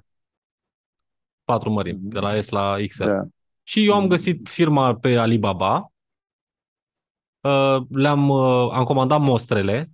Patru 1.44 1.70
mărimi, 1.70 2.00
de 2.02 2.20
la 2.20 2.42
S 2.42 2.50
la 2.50 2.76
XL. 2.88 3.04
Da. 3.06 3.24
Și 3.64 3.86
eu 3.86 3.94
am 3.94 4.00
Mhm. 4.00 4.10
găsit 4.10 4.50
firma 4.50 4.96
pe 4.96 5.16
Alibaba, 5.18 5.92
uh, 7.42 7.78
le-am 7.90 8.30
uh, 8.30 8.70
am 8.72 8.84
comandat 8.84 9.20
mostrele 9.20 9.92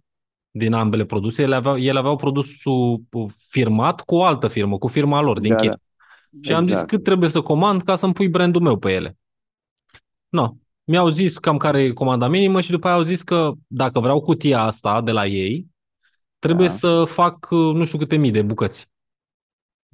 din 0.57 0.73
ambele 0.73 1.05
produse, 1.05 1.41
ele 1.41 1.55
aveau, 1.55 1.77
ele 1.77 1.99
aveau 1.99 2.15
produsul 2.15 3.01
uh, 3.11 3.31
firmat 3.49 4.01
cu 4.01 4.15
o 4.15 4.23
altă 4.23 4.47
firmă, 4.47 4.77
cu 4.77 4.87
firma 4.87 5.21
lor 5.21 5.39
din 5.39 5.49
Da, 5.51 5.55
China. 5.55 5.77
da. 6.29 6.49
Și 6.49 6.53
am 6.53 6.61
zis 6.63 6.71
Exact. 6.71 6.89
cât 6.89 7.03
trebuie 7.03 7.29
să 7.29 7.41
comand 7.41 7.81
ca 7.83 7.95
să-mi 7.95 8.13
pui 8.13 8.29
brandul 8.29 8.61
meu 8.61 8.77
pe 8.77 8.91
ele. 8.93 9.17
No. 10.29 10.53
Mi-au 10.83 11.09
zis 11.09 11.37
cam 11.37 11.57
care 11.57 11.83
e 11.83 11.91
comanda 11.91 12.27
minimă 12.27 12.61
și 12.61 12.71
după 12.71 12.87
aia 12.87 12.95
au 12.95 13.01
zis 13.01 13.21
că 13.21 13.51
dacă 13.67 13.99
vreau 13.99 14.21
cutia 14.21 14.61
asta 14.61 15.01
de 15.01 15.11
la 15.11 15.25
ei, 15.25 15.67
trebuie 16.39 16.67
Da. 16.67 16.73
să 16.73 17.03
fac 17.03 17.47
uh, 17.51 17.73
nu 17.75 17.85
știu 17.85 17.97
câte 17.97 18.15
mii 18.17 18.31
de 18.31 18.41
bucăți. 18.41 18.87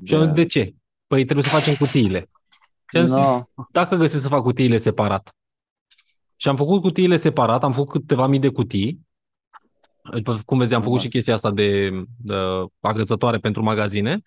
Și 0.04 0.14
am 0.14 0.20
Da. 0.20 0.26
zis 0.26 0.34
de 0.36 0.46
ce? 0.46 0.74
Păi 1.08 1.24
trebuie 1.24 1.46
să 1.46 1.56
facem 1.56 1.74
cutiile. 1.74 2.30
Și 2.92 2.98
am 2.98 3.06
zis, 3.06 3.16
No. 3.16 3.42
dacă 3.72 3.96
găsesc 3.96 4.22
să 4.24 4.28
fac 4.30 4.42
cutiile 4.42 4.78
separat. 4.78 5.36
Și 6.36 6.48
am 6.48 6.56
făcut 6.56 6.82
cutiile 6.82 7.18
separat, 7.18 7.64
am 7.64 7.72
făcut 7.74 8.02
câteva 8.02 8.28
mii 8.28 8.40
de 8.40 8.50
cutii. 8.50 9.00
După 10.12 10.40
cum 10.46 10.58
vezi, 10.58 10.74
am 10.74 10.82
făcut 10.82 10.98
Da. 10.98 11.04
și 11.04 11.10
chestia 11.10 11.34
asta 11.34 11.52
de, 11.52 11.90
de 12.18 12.34
agățătoare 12.80 13.38
pentru 13.38 13.64
magazine. 13.64 14.22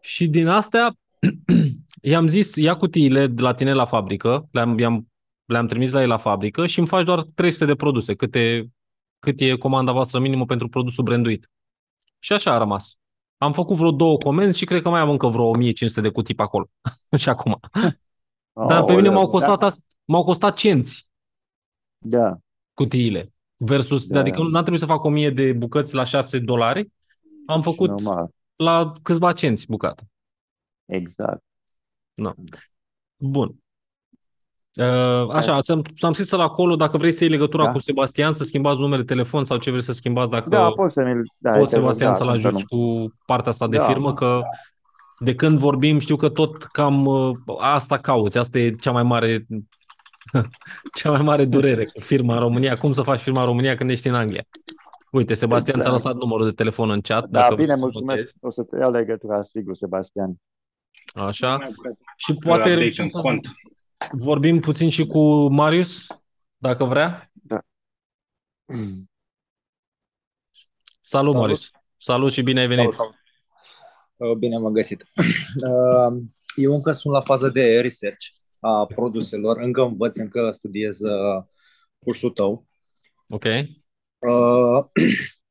Și 0.00 0.28
din 0.28 0.46
astea 0.46 0.94
i-am 2.02 2.28
zis, 2.28 2.54
ia 2.56 2.76
cutiile 2.76 3.26
de 3.26 3.42
la 3.42 3.54
tine 3.54 3.72
la 3.72 3.84
fabrică, 3.84 4.48
le-am, 4.50 4.78
i-am, 4.78 5.08
le-am 5.44 5.66
trimis 5.66 5.92
la 5.92 6.00
ei 6.00 6.06
la 6.06 6.16
fabrică 6.16 6.66
și 6.66 6.78
îmi 6.78 6.88
faci 6.88 7.04
doar 7.04 7.22
300 7.34 7.64
de 7.64 7.74
produse, 7.74 8.14
câte, 8.14 8.70
cât 9.18 9.40
e 9.40 9.56
comanda 9.56 9.92
voastră 9.92 10.18
minimă 10.18 10.44
pentru 10.44 10.68
produsul 10.68 11.04
branduit. 11.04 11.50
Și 12.18 12.32
așa 12.32 12.52
a 12.52 12.58
rămas. 12.58 12.96
Am 13.36 13.52
făcut 13.52 13.76
vreo 13.76 13.90
două 13.90 14.16
comenzi 14.18 14.58
și 14.58 14.64
cred 14.64 14.82
că 14.82 14.88
mai 14.88 15.00
am 15.00 15.10
încă 15.10 15.26
vreo 15.26 15.44
1500 15.44 16.00
de 16.00 16.08
cutii 16.08 16.34
pe 16.34 16.42
acolo. 16.42 16.68
și 17.18 17.28
acum. 17.28 17.60
Dar 18.52 18.84
pe 18.84 18.94
mine 18.94 19.06
Aoleu, 19.06 19.12
m-au 19.12 19.28
costat, 19.28 19.58
da, 19.58 19.70
ast- 19.70 19.96
m-au 20.04 20.24
costat 20.24 20.56
cenți 20.56 21.08
da, 21.98 22.38
cutiile. 22.74 23.31
Versus, 23.64 24.06
Da, 24.06 24.18
adică 24.18 24.36
da. 24.36 24.42
nu 24.42 24.48
n-a 24.48 24.60
trebuit 24.60 24.80
să 24.80 24.86
fac 24.86 25.04
1000 25.04 25.30
de 25.30 25.52
bucăți 25.52 25.94
la 25.94 26.04
6 26.04 26.38
dolari, 26.38 26.88
am 27.46 27.62
făcut 27.62 27.88
normal, 27.88 28.28
la 28.56 28.92
câțiva 29.02 29.32
cenți 29.32 29.66
bucată. 29.68 30.02
exact. 30.86 31.42
Bun. 33.16 33.54
Uh, 34.76 35.28
așa, 35.32 35.60
ți-am, 35.60 35.82
ți-am 35.82 36.12
scris 36.12 36.30
la 36.30 36.42
acolo 36.42 36.76
dacă 36.76 36.96
vrei 36.96 37.12
să 37.12 37.24
iei 37.24 37.32
legătura 37.32 37.64
Da. 37.64 37.72
cu 37.72 37.78
Sebastian, 37.78 38.32
să 38.34 38.44
schimbați 38.44 38.78
numele 38.80 39.00
de 39.02 39.06
telefon 39.14 39.44
sau 39.44 39.56
ce 39.56 39.70
vrei 39.70 39.82
să 39.82 39.92
schimbați 39.92 40.30
dacă 40.30 40.48
Da, 40.48 40.68
poți 40.70 40.94
să 40.94 41.02
mi-l... 41.02 41.22
Da, 41.38 41.50
poți 41.50 41.70
te 41.70 41.76
rog, 41.76 41.84
Sebastian 41.84 42.10
da, 42.10 42.16
să-l 42.16 42.26
cum 42.28 42.40
să 42.40 42.46
ajuți 42.46 42.64
nu. 42.70 42.78
cu 42.78 43.12
partea 43.26 43.50
asta 43.50 43.68
de 43.68 43.76
Da. 43.76 43.84
firmă, 43.84 44.14
că 44.14 44.40
de 45.18 45.34
când 45.34 45.58
vorbim 45.58 45.98
știu 45.98 46.16
că 46.16 46.28
tot 46.28 46.62
cam 46.62 47.04
uh, 47.06 47.36
asta 47.58 47.98
cauți, 47.98 48.38
asta 48.38 48.58
e 48.58 48.70
cea 48.70 48.90
mai 48.92 49.02
mare 49.02 49.46
cea 50.98 51.10
mai 51.10 51.22
mare 51.22 51.44
durere 51.44 51.84
cu 51.84 52.00
firma 52.00 52.34
în 52.34 52.40
România. 52.40 52.74
Cum 52.74 52.92
să 52.92 53.02
faci 53.02 53.20
firma 53.20 53.40
în 53.40 53.46
România 53.46 53.74
când 53.76 53.90
ești 53.90 54.08
în 54.08 54.14
Anglia? 54.14 54.46
Uite, 55.10 55.34
Sebastian 55.34 55.80
ți-a 55.80 55.88
Exact. 55.88 56.04
lăsat 56.04 56.20
numărul 56.22 56.46
de 56.46 56.52
telefon 56.52 56.90
în 56.90 57.00
chat. 57.00 57.28
Da, 57.28 57.40
dacă 57.40 57.54
bine, 57.54 57.66
vreți 57.66 57.78
să 57.78 57.84
mulțumesc. 57.84 58.18
notezi. 58.18 58.34
O 58.40 58.50
să 58.50 58.62
te 58.62 58.76
iau 58.78 58.90
legătura, 58.90 59.42
sigur, 59.44 59.76
Sebastian. 59.76 60.34
Așa. 61.14 61.58
Și 62.16 62.32
Poate 62.34 62.46
poate 62.46 62.60
update 62.62 62.74
reușim 62.74 63.04
în 63.04 63.10
să 63.10 63.18
cont. 63.20 63.48
vorbim 64.12 64.60
puțin 64.60 64.90
și 64.90 65.06
cu 65.06 65.48
Marius, 65.52 66.06
dacă 66.56 66.84
vrea. 66.84 67.32
Salut, 67.46 67.66
Salut. 71.00 71.34
Marius. 71.34 71.70
Salut 71.96 72.32
și 72.32 72.42
bine 72.42 72.60
ai 72.60 72.66
venit. 72.66 72.84
Salut, 72.84 72.96
salut. 72.96 73.14
Uh, 74.32 74.38
Bine 74.38 74.58
m-am 74.58 74.72
găsit. 74.72 75.04
Uh, 75.66 76.22
Eu 76.56 76.72
încă 76.72 76.92
sunt 76.92 77.12
la 77.12 77.20
fază 77.20 77.48
de 77.48 77.80
research 77.80 78.26
a 78.64 78.86
produselor, 78.86 79.58
încă 79.58 79.82
învăț, 79.82 80.16
încă 80.16 80.50
studiez 80.52 81.00
uh, 81.00 81.44
cursul 81.98 82.30
tău. 82.30 82.66
Ok. 83.28 83.44
Uh, 83.44 84.84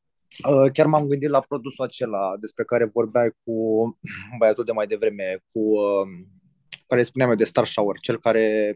Uh, 0.50 0.72
chiar 0.74 0.86
m-am 0.86 1.08
gândit 1.08 1.30
la 1.30 1.40
produsul 1.40 1.86
acela 1.86 2.38
despre 2.40 2.64
care 2.64 2.86
vorbeai 2.94 3.32
cu 3.44 3.54
băiatul 4.40 4.64
de 4.64 4.72
mai 4.72 4.88
devreme, 4.88 5.44
cu 5.52 5.60
uh, 5.60 6.08
care 6.88 7.04
spuneam 7.04 7.30
eu 7.30 7.36
de 7.36 7.44
Star 7.44 7.66
Shower, 7.66 8.00
cel 8.00 8.20
care, 8.20 8.76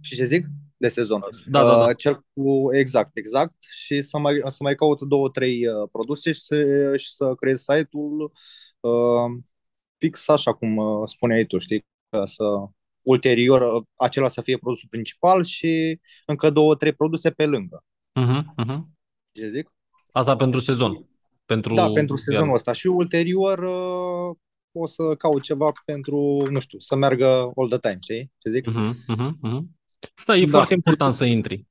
și 0.00 0.16
ce 0.16 0.24
zic? 0.24 0.46
De 0.76 0.88
sezon. 0.88 1.20
Da, 1.46 1.62
da, 1.62 1.76
da. 1.76 1.84
Uh, 1.84 1.96
cel 1.96 2.24
cu, 2.32 2.74
exact, 2.74 3.16
exact, 3.16 3.54
și 3.62 4.02
să 4.02 4.18
mai, 4.18 4.42
să 4.46 4.62
mai 4.62 4.74
caut 4.74 5.00
două, 5.00 5.28
trei 5.28 5.66
uh, 5.66 5.88
produse 5.92 6.32
și 6.32 6.40
să, 6.40 6.96
și 6.96 7.12
să 7.12 7.34
creez 7.34 7.60
site-ul 7.60 8.32
uh, 8.80 9.42
fix 9.98 10.28
așa 10.28 10.54
cum 10.54 10.76
uh, 10.76 11.00
spuneai 11.04 11.44
tu, 11.44 11.58
știi? 11.58 11.86
Ca 12.08 12.24
să 12.24 12.44
ulterior 13.08 13.74
uh, 13.74 13.82
acela 13.96 14.28
să 14.28 14.40
fie 14.42 14.56
produsul 14.56 14.88
principal 14.90 15.44
și 15.44 16.00
încă 16.26 16.50
două, 16.50 16.74
trei 16.74 16.92
produse 16.92 17.30
pe 17.30 17.46
lângă. 17.46 17.84
Uh-huh, 18.20 18.42
uh-huh. 18.64 18.80
Ce 19.32 19.48
zic? 19.48 19.72
Asta 20.12 20.36
pentru 20.36 20.60
sezon. 20.60 21.08
Pentru 21.46 21.74
Da, 21.74 21.82
pentru 21.82 21.96
iarnă. 22.16 22.16
sezonul 22.16 22.54
ăsta 22.54 22.72
și 22.72 22.86
ulterior 22.86 23.58
uh, 23.58 24.36
o 24.72 24.86
să 24.86 25.14
caut 25.14 25.42
ceva 25.42 25.72
pentru, 25.84 26.46
nu 26.50 26.60
știu, 26.60 26.78
să 26.78 26.96
meargă 26.96 27.26
all 27.56 27.68
the 27.68 27.78
time, 27.78 27.98
știi 28.00 28.32
ce 28.38 28.50
zic? 28.50 28.68
Uh-huh, 28.68 28.92
uh-huh, 29.16 29.30
uh-huh. 29.42 29.62
Da, 30.26 30.36
e 30.36 30.44
Da. 30.44 30.50
foarte 30.50 30.74
important 30.74 31.14
să 31.14 31.24
intri. 31.24 31.66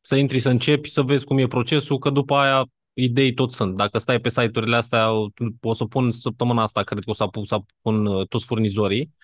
Să 0.00 0.16
intri, 0.16 0.40
să 0.40 0.48
începi, 0.48 0.90
să 0.90 1.02
vezi 1.02 1.24
cum 1.24 1.38
e 1.38 1.46
procesul, 1.46 1.98
că 1.98 2.10
după 2.10 2.34
aia 2.34 2.66
idei 2.92 3.34
tot 3.34 3.52
sunt. 3.52 3.76
Dacă 3.76 3.98
stai 3.98 4.20
pe 4.20 4.28
site-urile 4.28 4.76
astea, 4.76 5.12
o 5.60 5.74
să 5.74 5.84
pun 5.84 6.10
săptămâna 6.10 6.62
asta, 6.62 6.82
cred 6.82 6.98
că 7.04 7.10
o 7.10 7.14
să 7.14 7.26
pun, 7.26 7.44
să 7.44 7.58
pun 7.82 8.06
uh, 8.06 8.26
toți 8.28 8.44
furnizorii 8.44 9.14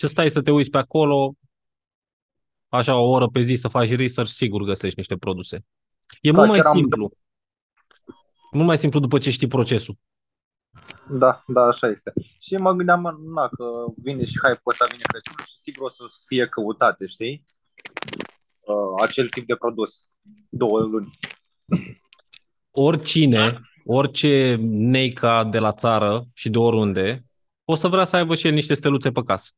și 0.00 0.08
stai 0.08 0.30
să 0.30 0.42
te 0.42 0.50
uiți 0.50 0.70
pe 0.70 0.78
acolo, 0.78 1.34
așa 2.68 2.96
o 2.98 3.08
oră 3.10 3.26
pe 3.26 3.40
zi 3.40 3.54
să 3.54 3.68
faci 3.68 3.94
research, 3.96 4.30
sigur 4.32 4.62
găsești 4.62 4.98
niște 4.98 5.16
produse. 5.16 5.64
E 6.20 6.30
Da, 6.30 6.36
mult 6.36 6.48
mai 6.50 6.58
chiar 6.58 6.68
am- 6.68 6.76
simplu. 6.76 7.12
Mult 8.52 8.66
mai 8.66 8.78
simplu 8.78 9.00
după 9.00 9.18
ce 9.18 9.30
știi 9.30 9.46
procesul. 9.46 9.96
Da, 11.10 11.44
da, 11.46 11.60
așa 11.62 11.86
este. 11.88 12.12
Și 12.38 12.56
mă 12.56 12.72
gândeam, 12.72 13.02
na, 13.34 13.48
că 13.48 13.64
vine 13.96 14.24
și 14.24 14.32
hype-ul 14.42 14.60
ăsta, 14.72 14.86
vine 14.90 15.02
Crăciunul 15.02 15.44
și 15.46 15.56
sigur 15.56 15.84
o 15.84 15.88
să 15.88 16.02
fie 16.26 16.46
căutate, 16.46 17.06
știi? 17.06 17.44
Uh, 18.60 19.02
acel 19.02 19.28
tip 19.28 19.46
de 19.46 19.54
produs. 19.54 20.08
Două 20.48 20.78
luni. 20.80 21.18
Oricine, 22.70 23.60
orice 23.84 24.56
neica 24.60 25.44
de 25.44 25.58
la 25.58 25.72
țară 25.72 26.26
și 26.32 26.50
de 26.50 26.58
oriunde, 26.58 27.24
o 27.64 27.74
să 27.74 27.88
vrea 27.88 28.04
să 28.04 28.16
aibă 28.16 28.34
și 28.34 28.46
el 28.46 28.52
niște 28.54 28.74
steluțe 28.74 29.10
pe 29.10 29.22
casă. 29.22 29.50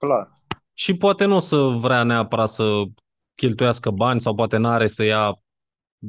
Clar. 0.00 0.40
Și 0.72 0.96
poate 0.96 1.24
nu 1.24 1.36
o 1.36 1.40
să 1.40 1.56
vrea 1.56 2.02
neapărat 2.02 2.48
să 2.48 2.82
cheltuiască 3.34 3.90
bani 3.90 4.20
sau 4.20 4.34
poate 4.34 4.56
n-are 4.56 4.88
să 4.88 5.02
ia 5.02 5.38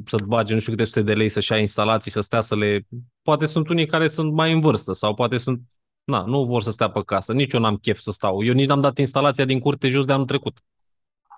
să 0.06 0.16
bage 0.26 0.54
nu 0.54 0.60
știu 0.60 0.72
câte 0.72 0.84
sute 0.84 1.02
de 1.02 1.14
lei 1.14 1.28
să-și 1.28 1.52
ia 1.52 1.58
instalații, 1.58 2.10
să 2.10 2.20
stea 2.20 2.40
să 2.40 2.56
le... 2.56 2.86
Poate 3.22 3.46
sunt 3.46 3.68
unii 3.68 3.86
care 3.86 4.08
sunt 4.08 4.32
mai 4.32 4.52
în 4.52 4.60
vârstă 4.60 4.92
sau 4.92 5.14
poate 5.14 5.38
sunt... 5.38 5.60
Na, 6.04 6.24
nu 6.24 6.44
vor 6.44 6.62
să 6.62 6.70
stea 6.70 6.90
pe 6.90 7.02
casă. 7.02 7.32
Nici 7.32 7.52
eu 7.52 7.60
n-am 7.60 7.76
chef 7.76 7.98
să 7.98 8.10
stau. 8.10 8.44
Eu 8.44 8.52
nici 8.52 8.66
n-am 8.66 8.80
dat 8.80 8.98
instalația 8.98 9.44
din 9.44 9.58
curte 9.58 9.88
jos 9.88 10.04
de 10.04 10.12
anul 10.12 10.26
trecut. 10.26 10.58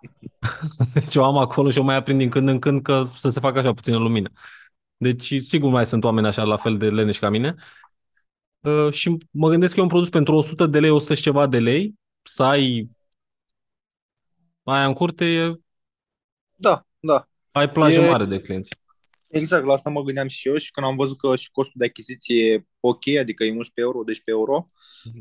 deci 0.95 1.17
o 1.17 1.25
am 1.25 1.37
acolo 1.37 1.71
și 1.71 1.79
o 1.79 1.83
mai 1.83 1.97
aprind 1.97 2.19
din 2.19 2.31
când 2.31 2.49
în 2.49 2.59
când 2.59 2.83
că 2.83 3.07
să 3.17 3.31
se 3.31 3.41
facă 3.41 3.59
așa 3.59 3.73
puțină 3.73 3.99
lumină. 3.99 4.31
Deci 4.97 5.35
sigur 5.35 5.71
mai 5.71 5.87
sunt 5.87 6.05
oameni 6.05 6.27
așa 6.27 6.43
la 6.43 6.57
fel 6.57 6.77
de 6.77 6.91
leneși 6.91 7.19
ca 7.19 7.29
mine. 7.29 7.55
Uh, 8.61 8.93
și 8.93 9.17
mă 9.31 9.49
gândesc 9.49 9.75
că 9.75 9.81
e 9.81 9.83
un 9.83 9.89
produs 9.89 10.09
pentru 10.09 10.35
100 10.35 10.67
de 10.67 10.81
lei, 10.81 10.91
100 10.91 11.15
și 11.15 11.23
ceva 11.23 11.47
de 11.47 11.59
lei, 11.59 11.95
să 12.25 12.43
ai 12.43 12.89
aia 14.65 14.87
în 14.87 14.93
curte, 14.93 15.25
e, 15.25 15.55
Da, 16.55 16.87
da. 17.01 17.23
ai 17.53 17.71
plajă 17.71 18.01
E- 18.01 18.11
mare 18.11 18.25
de 18.25 18.41
clienți. 18.41 18.83
Exact, 19.29 19.65
la 19.65 19.73
asta 19.73 19.91
mă 19.91 20.03
gândeam 20.03 20.29
și 20.29 20.49
eu 20.49 20.57
și 20.57 20.71
când 20.71 20.87
am 20.87 20.97
văzut 20.97 21.19
că 21.19 21.37
și 21.37 21.51
costul 21.51 21.75
de 21.77 21.85
achiziție 21.85 22.53
e 22.53 22.67
ok, 22.81 23.07
adică 23.21 23.45
e 23.45 23.51
11 23.51 23.73
euro, 23.75 24.03
12 24.03 24.31
euro, 24.31 24.67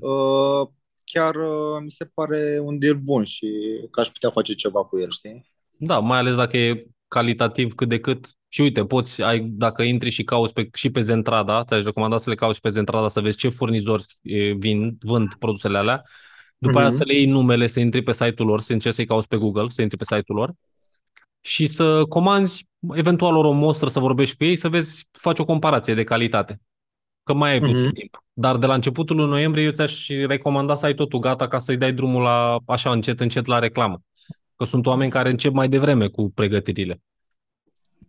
uh, 0.01 0.67
chiar 1.03 1.35
uh, 1.35 1.81
mi 1.83 1.91
se 1.91 2.05
pare 2.05 2.59
un 2.59 2.79
deal 2.79 2.95
bun 2.95 3.23
și 3.23 3.47
că 3.91 3.99
aș 3.99 4.07
putea 4.07 4.29
face 4.29 4.53
ceva 4.53 4.85
cu 4.85 4.99
el, 4.99 5.09
știi? 5.09 5.51
Da, 5.77 5.99
mai 5.99 6.17
ales 6.17 6.35
dacă 6.35 6.57
e 6.57 6.85
calitativ 7.07 7.73
cât 7.73 7.89
de 7.89 7.99
cât. 7.99 8.29
Și 8.47 8.61
uite, 8.61 8.85
poți, 8.85 9.21
ai, 9.21 9.39
dacă 9.39 9.81
intri 9.83 10.09
și 10.09 10.23
cauți 10.23 10.53
pe, 10.53 10.69
și 10.73 10.89
pe 10.89 11.01
Zentrada, 11.01 11.63
ți-aș 11.63 11.83
recomanda 11.83 12.17
să 12.17 12.29
le 12.29 12.35
cauți 12.35 12.55
și 12.55 12.61
pe 12.61 12.69
Zentrada 12.69 13.07
să 13.07 13.21
vezi 13.21 13.37
ce 13.37 13.49
furnizori 13.49 14.05
e, 14.21 14.51
vin, 14.51 14.97
vând 14.99 15.33
produsele 15.33 15.77
alea. 15.77 16.03
După 16.63 16.79
aia 16.79 16.87
Mhm. 16.87 16.97
să 16.97 17.03
le 17.03 17.13
iei 17.13 17.25
numele, 17.25 17.67
să 17.67 17.79
intri 17.79 18.01
pe 18.01 18.13
site-ul 18.13 18.47
lor, 18.47 18.59
să 18.61 18.73
încerci 18.73 18.95
să-i 18.95 19.05
cauți 19.05 19.27
pe 19.27 19.37
Google, 19.37 19.69
să 19.69 19.81
intri 19.81 19.97
pe 19.97 20.03
site-ul 20.03 20.37
lor 20.37 20.53
și 21.41 21.67
să 21.67 22.03
comanzi, 22.09 22.67
eventual 22.93 23.35
ori 23.37 23.47
o 23.47 23.51
mostră, 23.51 23.87
să 23.89 23.99
vorbești 23.99 24.37
cu 24.37 24.43
ei, 24.43 24.55
să 24.55 24.69
vezi, 24.69 25.07
faci 25.11 25.39
o 25.39 25.45
comparație 25.45 25.93
de 25.93 26.03
calitate. 26.03 26.61
Că 27.23 27.33
mai 27.33 27.51
ai 27.51 27.59
puțin 27.59 27.83
Mhm. 27.83 27.93
timp. 27.93 28.23
Dar 28.33 28.57
de 28.57 28.65
la 28.65 28.73
începutul 28.73 29.15
lui 29.15 29.25
noiembrie 29.27 29.63
eu 29.63 29.71
ți-aș 29.71 30.07
recomanda 30.07 30.75
să 30.75 30.85
ai 30.85 30.93
totul 30.93 31.19
gata 31.19 31.47
ca 31.47 31.59
să-i 31.59 31.77
dai 31.77 31.93
drumul 31.93 32.21
la, 32.21 32.57
așa 32.65 32.91
încet, 32.91 33.19
încet 33.19 33.45
la 33.45 33.59
reclamă. 33.59 34.01
Că 34.55 34.65
sunt 34.65 34.85
oameni 34.85 35.11
care 35.11 35.29
încep 35.29 35.53
mai 35.53 35.69
devreme 35.69 36.07
cu 36.07 36.31
pregătirile. 36.35 37.01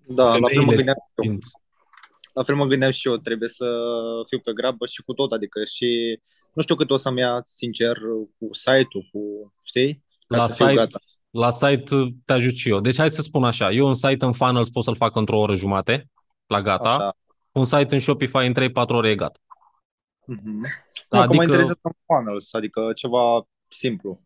Da, 0.07 0.23
la 0.23 0.31
fel 0.31 0.41
mă 0.41 0.49
Femeile 0.49 0.77
gândeam 0.77 0.97
și 0.97 1.13
eu. 1.17 1.31
Din- 1.31 1.39
La 2.33 2.43
fel 2.43 2.55
mă 2.55 2.65
gândeam 2.65 2.91
și 2.91 3.09
eu, 3.09 3.17
trebuie 3.17 3.49
să 3.49 3.67
fiu 4.29 4.39
pe 4.39 4.53
grabă 4.53 4.87
și 4.87 5.03
cu 5.03 5.13
tot, 5.13 5.33
adică 5.33 5.65
și 5.65 6.21
nu 6.55 6.63
știu 6.63 6.75
cât 6.75 6.91
o 6.91 6.97
să-mi 6.97 7.21
ia, 7.21 7.41
sincer, 7.45 7.97
cu 8.39 8.49
site-ul, 8.55 9.09
cu, 9.13 9.53
știi? 9.63 10.05
Ca 10.27 10.37
La 10.37 10.49
să 10.49 10.55
fiu 10.55 10.67
site, 10.67 10.79
gata. 10.79 10.99
la 11.31 11.51
site 11.51 12.15
te 12.25 12.33
ajut 12.33 12.55
și 12.55 12.69
eu. 12.69 12.81
Deci 12.81 12.97
hai 12.97 13.11
să 13.11 13.23
spun 13.23 13.45
așa, 13.45 13.71
eu 13.71 13.87
un 13.87 13.95
site 13.95 14.25
în 14.25 14.33
funnels 14.33 14.71
pot 14.71 14.85
să-l 14.85 14.97
fac 14.97 15.17
într-o 15.17 15.39
oră 15.39 15.55
jumate, 15.55 16.11
la 16.47 16.63
gata. 16.63 16.89
Așa. 16.89 17.17
Un 17.53 17.65
site 17.65 17.95
în 17.95 18.01
Shopify 18.01 18.37
în 18.37 18.55
3-4 18.55 18.73
ore 18.87 19.11
e 19.11 19.15
gata. 19.15 19.39
Mhm. 20.27 20.61
Da, 21.09 21.27
că 21.27 21.33
mă 21.35 21.43
Adică, 21.43 21.43
interesează 21.43 21.79
un 21.83 21.93
funnels, 22.07 22.53
adică 22.55 22.93
ceva 22.95 23.47
simplu, 23.69 24.21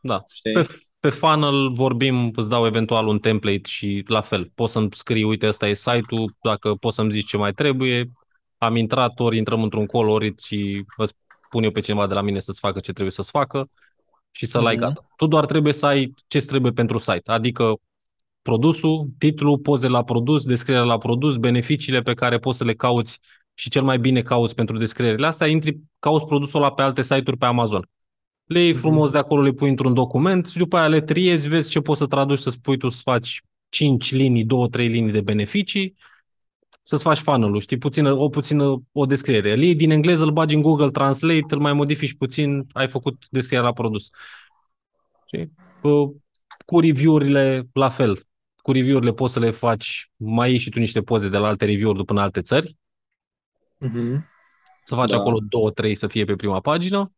da, 0.00 0.24
știi? 0.28 0.52
pe, 0.52 0.66
pe 1.00 1.10
funnel 1.10 1.68
vorbim, 1.72 2.30
îți 2.34 2.48
dau 2.48 2.66
eventual 2.66 3.06
un 3.06 3.18
template 3.18 3.68
și 3.68 4.04
la 4.06 4.20
fel, 4.20 4.50
poți 4.54 4.72
să-mi 4.72 4.88
scrii, 4.92 5.22
uite, 5.24 5.46
ăsta 5.48 5.68
e 5.68 5.74
site-ul, 5.74 6.36
dacă 6.42 6.74
poți 6.74 6.94
să-mi 6.94 7.10
zici 7.10 7.28
ce 7.28 7.36
mai 7.36 7.52
trebuie, 7.52 8.10
am 8.58 8.76
intrat, 8.76 9.20
ori 9.20 9.36
intrăm 9.36 9.62
într-un 9.62 9.86
call, 9.86 10.08
ori 10.08 10.34
și 10.42 10.84
îți 10.96 11.14
pun 11.52 11.62
eu 11.62 11.70
pe 11.70 11.80
cineva 11.80 12.06
de 12.06 12.14
la 12.14 12.22
mine 12.22 12.38
să-ți 12.40 12.60
facă 12.60 12.78
ce 12.80 12.92
trebuie 12.92 13.12
să-ți 13.12 13.30
facă 13.30 13.70
și 14.30 14.46
să-l 14.46 14.66
ai 14.66 14.74
Mhm. 14.74 14.82
gata. 14.84 15.06
Tu 15.16 15.26
doar 15.26 15.46
trebuie 15.46 15.72
să 15.72 15.86
ai 15.86 16.14
ce 16.28 16.40
trebuie 16.40 16.72
pentru 16.72 16.98
site, 16.98 17.30
adică 17.30 17.74
produsul, 18.42 19.08
titlul, 19.18 19.58
poze 19.58 19.88
la 19.88 20.04
produs, 20.04 20.44
descrierea 20.44 20.84
la 20.84 20.98
produs, 20.98 21.36
beneficiile 21.36 22.00
pe 22.02 22.14
care 22.14 22.38
poți 22.38 22.58
să 22.58 22.64
le 22.64 22.74
cauți 22.74 23.18
și 23.54 23.70
cel 23.70 23.82
mai 23.82 23.98
bine 23.98 24.22
cauți 24.22 24.54
pentru 24.54 24.76
descrierile 24.78 25.26
astea, 25.26 25.46
intri, 25.46 25.78
cauți 25.98 26.24
produsul 26.24 26.60
ăla 26.60 26.72
pe 26.72 26.82
alte 26.82 27.02
site-uri 27.02 27.36
pe 27.36 27.46
Amazon. 27.46 27.88
Le 28.44 28.60
iei 28.60 28.70
Mhm. 28.70 28.80
frumos 28.80 29.10
de 29.10 29.18
acolo, 29.18 29.42
le 29.42 29.50
pui 29.52 29.68
într-un 29.68 29.94
document 29.94 30.46
și 30.46 30.56
după 30.58 30.76
aia 30.76 30.88
le 30.88 31.00
triezi, 31.00 31.48
vezi 31.48 31.70
ce 31.70 31.80
poți 31.80 31.98
să 31.98 32.06
traduci, 32.06 32.38
să 32.38 32.50
spui 32.50 32.76
tu 32.76 32.88
să 32.88 33.00
faci 33.02 33.40
5 33.68 34.12
linii, 34.12 34.44
2-3 34.44 34.88
linii 34.88 35.12
de 35.12 35.20
beneficii, 35.20 35.94
să-ți 36.82 37.02
faci 37.02 37.18
funnel-ul, 37.18 37.60
știi, 37.60 37.78
puțină, 37.78 38.12
o 38.12 38.28
puțină 38.28 38.82
o 38.92 39.06
descriere. 39.06 39.52
Îl 39.52 39.58
iei 39.62 39.74
din 39.74 39.90
engleză, 39.90 40.22
îl 40.22 40.30
bagi 40.30 40.54
în 40.54 40.62
Google 40.62 40.90
Translate, 40.90 41.46
îl 41.54 41.58
mai 41.60 41.72
modifici 41.72 42.14
puțin, 42.16 42.66
ai 42.72 42.88
făcut 42.88 43.26
descrierea 43.30 43.66
la 43.66 43.72
produs. 43.72 44.08
Știi? 45.26 45.52
Cu- 45.80 46.22
Cu 46.66 46.80
review-urile, 46.80 47.68
la 47.72 47.88
fel. 47.88 48.22
Cu 48.56 48.72
review-urile 48.72 49.12
poți 49.12 49.32
să 49.32 49.38
le 49.38 49.50
faci, 49.50 50.10
mai 50.16 50.48
iei 50.50 50.58
și 50.58 50.70
tu 50.70 50.78
niște 50.78 51.02
poze 51.02 51.28
de 51.28 51.36
la 51.36 51.46
alte 51.46 51.64
review-uri 51.64 51.98
după 51.98 52.12
în 52.12 52.18
alte 52.18 52.40
țări, 52.40 52.76
Mhm. 53.78 54.28
să 54.84 54.94
faci 54.94 55.10
Da. 55.10 55.16
acolo 55.16 55.38
două, 55.48 55.70
trei 55.70 55.94
să 55.94 56.06
fie 56.06 56.24
pe 56.24 56.36
prima 56.36 56.60
pagină 56.60 57.12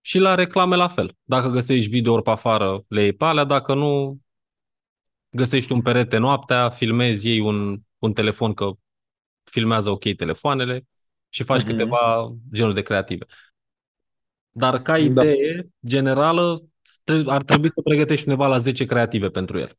și 0.00 0.18
la 0.18 0.34
reclame 0.34 0.76
la 0.76 0.88
fel. 0.88 1.12
Dacă 1.22 1.48
găsești 1.48 1.88
video-uri 1.90 2.22
pe 2.22 2.30
afară, 2.30 2.84
le 2.88 3.02
iei 3.02 3.12
pe 3.12 3.24
alea, 3.24 3.44
dacă 3.44 3.74
nu, 3.74 4.18
găsești 5.30 5.72
un 5.72 5.82
perete 5.82 6.16
noaptea, 6.16 6.68
filmezi, 6.70 7.26
iei 7.26 7.40
un, 7.40 7.80
un 8.06 8.12
telefon 8.12 8.54
că 8.54 8.70
filmează 9.44 9.90
ok 9.90 10.14
telefoanele 10.16 10.86
și 11.28 11.42
faci 11.42 11.60
Mhm. 11.62 11.70
câteva 11.70 12.34
genuri 12.52 12.74
de 12.74 12.82
creative. 12.82 13.26
Dar 14.50 14.82
ca 14.82 14.92
Da. 14.92 14.98
idee 14.98 15.68
generală, 15.86 16.68
tre- 17.04 17.24
ar 17.26 17.42
trebui 17.42 17.70
să 17.74 17.80
pregătești 17.82 18.28
undeva 18.28 18.46
la 18.46 18.58
10 18.58 18.84
creative 18.84 19.28
pentru 19.30 19.58
el. 19.58 19.78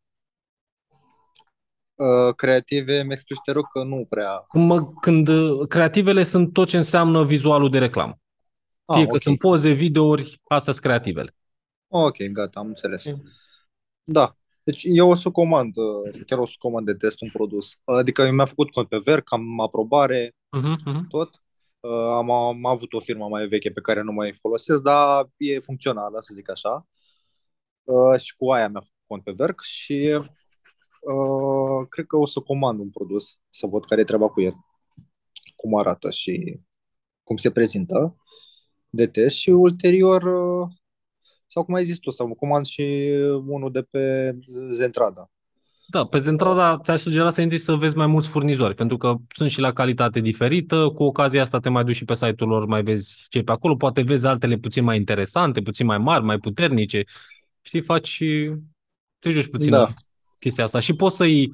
Uh, 1.96 2.34
creative, 2.36 3.04
mi 3.04 3.12
explici, 3.14 3.40
te 3.46 3.52
rog, 3.52 3.68
că 3.72 3.84
nu 3.84 4.06
prea... 4.10 4.46
Mă, 4.54 4.90
când 5.02 5.28
uh, 5.28 5.68
creativele 5.68 6.24
sunt 6.24 6.54
tot 6.54 6.68
ce 6.68 6.78
înseamnă 6.78 7.24
vizualul 7.26 7.70
de 7.70 7.78
reclamă. 7.78 8.20
Fie 8.94 9.02
Ah, 9.02 9.06
că 9.08 9.14
ok. 9.14 9.22
sunt 9.22 9.38
poze, 9.40 9.72
videouri, 9.72 10.42
astea 10.48 10.72
sunt 10.74 10.86
creativele. 10.86 11.36
Ok, 11.88 12.18
gata, 12.24 12.60
am 12.60 12.68
înțeles. 12.68 13.10
Mm. 13.10 13.24
Da. 14.04 14.38
Deci 14.68 14.82
eu 14.84 15.10
o 15.10 15.16
să 15.16 15.30
comand, 15.32 15.78
uh, 15.78 16.22
chiar 16.26 16.40
o 16.40 16.46
să 16.46 16.56
comand 16.58 16.86
de 16.86 16.94
test 16.94 17.22
un 17.22 17.30
produs. 17.34 17.80
Adică 17.84 18.32
mi-a 18.32 18.46
făcut 18.46 18.72
cont 18.72 18.88
pe 18.88 18.98
Verc, 19.04 19.34
am 19.34 19.60
aprobare, 19.60 20.36
Uh-huh, 20.58 20.76
uh-huh. 20.86 21.08
tot. 21.08 21.30
Uh, 21.80 21.92
Am, 21.92 22.32
am 22.32 22.66
avut 22.66 22.94
o 22.94 23.00
firmă 23.00 23.28
mai 23.28 23.48
veche 23.48 23.72
pe 23.72 23.82
care 23.82 24.02
nu 24.02 24.12
mai 24.12 24.34
folosesc, 24.34 24.84
dar 24.84 25.30
e 25.38 25.60
funcțională, 25.60 26.20
să 26.20 26.34
zic 26.34 26.50
așa. 26.50 26.88
Uh, 27.84 28.20
Și 28.20 28.36
cu 28.36 28.52
aia 28.52 28.68
mi-a 28.70 28.80
făcut 28.80 29.04
cont 29.08 29.24
pe 29.24 29.32
Verc 29.32 29.62
și 29.62 30.20
uh, 31.02 31.88
cred 31.90 32.06
că 32.06 32.18
o 32.18 32.26
să 32.26 32.40
comand 32.40 32.80
un 32.80 32.90
produs, 32.90 33.38
să 33.50 33.68
văd 33.68 33.86
care 33.86 34.02
e 34.02 34.04
treaba 34.04 34.30
cu 34.30 34.42
el. 34.42 34.54
cum 35.56 35.76
arată 35.76 36.10
și 36.10 36.60
cum 37.24 37.38
se 37.38 37.52
prezintă 37.52 38.16
de 38.90 39.08
test 39.08 39.36
și 39.36 39.50
ulterior, 39.50 40.24
uh, 40.24 40.68
sau 41.58 41.66
cum 41.66 41.76
ai 41.76 41.84
zis 41.84 41.98
tu, 41.98 42.10
să 42.10 42.24
comand 42.24 42.66
și 42.66 42.84
unul 43.46 43.72
de 43.72 43.82
pe 43.82 44.36
Zentrada. 44.72 45.30
Da, 45.88 46.06
pe 46.06 46.20
Zentrada 46.20 46.80
ți-aș 46.84 47.02
sugera 47.02 47.30
să 47.30 47.42
intri 47.42 47.58
să 47.58 47.74
vezi 47.74 47.96
mai 47.96 48.08
mulți 48.08 48.28
furnizori, 48.28 48.76
pentru 48.76 48.98
că 48.98 49.16
sunt 49.30 49.52
și 49.52 49.60
la 49.60 49.74
calitate 49.74 50.20
diferită. 50.20 50.92
Cu 50.96 51.04
ocazia 51.04 51.42
asta 51.42 51.60
te 51.60 51.70
mai 51.70 51.84
duci 51.84 51.96
și 51.96 52.06
pe 52.06 52.16
site-ul 52.16 52.50
lor, 52.50 52.66
mai 52.66 52.84
vezi 52.84 53.26
ce 53.30 53.42
pe 53.42 53.52
acolo. 53.52 53.76
Poate 53.76 54.02
vezi 54.02 54.26
altele 54.26 54.56
puțin 54.56 54.84
mai 54.84 54.98
interesante, 54.98 55.62
puțin 55.62 55.86
mai 55.86 55.98
mari, 55.98 56.24
mai 56.24 56.38
puternice. 56.38 57.04
Știi, 57.62 57.82
faci 57.82 58.24
te 59.20 59.30
joci 59.30 59.48
puțin 59.50 59.70
Da. 59.70 59.78
la 59.78 59.94
chestia 60.40 60.64
asta 60.64 60.80
și 60.80 60.94
poți 60.94 61.16
să-i 61.16 61.52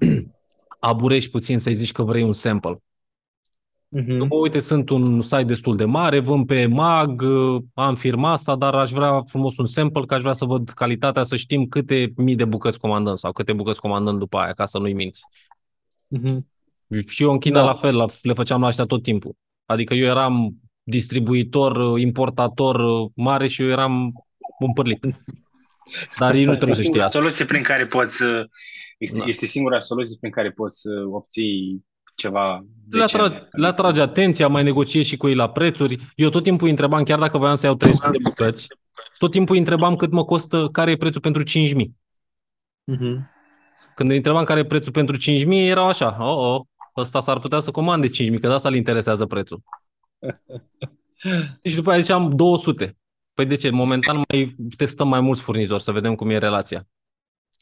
aburești 0.90 1.30
puțin, 1.30 1.58
să-i 1.58 1.74
zici 1.74 1.92
că 1.92 2.02
vrei 2.02 2.22
un 2.22 2.32
sample. 2.32 2.82
Mhm. 3.92 4.26
Bă, 4.28 4.34
uite, 4.34 4.58
sunt 4.58 4.88
un 4.88 5.22
site 5.22 5.42
destul 5.42 5.76
de 5.76 5.84
mare, 5.84 6.18
vând 6.18 6.46
pe 6.46 6.66
mag, 6.66 7.22
am 7.74 7.94
firma 7.94 8.32
asta, 8.32 8.56
dar 8.56 8.74
aș 8.74 8.90
vrea 8.90 9.22
frumos 9.26 9.56
un 9.56 9.66
sample, 9.66 10.04
că 10.04 10.14
aș 10.14 10.20
vrea 10.20 10.32
să 10.32 10.44
văd 10.44 10.68
calitatea, 10.68 11.22
să 11.22 11.36
știm 11.36 11.64
câte 11.66 12.12
mii 12.16 12.34
de 12.36 12.44
bucăți 12.44 12.78
comandăm 12.78 13.16
sau 13.16 13.32
câte 13.32 13.52
bucăți 13.52 13.80
comandăm 13.80 14.18
după 14.18 14.38
aia, 14.38 14.52
ca 14.52 14.66
să 14.66 14.78
nu-i 14.78 14.92
minți. 14.92 15.22
Mhm. 16.08 16.46
Și 17.06 17.22
eu 17.22 17.30
în 17.32 17.38
China 17.38 17.60
Da. 17.60 17.66
la 17.66 17.74
fel, 17.74 17.96
la, 17.96 18.06
le 18.22 18.32
făceam 18.32 18.60
la 18.60 18.66
ăștia 18.66 18.84
tot 18.84 19.02
timpul. 19.02 19.34
Adică 19.66 19.94
eu 19.94 20.06
eram 20.06 20.54
distribuitor, 20.82 21.98
importator 21.98 22.82
mare 23.14 23.46
și 23.48 23.62
eu 23.62 23.68
eram 23.68 24.12
un 24.58 24.72
pârlit. 24.72 25.06
Dar 26.18 26.34
ei 26.34 26.44
nu 26.44 26.54
trebuie 26.54 26.74
să 26.76 26.82
știe 26.82 26.92
Singura 26.92 27.04
asta. 27.06 27.18
soluție 27.18 27.44
prin 27.44 27.62
care 27.62 27.86
poți, 27.86 28.22
uh, 28.22 28.44
este, 28.98 29.18
Da. 29.18 29.24
este 29.26 29.46
singura 29.46 29.78
soluție 29.78 30.16
prin 30.20 30.32
care 30.32 30.50
poți 30.50 30.80
să 30.80 30.90
obții 31.10 31.84
ceva 32.14 32.64
Le, 32.90 33.00
decent. 33.00 33.22
atrage, 33.22 33.46
le 33.50 33.66
atrage 33.66 34.00
atenția, 34.00 34.48
mai 34.48 34.62
negociezi 34.62 35.08
și 35.08 35.16
cu 35.16 35.28
ei 35.28 35.34
la 35.34 35.50
prețuri. 35.50 36.12
Eu 36.14 36.28
tot 36.28 36.42
timpul 36.42 36.64
îi 36.64 36.70
întrebam, 36.70 37.02
chiar 37.02 37.18
dacă 37.18 37.38
voiam 37.38 37.56
să 37.56 37.66
iau 37.66 37.74
300 37.74 38.08
de 38.10 38.18
bucăți, 38.22 38.66
tot 39.18 39.30
timpul 39.30 39.54
îi 39.54 39.60
întrebam 39.60 39.96
cât 39.96 40.10
mă 40.10 40.24
costă, 40.24 40.68
care 40.72 40.90
e 40.90 40.96
prețul 40.96 41.20
pentru 41.20 41.42
5.000. 41.42 41.92
Mhm. 42.84 43.30
Când 43.94 44.10
îi 44.10 44.16
întrebam 44.16 44.44
care 44.44 44.60
e 44.60 44.64
prețul 44.64 44.92
pentru 44.92 45.16
5.000, 45.16 45.68
erau 45.68 45.86
așa, 45.86 46.16
oh, 46.20 46.54
oh, 46.54 46.60
ăsta 46.96 47.20
s-ar 47.20 47.38
putea 47.38 47.60
să 47.60 47.70
comande 47.70 48.08
5.000, 48.08 48.12
că 48.40 48.46
de 48.46 48.52
asta 48.52 48.68
îl 48.68 48.74
interesează 48.74 49.26
prețul. 49.26 49.62
Și 51.62 51.74
după 51.74 51.90
aia 51.90 52.00
ziceam 52.00 52.30
200. 52.36 52.96
Păi 53.34 53.46
de 53.46 53.56
ce? 53.56 53.70
Momentan 53.70 54.22
mai 54.28 54.56
testăm 54.76 55.08
mai 55.08 55.20
mulți 55.20 55.42
furnizori 55.42 55.82
să 55.82 55.92
vedem 55.92 56.14
cum 56.14 56.30
e 56.30 56.38
relația. 56.38 56.86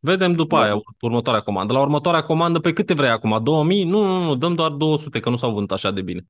Vedem 0.00 0.32
după 0.32 0.56
Da. 0.56 0.62
aia 0.62 0.74
următoarea 1.00 1.40
comandă. 1.42 1.72
La 1.72 1.80
următoarea 1.80 2.22
comandă, 2.22 2.58
pe 2.58 2.72
câte 2.72 2.94
vrei 2.94 3.08
acum? 3.10 3.40
2000? 3.42 3.84
Nu, 3.84 4.02
nu, 4.02 4.22
nu, 4.24 4.34
dăm 4.36 4.54
doar 4.54 4.70
200, 4.70 5.20
că 5.20 5.30
nu 5.30 5.36
s-au 5.36 5.52
vândut 5.52 5.72
așa 5.72 5.90
de 5.90 6.02
bine. 6.02 6.26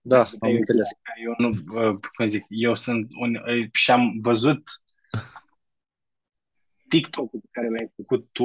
Da, 0.00 0.20
am 0.20 0.48
Eu- 0.48 0.54
înțeles. 0.54 0.88
Eu 1.24 1.34
nu, 1.38 1.48
uh, 1.48 1.98
cum 2.16 2.26
zic, 2.26 2.44
eu 2.48 2.74
sunt 2.74 3.06
un, 3.20 3.34
uh, 3.34 3.68
și 3.72 3.90
am 3.90 4.18
văzut 4.20 4.62
TikTok-ul 6.88 7.40
pe 7.40 7.48
care 7.50 7.68
l-ai 7.68 7.92
făcut 7.96 8.28
tu 8.32 8.44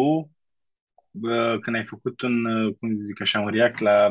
uh, 1.11 1.59
când 1.61 1.75
ai 1.75 1.85
făcut 1.85 2.21
un, 2.21 2.45
uh, 2.45 2.75
cum 2.79 2.95
zic 3.05 3.21
așa, 3.21 3.39
un 3.39 3.49
react 3.49 3.79
la 3.79 4.07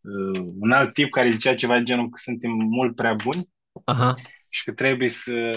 uh, 0.00 0.40
un 0.58 0.70
alt 0.70 0.92
tip 0.92 1.10
care 1.10 1.28
zicea 1.30 1.54
ceva 1.54 1.76
de 1.78 1.82
genul 1.82 2.04
că 2.08 2.16
suntem 2.16 2.50
mult 2.50 2.94
prea 2.94 3.14
buni 3.14 3.52
Aha. 3.84 4.14
Și 4.54 4.64
că 4.64 4.72
trebuie 4.72 5.08
să... 5.08 5.50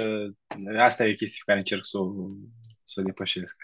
Asta 0.80 1.06
e 1.06 1.12
o 1.12 1.16
chestie 1.16 1.42
pe 1.46 1.52
care 1.52 1.58
încerc 1.58 1.86
să 1.86 1.98
o, 1.98 2.12
să 2.86 3.00
o 3.00 3.04
depășesc. 3.04 3.56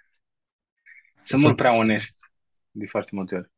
Sunt 1.22 1.42
mult 1.42 1.56
prea 1.56 1.78
onest 1.78 2.32
de 2.72 2.86
foarte 2.86 3.10
multe 3.14 3.36
ori. 3.36 3.52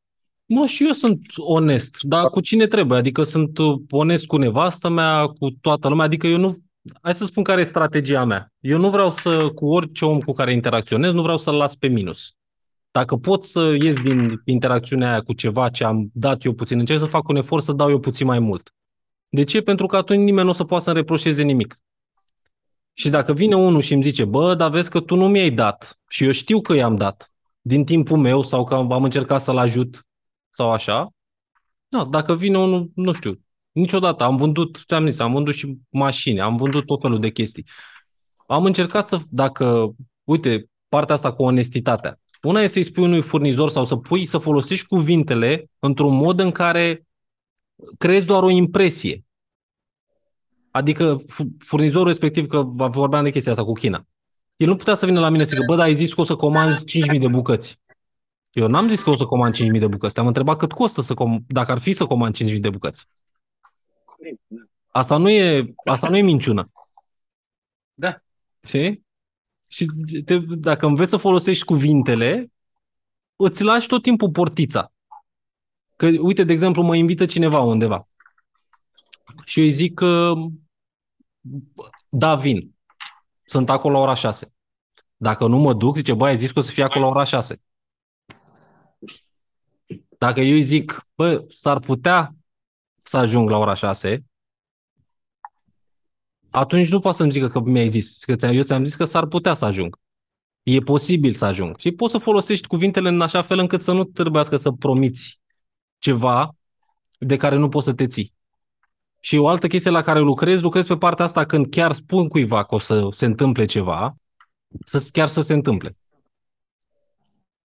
Mă, 0.46 0.66
și 0.66 0.86
eu 0.86 0.92
sunt 0.92 1.22
onest, 1.36 2.02
dar 2.02 2.30
cu 2.30 2.42
cine 2.42 2.68
trebuie? 2.68 2.98
Adică 2.98 3.24
sunt 3.24 3.58
uh, 3.58 3.82
onest 3.90 4.26
cu 4.26 4.38
nevastă 4.38 4.90
mea, 4.90 5.26
cu 5.26 5.50
toată 5.50 5.88
lumea, 5.88 6.06
adică 6.06 6.28
eu 6.28 6.38
nu... 6.38 6.56
Hai 7.02 7.16
să 7.16 7.26
spun 7.26 7.44
care 7.44 7.62
e 7.62 7.66
strategia 7.66 8.24
mea. 8.24 8.54
Eu 8.60 8.78
nu 8.78 8.90
vreau 8.90 9.12
să, 9.12 9.50
cu 9.50 9.66
orice 9.66 10.06
om 10.06 10.20
cu 10.20 10.32
care 10.32 10.52
interacționez, 10.52 11.12
nu 11.12 11.22
vreau 11.22 11.38
să-l 11.38 11.56
las 11.56 11.76
pe 11.76 11.88
minus. 11.88 12.36
Dacă 12.92 13.16
pot 13.16 13.44
să 13.44 13.76
ies 13.82 14.02
din 14.02 14.42
interacțiunea 14.46 15.10
aia 15.10 15.22
cu 15.22 15.34
ceva 15.34 15.70
ce 15.70 15.84
am 15.84 16.10
dat 16.14 16.44
eu 16.44 16.54
puțin, 16.54 16.80
încerc 16.80 17.00
să 17.00 17.06
fac 17.06 17.28
un 17.28 17.36
efort 17.36 17.64
să 17.64 17.74
dau 17.74 17.90
eu 17.90 18.00
puțin 18.00 18.26
mai 18.26 18.40
mult. 18.40 18.74
De 19.30 19.44
ce? 19.44 19.62
Pentru 19.62 19.88
că 19.88 19.98
atunci 19.98 20.20
nimeni 20.20 20.44
nu 20.44 20.50
o 20.50 20.54
să 20.54 20.64
poată 20.64 20.84
să-mi 20.84 20.96
reproșeze 20.96 21.44
nimic. 21.44 21.80
Și 22.94 23.10
dacă 23.10 23.34
vine 23.34 23.56
unul 23.56 23.82
și 23.82 23.94
îmi 23.94 24.04
zice, 24.04 24.26
bă, 24.26 24.56
dar 24.56 24.70
vezi 24.70 24.90
că 24.90 25.00
tu 25.00 25.16
nu 25.16 25.28
mi-ai 25.28 25.50
dat 25.50 26.00
și 26.10 26.24
eu 26.24 26.32
știu 26.32 26.62
că 26.62 26.74
i-am 26.74 26.96
dat 26.96 27.34
din 27.62 27.86
timpul 27.86 28.18
meu 28.18 28.44
sau 28.44 28.64
că 28.64 28.76
am 28.76 29.04
încercat 29.04 29.42
să-l 29.42 29.58
ajut 29.58 30.08
sau 30.50 30.72
așa, 30.72 31.10
da, 31.88 32.06
dacă 32.06 32.36
vine 32.36 32.58
unul, 32.58 32.92
nu 32.96 33.12
știu, 33.12 33.40
niciodată, 33.72 34.24
am 34.24 34.38
vândut, 34.38 34.84
ți-am 34.88 35.06
zis, 35.06 35.20
am 35.20 35.34
vândut 35.34 35.54
și 35.54 35.78
mașini, 35.90 36.42
am 36.42 36.56
vândut 36.56 36.86
tot 36.86 37.02
felul 37.02 37.20
de 37.20 37.30
chestii. 37.30 37.66
Am 38.48 38.66
încercat 38.66 39.08
să, 39.08 39.20
dacă, 39.30 39.96
uite, 40.24 40.70
partea 40.90 41.16
asta 41.16 41.34
cu 41.34 41.44
onestitatea. 41.44 42.20
Una 42.42 42.62
e 42.62 42.68
să-i 42.68 42.84
spui 42.84 43.04
unui 43.04 43.22
furnizor 43.22 43.70
sau 43.70 43.86
să 43.86 43.96
pui, 43.96 44.26
să 44.26 44.38
folosești 44.38 44.86
cuvintele 44.86 45.70
într-un 45.80 46.16
mod 46.16 46.40
în 46.40 46.52
care 46.52 47.06
creezi 47.98 48.26
doar 48.26 48.44
o 48.44 48.50
impresie. 48.50 49.26
Adică 50.72 51.18
fu- 51.28 51.56
furnizorul 51.60 52.08
respectiv, 52.08 52.48
că 52.48 52.62
vorbeam 52.76 53.24
de 53.24 53.32
chestia 53.32 53.52
asta 53.52 53.64
cu 53.64 53.74
China, 53.74 54.08
el 54.56 54.68
nu 54.68 54.76
putea 54.76 54.96
să 54.96 55.06
vină 55.06 55.20
la 55.20 55.30
mine 55.30 55.44
să 55.44 55.50
zică, 55.50 55.64
bă, 55.68 55.76
dar 55.76 55.86
ai 55.86 55.94
zis 55.94 56.14
că 56.14 56.22
o 56.22 56.24
să 56.24 56.36
comanzi 56.36 56.84
5.000 56.84 57.20
de 57.20 57.28
bucăți. 57.28 57.80
Eu 58.52 58.68
n-am 58.68 58.90
zis 58.90 59.04
că 59.04 59.10
o 59.10 59.16
să 59.16 59.26
comand 59.26 59.56
5.000 59.56 59.80
de 59.80 59.88
bucăți. 59.88 60.14
Te-am 60.14 60.28
întrebat 60.28 60.58
cât 60.58 60.72
costă 60.72 61.02
să 61.02 61.14
com- 61.14 61.46
dacă 61.48 61.72
ar 61.72 61.80
fi 61.80 61.94
să 61.94 62.06
comand 62.06 62.36
5.000 62.36 62.60
de 62.60 62.70
bucăți. 62.70 63.06
Corect, 64.06 64.40
da. 64.48 64.62
Asta 64.88 65.18
nu 65.18 65.30
e, 65.30 65.74
asta 65.86 66.10
nu 66.10 66.18
e 66.18 66.22
minciună. 66.22 66.72
Da. 67.94 68.18
Știi? 68.68 69.06
Și 69.68 69.86
te, 70.26 70.38
dacă 70.40 70.86
înveți 70.86 71.10
să 71.10 71.18
folosești 71.18 71.66
cuvintele, 71.66 72.52
îți 73.36 73.64
lași 73.64 73.88
tot 73.88 74.02
timpul 74.02 74.32
portița. 74.32 74.92
Că, 75.96 76.08
uite, 76.20 76.44
de 76.44 76.52
exemplu, 76.54 76.84
mă 76.84 76.96
invită 76.96 77.26
cineva 77.26 77.60
undeva 77.60 78.08
și 79.46 79.60
eu 79.60 79.66
îi 79.66 79.72
zic 79.72 79.94
că 79.94 80.34
da, 82.10 82.36
vin. 82.36 82.76
Sunt 83.46 83.70
acolo 83.70 83.94
la 83.94 84.00
ora 84.04 84.14
6. 84.14 84.54
Dacă 85.16 85.48
nu 85.48 85.58
mă 85.58 85.74
duc, 85.74 85.96
zice, 85.96 86.14
băi, 86.14 86.30
ai 86.30 86.38
zis 86.38 86.52
că 86.52 86.60
o 86.60 86.62
să 86.62 86.72
fie 86.72 86.84
acolo 86.84 87.06
la 87.06 87.12
ora 87.12 87.24
6. 87.24 87.62
Dacă 90.18 90.40
eu 90.40 90.54
îi 90.54 90.64
zic, 90.64 91.08
bă, 91.16 91.46
s-ar 91.48 91.80
putea 91.80 92.36
să 93.02 93.18
ajung 93.18 93.50
la 93.50 93.58
ora 93.58 93.74
6, 93.74 94.26
atunci 96.52 96.92
nu 96.92 97.00
poate 97.00 97.18
să-mi 97.18 97.32
zică 97.32 97.50
că 97.50 97.60
mi-ai 97.60 97.90
zis. 97.90 98.24
Că 98.24 98.36
ți-am- 98.36 98.56
eu 98.56 98.64
ți-am 98.64 98.84
zis 98.84 98.96
că 98.96 99.06
s-ar 99.06 99.26
putea 99.26 99.54
să 99.54 99.66
ajung. 99.66 100.00
E 100.64 100.80
posibil 100.80 101.34
să 101.34 101.46
ajung. 101.46 101.78
Și 101.78 101.92
poți 101.92 102.12
să 102.12 102.18
folosești 102.18 102.68
cuvintele 102.68 103.10
în 103.10 103.22
așa 103.22 103.42
fel 103.42 103.60
încât 103.60 103.82
să 103.82 103.92
nu 103.92 104.04
trebuiască 104.04 104.58
să 104.58 104.72
promiți 104.72 105.40
ceva 105.98 106.48
de 107.20 107.38
care 107.38 107.56
nu 107.56 107.70
poți 107.70 107.86
să 107.86 107.94
te 107.94 108.08
ții. 108.08 108.34
Și 109.20 109.38
o 109.38 109.48
altă 109.48 109.68
chestie 109.68 109.92
la 109.92 110.02
care 110.02 110.20
lucrez, 110.20 110.62
lucrez 110.62 110.88
pe 110.88 110.98
partea 110.98 111.26
asta 111.26 111.46
când 111.46 111.70
chiar 111.70 111.92
spun 111.92 112.28
cuiva 112.28 112.64
că 112.64 112.76
o 112.76 112.80
să 112.80 113.08
se 113.12 113.26
întâmple 113.26 113.66
ceva, 113.66 114.14
să 114.86 115.10
chiar 115.12 115.28
să 115.28 115.42
se 115.42 115.54
întâmple. 115.54 115.98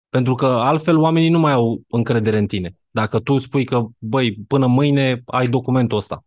Pentru 0.10 0.36
că 0.36 0.46
altfel 0.46 0.98
oamenii 0.98 1.30
nu 1.30 1.40
mai 1.40 1.52
au 1.52 1.82
încredere 1.88 2.38
în 2.38 2.48
tine. 2.48 2.78
Dacă 2.90 3.20
tu 3.20 3.38
spui 3.38 3.66
că, 3.66 3.86
băi, 3.98 4.36
până 4.48 4.68
mâine 4.68 5.22
ai 5.26 5.48
documentul 5.48 5.98
ăsta. 5.98 6.24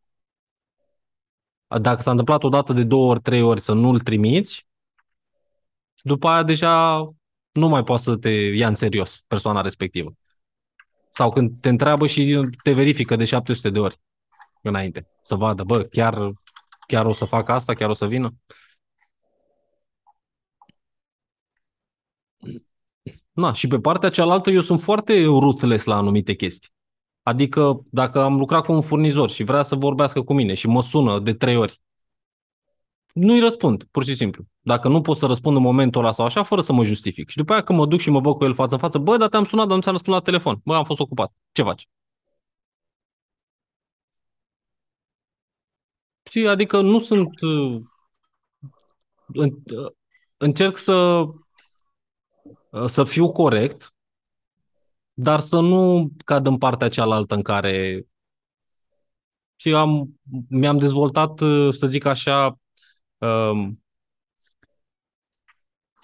Dacă 1.80 2.02
s-a 2.02 2.10
întâmplat 2.10 2.42
o 2.42 2.48
dată 2.48 2.72
de 2.72 2.84
două 2.84 3.10
ori, 3.10 3.20
trei 3.20 3.42
ori 3.42 3.60
să 3.60 3.72
nu-l 3.72 4.00
trimiți, 4.00 4.66
după 6.02 6.28
aia 6.28 6.42
deja 6.42 6.98
nu 7.52 7.68
mai 7.68 7.84
poți 7.84 8.04
să 8.04 8.16
te 8.16 8.30
ia 8.30 8.68
în 8.68 8.74
serios 8.74 9.22
persoana 9.26 9.60
respectivă. 9.60 10.12
Sau 11.12 11.30
când 11.32 11.60
te 11.60 11.68
întreabă 11.68 12.06
și 12.06 12.50
te 12.62 12.72
verifică 12.72 13.16
de 13.16 13.24
700 13.24 13.70
de 13.70 13.78
ori 13.78 14.00
înainte. 14.62 15.08
Să 15.22 15.34
vadă, 15.34 15.64
bă, 15.64 15.82
chiar, 15.82 16.26
chiar 16.86 17.06
o 17.06 17.12
să 17.12 17.24
fac 17.24 17.48
asta, 17.48 17.72
chiar 17.72 17.88
o 17.88 17.92
să 17.92 18.06
vină. 18.06 18.34
Na, 23.32 23.52
și 23.52 23.66
pe 23.66 23.78
partea 23.80 24.08
cealaltă 24.08 24.50
eu 24.50 24.60
sunt 24.60 24.82
foarte 24.82 25.24
ruthless 25.24 25.84
la 25.84 25.96
anumite 25.96 26.34
chestii. 26.34 26.70
Adică 27.22 27.84
dacă 27.90 28.20
am 28.20 28.36
lucrat 28.36 28.64
cu 28.64 28.72
un 28.72 28.80
furnizor 28.80 29.30
și 29.30 29.42
vrea 29.42 29.62
să 29.62 29.74
vorbească 29.74 30.22
cu 30.22 30.34
mine 30.34 30.54
și 30.54 30.66
mă 30.66 30.82
sună 30.82 31.18
de 31.18 31.34
trei 31.34 31.56
ori, 31.56 31.80
nu-i 33.12 33.40
răspund, 33.40 33.84
pur 33.90 34.04
și 34.04 34.14
simplu. 34.14 34.44
Dacă 34.60 34.88
nu 34.88 35.00
pot 35.00 35.16
să 35.16 35.26
răspund 35.26 35.56
în 35.56 35.62
momentul 35.62 36.00
ăla 36.04 36.12
sau 36.12 36.24
așa, 36.24 36.42
fără 36.42 36.60
să 36.60 36.72
mă 36.72 36.84
justific. 36.84 37.28
Și 37.28 37.36
după 37.36 37.52
aia 37.52 37.62
când 37.62 37.78
mă 37.78 37.86
duc 37.86 38.00
și 38.00 38.10
mă 38.10 38.20
văd 38.20 38.36
cu 38.36 38.44
el 38.44 38.54
față 38.54 38.74
în 38.74 38.80
față, 38.80 38.98
bă, 38.98 39.16
dar 39.16 39.28
te-am 39.28 39.44
sunat, 39.44 39.66
dar 39.66 39.76
nu 39.76 39.82
ți-am 39.82 39.94
răspuns 39.94 40.16
la 40.16 40.22
telefon. 40.22 40.60
Bă, 40.64 40.74
am 40.74 40.84
fost 40.84 41.00
ocupat. 41.00 41.32
Ce 41.52 41.62
faci? 41.62 41.88
Și 46.30 46.46
adică 46.46 46.80
nu 46.80 46.98
sunt... 46.98 47.40
uh, 47.40 47.82
în- 49.26 49.62
uh, 49.76 49.92
Încerc 50.36 50.76
să, 50.76 50.94
uh, 52.70 52.86
să 52.86 53.04
fiu 53.04 53.32
corect, 53.32 53.94
dar 55.12 55.40
să 55.40 55.60
nu 55.60 56.10
cad 56.24 56.46
în 56.46 56.58
partea 56.58 56.88
cealaltă 56.88 57.34
în 57.34 57.42
care 57.42 58.06
și 59.56 59.74
am, 59.74 60.20
mi-am 60.48 60.76
dezvoltat, 60.76 61.38
să 61.70 61.86
zic 61.86 62.04
așa, 62.04 62.58
um, 63.26 63.82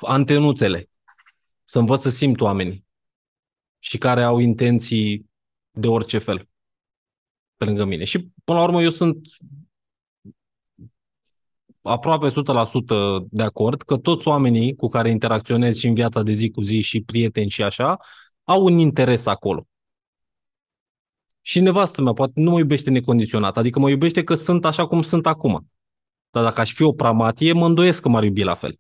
antenuțele, 0.01 0.91
să 1.65 1.79
învăț 1.79 2.01
să 2.01 2.09
simt 2.09 2.41
oamenii 2.41 2.87
și 3.79 3.99
care 3.99 4.23
au 4.23 4.39
intenții 4.39 5.31
de 5.71 5.89
orice 5.89 6.19
fel 6.19 6.49
pe 7.57 7.65
lângă 7.65 7.85
mine. 7.85 8.05
Și 8.05 8.29
până 8.45 8.59
la 8.59 8.65
urmă 8.65 8.83
eu 8.83 8.91
sunt 8.91 9.27
aproape 11.83 12.29
100% 12.29 12.33
de 13.31 13.43
acord 13.43 13.83
că 13.83 13.97
toți 13.97 14.29
oamenii 14.29 14.75
cu 14.75 14.89
care 14.89 15.11
interacționez 15.11 15.77
și 15.77 15.87
în 15.87 15.95
viața 15.95 16.23
de 16.23 16.33
zi 16.33 16.51
cu 16.51 16.61
zi 16.61 16.81
și 16.81 17.03
prieteni 17.03 17.51
și 17.51 17.63
așa, 17.63 17.97
au 18.45 18.65
un 18.65 18.79
interes 18.79 19.27
acolo. 19.27 19.67
Și 21.41 21.61
nevastă 21.61 22.03
mea 22.03 22.13
poate 22.13 22.33
nu 22.35 22.51
mă 22.51 22.59
iubește 22.59 22.91
necondiționat, 22.91 23.57
adică 23.57 23.79
mă 23.79 23.91
iubește 23.91 24.25
că 24.25 24.35
sunt 24.35 24.65
așa 24.65 24.87
cum 24.87 25.03
sunt 25.03 25.27
acum. 25.27 25.71
Dar 26.31 26.43
dacă 26.43 26.61
aș 26.61 26.75
fi 26.75 26.83
o 26.83 26.93
pramatie, 26.93 27.53
mă 27.53 27.67
îndoiesc 27.67 28.03
că 28.03 28.09
m-ar 28.09 28.23
iubi 28.23 28.43
la 28.43 28.55
fel. 28.55 28.79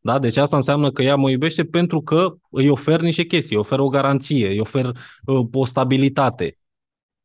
Da? 0.00 0.18
Deci 0.18 0.36
asta 0.36 0.56
înseamnă 0.56 0.92
că 0.92 1.02
ea 1.02 1.16
mă 1.16 1.30
iubește 1.30 1.64
pentru 1.64 2.00
că 2.00 2.36
îi 2.50 2.68
ofer 2.68 3.00
niște 3.00 3.24
chestii, 3.24 3.54
îi 3.54 3.60
ofer 3.60 3.78
o 3.78 3.88
garanție, 3.88 4.48
îi 4.48 4.60
ofer 4.60 4.86
uh, 5.24 5.46
o 5.52 5.64
stabilitate, 5.64 6.58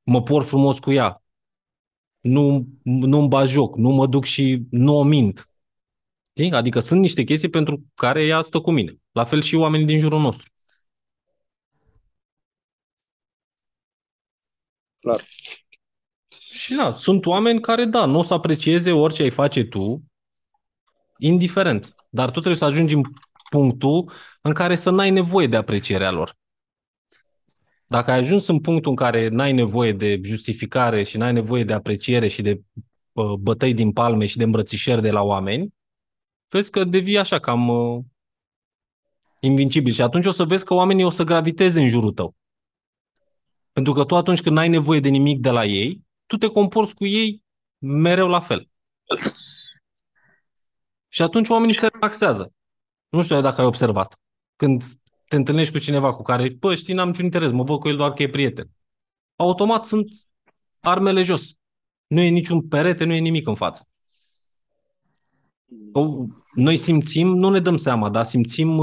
mă 0.03 0.21
por 0.23 0.43
frumos 0.43 0.79
cu 0.79 0.91
ea, 0.91 1.23
nu, 2.19 2.67
nu-mi 2.83 3.27
bag 3.27 3.47
joc, 3.47 3.75
nu 3.77 3.89
mă 3.89 4.07
duc 4.07 4.23
și 4.23 4.61
nu 4.69 4.97
o 4.97 5.03
mint. 5.03 5.49
Știi? 6.29 6.51
Adică 6.51 6.79
sunt 6.79 6.99
niște 7.01 7.23
chestii 7.23 7.49
pentru 7.49 7.85
care 7.93 8.25
ea 8.25 8.41
stă 8.41 8.61
cu 8.61 8.71
mine. 8.71 8.99
La 9.11 9.23
fel 9.23 9.41
și 9.41 9.55
oamenii 9.55 9.85
din 9.85 9.99
jurul 9.99 10.19
nostru. 10.21 10.49
Clar. 14.99 15.21
Și 16.65 16.75
da, 16.75 16.93
sunt 16.95 17.25
oameni 17.25 17.61
care, 17.61 17.85
da, 17.85 18.05
nu 18.05 18.17
o 18.17 18.23
să 18.23 18.33
aprecieze 18.33 18.91
orice 18.91 19.21
ai 19.21 19.29
face 19.29 19.63
tu, 19.63 20.03
indiferent. 21.17 21.95
Dar 22.09 22.25
tu 22.25 22.31
trebuie 22.31 22.55
să 22.55 22.65
ajungi 22.65 22.93
în 22.93 23.01
punctul 23.49 24.11
în 24.41 24.53
care 24.53 24.75
să 24.75 24.89
n-ai 24.89 25.09
nevoie 25.09 25.47
de 25.47 25.55
aprecierea 25.55 26.11
lor. 26.11 26.37
Dacă 27.87 28.11
ai 28.11 28.17
ajuns 28.17 28.47
în 28.47 28.59
punctul 28.59 28.89
în 28.89 28.95
care 28.95 29.27
n-ai 29.27 29.53
nevoie 29.53 29.91
de 29.91 30.19
justificare 30.23 31.03
și 31.03 31.17
n-ai 31.17 31.33
nevoie 31.33 31.63
de 31.63 31.73
apreciere 31.73 32.27
și 32.27 32.41
de 32.41 32.61
uh, 33.11 33.33
bătăi 33.33 33.73
din 33.73 33.91
palme 33.91 34.25
și 34.25 34.37
de 34.37 34.43
îmbrățișări 34.43 35.01
de 35.01 35.11
la 35.11 35.21
oameni, 35.21 35.73
vezi 36.47 36.71
că 36.71 36.83
devii 36.83 37.17
așa 37.17 37.39
cam 37.39 37.67
uh, 37.67 38.03
invincibil 39.39 39.93
și 39.93 40.01
atunci 40.01 40.25
o 40.25 40.31
să 40.31 40.43
vezi 40.43 40.65
că 40.65 40.73
oamenii 40.73 41.03
o 41.03 41.09
să 41.09 41.23
graviteze 41.23 41.81
în 41.81 41.89
jurul 41.89 42.11
tău. 42.11 42.35
Pentru 43.71 43.93
că 43.93 44.03
tu 44.03 44.15
atunci 44.15 44.41
când 44.41 44.55
n-ai 44.55 44.69
nevoie 44.69 44.99
de 44.99 45.09
nimic 45.09 45.39
de 45.39 45.49
la 45.49 45.65
ei, 45.65 46.04
tu 46.25 46.37
te 46.37 46.47
comporți 46.47 46.95
cu 46.95 47.05
ei 47.05 47.43
mereu 47.77 48.27
la 48.27 48.39
fel. 48.39 48.69
Și 51.07 51.21
atunci 51.21 51.49
oamenii 51.49 51.75
se 51.75 51.87
relaxează. 51.87 52.53
Nu 53.09 53.21
știu 53.21 53.41
dacă 53.41 53.61
ai 53.61 53.67
observat. 53.67 54.19
Când 54.55 54.83
te 55.27 55.35
întâlnești 55.35 55.73
cu 55.73 55.79
cineva 55.79 56.13
cu 56.13 56.21
care, 56.21 56.51
pă, 56.59 56.75
știi, 56.75 56.93
n-am 56.93 57.07
niciun 57.07 57.23
interes, 57.23 57.51
mă 57.51 57.63
văd 57.63 57.79
cu 57.79 57.87
el 57.87 57.95
doar 57.95 58.13
că 58.13 58.23
e 58.23 58.29
prieten. 58.29 58.69
Automat 59.35 59.85
sunt 59.85 60.07
armele 60.79 61.23
jos. 61.23 61.53
Nu 62.07 62.21
e 62.21 62.27
niciun 62.27 62.67
perete, 62.67 63.03
nu 63.03 63.13
e 63.13 63.19
nimic 63.19 63.47
în 63.47 63.55
față. 63.55 63.87
Noi 66.53 66.77
simțim, 66.77 67.27
nu 67.27 67.49
ne 67.49 67.59
dăm 67.59 67.77
seama, 67.77 68.09
dar 68.09 68.25
simțim, 68.25 68.79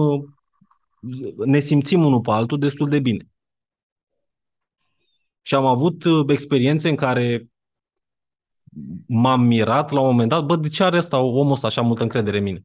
ne 1.44 1.58
simțim 1.58 2.04
unul 2.04 2.20
pe 2.20 2.30
altul 2.30 2.58
destul 2.58 2.88
de 2.88 3.00
bine. 3.00 3.31
Și 5.42 5.54
am 5.54 5.66
avut 5.66 6.04
uh, 6.04 6.24
experiențe 6.28 6.88
în 6.88 6.96
care 6.96 7.46
m-am 9.06 9.40
mirat 9.40 9.90
la 9.90 10.00
un 10.00 10.06
moment 10.06 10.28
dat, 10.28 10.44
bă, 10.44 10.56
de 10.56 10.68
ce 10.68 10.82
are 10.82 10.96
ăsta, 10.96 11.20
omul 11.20 11.52
ăsta 11.52 11.66
așa 11.66 11.80
multă 11.80 12.02
încredere 12.02 12.38
în 12.38 12.42
mine? 12.42 12.64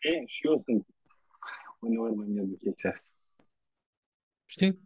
E, 0.00 0.26
și 0.26 0.46
eu 0.46 0.62
sunt 0.64 0.86
uneori 1.78 2.14
mă 2.14 2.24
de 2.24 2.56
chestia 2.56 2.90
asta. 2.90 3.08
Știi? 4.46 4.80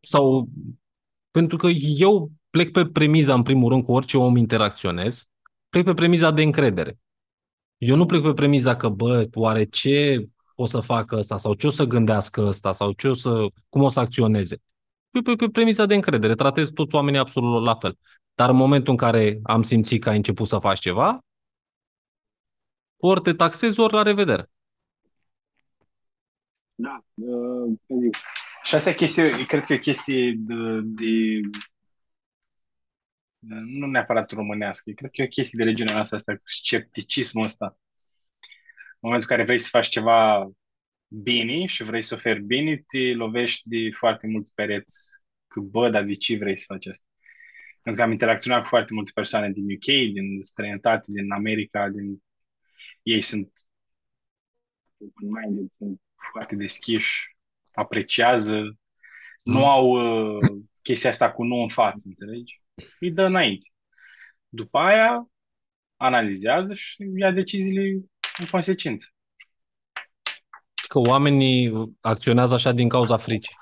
Sau 0.00 0.48
pentru 1.30 1.56
că 1.56 1.66
eu 1.98 2.30
plec 2.50 2.72
pe 2.72 2.86
premiza, 2.86 3.34
în 3.34 3.42
primul 3.42 3.68
rând, 3.68 3.84
cu 3.84 3.92
orice 3.92 4.18
om 4.18 4.36
interacționez, 4.36 5.28
plec 5.68 5.84
pe 5.84 5.94
premiza 5.94 6.30
de 6.30 6.42
încredere. 6.42 6.98
Eu 7.76 7.96
nu 7.96 8.06
plec 8.06 8.22
pe 8.22 8.32
premiza 8.32 8.76
că, 8.76 8.88
bă, 8.88 9.28
oare 9.34 9.64
ce 9.64 10.28
o 10.54 10.66
să 10.66 10.80
facă 10.80 11.16
ăsta 11.16 11.36
sau 11.36 11.54
ce 11.54 11.66
o 11.66 11.70
să 11.70 11.84
gândească 11.84 12.40
ăsta 12.40 12.72
sau 12.72 12.92
ce 12.92 13.08
o 13.08 13.14
să, 13.14 13.46
cum 13.68 13.82
o 13.82 13.88
să 13.88 14.00
acționeze. 14.00 14.62
Eu 15.14 15.22
pe, 15.22 15.34
pe 15.34 15.48
premiza 15.48 15.86
de 15.86 15.94
încredere, 15.94 16.34
tratez 16.34 16.70
toți 16.70 16.94
oamenii 16.94 17.18
absolut 17.18 17.64
la 17.64 17.74
fel. 17.74 17.98
Dar 18.34 18.48
în 18.50 18.56
momentul 18.56 18.90
în 18.90 18.96
care 18.96 19.40
am 19.42 19.62
simțit 19.62 20.02
că 20.02 20.08
ai 20.08 20.16
început 20.16 20.48
să 20.48 20.58
faci 20.58 20.78
ceva, 20.78 21.18
ori 22.96 23.22
te 23.22 23.32
taxezi, 23.32 23.80
ori 23.80 23.92
la 23.92 24.02
revedere. 24.02 24.50
Da. 26.74 27.04
Uh, 27.14 27.78
și 28.62 28.74
asta 28.74 28.90
e 28.90 28.94
chestie, 28.94 29.46
cred 29.46 29.64
că 29.64 29.72
e 29.72 29.76
o 29.76 29.78
chestie 29.78 30.34
de, 30.36 30.80
de 30.82 31.40
nu 33.64 33.86
neapărat 33.86 34.30
românească, 34.30 34.90
cred 34.90 35.10
că 35.10 35.20
e 35.20 35.24
o 35.24 35.28
chestie 35.28 35.58
de 35.58 35.70
regiunea 35.70 35.94
noastră 35.94 36.16
asta, 36.16 36.40
scepticismul 36.44 37.44
ăsta. 37.44 37.78
În 38.90 39.10
momentul 39.10 39.28
în 39.30 39.36
care 39.36 39.46
vrei 39.46 39.58
să 39.58 39.68
faci 39.70 39.88
ceva 39.88 40.50
bine 41.22 41.66
și 41.66 41.82
vrei 41.82 42.02
să 42.02 42.14
oferi 42.14 42.42
bine, 42.42 42.84
te 42.86 43.12
lovești 43.12 43.68
de 43.68 43.90
foarte 43.90 44.26
mulți 44.26 44.54
pereți. 44.54 45.20
Că, 45.46 45.60
bă, 45.60 45.90
dar 45.90 46.04
de 46.04 46.14
ce 46.14 46.36
vrei 46.36 46.58
să 46.58 46.64
faci 46.68 46.86
asta? 46.86 47.06
Pentru 47.82 48.02
că 48.02 48.06
am 48.06 48.12
interacționat 48.12 48.62
cu 48.62 48.68
foarte 48.68 48.94
multe 48.94 49.10
persoane 49.14 49.50
din 49.50 49.64
UK, 49.64 50.12
din 50.12 50.42
străinătate, 50.42 51.04
din 51.06 51.32
America, 51.32 51.88
din... 51.88 52.22
ei 53.02 53.20
sunt 53.20 53.52
open-minded, 54.98 55.70
sunt 55.78 56.00
foarte 56.32 56.56
deschiși, 56.56 57.36
apreciază, 57.72 58.60
mm. 58.62 58.78
nu 59.42 59.66
au 59.66 59.88
uh, 59.88 60.62
chestia 60.82 61.10
asta 61.10 61.32
cu 61.32 61.44
nu 61.44 61.56
în 61.62 61.68
față, 61.68 62.02
înțelegi? 62.08 62.60
Îi 63.00 63.10
dă 63.10 63.22
înainte. 63.24 63.68
După 64.48 64.78
aia 64.78 65.28
analizează 65.96 66.74
și 66.74 67.04
ia 67.16 67.30
deciziile 67.30 67.82
în 68.38 68.46
consecință. 68.50 69.06
Că 70.94 71.00
oamenii 71.00 71.90
acționează 72.00 72.54
așa 72.54 72.72
din 72.72 72.88
cauza 72.88 73.16
fricii. 73.16 73.56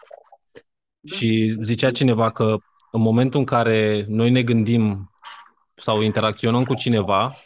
Da. 1.01 1.17
Și 1.17 1.57
zicea 1.63 1.91
cineva 1.91 2.31
că 2.31 2.57
în 2.91 3.01
momentul 3.01 3.39
în 3.39 3.47
care 3.47 4.05
noi 4.09 4.31
ne 4.31 4.43
gândim 4.43 5.13
sau 5.75 6.01
interacționăm 6.01 6.65
cu 6.65 6.75
cineva, 6.75 7.37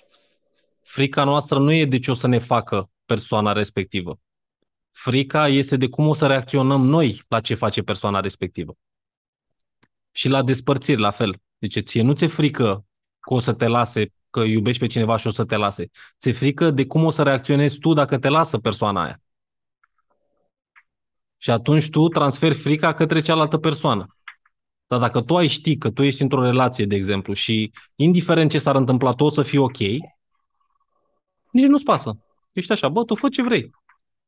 frica 0.83 1.25
noastră 1.25 1.59
nu 1.59 1.73
e 1.73 1.85
de 1.85 1.99
ce 1.99 2.11
o 2.11 2.15
să 2.15 2.27
ne 2.27 2.39
facă 2.39 2.91
persoana 3.05 3.53
respectivă. 3.53 4.21
Frica 4.91 5.49
este 5.49 5.77
de 5.77 5.89
cum 5.89 6.07
o 6.07 6.15
să 6.15 6.27
reacționăm 6.27 6.87
noi 6.87 7.23
la 7.29 7.41
ce 7.41 7.55
face 7.55 7.83
persoana 7.83 8.21
respectivă. 8.21 8.77
Și 10.11 10.29
la 10.29 10.43
despărțiri, 10.43 11.01
la 11.01 11.11
fel. 11.11 11.43
Deci 11.59 11.79
ție 11.79 12.03
nu 12.03 12.13
ți-e 12.13 12.27
frică 12.27 12.85
că 13.19 13.35
o 13.35 13.41
să 13.41 13.53
te 13.53 13.67
lase, 13.67 14.13
că 14.31 14.41
iubești 14.41 14.81
pe 14.81 14.87
cineva 14.87 15.17
și 15.17 15.27
o 15.27 15.31
să 15.31 15.45
te 15.45 15.57
lase. 15.57 15.91
Ți-e 16.19 16.33
frică 16.33 16.71
de 16.71 16.87
cum 16.87 17.05
o 17.05 17.11
să 17.11 17.23
reacționezi 17.23 17.79
tu 17.79 17.93
dacă 17.93 18.19
te 18.19 18.29
lasă 18.29 18.59
persoana 18.59 19.03
aia. 19.03 19.21
Și 21.37 21.51
atunci 21.51 21.91
tu 21.91 22.09
transferi 22.09 22.55
frica 22.55 22.95
către 22.95 23.21
cealaltă 23.21 23.59
persoană. 23.59 24.07
Dar 24.87 24.99
dacă 24.99 25.21
tu 25.21 25.37
ai 25.37 25.47
ști 25.47 25.77
că 25.77 25.91
tu 25.91 26.03
ești 26.03 26.23
într-o 26.23 26.43
relație, 26.43 26.85
de 26.85 26.95
exemplu, 26.95 27.33
și 27.33 27.73
indiferent 27.95 28.51
ce 28.51 28.59
s-ar 28.59 28.77
întâmpla, 28.77 29.13
tu 29.13 29.25
o 29.25 29.31
să 29.31 29.43
fii 29.43 29.59
ok, 29.59 29.79
nici 31.51 31.67
nu-ți 31.67 31.85
pasă. 31.85 32.19
Ești 32.53 32.73
așa, 32.73 32.89
bă, 32.89 33.05
tu 33.05 33.15
fă 33.15 33.29
ce 33.29 33.43
vrei. 33.43 33.71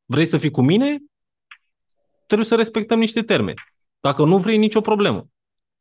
Vrei 0.04 0.26
să 0.26 0.38
fii 0.38 0.50
cu 0.50 0.62
mine? 0.62 0.98
Trebuie 2.26 2.48
să 2.48 2.54
respectăm 2.54 2.98
niște 2.98 3.22
termeni. 3.22 3.60
Dacă 4.00 4.24
nu 4.24 4.38
vrei, 4.38 4.56
nicio 4.56 4.80
problemă. 4.80 5.28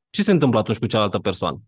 Ce 0.10 0.24
se 0.24 0.32
întâmplă 0.32 0.60
atunci 0.60 0.78
cu 0.78 0.86
cealaltă 0.86 1.20
persoană? 1.20 1.62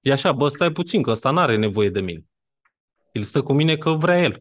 E 0.00 0.12
așa, 0.12 0.32
bă, 0.32 0.48
stai 0.48 0.72
puțin, 0.72 1.02
că 1.02 1.10
ăsta 1.10 1.30
nu 1.30 1.38
are 1.38 1.56
nevoie 1.56 1.90
de 1.90 2.00
mine. 2.00 2.24
El 3.12 3.22
stă 3.22 3.42
cu 3.42 3.52
mine 3.52 3.76
că 3.76 3.90
vrea 3.90 4.22
el. 4.22 4.38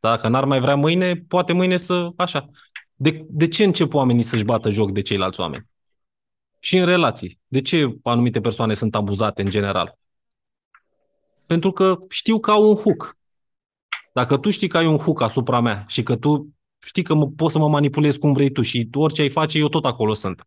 Dacă 0.00 0.28
n-ar 0.28 0.44
mai 0.44 0.60
vrea 0.60 0.74
mâine, 0.74 1.16
poate 1.16 1.52
mâine 1.52 1.76
să... 1.76 2.10
Așa. 2.16 2.50
De, 2.94 3.26
de 3.28 3.48
ce 3.48 3.64
încep 3.64 3.94
oamenii 3.94 4.22
să-și 4.22 4.44
bată 4.44 4.70
joc 4.70 4.92
de 4.92 5.00
ceilalți 5.00 5.40
oameni? 5.40 5.66
Și 6.58 6.76
în 6.76 6.84
relații. 6.84 7.40
De 7.46 7.60
ce 7.60 7.96
anumite 8.02 8.40
persoane 8.40 8.74
sunt 8.74 8.94
abuzate 8.94 9.42
în 9.42 9.50
general? 9.50 9.98
Pentru 11.46 11.70
că 11.72 11.98
știu 12.08 12.40
că 12.40 12.50
au 12.50 12.68
un 12.68 12.74
hook. 12.74 13.16
Dacă 14.12 14.38
tu 14.38 14.50
știi 14.50 14.68
că 14.68 14.76
ai 14.76 14.86
un 14.86 14.96
hook 14.96 15.20
asupra 15.20 15.60
mea 15.60 15.84
și 15.88 16.02
că 16.02 16.16
tu 16.16 16.54
știi 16.78 17.02
că 17.02 17.14
mă, 17.14 17.28
poți 17.28 17.52
să 17.52 17.58
mă 17.58 17.68
manipulezi 17.68 18.18
cum 18.18 18.32
vrei 18.32 18.50
tu 18.50 18.62
și 18.62 18.88
orice 18.94 19.22
ai 19.22 19.28
face, 19.28 19.58
eu 19.58 19.68
tot 19.68 19.84
acolo 19.84 20.14
sunt, 20.14 20.46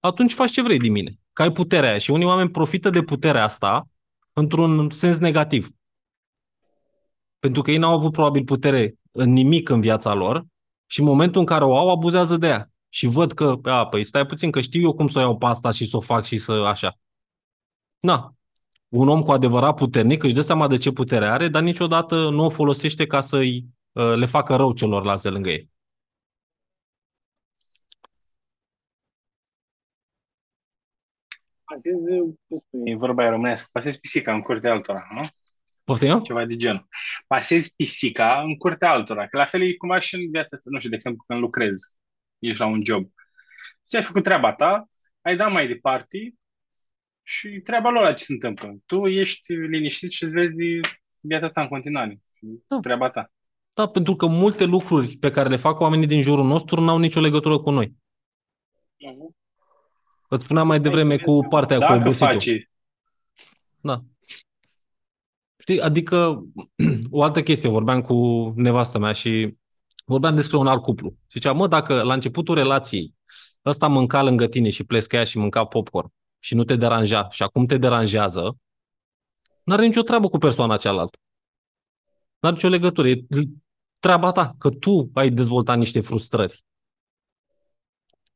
atunci 0.00 0.32
faci 0.32 0.50
ce 0.50 0.62
vrei 0.62 0.78
din 0.78 0.92
mine. 0.92 1.18
Că 1.32 1.42
ai 1.42 1.52
puterea 1.52 1.88
aia. 1.88 1.98
Și 1.98 2.10
unii 2.10 2.26
oameni 2.26 2.50
profită 2.50 2.90
de 2.90 3.02
puterea 3.02 3.44
asta 3.44 3.88
într-un 4.32 4.90
sens 4.90 5.18
negativ. 5.18 5.70
Pentru 7.38 7.62
că 7.62 7.70
ei 7.70 7.76
n-au 7.76 7.94
avut 7.94 8.12
probabil 8.12 8.44
putere 8.44 8.94
în 9.10 9.32
nimic 9.32 9.68
în 9.68 9.80
viața 9.80 10.14
lor 10.14 10.46
Și 10.90 11.00
în 11.00 11.06
momentul 11.06 11.40
în 11.40 11.46
care 11.46 11.64
o 11.64 11.76
au, 11.76 11.90
abuzează 11.90 12.36
de 12.36 12.46
ea. 12.46 12.70
Și 12.88 13.06
văd 13.06 13.32
că, 13.32 13.58
a, 13.62 13.86
păi 13.86 14.04
stai 14.04 14.26
puțin, 14.26 14.50
că 14.50 14.60
știu 14.60 14.80
eu 14.80 14.94
cum 14.94 15.08
să 15.08 15.18
o 15.18 15.20
iau 15.20 15.38
pe 15.38 15.46
asta 15.46 15.70
și 15.70 15.86
să 15.86 15.96
o 15.96 16.00
fac 16.00 16.24
și 16.24 16.38
să 16.38 16.52
așa. 16.52 16.98
Na, 17.98 18.34
un 18.88 19.08
om 19.08 19.22
cu 19.22 19.30
adevărat 19.32 19.76
puternic 19.76 20.22
își 20.22 20.34
dă 20.34 20.40
seama 20.40 20.68
de 20.68 20.78
ce 20.78 20.90
putere 20.90 21.26
are, 21.26 21.48
dar 21.48 21.62
niciodată 21.62 22.14
nu 22.30 22.44
o 22.44 22.48
folosește 22.48 23.06
ca 23.06 23.20
să-i 23.20 23.66
uh, 23.92 24.14
le 24.16 24.26
facă 24.26 24.56
rău 24.56 24.72
celorlalți 24.72 25.22
de 25.22 25.28
lângă 25.28 25.48
ei. 25.50 25.70
Pasezi, 31.64 32.36
e 32.84 32.94
vorba 32.96 33.22
aia 33.22 33.30
românească, 33.30 33.68
pasezi 33.72 34.00
pisica 34.00 34.34
în 34.34 34.40
curtea 34.40 34.72
altora, 34.72 35.06
nu? 35.14 35.20
Poftim? 35.84 36.22
Ceva 36.22 36.44
de 36.44 36.56
genul. 36.56 36.88
Pasezi 37.26 37.74
pisica 37.76 38.40
în 38.40 38.56
curtea 38.56 38.90
altora, 38.90 39.26
că 39.28 39.36
la 39.36 39.44
fel 39.44 39.62
e 39.62 39.76
cumva 39.76 39.98
și 39.98 40.14
în 40.14 40.30
viața 40.30 40.48
asta, 40.50 40.68
nu 40.72 40.78
știu, 40.78 40.90
de 40.90 40.96
exemplu, 40.96 41.24
când 41.26 41.40
lucrezi, 41.40 41.96
ești 42.38 42.60
la 42.60 42.66
un 42.66 42.80
job. 42.84 43.10
Ți-ai 43.86 44.02
făcut 44.02 44.22
treaba 44.22 44.52
ta, 44.52 44.88
ai 45.22 45.36
dat 45.36 45.52
mai 45.52 45.66
departe 45.68 46.34
și 47.22 47.48
treaba 47.48 47.90
lor 47.90 48.14
ce 48.14 48.24
se 48.24 48.32
întâmplă. 48.32 48.76
Tu 48.86 49.06
ești 49.06 49.52
liniștit 49.52 50.10
și 50.12 50.22
îți 50.22 50.32
vezi 50.32 50.54
de 50.54 50.80
viața 51.20 51.50
ta 51.50 51.60
în 51.60 51.68
continuare. 51.68 52.20
Da. 52.66 52.78
Treaba 52.80 53.10
ta. 53.10 53.32
Da, 53.72 53.86
pentru 53.86 54.16
că 54.16 54.26
multe 54.26 54.64
lucruri 54.64 55.16
pe 55.16 55.30
care 55.30 55.48
le 55.48 55.56
fac 55.56 55.80
oamenii 55.80 56.06
din 56.06 56.22
jurul 56.22 56.44
nostru 56.44 56.80
n-au 56.80 56.98
nicio 56.98 57.20
legătură 57.20 57.58
cu 57.58 57.70
noi. 57.70 57.86
Uh-huh. 57.86 59.38
Îți 60.28 60.44
spuneam 60.44 60.66
mai 60.66 60.80
devreme 60.80 61.16
cu 61.16 61.46
partea 61.48 61.76
cu 61.76 61.82
Dacă 61.82 61.94
obositul. 61.94 62.26
faci, 62.26 62.68
Da. 63.80 64.02
Știi, 65.70 65.82
adică 65.82 66.44
o 67.10 67.22
altă 67.22 67.42
chestie, 67.42 67.68
vorbeam 67.68 68.00
cu 68.00 68.14
nevastă 68.56 68.98
mea 68.98 69.12
și 69.12 69.58
vorbeam 70.04 70.34
despre 70.34 70.56
un 70.56 70.66
alt 70.66 70.82
cuplu. 70.82 71.08
Și 71.08 71.38
zicea, 71.38 71.52
mă, 71.52 71.66
dacă 71.66 72.02
la 72.02 72.14
începutul 72.14 72.54
relației 72.54 73.14
ăsta 73.64 73.88
mânca 73.88 74.22
lângă 74.22 74.46
tine 74.46 74.70
și 74.70 74.84
plescăia 74.84 75.24
și 75.24 75.38
mânca 75.38 75.64
popcorn 75.64 76.12
și 76.38 76.54
nu 76.54 76.64
te 76.64 76.76
deranja 76.76 77.28
și 77.28 77.42
acum 77.42 77.66
te 77.66 77.78
deranjează, 77.78 78.58
n-are 79.64 79.86
nicio 79.86 80.02
treabă 80.02 80.28
cu 80.28 80.38
persoana 80.38 80.76
cealaltă. 80.76 81.18
N-are 82.40 82.54
nicio 82.54 82.68
legătură. 82.68 83.08
E 83.08 83.24
treaba 83.98 84.32
ta, 84.32 84.54
că 84.58 84.70
tu 84.70 85.10
ai 85.14 85.30
dezvoltat 85.30 85.78
niște 85.78 86.00
frustrări. 86.00 86.64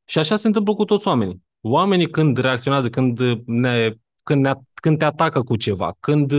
Și 0.05 0.19
așa 0.19 0.37
se 0.37 0.47
întâmplă 0.47 0.75
cu 0.75 0.85
toți 0.85 1.07
oamenii. 1.07 1.43
Oamenii 1.61 2.11
când 2.11 2.39
reacționează, 2.39 2.91
când, 2.91 3.21
ne, 3.47 3.95
când, 4.23 4.45
ne, 4.45 4.53
când 4.75 4.99
te 4.99 5.05
atacă 5.05 5.43
cu 5.43 5.57
ceva, 5.57 5.97
când 6.01 6.33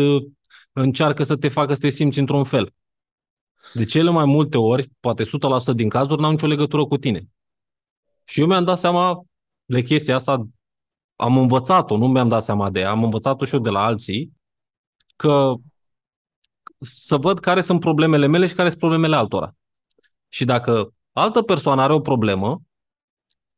încearcă 0.82 1.24
să 1.24 1.36
te 1.36 1.50
facă 1.50 1.74
să 1.74 1.80
te 1.80 1.90
simți 1.90 2.20
într-un 2.20 2.44
fel. 2.44 2.74
De 3.74 3.86
cele 3.86 4.10
mai 4.10 4.26
multe 4.26 4.58
ori, 4.58 4.92
poate 5.00 5.24
100% 5.24 5.28
din 5.76 5.90
cazuri, 5.90 6.22
n-au 6.22 6.32
nicio 6.32 6.48
legătură 6.48 6.86
cu 6.86 6.98
tine. 6.98 7.30
Și 8.24 8.40
eu 8.40 8.48
mi-am 8.48 8.64
dat 8.64 8.78
seama 8.78 9.26
de 9.66 9.82
chestia 9.82 10.16
asta, 10.16 10.48
am 11.16 11.38
învățat-o, 11.38 11.98
nu 11.98 12.08
mi-am 12.08 12.28
dat 12.28 12.44
seama 12.44 12.70
de 12.70 12.80
ea, 12.80 12.90
am 12.90 13.04
învățat-o 13.04 13.46
și 13.46 13.54
eu 13.54 13.60
de 13.60 13.70
la 13.70 13.84
alții, 13.84 14.32
că 15.16 15.54
să 16.80 17.18
văd 17.18 17.40
care 17.40 17.62
sunt 17.62 17.80
problemele 17.80 18.28
mele 18.28 18.48
și 18.48 18.54
care 18.54 18.68
sunt 18.68 18.80
problemele 18.80 19.16
altora. 19.16 19.56
Și 20.28 20.46
dacă 20.46 20.94
altă 21.12 21.42
persoană 21.42 21.82
are 21.82 21.94
o 21.94 22.00
problemă 22.00 22.62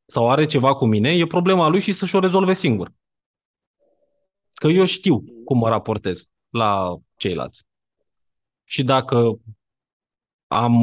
sau 0.05 0.29
are 0.29 0.45
ceva 0.45 0.75
cu 0.75 0.85
mine, 0.85 1.09
e 1.09 1.25
problema 1.25 1.67
lui 1.67 1.79
și 1.79 1.93
să-și 1.93 2.15
o 2.15 2.19
rezolve 2.19 2.53
singur. 2.53 2.93
Că 4.53 4.67
eu 4.67 4.85
știu 4.85 5.23
cum 5.45 5.57
mă 5.57 5.69
raportez 5.69 6.25
la 6.49 6.97
ceilalți. 7.17 7.63
Și 8.63 8.83
dacă 8.83 9.39
am, 10.47 10.73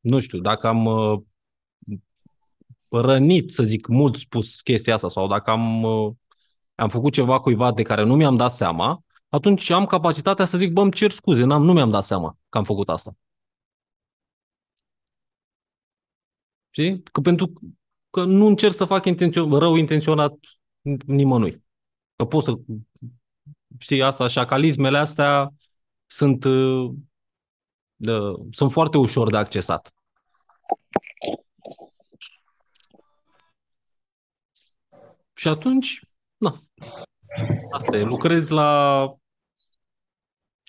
nu 0.00 0.18
știu, 0.20 0.38
dacă 0.38 0.66
am 0.66 0.88
rănit, 2.88 3.50
să 3.50 3.62
zic, 3.62 3.86
mult 3.86 4.16
spus 4.16 4.60
chestia 4.60 4.94
asta 4.94 5.08
sau 5.08 5.26
dacă 5.28 5.50
am, 5.50 5.84
am 6.74 6.88
făcut 6.88 7.12
ceva 7.12 7.40
cuiva 7.40 7.72
de 7.72 7.82
care 7.82 8.02
nu 8.02 8.16
mi-am 8.16 8.36
dat 8.36 8.52
seama, 8.52 9.02
atunci 9.28 9.70
am 9.70 9.86
capacitatea 9.86 10.44
să 10.44 10.56
zic, 10.56 10.72
bă, 10.72 10.80
îmi 10.80 10.92
cer 10.92 11.10
scuze, 11.10 11.44
n-am, 11.44 11.62
nu 11.64 11.72
mi-am 11.72 11.90
dat 11.90 12.04
seama 12.04 12.36
că 12.48 12.58
am 12.58 12.64
făcut 12.64 12.88
asta. 12.88 13.16
Știi? 16.70 17.02
Că 17.02 17.20
pentru 17.20 17.52
că 18.10 18.24
nu 18.24 18.46
încerc 18.46 18.74
să 18.74 18.84
fac 18.84 19.04
intențio- 19.04 19.58
rău 19.58 19.74
intenționat 19.76 20.34
nimănui. 21.06 21.64
Că 22.16 22.24
pot 22.24 22.44
să 22.44 22.54
știi 23.78 24.02
asta, 24.02 24.28
șacalismele 24.28 24.98
astea 24.98 25.52
sunt, 26.06 26.44
de, 27.96 28.12
sunt 28.50 28.72
foarte 28.72 28.98
ușor 28.98 29.30
de 29.30 29.36
accesat. 29.36 29.92
Și 35.34 35.48
atunci, 35.48 36.00
na, 36.36 36.60
asta 37.72 37.96
e, 37.96 38.02
lucrezi 38.02 38.52
la, 38.52 39.12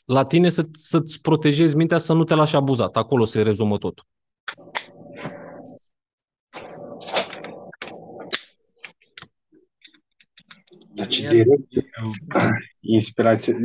la 0.06 0.26
tine 0.26 0.50
să, 0.50 0.68
să-ți 0.72 1.22
protejezi 1.22 1.76
mintea 1.76 1.98
să 1.98 2.14
nu 2.14 2.24
te 2.24 2.34
lași 2.34 2.56
abuzat. 2.56 2.96
Acolo 2.98 3.26
se 3.26 3.42
rezumă 3.42 3.78
totul. 3.78 4.08
Deci 11.00 11.20
direct 11.20 11.68
inspirație, 12.80 13.56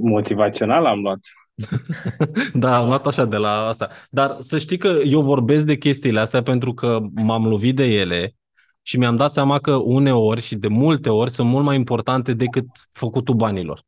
motivațional 0.00 0.86
am 0.86 1.00
luat. 1.00 1.18
da, 2.54 2.76
am 2.76 2.86
luat 2.86 3.06
așa 3.06 3.24
de 3.24 3.36
la 3.36 3.66
asta. 3.66 3.88
Dar 4.10 4.36
să 4.40 4.58
știi 4.58 4.78
că 4.78 5.00
eu 5.04 5.20
vorbesc 5.20 5.66
de 5.66 5.76
chestiile 5.76 6.20
astea 6.20 6.42
pentru 6.42 6.74
că 6.74 6.98
m-am 7.14 7.46
lovit 7.46 7.76
de 7.76 7.84
ele 7.84 8.34
și 8.82 8.98
mi-am 8.98 9.16
dat 9.16 9.30
seama 9.30 9.58
că 9.58 9.74
uneori 9.74 10.40
și 10.40 10.54
de 10.54 10.68
multe 10.68 11.08
ori 11.08 11.30
sunt 11.30 11.48
mult 11.48 11.64
mai 11.64 11.76
importante 11.76 12.34
decât 12.34 12.66
făcutul 12.90 13.34
banilor. 13.34 13.82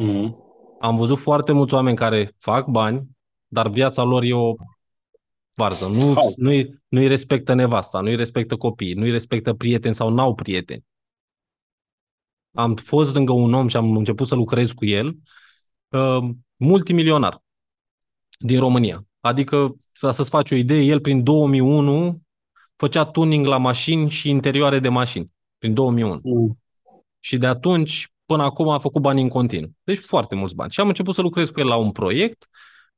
Mm-hmm. 0.00 0.34
Am 0.80 0.96
văzut 0.96 1.18
foarte 1.18 1.52
mulți 1.52 1.74
oameni 1.74 1.96
care 1.96 2.34
fac 2.38 2.66
bani, 2.66 3.08
dar 3.46 3.68
viața 3.68 4.02
lor 4.02 4.22
e 4.22 4.34
o 4.34 4.54
varză. 5.54 5.86
Nu, 5.86 6.14
nu-i, 6.36 6.82
nu-i 6.88 7.06
respectă 7.06 7.54
nevasta, 7.54 8.00
nu-i 8.00 8.16
respectă 8.16 8.56
copiii, 8.56 8.94
nu-i 8.94 9.10
respectă 9.10 9.52
prieteni 9.52 9.94
sau 9.94 10.10
n-au 10.10 10.34
prieteni. 10.34 10.84
Am 12.54 12.74
fost 12.74 13.14
lângă 13.14 13.32
un 13.32 13.52
om 13.52 13.68
și 13.68 13.76
am 13.76 13.96
început 13.96 14.26
să 14.26 14.34
lucrez 14.34 14.72
cu 14.72 14.84
el, 14.84 15.16
uh, 15.88 16.30
multimilionar 16.56 17.42
din 18.38 18.58
România. 18.58 19.02
Adică, 19.20 19.76
să-ți 19.92 20.28
faci 20.28 20.50
o 20.50 20.54
idee, 20.54 20.82
el 20.82 21.00
prin 21.00 21.22
2001 21.22 22.22
făcea 22.76 23.04
tuning 23.04 23.46
la 23.46 23.58
mașini 23.58 24.10
și 24.10 24.28
interioare 24.28 24.78
de 24.78 24.88
mașini, 24.88 25.30
prin 25.58 25.74
2001. 25.74 26.20
Mm. 26.22 26.58
Și 27.20 27.38
de 27.38 27.46
atunci 27.46 28.08
până 28.26 28.42
acum 28.42 28.68
a 28.68 28.78
făcut 28.78 29.02
bani 29.02 29.20
în 29.20 29.28
continuu. 29.28 29.70
Deci 29.84 29.98
foarte 29.98 30.34
mulți 30.34 30.54
bani. 30.54 30.70
Și 30.70 30.80
am 30.80 30.88
început 30.88 31.14
să 31.14 31.20
lucrez 31.20 31.50
cu 31.50 31.60
el 31.60 31.66
la 31.66 31.76
un 31.76 31.90
proiect 31.90 32.48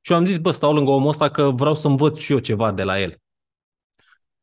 și 0.01 0.13
eu 0.13 0.19
am 0.19 0.27
zis, 0.27 0.37
bă, 0.37 0.51
stau 0.51 0.73
lângă 0.73 0.91
omul 0.91 1.09
ăsta 1.09 1.29
că 1.29 1.51
vreau 1.51 1.75
să 1.75 1.87
învăț 1.87 2.19
și 2.19 2.33
eu 2.33 2.39
ceva 2.39 2.73
de 2.73 2.83
la 2.83 3.01
el. 3.01 3.17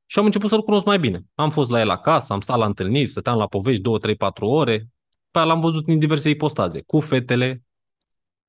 Și 0.05 0.19
am 0.19 0.25
început 0.25 0.49
să-l 0.49 0.61
cunosc 0.61 0.85
mai 0.85 0.99
bine. 0.99 1.21
Am 1.35 1.49
fost 1.49 1.69
la 1.69 1.79
el 1.79 1.89
acasă, 1.89 2.33
am 2.33 2.41
stat 2.41 2.57
la 2.57 2.65
întâlniri, 2.65 3.09
stăteam 3.09 3.37
la 3.37 3.47
povești 3.47 3.81
2, 3.81 3.99
3, 3.99 4.15
4 4.15 4.47
ore. 4.47 4.87
Pe 5.33 5.39
l-am 5.39 5.59
văzut 5.59 5.87
în 5.87 5.99
diverse 5.99 6.29
ipostaze, 6.29 6.81
cu 6.81 6.99
fetele, 6.99 7.63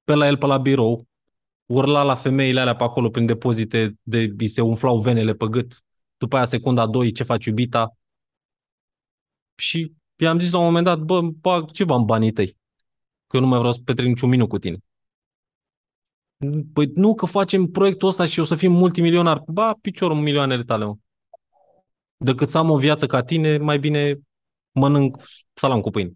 pe 0.05 0.15
la 0.15 0.27
el 0.27 0.37
pe 0.37 0.47
la 0.47 0.59
birou, 0.59 1.07
urla 1.67 2.03
la 2.03 2.15
femeile 2.15 2.61
alea 2.61 2.77
pe 2.77 2.83
acolo 2.83 3.11
prin 3.11 3.27
depozite, 3.27 3.99
de, 4.03 4.35
îi 4.39 4.49
se 4.49 4.61
umflau 4.61 4.99
venele 4.99 5.35
pe 5.35 5.47
gât. 5.49 5.85
După 6.17 6.37
aia, 6.37 6.45
secunda 6.45 6.87
2, 6.87 7.13
ce 7.13 7.23
faci 7.23 7.45
iubita? 7.45 7.97
Și 9.55 9.93
i-am 10.17 10.39
zis 10.39 10.53
la 10.53 10.59
un 10.59 10.65
moment 10.65 10.85
dat, 10.85 10.99
bă, 10.99 11.21
bag 11.21 11.71
ceva 11.71 11.95
în 11.95 12.05
banii 12.05 12.33
tăi. 12.33 12.57
Că 13.27 13.37
eu 13.37 13.41
nu 13.41 13.47
mai 13.47 13.59
vreau 13.59 13.73
să 13.73 13.81
petrec 13.85 14.07
niciun 14.07 14.29
minut 14.29 14.49
cu 14.49 14.59
tine. 14.59 14.77
Păi 16.73 16.91
nu 16.95 17.15
că 17.15 17.27
facem 17.27 17.67
proiectul 17.67 18.09
ăsta 18.09 18.27
și 18.27 18.41
o 18.41 18.45
să 18.45 18.55
fim 18.55 18.73
multimilionar. 18.73 19.43
Ba, 19.47 19.75
piciorul 19.81 20.17
milioanele 20.17 20.63
tale, 20.63 20.85
mă. 20.85 20.95
Decât 22.17 22.49
să 22.49 22.59
am 22.59 22.71
o 22.71 22.77
viață 22.77 23.07
ca 23.07 23.23
tine, 23.23 23.59
mai 23.59 23.79
bine 23.79 24.19
mănânc 24.73 25.17
salam 25.55 25.81
cu 25.81 25.91
pâine. 25.91 26.13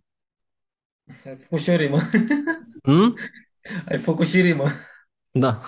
Ai 1.26 1.36
făcut 1.36 1.60
și 1.60 1.70
o 1.70 1.76
rimă. 1.76 1.98
Hmm? 2.82 3.14
Ai 3.88 3.98
făcut 3.98 4.26
și 4.26 4.40
rimă. 4.40 4.64
Da. 5.30 5.60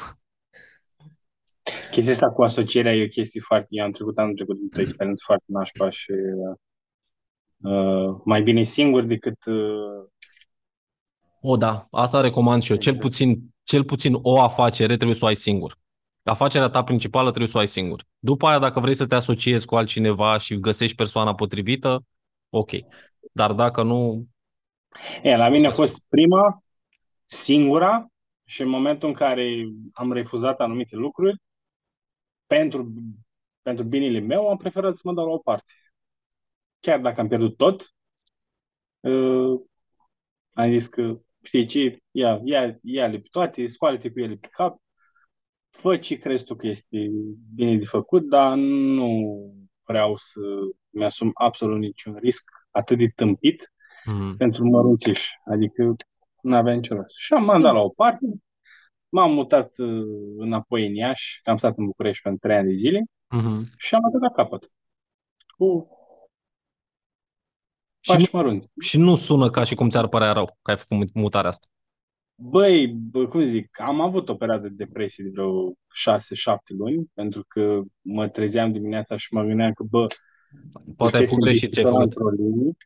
Chestia 1.91 2.13
asta 2.13 2.31
cu 2.31 2.43
asocierea 2.43 2.95
e 2.95 3.05
o 3.05 3.09
chestie 3.09 3.41
foarte... 3.41 3.67
Eu 3.69 3.85
am 3.85 3.91
trecut 3.91 4.19
anul 4.19 4.35
trecut 4.35 4.59
într-o 4.63 4.81
experiență 4.81 5.23
foarte 5.27 5.45
nașpa 5.47 5.91
și 5.91 6.13
uh, 7.63 8.21
mai 8.25 8.43
bine 8.43 8.63
singur 8.63 9.03
decât... 9.03 9.45
Uh... 9.45 10.09
O, 11.41 11.57
da. 11.57 11.87
Asta 11.91 12.21
recomand 12.21 12.63
și 12.63 12.71
eu. 12.71 12.79
Cel 12.79 12.99
puțin, 12.99 13.55
cel 13.63 13.85
puțin 13.85 14.19
o 14.23 14.41
afacere 14.41 14.95
trebuie 14.97 15.17
să 15.17 15.25
o 15.25 15.29
ai 15.29 15.37
singur. 15.37 15.79
Afacerea 16.23 16.69
ta 16.69 16.85
principală 16.85 17.29
trebuie 17.29 17.51
să 17.51 17.57
o 17.57 17.61
ai 17.61 17.69
singur. 17.69 18.07
După 18.19 18.47
aia, 18.47 18.59
dacă 18.59 18.81
vrei 18.81 18.95
să 18.95 19.07
te 19.07 19.15
asociezi 19.15 19.67
cu 19.67 19.77
altcineva 19.77 20.39
și 20.39 20.61
găsești 20.61 20.97
persoana 20.97 21.35
potrivită, 21.35 22.05
ok. 22.49 22.71
Dar 23.33 23.53
dacă 23.53 23.83
nu... 23.83 24.27
E, 25.23 25.37
la 25.37 25.49
mine 25.49 25.67
a 25.67 25.71
fost 25.73 26.01
prima, 26.09 26.63
singura, 27.27 28.11
și 28.45 28.63
în 28.63 28.69
momentul 28.69 29.09
în 29.09 29.15
care 29.15 29.65
am 29.93 30.13
refuzat 30.13 30.61
anumite 30.61 30.97
lucruri, 30.97 31.41
pentru, 32.47 32.93
pentru 33.63 33.85
binele 33.85 34.19
meu 34.19 34.49
am 34.49 34.57
preferat 34.57 34.97
să 34.97 35.03
mă 35.05 35.15
dau 35.15 35.27
la 35.27 35.33
o 35.33 35.39
parte. 35.39 35.73
Chiar 36.81 37.01
dacă 37.01 37.21
am 37.21 37.29
pierdut 37.29 37.57
tot, 37.57 37.95
uh, 39.01 39.61
am 40.53 40.71
zis 40.71 40.87
că, 40.87 41.21
știi 41.43 41.67
ce, 41.67 41.99
ia, 42.11 42.41
ia, 42.45 42.75
ia-le 42.83 43.19
pe 43.19 43.29
toate, 43.31 43.67
scoală-te 43.67 44.11
cu 44.11 44.21
ele 44.21 44.35
pe 44.35 44.49
cap, 44.51 44.81
fă 45.71 45.97
ce 45.97 46.17
crezi 46.17 46.45
tu 46.45 46.57
că 46.57 46.67
este 46.67 47.11
bine 47.55 47.77
de 47.77 47.85
făcut, 47.85 48.29
dar 48.29 48.57
nu 48.57 49.11
vreau 49.85 50.17
să 50.17 50.41
mi-asum 50.89 51.31
absolut 51.35 51.79
niciun 51.79 52.17
risc 52.17 52.51
atât 52.71 52.99
de 52.99 53.07
tâmpit 53.15 53.73
Mm. 54.05 54.37
pentru 54.37 54.65
mărunțiș. 54.69 55.29
Adică 55.45 55.95
nu 56.43 56.57
avea 56.57 56.75
nicio 56.75 56.95
rost. 56.95 57.17
Și 57.19 57.33
am 57.33 57.45
mandat 57.45 57.73
la 57.73 57.81
o 57.81 57.89
parte, 57.89 58.27
m-am 59.09 59.33
mutat 59.33 59.79
uh, 59.79 60.05
înapoi 60.37 60.87
în 60.87 60.95
Iași, 60.95 61.41
că 61.43 61.51
am 61.51 61.57
stat 61.57 61.79
în 61.79 61.85
București 61.85 62.23
pentru 62.23 62.41
trei 62.49 62.57
ani 62.57 62.69
de 62.69 62.75
zile 62.75 63.05
Mhm. 63.35 63.65
și 63.77 63.95
am 63.95 64.05
atât 64.05 64.21
la 64.21 64.31
capăt. 64.31 64.71
Cu 65.57 65.89
Și 68.01 68.11
nu, 68.11 68.17
pași 68.17 68.35
mărunți. 68.35 68.71
și 68.83 68.99
nu 68.99 69.17
sună 69.17 69.51
ca 69.51 69.65
și 69.65 69.75
cum 69.75 69.89
ți-ar 69.89 70.09
părea 70.09 70.33
rău 70.33 70.59
că 70.63 70.71
ai 70.71 70.77
făcut 70.77 71.13
mutarea 71.15 71.51
asta. 71.51 71.67
Băi, 72.43 72.87
bă, 72.87 73.27
cum 73.29 73.45
zic, 73.45 73.81
am 73.81 74.01
avut 74.01 74.29
o 74.29 74.35
perioadă 74.35 74.69
de 74.69 74.85
depresie 74.85 75.25
de 75.25 75.31
vreo 75.33 75.73
6-7 75.89 76.73
luni, 76.79 77.11
pentru 77.15 77.45
că 77.49 77.81
mă 78.01 78.29
trezeam 78.29 78.73
dimineața 78.73 79.17
și 79.17 79.35
mă 79.35 79.43
gândeam 79.43 79.73
că, 79.73 79.83
bă, 79.83 80.07
Poate 80.97 81.17
ai 81.17 81.27
fusesem 81.27 81.27
făcut 81.27 81.43
greșit 81.45 81.73
ce 81.73 81.79
ai 81.79 81.85
discutat 81.85 82.13
făcut. 82.13 82.77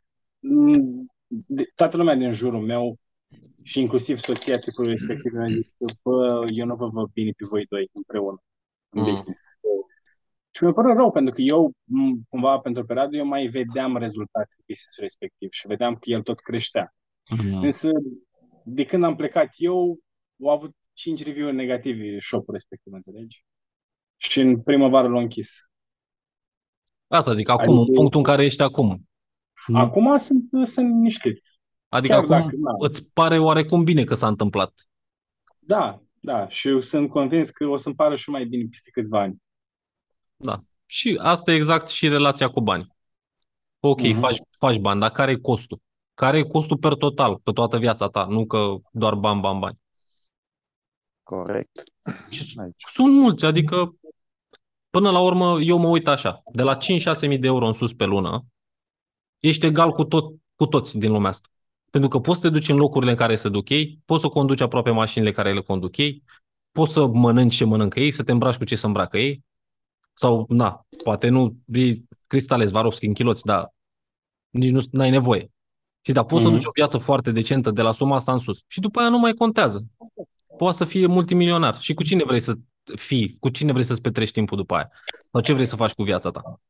Într-o 0.48 0.64
linie. 0.64 0.88
Mm, 0.88 1.06
de- 1.26 1.70
Toată 1.74 1.96
lumea 1.96 2.14
din 2.14 2.32
jurul 2.32 2.60
meu 2.60 2.96
și 3.62 3.80
inclusiv 3.80 4.16
soția 4.16 4.56
tipului 4.56 4.90
respectiv 4.90 5.32
mi-a 5.32 5.48
zis 5.48 5.70
că, 5.78 5.84
bă, 6.02 6.46
eu 6.52 6.66
nu 6.66 6.74
vă 6.76 6.86
văd 6.86 7.10
bine 7.12 7.30
pe 7.30 7.44
voi 7.50 7.66
doi 7.66 7.88
împreună 7.92 8.38
în 8.88 9.00
Mm. 9.02 9.10
business. 9.10 9.42
Și 10.50 10.62
mi-a 10.62 10.72
părut 10.72 10.96
rău, 10.96 11.10
pentru 11.10 11.34
că 11.34 11.40
eu, 11.40 11.72
m, 11.84 12.14
cumva, 12.28 12.58
pentru 12.58 12.82
o 12.82 12.84
perioadă, 12.84 13.16
eu 13.16 13.24
mai 13.26 13.46
vedeam 13.46 13.96
rezultate 13.96 14.54
în 14.56 14.64
business 14.68 14.98
respectiv 14.98 15.48
și 15.52 15.66
vedeam 15.66 15.94
că 15.94 16.10
el 16.10 16.22
tot 16.22 16.40
creștea. 16.40 16.94
Mhm. 17.30 17.54
Însă, 17.62 17.90
de 18.64 18.84
când 18.84 19.04
am 19.04 19.16
plecat 19.16 19.48
eu, 19.56 19.98
au 20.42 20.48
avut 20.50 20.74
5 20.92 21.24
review-uri 21.24 21.56
negative 21.56 22.18
shop-ul 22.18 22.52
respectiv, 22.54 22.92
înțelegi? 22.92 23.44
Și 24.16 24.40
în 24.40 24.60
primăvară 24.62 25.08
l-au 25.08 25.20
închis. 25.20 25.68
Asta 27.06 27.34
zic, 27.34 27.48
acum, 27.48 27.72
în 27.74 27.78
Adică- 27.82 27.96
punctul 27.98 28.18
în 28.18 28.24
care 28.24 28.44
ești 28.44 28.62
acum. 28.62 29.08
Nu- 29.66 29.78
Acum 29.78 30.16
sunt, 30.16 30.44
sunt 30.62 30.92
niștit. 30.94 31.38
Adică 31.88 32.14
chiar 32.14 32.22
acum 32.22 32.36
dacă, 32.36 32.56
da. 32.56 32.86
îți 32.86 33.10
pare 33.12 33.38
oarecum 33.38 33.84
bine 33.84 34.04
că 34.04 34.14
s-a 34.14 34.26
întâmplat. 34.26 34.72
Da, 35.58 36.02
da, 36.20 36.48
și 36.48 36.68
eu 36.68 36.80
sunt 36.80 37.08
convins 37.10 37.50
că 37.50 37.66
o 37.66 37.76
să-mi 37.76 37.94
pară 37.94 38.14
și 38.16 38.30
mai 38.30 38.44
bine 38.44 38.64
peste 38.70 38.90
câțiva 38.90 39.20
ani. 39.20 39.42
Da. 40.36 40.58
Și 40.86 41.18
asta 41.22 41.52
e 41.52 41.54
exact 41.54 41.88
și 41.88 42.08
relația 42.08 42.48
cu 42.50 42.60
bani. 42.60 42.86
Ok, 43.80 44.00
Mhm. 44.00 44.18
faci, 44.18 44.38
faci 44.58 44.78
bani, 44.78 45.00
dar 45.00 45.10
care 45.10 45.30
e 45.30 45.36
costul? 45.36 45.78
Care 46.14 46.38
e 46.38 46.42
costul 46.42 46.76
per 46.76 46.94
total, 46.94 47.36
pe 47.42 47.52
toată 47.52 47.78
viața 47.78 48.08
ta, 48.08 48.24
nu 48.24 48.46
că 48.46 48.74
doar 48.92 49.14
bani, 49.14 49.40
bani, 49.40 49.58
bani. 49.58 49.78
Corect. 51.22 51.82
Și 52.30 52.52
s- 52.52 52.58
Aici. 52.58 52.84
sunt 52.92 53.12
mulți, 53.14 53.44
adică 53.44 53.94
până 54.90 55.10
la 55.10 55.20
urmă 55.20 55.60
eu 55.60 55.78
mă 55.78 55.88
uit 55.88 56.08
așa, 56.08 56.40
de 56.54 56.62
la 56.62 56.74
5-6 56.76 57.26
mii 57.26 57.38
de 57.38 57.46
euro 57.46 57.66
în 57.66 57.72
sus 57.72 57.92
pe 57.92 58.04
lună, 58.04 58.44
ești 59.48 59.66
egal 59.66 59.90
cu, 59.92 60.04
tot, 60.04 60.34
cu 60.54 60.66
toți 60.66 60.98
din 60.98 61.12
lumea 61.12 61.28
asta. 61.30 61.48
Pentru 61.90 62.10
că 62.10 62.18
poți 62.18 62.40
să 62.40 62.46
te 62.46 62.52
duci 62.52 62.68
în 62.68 62.76
locurile 62.76 63.10
în 63.10 63.16
care 63.16 63.36
se 63.36 63.48
duc 63.48 63.68
ei, 63.68 63.98
poți 64.04 64.22
să 64.22 64.28
conduci 64.28 64.60
aproape 64.60 64.90
mașinile 64.90 65.32
care 65.32 65.52
le 65.52 65.60
conduc 65.60 65.96
ei, 65.96 66.22
poți 66.72 66.92
să 66.92 67.06
mănânci 67.06 67.54
ce 67.54 67.64
mănâncă 67.64 68.00
ei, 68.00 68.10
să 68.10 68.22
te 68.22 68.32
îmbraci 68.32 68.56
cu 68.56 68.64
ce 68.64 68.76
se 68.76 68.86
îmbracă 68.86 69.18
ei, 69.18 69.44
sau, 70.14 70.46
na, 70.48 70.86
poate 71.04 71.28
nu 71.28 71.56
vii 71.64 72.08
Cristale 72.26 72.66
Swarovski 72.66 73.06
în 73.06 73.12
chiloți, 73.12 73.44
dar 73.44 73.74
nici 74.50 74.86
nu 74.90 75.02
ai 75.02 75.10
nevoie. 75.10 75.50
Și 76.00 76.12
da, 76.12 76.24
poți 76.24 76.42
să 76.42 76.48
Mhm. 76.48 76.56
duci 76.56 76.66
o 76.66 76.70
viață 76.74 76.98
foarte 76.98 77.30
decentă 77.30 77.70
de 77.70 77.82
la 77.82 77.92
suma 77.92 78.16
asta 78.16 78.32
în 78.32 78.38
sus. 78.38 78.58
Și 78.66 78.80
după 78.80 79.00
aia 79.00 79.08
nu 79.08 79.18
mai 79.18 79.32
contează. 79.32 79.84
Poate 80.58 80.76
să 80.76 80.84
fie 80.84 81.06
multimilionar. 81.06 81.80
Și 81.80 81.94
cu 81.94 82.02
cine 82.02 82.24
vrei 82.24 82.40
să 82.40 82.54
fii? 82.96 83.36
Cu 83.40 83.48
cine 83.48 83.72
vrei 83.72 83.84
să-ți 83.84 84.00
petrești 84.00 84.34
timpul 84.34 84.56
după 84.56 84.74
aia? 84.74 84.90
Sau 85.32 85.40
ce 85.40 85.52
vrei 85.52 85.66
să 85.66 85.76
faci 85.76 85.92
cu 85.92 86.02
viața 86.02 86.30
ta? 86.30 86.60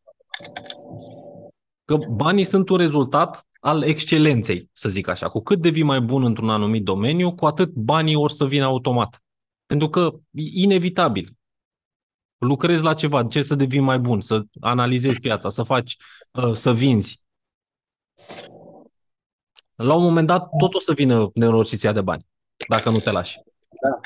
Că 1.85 1.97
banii 1.97 2.45
sunt 2.45 2.69
un 2.69 2.77
rezultat 2.77 3.47
al 3.61 3.83
excelenței, 3.83 4.71
să 4.73 4.89
zic 4.89 5.09
așa. 5.09 5.29
Cu 5.29 5.41
cât 5.41 5.61
devii 5.61 5.83
mai 5.83 6.01
bun 6.01 6.25
într-un 6.25 6.51
anumit 6.51 6.85
domeniu, 6.85 7.35
cu 7.35 7.47
atât 7.47 7.73
banii 7.73 8.15
or 8.15 8.31
să 8.31 8.47
vină 8.47 8.65
automat. 8.65 9.23
Pentru 9.67 9.89
că 9.89 10.13
e 10.31 10.43
inevitabil. 10.63 11.37
Lucrezi 12.39 12.83
la 12.83 12.95
ceva, 12.95 13.25
ce 13.25 13.43
să 13.43 13.55
devii 13.55 13.81
mai 13.81 13.99
bun, 13.99 14.21
să 14.21 14.43
analizezi 14.61 15.21
piața, 15.21 15.49
să 15.51 15.63
faci, 15.63 15.97
uh, 16.31 16.55
să 16.55 16.73
vinzi. 16.73 17.23
La 19.75 19.95
un 19.95 20.03
moment 20.03 20.27
dat, 20.27 20.49
tot 20.59 20.75
o 20.75 20.81
să 20.81 20.93
vină 20.93 21.31
nenorociția 21.35 21.93
de 21.93 22.01
bani, 22.01 22.27
dacă 22.69 22.91
nu 22.91 22.99
te 22.99 23.11
lași. 23.11 23.39
Da. 23.83 24.01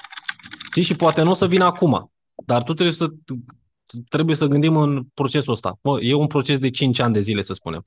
Știi? 0.65 0.82
Și 0.82 0.97
poate 0.97 1.23
nu 1.23 1.31
o 1.31 1.34
să 1.34 1.47
vină 1.47 1.65
acum, 1.65 2.12
dar 2.34 2.62
tu 2.62 2.74
trebuie 2.74 2.94
să, 2.94 3.08
trebuie 4.08 4.36
să 4.36 4.47
gândim 4.47 4.76
în 4.76 5.05
procesul 5.15 5.52
ăsta. 5.52 5.78
Mă, 5.83 6.00
e 6.02 6.15
un 6.15 6.26
proces 6.26 6.58
de 6.58 6.70
5 6.70 6.99
ani 6.99 7.12
de 7.12 7.20
zile, 7.20 7.42
să 7.42 7.52
spunem. 7.52 7.83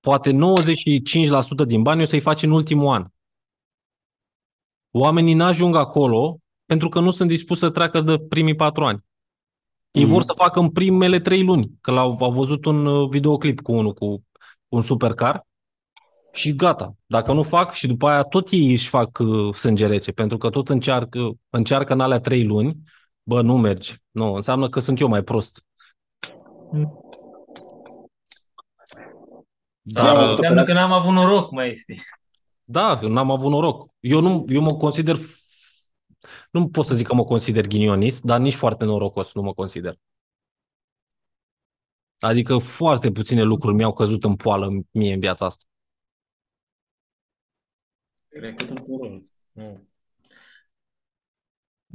Poate 0.00 0.32
95% 0.32 1.64
din 1.66 1.82
bani 1.82 2.02
o 2.02 2.04
să-i 2.04 2.20
faci 2.20 2.42
în 2.42 2.50
ultimul 2.50 2.94
an. 2.94 3.06
Oamenii 4.90 5.34
n-ajung 5.34 5.74
acolo 5.76 6.38
pentru 6.66 6.88
că 6.88 7.00
nu 7.00 7.10
sunt 7.10 7.28
dispuși 7.28 7.60
să 7.60 7.70
treacă 7.70 8.00
de 8.00 8.18
primii 8.18 8.54
patru 8.54 8.84
ani. 8.84 9.04
Ei 9.90 10.02
Mhm. 10.02 10.12
vor 10.12 10.22
să 10.22 10.32
facă 10.36 10.60
în 10.60 10.70
primele 10.70 11.20
trei 11.20 11.42
luni, 11.44 11.70
că 11.80 11.90
l-au 11.90 12.16
au 12.20 12.32
văzut 12.32 12.64
un 12.64 12.86
uh, 12.86 13.08
videoclip 13.08 13.60
cu 13.60 13.72
unul 13.72 13.92
cu 13.92 14.24
un 14.68 14.82
supercar 14.82 15.46
și 16.32 16.54
gata. 16.56 16.94
Dacă 17.06 17.32
nu 17.32 17.42
fac 17.42 17.72
și 17.72 17.86
după 17.86 18.08
aia 18.08 18.22
tot 18.22 18.50
ei 18.50 18.72
își 18.72 18.88
fac 18.88 19.18
uh, 19.18 19.54
sânge 19.54 19.86
rece, 19.86 20.12
pentru 20.12 20.38
că 20.38 20.50
tot 20.50 20.68
încearcă, 20.68 21.30
încearcă 21.50 21.92
în 21.92 22.00
alea 22.00 22.20
trei 22.20 22.44
luni, 22.44 22.76
bă, 23.24 23.42
nu 23.42 23.58
merge. 23.58 23.94
Nu, 24.10 24.34
înseamnă 24.34 24.68
că 24.68 24.80
sunt 24.80 25.00
eu 25.00 25.08
mai 25.08 25.22
prost. 25.22 25.64
Dar, 29.80 30.06
Am 30.06 30.14
uh, 30.16 30.20
văzut 30.20 30.36
Înseamnă 30.36 30.64
că 30.64 30.72
n-am 30.72 30.92
avut 30.92 31.12
noroc, 31.12 31.50
mai 31.50 31.70
este. 31.70 31.96
da, 32.64 32.98
eu 33.02 33.08
n-am 33.08 33.30
avut 33.30 33.50
noroc. 33.50 33.90
Eu, 34.00 34.20
nu, 34.20 34.44
eu 34.48 34.60
mă 34.62 34.76
consider, 34.76 35.16
f- 35.16 35.42
nu 36.50 36.68
pot 36.68 36.86
să 36.86 36.94
zic 36.94 37.06
că 37.06 37.14
mă 37.14 37.24
consider 37.24 37.66
ghinionist, 37.66 38.22
dar 38.22 38.40
nici 38.40 38.54
foarte 38.54 38.84
norocos 38.84 39.34
nu 39.34 39.42
mă 39.42 39.54
consider. 39.54 39.96
Adică 42.18 42.58
foarte 42.58 43.10
puține 43.10 43.42
lucruri 43.42 43.74
mi-au 43.74 43.92
căzut 43.92 44.24
în 44.24 44.36
poală 44.36 44.68
mie 44.90 45.14
în 45.14 45.20
viața 45.20 45.46
asta. 45.46 45.64
Cred 48.28 48.54
că 48.54 48.64
tuturor. 48.64 49.20
Nu. 49.52 49.88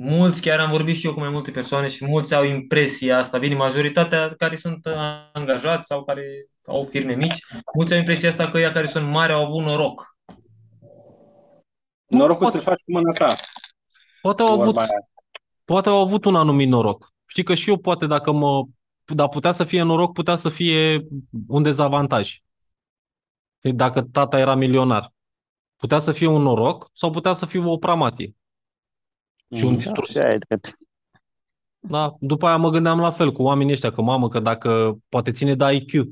Mulți, 0.01 0.41
chiar 0.41 0.59
am 0.59 0.69
vorbit 0.69 0.95
și 0.95 1.05
eu 1.05 1.13
cu 1.13 1.19
mai 1.19 1.29
multe 1.29 1.51
persoane 1.51 1.87
și 1.87 2.05
mulți 2.05 2.33
au 2.35 2.43
impresia 2.43 3.17
asta. 3.17 3.37
Bine, 3.37 3.55
majoritatea 3.55 4.33
care 4.37 4.55
sunt 4.55 4.85
uh, 4.85 4.93
angajați 5.33 5.87
sau 5.87 6.03
care 6.03 6.49
au 6.65 6.83
firme 6.83 7.15
mici, 7.15 7.45
mulți 7.75 7.93
au 7.93 7.99
impresia 7.99 8.29
asta 8.29 8.51
că 8.51 8.57
ăia 8.57 8.71
care 8.71 8.85
sunt 8.85 9.09
mari 9.09 9.33
au 9.33 9.43
avut 9.43 9.63
noroc. 9.63 10.17
Norocul 12.07 12.41
poate, 12.41 12.57
ți-l 12.57 12.67
faci 12.67 12.79
cu 12.85 12.91
mâna 12.91 13.11
ta. 13.11 13.35
poate, 14.21 14.41
au 14.41 14.51
avut, 14.51 14.63
Vorba 14.63 14.81
aia. 14.81 15.09
poate 15.65 15.89
au 15.89 16.01
avut 16.01 16.25
un 16.25 16.35
anumit 16.35 16.67
noroc. 16.67 17.13
Știi 17.25 17.43
că 17.43 17.53
și 17.53 17.69
eu 17.69 17.77
poate 17.77 18.07
dacă 18.07 18.31
mă... 18.31 18.63
Dar 19.05 19.27
putea 19.27 19.51
să 19.51 19.63
fie 19.63 19.81
noroc, 19.81 20.13
putea 20.13 20.35
să 20.35 20.49
fie 20.49 21.07
un 21.47 21.63
dezavantaj. 21.63 22.37
Dacă 23.59 24.01
tata 24.01 24.39
era 24.39 24.55
milionar. 24.55 25.13
Putea 25.75 25.99
să 25.99 26.11
fie 26.11 26.27
un 26.27 26.41
noroc 26.41 26.89
sau 26.93 27.09
putea 27.09 27.33
să 27.33 27.45
fie 27.45 27.59
o 27.63 27.77
pramatie. 27.77 28.33
Și 29.55 29.63
un 29.63 29.69
Mhm. 29.73 29.81
distrus. 29.81 30.15
Așa 30.15 30.27
e 30.27 30.37
drept. 30.47 30.77
Da? 31.79 32.15
După 32.19 32.47
aia 32.47 32.57
mă 32.57 32.69
gândeam 32.69 32.99
la 32.99 33.09
fel 33.09 33.31
cu 33.31 33.41
oamenii 33.43 33.73
ăștia, 33.73 33.91
că 33.91 34.01
mamă, 34.01 34.27
că 34.27 34.39
dacă 34.39 34.97
poate 35.09 35.31
ține 35.31 35.55
de 35.55 35.63
IQ. 35.73 36.09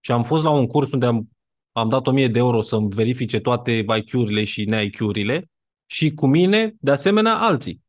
Și 0.00 0.12
am 0.12 0.22
fost 0.22 0.44
la 0.44 0.50
un 0.50 0.66
curs 0.66 0.92
unde 0.92 1.06
am, 1.06 1.28
am 1.72 1.88
dat 1.88 2.06
1000 2.06 2.28
de 2.28 2.38
euro 2.38 2.60
să-mi 2.60 2.88
verifice 2.88 3.40
toate 3.40 3.84
IQ-urile 3.96 4.44
și 4.44 4.64
ne-IQ-urile 4.64 5.50
și 5.86 6.14
cu 6.14 6.26
mine, 6.26 6.74
de 6.80 6.90
asemenea, 6.90 7.38
alții. 7.38 7.82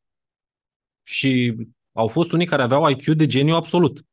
Și 1.03 1.55
au 1.91 2.07
fost 2.07 2.31
unii 2.31 2.45
care 2.45 2.61
aveau 2.61 2.89
IQ 2.89 3.03
de 3.15 3.25
geniu 3.25 3.55
absolut. 3.55 4.05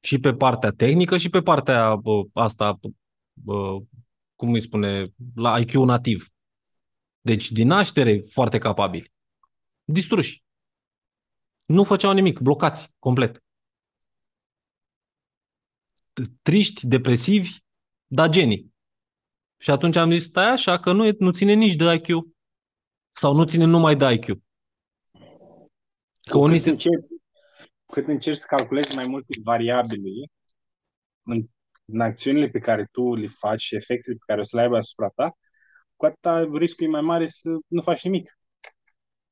Și 0.00 0.18
pe 0.18 0.34
partea 0.34 0.70
tehnică 0.70 1.16
și 1.16 1.28
pe 1.28 1.40
partea 1.40 1.96
bă, 1.96 2.22
asta, 2.32 2.78
bă, 3.32 3.78
cum 4.36 4.52
îi 4.52 4.60
spune, 4.60 5.04
la 5.34 5.58
IQ 5.58 5.72
nativ. 5.72 6.28
Deci, 7.20 7.50
din 7.50 7.66
naștere, 7.66 8.20
foarte 8.20 8.58
capabili. 8.58 9.12
Distruși. 9.84 10.44
Nu 11.66 11.84
făceau 11.84 12.12
nimic, 12.12 12.38
blocați, 12.38 12.94
complet. 12.98 13.44
Triști, 16.42 16.86
depresivi, 16.86 17.50
dar 18.06 18.28
genii. 18.28 18.74
Și 19.56 19.70
atunci 19.70 19.96
am 19.96 20.10
zis, 20.10 20.24
stai 20.24 20.50
așa, 20.50 20.80
că 20.80 20.92
nu, 20.92 21.06
e, 21.06 21.14
nu 21.18 21.30
ține 21.30 21.52
nici 21.52 21.74
de 21.74 21.94
IQ. 21.94 22.06
Sau 23.12 23.34
nu 23.34 23.44
ține 23.44 23.64
numai 23.64 23.96
de 23.96 24.12
IQ. 24.12 24.40
Că 26.20 26.38
unii 26.38 26.56
cât, 26.56 26.64
se... 26.64 26.70
încerci, 26.70 27.06
cât 27.86 28.06
încerci 28.06 28.38
să 28.38 28.46
calculezi 28.56 28.94
mai 28.94 29.06
multe 29.06 29.34
variabile 29.44 30.26
în, 31.22 31.46
în 31.84 32.00
acțiunile 32.00 32.48
pe 32.48 32.58
care 32.58 32.88
tu 32.92 33.14
le 33.14 33.26
faci 33.26 33.60
și 33.60 33.74
efectele 33.74 34.16
pe 34.16 34.24
care 34.26 34.40
o 34.40 34.44
să 34.44 34.56
le 34.56 34.62
aibă 34.62 34.76
asupra 34.76 35.08
ta, 35.08 35.38
cu 36.00 36.06
atâta 36.06 36.48
riscul 36.52 36.86
e 36.86 36.88
mai 36.88 37.00
mare 37.00 37.26
să 37.26 37.50
nu 37.66 37.82
faci 37.82 38.04
nimic. 38.04 38.38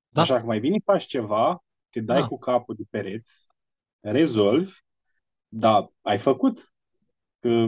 Da. 0.08 0.20
Așa 0.20 0.40
că 0.40 0.46
mai 0.46 0.60
bine 0.60 0.78
faci 0.84 1.04
ceva, 1.04 1.64
te 1.90 2.00
dai 2.00 2.20
Da. 2.20 2.26
cu 2.26 2.38
capul 2.38 2.74
de 2.78 2.82
pereți, 2.90 3.46
rezolvi, 4.00 4.72
dar 5.48 5.88
ai 6.02 6.18
făcut. 6.18 6.72
Că 7.38 7.66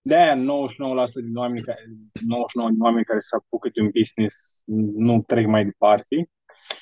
de-aia 0.00 0.34
99% 0.34 1.20
din 1.24 1.36
oameni 1.36 1.64
care, 1.64 1.84
99 2.26 2.70
din 2.70 2.80
oameni 2.80 3.04
care 3.04 3.18
se 3.18 3.36
apucă 3.36 3.68
de 3.68 3.80
un 3.80 3.90
business 3.98 4.62
nu 5.06 5.22
trec 5.22 5.46
mai 5.46 5.64
departe. 5.64 6.30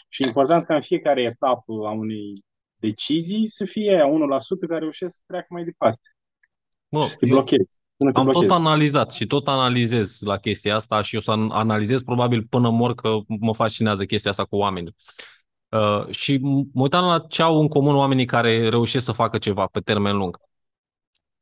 Și 0.08 0.22
e 0.22 0.26
important 0.26 0.64
ca 0.64 0.74
în 0.74 0.80
fiecare 0.80 1.22
etapă 1.22 1.72
a 1.86 1.90
unei 1.90 2.44
decizii 2.76 3.46
să 3.46 3.64
fie 3.64 3.90
aia 3.90 4.06
1% 4.06 4.66
care 4.68 4.80
reușesc 4.80 5.14
să 5.14 5.22
treacă 5.26 5.46
mai 5.50 5.64
departe 5.64 6.08
Mă, 6.88 7.02
și 7.02 7.08
să 7.08 7.16
te 7.16 7.26
eu 7.26 7.32
blochezi. 7.32 7.80
Până 7.96 8.12
te 8.12 8.18
am 8.18 8.24
tot 8.24 8.32
blochezi. 8.32 8.52
analizat 8.54 9.12
și 9.12 9.26
tot 9.26 9.48
analizez 9.48 10.20
la 10.20 10.36
chestia 10.36 10.76
asta 10.76 11.02
și 11.02 11.16
o 11.16 11.20
să 11.20 11.30
an- 11.30 11.50
analizez 11.50 12.02
probabil 12.02 12.42
până 12.44 12.70
mor 12.70 12.94
că 12.94 13.16
mă 13.40 13.54
fascinează 13.54 14.04
chestia 14.04 14.30
asta 14.30 14.44
cu 14.44 14.56
oamenii. 14.56 14.94
Uh, 15.68 16.08
și 16.10 16.36
m- 16.38 16.72
mă 16.72 16.82
uitam 16.82 17.04
la 17.04 17.18
ce 17.18 17.42
au 17.42 17.60
în 17.60 17.68
comun 17.68 17.94
oamenii 17.94 18.24
care 18.24 18.68
reușesc 18.68 19.04
să 19.04 19.12
facă 19.12 19.38
ceva 19.38 19.66
pe 19.66 19.80
termen 19.80 20.16
lung. 20.16 20.38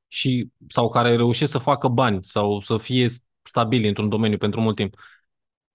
Și, 0.08 0.48
sau 0.68 0.88
care 0.88 1.16
reușesc 1.16 1.50
să 1.50 1.58
facă 1.58 1.88
bani 1.88 2.24
sau 2.24 2.60
să 2.60 2.76
fie 2.76 3.08
stabili 3.42 3.88
într-un 3.88 4.08
domeniu 4.08 4.38
pentru 4.38 4.60
mult 4.60 4.76
timp. 4.76 4.96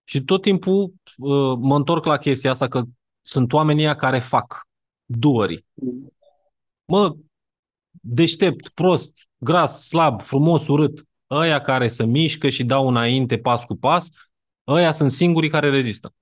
Și 0.04 0.22
tot 0.24 0.42
timpul 0.42 0.94
uh, 1.18 1.58
mă 1.60 1.76
întorc 1.76 2.06
la 2.06 2.18
chestia 2.18 2.52
asta 2.52 2.68
că 2.68 2.82
sunt 3.22 3.54
oamenii 3.54 3.84
ăia 3.84 3.96
care 3.96 4.20
fac, 4.20 4.68
duării. 5.06 5.66
Mă, 6.86 7.16
deștept, 7.92 8.70
prost, 8.70 9.29
gras, 9.40 9.88
slab, 9.88 10.22
frumos, 10.22 10.68
urât, 10.68 11.08
ăia 11.30 11.62
care 11.62 11.88
se 11.88 12.06
mișcă 12.06 12.50
și 12.50 12.64
dau 12.64 12.88
înainte 12.88 13.38
pas 13.38 13.64
cu 13.64 13.76
pas, 13.76 14.10
ăia 14.68 14.92
sunt 14.92 15.12
singurii 15.12 15.50
care 15.50 15.70
rezistă. 15.70 16.14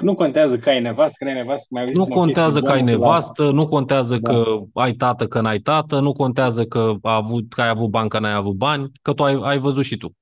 Nu 0.00 0.14
contează 0.14 0.58
că 0.58 0.68
ai 0.68 0.80
nevastă, 0.80 1.16
că 1.18 1.24
n-ai 1.24 1.34
nevastă, 1.34 1.66
mai 1.70 1.82
auzi 1.82 1.94
Nu 1.94 2.00
o 2.00 2.04
chestie 2.04 2.20
contează 2.20 2.62
că 2.62 2.70
ai 2.70 2.78
bună 2.78 2.90
cu 2.90 2.98
nevastă, 2.98 3.50
nu 3.50 3.68
contează 3.68 4.18
Da. 4.18 4.32
că 4.32 4.60
ai 4.74 4.92
tată, 4.92 5.26
că 5.26 5.40
n-ai 5.40 5.58
tată, 5.58 6.00
nu 6.00 6.12
contează 6.12 6.64
că, 6.64 6.94
a 7.02 7.14
avut, 7.14 7.52
că 7.52 7.62
ai 7.62 7.68
avut 7.68 7.90
bani, 7.90 8.08
că 8.08 8.18
n-ai 8.18 8.32
avut 8.32 8.54
bani, 8.54 8.90
că 9.02 9.12
tu 9.12 9.22
ai, 9.22 9.38
ai 9.42 9.58
văzut 9.58 9.84
și 9.84 9.96
tu. 9.96 10.16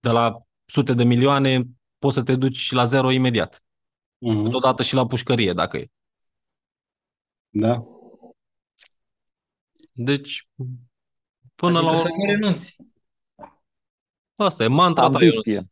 De 0.00 0.08
la 0.08 0.38
sute 0.64 0.94
de 0.94 1.04
milioane 1.04 1.62
poți 1.98 2.14
să 2.14 2.22
te 2.22 2.36
duci 2.36 2.56
și 2.56 2.74
la 2.74 2.84
zero 2.84 3.10
imediat. 3.10 3.62
Mhm. 4.18 4.42
Totodată 4.42 4.82
și 4.82 4.94
la 4.94 5.06
pușcărie, 5.06 5.52
dacă 5.52 5.76
e. 5.76 5.86
Da. 7.48 7.84
Deci, 9.92 10.48
până 11.56 11.78
adică 11.78 11.92
la 11.92 11.98
să 11.98 12.08
urmă, 12.12 12.24
nu 12.24 12.30
renunți. 12.32 12.76
asta 14.36 14.64
e 14.64 14.66
mantra 14.66 15.10
ta, 15.10 15.18
Ionuț. 15.24 15.34
Ambiție. 15.46 15.70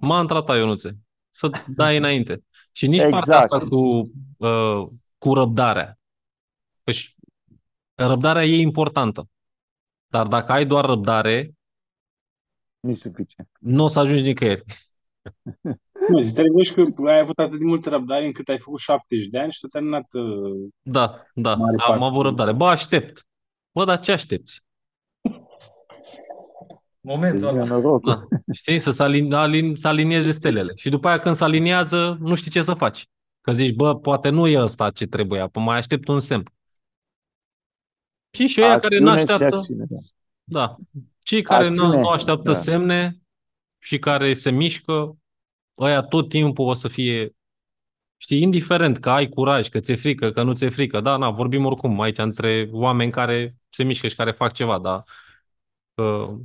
Mantra 0.00 0.42
ta, 0.42 0.56
Ionuțe. 0.56 0.98
Să 1.30 1.50
dai 1.66 1.96
înainte. 1.96 2.44
Și 2.72 2.86
nici 2.86 3.00
partea 3.10 3.18
Exact. 3.18 3.52
asta 3.52 3.68
cu, 3.68 4.10
uh, 4.36 4.86
cu 5.18 5.34
răbdarea. 5.34 5.98
Păi, 6.82 6.94
răbdarea 7.94 8.44
e 8.44 8.60
importantă. 8.60 9.28
Dar 10.06 10.26
dacă 10.26 10.52
ai 10.52 10.66
doar 10.66 10.84
răbdare, 10.84 11.52
Nu 12.80 12.94
suficient. 12.94 13.48
nu 13.60 13.84
o 13.84 13.88
să 13.88 13.98
ajungi 13.98 14.22
nicăieri. 14.22 14.64
Nu, 16.08 16.20
te 16.20 16.32
trezești 16.32 16.74
că 16.74 17.08
ai 17.10 17.18
avut 17.18 17.38
atât 17.38 17.58
de 17.58 17.64
multă 17.64 17.88
răbdare 17.88 18.24
încât 18.26 18.48
ai 18.48 18.58
făcut 18.58 18.78
70 18.80 19.26
de 19.26 19.38
ani 19.38 19.52
și 19.52 19.60
tu 19.60 19.66
terminat 19.66 20.06
uh, 20.12 20.70
Da, 20.82 21.22
da, 21.34 21.54
Mare 21.54 21.76
am 21.78 21.88
parte. 21.88 22.04
avut 22.04 22.22
răbdare. 22.22 22.52
Bă, 22.52 22.66
aștept. 22.66 23.26
Bă, 23.72 23.84
dar 23.84 24.00
ce 24.00 24.12
aștepți? 24.12 24.60
Momentul 27.08 27.40
Deci, 27.40 27.50
ăla. 27.50 27.64
norocul. 27.64 28.28
Da. 28.30 28.38
Știi? 28.52 28.78
Să 28.78 28.90
se 28.90 29.02
alin, 29.02 29.32
alin, 29.32 29.74
să 29.74 29.88
alinieze 29.88 30.30
stelele. 30.30 30.72
Și 30.76 30.88
după 30.88 31.08
aia 31.08 31.18
când 31.18 31.34
se 31.36 31.44
aliniază, 31.44 32.18
nu 32.20 32.34
știi 32.34 32.50
ce 32.50 32.62
să 32.62 32.74
faci. 32.74 33.06
Că 33.40 33.52
zici, 33.52 33.74
bă, 33.74 33.96
poate 33.96 34.28
nu 34.28 34.46
e 34.46 34.62
ăsta 34.62 34.90
ce 34.90 35.06
trebuie, 35.06 35.40
apoi 35.40 35.62
mai 35.62 35.76
aștept 35.76 36.08
un 36.08 36.20
semn. 36.20 36.42
Și 38.30 38.46
și 38.46 38.60
ăia 38.60 38.78
care 38.78 38.98
nu 38.98 39.10
Acțiune 39.10 39.26
și 39.26 39.32
așteaptă, 39.32 39.56
acțiune, 39.56 39.84
da. 39.88 39.96
da, 40.44 40.76
cei 41.18 41.42
care 41.42 41.68
nu, 41.68 41.82
Acțiune, 41.82 42.00
nu 42.00 42.08
așteaptă 42.08 42.52
da. 42.52 42.58
semne 42.58 43.20
și 43.78 43.98
care 43.98 44.34
se 44.34 44.50
mișcă, 44.50 45.16
ăia 45.78 46.02
tot 46.02 46.28
timpul 46.28 46.68
o 46.68 46.74
să 46.74 46.88
fie, 46.88 47.36
știi, 48.16 48.42
indiferent 48.42 48.98
că 48.98 49.10
ai 49.10 49.28
curaj, 49.28 49.68
că 49.68 49.80
ți-e 49.80 49.96
frică, 49.96 50.30
că 50.30 50.42
nu 50.42 50.54
ți-e 50.54 50.68
frică, 50.68 51.00
da, 51.00 51.16
na, 51.16 51.30
vorbim 51.30 51.64
oricum 51.64 52.00
aici 52.00 52.18
între 52.18 52.68
oameni 52.72 53.10
care 53.10 53.56
se 53.68 53.82
mișcă 53.82 54.08
și 54.08 54.16
care 54.16 54.30
fac 54.30 54.52
ceva, 54.52 54.78
da. 54.78 55.02
Uh, 55.94 56.38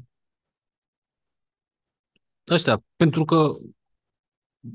ăștia, 2.49 2.83
pentru 2.95 3.25
că 3.25 3.51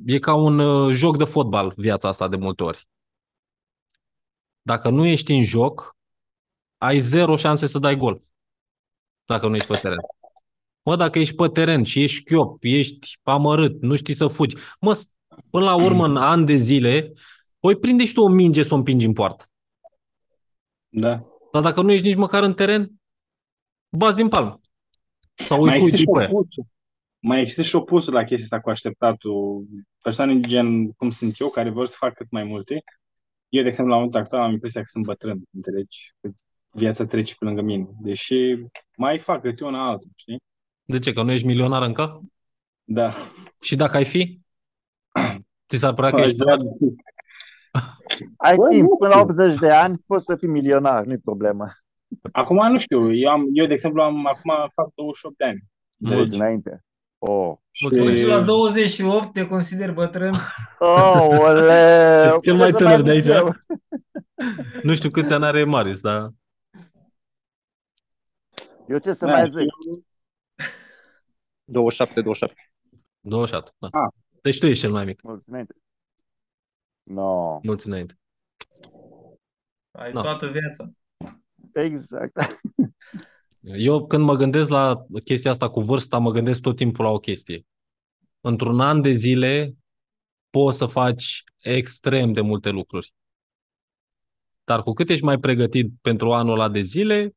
e 0.07 0.19
ca 0.19 0.35
un 0.35 0.59
uh, 0.59 0.95
joc 0.95 1.17
de 1.17 1.25
fotbal 1.25 1.73
viața 1.77 2.09
asta 2.09 2.29
de 2.29 2.37
multe 2.37 2.63
ori. 2.63 2.89
Dacă 4.63 4.89
nu 4.91 5.07
ești 5.07 5.33
în 5.33 5.45
joc, 5.45 5.97
ai 6.79 7.01
zero 7.01 7.37
șanse 7.37 7.67
să 7.67 7.79
dai 7.79 7.97
gol. 7.97 8.21
Dacă 9.25 9.49
nu 9.49 9.57
ești 9.57 9.69
pe 9.69 9.79
teren. 9.79 9.99
Mă, 10.83 10.97
dacă 10.97 11.19
ești 11.19 11.35
pe 11.35 11.49
teren 11.49 11.85
și 11.85 12.03
ești 12.03 12.25
chiop, 12.25 12.59
ești 12.61 13.19
amărât, 13.23 13.83
nu 13.83 13.97
știi 13.97 14.15
să 14.15 14.27
fugi, 14.27 14.57
mă, 14.81 14.95
s- 14.95 15.11
până 15.51 15.65
la 15.65 15.75
urmă, 15.75 16.05
în 16.05 16.17
ani 16.17 16.47
de 16.47 16.55
zile, 16.57 17.13
păi 17.59 17.77
prinde 17.77 18.05
și 18.05 18.15
tu 18.15 18.21
o 18.23 18.29
minge 18.29 18.63
să 18.63 18.75
o 18.75 18.77
împingi 18.77 19.07
în 19.07 19.13
poartă. 19.13 19.45
Da. 20.89 21.25
Dar 21.53 21.63
dacă 21.63 21.83
nu 21.83 21.93
ești 21.93 22.07
nici 22.07 22.17
măcar 22.17 22.43
în 22.43 22.55
teren, 22.55 22.91
bazi 23.89 24.17
din 24.17 24.29
palmă. 24.29 24.61
Sau 25.35 25.65
Mai 25.65 25.81
îi 25.81 25.87
există 25.87 26.11
pui 26.11 26.23
și 26.23 26.29
după 26.29 26.61
ea. 26.61 26.69
Opusul. 27.21 27.31
Mai 27.31 27.41
există 27.41 27.63
și 27.63 27.77
opusul 27.77 28.13
la 28.13 28.25
chestia 28.25 28.45
asta 28.45 28.61
cu 28.61 28.71
așteptatul. 28.71 29.67
Persoane 30.03 30.41
gen 30.41 30.91
cum 30.93 31.11
sunt 31.11 31.39
eu, 31.41 31.51
care 31.51 31.71
vor 31.71 31.87
să 31.87 31.97
facă 31.99 32.15
cât 32.17 32.31
mai 32.31 32.45
multe. 32.45 32.83
Eu, 33.49 33.63
de 33.63 33.69
exemplu, 33.69 33.93
la 33.93 33.99
momentul 33.99 34.21
actual 34.21 34.43
am 34.43 34.53
impresia 34.53 34.81
că 34.81 34.87
sunt 34.91 35.05
bătrân, 35.05 35.43
înțelegi? 35.55 36.13
Că 36.21 36.29
viața 36.73 37.05
trece 37.07 37.35
pe 37.39 37.45
lângă 37.45 37.61
mine. 37.63 37.89
Deși 38.01 38.57
mai 38.97 39.19
fac 39.19 39.41
câte 39.43 39.65
una 39.65 39.89
altă, 39.89 40.07
știi? 40.17 40.39
De 40.85 40.99
ce? 40.99 41.13
Că 41.13 41.23
nu 41.23 41.33
ești 41.33 41.47
milionar 41.47 41.83
încă? 41.83 42.21
Da. 42.85 43.11
Și 43.61 43.77
dacă 43.77 43.97
ai 43.97 44.05
fi? 44.05 44.41
Ți 45.69 45.77
s-ar 45.77 45.95
părea 45.95 46.11
că 46.11 46.17
Aș 46.17 46.25
ești 46.25 46.37
vrea- 46.39 46.57
tânăr? 46.57 46.73
Ai 48.37 48.57
Bă, 48.57 48.69
timp, 48.69 48.83
nu 48.83 48.97
până 48.97 49.15
la 49.15 49.21
știu. 49.21 49.31
80 49.31 49.59
de 49.59 49.71
ani 49.71 49.99
poți 50.07 50.25
să 50.25 50.37
fii 50.37 50.49
milionar, 50.49 51.05
nu-i 51.05 51.19
problemă. 51.19 51.67
Acum 52.33 52.71
nu 52.71 52.79
știu. 52.79 53.13
Eu, 53.15 53.31
am, 53.31 53.45
eu 53.53 53.67
de 53.67 53.73
exemplu, 53.73 54.03
am, 54.03 54.27
acum 54.27 54.53
fac 54.75 54.89
28 54.95 55.37
de 55.37 55.45
ani. 55.45 55.59
Mult 55.99 56.13
Înțelegi? 56.13 56.39
înainte. 56.41 56.81
Oh. 57.19 57.57
Mulțumesc. 57.83 58.21
Și 58.23 58.27
la 58.29 58.41
28 58.41 59.33
te 59.33 59.47
consider 59.47 59.93
bătrân. 59.93 60.35
Oh, 60.79 61.27
oleu! 61.39 62.41
Cel 62.41 62.55
mai 62.63 62.71
Cred 62.73 62.73
că 62.73 62.77
tânăr 62.77 63.01
de 63.03 63.13
mult 63.13 63.27
aici. 63.27 63.27
eu. 63.27 63.55
Nu 64.83 64.95
știu 64.95 65.11
câți 65.11 65.33
ani 65.33 65.45
are 65.45 65.65
Marius, 65.65 66.01
dar 66.01 66.31
Eu 68.89 68.99
ce 68.99 69.13
să 69.15 69.25
Da, 69.27 69.33
mai 69.33 69.47
știu. 69.47 69.59
zic? 69.61 69.69
27, 71.65 72.21
27. 72.21 72.71
27. 73.21 73.71
Da. 73.79 73.89
Ah. 73.93 74.09
Deci 74.43 74.59
tu 74.59 74.67
ești 74.67 74.81
cel 74.81 74.91
mai 74.93 75.05
mic. 75.05 75.23
Mulți 75.23 75.49
înainte. 75.49 75.75
No. 77.03 77.61
Mulți 77.63 77.87
înainte. 77.87 78.19
Ai 79.91 80.13
Da. 80.13 80.21
toată 80.21 80.47
viața. 80.47 80.91
Exact. 81.73 82.33
Eu 83.77 84.07
când 84.07 84.25
mă 84.25 84.35
gândesc 84.35 84.71
la 84.71 85.05
chestia 85.25 85.51
asta 85.51 85.71
cu 85.71 85.81
vârsta, 85.81 86.19
mă 86.19 86.31
gândesc 86.31 86.61
tot 86.61 86.77
timpul 86.77 87.05
la 87.05 87.11
o 87.11 87.19
chestie. 87.19 87.67
Într-un 88.41 88.81
an 88.81 89.03
de 89.03 89.11
zile 89.11 89.77
poți 90.51 90.79
să 90.79 90.87
faci 90.87 91.45
extrem 91.59 92.33
de 92.33 92.41
multe 92.41 92.71
lucruri. 92.71 93.15
Dar 94.65 94.83
cu 94.83 94.93
cât 94.93 95.09
ești 95.09 95.25
mai 95.25 95.39
pregătit 95.39 95.93
pentru 96.01 96.33
anul 96.33 96.53
ăla 96.53 96.69
de 96.69 96.81
zile, 96.81 97.37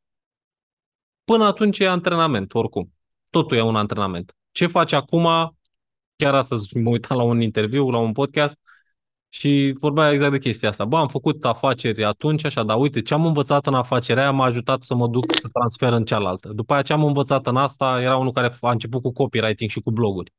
până 1.24 1.46
atunci 1.46 1.80
e 1.80 1.88
antrenament, 1.88 2.54
oricum. 2.54 2.94
Totul 3.30 3.58
e 3.58 3.62
un 3.62 3.76
antrenament. 3.76 4.36
Ce 4.52 4.68
faci 4.68 4.92
acum? 4.92 5.58
Chiar 6.16 6.36
astăzi 6.36 6.78
mă 6.78 6.90
uitam 6.90 7.18
la 7.18 7.24
un 7.24 7.42
interviu, 7.42 7.90
la 7.90 7.98
un 7.98 8.12
podcast 8.12 8.60
și 9.34 9.74
vorbea 9.80 10.12
exact 10.12 10.32
de 10.32 10.38
chestia 10.38 10.70
asta. 10.70 10.86
Bă, 10.86 10.98
am 10.98 11.08
făcut 11.08 11.46
afaceri 11.46 12.04
atunci, 12.04 12.46
așa, 12.46 12.64
dar 12.64 12.78
uite, 12.80 13.02
ce 13.02 13.14
am 13.14 13.26
învățat 13.26 13.68
în 13.68 13.74
afacerea 13.74 14.24
aia 14.24 14.32
m-a 14.32 14.46
ajutat 14.46 14.84
să 14.84 14.96
mă 14.96 15.08
duc 15.08 15.34
să 15.34 15.48
transfer 15.54 15.94
în 15.94 16.06
cealaltă. 16.06 16.50
După 16.56 16.74
aia 16.74 16.82
ce 16.82 16.94
am 16.94 17.04
învățat 17.04 17.48
în 17.48 17.56
asta 17.58 18.00
era 18.02 18.18
unul 18.18 18.32
care 18.32 18.56
a 18.62 18.72
început 18.72 19.02
cu 19.02 19.12
copywriting 19.12 19.70
și 19.70 19.80
cu 19.80 19.92
bloguri. 19.92 20.34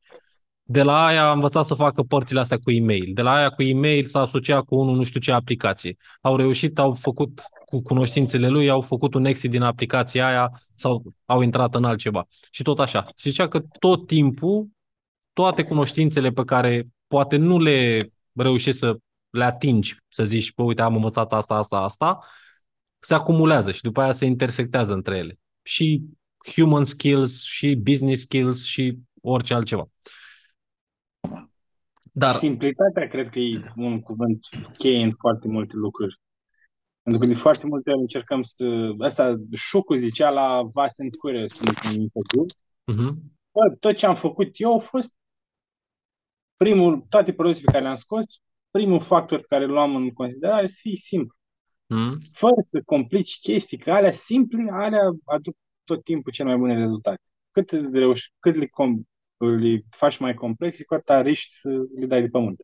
De 0.63 0.83
la 0.83 1.05
aia 1.05 1.29
a 1.29 1.33
învățat 1.33 1.65
să 1.65 1.75
facă 1.75 2.03
părțile 2.03 2.41
astea 2.41 2.59
cu 2.59 2.71
e-mail. 2.71 3.11
De 3.15 3.23
la 3.23 3.33
aia 3.33 3.51
cu 3.51 3.63
e-mail 3.63 4.05
s-a 4.05 4.21
asociat 4.21 4.65
cu 4.65 4.77
unul 4.77 4.97
nu 4.97 5.03
știu 5.03 5.21
ce 5.21 5.33
aplicație. 5.33 5.97
Au 6.21 6.37
reușit, 6.37 6.79
au 6.79 6.93
făcut 6.93 7.43
cu 7.65 7.83
cunoștințele 7.83 8.49
lui, 8.49 8.69
au 8.69 8.81
făcut 8.81 9.15
un 9.15 9.25
exit 9.25 9.51
din 9.51 9.63
aplicația 9.63 10.27
aia 10.27 10.51
sau 10.75 11.03
au 11.25 11.41
intrat 11.41 11.75
în 11.75 11.85
altceva. 11.85 12.27
Și 12.51 12.63
tot 12.63 12.81
așa. 12.81 13.03
Și 13.17 13.29
zicea 13.29 13.49
că 13.49 13.61
tot 13.79 14.07
timpul, 14.07 14.69
toate 15.33 15.63
cunoștințele 15.63 16.31
pe 16.31 16.45
care 16.45 16.89
poate 17.07 17.37
nu 17.37 17.59
le 17.59 17.99
reușești 18.35 18.79
să 18.79 18.97
le 19.31 19.45
atingi, 19.45 19.97
să 20.09 20.25
zici, 20.25 20.55
bă, 20.55 20.63
uite, 20.63 20.83
am 20.83 20.95
învățat 20.95 21.33
asta, 21.33 21.55
asta, 21.55 21.77
asta, 21.77 22.19
se 22.99 23.15
acumulează 23.15 23.71
și 23.71 23.83
după 23.83 24.01
aia 24.01 24.13
se 24.13 24.25
intersectează 24.25 24.93
între 24.93 25.17
ele. 25.17 25.39
Și 25.63 26.03
human 26.55 26.85
skills, 26.85 27.43
și 27.43 27.75
business 27.77 28.23
skills, 28.23 28.65
și 28.65 28.99
orice 29.23 29.55
altceva. 29.55 29.89
Dar... 32.13 32.35
Simplitatea 32.35 33.07
cred 33.09 33.29
că 33.29 33.39
e 33.39 33.73
un 33.77 34.01
cuvânt 34.01 34.39
cheie 34.77 35.03
în 35.03 35.11
foarte 35.11 35.49
multe 35.49 35.77
lucruri. 35.77 36.21
Pentru 37.03 37.21
că 37.21 37.27
de 37.27 37.39
foarte 37.39 37.67
multe 37.67 37.91
ori 37.91 38.01
încercăm 38.01 38.43
să... 38.43 38.95
Asta, 38.99 39.37
Șucu 39.53 39.95
zicea 39.95 40.31
la 40.31 40.63
Vast 40.73 41.01
and 41.01 41.17
Curious 41.17 41.59
în 41.59 41.67
interviu. 42.01 42.45
Uh-huh. 42.93 43.15
Bă, 43.53 43.77
tot 43.81 43.97
ce 43.97 44.07
am 44.07 44.15
făcut 44.15 44.49
eu 44.53 44.75
a 44.75 44.79
fost 44.79 45.15
primul, 46.63 47.07
toate 47.09 47.33
produsele 47.33 47.65
pe 47.65 47.73
care 47.73 47.85
le-am 47.85 47.97
scos, 47.97 48.25
primul 48.71 49.01
factor 49.01 49.39
pe 49.39 49.47
care 49.49 49.65
îl 49.65 49.71
luam 49.71 49.97
în 49.97 50.11
considerare, 50.11 50.67
să 50.67 50.79
fie 50.81 50.97
simplu. 50.97 51.37
Mm. 51.87 52.19
Fără 52.33 52.61
să 52.65 52.81
complici 52.85 53.39
chestii, 53.39 53.79
că 53.79 53.91
alea 53.91 54.13
simple, 54.13 54.71
alea 54.73 55.01
aduc 55.25 55.57
tot 55.85 56.05
timpul 56.05 56.33
cel 56.33 56.47
mai 56.47 56.57
bune 56.57 56.75
rezultate. 56.79 57.21
Cât, 57.51 57.73
de 57.73 57.99
reuși, 57.99 58.31
cât 58.39 58.55
le, 58.55 58.67
com, 58.67 59.03
le 59.37 59.81
faci 59.91 60.19
mai 60.19 60.35
complexe, 60.35 60.85
cu 60.85 60.95
atât 60.95 61.25
riști 61.25 61.53
să 61.53 61.69
le 61.99 62.07
dai 62.07 62.21
de 62.21 62.29
pământ. 62.29 62.63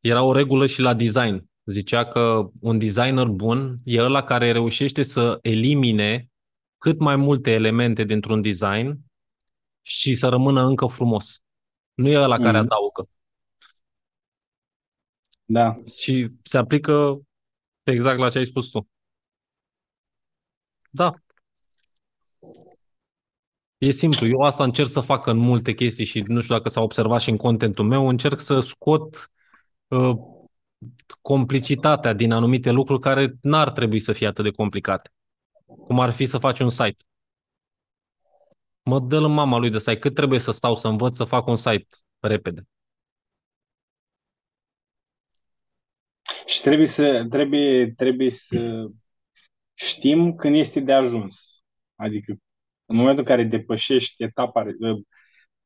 Era 0.00 0.22
o 0.22 0.32
regulă 0.32 0.66
și 0.66 0.80
la 0.80 0.94
design. 0.94 1.48
Zicea 1.64 2.04
că 2.04 2.50
un 2.60 2.78
designer 2.78 3.26
bun 3.26 3.78
e 3.84 4.02
ăla 4.02 4.22
care 4.22 4.52
reușește 4.52 5.02
să 5.02 5.38
elimine 5.42 6.28
cât 6.78 6.98
mai 6.98 7.16
multe 7.16 7.50
elemente 7.50 8.04
dintr-un 8.04 8.40
design 8.40 8.98
și 9.82 10.14
să 10.14 10.28
rămână 10.28 10.66
încă 10.66 10.86
frumos. 10.86 11.43
Nu 11.94 12.08
e 12.08 12.16
ăla 12.18 12.36
care 12.38 12.56
Mhm. 12.58 12.66
adaugă. 12.66 13.08
Da. 15.44 15.76
Și 15.96 16.30
se 16.42 16.58
aplică 16.58 17.20
exact 17.82 18.18
la 18.18 18.30
ce 18.30 18.38
ai 18.38 18.44
spus 18.46 18.68
tu. 18.70 18.88
Da. 20.92 21.14
E 23.78 23.90
simplu. 23.90 24.26
Eu 24.26 24.40
asta 24.40 24.64
încerc 24.64 24.88
să 24.88 25.00
fac 25.00 25.26
în 25.26 25.36
multe 25.36 25.72
chestii 25.74 26.04
și 26.04 26.20
nu 26.26 26.40
știu 26.40 26.54
dacă 26.54 26.68
s-a 26.68 26.80
observat 26.82 27.20
și 27.20 27.30
în 27.30 27.36
contentul 27.36 27.84
meu, 27.84 28.08
încerc 28.08 28.40
să 28.40 28.60
scot 28.60 29.30
uh, 29.88 30.16
complicitatea 31.20 32.12
din 32.12 32.32
anumite 32.32 32.70
lucruri 32.70 33.00
care 33.00 33.34
n-ar 33.42 33.70
trebui 33.70 34.00
să 34.00 34.12
fie 34.12 34.26
atât 34.26 34.44
de 34.44 34.50
complicate. 34.50 35.10
Cum 35.86 36.00
ar 36.00 36.10
fi 36.10 36.26
să 36.26 36.38
faci 36.38 36.60
un 36.60 36.70
site. 36.70 37.04
Mă 38.84 39.00
dă 39.00 39.16
în 39.16 39.32
mama 39.32 39.58
lui 39.58 39.70
de 39.70 39.78
site. 39.78 39.98
Cât 39.98 40.14
trebuie 40.14 40.38
să 40.38 40.50
stau 40.50 40.74
să 40.76 40.88
învăț 40.88 41.16
să 41.16 41.24
fac 41.24 41.46
un 41.46 41.56
site 41.56 41.86
repede? 42.20 42.62
Și 46.46 46.60
trebuie 46.60 46.86
să, 46.86 47.26
trebuie, 47.30 47.92
trebuie 47.92 48.30
să 48.30 48.86
știm 49.74 50.34
când 50.34 50.54
este 50.54 50.80
de 50.80 50.92
ajuns. 50.92 51.64
Adică 51.94 52.36
în 52.86 52.96
momentul 52.96 53.22
în 53.22 53.28
care 53.28 53.44
depășești 53.44 54.22
etapa, 54.22 54.64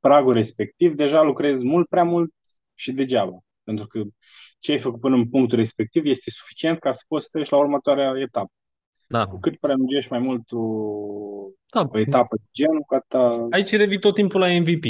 pragul 0.00 0.32
respectiv, 0.32 0.94
deja 0.94 1.22
lucrezi 1.22 1.64
mult 1.64 1.88
prea 1.88 2.05
mult 2.05 2.32
și 2.74 2.92
degeaba. 2.92 3.38
Pentru 3.62 3.86
că 3.86 4.02
ce 4.58 4.72
ai 4.72 4.80
făcut 4.80 5.00
până 5.00 5.16
în 5.16 5.28
punctul 5.28 5.58
respectiv 5.58 6.05
este 6.05 6.30
suficient 6.30 6.78
ca 6.78 6.92
să 6.92 7.05
poți 7.08 7.24
să 7.24 7.30
treci 7.32 7.48
la 7.48 7.56
următoarea 7.58 8.12
etapă. 8.16 8.52
Da. 9.09 9.27
Cu 9.27 9.39
cât 9.39 9.57
prelungești 9.57 10.11
mai 10.12 10.20
mult 10.20 10.53
o, 10.53 10.59
da. 11.73 11.89
o 11.93 11.99
etapă 11.99 12.37
de 12.37 12.49
genul, 12.53 12.83
cu 12.87 12.95
atâta... 12.95 13.47
Aici 13.51 13.70
revii 13.70 13.99
tot 13.99 14.15
timpul 14.15 14.41
la 14.41 14.47
MVP. 14.47 14.85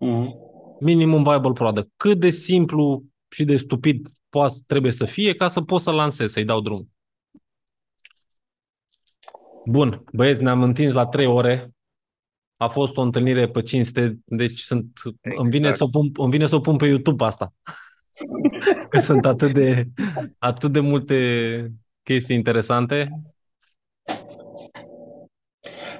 Mm-hmm. 0.00 0.50
Minimum 0.80 1.22
viable 1.22 1.52
product. 1.52 1.90
Cât 1.96 2.18
de 2.20 2.30
simplu 2.30 3.04
și 3.28 3.44
de 3.44 3.56
stupid 3.56 4.08
poate, 4.28 4.54
trebuie 4.66 4.92
să 4.92 5.04
fie 5.04 5.34
ca 5.34 5.48
să 5.48 5.60
pot 5.60 5.80
să-l 5.80 5.94
lansez, 5.94 6.32
să-i 6.32 6.44
dau 6.44 6.60
drum. 6.60 6.90
Bun, 9.66 10.04
băieți, 10.12 10.42
ne-am 10.42 10.62
întins 10.62 10.92
la 10.92 11.06
3 11.06 11.26
ore. 11.26 11.70
A 12.56 12.68
fost 12.68 12.96
o 12.96 13.00
întâlnire 13.00 13.48
pe 13.48 13.62
500, 13.62 14.18
deci 14.24 14.60
sunt, 14.60 15.00
exact. 15.04 15.40
îmi, 15.40 15.50
vine 15.50 15.72
să 15.72 15.84
o 15.84 15.88
pun, 15.88 16.10
îmi 16.14 16.30
vine 16.30 16.46
să 16.46 16.54
o 16.54 16.60
pun 16.60 16.76
pe 16.76 16.86
YouTube 16.86 17.24
asta. 17.24 17.54
Că 18.88 18.98
sunt 18.98 19.26
atât 19.26 19.52
de, 19.52 19.88
atât 20.38 20.72
de 20.72 20.80
multe 20.80 21.16
chestii 22.02 22.36
interesante. 22.36 23.10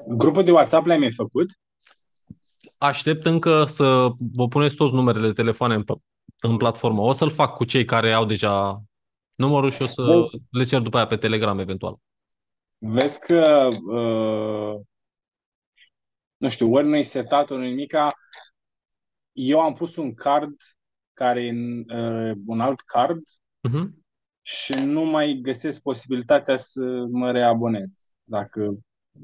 Grupul 0.07 0.43
de 0.45 0.51
WhatsApp 0.51 0.87
l-ai 0.87 0.99
mai 0.99 1.13
făcut? 1.13 1.51
Aștept 2.79 3.27
încă 3.27 3.65
să 3.65 4.09
vă 4.33 4.49
puneți 4.49 4.77
toți 4.77 4.95
numerele 4.95 5.27
de 5.27 5.33
telefoane 5.33 5.75
în, 5.75 5.85
în 6.41 6.57
platformă. 6.57 7.01
O 7.03 7.13
să-l 7.13 7.31
fac 7.31 7.55
cu 7.55 7.65
cei 7.65 7.85
care 7.85 8.13
au 8.13 8.25
deja 8.25 8.83
numărul 9.35 9.71
și 9.71 9.83
o 9.83 9.87
să 9.87 10.03
Vezi? 10.03 10.45
le 10.51 10.65
cer 10.65 10.81
după 10.81 10.97
aia 10.97 11.07
pe 11.07 11.17
Telegram 11.17 11.59
eventual. 11.59 11.97
Vezi 12.79 13.21
că 13.21 13.69
uh, 13.87 14.81
nu 16.37 16.49
știu, 16.49 16.73
ori 16.73 16.87
nu-i 16.87 17.05
setat, 17.05 17.51
ori 17.51 17.69
nimica. 17.69 18.13
Eu 19.33 19.61
am 19.61 19.75
pus 19.75 19.97
un 19.97 20.15
card 20.15 20.55
care 21.13 21.45
e 21.45 21.53
uh, 21.97 22.33
un 22.47 22.61
alt 22.61 22.81
card 22.81 23.23
uh-huh. 23.69 24.02
Și 24.43 24.73
nu 24.73 25.05
mai 25.05 25.39
găsesc 25.43 25.83
posibilitatea 25.83 26.57
să 26.57 27.05
mă 27.11 27.31
reabonez. 27.31 28.17
Dacă 28.25 28.79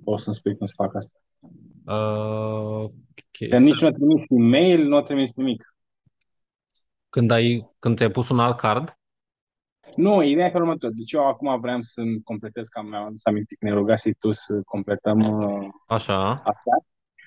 poți 0.05 0.23
să-mi 0.23 0.37
spui 0.37 0.57
cum 0.57 0.67
să 0.67 0.75
fac 0.77 0.95
asta. 0.95 1.19
Uh, 1.87 2.91
okay. 3.35 3.49
Că 3.49 3.59
nici 3.59 3.81
nu 3.81 3.87
a 3.87 3.91
trimis 3.91 4.25
e-mail, 4.29 4.87
nu 4.87 4.97
a 4.97 5.03
trimis 5.03 5.35
nimic. 5.35 5.75
Când, 7.09 7.31
ai, 7.31 7.71
când 7.79 7.97
ți-ai 7.97 8.11
pus 8.11 8.29
un 8.29 8.39
alt 8.39 8.57
card? 8.57 8.99
Nu, 9.97 10.23
ideea 10.23 10.47
e 10.47 10.51
felul 10.51 10.67
următor. 10.67 10.91
Deci 10.91 11.13
eu 11.13 11.27
acum 11.27 11.59
vreau 11.59 11.79
să-mi 11.81 12.23
completez, 12.23 12.67
că 12.67 12.83
mi-am 12.83 13.07
adus 13.07 13.25
aminte 13.25 13.57
că 13.59 13.65
ne 13.65 13.73
rugasei 13.73 14.15
tu 14.15 14.31
să 14.31 14.61
completăm 14.65 15.19
uh, 15.19 15.67
Așa. 15.87 16.31
asta. 16.31 16.71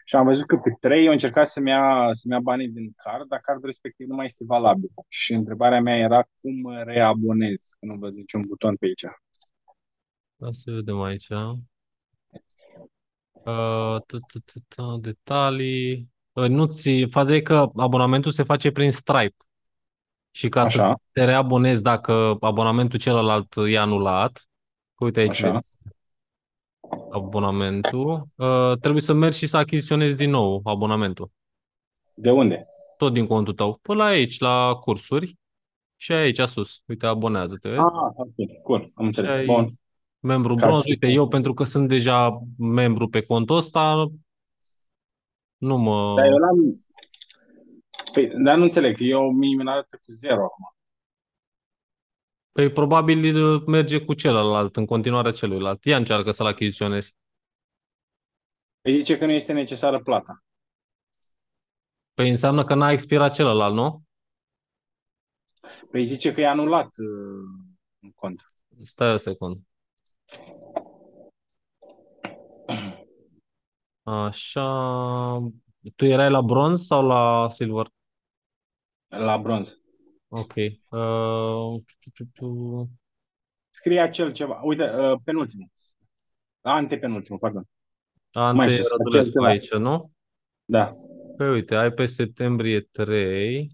Și 0.05 0.15
am 0.15 0.25
văzut 0.25 0.47
că 0.47 0.57
pe 0.57 0.77
trei 0.79 1.05
eu 1.05 1.11
încercat 1.11 1.47
să-mi 1.47 1.69
ia, 1.69 2.09
să-mi 2.11 2.33
ia 2.33 2.39
banii 2.39 2.69
din 2.69 2.91
card, 3.03 3.27
dar 3.27 3.39
cardul 3.39 3.65
respectiv 3.65 4.07
nu 4.07 4.15
mai 4.15 4.25
este 4.25 4.43
valabil. 4.47 4.89
Și 5.07 5.33
întrebarea 5.33 5.81
mea 5.81 5.97
era 5.97 6.21
cum 6.21 6.59
mă 6.61 6.83
reabonez, 6.83 7.75
că 7.79 7.85
nu 7.85 7.95
văd 7.95 8.13
niciun 8.13 8.41
buton 8.47 8.75
pe 8.75 8.85
aici. 8.85 9.05
Da, 10.35 10.47
să 10.51 10.71
vedem 10.71 11.01
aici. 11.01 11.27
Uh, 13.45 13.97
detalii. 15.01 16.09
Nu-ți, 16.33 17.05
faza 17.09 17.35
e 17.35 17.41
că 17.41 17.69
abonamentul 17.75 18.31
se 18.31 18.43
face 18.43 18.71
prin 18.71 18.91
Stripe. 18.91 19.35
Și 20.31 20.49
ca 20.49 20.61
Așa. 20.61 20.87
să 20.87 21.01
te 21.11 21.23
reabonezi 21.23 21.83
dacă 21.83 22.37
abonamentul 22.39 22.99
celălalt 22.99 23.53
e 23.69 23.79
anulat, 23.79 24.49
uite 24.95 25.19
aici 25.19 25.43
Așa. 25.43 25.59
Vezi 26.91 27.07
abonamentul, 27.11 28.27
uh, 28.35 28.73
trebuie 28.81 29.01
să 29.01 29.13
mergi 29.13 29.37
și 29.37 29.47
să 29.47 29.57
achiziționezi 29.57 30.17
din 30.17 30.29
nou 30.29 30.61
abonamentul. 30.63 31.31
De 32.13 32.31
unde? 32.31 32.67
Tot 32.97 33.13
din 33.13 33.27
contul 33.27 33.53
tău. 33.53 33.79
Până 33.81 33.97
la 34.03 34.05
aici, 34.05 34.39
la 34.39 34.77
cursuri 34.79 35.37
și 35.95 36.11
aici 36.11 36.39
sus. 36.39 36.81
Uite, 36.85 37.05
abonează-te. 37.05 37.67
Ah, 37.67 37.77
ok, 38.15 38.61
cool, 38.63 38.91
am 38.93 39.05
înțeles. 39.05 39.35
ai 39.35 39.45
Bun. 39.45 39.73
Membru 40.19 40.55
Ca 40.55 40.65
bronz, 40.67 40.81
să- 40.81 40.89
uite, 40.89 41.07
eu 41.07 41.27
pentru 41.27 41.53
că 41.53 41.63
sunt 41.63 41.87
deja 41.87 42.41
membru 42.57 43.07
pe 43.07 43.21
contul 43.21 43.55
ăsta, 43.55 44.07
nu 45.57 45.77
mă... 45.77 46.13
Dar 46.15 46.25
eu 46.25 46.37
l-am... 46.37 46.85
Păi, 48.13 48.31
dar 48.43 48.57
nu 48.57 48.63
înțeleg, 48.63 48.95
că 48.97 49.03
eu 49.03 49.31
mi 49.31 49.55
mi 49.55 49.69
arată 49.69 49.95
cu 50.05 50.11
zero 50.11 50.43
acum. 50.43 50.75
Păi 52.51 52.71
probabil 52.71 53.35
uh, 53.35 53.63
merge 53.67 54.05
cu 54.05 54.13
celălalt, 54.13 54.75
în 54.75 54.85
continuarea 54.85 55.31
celuilalt. 55.31 55.85
Ia 55.85 55.97
încearcă 55.97 56.31
să-l 56.31 56.45
achiziționezi. 56.45 57.15
Păi 58.81 58.97
zice 58.97 59.17
că 59.17 59.25
nu 59.25 59.31
este 59.31 59.53
necesară 59.53 60.01
plata. 60.01 60.43
Păi 62.13 62.29
înseamnă 62.29 62.63
că 62.63 62.73
n-a 62.73 62.91
expirat 62.91 63.33
celălalt, 63.33 63.73
nu? 63.73 64.03
Păi 65.91 66.05
zice 66.05 66.33
că 66.33 66.41
e 66.41 66.47
anulat 66.47 66.85
uh, 66.97 67.69
în 67.99 68.11
cont. 68.11 68.45
Stai 68.81 69.13
o 69.13 69.17
secundă. 69.17 69.59
Așa... 74.03 75.35
Tu 75.95 76.05
erai 76.05 76.29
la 76.29 76.41
bronz 76.41 76.85
sau 76.85 77.05
la 77.05 77.49
silver? 77.49 77.87
La 79.07 79.37
bronz. 79.37 79.80
Ok. 80.33 80.53
Uh, 80.89 81.81
tu, 81.99 82.09
tu, 82.13 82.25
tu. 82.33 82.89
Scrie 83.69 83.99
acel 83.99 84.31
ceva. 84.31 84.61
Uite, 84.63 84.83
uh, 84.83 85.19
penultimul. 85.23 85.67
Antepenultimul, 86.61 87.39
pardon. 87.39 87.67
Mai 88.51 88.67
Ante 88.67 88.67
sus, 88.69 88.89
Rădulescu 88.89 89.19
acel 89.19 89.31
ceva. 89.31 89.47
aici, 89.47 89.71
nu? 89.71 90.11
Da. 90.65 90.97
Păi 91.37 91.49
uite, 91.49 91.75
ai 91.75 91.91
pe 91.91 92.05
septembrie 92.05 92.81
3. 92.81 93.67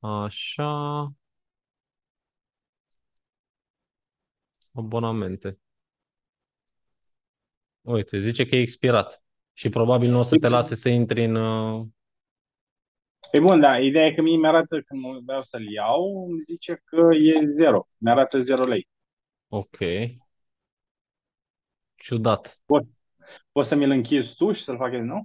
Așa. 0.00 0.72
Abonamente. 4.72 5.58
Uite, 7.80 8.18
zice 8.18 8.46
că 8.46 8.56
e 8.56 8.60
expirat. 8.60 9.22
Și 9.52 9.68
probabil 9.68 10.10
nu 10.10 10.18
o 10.18 10.22
să 10.22 10.36
te 10.38 10.48
lase 10.48 10.74
să 10.74 10.88
intri 10.88 11.24
în... 11.24 11.34
uh, 11.34 11.86
E 13.32 13.40
bun, 13.40 13.60
da, 13.60 13.78
ideea 13.78 14.04
e 14.06 14.14
că 14.14 14.22
mie 14.22 14.36
mi-arată, 14.36 14.82
când 14.82 15.04
mă 15.04 15.20
vreau 15.24 15.42
să-l 15.42 15.70
iau, 15.70 16.26
îmi 16.30 16.40
zice 16.40 16.80
că 16.84 17.08
e 17.14 17.44
zero. 17.46 17.88
Mi-arată 17.96 18.40
0 18.40 18.64
lei. 18.64 18.88
Ok. 19.48 19.76
Ciudat. 21.94 22.58
Poți, 22.66 22.98
poți 23.52 23.68
să 23.68 23.74
mi-l 23.74 23.90
închizi 23.90 24.34
tu 24.34 24.52
și 24.52 24.62
să-l 24.64 24.76
fac 24.76 24.92
el, 24.92 25.02
nu? 25.02 25.24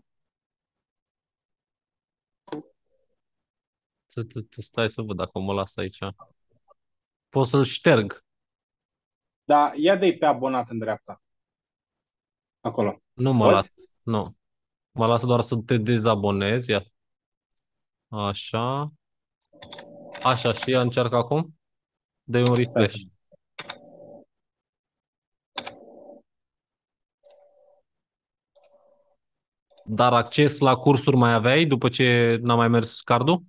Să- 4.06 4.26
să- 4.30 4.46
să- 4.50 4.62
Stai 4.62 4.90
să 4.90 5.02
văd 5.02 5.16
dacă 5.18 5.40
mă 5.40 5.54
las 5.54 5.76
aici. 5.78 5.98
Pot 7.30 7.48
să-l 7.48 7.64
șterg. 7.64 8.26
Da, 9.44 9.72
ia 9.76 9.96
de 9.98 10.16
pe 10.20 10.26
abonat 10.26 10.70
în 10.70 10.78
dreapta. 10.78 11.22
Acolo. 12.62 13.02
Nu 13.14 13.34
mă 13.34 13.44
Poți? 13.44 13.54
las. 13.54 13.88
Nu. 14.02 14.36
Mă 14.92 15.06
lasă 15.08 15.26
doar 15.26 15.42
să 15.42 15.56
te 15.66 15.78
dezabonezi. 15.78 16.70
Ia. 16.70 16.93
Așa. 18.16 18.92
Așa 20.24 20.54
și 20.54 20.72
ea 20.72 20.82
încearcă 20.82 21.16
acum. 21.16 21.56
dă 22.24 22.40
un 22.40 22.54
refresh. 22.54 22.96
Dar 29.86 30.14
acces 30.14 30.60
la 30.60 30.76
cursuri 30.76 31.16
mai 31.16 31.34
aveai 31.34 31.66
după 31.66 31.90
ce 31.90 32.40
n-a 32.42 32.56
mai 32.56 32.68
mers 32.68 33.02
cardul? 33.02 33.44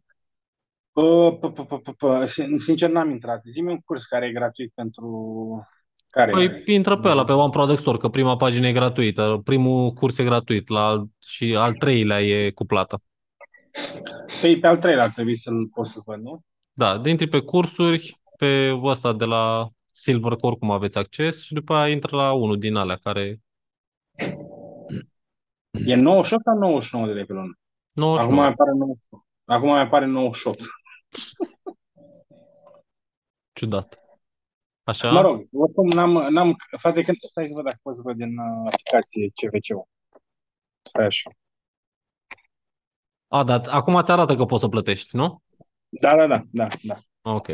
Uh, 0.92 1.38
p- 1.38 1.52
p- 1.52 1.66
p- 1.66 1.80
p- 1.82 1.96
p- 1.96 2.26
sin- 2.26 2.58
Sincer, 2.58 2.90
n-am 2.90 3.10
intrat. 3.10 3.42
Zi-mi 3.44 3.70
un 3.70 3.80
curs 3.80 4.04
care 4.04 4.26
e 4.26 4.32
gratuit 4.32 4.72
pentru... 4.74 5.68
Care? 6.10 6.30
Păi 6.30 6.62
intră 6.66 6.98
pe 6.98 7.08
ăla, 7.08 7.24
pe 7.24 7.32
One 7.32 7.50
Product 7.50 7.78
Store, 7.78 7.98
că 7.98 8.08
prima 8.08 8.36
pagină 8.36 8.66
e 8.66 8.72
gratuită, 8.72 9.40
primul 9.44 9.92
curs 9.92 10.18
e 10.18 10.24
gratuit 10.24 10.68
la, 10.68 11.04
și 11.18 11.56
al 11.56 11.72
treilea 11.72 12.22
e 12.22 12.50
cu 12.50 12.64
plată. 12.64 13.02
Păi 14.40 14.58
pe 14.58 14.66
al 14.66 14.78
treilea 14.78 15.04
ar 15.04 15.10
trebui 15.10 15.36
să-l 15.36 15.68
pot 15.74 15.86
să 15.86 16.02
văd, 16.04 16.20
nu? 16.20 16.40
Da, 16.72 16.98
de 16.98 17.10
intri 17.10 17.28
pe 17.28 17.40
cursuri, 17.40 18.20
pe 18.36 18.80
ăsta 18.82 19.12
de 19.12 19.24
la 19.24 19.68
Silver 19.92 20.32
Core, 20.32 20.56
cum 20.56 20.70
aveți 20.70 20.98
acces, 20.98 21.42
și 21.42 21.52
după 21.52 21.74
aia 21.74 21.92
intră 21.92 22.16
la 22.16 22.32
unul 22.32 22.58
din 22.58 22.74
alea 22.74 22.96
care... 22.96 23.40
E 25.86 25.94
98 25.94 26.42
sau 26.42 26.58
99 26.58 27.06
de 27.06 27.12
lei 27.12 27.24
pe 27.24 27.32
lună? 27.32 27.58
99. 27.92 28.18
Acum 28.18 28.34
mai 28.34 28.46
apare 28.46 28.70
98. 28.70 29.24
Acum 29.44 29.68
mai 29.68 29.80
apare 29.80 30.06
98. 30.06 30.60
Ciudat. 33.52 33.98
Așa? 34.82 35.10
Mă 35.10 35.20
rog, 35.20 35.48
oricum 35.52 35.88
n-am, 35.88 36.10
n-am 36.10 36.56
faza 36.78 36.98
e 36.98 37.02
că 37.02 37.12
stai 37.24 37.46
să 37.46 37.54
văd 37.54 37.64
dacă 37.64 37.78
pot 37.82 37.94
să 37.94 38.00
văd 38.04 38.16
din 38.16 38.38
uh, 38.38 38.70
aplicație 38.72 39.26
CVC-ul. 39.26 39.86
Stai 40.82 41.04
așa. 41.04 41.30
A, 43.34 43.44
dar 43.44 43.60
acum 43.70 44.02
ți 44.02 44.10
arată 44.10 44.36
că 44.36 44.44
poți 44.44 44.60
să 44.60 44.68
plătești, 44.68 45.16
nu? 45.16 45.42
Da, 45.88 46.16
da, 46.16 46.26
da, 46.26 46.42
da, 46.50 46.68
da. 46.82 46.98
Ok. 47.22 47.48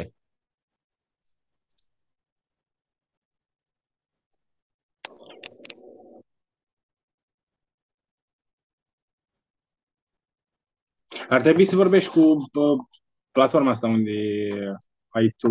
Ar 11.28 11.40
trebui 11.40 11.64
să 11.64 11.76
vorbești 11.76 12.10
cu 12.10 12.20
uh, 12.20 12.78
platforma 13.30 13.70
asta 13.70 13.86
unde 13.86 14.46
ai 15.08 15.34
tu 15.36 15.48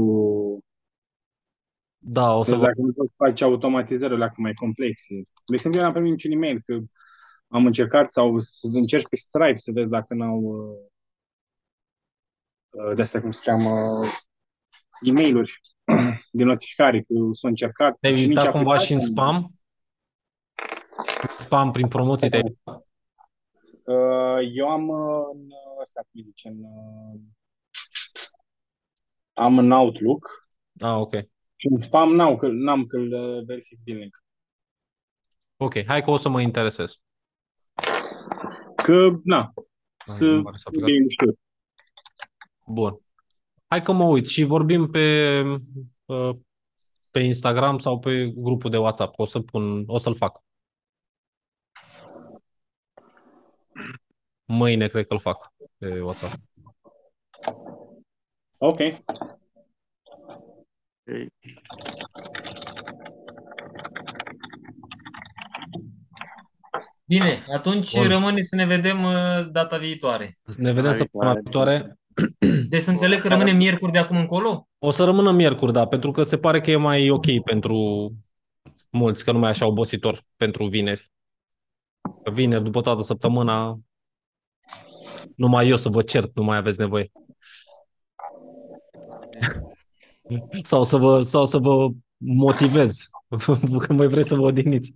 Da, 1.98 2.34
o 2.36 2.44
să 2.44 2.50
să 2.50 2.56
vezi 2.56 2.62
vă... 2.62 2.66
dacă 2.66 2.82
nu 2.82 2.92
poți 2.94 3.14
face 3.16 3.44
automatizările 3.44 4.16
alea 4.16 4.34
mai 4.38 4.54
complexe. 4.54 5.14
De 5.46 5.56
exemplu, 5.56 5.80
eu 5.80 5.86
n-am 5.86 5.96
primit 5.96 6.12
niciun 6.12 6.32
e-mail 6.32 6.62
că 6.66 6.78
am 7.52 7.66
încercat 7.66 8.12
sau 8.12 8.40
să 8.40 8.68
încerci 8.72 9.08
pe 9.08 9.16
Stripe 9.16 9.56
să 9.56 9.72
vezi 9.72 9.90
dacă 9.90 10.14
n-au 10.14 10.38
uh, 10.40 10.78
uh, 12.70 12.96
de 12.96 13.02
astea 13.02 13.22
cum 13.22 13.32
se 13.32 13.42
cheamă 13.44 14.02
e 15.02 15.12
mail 15.12 15.44
de 16.32 16.44
notificare 16.44 17.02
că 17.02 17.14
s-a 17.32 17.48
încercat 17.48 17.98
Te-ai 18.00 18.16
și 18.16 18.28
nici 18.28 18.38
uitat 18.38 18.52
cumva 18.52 18.74
aplicația 18.74 18.86
și 18.86 18.92
în 18.94 18.98
nu- 19.00 19.06
spam? 19.06 19.54
Spam 21.40 21.72
prin 21.72 21.88
promoții 21.88 22.30
te-ai 22.30 22.42
uitat? 22.46 22.88
Uh, 23.84 24.50
eu 24.54 24.70
am 24.70 24.88
uh, 24.88 25.26
în 25.34 25.40
uh, 25.46 25.82
ăsta, 25.82 26.00
cum 26.02 26.10
îi 26.12 26.24
zice, 26.24 26.48
în, 26.50 26.64
uh, 26.64 27.20
am 29.34 29.58
în 29.58 29.72
Outlook 29.72 30.30
Ah, 30.80 30.96
ok. 30.96 31.14
și 31.56 31.68
în 31.68 31.78
spam 31.78 32.16
n-am 32.16 32.38
că 32.38 32.48
n-am 32.48 32.86
că-l 32.86 33.14
uh, 33.14 33.46
verific 33.46 33.80
zilnic. 33.82 34.24
Ok, 35.58 35.86
hai 35.86 36.04
că 36.04 36.12
o 36.12 36.18
să 36.18 36.30
mă 36.30 36.42
interesez. 36.42 37.00
Că, 38.84 39.20
na, 39.24 39.54
să 40.06 40.26
nu 40.26 40.44
pare 40.44 40.58
să 40.58 40.64
aplicat. 40.68 40.90
nu 40.90 41.08
știu. 41.08 41.40
Bun. 42.66 43.00
Hai 43.68 43.82
că 43.82 43.92
mă 43.92 44.04
uit 44.04 44.28
și 44.28 44.44
vorbim 44.44 44.90
pe, 44.90 45.42
uh, 46.06 46.36
pe 47.12 47.20
Instagram 47.20 47.80
sau 47.80 48.00
pe 48.00 48.34
grupul 48.36 48.70
de 48.70 48.78
WhatsApp. 48.78 49.20
O 49.20 49.26
să 49.26 49.40
pun, 49.40 49.84
o 49.88 49.98
să-l 49.98 50.16
fac. 50.16 50.44
Mâine 54.46 54.88
cred 54.88 55.08
că 55.08 55.14
îl 55.14 55.20
fac 55.20 55.54
pe 55.78 56.02
WhatsApp. 56.02 56.34
Ok. 58.58 58.80
Bine, 67.10 67.46
atunci 67.54 67.96
Bun. 67.96 68.08
rămâne 68.08 68.42
să 68.42 68.56
ne 68.56 68.66
vedem 68.66 69.04
uh, 69.04 69.52
data 69.52 69.78
viitoare. 69.78 70.40
Ne 70.58 70.72
vedem 70.72 70.90
Hai, 70.90 70.96
săptămâna 70.96 71.32
hai. 71.32 71.42
viitoare. 71.42 72.00
Deci 72.70 72.82
să 72.82 72.90
înțeleg 72.90 73.22
că 73.22 73.28
rămâne 73.28 73.52
miercuri 73.52 73.92
de 73.92 73.98
acum 73.98 74.18
încolo? 74.18 74.68
O 74.78 74.92
să 74.92 75.04
rămână 75.04 75.32
miercuri, 75.32 75.74
da, 75.74 75.86
pentru 75.88 76.12
că 76.12 76.24
se 76.24 76.38
pare 76.38 76.62
că 76.62 76.72
e 76.72 76.76
mai 76.76 77.10
ok 77.10 77.44
pentru 77.44 78.10
mulți, 78.90 79.24
că 79.24 79.32
nu 79.32 79.40
mai 79.40 79.48
e 79.48 79.52
așa 79.52 79.66
obositor 79.66 80.24
pentru 80.36 80.66
vineri. 80.66 81.12
Că 82.24 82.32
vineri, 82.32 82.64
după 82.64 82.82
toată 82.82 83.02
săptămâna, 83.02 83.80
numai 85.36 85.70
eu 85.70 85.78
să 85.78 85.90
vă 85.90 86.02
cert, 86.02 86.36
nu 86.36 86.44
mai 86.44 86.58
aveți 86.58 86.80
nevoie. 86.80 87.12
sau, 90.64 90.84
să 90.84 90.98
vă, 90.98 91.22
sau 91.22 91.46
să 91.46 91.58
vă 91.58 91.90
motivez, 92.18 93.10
că 93.86 93.94
mai 93.94 94.08
vreți 94.08 94.28
să 94.28 94.36
vă 94.36 94.42
odihniți. 94.42 94.94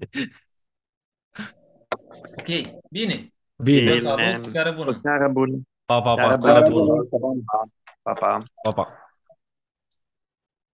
Ok, 2.39 2.81
bine. 2.89 3.33
Bine, 3.63 3.91
Vă 3.91 3.97
salut, 3.97 4.45
seară 4.45 4.71
bună. 4.71 4.99
Seară 5.01 5.27
bună. 5.31 5.61
pa, 5.85 6.01
pa, 6.01 6.13
pa, 6.15 6.37
Seară 6.39 6.69
bună. 6.69 7.03
Pa, 8.01 8.13
pa. 8.13 8.37
Pa, 8.61 8.71
pa. 8.71 9.02